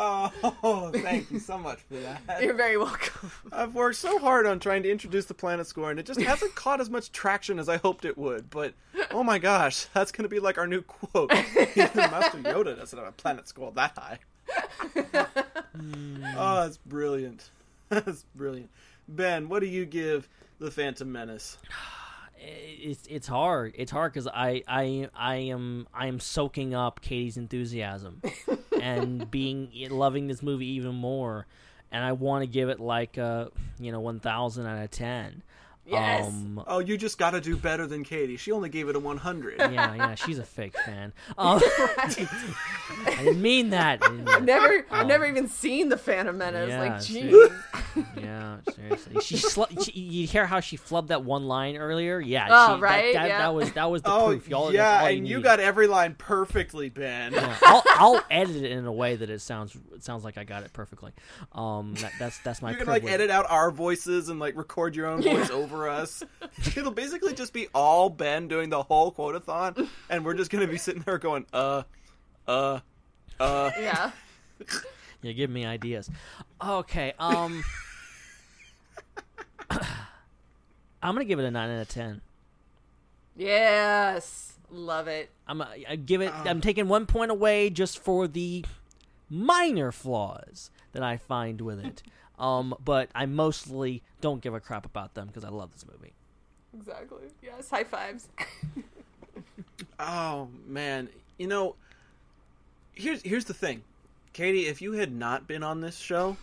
Oh, 0.00 0.90
thank 0.94 1.30
you 1.30 1.38
so 1.38 1.58
much 1.58 1.80
for 1.80 1.94
that. 1.94 2.42
You're 2.42 2.54
very 2.54 2.76
welcome. 2.76 3.30
I've 3.52 3.74
worked 3.74 3.96
so 3.96 4.18
hard 4.18 4.46
on 4.46 4.58
trying 4.58 4.82
to 4.84 4.90
introduce 4.90 5.26
the 5.26 5.34
planet 5.34 5.66
score, 5.66 5.90
and 5.90 6.00
it 6.00 6.06
just 6.06 6.20
hasn't 6.20 6.54
caught 6.54 6.80
as 6.80 6.88
much 6.88 7.12
traction 7.12 7.58
as 7.58 7.68
I 7.68 7.76
hoped 7.76 8.04
it 8.04 8.16
would. 8.16 8.50
But 8.50 8.74
oh 9.10 9.22
my 9.22 9.38
gosh, 9.38 9.86
that's 9.94 10.12
going 10.12 10.24
to 10.24 10.28
be 10.28 10.40
like 10.40 10.58
our 10.58 10.66
new 10.66 10.82
quote. 10.82 11.32
Even 11.76 11.90
Master 11.94 12.38
Yoda 12.38 12.76
doesn't 12.76 12.98
have 12.98 13.08
a 13.08 13.12
planet 13.12 13.48
score 13.48 13.72
that 13.72 13.96
high. 13.96 14.18
oh, 16.36 16.62
that's 16.62 16.78
brilliant. 16.78 17.50
That's 17.88 18.24
brilliant. 18.34 18.70
Ben, 19.08 19.48
what 19.48 19.60
do 19.60 19.66
you 19.66 19.84
give 19.84 20.28
the 20.58 20.70
Phantom 20.70 21.10
Menace? 21.10 21.58
it's 22.38 23.06
it's 23.08 23.26
hard. 23.26 23.74
It's 23.76 23.90
hard 23.90 24.12
because 24.12 24.26
I 24.26 24.62
I 24.66 25.08
I 25.14 25.34
am 25.36 25.88
I 25.92 26.06
am 26.06 26.20
soaking 26.20 26.74
up 26.74 27.00
Katie's 27.02 27.36
enthusiasm 27.36 28.22
and 28.80 29.30
being 29.30 29.70
loving 29.90 30.26
this 30.26 30.42
movie 30.42 30.66
even 30.66 30.94
more, 30.94 31.46
and 31.92 32.04
I 32.04 32.12
want 32.12 32.42
to 32.42 32.46
give 32.46 32.68
it 32.68 32.80
like 32.80 33.16
a 33.16 33.50
you 33.78 33.92
know 33.92 34.00
one 34.00 34.20
thousand 34.20 34.66
out 34.66 34.82
of 34.82 34.90
ten. 34.90 35.42
Um, 35.92 36.62
oh, 36.66 36.78
you 36.78 36.96
just 36.96 37.18
got 37.18 37.30
to 37.30 37.40
do 37.40 37.56
better 37.56 37.86
than 37.86 38.04
Katie. 38.04 38.36
She 38.36 38.52
only 38.52 38.68
gave 38.68 38.88
it 38.88 38.96
a 38.96 39.00
100. 39.00 39.54
yeah, 39.58 39.94
yeah, 39.94 40.14
she's 40.14 40.38
a 40.38 40.44
fake 40.44 40.76
fan. 40.84 41.12
Um, 41.38 41.60
I 41.98 43.16
didn't 43.18 43.42
mean 43.42 43.70
that. 43.70 44.02
I 44.02 44.08
didn't 44.08 44.28
I've 44.28 44.44
never, 44.44 44.86
I've 44.90 45.00
Um, 45.02 45.08
never 45.08 45.26
even 45.26 45.48
seen 45.48 45.88
the 45.88 45.96
Phantom 45.96 46.36
Menace. 46.36 46.68
yeah, 46.70 46.80
like, 46.80 47.00
see. 47.02 47.22
jeez. 47.22 47.62
yeah, 48.22 48.56
seriously. 48.74 49.20
She, 49.20 49.36
slu- 49.36 49.84
she 49.84 49.92
you 49.92 50.26
hear 50.26 50.46
how 50.46 50.60
she 50.60 50.76
flubbed 50.76 51.08
that 51.08 51.24
one 51.24 51.46
line 51.48 51.76
earlier? 51.76 52.20
Yeah. 52.20 52.46
Oh, 52.50 52.76
she, 52.76 52.82
right, 52.82 53.14
That, 53.14 53.22
that, 53.22 53.28
yeah. 53.28 53.38
that 53.38 53.54
was 53.54 53.72
that 53.72 53.90
was 53.90 54.02
the 54.02 54.12
Oh, 54.12 54.26
proof. 54.28 54.48
Y'all, 54.48 54.72
yeah, 54.72 55.00
all 55.00 55.06
and 55.06 55.26
you 55.26 55.36
need. 55.36 55.44
got 55.44 55.60
every 55.60 55.86
line 55.86 56.14
perfectly, 56.16 56.88
Ben. 56.88 57.32
Yeah, 57.32 57.56
I'll, 57.62 57.82
I'll 57.96 58.24
edit 58.30 58.56
it 58.56 58.70
in 58.70 58.84
a 58.86 58.92
way 58.92 59.16
that 59.16 59.30
it 59.30 59.40
sounds 59.40 59.76
it 59.94 60.04
sounds 60.04 60.24
like 60.24 60.38
I 60.38 60.44
got 60.44 60.62
it 60.62 60.72
perfectly. 60.72 61.12
Um, 61.52 61.94
that, 61.94 62.12
that's 62.18 62.38
that's 62.38 62.62
my. 62.62 62.70
you 62.72 62.76
can 62.76 62.86
like 62.86 63.04
edit 63.04 63.30
out 63.30 63.46
our 63.50 63.70
voices 63.70 64.28
and 64.28 64.38
like 64.38 64.56
record 64.56 64.94
your 64.96 65.06
own 65.06 65.22
voice 65.22 65.50
over 65.50 65.79
us. 65.88 66.22
It'll 66.76 66.90
basically 66.90 67.34
just 67.34 67.52
be 67.52 67.68
all 67.74 68.10
Ben 68.10 68.48
doing 68.48 68.70
the 68.70 68.82
whole 68.82 69.12
quotathon, 69.12 69.88
and 70.08 70.24
we're 70.24 70.34
just 70.34 70.50
gonna 70.50 70.66
be 70.66 70.78
sitting 70.78 71.02
there 71.02 71.18
going, 71.18 71.46
uh, 71.52 71.82
uh, 72.46 72.80
uh. 73.38 73.70
Yeah. 73.78 74.10
You're 75.22 75.34
giving 75.34 75.54
me 75.54 75.66
ideas. 75.66 76.10
Okay. 76.64 77.12
Um, 77.18 77.62
I'm 79.70 81.14
gonna 81.14 81.24
give 81.24 81.38
it 81.38 81.44
a 81.44 81.50
nine 81.50 81.70
out 81.70 81.82
of 81.82 81.88
ten. 81.88 82.20
Yes. 83.36 84.54
Love 84.70 85.08
it. 85.08 85.30
I'm 85.46 85.60
I 85.62 85.84
I 85.88 85.96
give 85.96 86.20
it. 86.20 86.32
I'm 86.32 86.60
taking 86.60 86.88
one 86.88 87.06
point 87.06 87.30
away 87.30 87.70
just 87.70 87.98
for 87.98 88.28
the 88.28 88.64
minor 89.28 89.92
flaws 89.92 90.70
that 90.92 91.02
I 91.02 91.16
find 91.16 91.60
with 91.60 91.84
it. 91.84 92.02
Um, 92.40 92.74
but 92.84 93.10
I 93.14 93.26
mostly 93.26 94.02
don't 94.20 94.40
give 94.40 94.54
a 94.54 94.60
crap 94.60 94.86
about 94.86 95.14
them 95.14 95.28
because 95.28 95.44
I 95.44 95.50
love 95.50 95.72
this 95.72 95.84
movie. 95.86 96.12
Exactly. 96.74 97.28
Yes. 97.42 97.68
High 97.70 97.84
fives. 97.84 98.28
Oh 99.98 100.48
man, 100.66 101.08
you 101.38 101.46
know, 101.46 101.76
here's 102.94 103.22
here's 103.22 103.44
the 103.44 103.54
thing, 103.54 103.82
Katie. 104.32 104.66
If 104.66 104.80
you 104.80 104.92
had 104.92 105.12
not 105.12 105.46
been 105.46 105.62
on 105.62 105.80
this 105.80 105.98
show, 105.98 106.36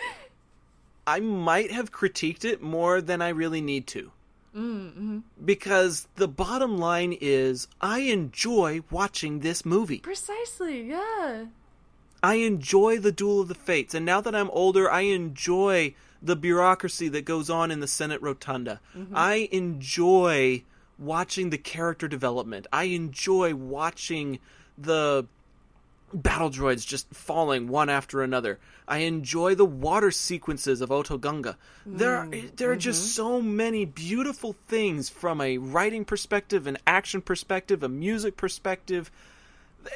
I 1.06 1.20
might 1.20 1.72
have 1.72 1.90
critiqued 1.90 2.44
it 2.44 2.62
more 2.62 3.00
than 3.00 3.20
I 3.20 3.30
really 3.30 3.60
need 3.60 3.86
to. 3.88 4.12
Mm-hmm. 4.56 5.18
Because 5.44 6.08
the 6.16 6.28
bottom 6.28 6.78
line 6.78 7.16
is, 7.20 7.68
I 7.80 8.00
enjoy 8.00 8.82
watching 8.90 9.40
this 9.40 9.64
movie. 9.64 9.98
Precisely. 9.98 10.88
Yeah. 10.88 11.46
I 12.22 12.34
enjoy 12.36 12.98
the 12.98 13.12
Duel 13.12 13.40
of 13.40 13.48
the 13.48 13.54
Fates, 13.54 13.94
and 13.94 14.04
now 14.04 14.20
that 14.20 14.34
I'm 14.34 14.50
older, 14.50 14.90
I 14.90 15.02
enjoy 15.02 15.94
the 16.20 16.36
bureaucracy 16.36 17.08
that 17.10 17.24
goes 17.24 17.48
on 17.48 17.70
in 17.70 17.80
the 17.80 17.86
Senate 17.86 18.20
Rotunda. 18.20 18.80
Mhm. 18.96 19.08
I 19.14 19.48
enjoy 19.52 20.64
watching 20.98 21.50
the 21.50 21.58
character 21.58 22.08
development. 22.08 22.66
I 22.72 22.84
enjoy 22.84 23.54
watching 23.54 24.40
the 24.76 25.26
battle 26.12 26.50
droids 26.50 26.86
just 26.86 27.06
falling 27.14 27.68
one 27.68 27.88
after 27.90 28.22
another. 28.22 28.58
I 28.88 28.98
enjoy 28.98 29.54
the 29.54 29.66
water 29.66 30.10
sequences 30.10 30.80
of 30.80 30.88
Otoh 30.88 31.20
Gunga. 31.20 31.56
There 31.84 32.16
are, 32.16 32.26
Mm, 32.26 32.56
there 32.56 32.72
are 32.72 32.76
just 32.76 33.14
so 33.14 33.42
many 33.42 33.84
beautiful 33.84 34.56
things 34.66 35.10
from 35.10 35.40
a 35.42 35.58
writing 35.58 36.04
perspective, 36.06 36.66
an 36.66 36.78
action 36.86 37.20
perspective, 37.20 37.82
a 37.82 37.88
music 37.88 38.36
perspective. 38.36 39.10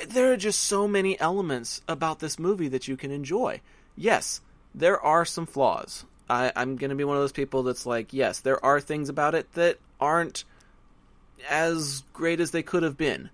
There 0.07 0.33
are 0.33 0.37
just 0.37 0.61
so 0.61 0.87
many 0.89 1.19
elements 1.21 1.83
about 1.89 2.21
this 2.21 2.39
movie 2.39 2.69
that 2.69 2.89
you 2.89 2.97
can 2.97 3.11
enjoy. 3.11 3.61
Yes, 3.97 4.41
there 4.75 5.01
are 5.01 5.25
some 5.25 5.47
flaws. 5.47 6.05
I, 6.31 6.53
I'm 6.57 6.77
going 6.77 6.91
to 6.91 6.97
be 6.97 7.05
one 7.05 7.17
of 7.17 7.23
those 7.23 7.33
people 7.33 7.63
that's 7.63 7.85
like, 7.85 8.13
yes, 8.13 8.41
there 8.41 8.65
are 8.65 8.81
things 8.81 9.09
about 9.09 9.35
it 9.35 9.53
that 9.55 9.79
aren't 10.01 10.45
as 11.51 12.05
great 12.13 12.41
as 12.41 12.53
they 12.53 12.63
could 12.63 12.83
have 12.83 12.97
been. 12.97 13.31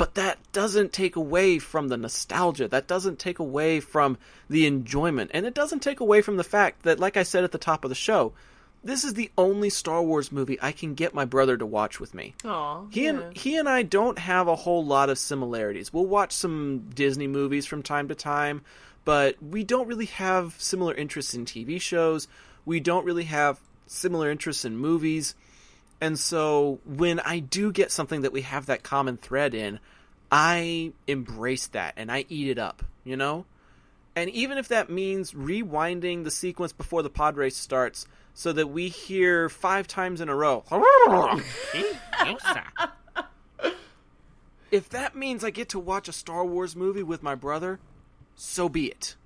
but 0.00 0.14
that 0.14 0.38
doesn't 0.52 0.94
take 0.94 1.14
away 1.14 1.58
from 1.58 1.88
the 1.88 1.96
nostalgia. 1.98 2.66
That 2.66 2.86
doesn't 2.86 3.18
take 3.18 3.38
away 3.38 3.80
from 3.80 4.16
the 4.48 4.66
enjoyment. 4.66 5.30
And 5.34 5.44
it 5.44 5.52
doesn't 5.52 5.80
take 5.80 6.00
away 6.00 6.22
from 6.22 6.38
the 6.38 6.42
fact 6.44 6.84
that, 6.84 6.98
like 6.98 7.18
I 7.18 7.22
said 7.22 7.44
at 7.44 7.52
the 7.52 7.58
top 7.58 7.84
of 7.84 7.90
the 7.90 7.94
show, 7.94 8.32
this 8.82 9.04
is 9.04 9.14
the 9.14 9.30
only 9.36 9.70
Star 9.70 10.02
Wars 10.02 10.32
movie 10.32 10.58
I 10.60 10.72
can 10.72 10.94
get 10.94 11.14
my 11.14 11.24
brother 11.24 11.56
to 11.56 11.66
watch 11.66 12.00
with 12.00 12.14
me. 12.14 12.34
Aw, 12.44 12.86
He 12.90 13.04
yeah. 13.04 13.10
and 13.10 13.36
he 13.36 13.56
and 13.56 13.68
I 13.68 13.82
don't 13.82 14.18
have 14.18 14.48
a 14.48 14.56
whole 14.56 14.84
lot 14.84 15.10
of 15.10 15.18
similarities. 15.18 15.92
We'll 15.92 16.06
watch 16.06 16.32
some 16.32 16.90
Disney 16.94 17.26
movies 17.26 17.66
from 17.66 17.82
time 17.82 18.08
to 18.08 18.14
time, 18.14 18.62
but 19.04 19.42
we 19.42 19.64
don't 19.64 19.88
really 19.88 20.06
have 20.06 20.54
similar 20.58 20.94
interests 20.94 21.34
in 21.34 21.44
TV 21.44 21.80
shows. 21.80 22.28
We 22.64 22.80
don't 22.80 23.04
really 23.04 23.24
have 23.24 23.60
similar 23.86 24.30
interests 24.30 24.64
in 24.64 24.76
movies. 24.76 25.34
And 26.00 26.18
so 26.18 26.80
when 26.86 27.20
I 27.20 27.40
do 27.40 27.72
get 27.72 27.90
something 27.90 28.22
that 28.22 28.32
we 28.32 28.42
have 28.42 28.66
that 28.66 28.82
common 28.82 29.18
thread 29.18 29.54
in, 29.54 29.78
I 30.32 30.92
embrace 31.06 31.66
that 31.68 31.94
and 31.96 32.10
I 32.10 32.24
eat 32.28 32.48
it 32.48 32.58
up, 32.58 32.82
you 33.04 33.16
know? 33.16 33.44
And 34.16 34.30
even 34.30 34.58
if 34.58 34.68
that 34.68 34.90
means 34.90 35.32
rewinding 35.32 36.24
the 36.24 36.30
sequence 36.30 36.72
before 36.72 37.02
the 37.02 37.10
pod 37.10 37.36
race 37.36 37.56
starts 37.56 38.06
so 38.34 38.52
that 38.52 38.68
we 38.68 38.88
hear 38.88 39.48
five 39.48 39.86
times 39.86 40.20
in 40.20 40.28
a 40.28 40.34
row. 40.34 40.64
if 44.70 44.88
that 44.90 45.16
means 45.16 45.44
I 45.44 45.50
get 45.50 45.68
to 45.70 45.78
watch 45.78 46.08
a 46.08 46.12
Star 46.12 46.44
Wars 46.44 46.76
movie 46.76 47.02
with 47.02 47.22
my 47.22 47.34
brother, 47.34 47.80
so 48.36 48.68
be 48.68 48.86
it. 48.86 49.16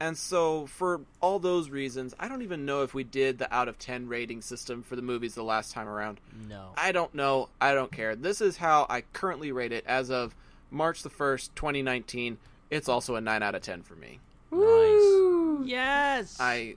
And 0.00 0.18
so, 0.18 0.66
for 0.66 1.02
all 1.20 1.38
those 1.38 1.70
reasons, 1.70 2.14
I 2.18 2.28
don't 2.28 2.42
even 2.42 2.66
know 2.66 2.82
if 2.82 2.94
we 2.94 3.04
did 3.04 3.38
the 3.38 3.52
out 3.54 3.68
of 3.68 3.78
10 3.78 4.08
rating 4.08 4.42
system 4.42 4.82
for 4.82 4.96
the 4.96 5.02
movies 5.02 5.34
the 5.34 5.44
last 5.44 5.72
time 5.72 5.88
around. 5.88 6.20
No. 6.48 6.70
I 6.76 6.92
don't 6.92 7.14
know. 7.14 7.48
I 7.60 7.74
don't 7.74 7.92
care. 7.92 8.16
This 8.16 8.40
is 8.40 8.56
how 8.56 8.86
I 8.90 9.02
currently 9.12 9.52
rate 9.52 9.72
it 9.72 9.84
as 9.86 10.10
of 10.10 10.34
March 10.70 11.04
the 11.04 11.10
1st, 11.10 11.50
2019. 11.54 12.38
It's 12.70 12.88
also 12.88 13.14
a 13.14 13.20
9 13.20 13.42
out 13.42 13.54
of 13.54 13.62
10 13.62 13.82
for 13.82 13.94
me. 13.94 14.18
Nice. 14.50 15.66
Yes. 15.66 16.36
I 16.40 16.74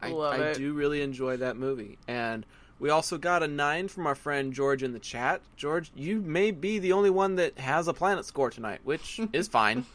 I, 0.00 0.12
I 0.12 0.52
do 0.54 0.72
really 0.72 1.02
enjoy 1.02 1.38
that 1.38 1.56
movie. 1.56 1.98
And 2.06 2.44
we 2.78 2.90
also 2.90 3.16
got 3.18 3.42
a 3.42 3.48
9 3.48 3.88
from 3.88 4.06
our 4.06 4.14
friend 4.14 4.52
George 4.52 4.82
in 4.82 4.92
the 4.92 4.98
chat. 4.98 5.40
George, 5.56 5.90
you 5.94 6.20
may 6.20 6.50
be 6.50 6.78
the 6.78 6.92
only 6.92 7.10
one 7.10 7.36
that 7.36 7.58
has 7.58 7.88
a 7.88 7.94
planet 7.94 8.24
score 8.26 8.50
tonight, 8.50 8.80
which 8.84 9.20
is 9.32 9.48
fine. 9.48 9.86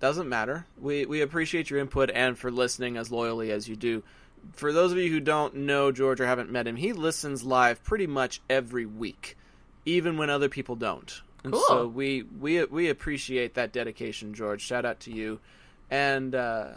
Doesn't 0.00 0.28
matter. 0.28 0.64
We 0.80 1.04
we 1.04 1.20
appreciate 1.20 1.68
your 1.68 1.78
input 1.78 2.10
and 2.10 2.38
for 2.38 2.50
listening 2.50 2.96
as 2.96 3.10
loyally 3.12 3.52
as 3.52 3.68
you 3.68 3.76
do. 3.76 4.02
For 4.54 4.72
those 4.72 4.92
of 4.92 4.96
you 4.98 5.10
who 5.10 5.20
don't 5.20 5.54
know 5.54 5.92
George 5.92 6.20
or 6.22 6.26
haven't 6.26 6.50
met 6.50 6.66
him, 6.66 6.76
he 6.76 6.94
listens 6.94 7.44
live 7.44 7.84
pretty 7.84 8.06
much 8.06 8.40
every 8.48 8.86
week, 8.86 9.36
even 9.84 10.16
when 10.16 10.30
other 10.30 10.48
people 10.48 10.74
don't. 10.76 11.20
And 11.44 11.52
Cool. 11.52 11.62
so 11.68 11.86
we 11.86 12.22
we 12.22 12.64
we 12.64 12.88
appreciate 12.88 13.52
that 13.54 13.72
dedication, 13.72 14.32
George. 14.32 14.62
Shout 14.62 14.86
out 14.86 15.00
to 15.00 15.12
you, 15.12 15.38
and 15.90 16.34
uh, 16.34 16.68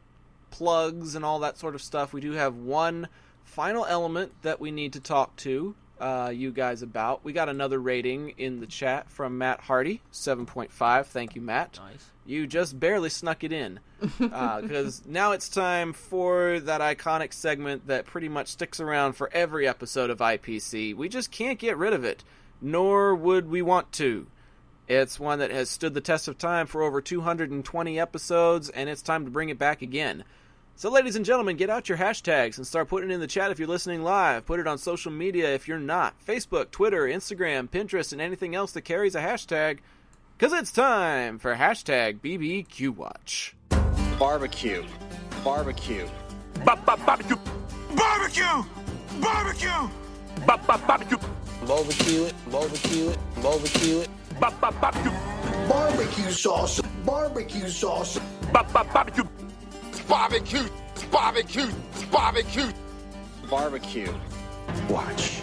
plugs 0.50 1.14
and 1.14 1.24
all 1.24 1.38
that 1.38 1.56
sort 1.56 1.76
of 1.76 1.80
stuff, 1.80 2.12
we 2.12 2.20
do 2.20 2.32
have 2.32 2.56
one 2.56 3.06
final 3.44 3.86
element 3.86 4.32
that 4.42 4.58
we 4.60 4.72
need 4.72 4.92
to 4.94 4.98
talk 4.98 5.36
to 5.36 5.76
uh, 6.00 6.32
you 6.34 6.50
guys 6.50 6.82
about. 6.82 7.24
We 7.24 7.32
got 7.32 7.48
another 7.48 7.78
rating 7.78 8.30
in 8.36 8.58
the 8.58 8.66
chat 8.66 9.08
from 9.08 9.38
Matt 9.38 9.60
Hardy, 9.60 10.00
seven 10.10 10.44
point 10.44 10.72
five. 10.72 11.06
Thank 11.06 11.36
you, 11.36 11.40
Matt. 11.40 11.78
Nice. 11.80 12.10
You 12.26 12.48
just 12.48 12.80
barely 12.80 13.10
snuck 13.10 13.44
it 13.44 13.52
in. 13.52 13.78
Because 14.18 15.02
now 15.06 15.30
it's 15.30 15.48
time 15.48 15.92
for 15.92 16.58
that 16.58 16.80
iconic 16.80 17.32
segment 17.32 17.86
that 17.86 18.06
pretty 18.06 18.28
much 18.28 18.48
sticks 18.48 18.80
around 18.80 19.12
for 19.12 19.30
every 19.32 19.68
episode 19.68 20.10
of 20.10 20.18
IPC. 20.18 20.96
We 20.96 21.08
just 21.08 21.30
can't 21.30 21.60
get 21.60 21.76
rid 21.76 21.92
of 21.92 22.02
it, 22.02 22.24
nor 22.60 23.14
would 23.14 23.48
we 23.48 23.62
want 23.62 23.92
to. 23.92 24.26
It's 24.92 25.18
one 25.18 25.38
that 25.38 25.50
has 25.50 25.70
stood 25.70 25.94
the 25.94 26.02
test 26.02 26.28
of 26.28 26.36
time 26.36 26.66
for 26.66 26.82
over 26.82 27.00
220 27.00 27.98
episodes, 27.98 28.68
and 28.68 28.90
it's 28.90 29.00
time 29.00 29.24
to 29.24 29.30
bring 29.30 29.48
it 29.48 29.58
back 29.58 29.80
again. 29.80 30.22
So, 30.76 30.90
ladies 30.90 31.16
and 31.16 31.24
gentlemen, 31.24 31.56
get 31.56 31.70
out 31.70 31.88
your 31.88 31.96
hashtags 31.96 32.58
and 32.58 32.66
start 32.66 32.88
putting 32.88 33.10
it 33.10 33.14
in 33.14 33.20
the 33.20 33.26
chat 33.26 33.50
if 33.50 33.58
you're 33.58 33.68
listening 33.68 34.02
live. 34.02 34.44
Put 34.44 34.60
it 34.60 34.66
on 34.66 34.76
social 34.76 35.10
media 35.10 35.54
if 35.54 35.66
you're 35.66 35.78
not. 35.78 36.14
Facebook, 36.26 36.70
Twitter, 36.70 37.04
Instagram, 37.04 37.70
Pinterest, 37.70 38.12
and 38.12 38.20
anything 38.20 38.54
else 38.54 38.72
that 38.72 38.82
carries 38.82 39.14
a 39.14 39.22
hashtag. 39.22 39.78
Because 40.36 40.52
it's 40.52 40.72
time 40.72 41.38
for 41.38 41.54
hashtag 41.54 42.20
BBQWatch. 42.20 43.54
Barbecue. 44.18 44.84
Barbecue. 45.42 46.06
Barbecue! 46.64 47.14
Barbecue! 47.96 48.62
Barbecue! 49.22 49.88
Barbecue! 50.86 51.18
Barbecue 51.66 52.24
it. 52.24 52.34
Barbecue 52.50 53.08
it. 53.08 53.18
Barbecue 53.40 53.98
it. 54.00 54.08
Barbecue! 54.42 55.12
Barbecue 55.68 56.32
sauce. 56.32 56.80
Barbecue 57.06 57.68
sauce. 57.68 58.18
Barbecue! 58.52 59.22
Barbecue! 60.08 60.68
Barbecue! 61.12 61.70
Barbecue! 62.10 62.72
Barbecue. 63.48 64.12
Watch. 64.88 65.42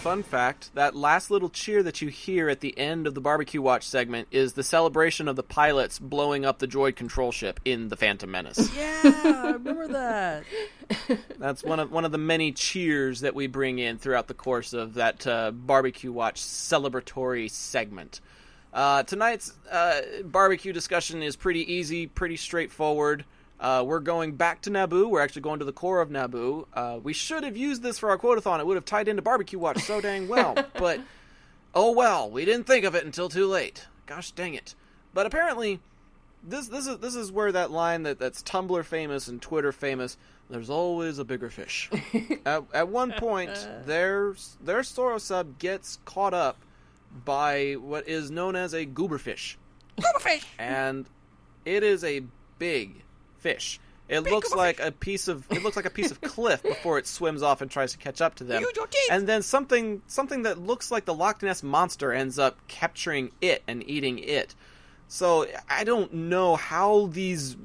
Fun 0.00 0.22
fact 0.22 0.70
that 0.72 0.96
last 0.96 1.30
little 1.30 1.50
cheer 1.50 1.82
that 1.82 2.00
you 2.00 2.08
hear 2.08 2.48
at 2.48 2.60
the 2.60 2.76
end 2.78 3.06
of 3.06 3.14
the 3.14 3.20
Barbecue 3.20 3.60
Watch 3.60 3.86
segment 3.86 4.28
is 4.30 4.54
the 4.54 4.62
celebration 4.62 5.28
of 5.28 5.36
the 5.36 5.42
pilots 5.42 5.98
blowing 5.98 6.46
up 6.46 6.58
the 6.58 6.66
droid 6.66 6.96
control 6.96 7.30
ship 7.32 7.60
in 7.66 7.90
The 7.90 7.96
Phantom 7.98 8.30
Menace. 8.30 8.74
Yeah, 8.80 9.00
I 9.04 9.50
remember 9.50 9.88
that. 9.88 10.44
That's 11.38 11.62
one 11.62 11.80
of 11.80 11.92
one 11.92 12.06
of 12.06 12.12
the 12.12 12.18
many 12.18 12.50
cheers 12.52 13.20
that 13.20 13.34
we 13.34 13.46
bring 13.46 13.78
in 13.78 13.98
throughout 13.98 14.26
the 14.26 14.34
course 14.34 14.72
of 14.72 14.94
that 14.94 15.26
uh, 15.26 15.50
barbecue 15.50 16.10
watch 16.10 16.40
celebratory 16.40 17.50
segment. 17.50 18.22
Uh, 18.72 19.02
tonight's 19.02 19.52
uh, 19.70 20.00
barbecue 20.24 20.72
discussion 20.72 21.22
is 21.22 21.36
pretty 21.36 21.74
easy, 21.74 22.06
pretty 22.06 22.38
straightforward. 22.38 23.26
Uh, 23.60 23.84
we're 23.86 24.00
going 24.00 24.32
back 24.32 24.62
to 24.62 24.70
Naboo. 24.70 25.10
We're 25.10 25.20
actually 25.20 25.42
going 25.42 25.58
to 25.58 25.66
the 25.66 25.72
core 25.72 26.00
of 26.00 26.08
Naboo. 26.08 26.64
Uh, 26.72 26.98
we 27.02 27.12
should 27.12 27.44
have 27.44 27.58
used 27.58 27.82
this 27.82 27.98
for 27.98 28.08
our 28.08 28.16
quotathon. 28.16 28.58
It 28.58 28.66
would 28.66 28.76
have 28.76 28.86
tied 28.86 29.06
into 29.06 29.20
barbecue 29.20 29.58
watch 29.58 29.82
so 29.82 30.00
dang 30.00 30.28
well. 30.28 30.54
but 30.74 31.00
oh 31.74 31.92
well, 31.92 32.30
we 32.30 32.46
didn't 32.46 32.66
think 32.66 32.86
of 32.86 32.94
it 32.94 33.04
until 33.04 33.28
too 33.28 33.46
late. 33.46 33.86
Gosh 34.06 34.30
dang 34.30 34.54
it! 34.54 34.74
But 35.12 35.26
apparently, 35.26 35.78
this 36.42 36.68
this 36.68 36.86
is 36.86 36.98
this 36.98 37.14
is 37.14 37.30
where 37.30 37.52
that 37.52 37.70
line 37.70 38.04
that 38.04 38.18
that's 38.18 38.42
Tumblr 38.42 38.82
famous 38.86 39.28
and 39.28 39.42
Twitter 39.42 39.72
famous. 39.72 40.16
There's 40.48 40.70
always 40.70 41.18
a 41.18 41.24
bigger 41.24 41.50
fish. 41.50 41.90
at, 42.46 42.64
at 42.72 42.88
one 42.88 43.12
point, 43.12 43.68
their 43.84 44.34
their 44.62 44.80
Soro 44.80 45.20
sub 45.20 45.58
gets 45.58 45.98
caught 46.06 46.34
up 46.34 46.56
by 47.26 47.74
what 47.74 48.08
is 48.08 48.30
known 48.30 48.56
as 48.56 48.72
a 48.72 48.86
gooberfish. 48.86 49.56
Gooberfish. 50.00 50.44
And 50.58 51.06
it 51.66 51.82
is 51.82 52.02
a 52.04 52.22
big 52.58 53.02
fish. 53.40 53.80
It 54.08 54.24
looks 54.24 54.52
like 54.52 54.80
a 54.80 54.90
piece 54.90 55.28
of 55.28 55.46
it 55.52 55.62
looks 55.62 55.76
like 55.76 55.84
a 55.84 55.90
piece 55.90 56.10
of 56.10 56.20
cliff 56.20 56.64
before 56.64 56.98
it 56.98 57.06
swims 57.06 57.42
off 57.42 57.60
and 57.60 57.70
tries 57.70 57.92
to 57.92 57.98
catch 57.98 58.20
up 58.20 58.34
to 58.36 58.44
them. 58.44 58.60
Use 58.60 58.72
your 58.74 58.88
teeth. 58.88 59.08
And 59.08 59.26
then 59.26 59.42
something 59.42 60.02
something 60.08 60.42
that 60.42 60.58
looks 60.58 60.90
like 60.90 61.04
the 61.04 61.14
Loch 61.14 61.42
Ness 61.44 61.62
monster 61.62 62.12
ends 62.12 62.36
up 62.36 62.58
capturing 62.66 63.30
it 63.40 63.62
and 63.68 63.88
eating 63.88 64.18
it. 64.18 64.56
So 65.06 65.46
I 65.68 65.84
don't 65.84 66.12
know 66.12 66.56
how 66.56 67.06
these 67.06 67.56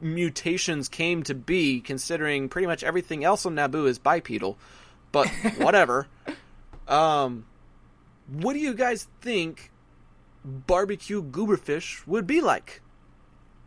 mutations 0.00 0.88
came 0.88 1.22
to 1.24 1.34
be, 1.34 1.80
considering 1.80 2.48
pretty 2.48 2.66
much 2.66 2.82
everything 2.82 3.22
else 3.24 3.46
on 3.46 3.54
Naboo 3.54 3.86
is 3.86 4.00
bipedal. 4.00 4.58
But 5.12 5.28
whatever. 5.58 6.08
um, 6.88 7.46
what 8.28 8.54
do 8.54 8.58
you 8.58 8.74
guys 8.74 9.06
think 9.20 9.70
barbecue 10.44 11.22
gooberfish 11.22 12.04
would 12.08 12.26
be 12.26 12.40
like? 12.40 12.82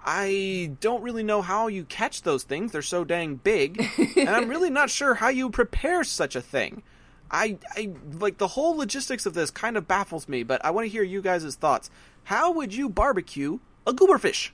I 0.05 0.71
don't 0.81 1.01
really 1.01 1.23
know 1.23 1.41
how 1.41 1.67
you 1.67 1.85
catch 1.85 2.23
those 2.23 2.43
things. 2.43 2.71
They're 2.71 2.81
so 2.81 3.03
dang 3.03 3.35
big, 3.35 3.87
and 4.17 4.29
I'm 4.29 4.49
really 4.49 4.69
not 4.69 4.89
sure 4.99 5.15
how 5.15 5.29
you 5.29 5.49
prepare 5.49 6.03
such 6.03 6.35
a 6.35 6.41
thing. 6.41 6.83
I, 7.31 7.57
I 7.71 7.91
like 8.11 8.37
the 8.37 8.49
whole 8.49 8.75
logistics 8.75 9.25
of 9.25 9.33
this 9.33 9.49
kind 9.49 9.75
of 9.77 9.87
baffles 9.87 10.27
me, 10.27 10.43
but 10.43 10.63
I 10.63 10.71
want 10.71 10.85
to 10.85 10.89
hear 10.89 11.03
you 11.03 11.21
guys' 11.21 11.55
thoughts. 11.55 11.89
How 12.25 12.51
would 12.51 12.73
you 12.75 12.89
barbecue 12.89 13.59
a 13.87 13.93
gooberfish? 13.93 14.51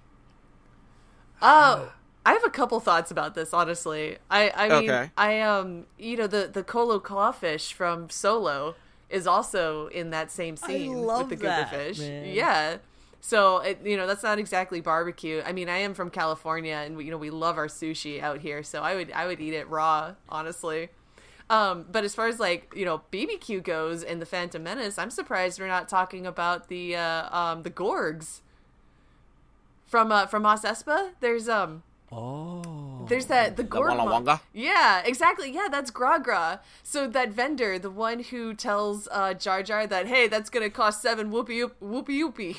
Oh, 1.41 1.91
I 2.25 2.33
have 2.33 2.43
a 2.43 2.49
couple 2.49 2.79
thoughts 2.79 3.11
about 3.11 3.33
this. 3.35 3.53
Honestly, 3.53 4.17
I 4.29 4.51
I 4.55 4.69
mean, 4.69 4.89
Okay. 4.89 5.11
I 5.17 5.39
um, 5.41 5.85
you 5.97 6.17
know, 6.17 6.27
the 6.27 6.49
the 6.51 6.63
Colo 6.63 6.99
clawfish 6.99 7.73
from 7.73 8.09
Solo 8.09 8.75
is 9.09 9.25
also 9.25 9.87
in 9.87 10.11
that 10.11 10.31
same 10.31 10.55
scene 10.55 10.93
love 10.93 11.29
with 11.29 11.39
the 11.39 11.45
that, 11.47 11.71
gooberfish. 11.71 11.99
man. 11.99 12.25
Yeah. 12.33 12.77
So 13.21 13.57
it, 13.59 13.79
you 13.83 13.97
know 13.97 14.07
that's 14.07 14.23
not 14.23 14.39
exactly 14.39 14.79
barbecue. 14.81 15.41
I 15.45 15.51
mean, 15.51 15.67
I 15.69 15.79
am 15.79 15.93
from 15.93 16.09
California, 16.09 16.73
and 16.85 16.95
we, 16.97 17.05
you 17.05 17.11
know 17.11 17.17
we 17.17 17.29
love 17.29 17.57
our 17.57 17.67
sushi 17.67 18.21
out 18.21 18.39
here. 18.39 18.63
So 18.63 18.81
I 18.81 18.95
would 18.95 19.11
I 19.11 19.27
would 19.27 19.39
eat 19.41 19.53
it 19.53 19.69
raw, 19.69 20.13
honestly. 20.29 20.89
Um, 21.49 21.85
but 21.91 22.03
as 22.03 22.13
far 22.13 22.27
as 22.27 22.39
like 22.39 22.71
you 22.75 22.85
know 22.85 23.01
BBQ 23.11 23.63
goes 23.63 24.03
in 24.03 24.19
the 24.19 24.25
Phantom 24.25 24.61
Menace, 24.63 24.97
I'm 24.97 25.09
surprised 25.11 25.59
we're 25.59 25.67
not 25.67 25.89
talking 25.89 26.25
about 26.25 26.67
the 26.69 26.95
uh, 26.95 27.37
um, 27.37 27.63
the 27.63 27.71
Gorgs 27.71 28.41
from 29.85 30.11
uh, 30.11 30.25
from 30.27 30.43
Mos 30.43 30.61
Espa. 30.63 31.11
There's 31.19 31.49
um 31.49 31.83
Oh. 32.11 33.05
there's 33.07 33.27
that 33.27 33.55
the 33.55 33.63
Gorg. 33.63 33.89
Walla 33.89 33.97
mon- 34.03 34.11
Wonga? 34.25 34.41
Yeah, 34.51 35.03
exactly. 35.05 35.51
Yeah, 35.51 35.67
that's 35.69 35.91
Gragra. 35.91 36.59
So 36.81 37.07
that 37.07 37.29
vendor, 37.29 37.77
the 37.77 37.91
one 37.91 38.23
who 38.23 38.55
tells 38.55 39.07
uh, 39.11 39.35
Jar 39.35 39.61
Jar 39.61 39.85
that 39.85 40.07
hey, 40.07 40.27
that's 40.27 40.49
gonna 40.49 40.71
cost 40.71 41.01
seven 41.03 41.29
whoopee 41.29 41.59
oop- 41.61 41.79
whoopee 41.81 42.23
whoopee. 42.23 42.57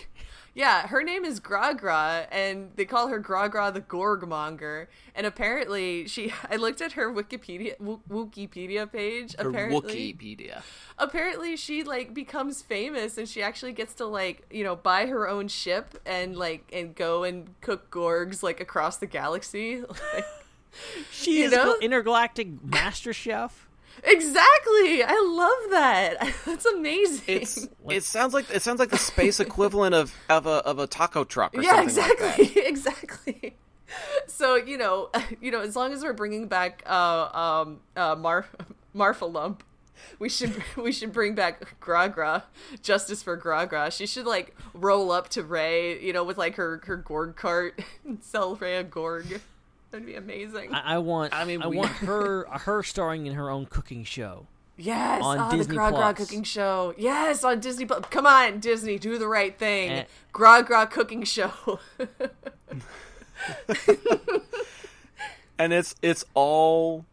Yeah, 0.52 0.88
her 0.88 1.02
name 1.04 1.24
is 1.24 1.38
Gragra, 1.38 2.26
and 2.32 2.70
they 2.74 2.84
call 2.84 3.06
her 3.08 3.20
Gragra 3.20 3.72
the 3.72 3.80
Gorgmonger. 3.80 4.88
And 5.14 5.26
apparently, 5.26 6.08
she 6.08 6.32
I 6.50 6.56
looked 6.56 6.80
at 6.80 6.92
her 6.92 7.12
Wikipedia 7.12 7.78
Wo- 7.80 8.00
Wikipedia 8.10 8.90
page. 8.90 9.34
Or 9.38 9.48
apparently, 9.48 10.12
Wikipedia. 10.12 10.62
apparently 10.98 11.56
she 11.56 11.84
like 11.84 12.12
becomes 12.14 12.62
famous 12.62 13.16
and 13.16 13.28
she 13.28 13.42
actually 13.42 13.72
gets 13.72 13.94
to 13.94 14.06
like 14.06 14.44
you 14.50 14.64
know 14.64 14.74
buy 14.76 15.06
her 15.06 15.28
own 15.28 15.46
ship 15.48 15.98
and 16.04 16.36
like 16.36 16.68
and 16.72 16.94
go 16.96 17.22
and 17.22 17.54
cook 17.60 17.90
gorgs 17.90 18.42
like 18.42 18.60
across 18.60 18.96
the 18.96 19.06
galaxy 19.06 19.82
Like, 20.14 20.24
She 21.12 21.42
is 21.42 21.52
know? 21.52 21.76
intergalactic 21.80 22.62
master 22.64 23.12
chef. 23.12 23.68
Exactly 24.02 25.02
i 25.02 25.12
love 25.12 25.70
that 25.70 26.34
that's 26.46 26.64
amazing 26.66 27.24
It's 27.26 27.68
it 27.88 28.04
sounds 28.04 28.32
like 28.34 28.50
it 28.50 28.62
sounds 28.62 28.80
like 28.80 28.90
the 28.90 28.98
space 28.98 29.40
equivalent 29.48 29.94
of 29.94 30.14
of 30.28 30.46
a 30.46 30.64
of 30.64 30.78
a 30.78 30.86
taco 30.86 31.24
truck 31.24 31.54
or 31.56 31.62
yeah 31.62 31.86
something 31.86 31.96
like 31.96 32.18
that. 32.18 32.38
exactly 32.38 32.62
exactly 32.66 33.56
so 34.26 34.54
you 34.56 34.78
know 34.78 35.10
you 35.40 35.50
know 35.50 35.60
as 35.60 35.76
long 35.76 35.92
as 35.92 36.02
we're 36.02 36.12
bringing 36.12 36.48
back 36.48 36.82
uh 36.86 37.28
um 37.64 37.80
uh 37.96 38.14
mar 38.14 38.46
Marfalump 38.94 39.60
we 40.18 40.28
should 40.28 40.62
we 40.76 40.92
should 40.92 41.12
bring 41.12 41.34
back 41.34 41.78
Gragra, 41.80 42.44
justice 42.82 43.22
for 43.22 43.38
Gragra. 43.38 43.92
She 43.92 44.06
should 44.06 44.26
like 44.26 44.56
roll 44.74 45.12
up 45.12 45.28
to 45.30 45.42
Rey, 45.42 46.02
you 46.02 46.12
know, 46.12 46.24
with 46.24 46.38
like 46.38 46.56
her 46.56 46.80
her 46.86 46.96
Gorg 46.96 47.36
cart 47.36 47.80
and 48.04 48.22
sell 48.22 48.54
Rey 48.56 48.76
a 48.76 48.82
Gorg. 48.84 49.40
That'd 49.90 50.06
be 50.06 50.14
amazing. 50.14 50.72
I, 50.72 50.94
I 50.94 50.98
want. 50.98 51.34
I 51.34 51.44
mean, 51.44 51.62
I 51.62 51.68
we- 51.68 51.76
want 51.76 51.90
her 52.06 52.46
her 52.46 52.82
starring 52.82 53.26
in 53.26 53.34
her 53.34 53.50
own 53.50 53.66
cooking 53.66 54.04
show. 54.04 54.46
Yes, 54.76 55.22
on 55.22 55.38
oh, 55.38 55.50
Disney 55.50 55.74
the 55.74 55.74
Gra 55.74 55.90
Gra 55.90 55.98
Plus. 55.98 56.16
cooking 56.16 56.42
show. 56.42 56.94
Yes, 56.96 57.44
on 57.44 57.60
Disney 57.60 57.84
Plus. 57.84 58.02
Come 58.10 58.24
on, 58.24 58.60
Disney, 58.60 58.98
do 58.98 59.18
the 59.18 59.28
right 59.28 59.58
thing. 59.58 59.90
Eh. 59.90 60.04
Gragra 60.32 60.90
cooking 60.90 61.24
show. 61.24 61.78
and 65.58 65.72
it's 65.72 65.94
it's 66.00 66.24
all 66.32 67.04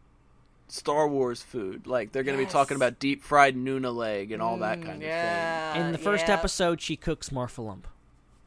Star 0.68 1.06
Wars 1.08 1.42
food. 1.42 1.86
Like 1.86 2.12
they're 2.12 2.22
going 2.22 2.38
to 2.38 2.44
be 2.44 2.50
talking 2.50 2.76
about 2.76 2.98
deep 2.98 3.22
fried 3.22 3.54
Nuna 3.56 3.94
leg 3.94 4.32
and 4.32 4.40
all 4.40 4.56
that 4.58 4.82
kind 4.82 5.02
yeah. 5.02 5.74
Thing. 5.74 5.82
In 5.82 5.92
the 5.92 5.98
first 5.98 6.28
yeah. 6.28 6.34
episode, 6.34 6.80
she 6.80 6.96
cooks 6.96 7.28
Marfalump. 7.28 7.84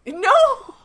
No, 0.05 0.15
of 0.19 0.65
thing. 0.65 0.75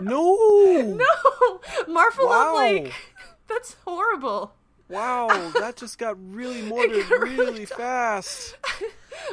No, 0.00 0.96
no, 0.98 1.60
Marfa 1.92 2.24
Wow. 2.24 2.54
like 2.54 2.92
that's 3.48 3.76
horrible. 3.84 4.54
wow, 4.88 5.28
that 5.60 5.76
just 5.76 5.98
got 5.98 6.16
really 6.34 6.62
morbid 6.68 7.08
got 7.08 7.20
really 7.20 7.36
really 7.36 7.64
fast. 7.66 8.56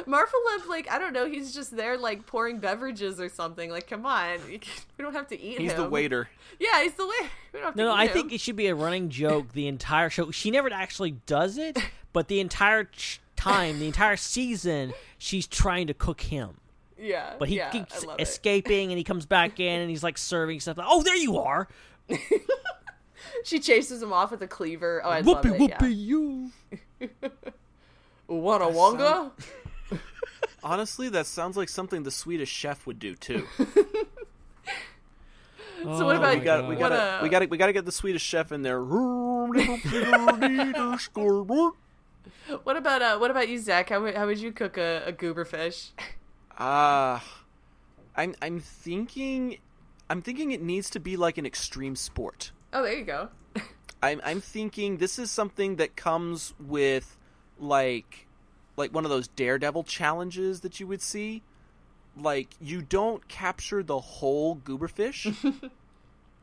Marfa 0.06 0.36
Limp, 0.50 0.68
like 0.68 0.90
I 0.90 0.98
don't 0.98 1.12
know, 1.12 1.26
he's 1.26 1.54
just 1.54 1.74
there 1.76 1.96
like 1.98 2.26
pouring 2.26 2.58
beverages 2.58 3.18
or 3.20 3.28
something. 3.28 3.70
Like, 3.70 3.86
come 3.88 4.04
on, 4.06 4.38
we 4.46 4.60
don't 4.98 5.14
have 5.14 5.28
to 5.28 5.40
eat 5.40 5.58
He's 5.58 5.72
him. 5.72 5.82
the 5.82 5.88
waiter. 5.88 6.28
Yeah, 6.58 6.82
he's 6.82 6.94
the 6.94 7.06
waiter. 7.06 7.30
We 7.52 7.58
don't 7.60 7.66
have 7.68 7.76
No, 7.76 7.84
to 7.84 7.88
no, 7.90 7.94
eat 7.94 7.98
I 7.98 8.06
him. 8.06 8.12
think 8.12 8.32
it 8.32 8.40
should 8.40 8.56
be 8.56 8.66
a 8.68 8.74
running 8.74 9.08
joke 9.08 9.52
the 9.52 9.66
entire 9.66 10.10
show. 10.10 10.30
She 10.30 10.50
never 10.50 10.72
actually 10.72 11.12
does 11.26 11.56
it, 11.58 11.78
but 12.12 12.28
the 12.28 12.40
entire 12.40 12.84
ch- 12.84 13.20
time, 13.36 13.80
the 13.80 13.86
entire 13.86 14.16
season, 14.16 14.92
she's 15.18 15.46
trying 15.46 15.86
to 15.86 15.94
cook 15.94 16.20
him. 16.22 16.58
Yeah, 17.00 17.34
But 17.38 17.48
he 17.48 17.56
yeah, 17.56 17.70
keeps 17.70 18.04
I 18.06 18.14
it. 18.14 18.20
escaping, 18.20 18.90
and 18.90 18.98
he 18.98 19.04
comes 19.04 19.24
back 19.26 19.58
in, 19.58 19.80
and 19.80 19.88
he's 19.88 20.02
like 20.02 20.18
serving 20.18 20.60
stuff. 20.60 20.76
Like, 20.76 20.86
oh, 20.88 21.02
there 21.02 21.16
you 21.16 21.38
are. 21.38 21.68
She 23.44 23.58
chases 23.60 24.02
him 24.02 24.12
off 24.12 24.30
with 24.30 24.42
a 24.42 24.46
cleaver. 24.46 25.00
Oh, 25.04 25.08
I 25.10 25.22
Whoopee 25.22 25.48
love 25.50 25.60
it. 25.60 25.60
whoopee 25.60 25.88
yeah. 25.88 26.06
you. 26.08 26.50
Wanna 28.28 28.68
wonga? 28.68 29.30
Honestly, 30.64 31.08
that 31.10 31.26
sounds 31.26 31.56
like 31.56 31.68
something 31.68 32.02
the 32.02 32.10
Swedish 32.10 32.50
chef 32.50 32.86
would 32.86 32.98
do 32.98 33.14
too. 33.14 33.46
So 35.82 36.04
what 36.04 36.16
about 36.16 36.38
we 36.38 36.44
got 36.44 36.68
we 36.68 36.76
got 36.76 36.92
uh, 36.92 37.20
we 37.22 37.28
got 37.30 37.38
to 37.38 37.46
we 37.46 37.56
got 37.56 37.66
to 37.68 37.72
get 37.72 37.86
the 37.86 37.92
Swedish 37.92 38.22
chef 38.22 38.52
in 38.52 38.60
there. 38.62 38.82
What 38.82 39.56
about 42.76 43.00
uh? 43.02 43.18
What 43.18 43.30
about 43.30 43.48
you, 43.48 43.58
Zac? 43.58 43.88
How 43.88 44.00
would 44.02 44.14
how 44.14 44.26
would 44.26 44.38
you 44.38 44.52
cook 44.52 44.76
a, 44.76 45.02
a 45.06 45.12
goober 45.12 45.44
fish? 45.46 45.92
Ah, 46.60 47.24
I'm 48.14 48.34
I'm 48.42 48.60
thinking, 48.60 49.58
I'm 50.10 50.20
thinking 50.20 50.52
it 50.52 50.60
needs 50.60 50.90
to 50.90 51.00
be 51.00 51.16
like 51.16 51.38
an 51.38 51.46
extreme 51.46 51.96
sport. 51.96 52.52
Oh, 52.74 52.82
there 52.82 52.98
you 52.98 53.04
go. 53.04 53.30
I'm 54.02 54.20
I'm 54.22 54.42
thinking 54.42 54.98
this 54.98 55.18
is 55.18 55.30
something 55.30 55.76
that 55.76 55.96
comes 55.96 56.52
with 56.60 57.16
like 57.58 58.26
like 58.76 58.92
one 58.92 59.04
of 59.04 59.10
those 59.10 59.28
daredevil 59.28 59.84
challenges 59.84 60.60
that 60.60 60.78
you 60.78 60.86
would 60.86 61.00
see. 61.00 61.42
Like 62.14 62.48
you 62.60 62.82
don't 62.82 63.26
capture 63.26 63.82
the 63.82 63.98
whole 63.98 64.56
gooberfish. 64.56 65.34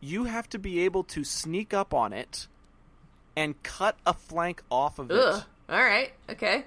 you 0.02 0.24
have 0.24 0.50
to 0.50 0.58
be 0.58 0.80
able 0.80 1.04
to 1.04 1.24
sneak 1.24 1.76
up 1.76 1.94
on 1.94 2.12
it 2.12 2.48
and 3.36 3.62
cut 3.62 3.98
a 4.04 4.16
flank 4.16 4.64
off 4.72 4.98
of 4.98 5.12
it. 5.12 5.24
All 5.70 5.84
right. 5.84 6.12
Okay. 6.28 6.66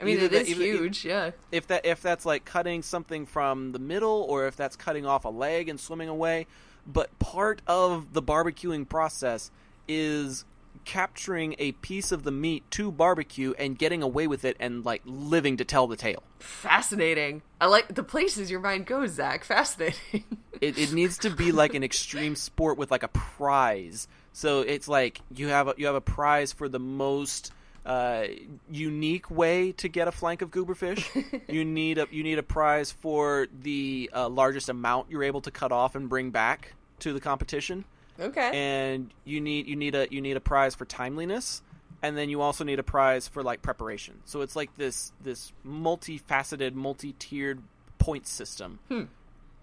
I 0.00 0.04
mean, 0.04 0.18
it 0.20 0.30
that- 0.30 0.42
is 0.42 0.56
huge. 0.56 1.04
Yeah. 1.04 1.32
if 1.52 1.66
that 1.68 1.84
if 1.86 2.00
that's 2.02 2.24
like 2.24 2.44
cutting 2.44 2.82
something 2.82 3.26
from 3.26 3.72
the 3.72 3.78
middle 3.78 4.24
or 4.28 4.46
if 4.46 4.56
that's 4.56 4.76
cutting 4.76 5.06
off 5.06 5.24
a 5.24 5.28
leg 5.28 5.68
and 5.68 5.78
swimming 5.80 6.08
away 6.08 6.46
but 6.86 7.16
part 7.18 7.60
of 7.66 8.12
the 8.14 8.22
barbecuing 8.22 8.88
process 8.88 9.50
is 9.88 10.44
capturing 10.84 11.54
a 11.58 11.72
piece 11.72 12.12
of 12.12 12.22
the 12.22 12.30
meat 12.30 12.62
to 12.70 12.90
barbecue 12.90 13.52
and 13.58 13.76
getting 13.78 14.02
away 14.02 14.26
with 14.26 14.44
it 14.44 14.56
and 14.60 14.84
like 14.84 15.02
living 15.04 15.56
to 15.56 15.64
tell 15.64 15.86
the 15.86 15.96
tale 15.96 16.22
Fascinating. 16.38 17.42
I 17.60 17.66
like 17.66 17.94
the 17.94 18.04
places 18.04 18.48
your 18.48 18.60
mind 18.60 18.86
goes, 18.86 19.10
Zac. 19.14 19.42
Fascinating. 19.42 20.22
it, 20.60 20.78
it 20.78 20.92
needs 20.92 21.18
to 21.18 21.30
be 21.30 21.50
like 21.50 21.74
an 21.74 21.82
extreme 21.82 22.36
sport 22.36 22.78
with 22.78 22.90
like 22.92 23.02
a 23.02 23.08
prize 23.08 24.06
so 24.32 24.60
it's 24.60 24.86
like 24.86 25.20
you 25.34 25.48
have 25.48 25.66
a, 25.68 25.74
you 25.76 25.86
have 25.86 25.96
a 25.96 26.00
prize 26.00 26.52
for 26.52 26.68
the 26.68 26.78
most 26.78 27.52
uh, 27.88 28.24
unique 28.70 29.30
way 29.30 29.72
to 29.72 29.88
get 29.88 30.06
a 30.08 30.12
flank 30.12 30.42
of 30.42 30.50
gooberfish. 30.50 31.02
you 31.48 31.64
need 31.64 31.98
a 31.98 32.06
you 32.10 32.22
need 32.22 32.38
a 32.38 32.42
prize 32.42 32.92
for 32.92 33.46
the 33.62 34.10
uh, 34.14 34.28
largest 34.28 34.68
amount 34.68 35.10
you're 35.10 35.24
able 35.24 35.40
to 35.40 35.50
cut 35.50 35.72
off 35.72 35.94
and 35.96 36.08
bring 36.08 36.30
back 36.30 36.74
to 37.00 37.12
the 37.12 37.20
competition. 37.20 37.84
okay. 38.20 38.50
And 38.52 39.10
you 39.24 39.40
need 39.40 39.66
you 39.66 39.76
need 39.76 39.94
a 39.94 40.06
you 40.10 40.20
need 40.20 40.36
a 40.36 40.40
prize 40.40 40.74
for 40.74 40.84
timeliness, 40.84 41.62
and 42.02 42.16
then 42.16 42.28
you 42.28 42.40
also 42.42 42.62
need 42.62 42.78
a 42.78 42.82
prize 42.84 43.26
for 43.26 43.42
like 43.42 43.62
preparation. 43.62 44.20
So 44.26 44.42
it's 44.42 44.54
like 44.54 44.76
this 44.76 45.12
this 45.22 45.52
multifaceted, 45.66 46.74
multi-tiered 46.74 47.62
point 47.98 48.26
system, 48.26 48.78
Hmm. 48.88 49.04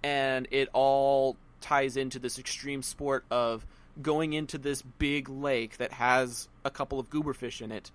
and 0.03 0.47
it 0.51 0.69
all 0.73 1.37
ties 1.61 1.97
into 1.97 2.19
this 2.19 2.37
extreme 2.39 2.81
sport 2.83 3.23
of 3.31 3.65
going 4.01 4.33
into 4.33 4.57
this 4.57 4.81
big 4.81 5.29
lake 5.29 5.77
that 5.77 5.93
has 5.93 6.47
a 6.63 6.69
couple 6.69 6.99
of 6.99 7.09
gooberfish 7.09 7.61
in 7.61 7.71
it, 7.71 7.91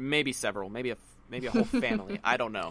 maybe 0.00 0.32
several, 0.32 0.68
maybe 0.70 0.90
a 0.90 0.96
maybe 1.28 1.46
a 1.46 1.50
whole 1.50 1.64
family. 1.80 2.18
I 2.24 2.36
don't 2.36 2.52
know, 2.52 2.70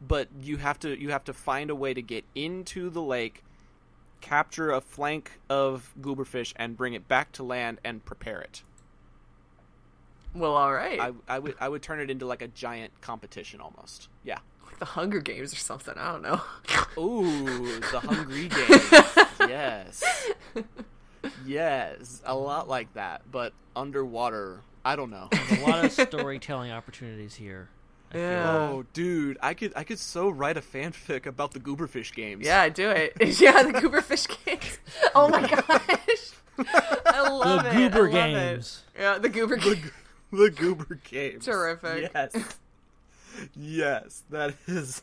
but 0.00 0.28
you 0.40 0.56
have 0.58 0.78
to 0.80 0.98
you 0.98 1.10
have 1.10 1.24
to 1.24 1.32
find 1.32 1.70
a 1.70 1.74
way 1.74 1.92
to 1.94 2.02
get 2.02 2.24
into 2.34 2.90
the 2.90 3.02
lake 3.02 3.42
capture 4.20 4.70
a 4.72 4.80
flank 4.80 5.38
of 5.48 5.92
gooberfish 6.00 6.52
and 6.56 6.76
bring 6.76 6.92
it 6.94 7.06
back 7.06 7.30
to 7.32 7.42
land 7.42 7.78
and 7.84 8.04
prepare 8.04 8.40
it. 8.40 8.62
Well, 10.34 10.56
all 10.56 10.72
right. 10.72 11.00
I, 11.00 11.12
I 11.28 11.38
would 11.38 11.54
I 11.60 11.68
would 11.68 11.82
turn 11.82 12.00
it 12.00 12.10
into 12.10 12.26
like 12.26 12.42
a 12.42 12.48
giant 12.48 13.00
competition 13.00 13.60
almost. 13.60 14.08
Yeah. 14.24 14.38
Like 14.66 14.78
the 14.78 14.84
Hunger 14.84 15.20
Games 15.20 15.52
or 15.52 15.56
something. 15.56 15.94
I 15.96 16.12
don't 16.12 16.22
know. 16.22 16.40
Ooh, 16.98 17.80
the 17.80 18.00
Hungry 18.00 18.48
Games. 19.40 19.48
yes. 19.48 20.04
Yes, 21.46 22.22
a 22.24 22.34
lot 22.34 22.68
like 22.68 22.92
that, 22.94 23.22
but 23.30 23.52
underwater. 23.74 24.62
I 24.84 24.96
don't 24.96 25.10
know. 25.10 25.28
There's 25.30 25.60
a 25.62 25.66
lot 25.66 25.84
of 25.84 25.92
storytelling 26.08 26.70
opportunities 26.72 27.34
here. 27.34 27.68
I 28.12 28.18
Yeah. 28.18 28.50
like. 28.52 28.70
Oh, 28.70 28.84
dude, 28.92 29.38
I 29.42 29.54
could 29.54 29.72
I 29.76 29.84
could 29.84 29.98
so 29.98 30.28
write 30.30 30.56
a 30.56 30.60
fanfic 30.62 31.26
about 31.26 31.52
the 31.52 31.60
Gooberfish 31.60 32.14
games. 32.14 32.46
Yeah, 32.46 32.68
do 32.68 32.88
it. 32.90 33.12
yeah, 33.40 33.62
the 33.62 33.72
Gooberfish 33.72 34.28
games. 34.44 34.78
Oh 35.14 35.28
my 35.28 35.40
gosh. 35.46 36.30
I 37.06 37.28
love 37.28 37.64
The 37.64 37.70
it. 37.70 37.74
Goober 37.92 37.98
I 37.98 38.02
love 38.02 38.12
games. 38.12 38.82
It. 38.94 39.00
Yeah, 39.00 39.18
the 39.18 39.28
Goober 39.28 39.56
the, 39.56 39.74
games. 39.76 39.90
the 40.32 40.50
Goober 40.50 40.98
games. 41.10 41.44
Terrific. 41.44 42.10
Yes. 42.14 42.56
yes, 43.56 44.22
that 44.30 44.54
is. 44.66 45.02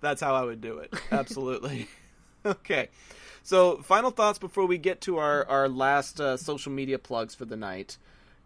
that's 0.00 0.20
how 0.20 0.34
I 0.34 0.42
would 0.44 0.60
do 0.60 0.78
it. 0.78 0.92
Absolutely. 1.10 1.88
okay. 2.44 2.88
So, 3.42 3.78
final 3.78 4.10
thoughts 4.10 4.38
before 4.38 4.66
we 4.66 4.78
get 4.78 5.00
to 5.02 5.18
our 5.18 5.46
our 5.48 5.68
last 5.68 6.20
uh, 6.20 6.36
social 6.36 6.72
media 6.72 6.98
plugs 6.98 7.34
for 7.34 7.44
the 7.44 7.56
night. 7.56 7.98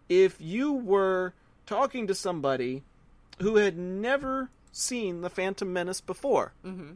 If 0.09 0.37
you 0.41 0.73
were 0.73 1.35
talking 1.67 2.07
to 2.07 2.15
somebody 2.15 2.83
who 3.41 3.57
had 3.57 3.77
never 3.77 4.51
seen 4.73 5.21
the 5.21 5.31
Phantom 5.31 5.73
Menace 5.73 6.01
before, 6.01 6.53
Mm-hmm. 6.65 6.93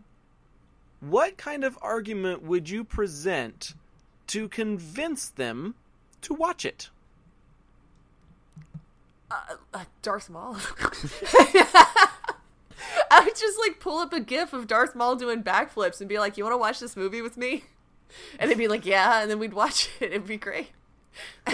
what 1.01 1.37
kind 1.37 1.65
of 1.65 1.79
argument 1.83 2.43
would 2.43 2.69
you 2.71 2.85
present 2.85 3.75
to 4.29 4.49
convince 4.49 5.29
them 5.29 5.75
to 6.23 6.33
watch 6.35 6.65
it? 6.65 6.89
Uh, 9.31 9.57
uh, 9.75 9.85
Darth 10.03 10.29
Maul. 10.31 10.57
I 13.11 13.21
would 13.25 13.37
just 13.37 13.59
like 13.59 13.79
pull 13.81 13.99
up 13.99 14.13
a 14.13 14.21
gif 14.21 14.53
of 14.53 14.67
Darth 14.67 14.95
Maul 14.95 15.17
doing 15.17 15.43
backflips 15.43 16.01
and 16.01 16.09
be 16.09 16.19
like, 16.19 16.37
"You 16.37 16.45
want 16.45 16.55
to 16.55 16.59
watch 16.59 16.81
this 16.81 16.97
movie 16.97 17.23
with 17.23 17.37
me?" 17.37 17.65
And 18.39 18.51
they'd 18.51 18.59
be 18.59 18.69
like, 18.69 18.85
"Yeah," 18.87 19.23
and 19.23 19.31
then 19.31 19.39
we'd 19.39 19.55
watch 19.55 19.89
it. 20.01 20.07
It'd 20.13 20.27
be 20.27 20.37
great. 20.37 20.71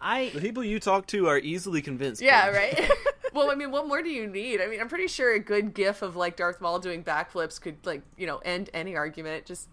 I 0.00 0.30
The 0.34 0.40
people 0.40 0.64
you 0.64 0.80
talk 0.80 1.06
to 1.08 1.28
are 1.28 1.38
easily 1.38 1.80
convinced. 1.82 2.20
Yeah, 2.22 2.50
Ben. 2.50 2.54
right. 2.54 2.90
well, 3.34 3.50
I 3.50 3.54
mean, 3.54 3.70
what 3.70 3.86
more 3.86 4.02
do 4.02 4.10
you 4.10 4.26
need? 4.26 4.60
I 4.60 4.66
mean, 4.66 4.80
I'm 4.80 4.88
pretty 4.88 5.06
sure 5.08 5.32
a 5.32 5.38
good 5.38 5.74
gif 5.74 6.02
of 6.02 6.16
like 6.16 6.36
Darth 6.36 6.60
Maul 6.60 6.78
doing 6.80 7.04
backflips 7.04 7.60
could 7.60 7.76
like 7.84 8.02
you 8.16 8.26
know 8.26 8.38
end 8.44 8.68
any 8.74 8.96
argument. 8.96 9.46
Just 9.46 9.68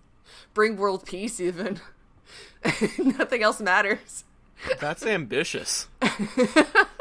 bring 0.53 0.77
world 0.77 1.05
peace, 1.05 1.39
even. 1.39 1.79
Nothing 2.99 3.41
else 3.43 3.59
matters. 3.59 4.23
That's 4.79 5.05
ambitious. 5.05 5.87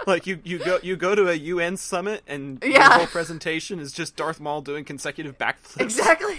like 0.07 0.26
you, 0.26 0.39
you 0.44 0.58
go 0.58 0.78
you 0.82 0.97
go 0.97 1.15
to 1.15 1.28
a 1.28 1.34
UN 1.34 1.76
summit 1.76 2.23
and 2.26 2.62
your 2.62 2.73
Yeah. 2.73 2.98
whole 2.98 3.07
presentation 3.07 3.78
is 3.81 3.92
just 3.92 4.16
Darth 4.16 4.39
Maul 4.40 4.62
doing 4.62 4.84
consecutive 4.84 5.36
backflips. 5.36 5.81
Exactly. 5.81 6.39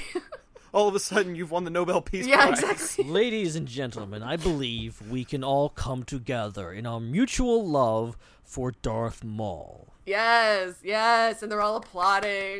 All 0.72 0.88
of 0.88 0.96
a 0.96 1.00
sudden, 1.00 1.36
you've 1.36 1.52
won 1.52 1.64
the 1.64 1.70
Nobel 1.72 2.02
Peace 2.02 2.28
Yeah, 2.28 2.48
Prize. 2.48 2.62
exactly. 2.64 3.04
Ladies 3.12 3.56
and 3.56 3.68
gentlemen, 3.68 4.22
I 4.24 4.36
believe 4.38 5.02
we 5.10 5.26
can 5.26 5.44
all 5.44 5.70
come 5.70 6.04
together 6.04 6.72
in 6.72 6.86
our 6.86 7.00
mutual 7.00 7.68
love 7.68 8.18
for 8.44 8.72
Darth 8.82 9.24
Maul. 9.24 9.94
Yes, 10.06 10.76
yes, 10.84 11.42
and 11.44 11.52
they're 11.52 11.62
all 11.62 11.76
applauding. 11.78 12.60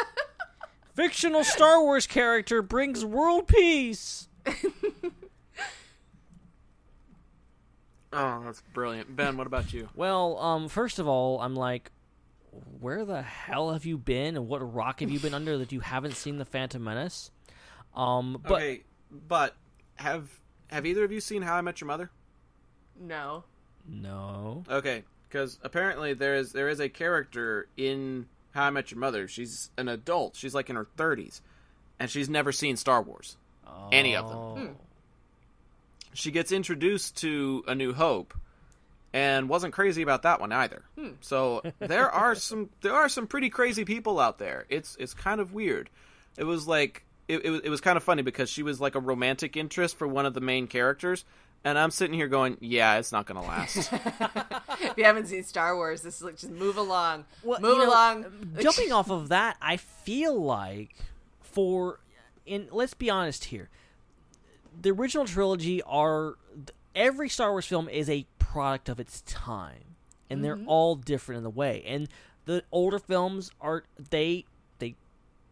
Fictional 0.94 1.44
Star 1.44 1.80
Wars 1.82 2.06
character 2.06 2.62
brings 2.62 3.04
world 3.04 3.46
peace. 3.48 4.28
Oh, 8.12 8.42
that's 8.44 8.60
brilliant, 8.72 9.14
Ben. 9.14 9.36
What 9.36 9.46
about 9.46 9.72
you? 9.72 9.88
Well, 9.94 10.36
um, 10.38 10.68
first 10.68 10.98
of 10.98 11.06
all, 11.06 11.40
I'm 11.40 11.54
like, 11.54 11.92
where 12.80 13.04
the 13.04 13.22
hell 13.22 13.72
have 13.72 13.84
you 13.84 13.98
been, 13.98 14.36
and 14.36 14.48
what 14.48 14.58
rock 14.58 15.00
have 15.00 15.10
you 15.10 15.18
been 15.18 15.34
under 15.34 15.58
that 15.58 15.72
you 15.72 15.80
haven't 15.80 16.14
seen 16.16 16.38
the 16.38 16.44
Phantom 16.44 16.82
Menace? 16.82 17.30
Um, 17.94 18.40
but 18.42 18.52
okay, 18.52 18.82
but 19.10 19.56
have 19.96 20.28
have 20.68 20.86
either 20.86 21.04
of 21.04 21.12
you 21.12 21.20
seen 21.20 21.42
How 21.42 21.54
I 21.56 21.60
Met 21.60 21.80
Your 21.80 21.88
Mother? 21.88 22.10
no. 22.98 23.44
no, 23.88 24.64
Okay, 24.68 25.04
because 25.28 25.58
apparently 25.62 26.12
there 26.14 26.34
is 26.34 26.52
there 26.52 26.68
is 26.68 26.80
a 26.80 26.88
character 26.88 27.68
in 27.76 28.26
How 28.52 28.64
I 28.64 28.70
Met 28.70 28.90
Your 28.90 29.00
Mother. 29.00 29.26
She's 29.28 29.70
an 29.76 29.88
adult. 29.88 30.36
She's 30.36 30.54
like 30.54 30.70
in 30.70 30.76
her 30.76 30.88
thirties, 30.96 31.42
and 31.98 32.10
she's 32.10 32.28
never 32.28 32.52
seen 32.52 32.76
Star 32.76 33.02
Wars, 33.02 33.36
any 33.92 34.14
of 34.16 34.28
them. 34.28 34.38
Oh. 34.38 34.70
She 36.12 36.30
gets 36.32 36.50
introduced 36.50 37.16
to 37.18 37.62
A 37.68 37.74
New 37.74 37.92
Hope, 37.92 38.34
and 39.12 39.48
wasn't 39.48 39.72
crazy 39.74 40.02
about 40.02 40.22
that 40.22 40.40
one 40.40 40.52
either. 40.52 40.82
Hmm. 40.98 41.10
So 41.20 41.62
there 41.78 42.10
are 42.12 42.34
some 42.34 42.70
there 42.80 42.94
are 42.94 43.08
some 43.08 43.26
pretty 43.26 43.50
crazy 43.50 43.84
people 43.84 44.20
out 44.20 44.38
there. 44.38 44.66
It's 44.68 44.96
it's 44.98 45.14
kind 45.14 45.40
of 45.40 45.52
weird. 45.52 45.90
It 46.38 46.44
was 46.44 46.66
like 46.68 47.04
it, 47.28 47.44
it, 47.44 47.50
was- 47.50 47.60
it 47.64 47.68
was 47.70 47.80
kind 47.80 47.96
of 47.96 48.02
funny 48.02 48.22
because 48.22 48.48
she 48.50 48.62
was 48.62 48.80
like 48.80 48.94
a 48.94 49.00
romantic 49.00 49.56
interest 49.56 49.96
for 49.96 50.06
one 50.06 50.26
of 50.26 50.34
the 50.34 50.40
main 50.40 50.66
characters, 50.66 51.24
and 51.64 51.78
I'm 51.78 51.90
sitting 51.90 52.14
here 52.14 52.28
going, 52.28 52.56
yeah, 52.60 52.98
it's 52.98 53.12
not 53.12 53.26
gonna 53.26 53.42
last. 53.42 53.76
if 53.92 54.94
you 54.96 55.04
haven't 55.04 55.26
seen 55.26 55.44
Star 55.44 55.74
Wars, 55.76 56.02
this 56.02 56.16
is 56.16 56.22
like 56.22 56.36
just 56.36 56.52
move 56.52 56.76
along, 56.76 57.24
move 57.44 57.58
you 57.62 57.68
know, 57.78 57.88
along. 57.88 58.24
jumping 58.60 58.92
off 58.92 59.10
of 59.10 59.28
that, 59.28 59.56
I 59.60 59.76
feel 59.76 60.40
like 60.40 60.94
for 61.40 62.00
in 62.46 62.68
let's 62.70 62.94
be 62.94 63.10
honest 63.10 63.44
here, 63.46 63.68
the 64.80 64.90
original 64.90 65.24
trilogy 65.26 65.82
are 65.82 66.34
every 66.94 67.28
Star 67.28 67.50
Wars 67.50 67.66
film 67.66 67.88
is 67.88 68.08
a 68.08 68.26
product 68.52 68.88
of 68.88 68.98
its 68.98 69.20
time, 69.22 69.96
and 70.28 70.44
they're 70.44 70.56
Mhm. 70.56 70.64
all 70.66 70.96
different 70.96 71.38
in 71.38 71.44
the 71.44 71.50
way. 71.50 71.82
And 71.86 72.08
the 72.46 72.64
older 72.72 72.98
films 72.98 73.50
are 73.60 73.84
they 74.10 74.44
they 74.80 74.96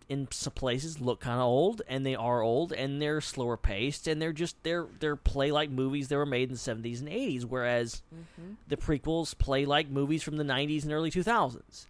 in 0.08 0.26
some 0.32 0.54
places 0.54 1.00
look 1.00 1.20
kind 1.20 1.36
of 1.38 1.42
old, 1.46 1.82
and 1.86 2.04
they 2.04 2.14
are 2.16 2.40
old, 2.42 2.72
and 2.72 3.00
they're 3.00 3.20
slower 3.20 3.56
paced, 3.56 4.08
and 4.08 4.20
they're 4.20 4.32
just 4.32 4.56
they're 4.64 4.86
they're 5.00 5.16
play 5.16 5.52
like 5.52 5.70
movies 5.70 6.08
that 6.08 6.16
were 6.16 6.26
made 6.26 6.48
in 6.48 6.54
the 6.54 6.58
seventies 6.58 7.00
and 7.00 7.08
eighties, 7.08 7.44
whereas 7.46 8.02
the 8.68 8.76
prequels 8.76 9.36
play 9.38 9.64
like 9.64 9.88
movies 9.88 10.22
from 10.22 10.36
the 10.36 10.44
90s 10.44 10.82
and 10.84 10.92
early 10.92 11.10
2000s. 11.10 11.86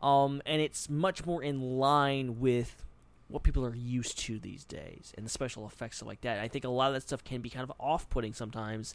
Um, 0.00 0.42
and 0.46 0.60
it's 0.62 0.88
much 0.90 1.24
more 1.26 1.42
in 1.42 1.60
line 1.78 2.40
with 2.40 2.84
what 3.28 3.42
people 3.42 3.64
are 3.64 3.74
used 3.74 4.18
to 4.18 4.38
these 4.38 4.64
days 4.64 5.12
and 5.16 5.24
the 5.24 5.30
special 5.30 5.66
effects 5.66 5.96
stuff 5.98 6.08
like 6.08 6.20
that. 6.22 6.38
I 6.40 6.48
think 6.48 6.64
a 6.64 6.68
lot 6.68 6.88
of 6.88 6.94
that 6.94 7.02
stuff 7.02 7.24
can 7.24 7.40
be 7.40 7.48
kind 7.50 7.62
of 7.64 7.72
off-putting 7.80 8.34
sometimes 8.34 8.94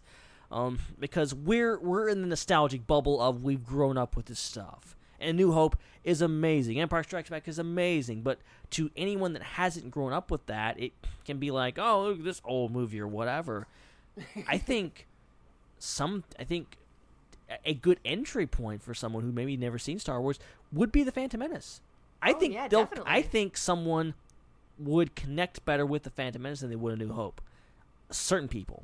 um, 0.52 0.80
because 1.00 1.34
we're 1.34 1.80
we're 1.80 2.08
in 2.10 2.22
the 2.22 2.28
nostalgic 2.28 2.88
bubble 2.88 3.22
of 3.22 3.44
we've 3.44 3.66
grown 3.66 3.98
up 3.98 4.16
with 4.16 4.26
this 4.28 4.40
stuff. 4.40 4.96
And 5.20 5.36
New 5.36 5.52
Hope 5.52 5.76
is 6.04 6.22
amazing. 6.22 6.80
Empire 6.80 7.02
Strikes 7.04 7.30
Back 7.32 7.48
is 7.48 7.58
amazing, 7.58 8.22
but 8.22 8.38
to 8.72 8.92
anyone 8.96 9.34
that 9.34 9.42
hasn't 9.42 9.90
grown 9.90 10.14
up 10.14 10.30
with 10.30 10.46
that, 10.46 10.80
it 10.80 10.94
can 11.26 11.38
be 11.40 11.50
like, 11.50 11.80
"Oh, 11.80 12.04
look 12.04 12.20
at 12.20 12.24
this 12.24 12.42
old 12.46 12.72
movie 12.72 13.00
or 13.00 13.08
whatever." 13.08 13.68
I 14.48 14.58
think 14.60 15.08
some 15.80 16.24
I 16.40 16.44
think 16.44 16.78
a 17.66 17.74
good 17.74 18.00
entry 18.06 18.46
point 18.46 18.84
for 18.84 18.94
someone 18.94 19.24
who 19.24 19.32
maybe 19.32 19.58
never 19.58 19.80
seen 19.80 20.00
Star 20.00 20.22
Wars 20.22 20.38
would 20.72 20.92
be 20.92 21.04
the 21.04 21.12
Phantom 21.12 21.40
Menace. 21.40 21.82
I 22.22 22.34
Oh, 22.34 22.40
think 22.40 22.54
yeah, 22.54 22.68
they'll 22.68 22.82
definitely. 22.84 23.12
I 23.12 23.22
think 23.22 23.58
someone 23.58 24.14
would 24.78 25.16
connect 25.16 25.66
better 25.66 25.86
with 25.86 26.04
the 26.04 26.10
Phantom 26.12 26.42
Menace 26.42 26.60
than 26.60 26.70
they 26.70 26.76
would 26.76 26.94
a 26.94 26.98
New 26.98 27.14
Hope. 27.14 27.42
Certain 28.12 28.48
people. 28.48 28.84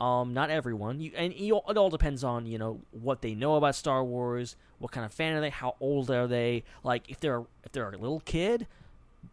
Um, 0.00 0.34
not 0.34 0.50
everyone. 0.50 1.00
You, 1.00 1.12
and 1.16 1.32
you, 1.34 1.60
it 1.68 1.76
all 1.76 1.90
depends 1.90 2.24
on 2.24 2.46
you 2.46 2.58
know 2.58 2.80
what 2.90 3.22
they 3.22 3.34
know 3.34 3.54
about 3.56 3.74
Star 3.76 4.02
Wars, 4.02 4.56
what 4.78 4.90
kind 4.90 5.06
of 5.06 5.12
fan 5.12 5.34
are 5.34 5.40
they, 5.40 5.50
how 5.50 5.76
old 5.80 6.10
are 6.10 6.26
they. 6.26 6.64
Like 6.82 7.08
if 7.10 7.20
they're 7.20 7.44
if 7.64 7.72
they're 7.72 7.88
a 7.88 7.96
little 7.96 8.20
kid, 8.20 8.66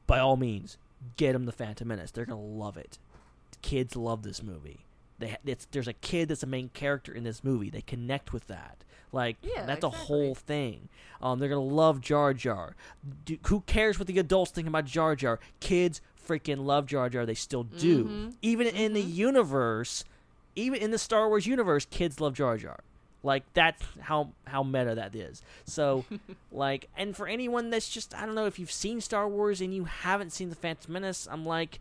by 0.05 0.19
all 0.19 0.37
means, 0.37 0.77
get 1.17 1.33
them 1.33 1.45
the 1.45 1.51
Phantom 1.51 1.87
Menace. 1.87 2.11
They're 2.11 2.25
gonna 2.25 2.41
love 2.41 2.77
it. 2.77 2.99
Kids 3.61 3.95
love 3.95 4.23
this 4.23 4.43
movie. 4.43 4.85
They 5.17 5.37
it's, 5.45 5.67
there's 5.71 5.87
a 5.87 5.93
kid 5.93 6.29
that's 6.29 6.43
a 6.43 6.47
main 6.47 6.69
character 6.69 7.13
in 7.13 7.23
this 7.23 7.43
movie. 7.43 7.69
They 7.69 7.81
connect 7.81 8.31
with 8.31 8.47
that. 8.47 8.83
Like 9.11 9.37
Yeah, 9.41 9.65
that's 9.65 9.83
a 9.83 9.89
whole 9.89 10.35
thing. 10.35 10.87
Um, 11.21 11.39
they're 11.39 11.49
gonna 11.49 11.61
love 11.61 11.99
Jar 11.99 12.33
Jar. 12.33 12.75
Do, 13.25 13.37
who 13.47 13.61
cares 13.61 13.97
what 13.97 14.07
the 14.07 14.19
adults 14.19 14.51
think 14.51 14.67
about 14.67 14.85
Jar 14.85 15.15
Jar? 15.15 15.39
Kids 15.59 15.99
freaking 16.27 16.63
love 16.65 16.85
Jar 16.85 17.09
Jar. 17.09 17.25
They 17.25 17.33
still 17.33 17.63
do. 17.63 18.05
Mhm. 18.05 18.35
Even 18.43 18.67
in 18.67 18.93
the 18.93 19.01
universe, 19.01 20.05
even 20.55 20.81
in 20.81 20.91
the 20.91 20.97
Star 20.97 21.27
Wars 21.27 21.45
universe, 21.45 21.85
kids 21.85 22.19
love 22.19 22.33
Jar 22.33 22.57
Jar. 22.57 22.79
Like 23.21 23.43
that's 23.53 23.83
how 23.99 24.31
how 24.45 24.63
meta 24.63 24.95
that 24.95 25.15
is. 25.15 25.41
So, 25.65 26.05
like, 26.51 26.87
and 26.95 27.15
for 27.15 27.27
anyone 27.27 27.69
that's 27.69 27.89
just 27.89 28.15
I 28.15 28.25
don't 28.25 28.35
know 28.35 28.45
if 28.45 28.59
you've 28.59 28.71
seen 28.71 29.01
Star 29.01 29.27
Wars 29.27 29.61
and 29.61 29.73
you 29.73 29.85
haven't 29.85 30.31
seen 30.31 30.49
the 30.49 30.55
Phantom 30.55 30.93
Menace, 30.93 31.27
I'm 31.29 31.45
like, 31.45 31.79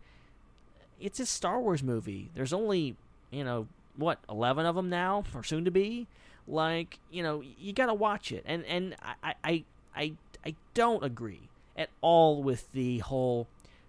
it's 1.00 1.20
a 1.20 1.26
Star 1.26 1.60
Wars 1.60 1.82
movie. 1.82 2.30
There's 2.34 2.52
only 2.52 2.96
you 3.30 3.44
know 3.44 3.68
what 3.96 4.18
eleven 4.28 4.66
of 4.66 4.74
them 4.74 4.88
now 4.90 5.24
or 5.34 5.44
soon 5.44 5.64
to 5.64 5.70
be. 5.70 6.08
Like 6.48 6.98
you 7.10 7.22
know 7.22 7.42
you 7.58 7.72
got 7.72 7.86
to 7.86 7.94
watch 7.94 8.32
it, 8.32 8.42
and 8.44 8.64
and 8.64 8.96
I 9.22 9.34
I 9.44 9.64
I 9.94 10.12
I 10.44 10.54
don't 10.74 11.04
agree 11.04 11.48
at 11.76 11.90
all 12.00 12.42
with 12.42 12.72
the 12.72 12.98
whole 12.98 13.46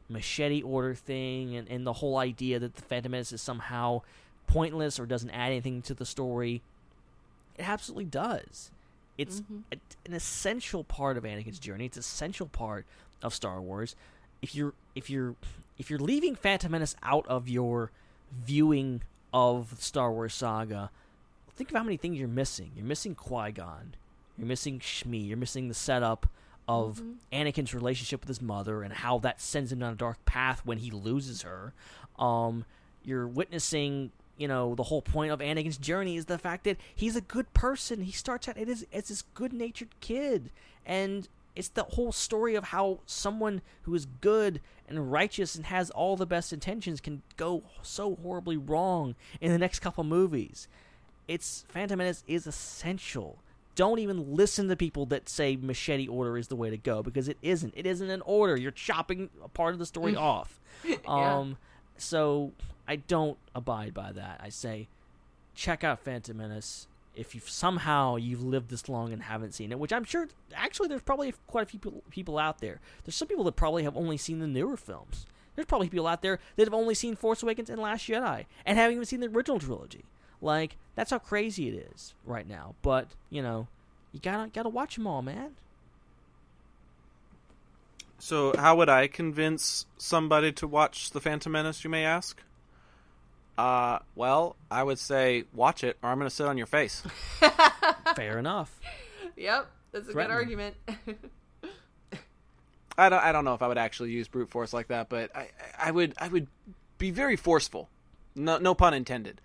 machete 0.08 0.62
order 0.62 0.94
thing 0.94 1.56
and, 1.56 1.68
and 1.68 1.86
the 1.86 1.94
whole 1.94 2.18
idea 2.18 2.60
that 2.60 2.76
the 2.76 2.82
Phantom 2.82 3.12
Menace 3.12 3.32
is 3.32 3.42
somehow 3.42 4.02
pointless 4.50 5.00
or 5.00 5.06
doesn't 5.06 5.30
add 5.30 5.52
anything 5.52 5.82
to 5.84 5.94
the 5.94 6.06
story. 6.06 6.62
It 7.58 7.68
absolutely 7.68 8.06
does. 8.06 8.72
It's 9.18 9.42
Mhm. 9.42 9.64
a, 9.72 9.78
an 10.06 10.14
essential 10.14 10.84
part 10.84 11.18
of 11.18 11.24
Anakin's 11.24 11.60
journey. 11.60 11.86
It's 11.86 11.98
an 11.98 12.02
essential 12.02 12.48
part 12.48 12.86
of 13.22 13.34
Star 13.36 13.62
Wars. 13.62 13.96
If 14.42 14.56
you're 14.56 14.74
if 14.96 15.10
you're 15.10 15.36
if 15.78 15.90
you're 15.90 16.00
leaving 16.00 16.36
Phantom 16.36 16.72
Menace 16.72 16.96
out 17.04 17.26
of 17.28 17.48
your 17.50 17.92
viewing 18.32 19.02
of 19.34 19.76
the 19.76 19.82
Star 19.82 20.12
Wars 20.12 20.34
saga, 20.34 20.90
think 21.56 21.70
of 21.72 21.78
how 21.78 21.84
many 21.84 21.98
things 21.98 22.18
you're 22.18 22.28
missing. 22.28 22.72
You're 22.76 22.86
missing 22.86 23.16
Qui 23.16 23.52
Gon. 23.52 23.96
You're 24.38 24.48
missing 24.48 24.80
Shmi. 24.80 25.28
You're 25.28 25.38
missing 25.38 25.68
the 25.68 25.74
setup 25.74 26.28
of 26.68 27.02
Anakin's 27.34 27.74
relationship 27.74 28.22
with 28.22 28.28
his 28.30 28.42
mother 28.42 28.84
and 28.84 28.94
how 28.94 29.20
that 29.20 29.42
sends 29.42 29.72
him 29.72 29.80
down 29.80 29.94
a 29.94 29.96
dark 29.98 30.24
path 30.26 30.66
when 30.66 30.78
he 30.78 30.92
loses 30.92 31.42
her. 31.42 31.74
Um, 32.18 32.64
you're 33.04 33.28
witnessing, 33.28 34.12
you 34.40 34.48
know, 34.48 34.74
the 34.74 34.84
whole 34.84 35.02
point 35.02 35.32
of 35.32 35.40
Anakin's 35.40 35.78
journey 35.78 36.16
is 36.16 36.26
the 36.26 36.38
fact 36.38 36.64
that 36.64 36.78
he's 36.96 37.16
a 37.16 37.22
good 37.22 37.54
person. 37.54 38.02
He 38.02 38.12
starts 38.14 38.48
out 38.48 38.58
it 38.58 38.70
is 38.70 38.88
as 38.94 39.10
this 39.10 39.24
good-natured 39.34 39.90
kid, 40.00 40.50
and 40.86 41.28
it's 41.56 41.68
the 41.68 41.84
whole 41.84 42.14
story 42.14 42.56
of 42.56 42.66
how 42.66 43.00
someone 43.06 43.62
who 43.82 43.94
is 43.94 44.08
good 44.22 44.62
and 44.88 45.12
righteous 45.12 45.56
and 45.56 45.66
has 45.66 45.90
all 45.92 46.16
the 46.16 46.26
best 46.26 46.54
intentions 46.54 47.02
can 47.02 47.22
go 47.36 47.64
so 47.82 48.18
horribly 48.24 48.56
wrong 48.56 49.14
in 49.42 49.52
the 49.52 49.58
next 49.58 49.80
couple 49.80 50.06
movies. 50.06 50.70
It's 51.28 51.66
Phantom 51.68 51.98
Menace 51.98 52.24
is 52.26 52.48
essential. 52.48 53.40
Don't 53.76 54.00
even 54.00 54.36
listen 54.36 54.70
to 54.70 54.76
people 54.78 55.06
that 55.08 55.28
say 55.28 55.58
machete 55.58 56.08
order 56.08 56.38
is 56.38 56.48
the 56.48 56.56
way 56.56 56.70
to 56.70 56.78
go 56.78 57.04
because 57.04 57.28
it 57.28 57.38
isn't. 57.42 57.74
It 57.76 57.86
isn't 57.86 58.10
an 58.10 58.22
order. 58.26 58.58
You're 58.58 58.72
chopping 58.72 59.30
a 59.44 59.50
part 59.50 59.74
of 59.74 59.80
the 59.80 59.86
story 59.86 60.16
off. 60.16 60.60
Yeah. 60.86 60.96
Um, 61.08 61.58
so 61.98 62.54
I 62.90 62.96
don't 62.96 63.38
abide 63.54 63.94
by 63.94 64.12
that. 64.14 64.42
I 64.44 64.50
say 64.50 64.88
check 65.54 65.84
out 65.84 66.00
Phantom 66.00 66.36
Menace 66.36 66.88
if 67.16 67.36
you 67.36 67.42
somehow 67.46 68.16
you've 68.16 68.42
lived 68.42 68.72
this 68.72 68.90
long 68.90 69.14
and 69.14 69.22
haven't 69.22 69.54
seen 69.54 69.72
it, 69.72 69.78
which 69.78 69.94
I'm 69.94 70.04
sure 70.04 70.28
actually 70.56 70.88
there's 70.88 71.04
probably 71.04 71.36
quite 71.46 71.64
a 71.64 71.66
few 71.68 71.80
people, 71.80 72.04
people 72.10 72.40
out 72.40 72.62
there. 72.62 72.80
There's 73.04 73.16
some 73.16 73.28
people 73.28 73.44
that 73.44 73.56
probably 73.56 73.84
have 73.84 73.96
only 73.96 74.18
seen 74.18 74.40
the 74.40 74.48
newer 74.48 74.76
films. 74.76 75.28
There's 75.56 75.68
probably 75.68 75.90
people 75.90 76.08
out 76.08 76.24
there 76.24 76.40
that 76.56 76.66
have 76.66 76.74
only 76.74 76.96
seen 76.96 77.16
Force 77.16 77.44
Awakens 77.44 77.70
and 77.70 77.80
Last 77.80 78.08
Jedi 78.08 78.46
and 78.66 78.78
haven't 78.78 78.96
even 78.96 79.06
seen 79.06 79.20
the 79.20 79.28
original 79.28 79.60
trilogy. 79.60 80.06
Like 80.42 80.76
that's 80.96 81.12
how 81.12 81.20
crazy 81.20 81.68
it 81.68 81.92
is 81.94 82.16
right 82.26 82.48
now. 82.48 82.74
But 82.82 83.10
you 83.30 83.44
know, 83.44 83.68
you 84.12 84.20
gotta 84.20 84.50
gotta 84.50 84.70
watch 84.70 84.96
them 84.96 85.06
all, 85.06 85.22
man. 85.22 85.52
So, 88.18 88.54
how 88.58 88.76
would 88.76 88.90
I 88.90 89.08
convince 89.08 89.86
somebody 89.98 90.52
to 90.54 90.68
watch 90.68 91.12
The 91.12 91.22
Phantom 91.22 91.54
Menace, 91.54 91.86
you 91.86 91.90
may 91.90 92.04
ask? 92.04 92.42
Uh, 93.60 94.00
well, 94.16 94.56
I 94.72 94.82
would 94.84 95.00
say 95.00 95.44
watch 95.54 95.84
it 95.84 95.98
or 96.02 96.10
I'm 96.10 96.18
going 96.18 96.30
to 96.30 96.34
sit 96.36 96.46
on 96.48 96.58
your 96.58 96.66
face. 96.66 97.04
Fair 98.16 98.40
enough. 98.40 98.80
Yep, 99.36 99.70
that's 99.92 100.08
a 100.08 100.14
good 100.14 100.32
argument. 100.32 100.76
I 102.98 103.10
don't, 103.10 103.22
I 103.22 103.34
don't 103.34 103.44
know 103.44 103.56
if 103.56 103.62
I 103.62 103.68
would 103.68 103.78
actually 103.78 104.12
use 104.12 104.30
brute 104.30 104.50
force 104.50 104.72
like 104.72 104.88
that, 104.88 105.10
but 105.10 105.36
I, 105.36 105.50
I 105.78 105.92
would 105.92 106.14
I 106.18 106.30
would 106.30 106.48
be 107.00 107.12
very 107.12 107.36
forceful. 107.36 107.90
No, 108.34 108.60
no 108.60 108.74
pun 108.74 108.94
intended. 108.94 109.42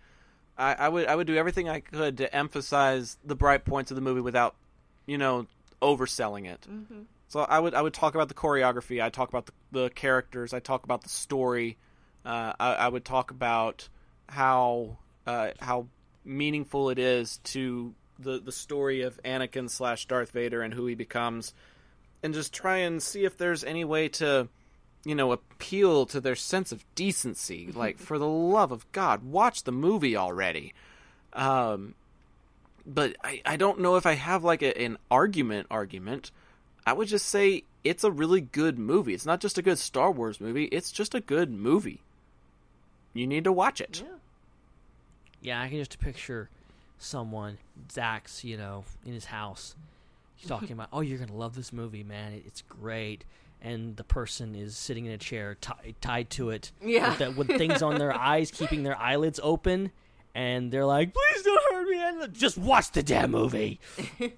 I, 0.56 0.74
I 0.74 0.88
would 0.88 1.06
I 1.06 1.16
would 1.16 1.26
do 1.26 1.36
everything 1.36 1.68
I 1.68 1.80
could 1.80 2.18
to 2.18 2.32
emphasize 2.32 3.16
the 3.24 3.34
bright 3.34 3.64
points 3.64 3.90
of 3.90 3.96
the 3.96 4.00
movie 4.00 4.20
without, 4.20 4.54
you 5.06 5.18
know, 5.18 5.48
overselling 5.82 6.46
it. 6.46 6.66
Mhm. 6.70 7.06
So 7.26 7.40
I 7.40 7.58
would 7.58 7.74
I 7.74 7.82
would 7.82 7.94
talk 7.94 8.14
about 8.14 8.28
the 8.28 8.34
choreography. 8.34 9.02
I 9.02 9.10
talk 9.10 9.28
about 9.28 9.46
the, 9.46 9.52
the 9.72 9.90
characters. 9.90 10.52
I 10.54 10.60
talk 10.60 10.84
about 10.84 11.02
the 11.02 11.08
story. 11.08 11.76
Uh, 12.24 12.52
I, 12.60 12.74
I 12.74 12.88
would 12.88 13.04
talk 13.04 13.32
about 13.32 13.88
how 14.28 14.96
uh, 15.26 15.50
how 15.60 15.86
meaningful 16.24 16.90
it 16.90 16.98
is 16.98 17.38
to 17.44 17.94
the 18.18 18.40
the 18.40 18.52
story 18.52 19.02
of 19.02 19.20
Anakin 19.24 19.68
slash 19.70 20.06
Darth 20.06 20.30
Vader 20.30 20.62
and 20.62 20.74
who 20.74 20.86
he 20.86 20.94
becomes, 20.94 21.54
and 22.22 22.34
just 22.34 22.52
try 22.52 22.78
and 22.78 23.02
see 23.02 23.24
if 23.24 23.36
there's 23.36 23.64
any 23.64 23.84
way 23.84 24.08
to, 24.08 24.48
you 25.04 25.14
know, 25.14 25.32
appeal 25.32 26.06
to 26.06 26.20
their 26.20 26.36
sense 26.36 26.72
of 26.72 26.84
decency. 26.94 27.70
like 27.72 27.98
for 27.98 28.18
the 28.18 28.28
love 28.28 28.72
of 28.72 28.90
God, 28.92 29.24
watch 29.24 29.64
the 29.64 29.72
movie 29.72 30.16
already. 30.16 30.74
Um, 31.32 31.94
but 32.86 33.16
I, 33.24 33.42
I 33.44 33.56
don't 33.56 33.80
know 33.80 33.96
if 33.96 34.06
I 34.06 34.12
have 34.14 34.44
like 34.44 34.62
a, 34.62 34.78
an 34.80 34.98
argument 35.10 35.66
argument. 35.70 36.30
I 36.86 36.92
would 36.92 37.08
just 37.08 37.26
say 37.26 37.64
it's 37.82 38.04
a 38.04 38.10
really 38.10 38.40
good 38.42 38.78
movie. 38.78 39.14
It's 39.14 39.26
not 39.26 39.40
just 39.40 39.58
a 39.58 39.62
good 39.62 39.78
Star 39.78 40.10
Wars 40.10 40.40
movie, 40.40 40.64
it's 40.64 40.92
just 40.92 41.14
a 41.14 41.20
good 41.20 41.50
movie. 41.50 42.02
You 43.14 43.26
need 43.26 43.44
to 43.44 43.52
watch 43.52 43.80
it. 43.80 44.02
Yeah, 45.40 45.60
I 45.62 45.68
can 45.68 45.78
just 45.78 45.98
picture 45.98 46.50
someone, 46.98 47.58
Zax, 47.92 48.44
you 48.44 48.56
know, 48.56 48.84
in 49.06 49.12
his 49.12 49.26
house. 49.26 49.74
He's 50.36 50.48
talking 50.48 50.72
about, 50.72 50.88
"Oh, 50.92 51.00
you're 51.00 51.18
gonna 51.18 51.32
love 51.36 51.54
this 51.54 51.72
movie, 51.72 52.02
man. 52.02 52.32
It- 52.34 52.42
It's 52.46 52.62
great." 52.62 53.24
And 53.62 53.96
the 53.96 54.04
person 54.04 54.54
is 54.54 54.76
sitting 54.76 55.06
in 55.06 55.12
a 55.12 55.16
chair 55.18 55.54
ti- 55.58 55.94
tied 56.02 56.28
to 56.30 56.50
it, 56.50 56.70
Yeah. 56.82 57.08
with, 57.10 57.18
the, 57.18 57.30
with 57.30 57.46
things 57.48 57.80
on 57.80 57.98
their 57.98 58.12
eyes, 58.18 58.50
keeping 58.50 58.82
their 58.82 58.98
eyelids 59.00 59.40
open, 59.42 59.90
and 60.34 60.70
they're 60.70 60.84
like, 60.84 61.14
"Please 61.14 61.42
don't 61.44 61.62
hurt 61.72 61.88
me." 61.88 61.98
And 62.02 62.34
just 62.34 62.58
watch 62.58 62.90
the 62.90 63.02
damn 63.02 63.30
movie. 63.30 63.80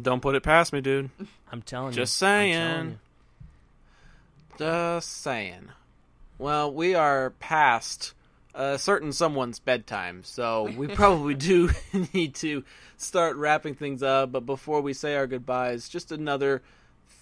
Don't 0.00 0.22
put 0.22 0.34
it 0.34 0.42
past 0.42 0.72
me, 0.72 0.80
dude. 0.80 1.10
I'm 1.50 1.60
telling 1.60 1.92
Just 1.92 2.18
you. 2.22 2.26
I'm 2.28 2.50
telling 2.50 2.52
saying. 2.54 2.98
Just 4.58 5.08
saying. 5.20 5.68
Well, 6.42 6.72
we 6.72 6.96
are 6.96 7.30
past 7.38 8.14
a 8.52 8.76
certain 8.76 9.12
someone's 9.12 9.60
bedtime, 9.60 10.24
so 10.24 10.64
we 10.76 10.88
probably 10.88 11.34
do 11.34 11.70
need 12.12 12.34
to 12.36 12.64
start 12.96 13.36
wrapping 13.36 13.76
things 13.76 14.02
up. 14.02 14.32
But 14.32 14.44
before 14.44 14.80
we 14.80 14.92
say 14.92 15.14
our 15.14 15.28
goodbyes, 15.28 15.88
just 15.88 16.10
another 16.10 16.60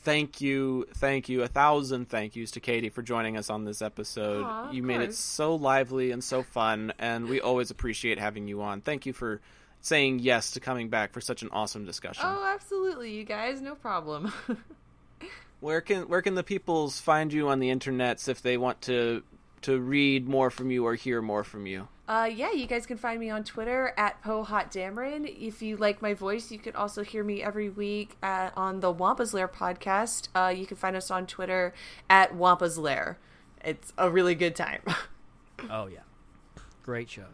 thank 0.04 0.40
you, 0.40 0.86
thank 0.94 1.28
you, 1.28 1.42
a 1.42 1.48
thousand 1.48 2.08
thank 2.08 2.34
yous 2.34 2.50
to 2.52 2.60
Katie 2.60 2.88
for 2.88 3.02
joining 3.02 3.36
us 3.36 3.50
on 3.50 3.66
this 3.66 3.82
episode. 3.82 4.42
Aw, 4.42 4.68
of 4.68 4.74
you 4.74 4.82
made 4.82 5.02
it 5.02 5.14
so 5.14 5.54
lively 5.54 6.12
and 6.12 6.24
so 6.24 6.42
fun, 6.42 6.94
and 6.98 7.28
we 7.28 7.42
always 7.42 7.70
appreciate 7.70 8.18
having 8.18 8.48
you 8.48 8.62
on. 8.62 8.80
Thank 8.80 9.04
you 9.04 9.12
for 9.12 9.42
saying 9.82 10.20
yes 10.20 10.52
to 10.52 10.60
coming 10.60 10.88
back 10.88 11.12
for 11.12 11.20
such 11.20 11.42
an 11.42 11.50
awesome 11.52 11.84
discussion. 11.84 12.24
oh, 12.26 12.50
absolutely, 12.54 13.12
you 13.12 13.24
guys, 13.24 13.60
no 13.60 13.74
problem. 13.74 14.32
Where 15.60 15.80
can 15.80 16.08
where 16.08 16.22
can 16.22 16.34
the 16.34 16.42
peoples 16.42 17.00
find 17.00 17.32
you 17.32 17.48
on 17.48 17.60
the 17.60 17.70
internets 17.70 18.28
if 18.28 18.42
they 18.42 18.56
want 18.56 18.80
to 18.82 19.22
to 19.62 19.78
read 19.78 20.26
more 20.26 20.50
from 20.50 20.70
you 20.70 20.86
or 20.86 20.94
hear 20.94 21.20
more 21.20 21.44
from 21.44 21.66
you? 21.66 21.88
Uh, 22.08 22.28
yeah, 22.32 22.50
you 22.50 22.66
guys 22.66 22.86
can 22.86 22.96
find 22.96 23.20
me 23.20 23.30
on 23.30 23.44
Twitter 23.44 23.94
at 23.96 24.20
PoeHotDameron. 24.24 25.32
If 25.40 25.62
you 25.62 25.76
like 25.76 26.02
my 26.02 26.12
voice, 26.12 26.50
you 26.50 26.58
can 26.58 26.74
also 26.74 27.04
hear 27.04 27.22
me 27.22 27.40
every 27.40 27.68
week 27.68 28.16
at, 28.20 28.52
on 28.56 28.80
the 28.80 28.90
Wampa's 28.90 29.32
Lair 29.32 29.46
podcast. 29.46 30.26
Uh, 30.34 30.48
you 30.48 30.66
can 30.66 30.76
find 30.76 30.96
us 30.96 31.08
on 31.08 31.28
Twitter 31.28 31.72
at 32.08 32.34
Wampa's 32.34 32.78
Lair. 32.78 33.18
It's 33.64 33.92
a 33.96 34.10
really 34.10 34.34
good 34.34 34.56
time. 34.56 34.82
Oh 35.68 35.88
yeah, 35.88 36.00
great 36.82 37.10
show. 37.10 37.26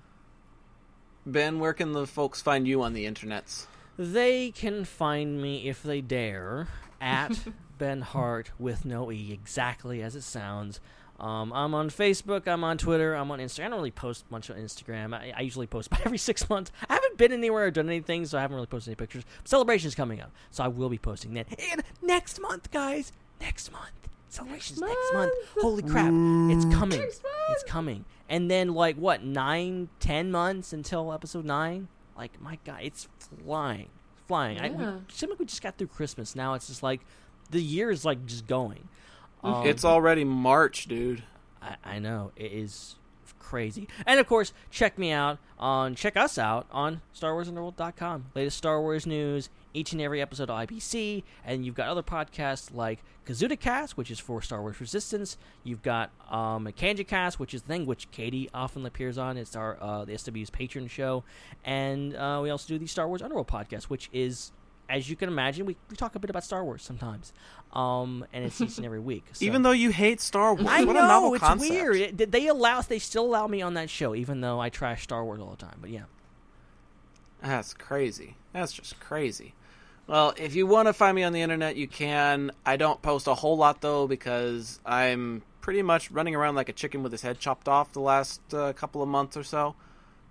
Ben, 1.25 1.61
where 1.61 1.73
can 1.73 1.93
the 1.93 2.09
folks 2.09 2.43
find 2.43 2.67
you 2.67 2.83
on 2.83 2.93
the 2.93 3.05
internets? 3.05 3.67
They 3.97 4.51
can 4.51 4.85
find 4.85 5.41
me 5.41 5.69
if 5.69 5.81
they 5.83 6.01
dare 6.01 6.67
at 7.01 7.39
Ben 7.79 8.01
Hart 8.01 8.51
with 8.59 8.85
no 8.85 9.11
e, 9.11 9.33
exactly 9.33 10.03
as 10.03 10.17
it 10.17 10.23
sounds. 10.23 10.81
Um, 11.19 11.53
I'm 11.53 11.75
on 11.75 11.89
Facebook. 11.89 12.47
I'm 12.47 12.63
on 12.63 12.77
Twitter. 12.77 13.15
I'm 13.15 13.31
on 13.31 13.39
Instagram. 13.39 13.65
I 13.65 13.69
don't 13.69 13.79
really 13.79 13.91
post 13.91 14.31
much 14.31 14.51
on 14.51 14.57
Instagram. 14.57 15.15
I, 15.15 15.33
I 15.35 15.41
usually 15.41 15.67
post 15.67 15.87
about 15.93 16.05
every 16.05 16.19
six 16.19 16.49
months. 16.51 16.71
I 16.89 16.95
haven't 16.95 17.17
been 17.17 17.33
anywhere 17.33 17.67
or 17.67 17.71
done 17.71 17.89
anything, 17.89 18.27
so 18.27 18.37
I 18.39 18.43
haven't 18.43 18.55
really 18.55 18.67
posted 18.67 18.91
any 18.91 18.97
pictures. 18.97 19.25
Celebration's 19.45 19.95
coming 19.95 20.21
up, 20.21 20.33
so 20.51 20.65
I 20.65 20.69
will 20.69 20.89
be 20.91 20.99
posting 20.99 21.35
that. 21.35 21.47
And 21.73 21.83
next 22.03 22.41
month, 22.41 22.71
guys, 22.71 23.13
next 23.41 23.73
month. 23.73 23.91
Celebrations 24.29 24.81
next 24.81 25.15
month. 25.15 25.33
Holy 25.61 25.83
crap! 25.83 26.13
It's 26.51 26.65
coming. 26.75 27.01
It's 27.01 27.63
coming. 27.67 28.05
And 28.29 28.51
then 28.51 28.75
like 28.75 28.97
what 28.97 29.23
nine, 29.25 29.89
ten 30.01 30.31
months 30.31 30.73
until 30.73 31.13
episode 31.13 31.45
nine? 31.45 31.89
Like 32.17 32.39
my 32.41 32.59
god, 32.65 32.81
it's 32.83 33.09
flying, 33.45 33.89
flying. 34.27 34.61
I, 34.61 34.71
we, 34.71 34.85
seemed 35.09 35.31
like 35.31 35.39
we 35.39 35.47
just 35.47 35.63
got 35.63 35.77
through 35.77 35.89
Christmas. 35.89 36.37
Now 36.37 36.55
it's 36.55 36.67
just 36.67 36.83
like 36.83 37.01
the 37.51 37.63
year 37.63 37.91
is 37.91 38.05
like 38.05 38.25
just 38.27 38.47
going. 38.47 38.89
Um, 39.43 39.67
it's 39.67 39.85
already 39.85 40.25
March, 40.25 40.87
dude. 40.87 41.23
I, 41.63 41.77
I 41.85 41.99
know 41.99 42.33
it 42.37 42.53
is 42.53 42.97
crazy. 43.39 43.89
And 44.05 44.19
of 44.19 44.27
course, 44.27 44.53
check 44.71 44.99
me 44.99 45.13
out 45.13 45.39
on 45.59 45.95
check 45.95 46.17
us 46.17 46.39
out 46.39 46.67
on 46.71 47.01
StarWarsUnderworld.com. 47.15 48.27
Latest 48.35 48.59
Star 48.59 48.81
Wars 48.81 49.07
news, 49.07 49.49
each 49.77 49.93
and 49.93 50.01
every 50.01 50.21
episode 50.23 50.51
of 50.51 50.57
IPC, 50.69 51.23
and 51.45 51.65
you've 51.65 51.75
got 51.75 51.89
other 51.89 52.03
podcasts 52.03 52.75
like 52.75 53.05
KazudaCast, 53.27 53.93
which 53.93 54.11
is 54.11 54.19
for 54.19 54.41
Star 54.43 54.61
Wars 54.63 54.81
Resistance. 54.81 55.37
You've 55.65 55.83
got 55.83 56.11
um, 56.31 56.67
KanjiCast, 56.67 57.35
which 57.35 57.53
is 57.55 57.63
the 57.63 57.69
thing 57.69 57.87
which 57.87 58.11
Katie 58.11 58.49
often 58.55 58.87
appears 58.87 59.19
on. 59.19 59.37
It's 59.37 59.55
our 59.55 59.77
uh, 59.81 60.05
the 60.05 60.17
SW's 60.17 60.51
patron 60.51 60.89
show, 60.89 61.25
and 61.65 62.17
uh, 62.17 62.41
we 62.43 62.51
also 62.51 62.67
do 62.69 62.79
the 62.79 62.87
Star 62.87 63.07
Wars 63.07 63.23
Underworld 63.23 63.49
podcast, 63.49 63.85
which 63.85 64.09
is 64.13 64.53
as 64.89 65.11
you 65.11 65.17
can 65.17 65.29
imagine, 65.29 65.67
we, 65.67 65.77
we 65.91 65.97
talk 65.97 66.15
a 66.15 66.19
bit 66.21 66.31
about 66.31 66.45
Star 66.45 66.63
Wars 66.65 66.81
sometimes, 66.81 67.33
um, 67.73 68.25
and 68.33 68.45
it's 68.45 68.61
each 68.61 68.77
and 68.77 68.87
every 68.87 69.01
week. 69.01 69.25
So. 69.33 69.45
Even 69.45 69.63
though 69.63 69.73
you 69.73 69.91
hate 69.91 70.21
Star 70.21 70.55
Wars, 70.55 70.67
I 70.71 70.85
what 70.85 70.93
know 70.93 71.35
it's 71.35 71.43
concept. 71.43 71.71
weird. 71.71 71.97
It- 72.21 72.31
they 72.31 72.47
allow 72.47 72.81
they 72.83 73.01
still 73.01 73.25
allow 73.27 73.47
me 73.49 73.61
on 73.63 73.75
that 73.75 73.91
show, 73.91 74.15
even 74.15 74.41
though 74.41 74.61
I 74.61 74.69
trash 74.69 75.03
Star 75.03 75.25
Wars 75.25 75.41
all 75.41 75.51
the 75.51 75.57
time. 75.57 75.79
But 75.81 75.91
yeah, 75.91 76.05
That's 77.43 77.75
crazy. 77.75 78.37
That's 78.53 78.73
just 78.73 78.99
crazy. 79.01 79.55
Well, 80.07 80.35
if 80.37 80.55
you 80.55 80.67
want 80.67 80.87
to 80.87 80.93
find 80.93 81.15
me 81.17 81.25
on 81.25 81.33
the 81.33 81.43
internet, 81.43 81.77
you 81.77 81.89
can. 81.89 82.53
I 82.65 82.77
don't 82.77 83.01
post 83.03 83.27
a 83.27 83.35
whole 83.35 83.57
lot 83.57 83.81
though 83.81 84.07
because 84.07 84.79
I'm 84.87 85.43
pretty 85.61 85.83
much 85.83 86.11
running 86.13 86.35
around 86.37 86.55
like 86.55 86.69
a 86.69 86.73
chicken 86.73 87.03
with 87.03 87.11
his 87.11 87.23
head 87.23 87.41
chopped 87.41 87.69
off 87.69 87.93
the 87.93 88.01
last 88.01 88.41
uh, 88.55 88.73
couple 88.75 89.03
of 89.03 89.09
months 89.09 89.37
or 89.37 89.43
so. 89.43 89.75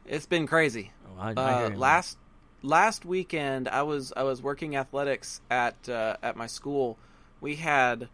It's 0.06 0.26
been 0.26 0.48
crazy. 0.48 0.92
Oh, 1.08 1.20
I- 1.20 1.34
I 1.36 1.64
uh, 1.66 1.70
you. 1.72 1.76
last 1.76 2.18
last 2.62 3.04
weekend, 3.06 3.68
I 3.68 3.82
was 3.84 4.14
I 4.16 4.24
was 4.24 4.42
working 4.42 4.76
athletics 4.78 5.42
at 5.52 5.90
uh, 5.90 6.16
at 6.24 6.38
my 6.38 6.48
school. 6.48 6.98
We 7.42 7.56
had 7.56 8.08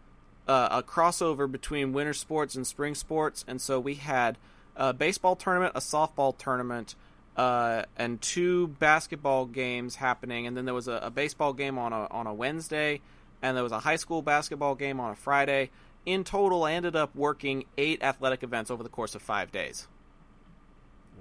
uh, 0.48 0.70
a 0.72 0.84
crossover 0.84 1.50
between 1.52 1.94
winter 1.94 2.14
sports 2.14 2.56
and 2.56 2.66
spring 2.66 2.96
sports, 2.96 3.46
and 3.48 3.62
so 3.62 3.80
we 3.80 3.96
had 3.96 4.40
a 4.76 4.94
baseball 4.94 5.36
tournament, 5.36 5.74
a 5.76 5.80
softball 5.80 6.36
tournament, 6.36 6.96
uh, 7.38 7.84
and 7.98 8.22
two 8.22 8.68
basketball 8.68 9.46
games 9.46 9.96
happening. 9.96 10.48
And 10.48 10.56
then 10.56 10.66
there 10.66 10.74
was 10.74 10.88
a, 10.88 11.00
a 11.04 11.10
baseball 11.10 11.54
game 11.54 11.78
on 11.78 11.94
a 11.94 12.08
on 12.12 12.28
a 12.28 12.34
Wednesday, 12.34 13.02
and 13.42 13.56
there 13.56 13.64
was 13.64 13.72
a 13.72 13.80
high 13.80 13.96
school 13.96 14.22
basketball 14.22 14.76
game 14.76 15.00
on 15.00 15.12
a 15.12 15.16
Friday. 15.16 15.70
In 16.06 16.24
total, 16.24 16.64
I 16.64 16.74
ended 16.74 16.96
up 16.96 17.16
working 17.16 17.66
eight 17.78 18.02
athletic 18.02 18.44
events 18.44 18.72
over 18.72 18.82
the 18.84 18.90
course 18.90 19.14
of 19.16 19.22
five 19.22 19.52
days. 19.52 19.88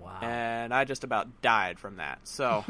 Wow. 0.01 0.19
And 0.23 0.73
I 0.73 0.85
just 0.85 1.05
about 1.05 1.43
died 1.43 1.79
from 1.79 1.97
that. 1.97 2.21
So 2.25 2.65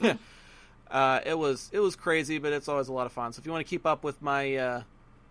uh, 0.90 1.20
it 1.24 1.38
was 1.38 1.70
it 1.72 1.80
was 1.80 1.96
crazy, 1.96 2.38
but 2.38 2.52
it's 2.52 2.68
always 2.68 2.88
a 2.88 2.92
lot 2.92 3.06
of 3.06 3.12
fun. 3.12 3.32
So 3.32 3.40
if 3.40 3.46
you 3.46 3.52
want 3.52 3.66
to 3.66 3.70
keep 3.70 3.86
up 3.86 4.04
with 4.04 4.20
my 4.20 4.56
uh, 4.56 4.82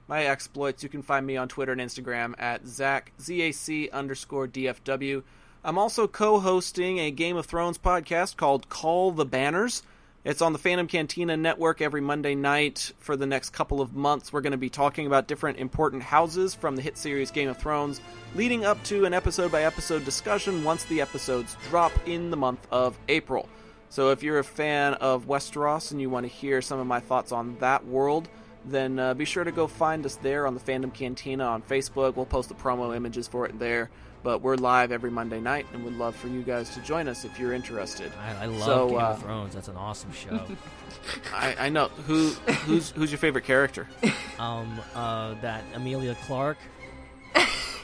my 0.07 0.25
exploits, 0.25 0.83
you 0.83 0.89
can 0.89 1.01
find 1.01 1.25
me 1.25 1.37
on 1.37 1.47
Twitter 1.47 1.71
and 1.71 1.81
Instagram 1.81 2.33
at 2.37 2.67
Zac 2.67 3.13
Z-A-C 3.21 3.89
underscore 3.89 4.47
DFW. 4.47 5.23
I'm 5.65 5.77
also 5.77 6.09
co-hosting 6.09 6.99
a 6.99 7.09
Game 7.09 7.37
of 7.37 7.45
Thrones 7.45 7.77
podcast 7.77 8.35
called 8.35 8.67
Call 8.67 9.13
the 9.13 9.23
Banners. 9.23 9.81
It's 10.25 10.41
on 10.41 10.51
the 10.51 10.59
Phantom 10.59 10.87
Cantina 10.87 11.37
network 11.37 11.79
every 11.79 12.01
Monday 12.01 12.35
night 12.35 12.91
for 12.97 13.15
the 13.15 13.25
next 13.25 13.51
couple 13.51 13.79
of 13.79 13.95
months. 13.95 14.33
We're 14.33 14.41
going 14.41 14.51
to 14.51 14.57
be 14.57 14.69
talking 14.69 15.07
about 15.07 15.29
different 15.29 15.59
important 15.59 16.03
houses 16.03 16.53
from 16.53 16.75
the 16.75 16.81
hit 16.81 16.97
series 16.97 17.31
Game 17.31 17.47
of 17.47 17.57
Thrones, 17.59 18.01
leading 18.35 18.65
up 18.65 18.83
to 18.83 19.05
an 19.05 19.13
episode 19.13 19.53
by 19.53 19.63
episode 19.63 20.03
discussion 20.03 20.65
once 20.65 20.83
the 20.83 20.99
episodes 20.99 21.55
drop 21.69 21.93
in 22.05 22.29
the 22.29 22.35
month 22.35 22.67
of 22.69 22.99
April. 23.07 23.47
So 23.87 24.09
if 24.09 24.21
you're 24.21 24.39
a 24.39 24.43
fan 24.43 24.95
of 24.95 25.27
Westeros 25.27 25.91
and 25.91 26.01
you 26.01 26.09
want 26.09 26.25
to 26.25 26.29
hear 26.29 26.61
some 26.61 26.79
of 26.79 26.87
my 26.87 26.99
thoughts 26.99 27.31
on 27.31 27.55
that 27.59 27.87
world, 27.87 28.27
then 28.65 28.99
uh, 28.99 29.13
be 29.13 29.23
sure 29.23 29.45
to 29.45 29.51
go 29.53 29.67
find 29.67 30.05
us 30.05 30.17
there 30.17 30.45
on 30.45 30.55
the 30.55 30.59
Fandom 30.59 30.93
Cantina 30.93 31.45
on 31.45 31.61
Facebook. 31.61 32.17
We'll 32.17 32.25
post 32.25 32.49
the 32.49 32.55
promo 32.55 32.93
images 32.93 33.29
for 33.29 33.45
it 33.45 33.57
there. 33.59 33.89
But 34.23 34.41
we're 34.41 34.55
live 34.55 34.93
every 34.93 35.11
Monday 35.11 35.41
night, 35.41 35.65
and 35.73 35.83
would 35.83 35.97
love 35.97 36.15
for 36.15 36.29
you 36.29 36.43
guys 36.43 36.69
to 36.71 36.79
join 36.79 37.09
us 37.09 37.25
if 37.25 37.37
you're 37.37 37.51
interested. 37.51 38.09
I, 38.17 38.43
I 38.43 38.45
love 38.45 38.63
So, 38.63 38.87
Game 38.87 38.97
uh, 38.97 39.01
of 39.01 39.21
Thrones. 39.21 39.53
That's 39.53 39.67
an 39.67 39.75
awesome 39.75 40.13
show. 40.13 40.45
I, 41.33 41.55
I 41.59 41.69
know 41.69 41.89
who 42.07 42.29
who's 42.65 42.91
who's 42.91 43.11
your 43.11 43.17
favorite 43.17 43.43
character. 43.43 43.89
um, 44.39 44.79
uh, 44.95 45.35
that 45.41 45.63
Emilia 45.73 46.15
Clarke. 46.25 46.57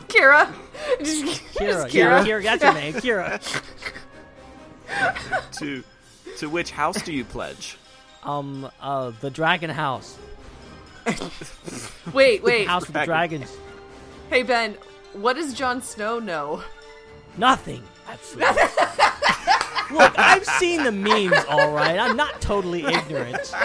Kira. 0.07 0.51
Kira, 0.99 1.89
Kira. 1.89 1.91
yeah, 1.91 2.23
Kira, 2.25 2.43
that's 2.43 2.63
her 2.63 2.73
name, 2.73 2.93
Kira. 2.93 3.39
to 5.59 5.83
to 6.37 6.49
which 6.49 6.71
house 6.71 7.01
do 7.01 7.11
you 7.11 7.25
pledge? 7.25 7.77
Um, 8.23 8.69
uh, 8.79 9.11
the 9.19 9.29
Dragon 9.29 9.69
House. 9.69 10.17
Wait, 12.13 12.43
wait. 12.43 12.65
House 12.67 12.87
with 12.87 12.93
the 12.93 13.03
dragons. 13.03 13.55
Hey 14.29 14.43
Ben, 14.43 14.77
what 15.13 15.33
does 15.33 15.53
Jon 15.53 15.81
Snow 15.81 16.19
know? 16.19 16.63
Nothing. 17.37 17.83
Absolutely. 18.07 18.55
Look, 19.91 20.19
I've 20.19 20.45
seen 20.45 20.83
the 20.83 20.91
memes, 20.91 21.43
all 21.49 21.71
right. 21.71 21.97
I'm 21.97 22.15
not 22.15 22.41
totally 22.41 22.85
ignorant. 22.85 23.53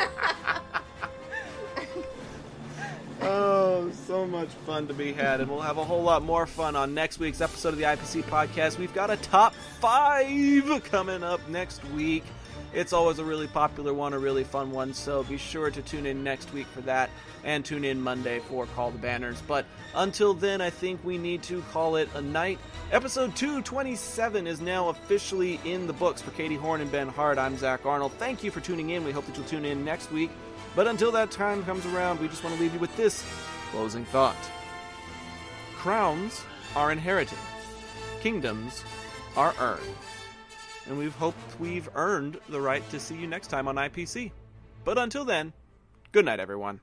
Oh, 3.27 3.91
so 4.07 4.27
much 4.27 4.51
fun 4.67 4.87
to 4.89 4.93
be 4.93 5.11
had, 5.15 5.41
and 5.41 5.51
we'll 5.51 5.63
have 5.63 5.79
a 5.79 5.85
whole 5.85 6.03
lot 6.03 6.23
more 6.23 6.47
fun 6.47 6.77
on 6.77 6.93
next 6.93 7.19
week's 7.19 7.41
episode 7.41 7.71
of 7.71 7.79
the 7.79 7.85
IPC 7.85 8.23
podcast. 8.25 8.77
We've 8.79 8.93
got 8.93 9.09
a 9.11 9.17
top 9.17 9.55
five 9.81 10.85
coming 10.85 11.23
up 11.23 11.41
next 11.49 11.83
week. 11.93 12.23
It's 12.75 12.93
always 12.93 13.19
a 13.19 13.25
really 13.25 13.47
popular 13.47 13.95
one, 13.95 14.13
a 14.13 14.19
really 14.19 14.45
fun 14.45 14.73
one, 14.73 14.93
so 14.93 15.23
be 15.23 15.39
sure 15.39 15.71
to 15.71 15.81
tune 15.81 16.05
in 16.05 16.23
next 16.23 16.53
week 16.53 16.67
for 16.67 16.83
that, 16.83 17.09
and 17.45 17.65
tune 17.65 17.85
in 17.85 18.01
Monday 18.01 18.41
for 18.41 18.67
Call 18.67 18.91
the 18.91 18.99
Banners. 18.99 19.41
But 19.47 19.67
until 19.95 20.35
then, 20.35 20.61
I 20.61 20.71
think 20.71 21.05
we 21.05 21.19
need 21.19 21.43
to 21.45 21.63
call 21.73 21.97
it 21.97 22.09
a 22.15 22.21
night. 22.21 22.59
Episode 22.91 23.37
227 23.37 24.47
is 24.47 24.61
now 24.61 24.89
officially 24.89 25.61
in 25.65 25.87
the 25.87 25.93
books 25.93 26.23
for 26.23 26.31
Katie 26.33 26.57
Horn 26.57 26.81
and 26.81 26.91
Ben 26.91 27.09
Hart. 27.09 27.39
I'm 27.39 27.57
Zac 27.57 27.87
Arnold. 27.87 28.13
Thank 28.19 28.43
you 28.43 28.51
for 28.51 28.61
tuning 28.61 28.91
in. 28.91 29.05
We 29.05 29.13
hope 29.13 29.27
that 29.27 29.37
you'll 29.37 29.47
tune 29.47 29.65
in 29.65 29.85
next 29.85 30.11
week. 30.11 30.31
But 30.75 30.89
until 30.89 31.13
that 31.13 31.31
time 31.31 31.65
comes 31.65 31.87
around, 31.87 32.21
we 32.21 32.29
just 32.29 32.43
want 32.43 32.57
to 32.57 32.63
leave 32.63 32.75
you 32.75 32.81
with 32.81 32.97
this 32.97 33.25
closing 33.71 34.05
thought 34.07 34.37
Crowns 35.77 36.43
are 36.75 36.93
inherited, 36.93 37.39
kingdoms 38.21 38.83
are 39.37 39.55
earned. 39.61 39.83
And 40.87 40.99
we've 40.99 41.15
hoped 41.15 41.61
we've 41.61 41.89
earned 41.95 42.39
the 42.49 42.61
right 42.61 42.89
to 42.91 42.99
see 42.99 43.17
you 43.17 43.27
next 43.27 43.49
time 43.49 43.69
on 43.69 43.77
IPC. 43.77 44.33
But 44.85 44.99
until 44.99 45.25
then, 45.25 45.53
good 46.13 46.25
night, 46.25 46.41
everyone. 46.41 46.81